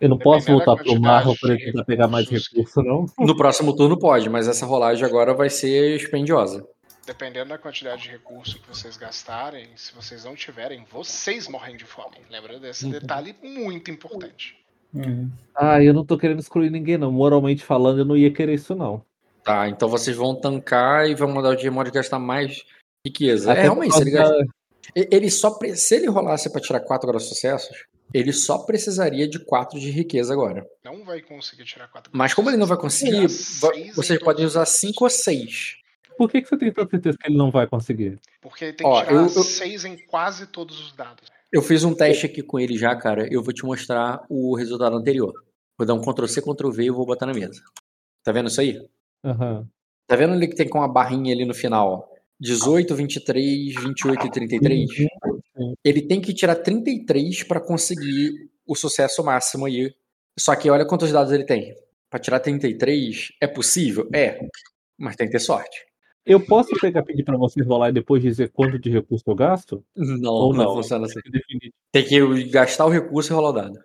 Eu 0.00 0.10
não 0.10 0.18
posso 0.18 0.46
voltar 0.46 0.76
pro 0.76 1.00
Marlon 1.00 1.34
para 1.40 1.56
tentar 1.56 1.84
pegar 1.84 2.06
mais 2.06 2.28
recurso, 2.28 2.82
não? 2.82 3.06
No 3.18 3.36
próximo 3.36 3.74
turno 3.74 3.98
pode, 3.98 4.28
mas 4.28 4.46
essa 4.46 4.66
rolagem 4.66 5.04
agora 5.04 5.32
vai 5.32 5.48
ser 5.48 5.96
expendiosa. 5.96 6.66
Dependendo 7.06 7.50
da 7.50 7.58
quantidade 7.58 8.02
de 8.02 8.10
recurso 8.10 8.58
que 8.60 8.68
vocês 8.68 8.96
gastarem, 8.96 9.68
se 9.76 9.94
vocês 9.94 10.24
não 10.24 10.34
tiverem, 10.34 10.84
vocês 10.90 11.48
morrem 11.48 11.76
de 11.76 11.84
fome. 11.84 12.16
Lembra 12.28 12.58
desse 12.58 12.84
uhum. 12.84 12.90
detalhe 12.90 13.34
muito 13.42 13.90
importante. 13.90 14.56
Uhum. 15.04 15.30
Ah, 15.54 15.82
eu 15.82 15.94
não 15.94 16.04
tô 16.04 16.18
querendo 16.18 16.40
excluir 16.40 16.70
ninguém, 16.70 16.98
não. 16.98 17.10
Moralmente 17.10 17.64
falando, 17.64 17.98
eu 17.98 18.04
não 18.04 18.16
ia 18.16 18.32
querer 18.32 18.54
isso, 18.54 18.74
não. 18.74 19.02
Tá, 19.42 19.68
então 19.68 19.88
vocês 19.88 20.16
vão 20.16 20.34
tancar 20.34 21.08
e 21.08 21.14
vão 21.14 21.32
mandar 21.32 21.50
o 21.50 21.54
Digimon 21.54 21.84
gastar 21.84 22.18
mais 22.18 22.64
riqueza. 23.06 23.52
Até 23.52 23.60
é, 23.60 23.62
realmente, 23.64 23.94
se 23.94 24.00
ele, 24.00 24.10
gasta... 24.10 24.46
ele 24.94 25.30
só. 25.30 25.56
Se 25.74 25.94
ele 25.94 26.08
rolasse 26.08 26.50
pra 26.50 26.60
tirar 26.60 26.80
4 26.80 27.08
agora 27.08 27.22
sucessos, 27.22 27.86
ele 28.12 28.32
só 28.32 28.58
precisaria 28.58 29.28
de 29.28 29.38
4 29.38 29.78
de 29.78 29.90
riqueza 29.90 30.32
agora. 30.32 30.66
Não 30.84 31.04
vai 31.04 31.20
conseguir 31.20 31.64
tirar 31.64 31.88
4. 31.88 32.10
Mas 32.12 32.34
como 32.34 32.50
ele 32.50 32.56
não 32.56 32.66
vai 32.66 32.76
conseguir, 32.76 33.28
vocês 33.94 34.18
podem 34.20 34.44
usar 34.44 34.66
5 34.66 35.04
ou 35.04 35.10
6. 35.10 35.76
Por 36.18 36.30
que, 36.30 36.40
que 36.40 36.48
você 36.48 36.56
tem 36.56 36.72
tanta 36.72 36.90
certeza 36.90 37.18
que 37.18 37.28
ele 37.28 37.36
não 37.36 37.50
vai 37.50 37.66
conseguir? 37.66 38.18
Porque 38.40 38.64
ele 38.64 38.72
tem 38.72 38.86
que 38.86 38.92
Ó, 38.92 39.04
tirar 39.04 39.28
6 39.28 39.84
em 39.84 39.96
quase 39.96 40.46
todos 40.46 40.80
os 40.80 40.92
dados. 40.92 41.28
Eu 41.52 41.62
fiz 41.62 41.84
um 41.84 41.94
teste 41.94 42.26
aqui 42.26 42.42
com 42.42 42.58
ele 42.58 42.76
já, 42.76 42.94
cara. 42.96 43.28
Eu 43.32 43.42
vou 43.42 43.52
te 43.52 43.64
mostrar 43.64 44.24
o 44.28 44.54
resultado 44.56 44.96
anterior. 44.96 45.32
Vou 45.78 45.86
dar 45.86 45.94
um 45.94 46.00
Ctrl 46.00 46.26
C, 46.26 46.42
Ctrl 46.42 46.70
V 46.70 46.84
e 46.84 46.90
vou 46.90 47.06
botar 47.06 47.26
na 47.26 47.34
mesa. 47.34 47.62
Tá 48.22 48.32
vendo 48.32 48.48
isso 48.48 48.60
aí? 48.60 48.78
Uhum. 49.24 49.66
Tá 50.06 50.16
vendo 50.16 50.32
ali 50.32 50.48
que 50.48 50.56
tem 50.56 50.68
com 50.68 50.78
uma 50.78 50.88
barrinha 50.88 51.34
ali 51.34 51.44
no 51.44 51.54
final? 51.54 52.08
18, 52.40 52.94
23, 52.94 53.74
28 53.74 54.26
e 54.26 54.30
33? 54.30 54.90
Uhum. 55.56 55.74
Ele 55.84 56.02
tem 56.02 56.20
que 56.20 56.34
tirar 56.34 56.56
33 56.56 57.44
para 57.44 57.60
conseguir 57.60 58.50
o 58.66 58.74
sucesso 58.74 59.24
máximo 59.24 59.66
aí. 59.66 59.94
Só 60.38 60.54
que 60.54 60.68
olha 60.68 60.86
quantos 60.86 61.12
dados 61.12 61.32
ele 61.32 61.44
tem. 61.44 61.74
Para 62.10 62.20
tirar 62.20 62.40
33, 62.40 63.32
é 63.40 63.46
possível? 63.46 64.08
É. 64.14 64.38
Mas 64.98 65.16
tem 65.16 65.26
que 65.26 65.32
ter 65.32 65.40
sorte. 65.40 65.86
Eu 66.26 66.44
posso 66.44 66.70
pegar 66.80 67.04
pedir 67.04 67.22
para 67.22 67.36
você 67.36 67.62
rolar 67.62 67.90
e 67.90 67.92
depois 67.92 68.20
dizer 68.20 68.50
quanto 68.50 68.80
de 68.80 68.90
recurso 68.90 69.22
eu 69.28 69.34
gasto? 69.36 69.84
Não, 69.94 70.32
Ou 70.32 70.52
não, 70.52 70.64
não 70.64 70.74
funciona 70.74 71.06
assim. 71.06 71.20
Tem 71.92 72.04
que 72.04 72.44
gastar 72.50 72.84
o 72.84 72.90
recurso 72.90 73.32
e 73.32 73.34
rolar 73.34 73.50
o 73.50 73.52
dado. 73.52 73.84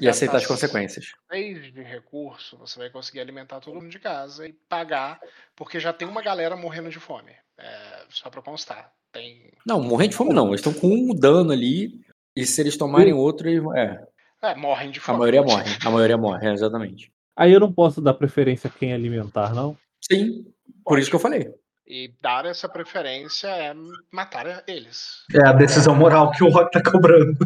e 0.00 0.08
aceitar 0.08 0.38
as 0.38 0.46
consequências. 0.46 1.12
6 1.30 1.74
de 1.74 1.82
recurso, 1.82 2.56
você 2.56 2.78
vai 2.78 2.88
conseguir 2.88 3.20
alimentar 3.20 3.60
todo 3.60 3.74
mundo 3.74 3.90
de 3.90 3.98
casa 3.98 4.48
e 4.48 4.54
pagar, 4.66 5.20
porque 5.54 5.78
já 5.78 5.92
tem 5.92 6.08
uma 6.08 6.22
galera 6.22 6.56
morrendo 6.56 6.88
de 6.88 6.98
fome. 6.98 7.32
É, 7.58 8.04
só 8.08 8.30
pra 8.30 8.40
constar. 8.40 8.90
Tem... 9.12 9.52
Não, 9.66 9.82
morrendo 9.82 10.10
de 10.10 10.16
fome 10.16 10.32
não. 10.32 10.48
Eles 10.48 10.60
estão 10.60 10.72
com 10.72 10.88
um 10.88 11.14
dano 11.14 11.52
ali, 11.52 12.00
e 12.34 12.46
se 12.46 12.62
eles 12.62 12.78
tomarem 12.78 13.12
outro, 13.12 13.46
é. 13.76 14.06
É, 14.40 14.54
morrem 14.54 14.90
de 14.90 15.00
fome. 15.00 15.16
A 15.16 15.18
maioria 15.18 15.42
morre. 15.42 15.76
A 15.84 15.90
maioria 15.90 16.16
morre, 16.16 16.48
é, 16.48 16.52
exatamente. 16.52 17.12
Aí 17.36 17.52
eu 17.52 17.60
não 17.60 17.70
posso 17.70 18.00
dar 18.00 18.14
preferência 18.14 18.68
a 18.68 18.78
quem 18.78 18.94
alimentar, 18.94 19.54
não? 19.54 19.76
Sim, 20.10 20.44
por 20.84 20.98
isso 20.98 21.10
que 21.10 21.16
eu 21.16 21.20
falei. 21.20 21.52
E 21.86 22.12
dar 22.20 22.44
essa 22.46 22.68
preferência 22.68 23.48
é 23.48 23.74
matar 24.12 24.64
eles. 24.66 25.24
É 25.32 25.48
a 25.48 25.52
decisão 25.52 25.94
moral 25.94 26.32
que 26.32 26.42
o 26.42 26.48
Rock 26.48 26.72
tá 26.72 26.90
cobrando. 26.90 27.36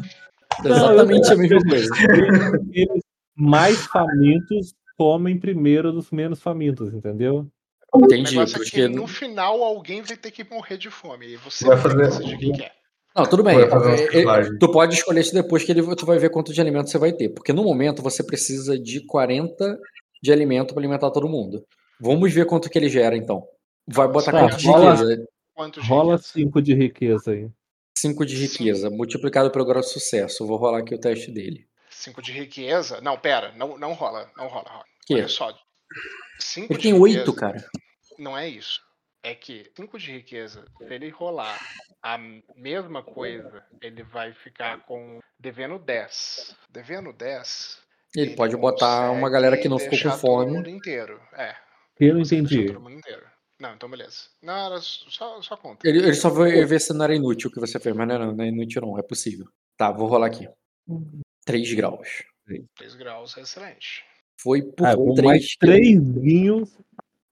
Exatamente 0.65 1.32
a 1.32 1.37
mesma 1.37 1.61
coisa. 1.61 1.91
Eles 2.73 3.03
mais 3.37 3.87
famintos 3.87 4.74
comem 4.97 5.39
primeiro 5.39 5.93
dos 5.93 6.11
menos 6.11 6.41
famintos, 6.43 6.93
entendeu? 6.95 7.47
Entendi. 7.95 8.37
O 8.37 8.41
negócio 8.41 8.62
é 8.62 8.65
que 8.65 8.89
no 8.89 9.07
final 9.07 9.62
alguém 9.62 10.03
vai 10.03 10.16
ter 10.16 10.31
que 10.31 10.45
morrer 10.45 10.77
de 10.77 10.91
fome. 10.91 11.27
E 11.27 11.37
você 11.37 11.66
vai 11.66 11.77
fazer 11.77 11.97
decidir 11.97 12.39
quem 12.39 12.53
quer. 12.53 12.73
Não, 13.15 13.27
tudo 13.27 13.43
bem. 13.43 13.59
É, 13.59 13.62
é, 13.62 14.59
tu 14.59 14.70
pode 14.70 14.95
escolher 14.95 15.20
isso 15.20 15.35
depois 15.35 15.65
que 15.65 15.73
ele, 15.73 15.82
tu 15.97 16.07
vai 16.07 16.19
ver 16.19 16.31
quanto 16.31 16.53
de 16.53 16.61
alimento 16.61 16.89
você 16.89 16.99
vai 16.99 17.12
ter. 17.12 17.28
Porque 17.31 17.53
no 17.53 17.65
momento 17.65 18.03
você 18.03 18.23
precisa 18.23 18.78
de 18.78 19.05
40 19.07 19.78
de 20.23 20.32
alimento 20.32 20.73
para 20.73 20.81
alimentar 20.81 21.11
todo 21.11 21.28
mundo. 21.28 21.65
Vamos 22.01 22.32
ver 22.32 22.47
quanto 22.47 22.70
que 22.70 22.78
ele 22.78 22.89
gera, 22.89 23.16
então. 23.16 23.47
Vai 23.86 24.09
botar 24.09 24.32
tá, 24.32 24.40
quanto 24.40 24.56
de 24.56 24.66
riqueza? 24.66 25.28
rola 25.86 26.18
5 26.18 26.62
de 26.62 26.74
riqueza 26.74 27.32
aí. 27.32 27.51
5 27.97 28.24
de 28.24 28.36
riqueza, 28.36 28.89
Sim. 28.89 28.97
multiplicado 28.97 29.51
pelo 29.51 29.66
grau 29.66 29.82
de 29.82 29.89
sucesso. 29.90 30.47
Vou 30.47 30.56
rolar 30.56 30.78
aqui 30.78 30.94
o 30.94 31.01
teste 31.01 31.31
dele. 31.31 31.66
5 31.90 32.22
de 32.22 32.32
riqueza? 32.32 33.01
Não, 33.01 33.18
pera, 33.18 33.52
não, 33.52 33.77
não 33.77 33.93
rola, 33.93 34.31
não 34.36 34.48
rola. 34.48 34.70
rola. 34.70 34.85
Que? 35.06 35.14
Olha 35.14 35.28
só. 35.28 35.55
Cinco 36.39 36.72
ele 36.72 36.82
tem 36.82 36.94
8, 36.94 37.32
cara. 37.35 37.62
Não 38.18 38.39
é 38.39 38.48
isso. 38.48 38.81
É 39.22 39.35
que 39.35 39.70
5 39.77 39.98
de 39.98 40.12
riqueza, 40.12 40.64
se 40.78 40.94
ele 40.94 41.10
rolar 41.10 41.59
a 42.02 42.16
mesma 42.56 43.02
coisa, 43.02 43.62
ele 43.82 44.02
vai 44.02 44.32
ficar 44.32 44.81
com 44.86 45.20
devendo 45.39 45.78
10. 45.78 46.56
Devendo 46.70 47.12
10. 47.12 47.78
Ele, 48.16 48.28
ele 48.28 48.36
pode 48.36 48.56
botar 48.56 49.10
uma 49.10 49.28
galera 49.28 49.59
que 49.59 49.68
não 49.68 49.78
ficou 49.78 49.98
com 49.98 50.18
fome. 50.18 50.47
Todo 50.47 50.55
mundo 50.55 50.70
inteiro. 50.70 51.20
É. 51.35 51.55
Eu 52.01 52.14
não 52.14 52.22
entendi. 52.22 52.66
Não, 53.60 53.74
então 53.74 53.90
beleza. 53.90 54.31
Não, 54.43 54.66
era 54.66 54.81
só, 54.81 55.43
só 55.43 55.56
conta. 55.56 55.86
Ele, 55.86 55.98
ele 55.98 56.14
só 56.14 56.31
vai 56.31 56.64
ver 56.64 56.81
se 56.81 56.94
não 56.94 57.05
era 57.05 57.14
inútil 57.14 57.51
o 57.51 57.52
que 57.52 57.60
você 57.60 57.78
fez, 57.78 57.94
mas 57.94 58.09
não, 58.09 58.35
não 58.35 58.44
é 58.44 58.48
inútil 58.48 58.81
não, 58.81 58.98
é 58.98 59.02
possível. 59.02 59.47
Tá, 59.77 59.93
vou 59.93 60.09
rolar 60.09 60.28
aqui. 60.28 60.48
3 61.44 61.74
graus. 61.74 62.24
3 62.77 62.94
graus 62.94 63.36
é 63.36 63.43
excelente. 63.43 64.02
Foi 64.40 64.62
por 64.62 64.86
ah, 64.86 64.97
3 64.97 65.20
mais 65.20 65.56
3 65.56 66.01
vinhos. 66.14 66.70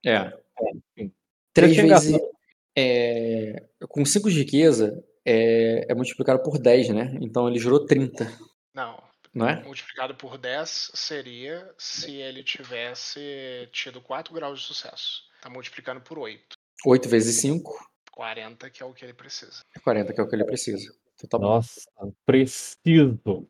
É. 0.04 0.32
3 1.54 1.76
vezes. 1.76 2.20
É, 2.76 3.66
com 3.88 4.04
5 4.04 4.30
de 4.30 4.38
riqueza 4.40 5.02
é, 5.24 5.86
é 5.88 5.94
multiplicado 5.94 6.42
por 6.42 6.58
10, 6.58 6.90
né? 6.90 7.18
Então 7.20 7.48
ele 7.48 7.58
gerou 7.58 7.86
30. 7.86 8.30
Não. 8.74 9.02
Não 9.38 9.48
é? 9.48 9.62
Multiplicado 9.62 10.16
por 10.16 10.36
10 10.36 10.90
seria 10.94 11.72
se 11.78 12.16
ele 12.16 12.42
tivesse 12.42 13.68
tido 13.70 14.00
4 14.00 14.34
graus 14.34 14.58
de 14.58 14.66
sucesso. 14.66 15.22
Tá 15.40 15.48
multiplicando 15.48 16.00
por 16.00 16.18
8. 16.18 16.56
8 16.84 17.08
vezes 17.08 17.40
5? 17.40 17.88
40, 18.10 18.68
que 18.68 18.82
é 18.82 18.86
o 18.86 18.92
que 18.92 19.04
ele 19.04 19.14
precisa. 19.14 19.62
É 19.76 19.78
40, 19.78 20.12
que 20.12 20.20
é 20.20 20.24
o 20.24 20.28
que 20.28 20.34
ele 20.34 20.44
precisa. 20.44 20.92
Então 21.14 21.28
tá 21.28 21.38
Nossa, 21.38 21.80
preciso. 22.26 23.48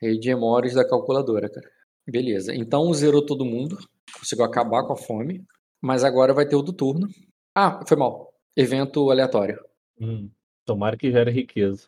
Rei 0.00 0.18
de 0.18 0.28
memórias 0.28 0.72
da 0.72 0.88
calculadora, 0.88 1.50
cara. 1.50 1.70
Beleza. 2.06 2.54
Então 2.54 2.92
zerou 2.94 3.24
todo 3.24 3.44
mundo. 3.44 3.76
Conseguiu 4.18 4.46
acabar 4.46 4.84
com 4.84 4.94
a 4.94 4.96
fome. 4.96 5.46
Mas 5.82 6.02
agora 6.02 6.32
vai 6.32 6.46
ter 6.48 6.56
o 6.56 6.62
do 6.62 6.72
turno. 6.72 7.06
Ah, 7.54 7.84
foi 7.86 7.96
mal. 7.96 8.32
Evento 8.56 9.10
aleatório. 9.10 9.62
Hum, 10.00 10.30
tomara 10.68 10.96
que 10.98 11.10
gere 11.10 11.30
riqueza. 11.30 11.84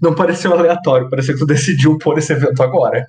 Não 0.00 0.14
pareceu 0.14 0.52
aleatório, 0.52 1.10
pareceu 1.10 1.34
que 1.34 1.40
tu 1.40 1.46
decidiu 1.46 1.98
pôr 1.98 2.16
esse 2.18 2.32
evento 2.32 2.62
agora. 2.62 3.04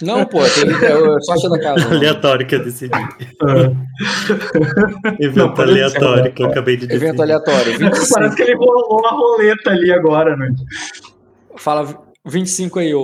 Não, 0.00 0.24
pô, 0.24 0.38
tem, 0.48 0.64
eu 0.88 1.20
só 1.22 1.34
achei 1.34 1.50
na 1.50 1.58
casa. 1.58 1.88
aleatório 1.90 2.46
que 2.46 2.54
eu 2.54 2.64
decidi. 2.64 2.96
Evento 5.18 5.56
não, 5.56 5.64
aleatório 5.64 6.32
que 6.32 6.42
eu 6.42 6.46
acabei 6.46 6.76
de 6.76 6.86
decidir. 6.86 7.06
Evento 7.06 7.22
aleatório. 7.22 7.78
25. 7.78 8.14
Parece 8.14 8.36
que 8.36 8.42
ele 8.42 8.54
rolou 8.54 9.00
uma 9.00 9.10
roleta 9.10 9.70
ali 9.70 9.92
agora, 9.92 10.36
né? 10.36 10.54
Fala 11.56 12.00
25 12.24 12.78
aí, 12.78 12.94
o, 12.94 13.00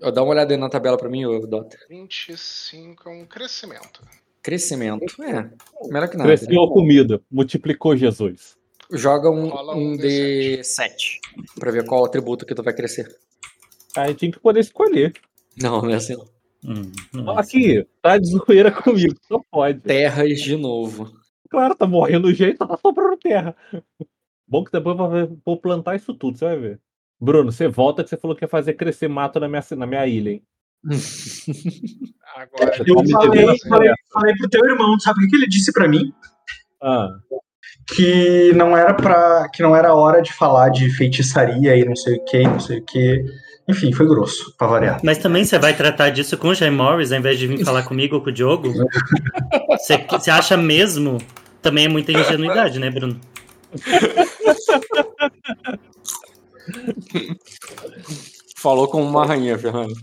o... 0.00 0.10
Dá 0.10 0.22
uma 0.22 0.32
olhada 0.32 0.54
aí 0.54 0.58
na 0.58 0.70
tabela 0.70 0.96
pra 0.96 1.10
mim, 1.10 1.26
o 1.26 1.46
Dota. 1.46 1.76
25 1.90 3.08
é 3.08 3.12
um 3.12 3.26
crescimento. 3.26 4.00
Crescimento, 4.42 5.22
é. 5.22 5.50
Melhor 5.88 6.08
que 6.08 6.16
nada. 6.16 6.28
Cresceu 6.28 6.66
né? 6.66 6.72
comida, 6.72 7.20
multiplicou 7.30 7.96
Jesus. 7.96 8.56
Joga 8.94 9.30
um, 9.30 9.46
um, 9.48 9.92
um 9.92 9.96
D7 9.96 11.18
pra 11.58 11.70
ver 11.70 11.84
qual 11.84 12.04
atributo 12.04 12.46
que 12.46 12.54
tu 12.54 12.62
vai 12.62 12.74
crescer. 12.74 13.14
Aí 13.96 14.14
tinha 14.14 14.30
que 14.30 14.40
poder 14.40 14.60
escolher. 14.60 15.12
Não, 15.60 15.82
não 15.82 15.90
é 15.90 15.94
assim 15.94 16.14
não. 16.14 16.28
Hum, 16.64 16.92
não 17.12 17.36
é 17.36 17.40
Aqui, 17.40 17.78
assim. 17.78 17.86
tá 18.00 18.18
de 18.18 18.26
zoeira 18.26 18.70
comigo, 18.72 19.14
só 19.28 19.40
pode. 19.50 19.80
Terras 19.80 20.40
de 20.40 20.56
novo. 20.56 21.12
Claro, 21.50 21.74
tá 21.74 21.86
morrendo 21.86 22.28
o 22.28 22.32
jeito, 22.32 22.66
tá 22.66 22.76
sobrando 22.78 23.16
terra. 23.16 23.54
Bom 24.46 24.64
que 24.64 24.72
depois 24.72 24.98
eu 24.98 25.38
vou 25.44 25.60
plantar 25.60 25.96
isso 25.96 26.14
tudo, 26.14 26.38
você 26.38 26.44
vai 26.44 26.58
ver. 26.58 26.80
Bruno, 27.20 27.52
você 27.52 27.68
volta 27.68 28.02
que 28.02 28.10
você 28.10 28.16
falou 28.16 28.36
que 28.36 28.44
ia 28.44 28.48
fazer 28.48 28.74
crescer 28.74 29.08
mato 29.08 29.38
na 29.38 29.48
minha, 29.48 29.62
na 29.76 29.86
minha 29.86 30.06
ilha, 30.06 30.30
hein? 30.30 30.42
Agora, 32.34 32.76
eu 32.86 33.08
falei, 33.08 33.58
falei, 33.68 33.92
falei 34.12 34.34
pro 34.36 34.48
teu 34.48 34.64
irmão, 34.64 34.98
sabe 34.98 35.24
o 35.24 35.28
que 35.28 35.36
ele 35.36 35.46
disse 35.46 35.72
para 35.72 35.88
mim? 35.88 36.12
Ah. 36.82 37.08
Que 37.86 38.52
não 38.54 38.76
era 38.76 38.94
para 38.94 39.48
que 39.50 39.62
não 39.62 39.76
era 39.76 39.94
hora 39.94 40.22
de 40.22 40.32
falar 40.32 40.70
de 40.70 40.90
feitiçaria 40.90 41.76
e 41.76 41.84
não 41.84 41.94
sei 41.94 42.16
o 42.16 42.24
que, 42.24 42.42
não 42.42 42.60
sei 42.60 42.78
o 42.78 42.82
que. 42.84 43.24
Enfim, 43.66 43.92
foi 43.92 44.06
grosso, 44.06 44.54
pra 44.58 44.66
variar. 44.66 45.00
Mas 45.02 45.18
também 45.18 45.44
você 45.44 45.58
vai 45.58 45.74
tratar 45.74 46.10
disso 46.10 46.36
com 46.36 46.48
o 46.48 46.54
Jay 46.54 46.70
Morris, 46.70 47.12
ao 47.12 47.18
invés 47.18 47.38
de 47.38 47.46
vir 47.46 47.64
falar 47.64 47.82
comigo 47.82 48.16
ou 48.16 48.20
com 48.22 48.28
o 48.28 48.32
Diogo? 48.32 48.72
Você, 49.70 50.04
você 50.08 50.30
acha 50.30 50.56
mesmo? 50.56 51.18
Também 51.62 51.86
é 51.86 51.88
muita 51.88 52.12
ingenuidade, 52.12 52.78
né, 52.78 52.90
Bruno? 52.90 53.18
Falou 58.56 58.88
como 58.88 59.04
uma 59.04 59.26
rainha, 59.26 59.58
Fernando. 59.58 59.94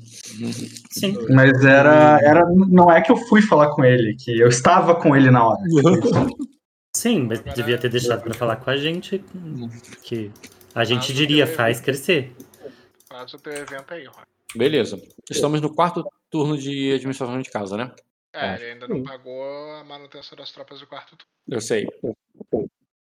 Sim. 0.91 1.18
Mas 1.30 1.64
era, 1.64 2.20
era. 2.24 2.45
Não 2.68 2.91
é 2.91 3.02
que 3.02 3.12
eu 3.12 3.18
fui 3.18 3.41
falar 3.41 3.70
com 3.70 3.84
ele, 3.84 4.16
que 4.16 4.40
eu 4.40 4.48
estava 4.48 4.95
com 4.95 5.16
ele 5.16 5.30
na 5.30 5.48
hora. 5.48 5.60
Sim, 7.02 7.23
mas 7.23 7.41
devia 7.56 7.80
ter 7.80 7.90
deixado 7.90 8.22
para 8.22 8.32
falar 8.36 8.57
com 8.57 8.69
a 8.69 8.78
gente. 8.78 9.26
Que 10.03 10.32
a 10.76 10.84
gente 10.84 11.11
diria, 11.11 11.48
faz 11.48 11.82
crescer. 11.82 12.32
Faz 13.10 13.34
o 13.34 13.40
teu 13.40 13.53
evento 13.53 13.91
aí, 13.91 14.06
Rony. 14.06 14.28
Beleza. 14.56 15.02
Estamos 15.28 15.60
no 15.61 15.73
quarto 15.73 16.07
turno 16.30 16.56
de 16.56 16.94
administração 16.94 17.41
de 17.41 17.49
casa, 17.49 17.76
né? 17.76 17.91
É, 18.32 18.53
ele 18.53 18.65
ainda 18.65 18.88
não 18.88 19.02
pagou 19.02 19.44
a 19.78 19.84
manutenção 19.84 20.38
das 20.38 20.52
tropas 20.52 20.80
do 20.80 20.86
quarto 20.86 21.18
turno. 21.18 21.34
Eu 21.48 21.60
sei. 21.60 21.88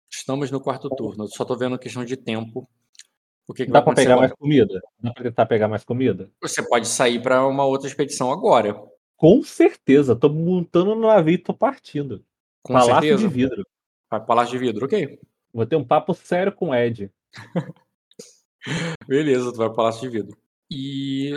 Estamos 0.09 0.53
no 0.53 0.61
quarto 0.61 0.89
turno. 0.91 1.27
Só 1.27 1.45
tô 1.45 1.57
vendo 1.57 1.75
a 1.75 1.79
questão 1.79 2.05
de 2.05 2.17
tempo. 2.17 2.69
O 3.49 3.53
que, 3.53 3.67
que 3.67 3.73
Dá 3.73 3.83
para 3.83 3.97
pegar 3.97 4.13
agora? 4.13 4.29
mais 4.29 4.39
comida? 4.39 4.81
Dá 5.01 5.13
para 5.13 5.25
tentar 5.25 5.47
pegar 5.47 5.67
mais 5.67 5.83
comida? 5.83 6.31
Você 6.41 6.63
pode 6.63 6.87
sair 6.87 7.21
para 7.21 7.45
uma 7.45 7.65
outra 7.65 7.89
expedição 7.89 8.31
agora. 8.31 8.81
Com 9.17 9.43
certeza. 9.43 10.15
Tô 10.15 10.29
montando 10.29 10.95
no 10.95 11.09
navio 11.09 11.35
e 11.35 11.39
tô 11.39 11.53
partindo. 11.53 12.25
Com 12.63 12.75
Palácio 12.75 12.95
certeza. 12.95 13.29
de 13.29 13.35
vidro. 13.35 13.67
Palácio 14.09 14.53
de 14.53 14.59
vidro, 14.59 14.87
ok. 14.87 15.19
Vou 15.53 15.67
ter 15.67 15.77
um 15.77 15.85
papo 15.85 16.15
sério 16.15 16.53
com 16.53 16.71
o 16.71 16.75
Ed. 16.75 17.11
Beleza, 19.07 19.53
tu 19.53 19.57
vai 19.57 19.69
pro 19.69 19.77
Palácio 19.77 20.01
de 20.03 20.09
Vidro. 20.09 20.37
E 20.71 21.33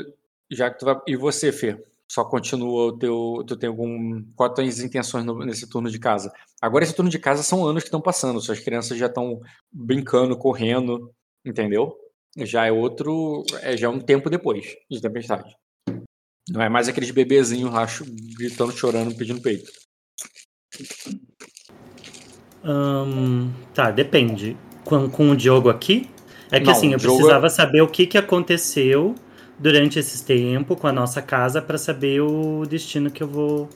já 0.50 0.70
que 0.70 0.80
tu 0.80 0.86
vai. 0.86 0.96
E 1.08 1.16
você, 1.16 1.52
Fê? 1.52 1.82
Só 2.12 2.26
continua 2.26 2.88
o 2.88 2.98
teu. 2.98 3.44
Tu 3.48 3.56
tem 3.56 3.70
algum. 3.70 4.24
Quais 4.36 4.54
tuas 4.54 4.80
intenções 4.80 5.24
no, 5.24 5.40
nesse 5.46 5.70
turno 5.70 5.90
de 5.90 5.98
casa? 5.98 6.32
Agora, 6.62 6.84
esse 6.84 6.94
turno 6.94 7.10
de 7.10 7.20
casa 7.20 7.42
são 7.44 7.66
anos 7.66 7.84
que 7.84 7.88
estão 7.88 8.02
passando. 8.02 8.42
Suas 8.42 8.60
crianças 8.60 8.98
já 8.98 9.06
estão 9.06 9.40
brincando, 9.72 10.38
correndo, 10.38 11.14
entendeu? 11.46 11.98
Já 12.38 12.66
é 12.66 12.72
outro. 12.72 13.44
É, 13.62 13.78
já 13.78 13.88
é 13.88 13.90
um 13.90 14.00
tempo 14.00 14.30
depois 14.30 14.76
de 14.90 15.02
tempestade. 15.02 15.56
Não 16.50 16.62
é 16.62 16.68
mais 16.68 16.90
aqueles 16.90 17.12
bebezinhos 17.12 17.72
lá 17.72 17.86
gritando, 18.38 18.74
chorando, 18.74 19.16
pedindo 19.16 19.42
peito. 19.42 19.72
Hum, 22.64 23.50
tá, 23.74 23.92
depende. 23.92 24.58
Com, 24.84 25.10
com 25.10 25.30
o 25.32 25.36
Diogo 25.36 25.70
aqui, 25.70 26.10
é 26.52 26.60
que 26.60 26.66
não, 26.66 26.72
assim, 26.74 26.94
eu 26.94 27.00
precisava 27.00 27.50
saber 27.50 27.82
o 27.82 27.88
que, 27.88 28.06
que 28.06 28.18
aconteceu 28.18 29.16
durante 29.58 30.00
esse 30.00 30.26
tempo 30.26 30.76
com 30.76 30.88
a 30.88 30.92
nossa 30.92 31.22
casa 31.22 31.62
para 31.62 31.78
saber 31.78 32.22
o 32.22 32.66
destino 32.66 33.12
que 33.12 33.22
eu 33.22 33.28
vou. 33.28 33.70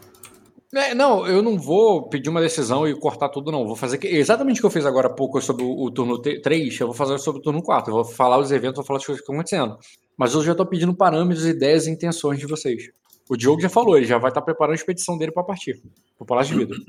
É, 0.74 0.94
não, 0.94 1.26
eu 1.26 1.42
não 1.42 1.58
vou 1.58 2.10
pedir 2.10 2.30
uma 2.30 2.42
decisão 2.42 2.88
e 2.88 3.00
cortar 3.00 3.30
tudo, 3.30 3.52
não. 3.52 3.66
Vou 3.66 3.76
fazer 3.76 4.04
exatamente 4.04 4.58
o 4.58 4.62
que 4.62 4.66
eu 4.66 4.72
fiz 4.72 4.86
agora 4.86 5.08
há 5.08 5.14
pouco 5.14 5.40
sobre 5.42 5.64
o, 5.64 5.84
o 5.84 5.92
turno 5.92 6.20
3, 6.20 6.80
eu 6.80 6.88
vou 6.88 6.96
fazer 6.96 7.18
sobre 7.20 7.40
o 7.40 7.44
turno 7.44 7.62
4. 7.62 7.92
Eu 7.92 8.04
vou 8.04 8.06
falar 8.06 8.40
os 8.40 8.52
eventos, 8.52 8.78
vou 8.78 8.86
falar 8.86 8.98
as 8.98 9.06
coisas 9.06 9.22
que 9.22 9.24
estão 9.24 9.36
acontecendo. 9.36 9.78
Mas 10.18 10.34
eu 10.34 10.44
já 10.44 10.52
estou 10.52 10.66
pedindo 10.66 10.94
parâmetros, 10.94 11.46
ideias 11.46 11.88
e 11.88 11.92
intenções 11.92 12.40
de 12.40 12.48
vocês. 12.48 12.90
O 13.30 13.38
Diogo 13.38 13.62
já 13.62 13.70
falou, 13.70 13.96
ele 13.96 14.06
já 14.06 14.18
vai 14.18 14.32
estar 14.32 14.42
tá 14.42 14.46
preparando 14.46 14.74
a 14.74 14.76
expedição 14.76 15.18
dele 15.18 15.32
para 15.32 15.44
partir, 15.44 15.82
pro 16.18 16.26
Palácio 16.26 16.54
de 16.54 16.60
Vidro. 16.60 16.80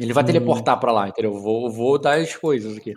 Ele 0.00 0.14
vai 0.14 0.24
hum. 0.24 0.26
teleportar 0.26 0.80
para 0.80 0.90
lá, 0.90 1.08
entendeu? 1.08 1.34
Vou, 1.34 1.70
vou 1.70 1.98
dar 1.98 2.18
as 2.18 2.34
coisas 2.34 2.76
aqui. 2.76 2.94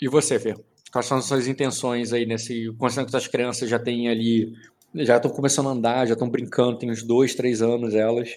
E 0.00 0.08
você, 0.08 0.38
Fer? 0.40 0.56
Quais 0.92 1.06
são 1.06 1.18
as 1.18 1.24
suas 1.24 1.46
intenções 1.46 2.12
aí 2.12 2.26
nesse. 2.26 2.72
Considerando 2.76 3.10
que 3.10 3.16
as 3.16 3.28
crianças 3.28 3.70
já 3.70 3.78
têm 3.78 4.08
ali. 4.08 4.52
Já 4.92 5.16
estão 5.16 5.30
começando 5.30 5.68
a 5.68 5.72
andar, 5.72 6.06
já 6.06 6.14
estão 6.14 6.28
brincando, 6.28 6.78
tem 6.78 6.90
uns 6.90 7.04
dois, 7.04 7.34
três 7.34 7.62
anos 7.62 7.94
elas. 7.94 8.30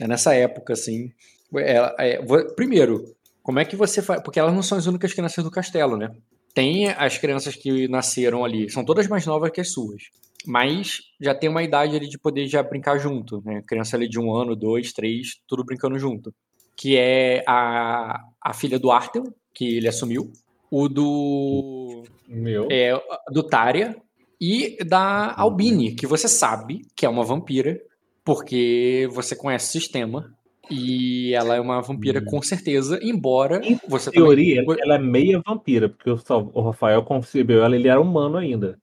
É 0.00 0.08
nessa 0.08 0.34
época, 0.34 0.72
assim. 0.72 1.12
É, 1.54 1.94
é, 1.98 2.22
primeiro, 2.56 3.14
como 3.42 3.58
é 3.58 3.64
que 3.64 3.76
você 3.76 4.00
faz. 4.00 4.22
Porque 4.22 4.40
elas 4.40 4.54
não 4.54 4.62
são 4.62 4.78
as 4.78 4.86
únicas 4.86 5.12
crianças 5.12 5.44
do 5.44 5.50
castelo, 5.50 5.98
né? 5.98 6.10
Tem 6.54 6.88
as 6.88 7.18
crianças 7.18 7.54
que 7.54 7.86
nasceram 7.88 8.42
ali, 8.42 8.70
são 8.70 8.84
todas 8.84 9.06
mais 9.06 9.26
novas 9.26 9.50
que 9.50 9.60
as 9.60 9.70
suas. 9.70 10.04
Mas 10.46 11.00
já 11.20 11.34
tem 11.34 11.50
uma 11.50 11.62
idade 11.62 11.94
ali 11.94 12.08
de 12.08 12.18
poder 12.18 12.46
já 12.46 12.62
brincar 12.62 12.98
junto, 12.98 13.42
né? 13.44 13.62
Criança 13.66 13.96
ali 13.96 14.08
de 14.08 14.18
um 14.18 14.34
ano, 14.34 14.56
dois, 14.56 14.92
três, 14.94 15.40
tudo 15.46 15.62
brincando 15.64 15.98
junto. 15.98 16.32
Que 16.78 16.96
é 16.96 17.42
a, 17.44 18.22
a 18.40 18.54
filha 18.54 18.78
do 18.78 18.92
Artel, 18.92 19.24
que 19.52 19.78
ele 19.78 19.88
assumiu. 19.88 20.32
O 20.70 20.88
do. 20.88 22.04
Meu. 22.28 22.68
É, 22.70 22.96
do 23.32 23.42
Tária. 23.42 23.96
E 24.40 24.78
da 24.84 25.34
Albine, 25.36 25.96
que 25.96 26.06
você 26.06 26.28
sabe 26.28 26.86
que 26.94 27.04
é 27.04 27.08
uma 27.08 27.24
vampira, 27.24 27.80
porque 28.24 29.08
você 29.10 29.34
conhece 29.34 29.68
o 29.68 29.80
sistema. 29.80 30.32
E 30.70 31.32
ela 31.34 31.56
é 31.56 31.60
uma 31.60 31.80
vampira 31.80 32.22
com 32.22 32.42
certeza, 32.42 33.00
embora 33.02 33.60
em 33.64 33.80
você 33.88 34.10
teoria, 34.10 34.62
também... 34.62 34.82
ela 34.82 34.96
é 34.96 34.98
meia 34.98 35.42
vampira, 35.44 35.88
porque 35.88 36.10
o 36.10 36.60
Rafael 36.60 37.02
concebeu 37.02 37.64
ela, 37.64 37.74
ele 37.74 37.88
era 37.88 37.98
humano 37.98 38.36
ainda. 38.36 38.78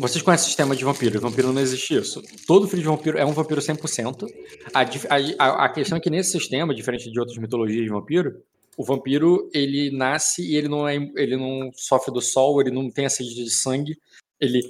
Vocês 0.00 0.22
conhecem 0.22 0.44
o 0.44 0.48
sistema 0.48 0.76
de 0.76 0.84
vampiro? 0.84 1.20
Vampiro 1.20 1.52
não 1.52 1.60
existe 1.60 1.94
isso. 1.96 2.22
Todo 2.46 2.68
filho 2.68 2.82
de 2.82 2.88
vampiro 2.88 3.18
é 3.18 3.24
um 3.24 3.32
vampiro 3.32 3.60
100%. 3.60 4.26
A, 4.72 5.44
a, 5.44 5.64
a 5.64 5.68
questão 5.68 5.98
é 5.98 6.00
que 6.00 6.10
nesse 6.10 6.32
sistema, 6.32 6.74
diferente 6.74 7.10
de 7.10 7.18
outras 7.18 7.36
mitologias 7.38 7.84
de 7.84 7.90
vampiro, 7.90 8.42
o 8.76 8.84
vampiro 8.84 9.48
ele 9.52 9.90
nasce 9.90 10.42
e 10.42 10.56
ele 10.56 10.68
não, 10.68 10.88
é, 10.88 10.96
ele 11.16 11.36
não 11.36 11.70
sofre 11.74 12.12
do 12.12 12.20
sol, 12.20 12.60
ele 12.60 12.70
não 12.70 12.90
tem 12.90 13.06
a 13.06 13.10
sede 13.10 13.34
de 13.34 13.50
sangue. 13.50 13.96
Ele 14.40 14.60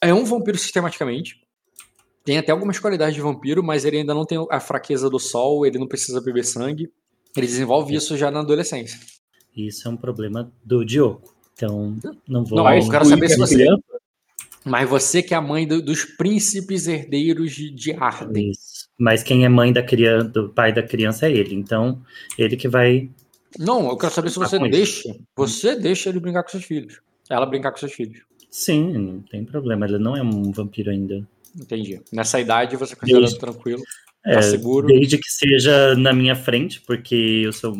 é 0.00 0.12
um 0.12 0.24
vampiro 0.24 0.58
sistematicamente. 0.58 1.36
Tem 2.24 2.38
até 2.38 2.52
algumas 2.52 2.78
qualidades 2.78 3.14
de 3.14 3.20
vampiro, 3.20 3.62
mas 3.62 3.84
ele 3.84 3.98
ainda 3.98 4.14
não 4.14 4.24
tem 4.24 4.38
a 4.50 4.60
fraqueza 4.60 5.10
do 5.10 5.18
sol, 5.18 5.66
ele 5.66 5.78
não 5.78 5.86
precisa 5.86 6.20
beber 6.20 6.44
sangue. 6.44 6.90
Ele 7.36 7.46
desenvolve 7.46 7.94
isso 7.94 8.16
já 8.16 8.30
na 8.30 8.40
adolescência. 8.40 8.98
Isso 9.54 9.86
é 9.86 9.90
um 9.90 9.96
problema 9.96 10.50
do 10.64 10.84
Diogo. 10.84 11.34
Então, 11.52 11.96
não 12.26 12.44
vou. 12.44 12.58
Não, 12.58 12.74
eu 12.74 12.88
quero 12.88 13.04
saber 13.04 13.28
se 13.28 13.36
você. 13.36 13.66
Mas 14.64 14.88
você 14.88 15.22
que 15.22 15.34
é 15.34 15.36
a 15.36 15.42
mãe 15.42 15.66
do, 15.66 15.82
dos 15.82 16.04
príncipes 16.04 16.86
herdeiros 16.86 17.52
de, 17.52 17.70
de 17.70 17.92
Arden. 17.92 18.50
Isso. 18.50 18.88
Mas 18.98 19.22
quem 19.22 19.44
é 19.44 19.48
mãe 19.48 19.72
da 19.72 19.82
criança, 19.82 20.28
do 20.28 20.48
pai 20.48 20.72
da 20.72 20.82
criança 20.82 21.26
é 21.26 21.32
ele. 21.32 21.54
Então, 21.54 22.02
ele 22.38 22.56
que 22.56 22.68
vai. 22.68 23.10
Não, 23.58 23.88
eu 23.88 23.96
quero 23.96 24.12
saber 24.12 24.30
se 24.30 24.38
você 24.38 24.58
deixa. 24.58 25.08
Isso. 25.10 25.20
Você 25.36 25.76
deixa 25.76 26.08
ele 26.08 26.20
brincar 26.20 26.42
com 26.42 26.50
seus 26.50 26.64
filhos. 26.64 27.00
Ela 27.28 27.46
brincar 27.46 27.72
com 27.72 27.78
seus 27.78 27.92
filhos. 27.92 28.22
Sim, 28.50 28.92
não 28.92 29.20
tem 29.20 29.44
problema. 29.44 29.84
Ele 29.86 29.98
não 29.98 30.16
é 30.16 30.22
um 30.22 30.52
vampiro 30.52 30.90
ainda. 30.90 31.26
Entendi. 31.56 32.00
Nessa 32.12 32.40
idade 32.40 32.76
você 32.76 32.96
considera 32.96 33.38
tranquilo, 33.38 33.82
tá 34.22 34.30
é, 34.30 34.42
seguro. 34.42 34.86
Desde 34.86 35.18
que 35.18 35.28
seja 35.28 35.94
na 35.96 36.12
minha 36.12 36.34
frente, 36.34 36.80
porque 36.80 37.42
eu 37.44 37.52
sou 37.52 37.76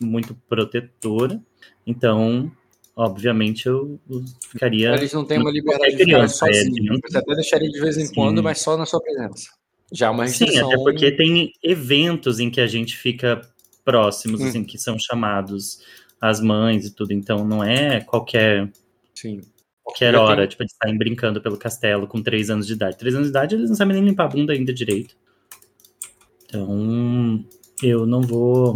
muito 0.00 0.34
protetora. 0.48 1.40
Então, 1.86 2.50
obviamente, 3.02 3.66
eu, 3.66 3.98
ficaria. 4.50 4.94
Eles 4.94 5.12
não 5.12 5.24
têm 5.24 5.38
uma 5.38 5.50
liberdade 5.50 5.96
de 5.96 6.04
ficar 6.04 6.28
sozinho. 6.28 6.94
É, 6.94 6.98
você 7.08 7.18
até 7.18 7.34
deixaria 7.34 7.68
de 7.68 7.80
vez 7.80 7.96
em 7.96 8.06
Sim. 8.06 8.14
quando, 8.14 8.42
mas 8.42 8.60
só 8.60 8.76
na 8.76 8.86
sua 8.86 9.00
presença. 9.00 9.50
Já 9.92 10.06
é 10.06 10.10
uma 10.10 10.24
restrição. 10.24 10.68
Sim, 10.68 10.74
até 10.74 10.82
porque 10.82 11.10
tem 11.12 11.52
eventos 11.62 12.38
em 12.38 12.50
que 12.50 12.60
a 12.60 12.66
gente 12.66 12.96
fica 12.96 13.40
próximos, 13.84 14.40
hum. 14.40 14.48
assim, 14.48 14.64
que 14.64 14.78
são 14.78 14.96
chamados 14.98 15.80
as 16.20 16.40
mães 16.40 16.86
e 16.86 16.94
tudo. 16.94 17.12
Então, 17.12 17.44
não 17.44 17.64
é 17.64 18.00
qualquer. 18.00 18.70
Sim 19.14 19.40
qualquer 19.90 20.14
hora, 20.14 20.36
tenho... 20.36 20.48
tipo, 20.48 20.64
de 20.64 20.70
estarem 20.70 20.96
brincando 20.96 21.40
pelo 21.40 21.56
castelo 21.56 22.06
com 22.06 22.22
3 22.22 22.50
anos 22.50 22.66
de 22.66 22.74
idade. 22.74 22.96
3 22.96 23.14
anos 23.16 23.26
de 23.26 23.30
idade, 23.30 23.54
eles 23.54 23.68
não 23.68 23.76
sabem 23.76 23.96
nem 23.96 24.04
limpar 24.04 24.24
a 24.24 24.28
bunda 24.28 24.52
ainda 24.52 24.72
direito. 24.72 25.16
Então, 26.44 27.44
eu 27.82 28.06
não 28.06 28.20
vou. 28.20 28.74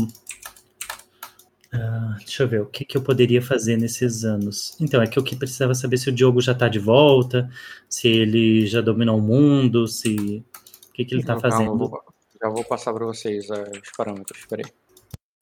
Uh, 1.74 2.16
deixa 2.18 2.44
eu 2.44 2.48
ver, 2.48 2.62
o 2.62 2.66
que, 2.66 2.84
que 2.84 2.96
eu 2.96 3.02
poderia 3.02 3.42
fazer 3.42 3.76
nesses 3.76 4.24
anos? 4.24 4.76
Então, 4.80 5.02
é 5.02 5.06
que 5.06 5.18
eu 5.18 5.24
que 5.24 5.34
precisava 5.34 5.74
saber 5.74 5.96
se 5.96 6.08
o 6.08 6.12
Diogo 6.12 6.40
já 6.40 6.54
tá 6.54 6.68
de 6.68 6.78
volta, 6.78 7.50
se 7.88 8.06
ele 8.06 8.66
já 8.66 8.80
dominou 8.80 9.18
o 9.18 9.22
mundo, 9.22 9.88
se. 9.88 10.44
O 10.88 10.92
que, 10.92 11.04
que 11.04 11.14
ele 11.14 11.24
tá 11.24 11.38
fazendo? 11.38 11.90
já 12.40 12.48
vou 12.48 12.64
passar 12.64 12.92
para 12.92 13.06
vocês 13.06 13.48
uh, 13.50 13.54
os 13.82 13.90
parâmetros, 13.96 14.44
peraí. 14.46 14.66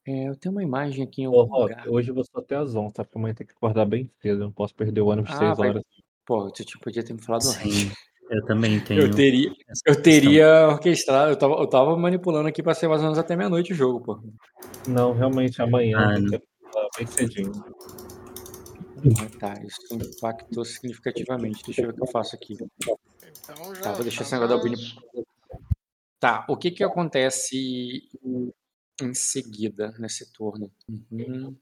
É, 0.07 0.29
eu 0.29 0.37
tenho 0.37 0.55
uma 0.55 0.63
imagem 0.63 1.05
aqui 1.05 1.23
em 1.23 1.27
algum 1.27 1.53
Ô, 1.53 1.63
lugar. 1.63 1.89
hoje 1.89 2.11
eu 2.11 2.15
vou 2.15 2.25
só 2.25 2.39
até 2.39 2.57
às 2.57 2.75
11, 2.75 2.95
tá? 2.95 3.05
Porque 3.05 3.19
amanhã 3.19 3.35
tem 3.35 3.47
que 3.47 3.53
acordar 3.53 3.85
bem 3.85 4.11
cedo. 4.21 4.43
Eu 4.43 4.47
não 4.47 4.53
posso 4.53 4.75
perder 4.75 5.01
o 5.01 5.07
ônibus 5.07 5.31
Ah, 5.33 5.39
6 5.39 5.59
vai. 5.59 5.69
horas. 5.69 5.83
Pô, 6.25 6.51
tu 6.51 6.65
tipo, 6.65 6.85
podia 6.85 7.05
ter 7.05 7.13
me 7.13 7.21
falado 7.21 7.43
Sim, 7.43 7.91
eu 8.33 8.45
também 8.47 8.81
tenho 8.81 9.03
Eu 9.03 9.15
teria, 9.15 9.53
eu 9.87 10.03
teria 10.03 10.69
orquestrado, 10.69 11.33
eu 11.33 11.37
tava, 11.37 11.55
eu 11.55 11.67
tava 11.67 11.97
manipulando 11.97 12.49
aqui 12.49 12.63
pra 12.63 12.75
ser 12.75 12.89
mais 12.89 13.01
ou 13.01 13.07
menos 13.07 13.19
até 13.19 13.37
meia-noite 13.37 13.73
o 13.73 13.77
jogo, 13.77 14.01
pô. 14.01 14.21
Não, 14.89 15.13
realmente 15.13 15.61
amanhã 15.61 15.99
Ah, 15.99 16.17
acordar 16.17 16.89
bem 16.97 17.07
cedinho. 17.07 17.53
Ah, 19.21 19.39
tá, 19.39 19.63
isso 19.63 19.79
impactou 19.93 20.65
significativamente. 20.65 21.63
Deixa 21.65 21.83
eu 21.83 21.87
ver 21.89 21.93
o 21.93 21.97
que 21.97 22.03
eu 22.03 22.07
faço 22.07 22.35
aqui. 22.35 22.55
Então 22.55 22.99
Tá, 23.83 23.93
vou 23.93 24.03
deixar 24.03 24.23
esse 24.23 24.33
negócio 24.33 24.49
da 24.49 24.57
opinião. 24.57 24.81
Tá, 26.19 26.47
o 26.49 26.57
que 26.57 26.71
que 26.71 26.85
acontece 26.85 28.09
em 29.01 29.15
seguida 29.15 29.93
nesse 29.99 30.33
turno. 30.33 30.71
Uhum. 30.89 31.57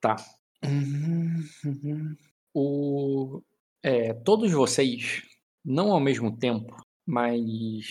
Tá. 0.00 0.16
Uhum, 0.64 1.44
uhum. 1.64 2.16
O, 2.54 3.42
é, 3.82 4.14
todos 4.14 4.50
vocês, 4.50 5.22
não 5.66 5.90
ao 5.90 6.00
mesmo 6.00 6.34
tempo, 6.36 6.76
mas 7.04 7.84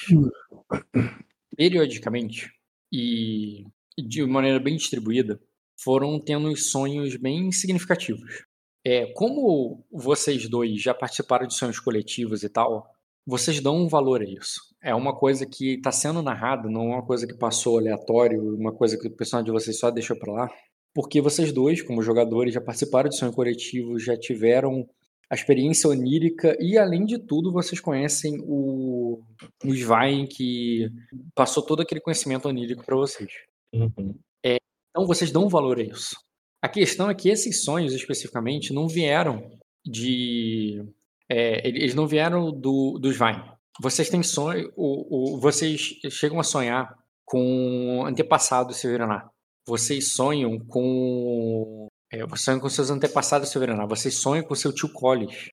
periodicamente 1.55 2.49
e 2.91 3.65
de 3.97 4.25
maneira 4.25 4.59
bem 4.59 4.75
distribuída, 4.75 5.39
foram 5.77 6.19
tendo 6.19 6.55
sonhos 6.55 7.15
bem 7.15 7.51
significativos. 7.51 8.45
É, 8.85 9.07
como 9.13 9.83
vocês 9.91 10.47
dois 10.47 10.81
já 10.81 10.93
participaram 10.93 11.47
de 11.47 11.55
sonhos 11.55 11.79
coletivos 11.79 12.43
e 12.43 12.49
tal, 12.49 12.87
vocês 13.25 13.59
dão 13.59 13.75
um 13.77 13.87
valor 13.87 14.21
a 14.21 14.25
isso. 14.25 14.61
É 14.81 14.93
uma 14.93 15.15
coisa 15.15 15.45
que 15.45 15.73
está 15.73 15.91
sendo 15.91 16.21
narrada, 16.21 16.69
não 16.69 16.93
é 16.93 16.95
uma 16.95 17.05
coisa 17.05 17.25
que 17.25 17.37
passou 17.37 17.79
aleatório, 17.79 18.55
uma 18.55 18.71
coisa 18.71 18.97
que 18.97 19.07
o 19.07 19.15
personagem 19.15 19.51
de 19.51 19.51
vocês 19.51 19.79
só 19.79 19.89
deixou 19.89 20.17
para 20.17 20.31
lá. 20.31 20.49
Porque 20.93 21.19
vocês 21.19 21.51
dois, 21.51 21.81
como 21.81 22.01
jogadores, 22.01 22.53
já 22.53 22.61
participaram 22.61 23.09
de 23.09 23.17
sonho 23.17 23.33
coletivo, 23.33 23.99
já 23.99 24.15
tiveram 24.15 24.87
a 25.29 25.35
experiência 25.35 25.89
onírica 25.89 26.55
e, 26.59 26.77
além 26.77 27.05
de 27.05 27.17
tudo, 27.19 27.51
vocês 27.51 27.79
conhecem 27.79 28.39
o, 28.45 29.23
o 29.63 29.73
Svein, 29.73 30.27
que 30.27 30.89
passou 31.33 31.63
todo 31.63 31.81
aquele 31.81 32.01
conhecimento 32.01 32.47
onírico 32.47 32.85
para 32.85 32.95
vocês. 32.95 33.31
Uhum. 33.73 34.17
É, 34.45 34.57
então, 34.89 35.07
vocês 35.07 35.31
dão 35.31 35.49
valor 35.49 35.79
a 35.79 35.83
isso. 35.83 36.15
A 36.61 36.69
questão 36.69 37.09
é 37.09 37.15
que 37.15 37.29
esses 37.29 37.63
sonhos, 37.63 37.93
especificamente, 37.93 38.73
não 38.73 38.87
vieram 38.87 39.51
de 39.85 40.83
é, 41.29 41.67
eles 41.67 41.95
não 41.95 42.07
vieram 42.07 42.51
do, 42.51 42.99
dos 42.99 43.17
Vine. 43.17 43.43
Vocês 43.81 44.09
têm 44.09 44.23
sonho, 44.23 44.71
o, 44.75 45.35
o, 45.35 45.39
vocês 45.39 45.95
chegam 46.09 46.39
a 46.39 46.43
sonhar 46.43 46.95
com 47.25 48.03
antepassados 48.05 48.77
Severaná. 48.77 49.29
Vocês 49.67 50.13
sonham 50.13 50.59
com. 50.59 51.87
É, 52.11 52.25
vocês 52.25 52.41
sonham 52.41 52.59
com 52.59 52.69
seus 52.69 52.89
antepassados 52.89 53.49
Severaná. 53.49 53.85
Vocês 53.85 54.15
sonham 54.15 54.43
com 54.43 54.55
seu 54.55 54.73
tio 54.73 54.91
Collis. 54.91 55.49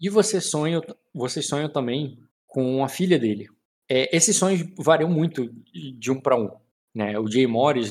E 0.00 0.08
vocês 0.08 0.50
sonham, 0.50 0.82
vocês 1.14 1.46
sonham 1.46 1.70
também 1.70 2.18
com 2.46 2.84
a 2.84 2.88
filha 2.88 3.18
dele. 3.18 3.48
É, 3.88 4.14
esses 4.16 4.36
sonhos 4.36 4.62
variam 4.78 5.08
muito 5.08 5.48
de 5.98 6.10
um 6.10 6.20
para 6.20 6.36
um. 6.36 6.50
Né? 6.94 7.18
O 7.18 7.30
Jay 7.30 7.46
Morris 7.46 7.90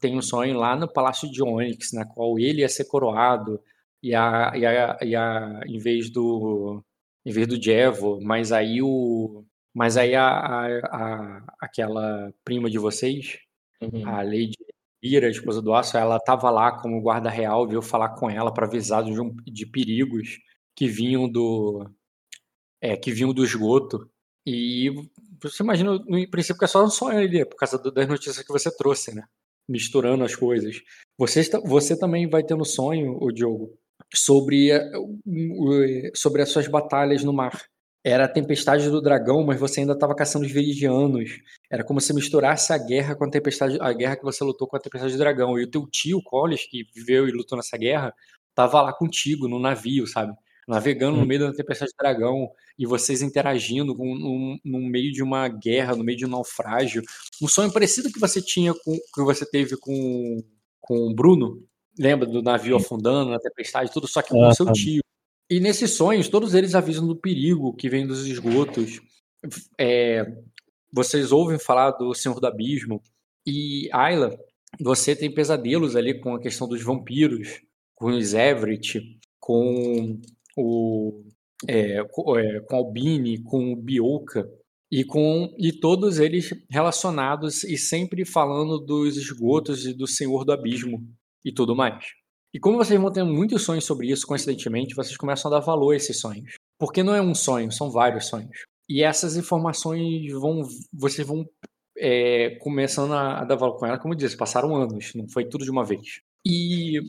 tem 0.00 0.16
um 0.16 0.22
sonho 0.22 0.56
lá 0.56 0.74
no 0.74 0.90
Palácio 0.90 1.30
de 1.30 1.42
Onyx, 1.42 1.92
na 1.92 2.06
qual 2.06 2.38
ele 2.38 2.60
ia 2.60 2.68
ser 2.68 2.84
coroado 2.84 3.60
e 4.02 4.14
a, 4.14 4.52
e 4.54 4.64
a, 4.64 4.98
e 5.02 5.16
a 5.16 5.60
em 5.66 5.78
vez 5.78 6.10
do 6.10 6.82
em 7.26 7.32
vez 7.32 7.46
do 7.46 7.62
Jevo, 7.62 8.20
mas 8.22 8.52
aí 8.52 8.80
o 8.80 9.44
mas 9.74 9.96
aí 9.96 10.14
a, 10.14 10.28
a, 10.28 10.66
a 10.86 11.54
aquela 11.60 12.32
prima 12.44 12.70
de 12.70 12.78
vocês, 12.78 13.38
uhum. 13.82 14.08
a 14.08 14.22
Lady 14.22 14.56
Ira, 15.02 15.30
esposa 15.30 15.62
do 15.62 15.72
Aço, 15.72 15.96
ela 15.96 16.16
estava 16.16 16.50
lá 16.50 16.72
como 16.72 17.00
guarda 17.00 17.30
real, 17.30 17.66
veio 17.66 17.80
falar 17.80 18.10
com 18.10 18.28
ela 18.28 18.52
para 18.52 18.66
avisar 18.66 19.04
de, 19.04 19.20
um, 19.20 19.34
de 19.46 19.64
perigos 19.66 20.38
que 20.74 20.88
vinham 20.88 21.28
do 21.28 21.88
é, 22.80 22.96
que 22.96 23.12
vinham 23.12 23.32
do 23.32 23.44
esgoto. 23.44 24.10
E 24.46 24.90
você 25.42 25.62
imagina, 25.62 25.92
no 25.92 26.30
princípio, 26.30 26.58
que 26.58 26.64
é 26.64 26.68
só 26.68 26.84
um 26.84 26.90
sonho 26.90 27.18
ali, 27.18 27.44
por 27.44 27.56
causa 27.56 27.78
das 27.78 28.08
notícias 28.08 28.44
que 28.44 28.52
você 28.52 28.74
trouxe, 28.74 29.14
né? 29.14 29.24
Misturando 29.68 30.24
as 30.24 30.34
coisas. 30.34 30.80
Você, 31.18 31.42
você 31.64 31.98
também 31.98 32.28
vai 32.28 32.42
ter 32.42 32.56
no 32.56 32.64
sonho, 32.64 33.18
o 33.20 33.30
Diogo, 33.30 33.78
sobre, 34.14 34.70
sobre 36.14 36.42
as 36.42 36.50
suas 36.50 36.66
batalhas 36.68 37.22
no 37.22 37.32
mar. 37.32 37.60
Era 38.04 38.24
a 38.24 38.28
tempestade 38.28 38.88
do 38.88 39.02
dragão, 39.02 39.44
mas 39.44 39.58
você 39.58 39.80
ainda 39.80 39.92
estava 39.92 40.14
caçando 40.14 40.46
os 40.46 40.52
veridianos. 40.52 41.40
Era 41.70 41.82
como 41.82 42.00
se 42.00 42.14
misturasse 42.14 42.72
a 42.72 42.78
guerra 42.78 43.16
com 43.16 43.24
a 43.24 43.30
tempestade, 43.30 43.76
a 43.80 43.92
guerra 43.92 44.16
que 44.16 44.24
você 44.24 44.44
lutou 44.44 44.68
com 44.68 44.76
a 44.76 44.80
tempestade 44.80 45.12
do 45.12 45.18
dragão. 45.18 45.58
E 45.58 45.64
o 45.64 45.70
teu 45.70 45.86
tio, 45.86 46.22
Collis, 46.22 46.64
que 46.64 46.86
viveu 46.94 47.28
e 47.28 47.32
lutou 47.32 47.56
nessa 47.56 47.76
guerra, 47.76 48.14
tava 48.54 48.80
lá 48.82 48.92
contigo 48.92 49.48
no 49.48 49.58
navio, 49.58 50.06
sabe? 50.06 50.32
Navegando 50.66 51.16
no 51.16 51.24
hum. 51.24 51.26
meio 51.26 51.40
da 51.40 51.52
tempestade 51.52 51.90
do 51.92 51.96
dragão 51.96 52.50
e 52.78 52.86
vocês 52.86 53.20
interagindo 53.20 53.96
com, 53.96 54.14
no, 54.14 54.58
no, 54.64 54.88
meio 54.88 55.12
de 55.12 55.22
uma 55.22 55.48
guerra, 55.48 55.96
no 55.96 56.04
meio 56.04 56.18
de 56.18 56.26
um 56.26 56.30
naufrágio. 56.30 57.02
Um 57.42 57.48
sonho 57.48 57.72
parecido 57.72 58.12
que 58.12 58.20
você 58.20 58.40
tinha 58.40 58.72
com 58.72 58.96
que 59.14 59.22
você 59.22 59.44
teve 59.44 59.76
com, 59.76 60.42
com 60.80 61.08
o 61.08 61.14
Bruno. 61.14 61.64
Lembra 61.98 62.26
do 62.26 62.42
navio 62.42 62.76
afundando 62.76 63.30
na 63.30 63.40
tempestade, 63.40 63.90
tudo, 63.92 64.06
só 64.06 64.22
que 64.22 64.28
com 64.28 64.46
o 64.46 64.54
seu 64.54 64.70
tio. 64.72 65.02
E 65.50 65.60
nesses 65.60 65.92
sonhos, 65.92 66.28
todos 66.28 66.54
eles 66.54 66.74
avisam 66.74 67.06
do 67.06 67.16
perigo 67.16 67.74
que 67.74 67.88
vem 67.88 68.06
dos 68.06 68.26
esgotos. 68.26 69.00
É, 69.78 70.26
vocês 70.92 71.32
ouvem 71.32 71.58
falar 71.58 71.92
do 71.92 72.12
Senhor 72.14 72.38
do 72.38 72.46
Abismo. 72.46 73.02
E 73.46 73.88
Ayla, 73.92 74.36
você 74.78 75.16
tem 75.16 75.32
pesadelos 75.32 75.96
ali 75.96 76.20
com 76.20 76.34
a 76.34 76.40
questão 76.40 76.68
dos 76.68 76.82
vampiros, 76.82 77.60
com 77.94 78.08
os 78.08 78.34
Everett, 78.34 79.00
com 79.40 80.20
o 80.56 81.24
é, 81.66 82.04
com, 82.04 82.38
é, 82.38 82.60
com 82.60 82.76
Albini, 82.76 83.42
com 83.42 83.72
o 83.72 83.76
Bioka 83.76 84.48
e 84.90 85.04
com 85.04 85.54
e 85.58 85.72
todos 85.72 86.18
eles 86.18 86.50
relacionados 86.70 87.64
e 87.64 87.76
sempre 87.76 88.24
falando 88.24 88.78
dos 88.78 89.16
esgotos 89.16 89.86
e 89.86 89.92
do 89.92 90.06
Senhor 90.06 90.44
do 90.44 90.52
Abismo 90.52 91.06
e 91.44 91.52
tudo 91.52 91.74
mais. 91.74 92.04
E 92.52 92.58
como 92.58 92.78
vocês 92.78 92.98
vão 92.98 93.12
ter 93.12 93.24
muitos 93.24 93.62
sonhos 93.62 93.84
sobre 93.84 94.10
isso, 94.10 94.26
coincidentemente, 94.26 94.94
vocês 94.94 95.16
começam 95.16 95.50
a 95.50 95.58
dar 95.58 95.64
valor 95.64 95.92
a 95.92 95.96
esses 95.96 96.18
sonhos. 96.18 96.54
Porque 96.78 97.02
não 97.02 97.14
é 97.14 97.20
um 97.20 97.34
sonho, 97.34 97.70
são 97.70 97.90
vários 97.90 98.26
sonhos. 98.26 98.64
E 98.88 99.02
essas 99.02 99.36
informações 99.36 100.32
vão. 100.32 100.62
Vocês 100.92 101.26
vão 101.26 101.46
é, 101.98 102.56
começando 102.60 103.12
a, 103.12 103.44
dar 103.44 103.56
valor 103.56 103.76
com 103.76 103.86
ela, 103.86 103.98
como 103.98 104.14
eu 104.14 104.18
disse, 104.18 104.36
passaram 104.36 104.74
anos, 104.74 105.12
não 105.14 105.28
foi 105.28 105.44
tudo 105.44 105.64
de 105.64 105.70
uma 105.70 105.84
vez. 105.84 106.20
E 106.46 107.00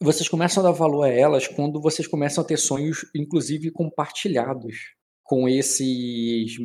vocês 0.00 0.28
começam 0.28 0.62
a 0.62 0.70
dar 0.70 0.72
valor 0.72 1.02
a 1.02 1.08
elas 1.08 1.46
quando 1.48 1.80
vocês 1.80 2.06
começam 2.06 2.42
a 2.42 2.46
ter 2.46 2.56
sonhos, 2.56 3.04
inclusive 3.14 3.70
compartilhados 3.70 4.94
com 5.22 5.48
esses 5.48 6.56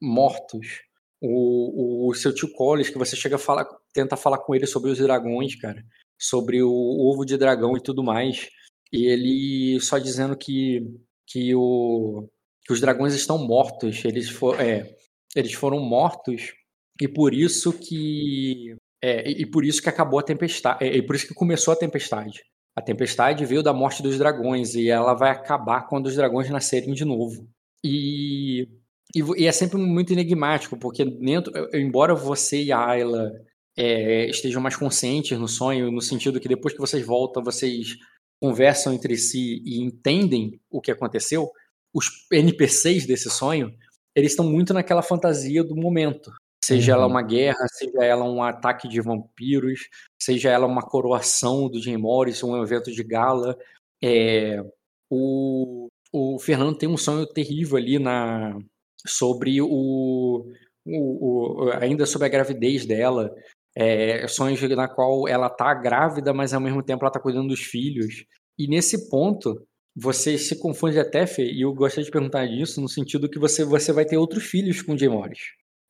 mortos. 0.00 0.82
O, 1.20 2.08
o 2.08 2.14
seu 2.14 2.34
tio 2.34 2.52
Collis, 2.52 2.88
que 2.88 2.98
você 2.98 3.16
chega 3.16 3.36
a 3.36 3.38
falar, 3.38 3.66
tenta 3.92 4.16
falar 4.16 4.38
com 4.38 4.54
ele 4.54 4.66
sobre 4.66 4.90
os 4.90 4.98
dragões, 4.98 5.54
cara 5.56 5.84
sobre 6.20 6.62
o 6.62 6.70
ovo 6.70 7.24
de 7.24 7.36
dragão 7.38 7.76
e 7.76 7.80
tudo 7.80 8.04
mais. 8.04 8.48
E 8.92 9.06
ele 9.06 9.80
só 9.80 9.98
dizendo 9.98 10.36
que, 10.36 10.84
que, 11.26 11.54
o, 11.54 12.28
que 12.64 12.72
os 12.72 12.80
dragões 12.80 13.14
estão 13.14 13.38
mortos. 13.38 14.04
Eles, 14.04 14.28
for, 14.28 14.60
é, 14.60 14.96
eles 15.34 15.54
foram 15.54 15.80
mortos 15.80 16.52
e 17.00 17.08
por 17.08 17.32
isso 17.32 17.72
que. 17.72 18.76
É, 19.02 19.30
e 19.30 19.46
por 19.46 19.64
isso 19.64 19.80
que 19.80 19.88
acabou 19.88 20.20
a 20.20 20.22
tempestade. 20.22 20.84
É, 20.84 20.96
e 20.96 21.02
por 21.02 21.16
isso 21.16 21.26
que 21.26 21.34
começou 21.34 21.72
a 21.72 21.76
tempestade. 21.76 22.42
A 22.76 22.82
tempestade 22.82 23.46
veio 23.46 23.62
da 23.62 23.72
morte 23.72 24.02
dos 24.02 24.18
dragões 24.18 24.74
e 24.74 24.90
ela 24.90 25.14
vai 25.14 25.30
acabar 25.30 25.88
quando 25.88 26.06
os 26.06 26.14
dragões 26.14 26.50
nascerem 26.50 26.92
de 26.92 27.04
novo. 27.04 27.48
E, 27.82 28.68
e, 29.14 29.20
e 29.38 29.46
é 29.46 29.52
sempre 29.52 29.78
muito 29.78 30.12
enigmático, 30.12 30.76
porque 30.78 31.04
dentro, 31.04 31.52
embora 31.74 32.14
você 32.14 32.62
e 32.62 32.72
a 32.72 32.78
Ayla 32.78 33.32
é, 33.76 34.26
estejam 34.28 34.60
mais 34.60 34.76
conscientes 34.76 35.38
no 35.38 35.48
sonho, 35.48 35.90
no 35.90 36.00
sentido 36.00 36.40
que 36.40 36.48
depois 36.48 36.74
que 36.74 36.80
vocês 36.80 37.04
voltam, 37.04 37.42
vocês 37.42 37.96
conversam 38.40 38.92
entre 38.92 39.16
si 39.16 39.62
e 39.64 39.82
entendem 39.82 40.60
o 40.70 40.80
que 40.80 40.90
aconteceu, 40.90 41.50
os 41.94 42.26
NPCs 42.32 43.06
desse 43.06 43.30
sonho, 43.30 43.74
eles 44.14 44.32
estão 44.32 44.46
muito 44.46 44.72
naquela 44.72 45.02
fantasia 45.02 45.62
do 45.62 45.76
momento. 45.76 46.32
Seja 46.62 46.92
uhum. 46.92 46.98
ela 46.98 47.06
uma 47.06 47.22
guerra, 47.22 47.66
seja 47.72 48.04
ela 48.04 48.24
um 48.24 48.42
ataque 48.42 48.86
de 48.86 49.00
vampiros, 49.00 49.88
seja 50.20 50.50
ela 50.50 50.66
uma 50.66 50.82
coroação 50.82 51.68
do 51.68 51.80
Jim 51.80 51.96
Morris, 51.96 52.42
um 52.42 52.62
evento 52.62 52.92
de 52.92 53.02
gala. 53.02 53.56
É, 54.02 54.62
o, 55.10 55.88
o 56.12 56.38
Fernando 56.38 56.76
tem 56.76 56.88
um 56.88 56.96
sonho 56.96 57.26
terrível 57.26 57.76
ali 57.76 57.98
na, 57.98 58.58
sobre 59.06 59.60
o, 59.60 59.66
o, 59.66 60.46
o, 60.86 61.70
ainda 61.72 62.06
sobre 62.06 62.26
a 62.26 62.30
gravidez 62.30 62.86
dela, 62.86 63.34
é, 63.76 64.26
sonhos 64.28 64.60
na 64.70 64.88
qual 64.88 65.28
ela 65.28 65.48
tá 65.48 65.72
grávida, 65.74 66.32
mas 66.32 66.52
ao 66.52 66.60
mesmo 66.60 66.82
tempo 66.82 67.04
ela 67.04 67.12
tá 67.12 67.20
cuidando 67.20 67.48
dos 67.48 67.60
filhos. 67.60 68.24
E 68.58 68.68
nesse 68.68 69.08
ponto, 69.08 69.66
você 69.96 70.36
se 70.38 70.58
confunde 70.58 70.98
até, 70.98 71.26
Fê, 71.26 71.50
e 71.50 71.62
eu 71.62 71.72
gostaria 71.72 72.04
de 72.04 72.10
perguntar 72.10 72.44
isso 72.44 72.80
no 72.80 72.88
sentido 72.88 73.28
que 73.28 73.38
você, 73.38 73.64
você 73.64 73.92
vai 73.92 74.04
ter 74.04 74.16
outros 74.16 74.44
filhos 74.44 74.82
com 74.82 74.92
o 74.92 74.98
Jay 74.98 75.08
Morris. 75.08 75.40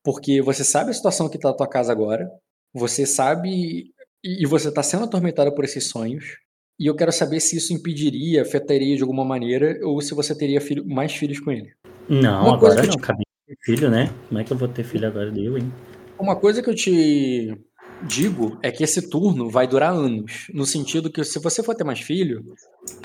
Porque 0.02 0.40
você 0.40 0.64
sabe 0.64 0.90
a 0.90 0.94
situação 0.94 1.28
que 1.28 1.38
tá 1.38 1.48
na 1.48 1.56
tua 1.56 1.68
casa 1.68 1.92
agora, 1.92 2.30
você 2.72 3.04
sabe 3.04 3.92
e 4.22 4.46
você 4.46 4.68
está 4.68 4.82
sendo 4.82 5.04
atormentado 5.04 5.54
por 5.54 5.64
esses 5.64 5.88
sonhos. 5.88 6.24
E 6.78 6.86
eu 6.86 6.94
quero 6.94 7.12
saber 7.12 7.40
se 7.40 7.56
isso 7.56 7.74
impediria, 7.74 8.42
afetaria 8.42 8.96
de 8.96 9.02
alguma 9.02 9.24
maneira, 9.24 9.78
ou 9.82 10.00
se 10.00 10.14
você 10.14 10.34
teria 10.34 10.60
filho, 10.60 10.86
mais 10.86 11.12
filhos 11.12 11.38
com 11.38 11.50
ele. 11.50 11.72
Não, 12.08 12.46
Uma 12.46 12.54
agora 12.54 12.82
não, 12.82 12.88
te... 12.88 12.98
cabia 12.98 13.24
filho, 13.62 13.90
né? 13.90 14.10
Como 14.28 14.40
é 14.40 14.44
que 14.44 14.52
eu 14.52 14.56
vou 14.56 14.68
ter 14.68 14.84
filho 14.84 15.06
agora 15.06 15.30
deu, 15.30 15.58
hein? 15.58 15.70
Uma 16.18 16.36
coisa 16.36 16.62
que 16.62 16.70
eu 16.70 16.74
te 16.74 17.54
digo 18.02 18.58
é 18.62 18.70
que 18.70 18.84
esse 18.84 19.08
turno 19.08 19.48
vai 19.48 19.66
durar 19.66 19.92
anos. 19.92 20.46
No 20.52 20.64
sentido 20.66 21.10
que 21.10 21.22
se 21.24 21.38
você 21.38 21.62
for 21.62 21.74
ter 21.74 21.84
mais 21.84 22.00
filho, 22.00 22.54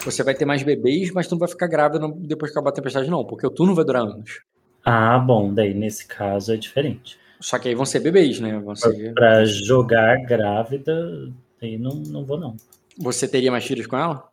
você 0.03 0.23
vai 0.23 0.35
ter 0.35 0.45
mais 0.45 0.63
bebês, 0.63 1.11
mas 1.11 1.27
tu 1.27 1.31
não 1.31 1.39
vai 1.39 1.49
ficar 1.49 1.67
grávida 1.67 2.07
depois 2.17 2.51
que 2.51 2.57
acabar 2.57 2.69
a 2.69 2.73
tempestade, 2.73 3.09
não, 3.09 3.25
porque 3.25 3.45
o 3.45 3.51
turno 3.51 3.75
vai 3.75 3.85
durar 3.85 4.03
anos. 4.03 4.41
Ah, 4.83 5.17
bom, 5.17 5.53
daí 5.53 5.73
nesse 5.73 6.05
caso 6.05 6.53
é 6.53 6.57
diferente. 6.57 7.17
Só 7.39 7.59
que 7.59 7.67
aí 7.67 7.75
vão 7.75 7.85
ser 7.85 7.99
bebês, 7.99 8.39
né? 8.39 8.59
Vão 8.59 8.75
ser... 8.75 9.13
Pra 9.13 9.43
jogar 9.45 10.17
grávida, 10.23 11.31
aí 11.61 11.77
não, 11.77 11.95
não 11.95 12.23
vou, 12.23 12.39
não. 12.39 12.55
Você 12.97 13.27
teria 13.27 13.51
mais 13.51 13.65
filhos 13.65 13.87
com 13.87 13.97
ela? 13.97 14.27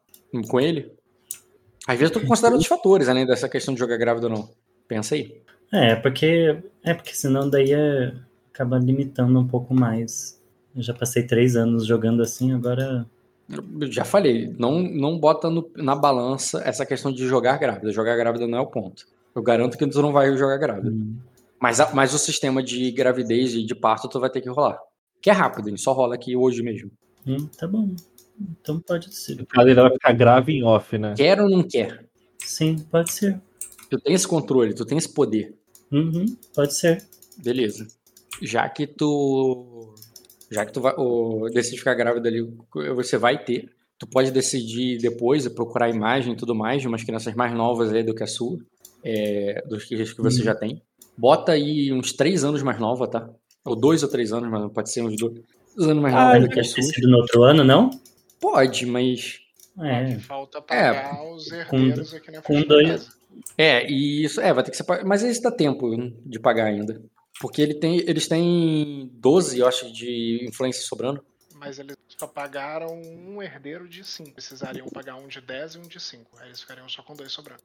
Com 0.48 0.60
ele? 0.60 0.92
Às 1.86 1.98
vezes 1.98 2.12
tu 2.12 2.24
considera 2.24 2.54
outros 2.54 2.68
fatores, 2.68 3.08
além 3.08 3.26
dessa 3.26 3.48
questão 3.48 3.74
de 3.74 3.80
jogar 3.80 3.96
grávida 3.96 4.28
ou 4.28 4.32
não. 4.32 4.48
Pensa 4.86 5.14
aí. 5.14 5.42
É, 5.72 5.96
porque. 5.96 6.62
É 6.84 6.94
porque 6.94 7.14
senão 7.14 7.48
daí 7.48 7.72
é, 7.72 8.12
acaba 8.52 8.78
limitando 8.78 9.38
um 9.40 9.48
pouco 9.48 9.74
mais 9.74 10.40
eu 10.74 10.82
já 10.82 10.94
passei 10.94 11.26
três 11.26 11.56
anos 11.56 11.86
jogando 11.86 12.22
assim, 12.22 12.52
agora. 12.52 13.06
Eu 13.80 13.90
já 13.90 14.04
falei, 14.04 14.54
não, 14.58 14.80
não 14.80 15.18
bota 15.18 15.50
no, 15.50 15.70
na 15.76 15.94
balança 15.94 16.62
essa 16.64 16.86
questão 16.86 17.12
de 17.12 17.26
jogar 17.26 17.58
grávida. 17.58 17.92
Jogar 17.92 18.16
grávida 18.16 18.46
não 18.46 18.58
é 18.58 18.60
o 18.60 18.66
ponto. 18.66 19.04
Eu 19.34 19.42
garanto 19.42 19.76
que 19.76 19.86
tu 19.86 20.02
não 20.02 20.12
vai 20.12 20.34
jogar 20.36 20.56
grávida. 20.56 20.90
Hum. 20.90 21.16
Mas, 21.60 21.78
mas 21.92 22.12
o 22.14 22.18
sistema 22.18 22.62
de 22.62 22.90
gravidez 22.90 23.54
e 23.54 23.64
de 23.64 23.74
parto 23.74 24.08
tu 24.08 24.18
vai 24.18 24.30
ter 24.30 24.40
que 24.40 24.48
rolar. 24.48 24.78
Que 25.20 25.30
é 25.30 25.32
rápido, 25.32 25.68
ele 25.68 25.78
só 25.78 25.92
rola 25.92 26.14
aqui 26.14 26.34
hoje 26.34 26.62
mesmo. 26.62 26.90
Hum, 27.26 27.46
tá 27.56 27.68
bom. 27.68 27.94
Então 28.40 28.80
pode 28.80 29.14
ser. 29.14 29.46
A 29.54 29.64
vai 29.64 29.92
ficar 29.92 30.12
grave 30.12 30.52
em 30.52 30.64
off, 30.64 30.98
né? 30.98 31.14
Quer 31.16 31.40
ou 31.40 31.48
não 31.48 31.62
quer? 31.62 32.04
Sim, 32.38 32.76
pode 32.90 33.12
ser. 33.12 33.40
Tu 33.88 34.00
tem 34.00 34.14
esse 34.14 34.26
controle, 34.26 34.74
tu 34.74 34.84
tem 34.84 34.98
esse 34.98 35.12
poder. 35.12 35.54
Uhum, 35.92 36.36
pode 36.54 36.74
ser. 36.74 37.04
Beleza. 37.36 37.86
Já 38.40 38.68
que 38.68 38.86
tu 38.86 39.91
já 40.52 40.66
que 40.66 40.72
tu 40.72 40.80
vai, 40.80 40.94
o, 40.96 41.48
decide 41.52 41.78
ficar 41.78 41.94
grávida 41.94 42.28
ali, 42.28 42.42
você 42.94 43.16
vai 43.16 43.42
ter. 43.42 43.70
Tu 43.98 44.06
pode 44.06 44.30
decidir 44.30 44.98
depois, 44.98 45.46
procurar 45.48 45.88
imagem 45.88 46.32
e 46.32 46.36
tudo 46.36 46.54
mais 46.54 46.82
de 46.82 46.88
umas 46.88 47.04
crianças 47.04 47.34
mais 47.34 47.54
novas 47.54 47.92
aí 47.92 48.02
do 48.02 48.14
que 48.14 48.22
a 48.22 48.26
sua, 48.26 48.58
é, 49.04 49.62
dos 49.66 49.84
que, 49.84 49.96
que 49.96 50.20
você 50.20 50.40
hum. 50.40 50.44
já 50.44 50.54
tem. 50.54 50.82
Bota 51.16 51.52
aí 51.52 51.92
uns 51.92 52.12
três 52.12 52.44
anos 52.44 52.62
mais 52.62 52.78
nova, 52.78 53.06
tá? 53.06 53.28
Ou 53.64 53.76
dois 53.76 54.02
ou 54.02 54.08
três 54.08 54.32
anos, 54.32 54.50
mas 54.50 54.72
pode 54.72 54.90
ser 54.90 55.02
uns 55.02 55.16
dois 55.16 55.40
anos 55.78 56.02
mais 56.02 56.14
ah, 56.14 56.26
nova 56.26 56.40
do 56.40 56.48
que 56.48 56.60
a 56.60 56.64
sua. 56.64 56.82
no 57.02 57.18
outro 57.18 57.42
ano, 57.44 57.62
não? 57.62 57.90
Pode, 58.40 58.86
mas. 58.86 59.38
É. 59.80 60.18
Falta 60.18 60.60
pagar 60.60 61.14
é, 61.14 61.32
os 61.32 61.50
herdeiros 61.50 62.10
com, 62.10 62.16
aqui 62.16 62.30
na 62.30 62.42
Com 62.42 62.60
dois. 62.62 63.08
É, 63.56 63.88
e 63.88 64.24
isso. 64.24 64.40
É, 64.40 64.52
vai 64.52 64.64
ter 64.64 64.70
que 64.70 64.76
ser. 64.76 64.84
Mas 65.04 65.22
isso 65.22 65.42
dá 65.42 65.50
tempo 65.50 65.90
de 66.26 66.38
pagar 66.38 66.66
ainda. 66.66 67.00
Porque 67.42 67.60
ele 67.60 67.74
tem, 67.74 67.98
eles 68.06 68.28
têm 68.28 69.10
12, 69.14 69.58
eu 69.58 69.66
acho, 69.66 69.92
de 69.92 70.46
influência 70.48 70.84
sobrando. 70.84 71.24
Mas 71.56 71.76
eles 71.76 71.96
só 72.16 72.28
pagaram 72.28 72.86
um 72.94 73.42
herdeiro 73.42 73.88
de 73.88 74.04
5. 74.04 74.30
Precisariam 74.30 74.86
pagar 74.88 75.16
um 75.16 75.26
de 75.26 75.40
10 75.40 75.74
e 75.74 75.78
um 75.78 75.82
de 75.82 75.98
5. 75.98 76.38
Aí 76.38 76.46
eles 76.46 76.60
ficariam 76.60 76.88
só 76.88 77.02
com 77.02 77.16
dois 77.16 77.32
sobrando. 77.32 77.60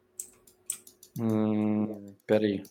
Hum, 1.19 2.11
peraí. 2.25 2.63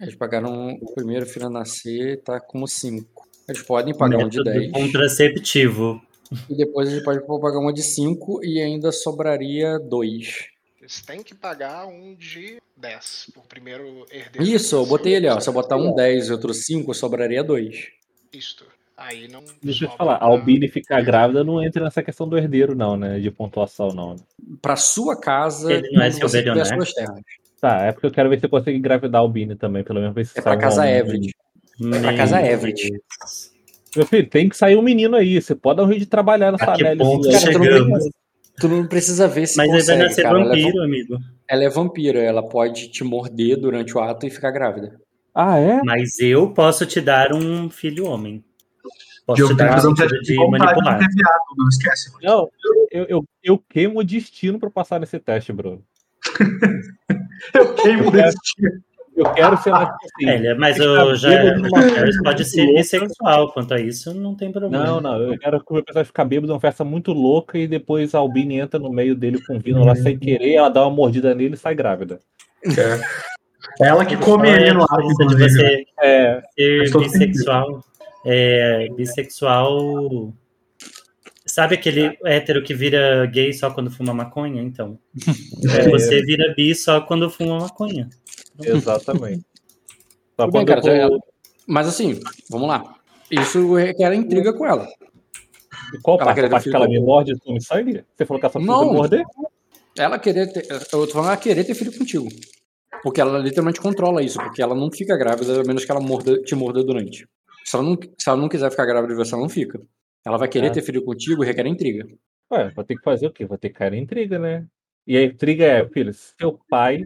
Eles 0.00 0.16
pagaram 0.16 0.76
o 0.82 0.92
primeiro 0.92 1.24
filho 1.24 1.46
a 1.46 1.50
nascer, 1.50 2.20
tá 2.22 2.40
como 2.40 2.66
5. 2.66 3.28
Eles 3.48 3.62
podem 3.62 3.96
pagar 3.96 4.16
Método 4.16 4.40
um 4.40 4.42
de 4.42 4.72
10. 4.72 4.72
Contraceptivo. 4.72 6.02
E 6.50 6.56
depois 6.56 6.90
eles 6.90 7.04
podem 7.04 7.24
pagar 7.24 7.60
uma 7.60 7.72
de 7.72 7.84
5 7.84 8.44
e 8.44 8.60
ainda 8.60 8.90
sobraria 8.90 9.78
2. 9.78 10.53
Eles 10.84 11.00
têm 11.00 11.22
que 11.22 11.34
pagar 11.34 11.86
um 11.86 12.14
de 12.14 12.58
10 12.76 13.30
por 13.32 13.44
primeiro 13.46 14.04
herdeiro. 14.12 14.46
Isso, 14.46 14.76
eu 14.76 14.84
botei 14.84 15.14
ele, 15.14 15.26
ó. 15.30 15.40
Se 15.40 15.48
eu 15.48 15.52
botar 15.54 15.78
um 15.78 15.94
10 15.94 16.28
e 16.28 16.32
outro 16.32 16.52
5, 16.52 16.92
sobraria 16.92 17.42
2. 17.42 17.86
Isto. 18.30 18.66
Aí 18.94 19.26
não. 19.26 19.42
Deixa 19.62 19.86
eu 19.86 19.88
te 19.88 19.96
falar, 19.96 20.16
a 20.16 20.24
Albine 20.26 20.68
ficar 20.68 21.00
grávida 21.00 21.42
não 21.42 21.64
entra 21.64 21.82
nessa 21.82 22.02
questão 22.02 22.28
do 22.28 22.36
herdeiro, 22.36 22.74
não, 22.74 22.98
né? 22.98 23.18
De 23.18 23.30
pontuação, 23.30 23.88
não. 23.88 24.16
Pra 24.60 24.76
sua 24.76 25.18
casa, 25.18 25.72
Ele 25.72 25.90
não 25.90 26.02
é 26.02 26.10
seu 26.10 26.28
você 26.28 26.40
tiver 26.40 26.52
bilionário? 26.52 26.84
suas 26.84 26.92
terras. 26.92 27.20
Tá, 27.58 27.80
é 27.86 27.92
porque 27.92 28.06
eu 28.06 28.10
quero 28.10 28.28
ver 28.28 28.38
se 28.38 28.44
eu 28.44 28.50
consigo 28.50 28.76
engravidar 28.76 29.22
a 29.22 29.24
Albine 29.24 29.56
também, 29.56 29.82
pelo 29.82 30.00
menos 30.00 30.14
ver 30.14 30.26
se 30.26 30.38
É 30.38 30.42
pra 30.42 30.58
casa. 30.58 30.86
Everett. 30.86 31.34
É 31.94 31.98
pra 31.98 32.14
casa 32.14 32.42
Everett. 32.42 32.92
Meu 33.96 34.06
filho, 34.06 34.28
tem 34.28 34.50
que 34.50 34.56
sair 34.56 34.76
um 34.76 34.82
menino 34.82 35.16
aí. 35.16 35.40
Você 35.40 35.54
pode 35.54 35.78
dar 35.78 35.84
um 35.84 35.88
jeito 35.88 36.00
de 36.00 36.06
trabalhar 36.06 36.52
nessa 36.52 36.76
velha. 36.76 36.94
Cara, 36.94 37.52
tu 37.52 37.58
não? 37.88 38.23
Tu 38.58 38.68
não 38.68 38.86
precisa 38.86 39.26
ver 39.28 39.46
se 39.46 39.56
Mas 39.56 39.68
ele 39.68 39.72
vai 39.72 39.80
consegue, 39.80 40.02
nascer 40.02 40.22
cara. 40.22 40.40
Ela 40.40 40.44
é 40.44 40.48
vampiro, 40.48 40.82
amigo. 40.82 41.18
Ela 41.48 41.64
é 41.64 41.68
vampira, 41.68 42.18
ela 42.20 42.42
pode 42.48 42.88
te 42.88 43.04
morder 43.04 43.56
durante 43.56 43.96
o 43.96 44.00
ato 44.00 44.26
e 44.26 44.30
ficar 44.30 44.50
grávida. 44.50 45.00
Ah, 45.34 45.58
é? 45.58 45.82
Mas 45.82 46.18
eu 46.20 46.50
posso 46.52 46.86
te 46.86 47.00
dar 47.00 47.32
um 47.32 47.68
filho 47.68 48.06
homem. 48.06 48.44
Posso 49.26 49.46
te 49.46 49.54
dar 49.54 49.78
um 49.86 49.94
teste 49.94 50.08
sentido 50.08 50.20
de 50.20 50.26
de 50.26 50.34
de 50.34 50.50
manipular. 50.50 50.98
ter 50.98 51.08
viado, 51.08 51.40
não 51.56 51.68
esquece. 51.68 52.12
Não, 52.22 52.48
eu, 52.90 53.06
eu, 53.08 53.24
eu 53.42 53.58
queimo 53.68 54.00
o 54.00 54.04
destino 54.04 54.58
pra 54.58 54.70
passar 54.70 55.00
nesse 55.00 55.18
teste, 55.18 55.52
Bruno. 55.52 55.82
Eu 57.52 57.74
queimo 57.74 58.08
o 58.08 58.10
destino. 58.10 58.82
Eu 59.16 59.32
quero 59.32 59.56
ser 59.58 59.70
mais 59.70 59.88
assim. 60.04 60.28
É, 60.28 60.46
é- 60.46 60.54
mas 60.54 60.78
eu 60.78 61.14
já 61.14 61.28
Harris 61.30 62.22
pode 62.22 62.44
ser 62.44 62.66
bissexual. 62.74 63.52
Quanto 63.52 63.74
a 63.74 63.80
isso, 63.80 64.12
não 64.14 64.34
tem 64.34 64.50
problema. 64.50 64.84
Não, 64.84 65.00
não, 65.00 65.20
eu 65.22 65.38
quero 65.38 65.60
que 65.60 65.70
o 65.70 65.74
meu 65.74 65.84
personagem 65.84 66.06
ficar 66.06 66.24
bêbado 66.24 66.48
numa 66.48 66.60
festa 66.60 66.84
muito 66.84 67.12
louca 67.12 67.56
e 67.58 67.66
depois 67.68 68.14
a 68.14 68.18
Albine 68.18 68.58
entra 68.58 68.78
no 68.80 68.90
meio 68.90 69.14
dele 69.14 69.40
com 69.46 69.56
o 69.56 69.60
Vino 69.60 69.84
lá 69.84 69.94
sem 69.94 70.18
querer, 70.18 70.54
ela 70.54 70.68
dá 70.68 70.82
uma 70.82 70.90
mordida 70.94 71.34
nele 71.34 71.54
e 71.54 71.58
sai 71.58 71.74
grávida. 71.74 72.20
É 73.80 73.86
ela 73.88 74.04
que 74.04 74.16
come 74.16 74.48
ele 74.48 74.72
no 74.72 74.82
a 74.82 74.86
ar, 74.90 75.00
de 75.02 75.36
você 75.36 75.84
É, 76.02 76.42
ser 76.56 76.98
bissexual. 76.98 77.84
É, 78.24 78.88
bissexual. 78.96 80.32
Sabe 81.46 81.74
aquele 81.74 82.16
hétero 82.24 82.62
que 82.62 82.74
vira 82.74 83.26
gay 83.26 83.52
só 83.52 83.70
quando 83.70 83.90
fuma 83.90 84.14
maconha? 84.14 84.62
Então. 84.62 84.98
É. 85.78 85.88
Você 85.88 86.22
vira 86.22 86.52
bi 86.54 86.74
só 86.74 87.00
quando 87.00 87.30
fuma 87.30 87.58
maconha. 87.58 88.08
Exatamente. 88.60 89.44
Tudo 90.36 90.50
bem, 90.52 90.64
cara, 90.64 90.80
vou- 91.08 91.20
Mas 91.66 91.88
assim, 91.88 92.20
vamos 92.50 92.68
lá. 92.68 92.96
Isso 93.30 93.74
requer 93.74 94.12
intriga 94.14 94.52
com 94.52 94.66
ela. 94.66 94.86
Qual 96.02 96.16
Ela 96.16 96.26
parte? 96.26 96.40
A 96.44 96.50
parte 96.50 96.70
que 96.70 96.76
ela 96.76 96.88
me 96.88 97.00
morde 97.00 97.32
e 97.32 97.38
come 97.38 97.60
sangue? 97.60 98.04
Você 98.16 98.24
falou 98.26 98.40
que 98.40 98.46
ela 98.46 98.64
Não. 98.64 98.92
morder? 98.92 99.24
Ela 99.96 100.18
querer 100.18 100.52
ter. 100.52 100.66
Eu 100.70 100.80
tô 101.06 101.06
falando 101.08 101.28
ela 101.28 101.36
querer 101.36 101.64
ter 101.64 101.74
filho 101.74 101.96
contigo. 101.96 102.28
Porque 103.02 103.20
ela 103.20 103.38
literalmente 103.38 103.80
controla 103.80 104.22
isso, 104.22 104.38
porque 104.38 104.62
ela 104.62 104.74
não 104.74 104.90
fica 104.90 105.16
grávida, 105.16 105.60
a 105.60 105.64
menos 105.64 105.84
que 105.84 105.90
ela 105.90 106.00
morda, 106.00 106.40
te 106.42 106.54
morda 106.54 106.82
durante. 106.82 107.28
Se 107.64 107.76
ela, 107.76 107.84
não, 107.84 107.98
se 108.18 108.28
ela 108.28 108.36
não 108.38 108.48
quiser 108.48 108.70
ficar 108.70 108.86
grávida 108.86 109.12
de 109.12 109.18
você, 109.18 109.34
ela 109.34 109.42
não 109.42 109.48
fica. 109.48 109.80
Ela 110.24 110.38
vai 110.38 110.48
querer 110.48 110.68
É. 110.68 110.70
ter 110.70 110.82
filho 110.82 111.04
contigo 111.04 111.42
e 111.44 111.46
requer 111.46 111.66
intriga. 111.66 112.06
Ué, 112.50 112.70
vai 112.74 112.84
ter 112.84 112.96
que 112.96 113.02
fazer 113.02 113.26
o 113.26 113.32
quê? 113.32 113.44
Vai 113.46 113.58
ter 113.58 113.68
que 113.68 113.74
cair 113.78 113.94
intriga, 113.94 114.38
né? 114.38 114.66
E 115.06 115.16
a 115.18 115.22
intriga 115.24 115.64
é, 115.66 115.88
filho, 115.90 116.12
seu 116.14 116.58
pai 116.68 117.04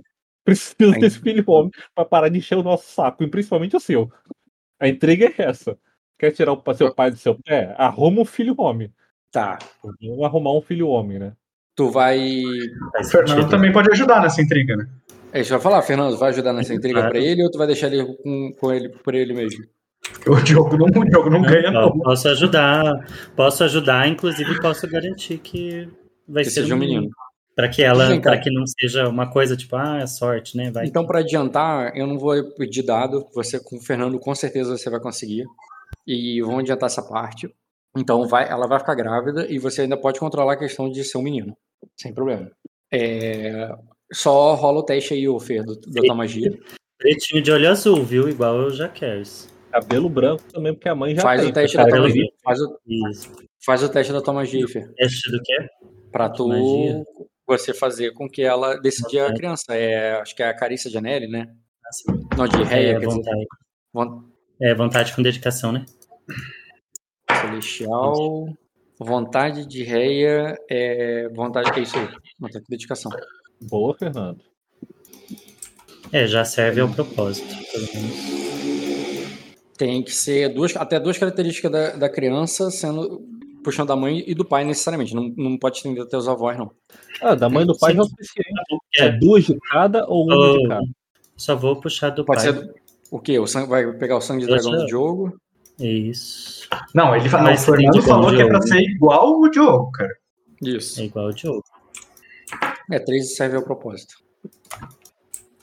precisa 0.49 0.95
Aí. 0.95 1.01
desse 1.01 1.19
filho 1.19 1.45
homem 1.47 1.71
pra 1.95 2.05
parar 2.05 2.29
de 2.29 2.39
encher 2.39 2.57
o 2.59 2.63
nosso 2.63 2.91
saco, 2.91 3.23
e 3.23 3.29
principalmente 3.29 3.77
o 3.77 3.81
seu. 3.81 4.11
A 4.81 4.89
intriga 4.89 5.27
é 5.27 5.43
essa. 5.43 5.77
Quer 6.19 6.33
tirar 6.33 6.53
o 6.53 6.75
seu 6.75 6.95
pai 6.95 7.11
do 7.11 7.17
seu 7.17 7.37
pé? 7.37 7.75
Arruma 7.79 8.23
um 8.23 8.25
filho 8.25 8.55
homem. 8.59 8.93
Tá. 9.31 9.59
Vamos 10.01 10.25
arrumar 10.25 10.53
um 10.53 10.61
filho 10.63 10.89
homem, 10.89 11.19
né? 11.19 11.33
Tu 11.77 11.91
vai. 11.91 12.19
O 12.99 13.05
Fernando 13.05 13.49
também 13.49 13.73
pode 13.73 13.91
ajudar 13.93 14.23
nessa 14.23 14.43
intriga, 14.43 14.77
né? 14.77 14.89
É 15.33 15.41
eu 15.41 15.45
ia 15.45 15.61
falar, 15.61 15.83
Fernando, 15.83 16.17
vai 16.17 16.31
ajudar 16.31 16.53
nessa 16.53 16.75
intriga 16.75 17.01
Claro. 17.01 17.11
pra 17.13 17.21
ele 17.21 17.43
ou 17.45 17.51
tu 17.51 17.59
vai 17.59 17.67
deixar 17.67 17.93
ele 17.93 18.05
com, 18.17 18.53
com 18.59 18.73
ele 18.73 18.89
por 18.89 19.15
ele 19.15 19.35
mesmo? 19.35 19.65
O 20.27 20.37
Diogo 20.41 20.77
não, 20.79 20.87
o 20.87 21.05
Diogo 21.05 21.29
não 21.31 21.43
ganha, 21.43 21.67
Eu 21.67 21.73
não. 21.73 21.99
Posso 22.01 22.29
ajudar, 22.29 23.07
posso 23.37 23.63
ajudar, 23.65 24.09
inclusive 24.09 24.59
posso 24.61 24.89
garantir 24.89 25.39
que 25.39 25.87
vai 26.27 26.43
Que 26.45 26.51
ser 26.51 26.63
seja 26.63 26.75
um 26.75 26.79
menino. 26.79 27.11
Para 27.59 27.69
que 27.69 27.83
ela, 27.83 28.21
para 28.21 28.39
que 28.39 28.53
não 28.53 28.65
seja 28.65 29.09
uma 29.09 29.29
coisa 29.29 29.57
tipo, 29.57 29.75
ah, 29.75 29.99
é 30.01 30.07
sorte, 30.07 30.57
né? 30.57 30.71
Vai. 30.71 30.87
Então, 30.87 31.05
pra 31.05 31.19
adiantar, 31.19 31.91
eu 31.97 32.07
não 32.07 32.17
vou 32.17 32.41
pedir 32.53 32.85
dado. 32.85 33.27
Você 33.35 33.59
com 33.59 33.79
o 33.79 33.81
Fernando, 33.81 34.17
com 34.21 34.33
certeza 34.33 34.79
você 34.79 34.89
vai 34.89 35.01
conseguir. 35.01 35.45
E 36.07 36.41
vamos 36.41 36.61
adiantar 36.61 36.87
essa 36.87 37.03
parte. 37.03 37.53
Então, 37.97 38.29
vai, 38.29 38.49
ela 38.49 38.69
vai 38.69 38.79
ficar 38.79 38.95
grávida 38.95 39.45
e 39.51 39.59
você 39.59 39.83
ainda 39.83 39.97
pode 39.97 40.21
controlar 40.21 40.53
a 40.53 40.57
questão 40.57 40.89
de 40.89 41.03
ser 41.03 41.19
um 41.19 41.23
menino. 41.23 41.57
Sem 41.97 42.15
problema. 42.15 42.49
É, 42.93 43.75
só 44.13 44.55
rola 44.55 44.79
o 44.79 44.85
teste 44.85 45.15
aí, 45.15 45.29
ô 45.29 45.41
Fer, 45.41 45.65
do, 45.65 45.75
da 45.81 46.03
tua 46.03 46.15
magia. 46.15 46.57
Pretinho 46.97 47.43
de 47.43 47.51
olho 47.51 47.69
azul, 47.71 48.05
viu? 48.05 48.29
Igual 48.29 48.55
o 48.67 48.71
Jaquers. 48.71 49.49
Cabelo 49.73 50.09
branco 50.09 50.45
também, 50.53 50.73
porque 50.75 50.89
a 50.89 50.95
mãe 50.95 51.17
já 51.17 51.23
Faz 51.23 51.41
tem. 51.41 51.51
o 51.51 51.53
teste 51.53 51.77
porque 51.77 51.91
da 51.91 51.97
tua 51.97 52.07
cabelo 52.07 52.09
magia. 52.09 52.23
branco. 52.23 52.39
Faz 52.45 52.61
o, 52.61 52.79
faz 53.67 53.83
o 53.83 53.89
teste 53.89 54.13
da 54.13 54.23
tua 54.23 54.35
magia, 54.35 54.69
Fer. 54.69 54.93
Teste 54.95 55.29
do 55.33 55.43
quê? 55.43 55.69
Pra 56.13 56.29
tu. 56.29 56.49
Você 57.49 57.73
fazer 57.75 58.13
com 58.13 58.29
que 58.29 58.43
ela 58.43 58.77
decidir 58.81 59.21
a 59.21 59.25
Ok. 59.27 59.37
criança. 59.39 59.75
É, 59.75 60.21
acho 60.21 60.37
que 60.37 60.43
é 60.43 60.49
a 60.49 60.55
carícia 60.55 60.91
de 60.91 60.99
Anneli, 60.99 61.27
né? 61.27 61.49
Assim, 61.87 62.05
Não, 62.37 62.47
de 62.47 62.63
Reia, 62.65 62.91
é, 62.91 62.93
quer 63.01 63.07
dizer. 63.07 63.11
vontade. 63.17 63.47
Von- 63.93 64.25
É, 64.61 64.75
vontade 64.75 65.15
com 65.17 65.23
dedicação, 65.23 65.73
né? 65.73 65.87
Celestial. 67.41 68.47
Vontade 68.99 69.67
de 69.67 69.83
Reia 69.83 70.57
é. 70.69 71.29
Vontade 71.31 71.73
que 71.73 71.81
é 71.81 71.83
isso 71.83 71.97
aí? 71.99 72.09
Vontade 72.39 72.65
de 72.65 72.71
dedicação. 72.71 73.11
Boa, 73.63 73.95
Fernando. 73.97 74.41
É, 76.13 76.27
já 76.27 76.45
serve 76.45 76.81
ao 76.81 76.89
propósito, 76.89 77.55
pelo 77.73 77.87
menos. 77.95 78.39
Tem 79.77 80.03
que 80.03 80.11
ser 80.13 80.49
duas, 80.53 80.75
até 80.77 80.99
duas 80.99 81.17
características 81.19 81.71
da, 81.71 81.91
da 81.97 82.09
criança 82.09 82.71
sendo 82.71 83.25
puxando 83.69 83.89
da 83.89 83.97
mãe 83.97 84.25
e 84.27 84.35
do 84.35 84.45
pai 84.45 84.65
necessariamente. 84.65 85.15
Não, 85.15 85.33
não 85.37 85.59
pode 85.59 85.77
estender 85.77 86.03
até 86.03 86.17
os 86.17 86.27
avós, 86.29 86.57
não. 86.57 86.71
Ah, 87.21 87.35
da 87.35 87.49
mãe 87.49 87.67
do 87.67 87.77
pai 87.79 87.93
já 87.95 88.01
é 88.01 88.03
o 88.03 88.07
suficiente. 88.07 88.51
É 88.97 89.05
É, 89.07 89.13
duas 89.19 89.45
de 89.45 89.59
cada 89.71 90.07
ou 90.09 90.25
uma 90.25 90.35
de 90.59 90.65
Oh. 90.65 90.69
cada? 90.69 90.87
só 91.37 91.55
vou 91.55 91.81
puxar 91.81 92.11
do 92.11 92.25
Pode 92.25 92.43
pai. 92.43 92.53
ser 92.53 92.75
o 93.11 93.19
quê? 93.19 93.39
O 93.39 93.47
sangue, 93.47 93.69
vai 93.69 93.93
pegar 93.99 94.17
o 94.17 94.21
sangue 94.21 94.41
de 94.41 94.47
dragão 94.47 94.73
do. 94.73 94.87
Diogo? 94.87 95.39
Isso. 95.79 96.69
Não, 96.95 97.15
ele 97.15 97.29
fala, 97.29 97.45
Mas 97.45 97.63
o 97.63 97.67
Fernando 97.73 98.03
falou 98.03 98.31
que 98.35 98.43
é 98.43 98.47
pra 98.47 98.61
ser 98.63 98.81
igual 98.81 99.39
o 99.41 99.49
Diogo, 99.51 99.91
cara. 99.93 100.17
Isso. 100.63 101.01
É 101.01 101.05
igual 101.05 101.27
o 101.27 101.33
Diogo. 101.33 101.63
É, 102.91 102.99
três 102.99 103.37
serve 103.37 103.57
ao 103.57 103.63
propósito. 103.63 104.15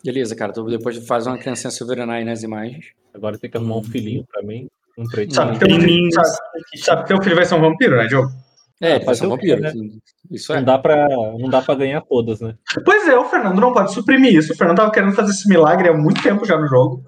Beleza, 0.03 0.35
cara. 0.35 0.53
Tu 0.53 0.64
depois 0.66 0.98
faz 1.08 1.25
uma 1.27 1.38
criancinha 1.38 1.72
silverenar 1.72 2.17
aí 2.17 2.24
nas 2.24 2.43
imagens. 2.43 2.85
Agora 3.14 3.38
tem 3.38 3.50
que 3.50 3.58
arrumar 3.58 3.77
um 3.77 3.84
filhinho 3.84 4.24
pra 4.32 4.42
mim. 4.43 4.67
Um 4.98 5.04
pretinho. 5.10 5.36
Sabe 5.36 5.58
que, 5.60 5.66
teu 5.66 5.80
filho, 5.80 6.12
sabe, 6.14 6.30
sabe 6.78 7.02
que 7.04 7.08
teu 7.10 7.22
filho 7.24 7.36
vai 7.36 7.46
ser 7.46 7.56
um 7.56 7.62
vampiro, 7.62 7.98
né, 7.98 8.08
Diogo? 8.08 8.30
É, 8.82 8.96
ele 8.96 8.98
vai 9.00 9.06
fazer 9.06 9.20
ser 9.22 9.26
um 9.28 9.30
vampiro. 9.30 9.62
né? 9.62 9.74
Isso 10.32 10.54
é. 10.54 10.58
Não 10.58 10.64
dá, 10.64 10.78
pra, 10.78 11.08
não 11.10 11.50
dá 11.50 11.62
pra 11.62 11.76
ganhar 11.76 12.02
todas, 12.02 12.42
né? 12.42 12.56
Pois 12.84 13.08
é, 13.08 13.18
o 13.18 13.26
Fernando 13.26 13.60
não 13.62 13.74
pode 13.74 13.94
suprimir 13.94 14.34
isso. 14.36 14.54
O 14.54 14.56
Fernando 14.56 14.78
tava 14.78 14.92
querendo 14.92 15.14
fazer 15.14 15.32
esse 15.32 15.48
milagre 15.48 15.90
há 15.90 15.94
muito 15.94 16.22
tempo 16.22 16.46
já 16.46 16.58
no 16.58 16.68
jogo. 16.68 17.04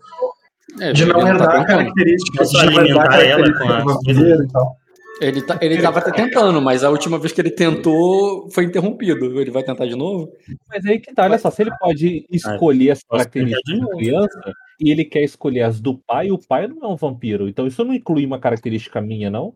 É, 0.80 0.92
De 0.94 1.06
não 1.06 1.20
tá 1.20 1.30
herdar 1.30 1.50
tentando. 1.52 1.66
características. 1.68 2.50
De 2.52 2.58
não 2.58 2.64
herdar 2.64 2.80
alimentar 2.80 3.24
ela 3.24 3.54
características 3.54 3.68
com 3.68 3.74
a- 3.74 3.94
vampiro 3.94 4.44
e 4.44 4.48
tal. 4.48 4.76
Ele, 5.20 5.42
tá, 5.42 5.58
ele 5.62 5.82
tava 5.82 5.98
até 5.98 6.12
tentando, 6.12 6.62
mas 6.62 6.84
a 6.84 6.92
última 6.92 7.18
vez 7.18 7.32
que 7.34 7.42
ele 7.42 7.50
tentou 7.50 8.48
foi 8.52 8.66
interrompido. 8.66 9.42
Ele 9.42 9.50
vai 9.50 9.64
tentar 9.64 9.88
de 9.88 9.96
novo? 9.96 10.30
Mas 10.70 10.86
aí 10.86 11.00
que 11.00 11.12
tá, 11.12 11.24
olha 11.24 11.40
só, 11.40 11.50
se 11.50 11.64
ele 11.64 11.72
pode 11.80 12.28
escolher 12.32 12.92
as 12.92 13.04
posso 13.04 13.24
características 13.24 13.64
tentar 13.66 13.86
de 13.94 13.98
criança 13.98 14.54
e 14.80 14.92
ele 14.92 15.04
quer 15.06 15.24
escolher 15.24 15.62
as 15.64 15.80
do 15.80 15.98
pai, 15.98 16.30
o 16.32 16.38
pai 16.38 16.68
não 16.68 16.84
é 16.84 16.88
um 16.88 16.96
vampiro. 16.96 17.48
Então 17.50 17.66
isso 17.68 17.84
não 17.84 17.94
inclui 17.94 18.26
uma 18.26 18.40
característica 18.40 19.02
minha, 19.02 19.30
não? 19.30 19.54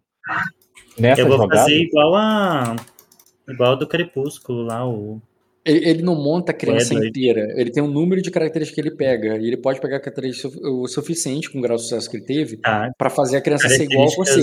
Nessa 1.00 1.22
Eu 1.22 1.27
vou 1.27 1.38
jogada? 1.38 1.61
fazer 1.61 1.75
igual 1.82 2.16
a. 2.16 2.75
Igual 3.50 3.72
a 3.74 3.75
do 3.75 3.88
Crepúsculo 3.88 4.64
lá, 4.64 4.88
o. 4.88 5.22
Ele, 5.64 5.88
ele 5.90 6.01
não 6.01 6.16
monta 6.16 6.51
a 6.51 6.56
criança 6.56 6.93
É, 6.95 7.08
inteira. 7.08 7.53
Ele 7.56 7.69
tem 7.72 7.83
um 7.83 7.88
número 7.91 8.19
de 8.22 8.32
características 8.32 8.75
que 8.83 8.90
ele 8.90 8.95
pega. 8.98 9.38
E 9.38 9.45
ele 9.45 9.58
pode 9.58 9.80
pegar 9.80 10.00
características 10.00 10.56
o 10.56 10.88
suficiente 10.88 11.51
com 11.51 11.59
o 11.59 11.61
grau 11.61 11.77
de 11.77 11.83
sucesso 11.83 12.09
que 12.09 12.17
ele 12.17 12.25
teve 12.25 12.58
Tá, 12.58 12.90
pra 12.98 13.09
fazer 13.11 13.38
a 13.38 13.41
criança 13.41 13.69
ser 13.69 13.83
igual 13.83 14.08
a 14.11 14.16
você. 14.16 14.41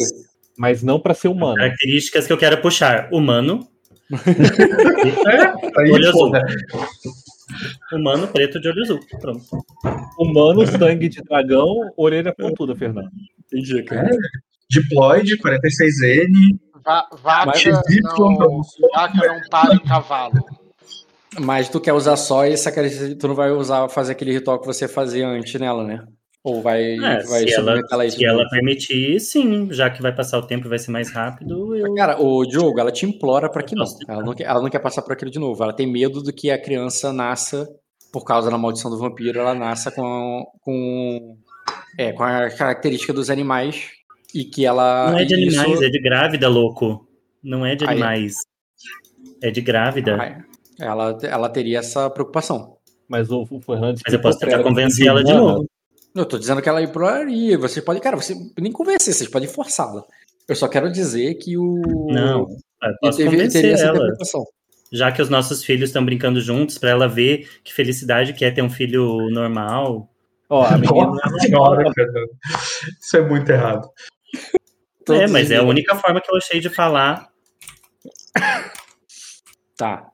Mas 0.56 0.82
não 0.82 1.00
pra 1.00 1.14
ser 1.14 1.28
humano. 1.28 1.56
características 1.56 2.26
que 2.26 2.32
eu 2.32 2.38
quero 2.38 2.60
puxar. 2.62 3.08
Humano, 3.12 3.66
azul. 6.08 6.12
porra. 6.12 6.44
Humano 7.92 8.28
preto 8.28 8.60
de 8.60 8.68
olho 8.68 8.82
azul. 8.82 9.00
Pronto. 9.20 9.44
Humano, 10.18 10.66
sangue 10.66 11.08
de 11.08 11.22
dragão, 11.22 11.92
orelha 11.96 12.34
pontuda, 12.34 12.74
Fernando. 12.74 13.10
Entendi, 13.46 13.82
cara. 13.84 14.10
Diploide, 14.70 15.36
46N. 15.38 16.58
Va- 16.84 17.08
Vaca 17.22 17.52
não, 18.02 18.62
vaca 18.94 19.26
não 19.26 19.40
para 19.50 19.74
em 19.74 19.78
cavalo. 19.80 20.44
Mas 21.40 21.68
tu 21.68 21.80
quer 21.80 21.92
usar 21.92 22.16
só 22.16 22.44
essa 22.44 22.72
característica, 22.72 23.18
tu 23.20 23.28
não 23.28 23.34
vai 23.34 23.50
usar 23.50 23.88
fazer 23.88 24.12
aquele 24.12 24.32
ritual 24.32 24.58
que 24.58 24.66
você 24.66 24.88
fazia 24.88 25.28
antes 25.28 25.60
nela, 25.60 25.84
né? 25.84 26.04
Ou 26.44 26.62
vai, 26.62 26.94
É, 26.94 27.22
vai 27.24 27.48
se 27.48 27.54
ela, 27.54 27.80
ela 27.90 28.02
a 28.02 28.06
isso 28.06 28.16
se 28.16 28.24
ela 28.24 28.48
permitir, 28.48 29.20
sim. 29.20 29.68
Já 29.72 29.90
que 29.90 30.00
vai 30.00 30.14
passar 30.14 30.38
o 30.38 30.46
tempo 30.46 30.66
e 30.66 30.70
vai 30.70 30.78
ser 30.78 30.90
mais 30.90 31.10
rápido, 31.10 31.76
eu. 31.76 31.94
Cara, 31.94 32.20
o 32.20 32.46
Diogo, 32.46 32.78
ela 32.78 32.92
te 32.92 33.04
implora 33.04 33.50
pra 33.50 33.62
que 33.62 33.74
não. 33.74 33.84
Ela 34.08 34.22
não, 34.22 34.34
quer, 34.34 34.44
ela 34.44 34.62
não 34.62 34.70
quer 34.70 34.78
passar 34.78 35.02
por 35.02 35.12
aquilo 35.12 35.30
de 35.30 35.38
novo. 35.38 35.62
Ela 35.62 35.72
tem 35.72 35.86
medo 35.86 36.22
do 36.22 36.32
que 36.32 36.50
a 36.50 36.60
criança 36.60 37.12
nasça, 37.12 37.68
por 38.12 38.24
causa 38.24 38.50
da 38.50 38.56
maldição 38.56 38.90
do 38.90 38.98
vampiro, 38.98 39.40
ela 39.40 39.54
nasça 39.54 39.90
com, 39.90 40.46
com, 40.60 41.36
é, 41.98 42.12
com 42.12 42.22
a 42.22 42.50
característica 42.50 43.12
dos 43.12 43.30
animais 43.30 43.90
e 44.34 44.44
que 44.44 44.64
ela. 44.64 45.10
Não 45.10 45.18
é 45.18 45.24
de 45.24 45.34
animais, 45.34 45.72
isso... 45.72 45.84
é 45.84 45.90
de 45.90 46.00
grávida, 46.00 46.48
louco. 46.48 47.06
Não 47.42 47.66
é 47.66 47.74
de 47.74 47.84
animais. 47.84 48.36
Aí... 48.36 49.48
É 49.48 49.50
de 49.50 49.60
grávida. 49.60 50.20
Aí, 50.20 50.36
ela, 50.80 51.18
ela 51.22 51.48
teria 51.48 51.78
essa 51.78 52.08
preocupação. 52.10 52.76
Mas 53.08 53.30
o, 53.30 53.46
o 53.50 53.60
Fernandes. 53.60 54.02
Mas 54.04 54.14
eu 54.14 54.20
posso 54.20 54.38
tentar 54.38 54.62
convencer 54.62 55.06
ela 55.06 55.22
de 55.22 55.32
novo. 55.32 55.68
Eu 56.14 56.26
tô 56.26 56.38
dizendo 56.38 56.62
que 56.62 56.68
ela 56.68 56.82
imploraria. 56.82 57.58
Você 57.58 57.80
pode, 57.82 58.00
cara, 58.00 58.16
você 58.16 58.34
nem 58.58 58.72
convencer, 58.72 59.14
vocês 59.14 59.28
podem 59.28 59.48
forçá-la. 59.48 60.04
Eu 60.48 60.56
só 60.56 60.66
quero 60.66 60.90
dizer 60.90 61.34
que 61.34 61.56
o. 61.56 62.06
Não, 62.10 62.46
posso 63.00 63.18
teve, 63.18 63.30
convencer 63.30 63.78
ela. 63.78 63.98
Já 64.90 65.12
que 65.12 65.20
os 65.20 65.28
nossos 65.28 65.62
filhos 65.62 65.90
estão 65.90 66.04
brincando 66.04 66.40
juntos, 66.40 66.78
para 66.78 66.90
ela 66.90 67.06
ver 67.06 67.46
que 67.62 67.74
felicidade 67.74 68.32
que 68.32 68.44
é 68.44 68.50
ter 68.50 68.62
um 68.62 68.70
filho 68.70 69.28
normal. 69.30 70.08
Ó, 70.48 70.64
a 70.64 70.78
menina. 70.78 71.12
Senhora, 71.40 71.84
Isso 73.00 73.16
é 73.18 73.20
muito 73.20 73.50
errado. 73.50 73.90
é, 75.10 75.26
mas 75.26 75.50
é 75.50 75.56
a 75.56 75.62
única 75.62 75.94
forma 75.94 76.20
que 76.20 76.32
eu 76.32 76.36
achei 76.36 76.58
de 76.58 76.70
falar. 76.70 77.28
Tá. 79.76 80.10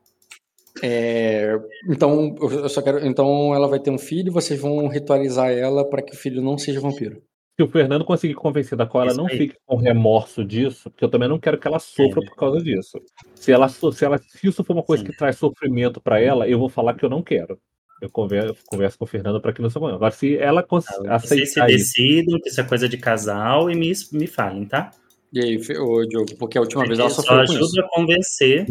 É, 0.83 1.57
então, 1.89 2.35
eu 2.41 2.69
só 2.69 2.83
quero. 2.83 3.07
Então, 3.07 3.55
ela 3.55 3.69
vai 3.69 3.79
ter 3.79 3.91
um 3.91 3.99
filho. 3.99 4.33
Vocês 4.33 4.61
vão 4.61 4.89
ritualizar 4.89 5.51
ela 5.51 5.89
para 5.89 6.03
que 6.03 6.13
o 6.13 6.17
filho 6.17 6.43
não 6.43 6.59
seja 6.59 6.81
vampiro 6.81 7.23
se 7.57 7.63
o 7.63 7.69
Fernando 7.69 8.05
conseguir 8.05 8.35
convencer 8.35 8.77
da 8.77 8.85
qual 8.85 9.05
ela 9.05 9.15
não 9.15 9.29
fique 9.29 9.57
com 9.65 9.77
remorso 9.77 10.45
disso, 10.45 10.91
porque 10.91 11.05
eu 11.05 11.09
também 11.09 11.29
não 11.29 11.39
quero 11.39 11.57
que 11.57 11.69
ela 11.69 11.79
sofra 11.79 12.21
por 12.21 12.35
causa 12.35 12.61
disso. 12.61 13.01
Se 13.35 13.53
ela, 13.53 13.69
se 13.69 14.05
ela, 14.05 14.19
se 14.19 14.49
isso 14.49 14.65
for 14.65 14.73
uma 14.73 14.83
coisa 14.83 15.05
Sim. 15.05 15.11
que 15.11 15.17
traz 15.17 15.37
sofrimento 15.37 16.01
para 16.01 16.21
ela, 16.21 16.49
eu 16.49 16.59
vou 16.59 16.69
falar 16.69 16.95
que 16.95 17.05
eu 17.05 17.11
não 17.11 17.23
quero. 17.23 17.59
Eu 18.03 18.11
converso, 18.11 18.57
converso 18.67 18.99
com 18.99 19.05
o 19.05 19.09
Fernando 19.09 19.41
para 19.41 19.53
que 19.53 19.63
não 19.63 19.71
seja 19.71 19.87
Agora, 19.87 20.11
se 20.11 20.37
ela 20.37 20.67
ah, 20.69 21.15
aceitar. 21.15 21.47
Se 21.47 21.77
decidam 21.77 22.41
que 22.41 22.49
isso 22.49 22.61
é 22.61 22.65
coisa 22.65 22.89
de 22.89 22.99
casal 22.99 23.71
e 23.71 23.77
me, 23.77 23.93
me 24.13 24.27
falem, 24.27 24.67
tá? 24.67 24.91
E 25.33 25.41
aí, 25.41 25.57
ô, 25.79 26.05
Diogo, 26.05 26.37
porque 26.37 26.59
a 26.59 26.61
última 26.61 26.85
vez 26.85 26.99
ela 26.99 27.09
sofreu. 27.09 27.47
Só 27.47 27.55
ajuda 27.55 27.83
a 27.83 27.89
convencer. 27.89 28.67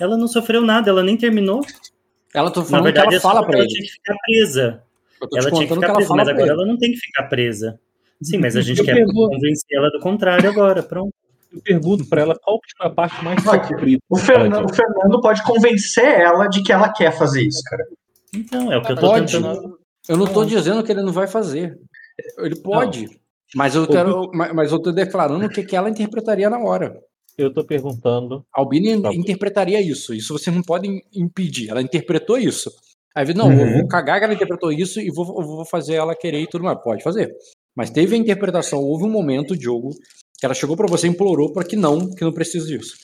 Ela 0.00 0.16
não 0.16 0.26
sofreu 0.26 0.62
nada, 0.62 0.90
ela 0.90 1.02
nem 1.02 1.16
terminou. 1.16 1.60
Ela 2.34 2.50
tô 2.50 2.64
falando 2.64 2.84
Na 2.84 2.90
verdade, 2.90 3.08
que 3.08 3.14
ela 3.14 3.22
fala 3.22 3.44
pra 3.44 3.54
ela 3.54 3.64
ele. 3.64 3.68
tinha 3.68 3.82
que 3.82 3.92
ficar 3.92 4.16
presa. 4.24 4.82
Ela 5.20 5.50
tinha 5.50 5.66
que 5.68 5.74
ficar 5.74 5.86
que 5.88 5.92
presa, 5.94 6.14
mas 6.14 6.28
agora 6.28 6.50
ela 6.50 6.66
não 6.66 6.78
tem 6.78 6.92
que 6.92 6.98
ficar 6.98 7.24
presa. 7.24 7.78
Sim, 8.22 8.38
mas 8.38 8.56
a 8.56 8.62
gente 8.62 8.80
eu 8.80 8.84
quer 8.84 8.94
pergunto... 8.94 9.30
convencer 9.30 9.78
ela 9.78 9.90
do 9.90 10.00
contrário 10.00 10.48
agora, 10.48 10.82
pronto. 10.82 11.12
Eu 11.52 11.60
pergunto 11.62 12.06
para 12.06 12.22
ela 12.22 12.38
qual 12.38 12.60
que 12.60 12.68
é 12.80 12.86
a 12.86 12.90
parte 12.90 13.22
mais 13.24 13.42
sofrida. 13.42 14.00
O 14.08 14.16
Fernando, 14.16 14.70
o 14.70 14.74
Fernando 14.74 15.20
pode 15.20 15.42
convencer 15.42 16.04
ela 16.04 16.46
de 16.46 16.62
que 16.62 16.72
ela 16.72 16.92
quer 16.92 17.12
fazer 17.16 17.42
isso, 17.42 17.62
cara. 17.64 17.84
Então, 18.32 18.72
é 18.72 18.78
o 18.78 18.82
que 18.82 18.92
eu 18.92 18.96
tô 18.96 19.08
pode. 19.08 19.32
tentando. 19.32 19.78
Eu 20.08 20.16
não 20.16 20.26
tô 20.26 20.44
dizendo 20.44 20.82
que 20.82 20.92
ele 20.92 21.02
não 21.02 21.12
vai 21.12 21.26
fazer. 21.26 21.76
Ele 22.38 22.56
pode. 22.56 23.06
Não. 23.06 23.20
Mas 23.54 23.74
eu 23.74 23.86
quero, 23.86 24.30
mas 24.32 24.70
eu 24.70 24.80
tô 24.80 24.92
declarando 24.92 25.44
o 25.44 25.48
que, 25.48 25.64
que 25.64 25.74
ela 25.74 25.90
interpretaria 25.90 26.48
na 26.48 26.58
hora. 26.60 26.96
Eu 27.36 27.52
tô 27.52 27.64
perguntando. 27.64 28.44
Albini 28.52 29.00
tá 29.00 29.14
interpretaria 29.14 29.80
isso. 29.80 30.14
Isso 30.14 30.36
você 30.36 30.50
não 30.50 30.62
pode 30.62 31.02
impedir. 31.14 31.70
Ela 31.70 31.82
interpretou 31.82 32.38
isso. 32.38 32.70
Aí, 33.14 33.34
não, 33.34 33.48
uhum. 33.48 33.60
eu 33.60 33.72
vou 33.78 33.88
cagar 33.88 34.18
que 34.18 34.24
ela 34.24 34.34
interpretou 34.34 34.72
isso 34.72 35.00
e 35.00 35.10
vou, 35.10 35.24
vou 35.24 35.64
fazer 35.64 35.94
ela 35.94 36.14
querer 36.14 36.42
e 36.42 36.46
tudo 36.46 36.64
mais. 36.64 36.80
Pode 36.82 37.02
fazer. 37.02 37.34
Mas 37.74 37.90
teve 37.90 38.14
a 38.14 38.18
interpretação, 38.18 38.80
houve 38.80 39.04
um 39.04 39.10
momento, 39.10 39.56
Diogo, 39.56 39.90
que 40.38 40.44
ela 40.44 40.54
chegou 40.54 40.76
para 40.76 40.86
você 40.86 41.06
e 41.06 41.10
implorou 41.10 41.52
para 41.52 41.66
que 41.66 41.76
não, 41.76 42.10
que 42.14 42.24
não 42.24 42.32
precisa 42.32 42.66
disso. 42.66 42.94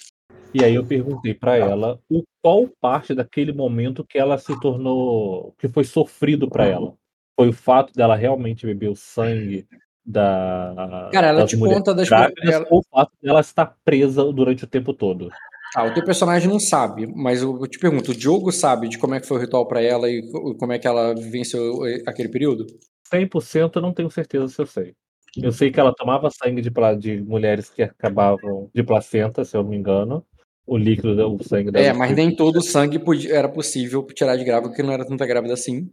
E 0.54 0.64
aí 0.64 0.74
eu 0.74 0.86
perguntei 0.86 1.34
para 1.34 1.56
ela 1.56 2.00
o 2.08 2.22
qual 2.42 2.68
parte 2.80 3.14
daquele 3.14 3.52
momento 3.52 4.04
que 4.04 4.18
ela 4.18 4.38
se 4.38 4.58
tornou, 4.60 5.54
que 5.58 5.68
foi 5.68 5.84
sofrido 5.84 6.48
para 6.48 6.66
ela. 6.66 6.94
Foi 7.38 7.48
o 7.48 7.52
fato 7.52 7.92
dela 7.92 8.16
realmente 8.16 8.64
beber 8.64 8.88
o 8.88 8.96
sangue 8.96 9.66
da. 10.06 11.10
Cara, 11.12 11.28
ela 11.28 11.46
te 11.46 11.56
conta 11.56 11.92
das 11.92 12.10
ela... 12.10 12.66
ou 12.70 12.80
o 12.80 12.84
fato 12.84 13.12
dela 13.20 13.40
estar 13.40 13.76
presa 13.84 14.24
durante 14.32 14.64
o 14.64 14.68
tempo 14.68 14.94
todo. 14.94 15.28
Ah, 15.74 15.84
o 15.84 15.92
teu 15.92 16.04
personagem 16.04 16.48
não 16.48 16.60
sabe, 16.60 17.06
mas 17.06 17.42
eu 17.42 17.66
te 17.66 17.78
pergunto, 17.78 18.12
o 18.12 18.14
Diogo 18.14 18.52
sabe 18.52 18.88
de 18.88 18.98
como 18.98 19.14
é 19.14 19.20
que 19.20 19.26
foi 19.26 19.36
o 19.36 19.40
ritual 19.40 19.66
para 19.66 19.82
ela 19.82 20.08
e 20.08 20.22
como 20.58 20.72
é 20.72 20.78
que 20.78 20.86
ela 20.86 21.14
venceu 21.14 21.80
aquele 22.06 22.28
período? 22.28 22.66
100% 23.12 23.72
eu 23.76 23.82
não 23.82 23.92
tenho 23.92 24.10
certeza 24.10 24.48
se 24.48 24.60
eu 24.60 24.66
sei. 24.66 24.94
Eu 25.36 25.52
sei 25.52 25.70
que 25.70 25.78
ela 25.78 25.94
tomava 25.94 26.30
sangue 26.30 26.62
de, 26.62 26.70
de 26.98 27.22
mulheres 27.22 27.68
que 27.68 27.82
acabavam 27.82 28.70
de 28.74 28.82
placenta, 28.82 29.44
se 29.44 29.56
eu 29.56 29.62
não 29.62 29.70
me 29.70 29.76
engano. 29.76 30.24
O 30.66 30.78
líquido, 30.78 31.10
o 31.30 31.44
sangue 31.44 31.70
dela. 31.70 31.86
É, 31.86 31.92
mas 31.92 32.14
nem 32.16 32.34
todo 32.34 32.56
o 32.56 32.62
sangue 32.62 32.98
podia, 32.98 33.34
era 33.34 33.48
possível 33.48 34.02
tirar 34.06 34.36
de 34.36 34.44
grávida, 34.44 34.70
porque 34.70 34.82
não 34.82 34.92
era 34.92 35.06
tanta 35.06 35.26
grávida 35.26 35.54
assim. 35.54 35.90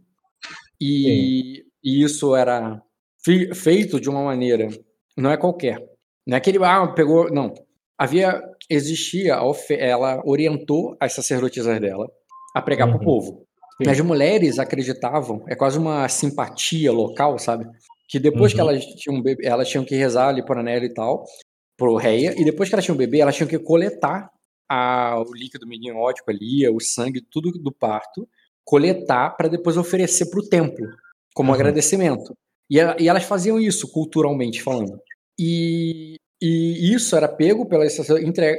E, 0.80 1.62
e 1.82 2.02
isso 2.02 2.34
era 2.34 2.82
feito 3.54 4.00
de 4.00 4.08
uma 4.08 4.22
maneira, 4.22 4.68
não 5.16 5.30
é 5.30 5.36
qualquer. 5.36 5.78
Não 6.26 6.34
é 6.34 6.38
aquele, 6.38 6.58
ah, 6.64 6.86
pegou. 6.88 7.30
Não. 7.30 7.52
Havia, 7.98 8.42
existia, 8.68 9.38
ela 9.78 10.22
orientou 10.24 10.96
as 11.00 11.12
sacerdotisas 11.12 11.80
dela 11.80 12.10
a 12.54 12.62
pregar 12.62 12.88
uhum. 12.88 12.94
para 12.94 13.02
o 13.02 13.04
povo. 13.04 13.46
Sim. 13.82 13.90
As 13.90 14.00
mulheres 14.00 14.58
acreditavam, 14.58 15.44
é 15.48 15.54
quase 15.54 15.78
uma 15.78 16.08
simpatia 16.08 16.92
local, 16.92 17.38
sabe? 17.38 17.66
Que 18.08 18.18
depois 18.18 18.52
uhum. 18.52 18.56
que 18.56 18.60
elas 18.60 18.84
tinham 18.84 19.22
bebê, 19.22 19.46
elas 19.46 19.68
tinham 19.68 19.84
que 19.84 19.96
rezar 19.96 20.28
ali 20.28 20.44
por 20.44 20.56
anel 20.56 20.84
e 20.84 20.92
tal, 20.92 21.24
pro 21.76 21.96
reia, 21.96 22.34
e 22.38 22.44
depois 22.44 22.68
que 22.68 22.74
elas 22.74 22.84
tinham 22.84 22.96
bebê, 22.96 23.20
elas 23.20 23.34
tinham 23.34 23.48
que 23.48 23.58
coletar 23.58 24.30
a, 24.70 25.20
o 25.20 25.34
líquido 25.34 25.66
meniótico 25.66 26.30
ali, 26.30 26.68
o 26.68 26.80
sangue, 26.80 27.20
tudo 27.20 27.50
do 27.52 27.72
parto, 27.72 28.28
coletar 28.64 29.30
para 29.36 29.48
depois 29.48 29.76
oferecer 29.76 30.30
para 30.30 30.40
o 30.40 30.48
templo, 30.48 30.86
como 31.34 31.50
uhum. 31.50 31.54
agradecimento. 31.54 32.34
E, 32.70 32.78
e, 32.78 33.08
elas 33.08 33.24
faziam 33.24 33.60
isso, 33.60 33.90
culturalmente 33.90 34.62
falando. 34.62 34.98
E 35.38 36.16
e 36.46 36.92
isso 36.92 37.16
era 37.16 37.26
pego 37.26 37.64
pelas 37.64 37.96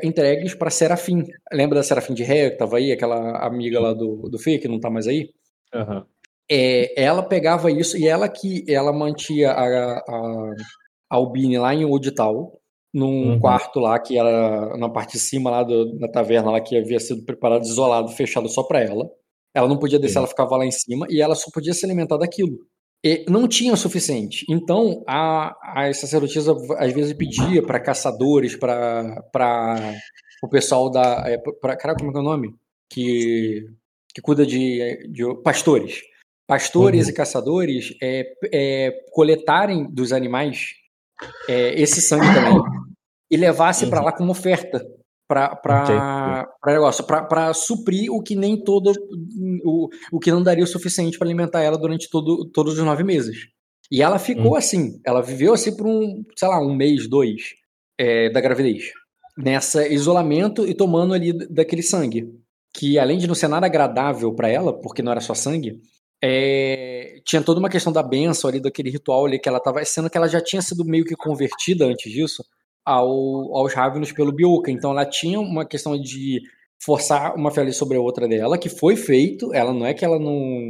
entregues 0.04 0.56
para 0.56 0.72
Serafim. 0.72 1.24
Lembra 1.54 1.78
da 1.78 1.84
Serafim 1.84 2.16
de 2.16 2.24
Ré, 2.24 2.48
que 2.50 2.56
estava 2.56 2.78
aí, 2.78 2.92
aquela 2.92 3.46
amiga 3.46 3.80
lá 3.80 3.94
do, 3.94 4.28
do 4.28 4.40
Fê, 4.40 4.58
que 4.58 4.68
não 4.68 4.78
está 4.78 4.90
mais 4.90 5.08
aí? 5.08 5.30
Uhum. 5.72 6.04
É, 6.50 7.00
ela 7.00 7.22
pegava 7.22 7.72
isso 7.72 7.96
e 7.96 8.08
ela 8.08 8.28
que 8.28 8.66
ela 8.68 8.92
mantia 8.92 9.52
a, 9.52 9.98
a, 10.00 10.54
Albine 11.12 11.60
lá 11.60 11.76
em 11.76 11.86
Odital, 11.86 12.60
num 12.92 13.34
uhum. 13.34 13.40
quarto 13.40 13.80
lá 13.80 14.00
que 14.00 14.18
era 14.18 14.76
na 14.78 14.90
parte 14.90 15.14
de 15.14 15.20
cima 15.20 15.52
lá 15.52 15.62
do, 15.62 15.96
da 16.00 16.08
taverna 16.08 16.50
lá 16.50 16.62
que 16.62 16.76
havia 16.76 17.00
sido 17.00 17.24
preparado, 17.24 17.66
isolado, 17.66 18.10
fechado 18.14 18.50
só 18.50 18.64
para 18.64 18.82
ela. 18.82 19.08
Ela 19.54 19.68
não 19.68 19.78
podia 19.78 20.00
descer, 20.00 20.14
Sim. 20.14 20.20
ela 20.20 20.28
ficava 20.28 20.58
lá 20.58 20.66
em 20.66 20.72
cima 20.72 21.06
e 21.08 21.22
ela 21.22 21.36
só 21.36 21.52
podia 21.54 21.74
se 21.74 21.86
alimentar 21.86 22.18
daquilo 22.18 22.58
não 23.30 23.48
tinha 23.48 23.74
o 23.74 23.78
suficiente. 23.78 24.46
Então, 24.50 25.04
a, 25.08 25.56
a 25.64 25.94
sacerdotisa 25.94 26.56
às 26.78 26.92
vezes 26.92 27.14
pedia 27.14 27.62
para 27.62 27.80
caçadores, 27.80 28.56
para 28.56 29.22
o 30.42 30.50
pessoal 30.50 30.90
da. 30.90 31.24
É, 31.28 31.38
pra, 31.38 31.76
cara, 31.76 31.96
como 31.96 32.10
é 32.10 32.12
que 32.12 32.18
é 32.18 32.22
o 32.22 32.24
nome? 32.24 32.56
Que, 32.90 33.68
que 34.14 34.22
cuida 34.22 34.46
de, 34.46 35.08
de 35.12 35.24
pastores. 35.44 36.02
Pastores 36.48 37.06
uhum. 37.06 37.12
e 37.12 37.14
caçadores 37.14 37.96
é, 38.02 38.26
é, 38.54 38.92
coletarem 39.12 39.88
dos 39.92 40.12
animais 40.12 40.74
é, 41.50 41.80
esse 41.80 42.02
sangue 42.02 42.28
também 42.34 42.62
e 43.32 43.38
levasse 43.38 43.86
uhum. 43.86 43.90
para 43.90 44.02
lá 44.02 44.12
como 44.12 44.32
oferta 44.32 44.86
para 45.28 46.48
negócio, 46.66 47.04
para 47.04 47.54
suprir 47.54 48.12
o 48.12 48.22
que 48.22 48.36
nem 48.36 48.64
todo 48.64 48.92
o, 49.64 49.90
o 50.12 50.20
que 50.20 50.32
não 50.32 50.44
daria 50.44 50.64
o 50.64 50.68
suficiente 50.68 51.18
para 51.18 51.28
alimentar 51.28 51.62
ela 51.62 51.78
durante 51.78 52.10
todo, 52.10 52.50
todos 52.52 52.78
os 52.78 52.86
nove 52.86 53.04
meses. 53.04 53.48
E 53.92 54.02
ela 54.02 54.20
ficou 54.20 54.54
hum. 54.54 54.56
assim, 54.56 55.00
ela 55.06 55.22
viveu 55.22 55.54
assim 55.54 55.76
por 55.76 55.88
um, 55.88 56.24
sei 56.36 56.48
lá, 56.48 56.60
um 56.60 56.76
mês, 56.76 57.08
dois 57.08 57.54
é, 57.98 58.30
da 58.30 58.42
gravidez, 58.42 58.92
nessa 59.38 59.88
isolamento 59.88 60.68
e 60.68 60.74
tomando 60.74 61.14
ali 61.14 61.34
daquele 61.50 61.84
sangue, 61.84 62.28
que 62.74 63.00
além 63.00 63.18
de 63.18 63.28
não 63.28 63.36
ser 63.36 63.48
nada 63.48 63.66
agradável 63.66 64.34
para 64.34 64.50
ela, 64.50 64.74
porque 64.74 65.02
não 65.02 65.12
era 65.12 65.22
só 65.22 65.34
sangue, 65.34 65.80
é, 66.24 67.20
tinha 67.24 67.42
toda 67.42 67.60
uma 67.60 67.70
questão 67.70 67.94
da 67.94 68.02
benção 68.02 68.50
ali, 68.50 68.60
daquele 68.60 68.90
ritual 68.90 69.26
ali 69.26 69.40
que 69.40 69.48
ela 69.48 69.60
estava, 69.60 69.84
sendo 69.86 70.10
que 70.10 70.18
ela 70.18 70.28
já 70.28 70.42
tinha 70.42 70.62
sido 70.62 70.84
meio 70.84 71.06
que 71.06 71.16
convertida 71.16 71.86
antes 71.86 72.12
disso, 72.12 72.44
ao, 72.86 73.56
aos 73.58 73.74
Ravenos 73.74 74.12
pelo 74.12 74.32
Bioka. 74.32 74.72
Então 74.72 74.92
ela 74.92 75.06
tinha 75.06 75.40
uma 75.40 75.66
questão 75.66 76.00
de 76.00 76.42
forçar 76.80 77.36
uma 77.36 77.52
fé 77.52 77.70
sobre 77.72 77.98
a 77.98 78.02
outra 78.02 78.28
dela, 78.28 78.58
que 78.58 78.70
foi 78.70 78.96
feito. 78.96 79.54
Ela 79.54 79.74
não 79.74 79.86
é 79.86 79.94
que 79.94 80.06
ela 80.06 80.20
não. 80.20 80.70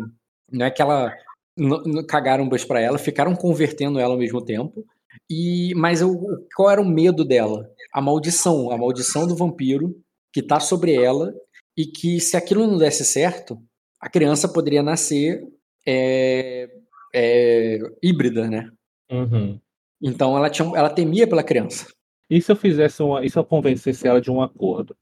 Não 0.52 0.66
é 0.66 0.72
que 0.72 0.82
ela. 0.82 1.14
Não, 1.58 1.82
não 1.84 2.06
cagaram 2.06 2.50
beijo 2.50 2.68
pra 2.68 2.82
ela, 2.82 2.98
ficaram 2.98 3.36
convertendo 3.36 4.00
ela 4.00 4.14
ao 4.14 4.20
mesmo 4.20 4.44
tempo. 4.44 4.86
E 5.30 5.74
Mas 5.76 6.02
o, 6.02 6.46
qual 6.56 6.70
era 6.70 6.82
o 6.82 6.86
medo 6.86 7.26
dela? 7.26 7.70
A 7.94 8.02
maldição. 8.02 8.72
A 8.72 8.78
maldição 8.78 9.28
do 9.28 9.36
vampiro 9.36 9.96
que 10.34 10.42
tá 10.42 10.60
sobre 10.60 10.94
ela. 10.96 11.34
E 11.78 11.86
que 11.86 12.22
se 12.22 12.38
aquilo 12.38 12.66
não 12.66 12.78
desse 12.78 13.04
certo, 13.04 13.62
a 14.00 14.10
criança 14.10 14.48
poderia 14.48 14.82
nascer 14.82 15.44
é, 15.86 16.70
é, 17.14 17.80
híbrida, 18.02 18.50
né? 18.50 18.72
Uhum. 19.12 19.60
Então 20.02 20.38
ela, 20.38 20.50
tinha, 20.50 20.72
ela 20.76 20.90
temia 20.90 21.28
pela 21.28 21.44
criança. 21.44 21.88
E 22.30 22.42
se 22.42 22.52
eu 22.52 22.56
fizesse 22.56 23.02
uma. 23.04 23.26
E 23.26 23.30
se 23.30 23.38
eu 23.38 23.44
convencesse 23.44 24.08
ela 24.08 24.20
de 24.20 24.32
um 24.32 24.42
acordo? 24.42 24.96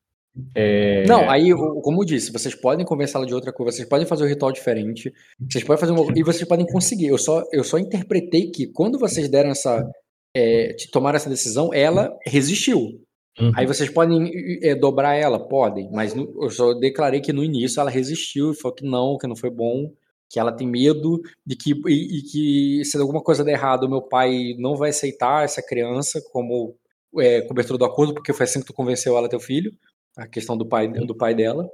É... 0.55 1.05
Não, 1.05 1.29
aí, 1.29 1.51
como 1.51 2.01
eu 2.01 2.05
disse, 2.05 2.31
vocês 2.31 2.55
podem 2.55 2.85
convencê-la 2.85 3.25
de 3.25 3.33
outra 3.33 3.53
coisa, 3.53 3.77
vocês 3.77 3.87
podem 3.87 4.05
fazer 4.05 4.23
um 4.23 4.27
ritual 4.27 4.51
diferente, 4.51 5.13
vocês 5.39 5.63
podem 5.63 5.79
fazer 5.79 5.91
uma, 5.91 6.11
e 6.15 6.23
vocês 6.23 6.47
podem 6.47 6.65
conseguir. 6.65 7.07
Eu 7.07 7.17
só, 7.17 7.43
eu 7.51 7.63
só 7.63 7.77
interpretei 7.77 8.49
que 8.49 8.67
quando 8.67 8.97
vocês 8.97 9.29
deram 9.29 9.51
essa, 9.51 9.87
é, 10.35 10.75
tomar 10.91 11.13
essa 11.15 11.29
decisão, 11.29 11.71
ela 11.73 12.11
resistiu. 12.25 12.99
Uhum. 13.39 13.51
Aí 13.55 13.65
vocês 13.65 13.89
podem 13.89 14.31
é, 14.63 14.75
dobrar 14.75 15.15
ela? 15.15 15.39
Podem, 15.47 15.89
mas 15.91 16.13
no, 16.13 16.31
eu 16.43 16.49
só 16.49 16.73
declarei 16.73 17.21
que 17.21 17.33
no 17.33 17.43
início 17.43 17.79
ela 17.79 17.89
resistiu 17.89 18.51
e 18.51 18.55
falou 18.55 18.75
que 18.75 18.85
não, 18.85 19.17
que 19.17 19.27
não 19.27 19.35
foi 19.35 19.49
bom, 19.49 19.91
que 20.29 20.39
ela 20.39 20.51
tem 20.51 20.67
medo 20.67 21.21
de 21.45 21.55
que, 21.55 21.73
e, 21.87 22.19
e 22.19 22.21
que 22.23 22.85
se 22.85 22.97
alguma 22.97 23.21
coisa 23.21 23.43
der 23.43 23.53
errado, 23.53 23.89
meu 23.89 24.01
pai 24.01 24.55
não 24.57 24.75
vai 24.75 24.89
aceitar 24.89 25.43
essa 25.43 25.61
criança 25.61 26.19
como 26.31 26.75
é, 27.19 27.41
cobertura 27.41 27.77
do 27.77 27.85
acordo, 27.85 28.13
porque 28.13 28.33
foi 28.33 28.45
assim 28.45 28.59
que 28.59 28.67
tu 28.67 28.73
convenceu 28.73 29.17
ela, 29.17 29.29
teu 29.29 29.39
filho, 29.39 29.73
a 30.17 30.27
questão 30.27 30.57
do 30.57 30.65
pai, 30.65 30.87
do 30.87 31.15
pai 31.15 31.33
dela. 31.33 31.69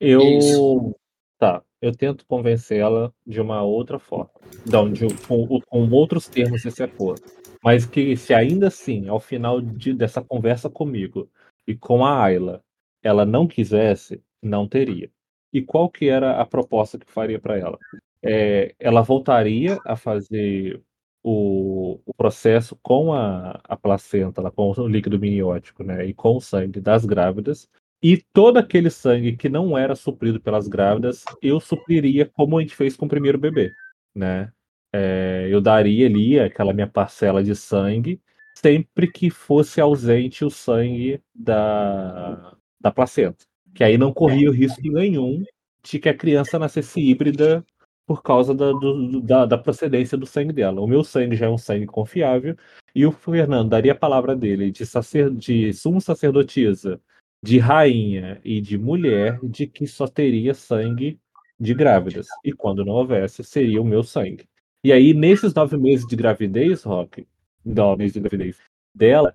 Eu. 0.00 0.20
É 0.20 0.94
tá, 1.38 1.62
eu 1.80 1.92
tento 1.92 2.26
convencê-la 2.26 3.12
de 3.26 3.40
uma 3.40 3.62
outra 3.62 3.98
forma. 3.98 4.30
Não, 4.66 4.90
de, 4.90 5.06
com, 5.26 5.60
com 5.60 5.90
outros 5.90 6.28
termos, 6.28 6.62
se 6.62 6.70
você 6.70 6.88
for. 6.88 7.18
Mas 7.62 7.86
que 7.86 8.16
se 8.16 8.34
ainda 8.34 8.68
assim, 8.68 9.08
ao 9.08 9.20
final 9.20 9.60
de, 9.60 9.94
dessa 9.94 10.22
conversa 10.22 10.68
comigo 10.68 11.30
e 11.66 11.74
com 11.74 12.04
a 12.04 12.22
Ayla, 12.22 12.62
ela 13.02 13.24
não 13.24 13.46
quisesse, 13.46 14.22
não 14.42 14.68
teria. 14.68 15.10
E 15.52 15.62
qual 15.62 15.88
que 15.88 16.08
era 16.08 16.40
a 16.40 16.44
proposta 16.44 16.98
que 16.98 17.10
faria 17.10 17.38
para 17.38 17.58
ela? 17.58 17.78
É, 18.22 18.74
ela 18.78 19.02
voltaria 19.02 19.78
a 19.86 19.96
fazer 19.96 20.82
o, 21.24 21.98
o 22.04 22.14
processo 22.14 22.76
com 22.82 23.14
a, 23.14 23.58
a 23.64 23.76
placenta, 23.76 24.50
com 24.50 24.70
o 24.76 24.86
líquido 24.86 25.18
miniótico, 25.18 25.82
né, 25.82 26.04
e 26.06 26.12
com 26.12 26.36
o 26.36 26.40
sangue 26.40 26.80
das 26.80 27.06
grávidas, 27.06 27.68
e 28.02 28.18
todo 28.34 28.58
aquele 28.58 28.90
sangue 28.90 29.34
que 29.34 29.48
não 29.48 29.78
era 29.78 29.96
suprido 29.96 30.38
pelas 30.38 30.68
grávidas, 30.68 31.24
eu 31.40 31.58
supriria 31.58 32.26
como 32.26 32.58
a 32.58 32.60
gente 32.60 32.76
fez 32.76 32.94
com 32.94 33.06
o 33.06 33.08
primeiro 33.08 33.38
bebê, 33.38 33.72
né? 34.14 34.52
É, 34.92 35.48
eu 35.50 35.60
daria 35.60 36.06
ali 36.06 36.38
aquela 36.38 36.74
minha 36.74 36.86
parcela 36.86 37.42
de 37.42 37.56
sangue 37.56 38.20
sempre 38.54 39.10
que 39.10 39.30
fosse 39.30 39.80
ausente 39.80 40.44
o 40.44 40.50
sangue 40.50 41.20
da, 41.34 42.54
da 42.78 42.92
placenta. 42.92 43.44
Que 43.74 43.82
aí 43.82 43.98
não 43.98 44.12
corria 44.12 44.50
o 44.50 44.52
risco 44.52 44.82
nenhum 44.82 45.42
de 45.82 45.98
que 45.98 46.08
a 46.08 46.16
criança 46.16 46.58
nascesse 46.58 47.00
híbrida 47.00 47.64
por 48.06 48.22
causa 48.22 48.54
da, 48.54 48.70
do, 48.72 49.20
da, 49.20 49.46
da, 49.46 49.58
procedência 49.58 50.16
do 50.16 50.26
sangue 50.26 50.52
dela. 50.52 50.80
O 50.80 50.86
meu 50.86 51.02
sangue 51.02 51.36
já 51.36 51.46
é 51.46 51.48
um 51.48 51.58
sangue 51.58 51.86
confiável 51.86 52.56
e 52.94 53.06
o 53.06 53.12
Fernando 53.12 53.70
daria 53.70 53.92
a 53.92 53.96
palavra 53.96 54.36
dele 54.36 54.70
de, 54.70 54.84
sacer, 54.84 55.30
de 55.30 55.72
sumo 55.72 56.00
sacerdotisa, 56.00 57.00
de 57.42 57.58
rainha 57.58 58.40
e 58.44 58.60
de 58.60 58.76
mulher 58.76 59.38
de 59.42 59.66
que 59.66 59.86
só 59.86 60.06
teria 60.06 60.54
sangue 60.54 61.18
de 61.58 61.74
grávidas. 61.74 62.26
E 62.44 62.52
quando 62.52 62.84
não 62.84 62.94
houvesse, 62.94 63.42
seria 63.42 63.80
o 63.80 63.84
meu 63.84 64.02
sangue. 64.02 64.44
E 64.82 64.92
aí, 64.92 65.14
nesses 65.14 65.54
nove 65.54 65.78
meses 65.78 66.06
de 66.06 66.14
gravidez, 66.14 66.82
Rock, 66.82 67.26
nove 67.64 67.98
meses 67.98 68.12
de 68.12 68.20
gravidez 68.20 68.58
dela. 68.94 69.34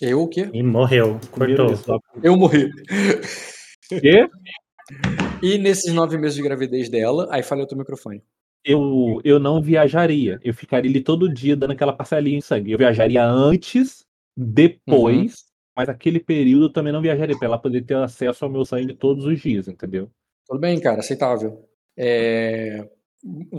Eu 0.00 0.22
o 0.22 0.28
quê? 0.28 0.48
E 0.52 0.62
morreu. 0.62 1.18
Cortou. 1.30 1.74
Eu 2.22 2.36
morri. 2.36 2.70
Quê? 3.88 4.28
E 5.42 5.58
nesses 5.58 5.92
nove 5.92 6.18
meses 6.18 6.36
de 6.36 6.42
gravidez 6.42 6.88
dela, 6.88 7.28
aí 7.30 7.42
falhou 7.42 7.64
o 7.64 7.68
teu 7.68 7.78
microfone. 7.78 8.22
Eu, 8.64 9.20
eu 9.24 9.38
não 9.38 9.62
viajaria. 9.62 10.40
Eu 10.42 10.52
ficaria 10.52 10.90
ali 10.90 11.00
todo 11.00 11.32
dia 11.32 11.56
dando 11.56 11.72
aquela 11.72 11.92
parcelinha 11.92 12.38
de 12.38 12.44
sangue. 12.44 12.72
Eu 12.72 12.78
viajaria 12.78 13.24
antes, 13.24 14.04
depois, 14.36 15.32
uhum. 15.32 15.36
mas 15.76 15.88
aquele 15.88 16.20
período 16.20 16.66
eu 16.66 16.72
também 16.72 16.92
não 16.92 17.00
viajaria, 17.00 17.36
para 17.38 17.46
ela 17.46 17.58
poder 17.58 17.82
ter 17.82 17.96
acesso 17.96 18.44
ao 18.44 18.50
meu 18.50 18.64
sangue 18.64 18.94
todos 18.94 19.24
os 19.24 19.40
dias, 19.40 19.68
entendeu? 19.68 20.10
Tudo 20.46 20.60
bem, 20.60 20.80
cara, 20.80 21.00
aceitável. 21.00 21.64
É... 21.96 22.88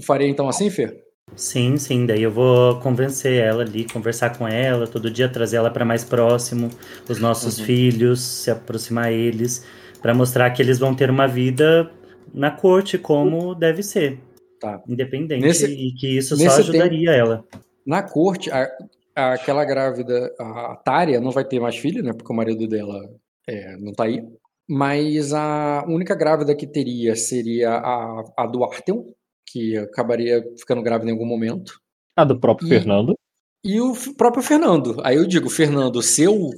Faria 0.02 0.28
então 0.28 0.48
assim, 0.48 0.70
Fer? 0.70 1.04
Sim, 1.36 1.78
sim. 1.78 2.06
Daí 2.06 2.24
eu 2.24 2.32
vou 2.32 2.80
convencer 2.80 3.42
ela 3.42 3.64
ali, 3.64 3.86
conversar 3.86 4.38
com 4.38 4.48
ela, 4.48 4.88
todo 4.88 5.12
dia 5.12 5.30
trazer 5.30 5.58
ela 5.58 5.70
para 5.70 5.86
mais 5.86 6.04
próximo, 6.04 6.70
os 7.08 7.20
nossos 7.20 7.60
uhum. 7.60 7.66
filhos, 7.66 8.22
se 8.22 8.52
aproximar 8.52 9.12
eles, 9.12 9.66
para 10.02 10.14
mostrar 10.14 10.50
que 10.52 10.62
eles 10.62 10.80
vão 10.80 10.96
ter 10.96 11.10
uma 11.10 11.28
vida 11.28 11.92
na 12.34 12.52
corte 12.52 12.98
como 12.98 13.56
deve 13.56 13.84
ser. 13.84 14.20
Tá. 14.60 14.82
Independente 14.88 15.42
nesse, 15.42 15.66
e 15.66 15.94
que 15.94 16.18
isso 16.18 16.36
só 16.36 16.60
ajudaria 16.60 17.12
tempo, 17.12 17.12
ela. 17.12 17.46
Na 17.86 18.04
corte, 18.04 18.52
a, 18.52 18.70
a, 19.16 19.34
aquela 19.34 19.64
grávida, 19.64 20.34
a 20.40 20.76
Tária, 20.84 21.22
não 21.22 21.32
vai 21.32 21.46
ter 21.46 21.60
mais 21.60 21.78
filho, 21.78 22.04
né? 22.04 22.14
Porque 22.14 22.32
o 22.32 22.36
marido 22.36 22.68
dela 22.68 23.10
é, 23.48 23.78
não 23.78 23.94
tá 23.94 24.04
aí. 24.04 24.22
Mas 24.68 25.34
a 25.34 25.84
única 25.88 26.14
grávida 26.14 26.54
que 26.54 26.68
teria 26.68 27.16
seria 27.16 27.72
a, 27.72 28.24
a 28.38 28.46
do 28.46 28.64
Artem, 28.64 29.04
que 29.48 29.78
acabaria 29.78 30.44
ficando 30.58 30.84
grávida 30.84 31.10
em 31.10 31.14
algum 31.14 31.26
momento. 31.26 31.80
A 32.16 32.24
do 32.24 32.40
próprio 32.40 32.68
e, 32.68 32.70
Fernando. 32.70 33.16
E 33.64 33.82
o 33.82 33.94
próprio 34.16 34.44
Fernando. 34.44 34.98
Aí 35.04 35.16
eu 35.16 35.26
digo, 35.26 35.50
Fernando, 35.50 36.02
seu. 36.02 36.52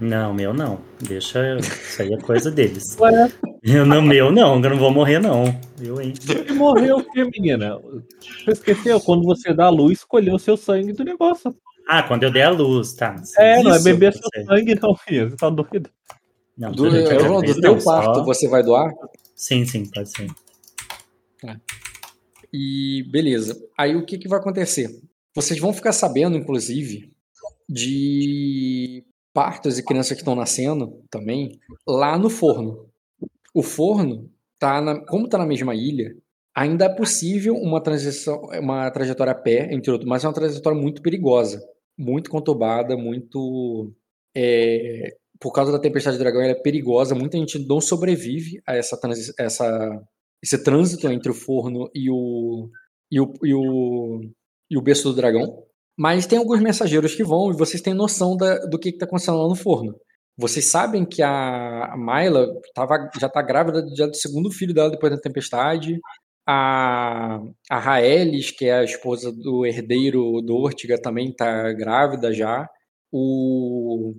Não, 0.00 0.34
meu 0.34 0.52
não. 0.52 0.80
Deixa. 1.00 1.56
Isso 1.58 2.02
aí 2.02 2.12
é 2.12 2.18
coisa 2.18 2.50
deles. 2.50 2.96
Ué? 3.00 3.32
Eu, 3.62 3.86
não, 3.86 4.02
meu 4.02 4.30
não, 4.30 4.62
eu 4.62 4.70
não 4.70 4.78
vou 4.78 4.90
morrer, 4.90 5.18
não. 5.18 5.44
Eu, 5.80 6.00
hein? 6.00 6.12
Você 6.14 6.52
morreu 6.52 6.98
o 6.98 7.04
quê, 7.10 7.24
menina? 7.24 7.78
Você 8.44 8.52
esqueceu? 8.52 9.00
Quando 9.00 9.24
você 9.24 9.54
dá 9.54 9.66
a 9.66 9.70
luz, 9.70 9.98
escolheu 9.98 10.34
o 10.34 10.38
seu 10.38 10.56
sangue 10.56 10.92
do 10.92 11.02
negócio. 11.02 11.56
Ah, 11.88 12.02
quando 12.02 12.24
eu 12.24 12.30
dei 12.30 12.42
a 12.42 12.50
luz, 12.50 12.92
tá. 12.92 13.16
É, 13.38 13.62
não 13.62 13.74
é 13.74 13.82
beber 13.82 14.12
seu 14.12 14.44
sangue, 14.44 14.74
não, 14.74 14.94
filho. 14.94 15.30
Você 15.30 15.36
tá 15.36 15.48
doido. 15.48 15.88
Não, 16.58 16.72
do, 16.72 16.90
do, 16.90 17.42
do 17.42 17.60
teu 17.60 17.82
parto, 17.82 18.14
só... 18.16 18.24
você 18.24 18.48
vai 18.48 18.62
doar? 18.62 18.92
Sim, 19.34 19.64
sim, 19.64 19.90
pode 19.90 20.10
ser. 20.10 20.30
É. 21.44 21.56
E 22.52 23.02
beleza. 23.10 23.56
Aí 23.76 23.94
o 23.96 24.04
que, 24.04 24.18
que 24.18 24.28
vai 24.28 24.38
acontecer? 24.38 25.00
Vocês 25.34 25.58
vão 25.60 25.72
ficar 25.72 25.92
sabendo, 25.92 26.36
inclusive, 26.36 27.12
de 27.68 29.04
partos 29.36 29.78
e 29.78 29.84
crianças 29.84 30.12
que 30.12 30.22
estão 30.22 30.34
nascendo 30.34 31.04
também 31.10 31.60
lá 31.86 32.16
no 32.16 32.30
forno. 32.30 32.88
O 33.54 33.62
forno 33.62 34.30
tá 34.58 34.80
na, 34.80 35.04
como 35.04 35.26
está 35.26 35.36
na 35.36 35.44
mesma 35.44 35.74
ilha, 35.74 36.16
ainda 36.54 36.86
é 36.86 36.88
possível 36.88 37.54
uma 37.54 37.82
transição, 37.82 38.48
uma 38.58 38.90
trajetória 38.90 39.32
a 39.32 39.36
pé, 39.36 39.68
entre 39.74 39.90
outros, 39.90 40.08
mas 40.08 40.24
é 40.24 40.26
uma 40.26 40.32
trajetória 40.32 40.80
muito 40.80 41.02
perigosa, 41.02 41.62
muito 41.98 42.30
conturbada, 42.30 42.96
muito 42.96 43.92
é, 44.34 45.14
por 45.38 45.52
causa 45.52 45.70
da 45.70 45.78
tempestade 45.78 46.16
de 46.16 46.22
dragão, 46.22 46.40
ela 46.40 46.52
é 46.52 46.62
perigosa. 46.62 47.14
Muita 47.14 47.36
gente 47.36 47.58
não 47.58 47.78
sobrevive 47.78 48.62
a 48.66 48.74
essa, 48.74 48.98
essa 49.38 50.02
esse 50.42 50.62
trânsito 50.62 51.08
entre 51.08 51.30
o 51.30 51.34
forno 51.34 51.90
e 51.94 52.10
o, 52.10 52.70
e 53.10 53.20
o, 53.20 53.32
e 53.42 53.54
o, 53.54 54.20
e 54.70 54.78
o 54.78 54.82
berço 54.82 55.10
do 55.10 55.14
dragão. 55.14 55.62
Mas 55.96 56.26
tem 56.26 56.38
alguns 56.38 56.60
mensageiros 56.60 57.14
que 57.14 57.24
vão 57.24 57.50
e 57.50 57.56
vocês 57.56 57.82
têm 57.82 57.94
noção 57.94 58.36
da, 58.36 58.58
do 58.66 58.78
que 58.78 58.90
está 58.90 59.06
acontecendo 59.06 59.38
lá 59.38 59.48
no 59.48 59.56
forno. 59.56 59.94
Vocês 60.38 60.70
sabem 60.70 61.06
que 61.06 61.22
a 61.22 61.94
Myla 61.96 62.46
tava, 62.74 63.10
já 63.18 63.26
está 63.26 63.40
grávida 63.40 63.86
já 63.96 64.06
do 64.06 64.14
segundo 64.14 64.50
filho 64.50 64.74
dela 64.74 64.90
depois 64.90 65.10
da 65.10 65.18
tempestade. 65.18 65.98
A, 66.46 67.40
a 67.70 67.78
Raelis, 67.78 68.50
que 68.50 68.66
é 68.66 68.74
a 68.74 68.84
esposa 68.84 69.32
do 69.32 69.64
herdeiro 69.64 70.42
do 70.42 70.56
Ortiga, 70.56 71.00
também 71.00 71.30
está 71.30 71.72
grávida 71.72 72.32
já. 72.32 72.68
O, 73.10 74.14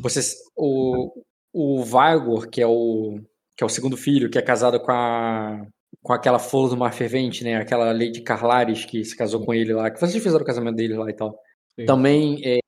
vocês, 0.00 0.34
o, 0.56 1.22
o 1.52 1.82
Vigor, 1.84 2.48
que 2.48 2.62
é 2.62 2.66
o, 2.66 3.20
que 3.56 3.62
é 3.62 3.66
o 3.66 3.70
segundo 3.70 3.96
filho, 3.96 4.30
que 4.30 4.38
é 4.38 4.42
casado 4.42 4.80
com 4.80 4.90
a 4.90 5.66
com 6.02 6.12
aquela 6.12 6.38
flor 6.38 6.68
do 6.68 6.76
mar 6.76 6.92
fervente, 6.92 7.44
né? 7.44 7.56
Aquela 7.56 7.92
Lady 7.92 8.20
Carlares 8.22 8.84
que 8.84 9.04
se 9.04 9.16
casou 9.16 9.44
com 9.44 9.54
ele 9.54 9.72
lá, 9.72 9.90
que 9.90 10.00
vocês 10.00 10.22
fizeram 10.22 10.42
o 10.42 10.46
casamento 10.46 10.76
dele 10.76 10.94
lá 10.94 11.08
e 11.08 11.14
tal. 11.14 11.38
Sim. 11.78 11.86
Também 11.86 12.40
é, 12.44 12.58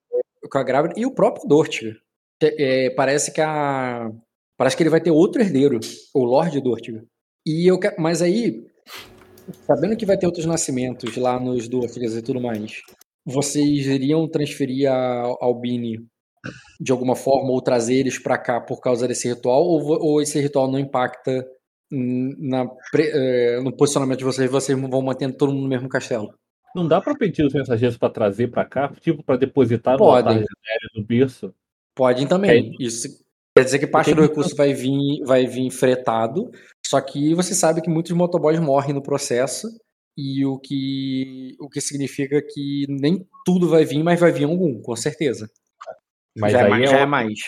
com 0.49 0.59
a 0.59 0.63
grávida 0.63 0.95
e 0.97 1.05
o 1.05 1.15
próprio 1.15 1.49
Dortiga. 1.49 1.97
É, 2.43 2.91
parece 2.91 3.33
que 3.33 3.41
a 3.41 4.11
parece 4.57 4.77
que 4.77 4.83
ele 4.83 4.91
vai 4.91 5.01
ter 5.01 5.11
outro 5.11 5.43
herdeiro, 5.43 5.81
o 6.15 6.25
Lord 6.25 6.61
Dortiga. 6.61 7.05
E 7.45 7.69
eu 7.69 7.79
mas 7.99 8.23
aí 8.23 8.65
sabendo 9.67 9.97
que 9.97 10.07
vai 10.07 10.17
ter 10.17 10.27
outros 10.27 10.47
nascimentos 10.47 11.17
lá 11.17 11.39
nos 11.41 11.69
Dortigas 11.69 12.17
e 12.17 12.23
tudo 12.23 12.41
mais, 12.41 12.81
vocês 13.25 13.87
iriam 13.87 14.29
transferir 14.29 14.91
a 14.91 15.23
Albini 15.41 15.99
de 16.81 16.93
alguma 16.93 17.17
forma 17.17 17.51
ou 17.51 17.61
trazer 17.61 17.95
eles 17.95 18.19
para 18.19 18.39
cá 18.39 18.61
por 18.61 18.81
causa 18.81 19.09
desse 19.09 19.29
ritual 19.29 19.63
ou, 19.63 19.83
ou 20.03 20.23
esse 20.23 20.39
ritual 20.41 20.71
não 20.71 20.79
impacta 20.79 21.45
na, 22.39 22.67
eh, 22.97 23.61
no 23.63 23.75
posicionamento 23.77 24.19
de 24.19 24.25
vocês 24.25 24.51
vocês 24.51 24.79
vão 24.79 25.03
mantendo 25.03 25.37
todo 25.37 25.53
mundo 25.53 25.63
no 25.63 25.69
mesmo 25.69 25.89
castelo? 25.89 26.35
Não 26.75 26.89
dá 26.89 27.01
para 27.01 27.15
pedir 27.15 27.45
os 27.45 27.55
mensageiros 27.55 27.97
para 27.97 28.11
trazer 28.11 28.49
para 28.49 28.65
cá, 28.65 28.93
tipo 29.01 29.23
para 29.23 29.37
depositar 29.37 29.97
Podem. 29.97 30.41
no 30.41 31.03
do 31.03 31.07
berço? 31.07 31.55
Podem 31.95 32.27
também. 32.27 32.75
É. 32.79 32.83
Isso 32.83 33.09
quer 33.57 33.65
dizer 33.65 33.79
que 33.79 33.87
parte 33.87 34.13
do 34.13 34.23
recurso 34.23 34.57
vai 34.57 34.75
vir, 34.75 35.23
vai 35.25 35.47
vir 35.47 35.71
fretado, 35.71 36.51
só 36.85 37.01
que 37.01 37.33
você 37.35 37.55
sabe 37.55 37.81
que 37.81 37.89
muitos 37.89 38.11
motoboys 38.13 38.59
morrem 38.59 38.93
no 38.93 39.03
processo 39.03 39.69
e 40.17 40.45
o 40.45 40.59
que, 40.59 41.57
o 41.61 41.69
que 41.69 41.81
significa 41.81 42.43
que 42.43 42.87
nem 42.89 43.25
tudo 43.45 43.69
vai 43.69 43.85
vir, 43.85 44.03
mas 44.03 44.19
vai 44.19 44.33
vir 44.33 44.45
algum, 44.45 44.81
com 44.83 44.97
certeza. 44.97 45.49
Mas 46.37 46.53
já, 46.53 46.63
é 46.63 46.73
aí 46.73 46.83
é, 46.83 46.87
já 46.87 46.99
é 46.99 47.07
mais. 47.07 47.39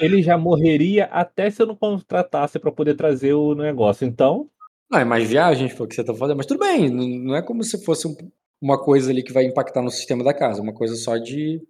Ele 0.00 0.22
já 0.22 0.38
morreria 0.38 1.04
até 1.06 1.50
se 1.50 1.62
eu 1.62 1.66
não 1.66 1.76
contratasse 1.76 2.58
para 2.58 2.72
poder 2.72 2.94
trazer 2.94 3.34
o 3.34 3.54
negócio. 3.54 4.06
Então. 4.06 4.48
Não, 4.90 4.98
é 4.98 5.04
mais 5.04 5.28
viagem, 5.28 5.68
foi 5.68 5.86
o 5.86 5.88
que 5.88 5.94
você 5.94 6.04
tá 6.04 6.14
fazendo. 6.14 6.36
Mas 6.36 6.46
tudo 6.46 6.60
bem, 6.60 6.90
não 6.90 7.34
é 7.34 7.42
como 7.42 7.62
se 7.62 7.82
fosse 7.84 8.06
um, 8.06 8.14
uma 8.60 8.78
coisa 8.82 9.10
ali 9.10 9.22
que 9.22 9.32
vai 9.32 9.44
impactar 9.44 9.82
no 9.82 9.90
sistema 9.90 10.22
da 10.22 10.34
casa, 10.34 10.62
uma 10.62 10.74
coisa 10.74 10.94
só 10.96 11.16
de. 11.16 11.60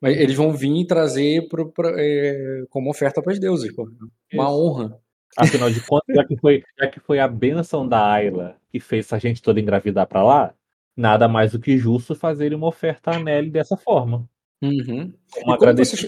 Mas 0.00 0.16
eles 0.16 0.34
vão 0.34 0.52
vir 0.52 0.80
e 0.80 0.86
trazer 0.86 1.48
pro, 1.48 1.72
é, 1.96 2.64
como 2.70 2.90
oferta 2.90 3.22
para 3.22 3.32
os 3.32 3.38
deuses, 3.38 3.72
pô. 3.74 3.84
Uma 4.32 4.44
Isso. 4.44 4.52
honra. 4.52 4.98
Afinal 5.36 5.70
de 5.70 5.80
contas, 5.86 6.14
já 6.14 6.24
que, 6.24 6.36
foi, 6.36 6.62
já 6.78 6.86
que 6.88 7.00
foi 7.00 7.18
a 7.18 7.26
benção 7.26 7.88
da 7.88 8.04
Ayla 8.06 8.56
que 8.70 8.80
fez 8.80 9.12
a 9.12 9.18
gente 9.18 9.42
toda 9.42 9.60
engravidar 9.60 10.06
para 10.06 10.22
lá, 10.22 10.54
nada 10.96 11.28
mais 11.28 11.52
do 11.52 11.60
que 11.60 11.76
justo 11.76 12.14
fazer 12.14 12.54
uma 12.54 12.66
oferta 12.66 13.12
a 13.12 13.18
Nelly 13.18 13.50
dessa 13.50 13.76
forma. 13.76 14.28
Uhum. 14.62 15.12
Um 15.38 15.56
como, 15.56 15.76
vocês, 15.76 16.06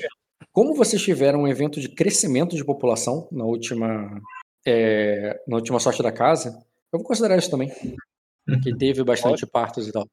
como 0.55 0.73
vocês 0.73 1.02
tiveram 1.02 1.42
um 1.42 1.49
evento 1.49 1.81
de 1.81 1.89
crescimento 1.89 2.55
de 2.55 2.65
população 2.65 3.28
na 3.33 3.44
última, 3.44 4.23
é, 4.65 5.42
na 5.49 5.57
última 5.57 5.81
sorte 5.81 6.00
da 6.00 6.12
casa, 6.12 6.50
eu 6.92 7.00
vou 7.00 7.02
considerar 7.02 7.36
isso 7.36 7.50
também. 7.50 7.73
Que 8.62 8.76
teve 8.76 9.02
bastante 9.02 9.44
partos 9.44 9.89
e 9.89 9.92
tal. 9.92 10.07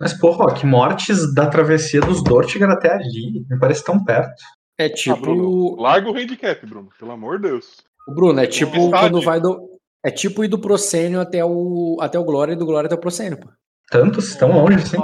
Mas, 0.00 0.12
porra, 0.12 0.52
que 0.52 0.66
mortes 0.66 1.32
da 1.32 1.46
travessia 1.46 2.00
dos 2.00 2.24
Dortigar 2.24 2.70
até 2.70 2.92
ali. 2.92 3.46
Me 3.48 3.56
parece 3.60 3.84
tão 3.84 4.04
perto. 4.04 4.42
É 4.76 4.86
ah, 4.86 4.92
tipo. 4.92 5.16
Ah, 5.16 5.20
Bruno, 5.20 5.76
larga 5.80 6.10
o 6.10 6.16
handicap, 6.16 6.66
Bruno, 6.66 6.88
pelo 6.98 7.12
amor 7.12 7.36
de 7.38 7.48
Deus. 7.48 7.76
O 8.08 8.14
Bruno, 8.14 8.40
é 8.40 8.48
tipo 8.48 8.90
quando 8.90 9.20
vai 9.20 9.40
do. 9.40 9.78
É 10.04 10.10
tipo 10.10 10.42
ir 10.42 10.48
do 10.48 10.58
Procênio 10.58 11.20
até 11.20 11.44
o, 11.44 11.98
até 12.00 12.18
o 12.18 12.24
Glória 12.24 12.54
e 12.54 12.56
do 12.56 12.66
Glória 12.66 12.86
até 12.86 12.96
o 12.96 13.00
Procênio, 13.00 13.38
pô. 13.38 13.48
Tantos? 13.90 14.34
Tão 14.34 14.50
longe 14.52 14.78
assim? 14.78 14.96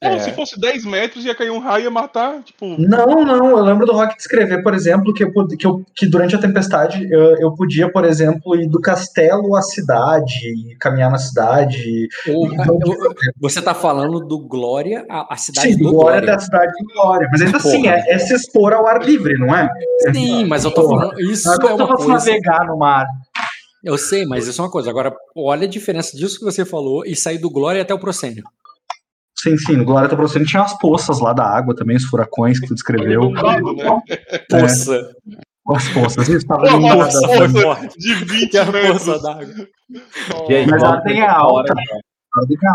Não, 0.00 0.12
é. 0.12 0.18
se 0.20 0.32
fosse 0.32 0.58
10 0.60 0.84
metros, 0.84 1.24
ia 1.24 1.34
cair 1.34 1.50
um 1.50 1.58
raio 1.58 1.82
e 1.82 1.84
ia 1.84 1.90
matar, 1.90 2.40
tipo... 2.44 2.64
Não, 2.78 3.24
não, 3.24 3.50
eu 3.50 3.64
lembro 3.64 3.84
do 3.84 3.92
Rock 3.92 4.16
descrever, 4.16 4.62
por 4.62 4.72
exemplo, 4.72 5.12
que, 5.12 5.24
eu, 5.24 5.32
que, 5.48 5.66
eu, 5.66 5.84
que 5.92 6.06
durante 6.06 6.36
a 6.36 6.38
tempestade 6.38 7.04
eu, 7.10 7.36
eu 7.38 7.52
podia, 7.52 7.90
por 7.90 8.04
exemplo, 8.04 8.54
ir 8.54 8.68
do 8.68 8.80
castelo 8.80 9.56
à 9.56 9.62
cidade, 9.62 10.76
caminhar 10.78 11.10
na 11.10 11.18
cidade. 11.18 12.06
Ou, 12.28 12.46
então, 12.52 12.78
eu, 12.80 13.14
você 13.40 13.60
tá 13.60 13.74
falando 13.74 14.20
do 14.20 14.38
Glória, 14.38 15.04
a, 15.10 15.34
a 15.34 15.36
cidade 15.36 15.72
Sim, 15.72 15.82
do 15.82 15.90
Glória. 15.90 16.20
da 16.20 16.38
cidade 16.38 16.72
de 16.72 16.94
Glória, 16.94 17.28
mas 17.32 17.42
ainda 17.42 17.56
assim, 17.56 17.88
é, 17.88 18.04
é, 18.08 18.18
se 18.18 18.32
expor 18.34 18.72
ao 18.72 18.86
ar 18.86 19.02
livre, 19.02 19.36
não 19.36 19.52
é? 19.52 19.68
Sim, 20.12 20.44
mas 20.44 20.64
eu 20.64 20.70
tô 20.70 20.88
falando, 20.88 21.20
isso 21.20 21.50
é 21.50 21.74
uma 21.74 21.96
coisa... 21.96 22.12
navegar 22.12 22.66
no 22.68 22.78
mar. 22.78 23.04
Eu 23.82 23.96
sei, 23.96 24.26
mas 24.26 24.46
isso 24.46 24.60
é 24.60 24.64
uma 24.64 24.70
coisa. 24.70 24.90
Agora, 24.90 25.12
olha 25.36 25.64
a 25.64 25.70
diferença 25.70 26.16
disso 26.16 26.38
que 26.38 26.44
você 26.44 26.64
falou 26.64 27.04
e 27.04 27.14
sair 27.14 27.38
do 27.38 27.50
Glória 27.50 27.82
até 27.82 27.94
o 27.94 27.98
Procênio. 27.98 28.44
Sim, 29.40 29.56
sim, 29.56 29.76
no 29.76 29.84
Glória 29.84 30.08
Taprocene 30.08 30.44
tinha 30.44 30.62
as 30.62 30.76
poças 30.78 31.20
lá 31.20 31.32
da 31.32 31.44
água 31.44 31.74
também, 31.74 31.96
os 31.96 32.04
furacões 32.04 32.58
que 32.58 32.66
tu 32.66 32.74
descreveu. 32.74 33.30
Né? 33.30 33.42
Poça. 34.50 34.96
É. 34.96 35.48
As 35.70 35.88
poças, 35.90 36.28
isso 36.28 36.38
estava 36.38 36.66
em 36.66 36.80
poça, 36.80 37.28
poça 37.28 37.88
de 37.98 38.14
20 38.24 38.58
a 38.58 38.64
poça 38.64 39.18
d'água. 39.20 39.68
Mas 40.70 40.82
ela 40.82 41.00
tem 41.02 41.20
a 41.20 41.32
alta. 41.32 41.74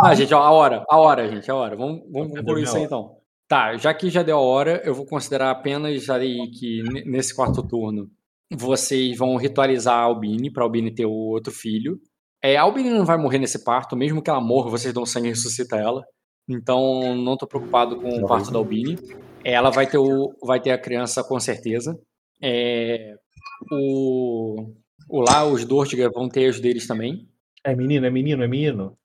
Ah, 0.04 0.14
gente, 0.14 0.34
ó, 0.34 0.40
a 0.40 0.52
hora, 0.52 0.86
a 0.88 0.98
hora, 0.98 1.28
gente, 1.28 1.50
a 1.50 1.56
hora. 1.56 1.76
Vamos, 1.76 2.02
vamos 2.12 2.42
por 2.42 2.60
isso 2.60 2.78
aí 2.78 2.84
então. 2.84 3.18
Tá, 3.48 3.76
já 3.78 3.94
que 3.94 4.10
já 4.10 4.24
deu 4.24 4.38
a 4.38 4.42
hora, 4.42 4.82
eu 4.86 4.94
vou 4.94 5.06
considerar 5.06 5.52
apenas 5.52 6.10
aí 6.10 6.50
que 6.52 6.84
nesse 7.06 7.36
quarto 7.36 7.62
turno 7.62 8.10
vocês 8.52 9.18
vão 9.18 9.36
ritualizar 9.38 9.96
a 9.96 10.04
Albine 10.04 10.52
para 10.52 10.64
Albine 10.64 10.94
ter 10.94 11.06
o 11.06 11.12
outro 11.12 11.52
filho. 11.52 12.00
É, 12.44 12.58
a 12.58 12.62
Albine 12.62 12.90
não 12.90 13.06
vai 13.06 13.18
morrer 13.18 13.40
nesse 13.40 13.64
parto, 13.64 13.96
mesmo 13.96 14.22
que 14.22 14.30
ela 14.30 14.42
morra, 14.42 14.70
vocês 14.70 14.94
dão 14.94 15.06
sangue 15.06 15.28
e 15.28 15.30
ressuscita 15.32 15.78
ela. 15.78 16.04
Então, 16.48 17.16
não 17.16 17.34
estou 17.34 17.48
preocupado 17.48 18.00
com 18.00 18.10
o 18.10 18.28
parto 18.28 18.52
da 18.52 18.58
Albini. 18.58 18.98
Ela 19.44 19.70
vai 19.70 19.88
ter, 19.88 19.98
o, 19.98 20.36
vai 20.44 20.60
ter 20.62 20.72
a 20.72 20.78
criança 20.78 21.24
com 21.24 21.40
certeza. 21.40 22.00
É, 22.42 23.16
o, 23.72 24.74
o 25.10 25.22
lá, 25.22 25.46
os 25.46 25.66
Dortiga 25.66 26.10
vão 26.10 26.28
ter 26.28 26.50
os 26.50 26.60
deles 26.60 26.88
também. 26.88 27.28
É 27.64 27.76
menino, 27.76 28.06
é 28.06 28.10
menino, 28.10 28.44
é 28.44 28.48
menino. 28.48 28.98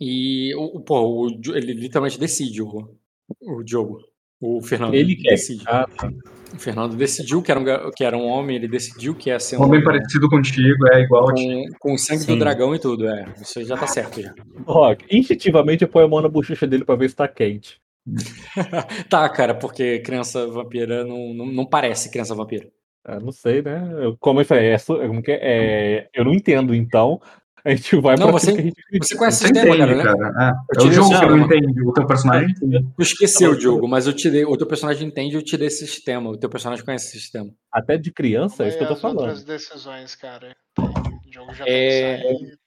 E 0.00 0.54
o, 0.56 0.80
pô, 0.80 1.26
o, 1.26 1.28
ele 1.54 1.74
literalmente 1.74 2.18
decide 2.18 2.62
o, 2.62 2.96
o 3.40 3.62
jogo. 3.66 3.98
O 4.42 4.60
Fernando 4.60 4.94
ele 4.94 5.14
decide. 5.14 5.62
Ah, 5.68 5.86
tá. 5.96 6.12
O 6.52 6.58
Fernando 6.58 6.96
decidiu 6.96 7.40
que 7.40 7.52
era, 7.52 7.60
um, 7.60 7.90
que 7.92 8.04
era 8.04 8.16
um 8.16 8.26
homem, 8.26 8.56
ele 8.56 8.66
decidiu 8.66 9.14
que 9.14 9.30
ia 9.30 9.38
ser 9.38 9.56
um. 9.56 9.62
Homem 9.62 9.82
parecido 9.82 10.28
contigo, 10.28 10.92
é 10.92 11.02
igual 11.02 11.32
com, 11.32 11.64
com 11.78 11.94
o 11.94 11.98
sangue 11.98 12.24
Sim. 12.24 12.32
do 12.32 12.38
dragão 12.40 12.74
e 12.74 12.78
tudo, 12.80 13.08
é. 13.08 13.32
Isso 13.40 13.64
já 13.64 13.76
tá 13.76 13.86
certo 13.86 14.20
já. 14.20 14.34
Rock, 14.66 15.06
instintivamente 15.08 15.82
eu 15.82 15.88
ponho 15.88 16.06
a 16.06 16.08
mão 16.08 16.20
na 16.20 16.28
bochecha 16.28 16.66
dele 16.66 16.84
pra 16.84 16.96
ver 16.96 17.08
se 17.08 17.14
tá 17.14 17.28
quente. 17.28 17.80
tá, 19.08 19.28
cara, 19.28 19.54
porque 19.54 20.00
criança 20.00 20.44
vampira 20.48 21.04
não, 21.04 21.32
não, 21.32 21.46
não 21.46 21.64
parece 21.64 22.10
criança 22.10 22.34
vampira. 22.34 22.68
Ah, 23.04 23.20
não 23.20 23.30
sei, 23.30 23.62
né? 23.62 23.80
Como 24.18 24.40
eu 24.40 24.44
falei, 24.44 24.66
é, 24.66 24.76
é, 24.76 25.38
é, 25.38 26.08
eu 26.12 26.24
não 26.24 26.32
entendo, 26.32 26.74
então 26.74 27.20
a 27.64 27.70
gente 27.70 27.96
vai 27.96 28.16
não, 28.16 28.28
pra 28.28 28.38
você, 28.38 28.52
gente... 28.52 28.74
você 29.00 29.16
conhece 29.16 29.44
o 29.44 29.46
sistema, 29.46 29.76
cara, 29.76 29.94
né? 29.94 30.02
Cara. 30.02 30.54
É 30.76 30.82
o 30.82 30.92
jogo 30.92 31.10
que 31.10 31.26
não 31.26 31.38
entende, 31.38 31.82
o 31.82 31.92
teu 31.92 32.06
personagem 32.06 32.50
entende. 32.50 32.86
Tu 32.96 33.02
esqueceu 33.02 33.50
o 33.52 33.60
jogo, 33.60 33.88
mas 33.88 34.06
eu 34.06 34.12
te 34.12 34.30
dei, 34.30 34.44
o 34.44 34.56
teu 34.56 34.66
personagem 34.66 35.06
entende, 35.06 35.36
eu 35.36 35.42
te 35.42 35.56
dei 35.56 35.68
esse 35.68 35.86
sistema, 35.86 36.30
o 36.30 36.36
teu 36.36 36.50
personagem 36.50 36.84
conhece 36.84 37.08
esse 37.08 37.20
sistema. 37.20 37.50
Até 37.70 37.96
de 37.96 38.10
criança, 38.12 38.64
é 38.64 38.68
isso 38.68 38.78
que 38.78 38.84
eu 38.84 38.88
tô 38.88 38.96
falando. 38.96 39.20
outras 39.20 39.44
decisões, 39.44 40.14
cara. 40.14 40.56
O 40.78 41.32
jogo 41.32 41.54
já 41.54 41.64
é... 41.66 42.18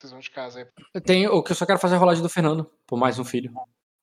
sair, 0.02 0.20
de 0.20 0.32
casa 0.32 0.60
aí. 0.60 1.02
Tem, 1.02 1.28
o 1.28 1.44
que 1.44 1.52
eu 1.52 1.56
só 1.56 1.66
quero 1.66 1.80
fazer 1.80 1.96
é 1.96 1.98
a 1.98 2.00
rolagem 2.00 2.24
do 2.24 2.30
Fernando, 2.30 2.70
por 2.88 2.98
mais 2.98 3.20
um 3.20 3.24
filho. 3.24 3.52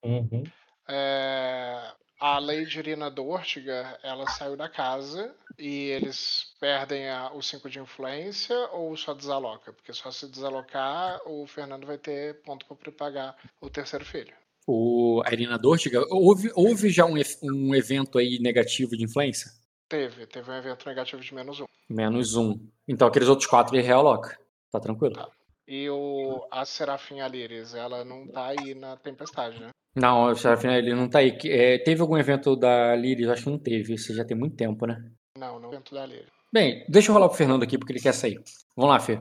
Uhum. 0.05 0.43
É 0.89 1.93
a 2.23 2.39
Lady 2.39 2.79
Irina 2.79 3.11
Dortiga, 3.11 3.99
ela 4.01 4.29
saiu 4.29 4.57
da 4.57 4.69
casa 4.69 5.35
e 5.59 5.89
eles 5.89 6.52
perdem 6.63 7.11
a, 7.11 7.33
o 7.35 7.43
5 7.43 7.69
de 7.69 7.81
influência 7.81 8.57
ou 8.71 8.97
só 8.97 9.13
desaloca? 9.13 9.73
Porque 9.73 9.93
só 9.93 10.13
se 10.13 10.31
desalocar, 10.31 11.21
o 11.27 11.45
Fernando 11.45 11.85
vai 11.85 11.99
ter 11.99 12.41
ponto 12.43 12.65
para 12.65 12.93
pagar 12.93 13.37
o 13.61 13.69
terceiro 13.69 14.05
filho. 14.05 14.33
O, 14.65 15.21
a 15.27 15.33
Irina 15.33 15.59
Dortiga, 15.59 16.05
houve, 16.09 16.53
houve 16.55 16.89
já 16.89 17.05
um, 17.05 17.15
um 17.43 17.75
evento 17.75 18.17
aí 18.17 18.39
negativo 18.39 18.97
de 18.97 19.03
influência? 19.03 19.51
Teve, 19.89 20.25
teve 20.29 20.49
um 20.49 20.55
evento 20.55 20.87
negativo 20.87 21.21
de 21.21 21.35
menos 21.35 21.59
um. 21.59 21.65
Menos 21.91 22.37
um. 22.37 22.57
Então 22.87 23.09
aqueles 23.09 23.29
outros 23.29 23.49
quatro 23.49 23.75
ele 23.75 23.85
realoca. 23.85 24.39
Tá 24.71 24.79
tranquilo. 24.79 25.15
Tá. 25.15 25.29
E 25.67 25.91
o, 25.91 26.47
a 26.49 26.65
Serafim 26.65 27.19
Aliris, 27.21 27.75
ela 27.75 28.05
não 28.05 28.29
tá 28.29 28.47
aí 28.47 28.73
na 28.77 28.97
tempestade, 28.97 29.59
né? 29.59 29.71
Não, 29.97 30.31
o 30.31 30.37
Serafim 30.37 30.69
ele 30.69 30.95
não 30.95 31.09
tá 31.09 31.19
aí. 31.19 31.37
É, 31.45 31.79
teve 31.79 32.01
algum 32.01 32.17
evento 32.17 32.55
da 32.55 32.95
Liris? 32.95 33.29
Acho 33.29 33.45
que 33.45 33.51
não 33.51 33.59
teve. 33.59 33.95
Isso 33.95 34.15
já 34.15 34.25
tem 34.25 34.37
muito 34.37 34.55
tempo, 34.55 34.87
né? 34.87 35.11
Não, 35.37 35.59
não 35.59 35.69
evento 35.69 35.93
da 35.93 36.07
Liris. 36.07 36.42
Bem, 36.53 36.85
deixa 36.87 37.11
eu 37.11 37.15
rolar 37.15 37.29
pro 37.29 37.39
Fernando 37.39 37.63
aqui, 37.63 37.79
porque 37.79 37.95
ele 37.95 38.01
quer 38.01 38.13
sair. 38.13 38.39
Vamos 38.77 38.93
lá, 38.93 39.01
Fê. 39.01 39.19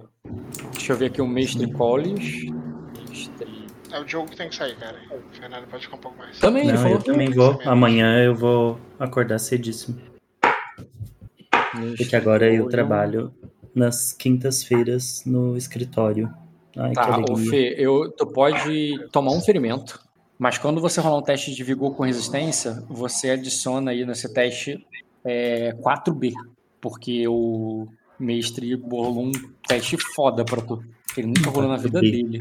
Deixa 0.73 0.91
eu 0.91 0.97
ver 0.97 1.05
aqui 1.05 1.21
o 1.21 1.27
Mestre 1.27 1.71
Collis. 1.71 2.51
Mestre... 3.07 3.67
É 3.89 3.99
o 4.01 4.07
jogo 4.07 4.29
que 4.29 4.35
tem 4.35 4.49
que 4.49 4.55
sair, 4.55 4.75
cara. 4.75 4.97
O 5.11 5.33
Fernando 5.33 5.65
pode 5.67 5.83
ficar 5.83 5.95
um 5.95 5.99
pouco 5.99 6.17
mais. 6.17 6.37
Também, 6.39 6.67
não, 6.67 6.77
falou. 6.77 6.97
Eu 6.97 7.01
também 7.01 7.31
vou. 7.31 7.57
Amanhã 7.63 8.21
eu 8.21 8.35
vou 8.35 8.77
acordar 8.99 9.39
cedíssimo. 9.39 9.97
Mestre 11.73 11.97
porque 11.97 12.15
agora 12.17 12.53
eu 12.53 12.67
trabalho 12.67 13.33
nas 13.73 14.11
quintas-feiras 14.11 15.23
no 15.25 15.55
escritório. 15.55 16.29
Ai, 16.75 16.91
tá, 16.91 17.17
o 17.29 17.37
Fê, 17.37 17.75
eu, 17.77 18.11
tu 18.11 18.27
pode 18.27 19.07
tomar 19.09 19.31
um 19.31 19.41
ferimento, 19.41 20.01
mas 20.37 20.57
quando 20.57 20.81
você 20.81 20.99
rolar 20.99 21.17
um 21.17 21.23
teste 21.23 21.53
de 21.53 21.63
vigor 21.63 21.95
com 21.95 22.03
resistência, 22.03 22.83
você 22.89 23.31
adiciona 23.31 23.91
aí 23.91 24.05
nesse 24.05 24.33
teste 24.33 24.85
é, 25.23 25.73
4B, 25.73 26.33
porque 26.81 27.27
o 27.27 27.87
mestre 28.19 28.75
bolou 28.75 29.25
um 29.25 29.31
teste 29.67 29.97
foda 29.97 30.43
pra 30.43 30.61
tu. 30.61 30.83
Ele 31.15 31.27
nunca 31.27 31.49
rolou 31.49 31.69
na 31.69 31.77
vida 31.77 32.01
dele. 32.01 32.39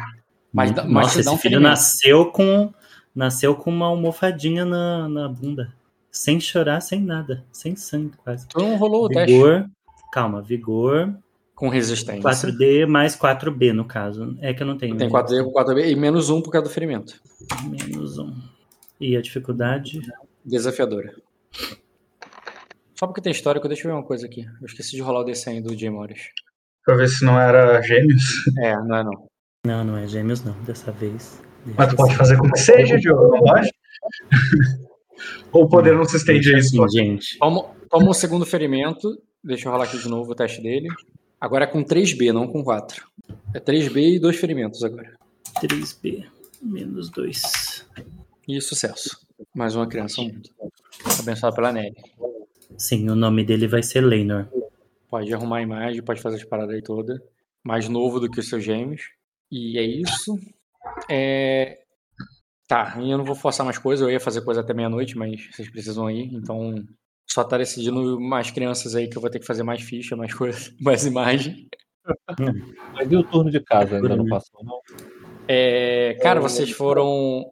Mas, 0.53 0.73
mas 0.73 0.89
Nossa, 0.89 1.21
esse 1.21 1.29
um 1.29 1.37
filho 1.37 1.61
nasceu 1.61 2.27
com, 2.27 2.73
nasceu 3.15 3.55
com 3.55 3.71
uma 3.71 3.87
almofadinha 3.87 4.65
na, 4.65 5.09
na 5.09 5.29
bunda. 5.29 5.73
Sem 6.11 6.41
chorar, 6.41 6.81
sem 6.81 7.01
nada. 7.01 7.45
Sem 7.53 7.77
sangue, 7.77 8.17
quase. 8.25 8.49
Tu 8.49 8.59
não 8.59 8.77
rolou 8.77 9.09
vigor, 9.09 9.23
o 9.23 9.27
teste? 9.27 9.71
Calma, 10.13 10.43
vigor. 10.43 11.15
Com 11.55 11.69
resistência. 11.69 12.23
4D 12.23 12.87
mais 12.87 13.15
4B, 13.15 13.73
no 13.73 13.85
caso. 13.85 14.37
É 14.41 14.53
que 14.53 14.63
eu 14.63 14.67
não 14.67 14.77
tenho. 14.77 14.97
Tem 14.97 15.09
4D 15.09 15.45
com 15.45 15.53
4B 15.53 15.91
e 15.91 15.95
menos 15.95 16.31
1 16.31 16.43
por 16.43 16.51
causa 16.51 16.67
do 16.69 16.73
ferimento. 16.73 17.21
Menos 17.65 18.19
1. 18.19 18.35
E 19.01 19.17
a 19.17 19.21
dificuldade? 19.21 20.01
Desafiadora. 20.45 21.15
Só 23.01 23.07
porque 23.07 23.23
tem 23.23 23.33
histórico, 23.33 23.67
deixa 23.67 23.89
eu 23.89 23.93
ver 23.93 23.97
uma 23.97 24.07
coisa 24.07 24.27
aqui. 24.27 24.43
Eu 24.61 24.67
esqueci 24.67 24.91
de 24.91 25.01
rolar 25.01 25.21
o 25.21 25.25
D100 25.25 25.63
do 25.63 25.75
Jay 25.75 25.89
Morris. 25.89 26.21
Pra 26.85 26.97
ver 26.97 27.09
se 27.09 27.25
não 27.25 27.41
era 27.41 27.81
gêmeos. 27.81 28.47
É, 28.59 28.75
não 28.77 28.95
é 28.95 29.03
não. 29.03 29.27
Não, 29.67 29.85
não 29.85 29.97
é 29.97 30.07
gêmeos 30.07 30.45
não, 30.45 30.53
dessa 30.65 30.93
vez. 30.93 31.41
Mas 31.79 31.89
tu 31.89 31.97
pode 31.97 32.15
fazer 32.15 32.37
como 32.37 32.53
que 32.53 32.59
seja, 32.59 32.99
Diogo, 32.99 33.29
não 33.29 33.41
pode? 33.41 33.71
Ou 35.51 35.65
o 35.65 35.69
poder 35.71 35.95
não 35.95 36.05
se 36.05 36.19
estende 36.19 36.55
a 36.55 36.59
isso? 36.59 36.85
Assim, 36.85 36.99
gente. 36.99 37.39
Toma, 37.39 37.75
toma 37.89 38.11
o 38.11 38.15
segundo 38.15 38.45
ferimento. 38.45 39.19
Deixa 39.43 39.67
eu 39.67 39.73
rolar 39.73 39.85
aqui 39.85 39.97
de 39.97 40.07
novo 40.07 40.33
o 40.33 40.35
teste 40.35 40.63
dele. 40.63 40.89
Agora 41.41 41.65
é 41.65 41.69
com 41.69 41.83
3B, 41.83 42.35
não 42.35 42.47
com 42.49 42.63
4. 42.63 43.03
É 43.55 43.61
3B 43.61 44.17
e 44.17 44.19
dois 44.19 44.37
ferimentos 44.37 44.85
agora. 44.85 45.11
3B, 45.59 46.27
menos 46.61 47.09
2. 47.09 47.87
E 48.47 48.61
sucesso. 48.61 49.27
Mais 49.55 49.75
uma 49.75 49.89
criança 49.89 50.21
muito. 50.21 50.51
Abençoada 51.19 51.57
pela 51.57 51.73
Nelly. 51.73 51.97
Sim, 52.81 53.11
o 53.11 53.15
nome 53.15 53.45
dele 53.45 53.69
vai 53.69 53.83
ser 53.83 54.01
Leinor. 54.01 54.47
Pode 55.11 55.33
arrumar 55.35 55.59
a 55.59 55.63
imagem, 55.63 56.03
pode 56.03 56.23
fazer 56.23 56.37
as 56.37 56.45
paradas 56.45 56.75
aí 56.75 56.81
toda. 56.81 57.23
Mais 57.63 57.87
novo 57.91 58.19
do 58.19 58.31
que 58.31 58.41
os 58.41 58.49
seus 58.49 58.65
gêmeos. 58.65 59.03
E 59.53 59.79
é 59.79 59.83
isso. 59.83 60.39
É... 61.07 61.81
Tá, 62.67 62.97
e 62.99 63.11
eu 63.11 63.19
não 63.19 63.25
vou 63.25 63.35
forçar 63.35 63.67
mais 63.67 63.77
coisa, 63.77 64.05
eu 64.05 64.11
ia 64.11 64.19
fazer 64.19 64.41
coisa 64.41 64.63
até 64.63 64.73
meia-noite, 64.73 65.19
mas 65.19 65.47
vocês 65.53 65.69
precisam 65.69 66.11
ir, 66.11 66.33
então 66.33 66.83
só 67.29 67.45
tá 67.45 67.59
decidindo 67.59 68.19
mais 68.19 68.51
crianças 68.51 68.95
aí 68.95 69.09
que 69.09 69.17
eu 69.17 69.21
vou 69.21 69.31
ter 69.31 69.41
que 69.41 69.47
fazer 69.47 69.63
mais 69.63 69.83
ficha, 69.83 70.17
mais 70.17 70.33
coisa, 70.33 70.73
mais 70.81 71.05
imagem. 71.05 71.69
Mas 72.95 73.13
e 73.13 73.17
o 73.17 73.25
turno 73.25 73.51
de 73.51 73.61
casa 73.61 73.97
ainda 73.97 74.17
não 74.17 74.27
passou, 74.27 74.65
não? 74.65 74.81
É, 75.47 76.17
cara, 76.23 76.41
vocês 76.41 76.71
foram. 76.71 77.45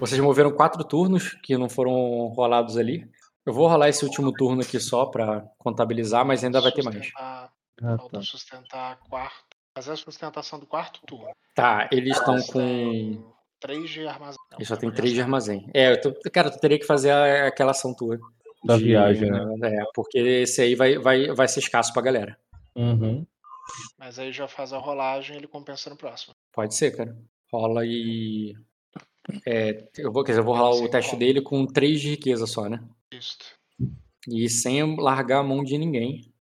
Vocês 0.00 0.20
moveram 0.20 0.50
quatro 0.50 0.82
turnos 0.82 1.34
que 1.44 1.56
não 1.56 1.68
foram 1.68 1.92
rolados 2.34 2.76
ali. 2.76 3.06
Eu 3.46 3.52
vou 3.52 3.68
rolar 3.68 3.88
esse 3.88 4.04
último 4.04 4.32
turno 4.32 4.62
aqui 4.62 4.80
só 4.80 5.06
pra 5.06 5.42
contabilizar, 5.58 6.24
mas 6.24 6.42
ainda 6.42 6.60
vai 6.60 6.72
ter 6.72 6.82
mais. 6.82 7.10
Ah, 7.16 7.50
falta 7.98 8.18
tá. 8.18 8.22
sustentar 8.22 8.92
a 8.92 8.96
quarta. 8.96 9.44
Fazer 9.74 9.92
a 9.92 9.96
sustentação 9.96 10.58
do 10.58 10.66
quarto 10.66 11.00
turno. 11.06 11.30
Tá, 11.54 11.88
eles 11.92 12.16
estão 12.16 12.40
com. 12.40 12.52
têm 12.52 13.24
três 13.60 13.90
de 13.90 14.06
armazém. 14.06 14.38
Eles 14.54 14.68
só 14.68 14.76
tem 14.76 14.90
três 14.90 15.12
de 15.12 15.20
armazém. 15.20 15.68
É, 15.74 15.92
eu 15.92 16.00
tô- 16.00 16.30
cara, 16.30 16.50
tu 16.50 16.58
teria 16.60 16.78
que 16.78 16.86
fazer 16.86 17.10
a- 17.10 17.48
aquela 17.48 17.72
ação 17.72 17.92
tua. 17.94 18.18
Da 18.64 18.76
de- 18.78 18.84
viagem, 18.84 19.30
né? 19.30 19.44
É, 19.64 19.84
porque 19.94 20.16
esse 20.18 20.62
aí 20.62 20.74
vai, 20.74 20.96
vai, 20.96 21.26
vai 21.34 21.46
ser 21.48 21.60
escasso 21.60 21.92
pra 21.92 22.00
galera. 22.00 22.38
Uhum. 22.74 23.26
Mas 23.98 24.18
aí 24.18 24.32
já 24.32 24.48
faz 24.48 24.72
a 24.72 24.78
rolagem 24.78 25.34
e 25.34 25.38
ele 25.38 25.46
compensa 25.46 25.90
no 25.90 25.96
próximo. 25.96 26.34
Pode 26.52 26.74
ser, 26.74 26.96
cara. 26.96 27.14
Rola 27.52 27.84
e. 27.84 28.54
É, 29.46 29.86
eu 29.98 30.12
vou, 30.12 30.22
quer 30.24 30.32
dizer, 30.32 30.40
eu 30.40 30.44
vou 30.44 30.54
rolar 30.56 30.70
o 30.76 30.88
teste 30.88 31.16
dele 31.16 31.40
com 31.42 31.66
três 31.66 32.00
de 32.00 32.10
riqueza 32.10 32.46
só, 32.46 32.68
né? 32.68 32.80
Isso. 33.18 33.38
E 34.28 34.48
sem 34.48 34.96
largar 34.96 35.40
a 35.40 35.42
mão 35.42 35.62
de 35.62 35.76
ninguém. 35.76 36.32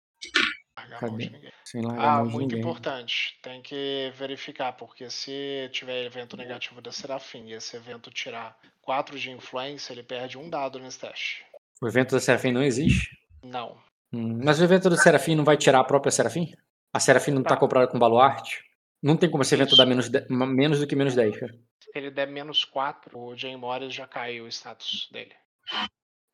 Largar 0.77 1.03
a 1.03 1.07
mão 1.07 1.17
de 1.17 1.29
ninguém. 1.29 1.51
Sem 1.65 1.81
largar 1.81 2.03
a 2.03 2.13
Ah, 2.13 2.17
mão 2.17 2.27
de 2.27 2.33
muito 2.33 2.41
ninguém. 2.55 2.59
importante. 2.61 3.39
Tem 3.41 3.61
que 3.61 4.11
verificar, 4.15 4.73
porque 4.73 5.09
se 5.09 5.69
tiver 5.71 6.05
evento 6.05 6.37
negativo 6.37 6.81
da 6.81 6.91
Serafim 6.91 7.45
e 7.47 7.53
esse 7.53 7.75
evento 7.75 8.09
tirar 8.11 8.57
4 8.81 9.17
de 9.19 9.31
influência, 9.31 9.91
ele 9.93 10.03
perde 10.03 10.37
um 10.37 10.49
dado 10.49 10.79
nesse 10.79 10.99
teste. 10.99 11.43
O 11.81 11.87
evento 11.87 12.11
da 12.11 12.19
Serafim 12.21 12.51
não 12.51 12.63
existe? 12.63 13.09
Não. 13.43 13.77
Hum, 14.13 14.39
mas 14.43 14.59
o 14.59 14.63
evento 14.63 14.89
do 14.89 14.95
Serafim 14.97 15.35
não 15.35 15.43
vai 15.43 15.57
tirar 15.57 15.79
a 15.79 15.83
própria 15.83 16.11
Serafim? 16.11 16.53
A 16.93 16.99
Serafim 16.99 17.31
não 17.31 17.43
tá 17.43 17.49
Tá. 17.51 17.57
comprada 17.57 17.87
com 17.91 17.97
baluarte? 17.99 18.63
Não 19.01 19.17
tem 19.17 19.29
como 19.29 19.41
esse 19.43 19.53
evento 19.55 19.69
Isso. 19.69 19.77
dar 19.77 19.85
menos, 19.85 20.07
de- 20.09 20.25
menos 20.29 20.79
do 20.79 20.87
que 20.87 20.95
menos 20.95 21.15
10, 21.15 21.37
cara. 21.37 21.51
Se 21.81 21.89
ele 21.95 22.09
der 22.11 22.27
menos 22.27 22.63
4, 22.63 23.19
o 23.19 23.35
Jay 23.35 23.57
Morris 23.57 23.93
já 23.93 24.07
caiu 24.07 24.45
o 24.45 24.47
status 24.47 25.09
dele. 25.11 25.33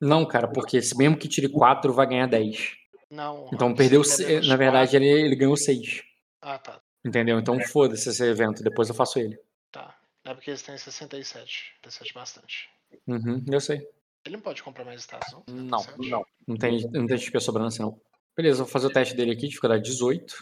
Não, 0.01 0.25
cara, 0.25 0.47
porque 0.47 0.81
se 0.81 0.95
mesmo 0.97 1.17
que 1.17 1.27
tire 1.27 1.49
4, 1.49 1.93
vai 1.93 2.07
ganhar 2.07 2.27
10. 2.27 2.75
Não. 3.11 3.49
Então 3.53 3.73
perdeu. 3.75 4.03
se- 4.03 4.39
Na 4.47 4.55
verdade, 4.55 4.95
ele, 4.95 5.07
ele 5.07 5.35
ganhou 5.35 5.57
6. 5.57 6.03
Ah, 6.41 6.57
tá. 6.57 6.79
Entendeu? 7.05 7.39
Então 7.39 7.59
foda-se 7.59 8.09
esse 8.09 8.23
evento. 8.23 8.63
Depois 8.63 8.87
eu 8.89 8.95
faço 8.95 9.19
ele. 9.19 9.37
Tá. 9.71 9.97
É 10.25 10.33
porque 10.33 10.51
eles 10.51 10.61
têm 10.61 10.77
67. 10.77 11.73
67 11.83 12.13
bastante. 12.13 12.69
Uhum, 13.07 13.43
eu 13.51 13.59
sei. 13.59 13.77
Ele 14.25 14.35
não 14.35 14.41
pode 14.41 14.61
comprar 14.61 14.83
mais 14.85 15.01
status, 15.01 15.31
não? 15.33 15.43
Não, 15.47 15.79
77? 15.79 16.11
não. 16.11 16.25
Não 16.47 16.57
tem, 16.57 16.89
não 16.91 17.07
tem 17.07 17.17
XP 17.17 17.39
sobrando 17.39 17.67
assim, 17.69 17.81
não. 17.81 17.99
Beleza, 18.35 18.63
vou 18.63 18.71
fazer 18.71 18.87
o 18.87 18.91
teste 18.93 19.15
dele 19.15 19.31
aqui, 19.31 19.47
dificuldade 19.47 19.83
18. 19.83 20.39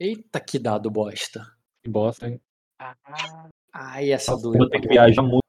Eita, 0.00 0.40
que 0.40 0.58
dado 0.58 0.90
bosta. 0.90 1.44
Que 1.82 1.90
bosta, 1.90 2.28
hein? 2.28 2.40
Ah, 2.78 2.94
Ai, 3.72 4.10
essa 4.12 4.32
Vou 4.32 4.52
doeu. 4.52 4.68
ter 4.68 4.80
que 4.80 4.88
viajar 4.88 5.22
muito. 5.22 5.41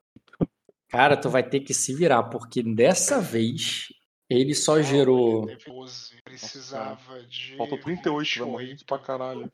Cara, 0.94 1.18
tu 1.18 1.28
vai 1.28 1.42
ter 1.42 1.62
que 1.62 1.74
se 1.74 1.92
virar, 1.92 2.22
porque 2.26 2.62
dessa 2.62 3.20
vez 3.20 3.88
ele 4.30 4.54
só 4.54 4.76
não, 4.76 4.84
gerou. 4.84 5.50
ele 5.50 5.58
teve 5.58 5.72
12. 5.72 6.22
Precisava 6.24 7.24
de. 7.24 7.58
Faltou 7.58 7.80
38, 7.80 8.40
vai 8.40 8.48
morrer 8.48 8.66
28. 8.66 8.86
pra 8.86 9.00
caralho. 9.00 9.52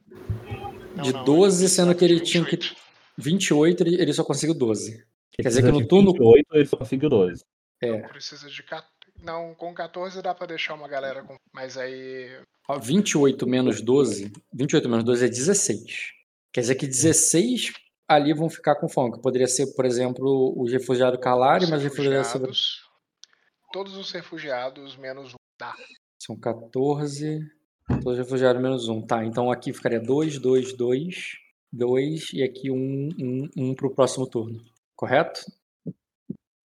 Não, 0.97 1.03
de 1.03 1.13
não, 1.13 1.19
ele 1.19 1.23
12, 1.23 1.69
sendo 1.69 1.95
que 1.95 2.03
ele 2.03 2.17
precisava 2.19 2.49
tinha 2.49 2.59
de 2.59 2.67
que. 2.67 2.75
28. 3.17 3.83
28, 3.83 3.83
ele, 3.83 4.01
ele 4.01 4.13
só 4.13 4.25
conseguiu 4.25 4.53
12. 4.53 5.01
Quer 5.31 5.47
dizer 5.47 5.61
que 5.63 5.71
no 5.71 5.81
de 5.81 5.87
turno. 5.87 6.11
28, 6.11 6.45
ele 6.51 6.65
só 6.65 6.75
conseguiu 6.75 7.09
12. 7.09 7.45
É, 7.81 7.99
Precisa 7.99 8.49
de 8.49 8.61
14. 8.61 8.91
Não, 9.23 9.55
com 9.55 9.73
14 9.73 10.21
dá 10.21 10.35
pra 10.35 10.45
deixar 10.45 10.73
uma 10.73 10.89
galera 10.89 11.23
com. 11.23 11.37
Mas 11.53 11.77
aí. 11.77 12.37
ó, 12.67 12.77
28 12.77 13.47
menos 13.47 13.79
12. 13.79 14.29
28 14.53 14.89
menos 14.89 15.05
12 15.05 15.25
é 15.25 15.29
16. 15.29 16.11
Quer 16.51 16.61
dizer 16.61 16.75
que 16.75 16.85
16 16.85 17.71
ali 18.09 18.33
vão 18.33 18.49
ficar 18.49 18.75
com 18.75 18.89
fome. 18.89 19.13
Que 19.13 19.21
poderia 19.21 19.47
ser, 19.47 19.73
por 19.75 19.85
exemplo, 19.85 20.53
o 20.57 20.65
refugiado 20.65 21.19
Calari, 21.19 21.65
os 21.65 21.69
mas 21.69 21.81
o 21.81 21.83
refugiado. 21.83 22.17
refugiados, 22.17 22.89
Todos 23.71 23.95
os 23.95 24.11
refugiados 24.11 24.97
menos 24.97 25.33
um. 25.33 25.37
Dá. 25.59 25.75
São 26.19 26.35
14. 26.37 27.39
Todos 28.03 28.17
refugiados 28.17 28.61
menos 28.61 28.87
1. 28.87 29.01
Tá, 29.05 29.25
então 29.25 29.51
aqui 29.51 29.73
ficaria 29.73 29.99
2, 29.99 30.39
2, 30.39 30.73
2, 30.73 31.37
2 31.71 32.33
e 32.33 32.43
aqui 32.43 32.69
1, 32.71 32.75
1, 32.75 33.49
1 33.57 33.75
pro 33.75 33.93
próximo 33.93 34.27
turno. 34.27 34.61
Correto? 34.95 35.41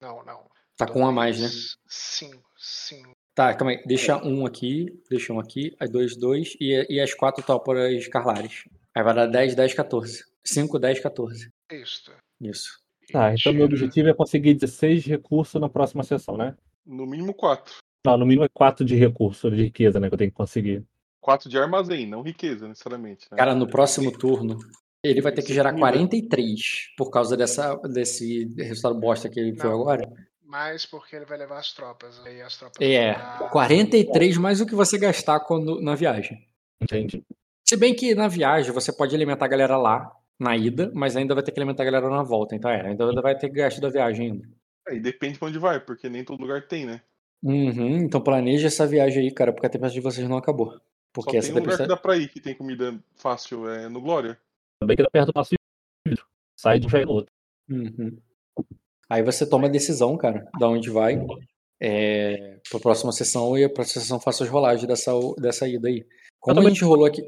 Não, 0.01 0.23
não. 0.25 0.49
Tá 0.75 0.85
com 0.85 1.01
um 1.01 1.07
a 1.07 1.11
mais, 1.11 1.39
né? 1.39 1.47
Sim, 1.87 2.31
sim. 2.57 3.03
Tá, 3.33 3.53
calma 3.53 3.71
aí. 3.71 3.83
Deixa 3.85 4.17
um 4.17 4.45
aqui, 4.45 5.01
deixa 5.09 5.31
um 5.33 5.39
aqui, 5.39 5.75
aí 5.79 5.87
2, 5.87 6.17
2 6.17 6.57
e, 6.59 6.85
e 6.95 6.99
as 6.99 7.13
4 7.13 7.43
tóporas 7.43 8.07
carlares. 8.07 8.65
Aí 8.95 9.03
vai 9.03 9.13
dar 9.13 9.25
10, 9.27 9.55
10, 9.55 9.73
14. 9.73 10.23
5, 10.43 10.77
10, 10.79 10.99
14. 10.99 11.49
Isso. 11.71 12.11
Isso. 12.41 12.79
Tá, 13.11 13.33
então 13.33 13.51
meu 13.53 13.67
Tira- 13.67 13.75
objetivo 13.83 14.09
é 14.09 14.13
conseguir 14.13 14.53
16 14.53 15.05
recursos 15.05 15.59
na 15.59 15.67
próxima 15.69 16.03
sessão, 16.03 16.37
né? 16.37 16.55
No 16.85 17.05
mínimo 17.05 17.33
4. 17.33 17.75
Não, 18.05 18.17
no 18.17 18.25
mínimo 18.25 18.45
é 18.45 18.49
4 18.53 18.85
de 18.85 18.95
recurso, 18.95 19.49
de 19.49 19.63
riqueza, 19.63 19.99
né? 19.99 20.07
Que 20.09 20.13
eu 20.13 20.17
tenho 20.17 20.31
que 20.31 20.37
conseguir. 20.37 20.83
4 21.21 21.49
de 21.49 21.57
armazém, 21.57 22.05
não 22.05 22.21
riqueza, 22.21 22.67
necessariamente. 22.67 23.25
Né? 23.31 23.37
Cara, 23.37 23.55
no 23.55 23.67
próximo 23.67 24.11
turno, 24.11 24.57
ele 25.03 25.21
vai 25.21 25.31
ter 25.31 25.41
que 25.41 25.53
gerar 25.53 25.69
Sim, 25.69 25.75
né? 25.75 25.79
43 25.81 26.59
por 26.97 27.09
causa 27.09 27.35
dessa, 27.37 27.75
desse 27.87 28.45
resultado 28.57 28.99
bosta 28.99 29.29
que 29.29 29.39
ele 29.39 29.55
foi 29.57 29.69
Não. 29.69 29.81
agora. 29.81 30.09
Mas 30.45 30.85
porque 30.85 31.15
ele 31.15 31.25
vai 31.25 31.37
levar 31.37 31.59
as 31.59 31.73
tropas. 31.73 32.19
Aí 32.25 32.41
as 32.41 32.57
tropas 32.57 32.79
É, 32.85 33.13
vão 33.13 33.21
dar- 33.39 33.49
43 33.49 34.37
mais 34.37 34.61
o 34.61 34.65
que 34.65 34.75
você 34.75 34.97
gastar 34.97 35.39
quando, 35.39 35.81
na 35.81 35.95
viagem. 35.95 36.45
Entendi. 36.81 37.23
Se 37.65 37.77
bem 37.77 37.95
que 37.95 38.13
na 38.13 38.27
viagem 38.27 38.71
você 38.71 38.91
pode 38.91 39.15
alimentar 39.15 39.45
a 39.45 39.49
galera 39.49 39.77
lá, 39.77 40.11
na 40.39 40.55
ida, 40.55 40.91
mas 40.93 41.15
ainda 41.15 41.33
vai 41.33 41.43
ter 41.43 41.51
que 41.51 41.59
alimentar 41.59 41.83
a 41.83 41.85
galera 41.85 42.09
na 42.09 42.23
volta. 42.23 42.55
Então 42.55 42.69
é, 42.69 42.87
ainda 42.87 43.21
vai 43.21 43.37
ter 43.37 43.49
gasto 43.49 43.79
da 43.79 43.89
viagem 43.89 44.31
ainda. 44.31 44.49
Aí 44.87 44.99
depende 44.99 45.39
pra 45.39 45.47
onde 45.47 45.59
vai, 45.59 45.79
porque 45.79 46.09
nem 46.09 46.23
todo 46.23 46.41
lugar 46.41 46.67
tem, 46.67 46.85
né? 46.85 47.01
Uhum, 47.41 47.97
então 47.97 48.21
planeja 48.21 48.67
essa 48.67 48.87
viagem 48.87 49.23
aí, 49.23 49.31
cara, 49.31 49.51
porque 49.51 49.67
a 49.67 49.69
tempestade 49.69 49.95
de 49.95 50.01
vocês 50.01 50.27
não 50.27 50.37
acabou. 50.37 50.79
Porque 51.13 51.31
Só 51.31 51.37
essa 51.37 51.47
tem 51.47 51.55
um 51.55 51.59
lugar 51.59 51.71
que 51.71 51.77
tempestade. 51.77 51.89
dá 51.89 51.97
pra 51.97 52.17
ir 52.17 52.27
que 52.27 52.39
tem 52.39 52.55
comida 52.55 52.99
fácil, 53.15 53.67
é 53.69 53.87
no 53.87 54.01
Glória. 54.01 54.37
Também 54.79 54.97
que 54.97 55.03
dá 55.03 55.09
perto 55.09 55.31
do 55.31 55.43
vidro. 56.07 56.25
Sai 56.59 56.79
de 56.79 56.87
um 56.87 56.97
é 56.97 57.05
no 57.05 57.11
outro. 57.11 57.31
Uhum. 57.69 58.17
Aí 59.09 59.21
você 59.21 59.47
toma 59.47 59.67
a 59.67 59.71
decisão, 59.71 60.17
cara, 60.17 60.49
da 60.59 60.67
onde 60.67 60.89
vai. 60.89 61.19
É, 61.81 62.59
pra 62.69 62.79
próxima 62.79 63.11
sessão 63.11 63.57
e 63.57 63.63
a 63.63 63.69
próxima 63.69 64.01
sessão 64.01 64.19
faça 64.19 64.43
as 64.43 64.49
rolagens 64.49 64.87
dessa, 64.87 65.11
dessa 65.37 65.67
ida 65.67 65.87
aí. 65.87 66.05
Como 66.39 66.59
a 66.59 66.69
gente 66.69 66.83
rolou 66.83 67.05
aqui. 67.05 67.21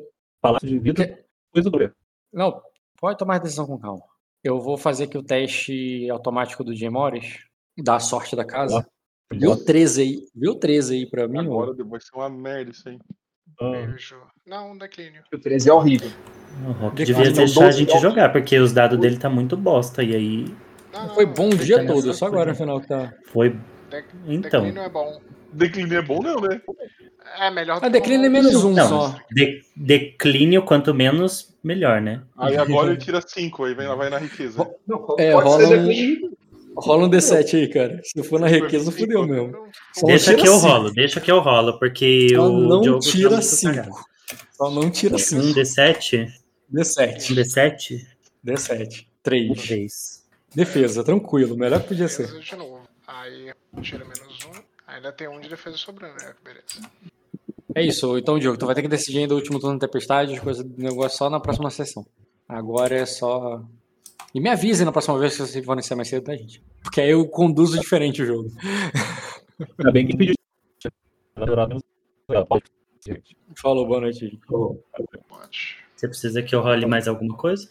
Palácio 0.48 0.68
de 0.68 0.80
vidro, 0.80 1.06
coisa 1.52 1.70
do 1.70 1.92
Não, 2.34 2.62
pode 3.00 3.18
tomar 3.18 3.36
a 3.36 3.40
decisão 3.40 3.66
com 3.66 3.78
calma. 3.78 4.04
Eu 4.44 4.60
vou 4.60 4.78
fazer 4.78 5.06
aqui 5.06 5.18
o 5.18 5.24
teste 5.24 6.10
automático 6.10 6.64
do 6.64 6.76
Jim 6.76 6.90
Morris, 6.90 7.40
da 7.84 8.00
sorte 8.00 8.36
da 8.36 8.46
casa. 8.46 8.86
Viu 9.32 9.52
o 9.52 9.58
13 9.58 10.02
aí? 10.02 10.28
Viu 10.36 10.52
o 10.52 10.56
13 10.56 10.96
aí 10.96 11.10
pra 11.10 11.28
mim? 11.28 11.40
Agora 11.40 11.72
ô? 11.72 11.86
vai 11.88 12.00
ser 12.00 12.16
uma 12.16 12.30
merda 12.30 12.70
isso 12.72 12.88
aí. 12.88 13.00
Ah, 13.60 13.72
Beijo. 13.72 14.22
Não, 14.46 14.74
um 14.74 14.78
declínio. 14.78 15.24
O 15.34 15.38
13 15.40 15.70
é 15.70 15.74
horrível. 15.74 16.10
De- 16.94 17.06
devia 17.06 17.26
São 17.26 17.34
deixar 17.34 17.62
a 17.62 17.66
12 17.66 17.78
gente 17.80 17.88
jogos. 17.90 18.02
jogar, 18.04 18.32
porque 18.32 18.60
os 18.60 18.72
dados 18.72 19.00
dele 19.00 19.18
tá 19.18 19.30
muito 19.30 19.58
bosta. 19.58 20.04
E 20.04 20.16
aí 20.16 20.56
Não, 20.94 21.08
não, 21.08 21.16
Foi 21.16 21.26
bom 21.26 21.50
o 21.50 21.56
dia 21.58 21.86
todo, 21.88 22.14
só 22.14 22.28
agora 22.28 22.52
no 22.52 22.56
final 22.58 22.80
que 22.80 22.88
tá. 22.88 23.14
foi. 23.28 23.58
Dec- 23.90 24.06
Então. 24.28 24.62
Declínio 24.62 24.84
é 24.84 24.90
bom. 24.90 25.22
Declínio 25.52 25.98
é 25.98 26.02
bom 26.02 26.22
não, 26.22 26.40
né? 26.42 26.62
É 27.40 27.52
melhor 27.52 27.80
do 27.80 27.86
Ah, 27.86 27.90
que 27.90 27.94
declínio 27.94 28.26
é 28.28 28.30
menos 28.30 28.64
um 28.64 28.72
Não, 28.74 28.88
só. 28.88 29.20
de- 29.32 29.62
declínio, 29.76 30.64
quanto 30.64 30.94
menos, 30.94 31.54
melhor, 31.64 32.00
né? 32.02 32.22
Aí 32.38 32.56
agora 32.58 32.92
ele 32.92 32.98
tira 32.98 33.22
5, 33.26 33.66
aí 33.66 33.74
vai, 33.74 33.88
vai 33.96 34.10
na 34.10 34.18
riqueza. 34.20 34.66
É, 35.18 35.34
rola 35.34 35.68
um-. 35.78 36.32
Rola 36.78 37.06
um 37.06 37.10
D7 37.10 37.54
aí, 37.58 37.68
cara. 37.70 38.02
Se 38.04 38.22
for 38.24 38.40
na 38.40 38.48
riqueza, 38.48 38.92
fudeu 38.92 39.26
mesmo. 39.26 39.52
Não, 39.52 39.68
Só 39.94 40.08
deixa 40.08 40.36
que 40.36 40.48
eu 40.48 40.54
cinco. 40.56 40.68
rolo, 40.68 40.92
deixa 40.94 41.22
que 41.22 41.32
eu 41.32 41.40
rolo, 41.40 41.80
porque 41.80 42.28
Só 42.36 42.48
o 42.48 42.60
não 42.68 42.82
Diogo 42.82 43.00
tá 43.00 43.10
tira 43.12 43.30
muito 43.32 43.44
5. 43.46 43.74
cagado. 43.76 43.96
Só 44.52 44.72
não 44.72 44.90
tira 44.92 45.16
Um 45.16 45.20
5. 45.20 45.42
D7? 45.60 46.28
Um 46.72 46.76
D7. 46.78 47.34
D7? 47.34 48.06
D7. 48.46 49.06
3. 49.24 49.62
3. 49.68 50.24
Defesa, 50.54 51.04
tranquilo. 51.04 51.58
Melhor 51.58 51.82
que 51.82 51.90
podia 51.90 52.08
ser. 52.08 52.24
defesa 52.28 52.40
de 52.42 52.56
novo. 52.56 52.82
Aí 53.08 53.52
tira 53.82 54.04
menos 54.06 54.40
um. 54.46 54.65
Ainda 54.96 55.12
tem 55.12 55.28
um 55.28 55.42
de 55.42 55.50
defesa 55.50 55.76
sobrando, 55.76 56.16
né? 56.24 56.34
Beleza. 56.42 56.90
É 57.76 57.84
isso. 57.84 58.18
Então, 58.18 58.40
Diogo, 58.40 58.58
tu 58.58 58.66
vai 58.66 58.74
ter 58.74 58.82
que 58.82 58.88
decidir 58.88 59.20
ainda 59.20 59.34
o 59.34 59.38
último 59.38 59.60
turno 59.60 59.78
da 59.78 59.86
tempestade, 59.86 60.34
as 60.34 60.40
coisas 60.40 60.64
do 60.64 60.82
negócio 60.82 61.18
só 61.18 61.30
na 61.30 61.38
próxima 61.38 61.70
sessão. 61.70 62.06
Agora 62.48 62.96
é 62.96 63.06
só. 63.06 63.62
E 64.34 64.40
me 64.40 64.50
avisem 64.50 64.86
na 64.86 64.94
próxima 64.94 65.20
vez 65.20 65.34
se 65.34 65.40
vocês 65.40 65.66
forem 65.66 65.84
ser 65.84 65.96
mais 65.96 66.08
cedo, 66.08 66.24
tá, 66.24 66.36
gente? 66.36 66.64
Porque 66.82 67.02
aí 67.02 67.10
eu 67.10 67.28
conduzo 67.28 67.78
diferente 67.78 68.22
o 68.22 68.26
jogo. 68.26 68.50
Ainda 69.78 69.92
bem 69.92 70.08
que 70.08 70.16
pediu. 70.16 70.36
Falou, 73.58 73.86
boa 73.86 74.00
noite. 74.00 74.40
Pode. 74.48 75.78
Você 75.94 76.08
precisa 76.08 76.42
que 76.42 76.56
eu 76.56 76.62
role 76.62 76.86
mais 76.86 77.06
alguma 77.10 77.36
coisa? 77.36 77.70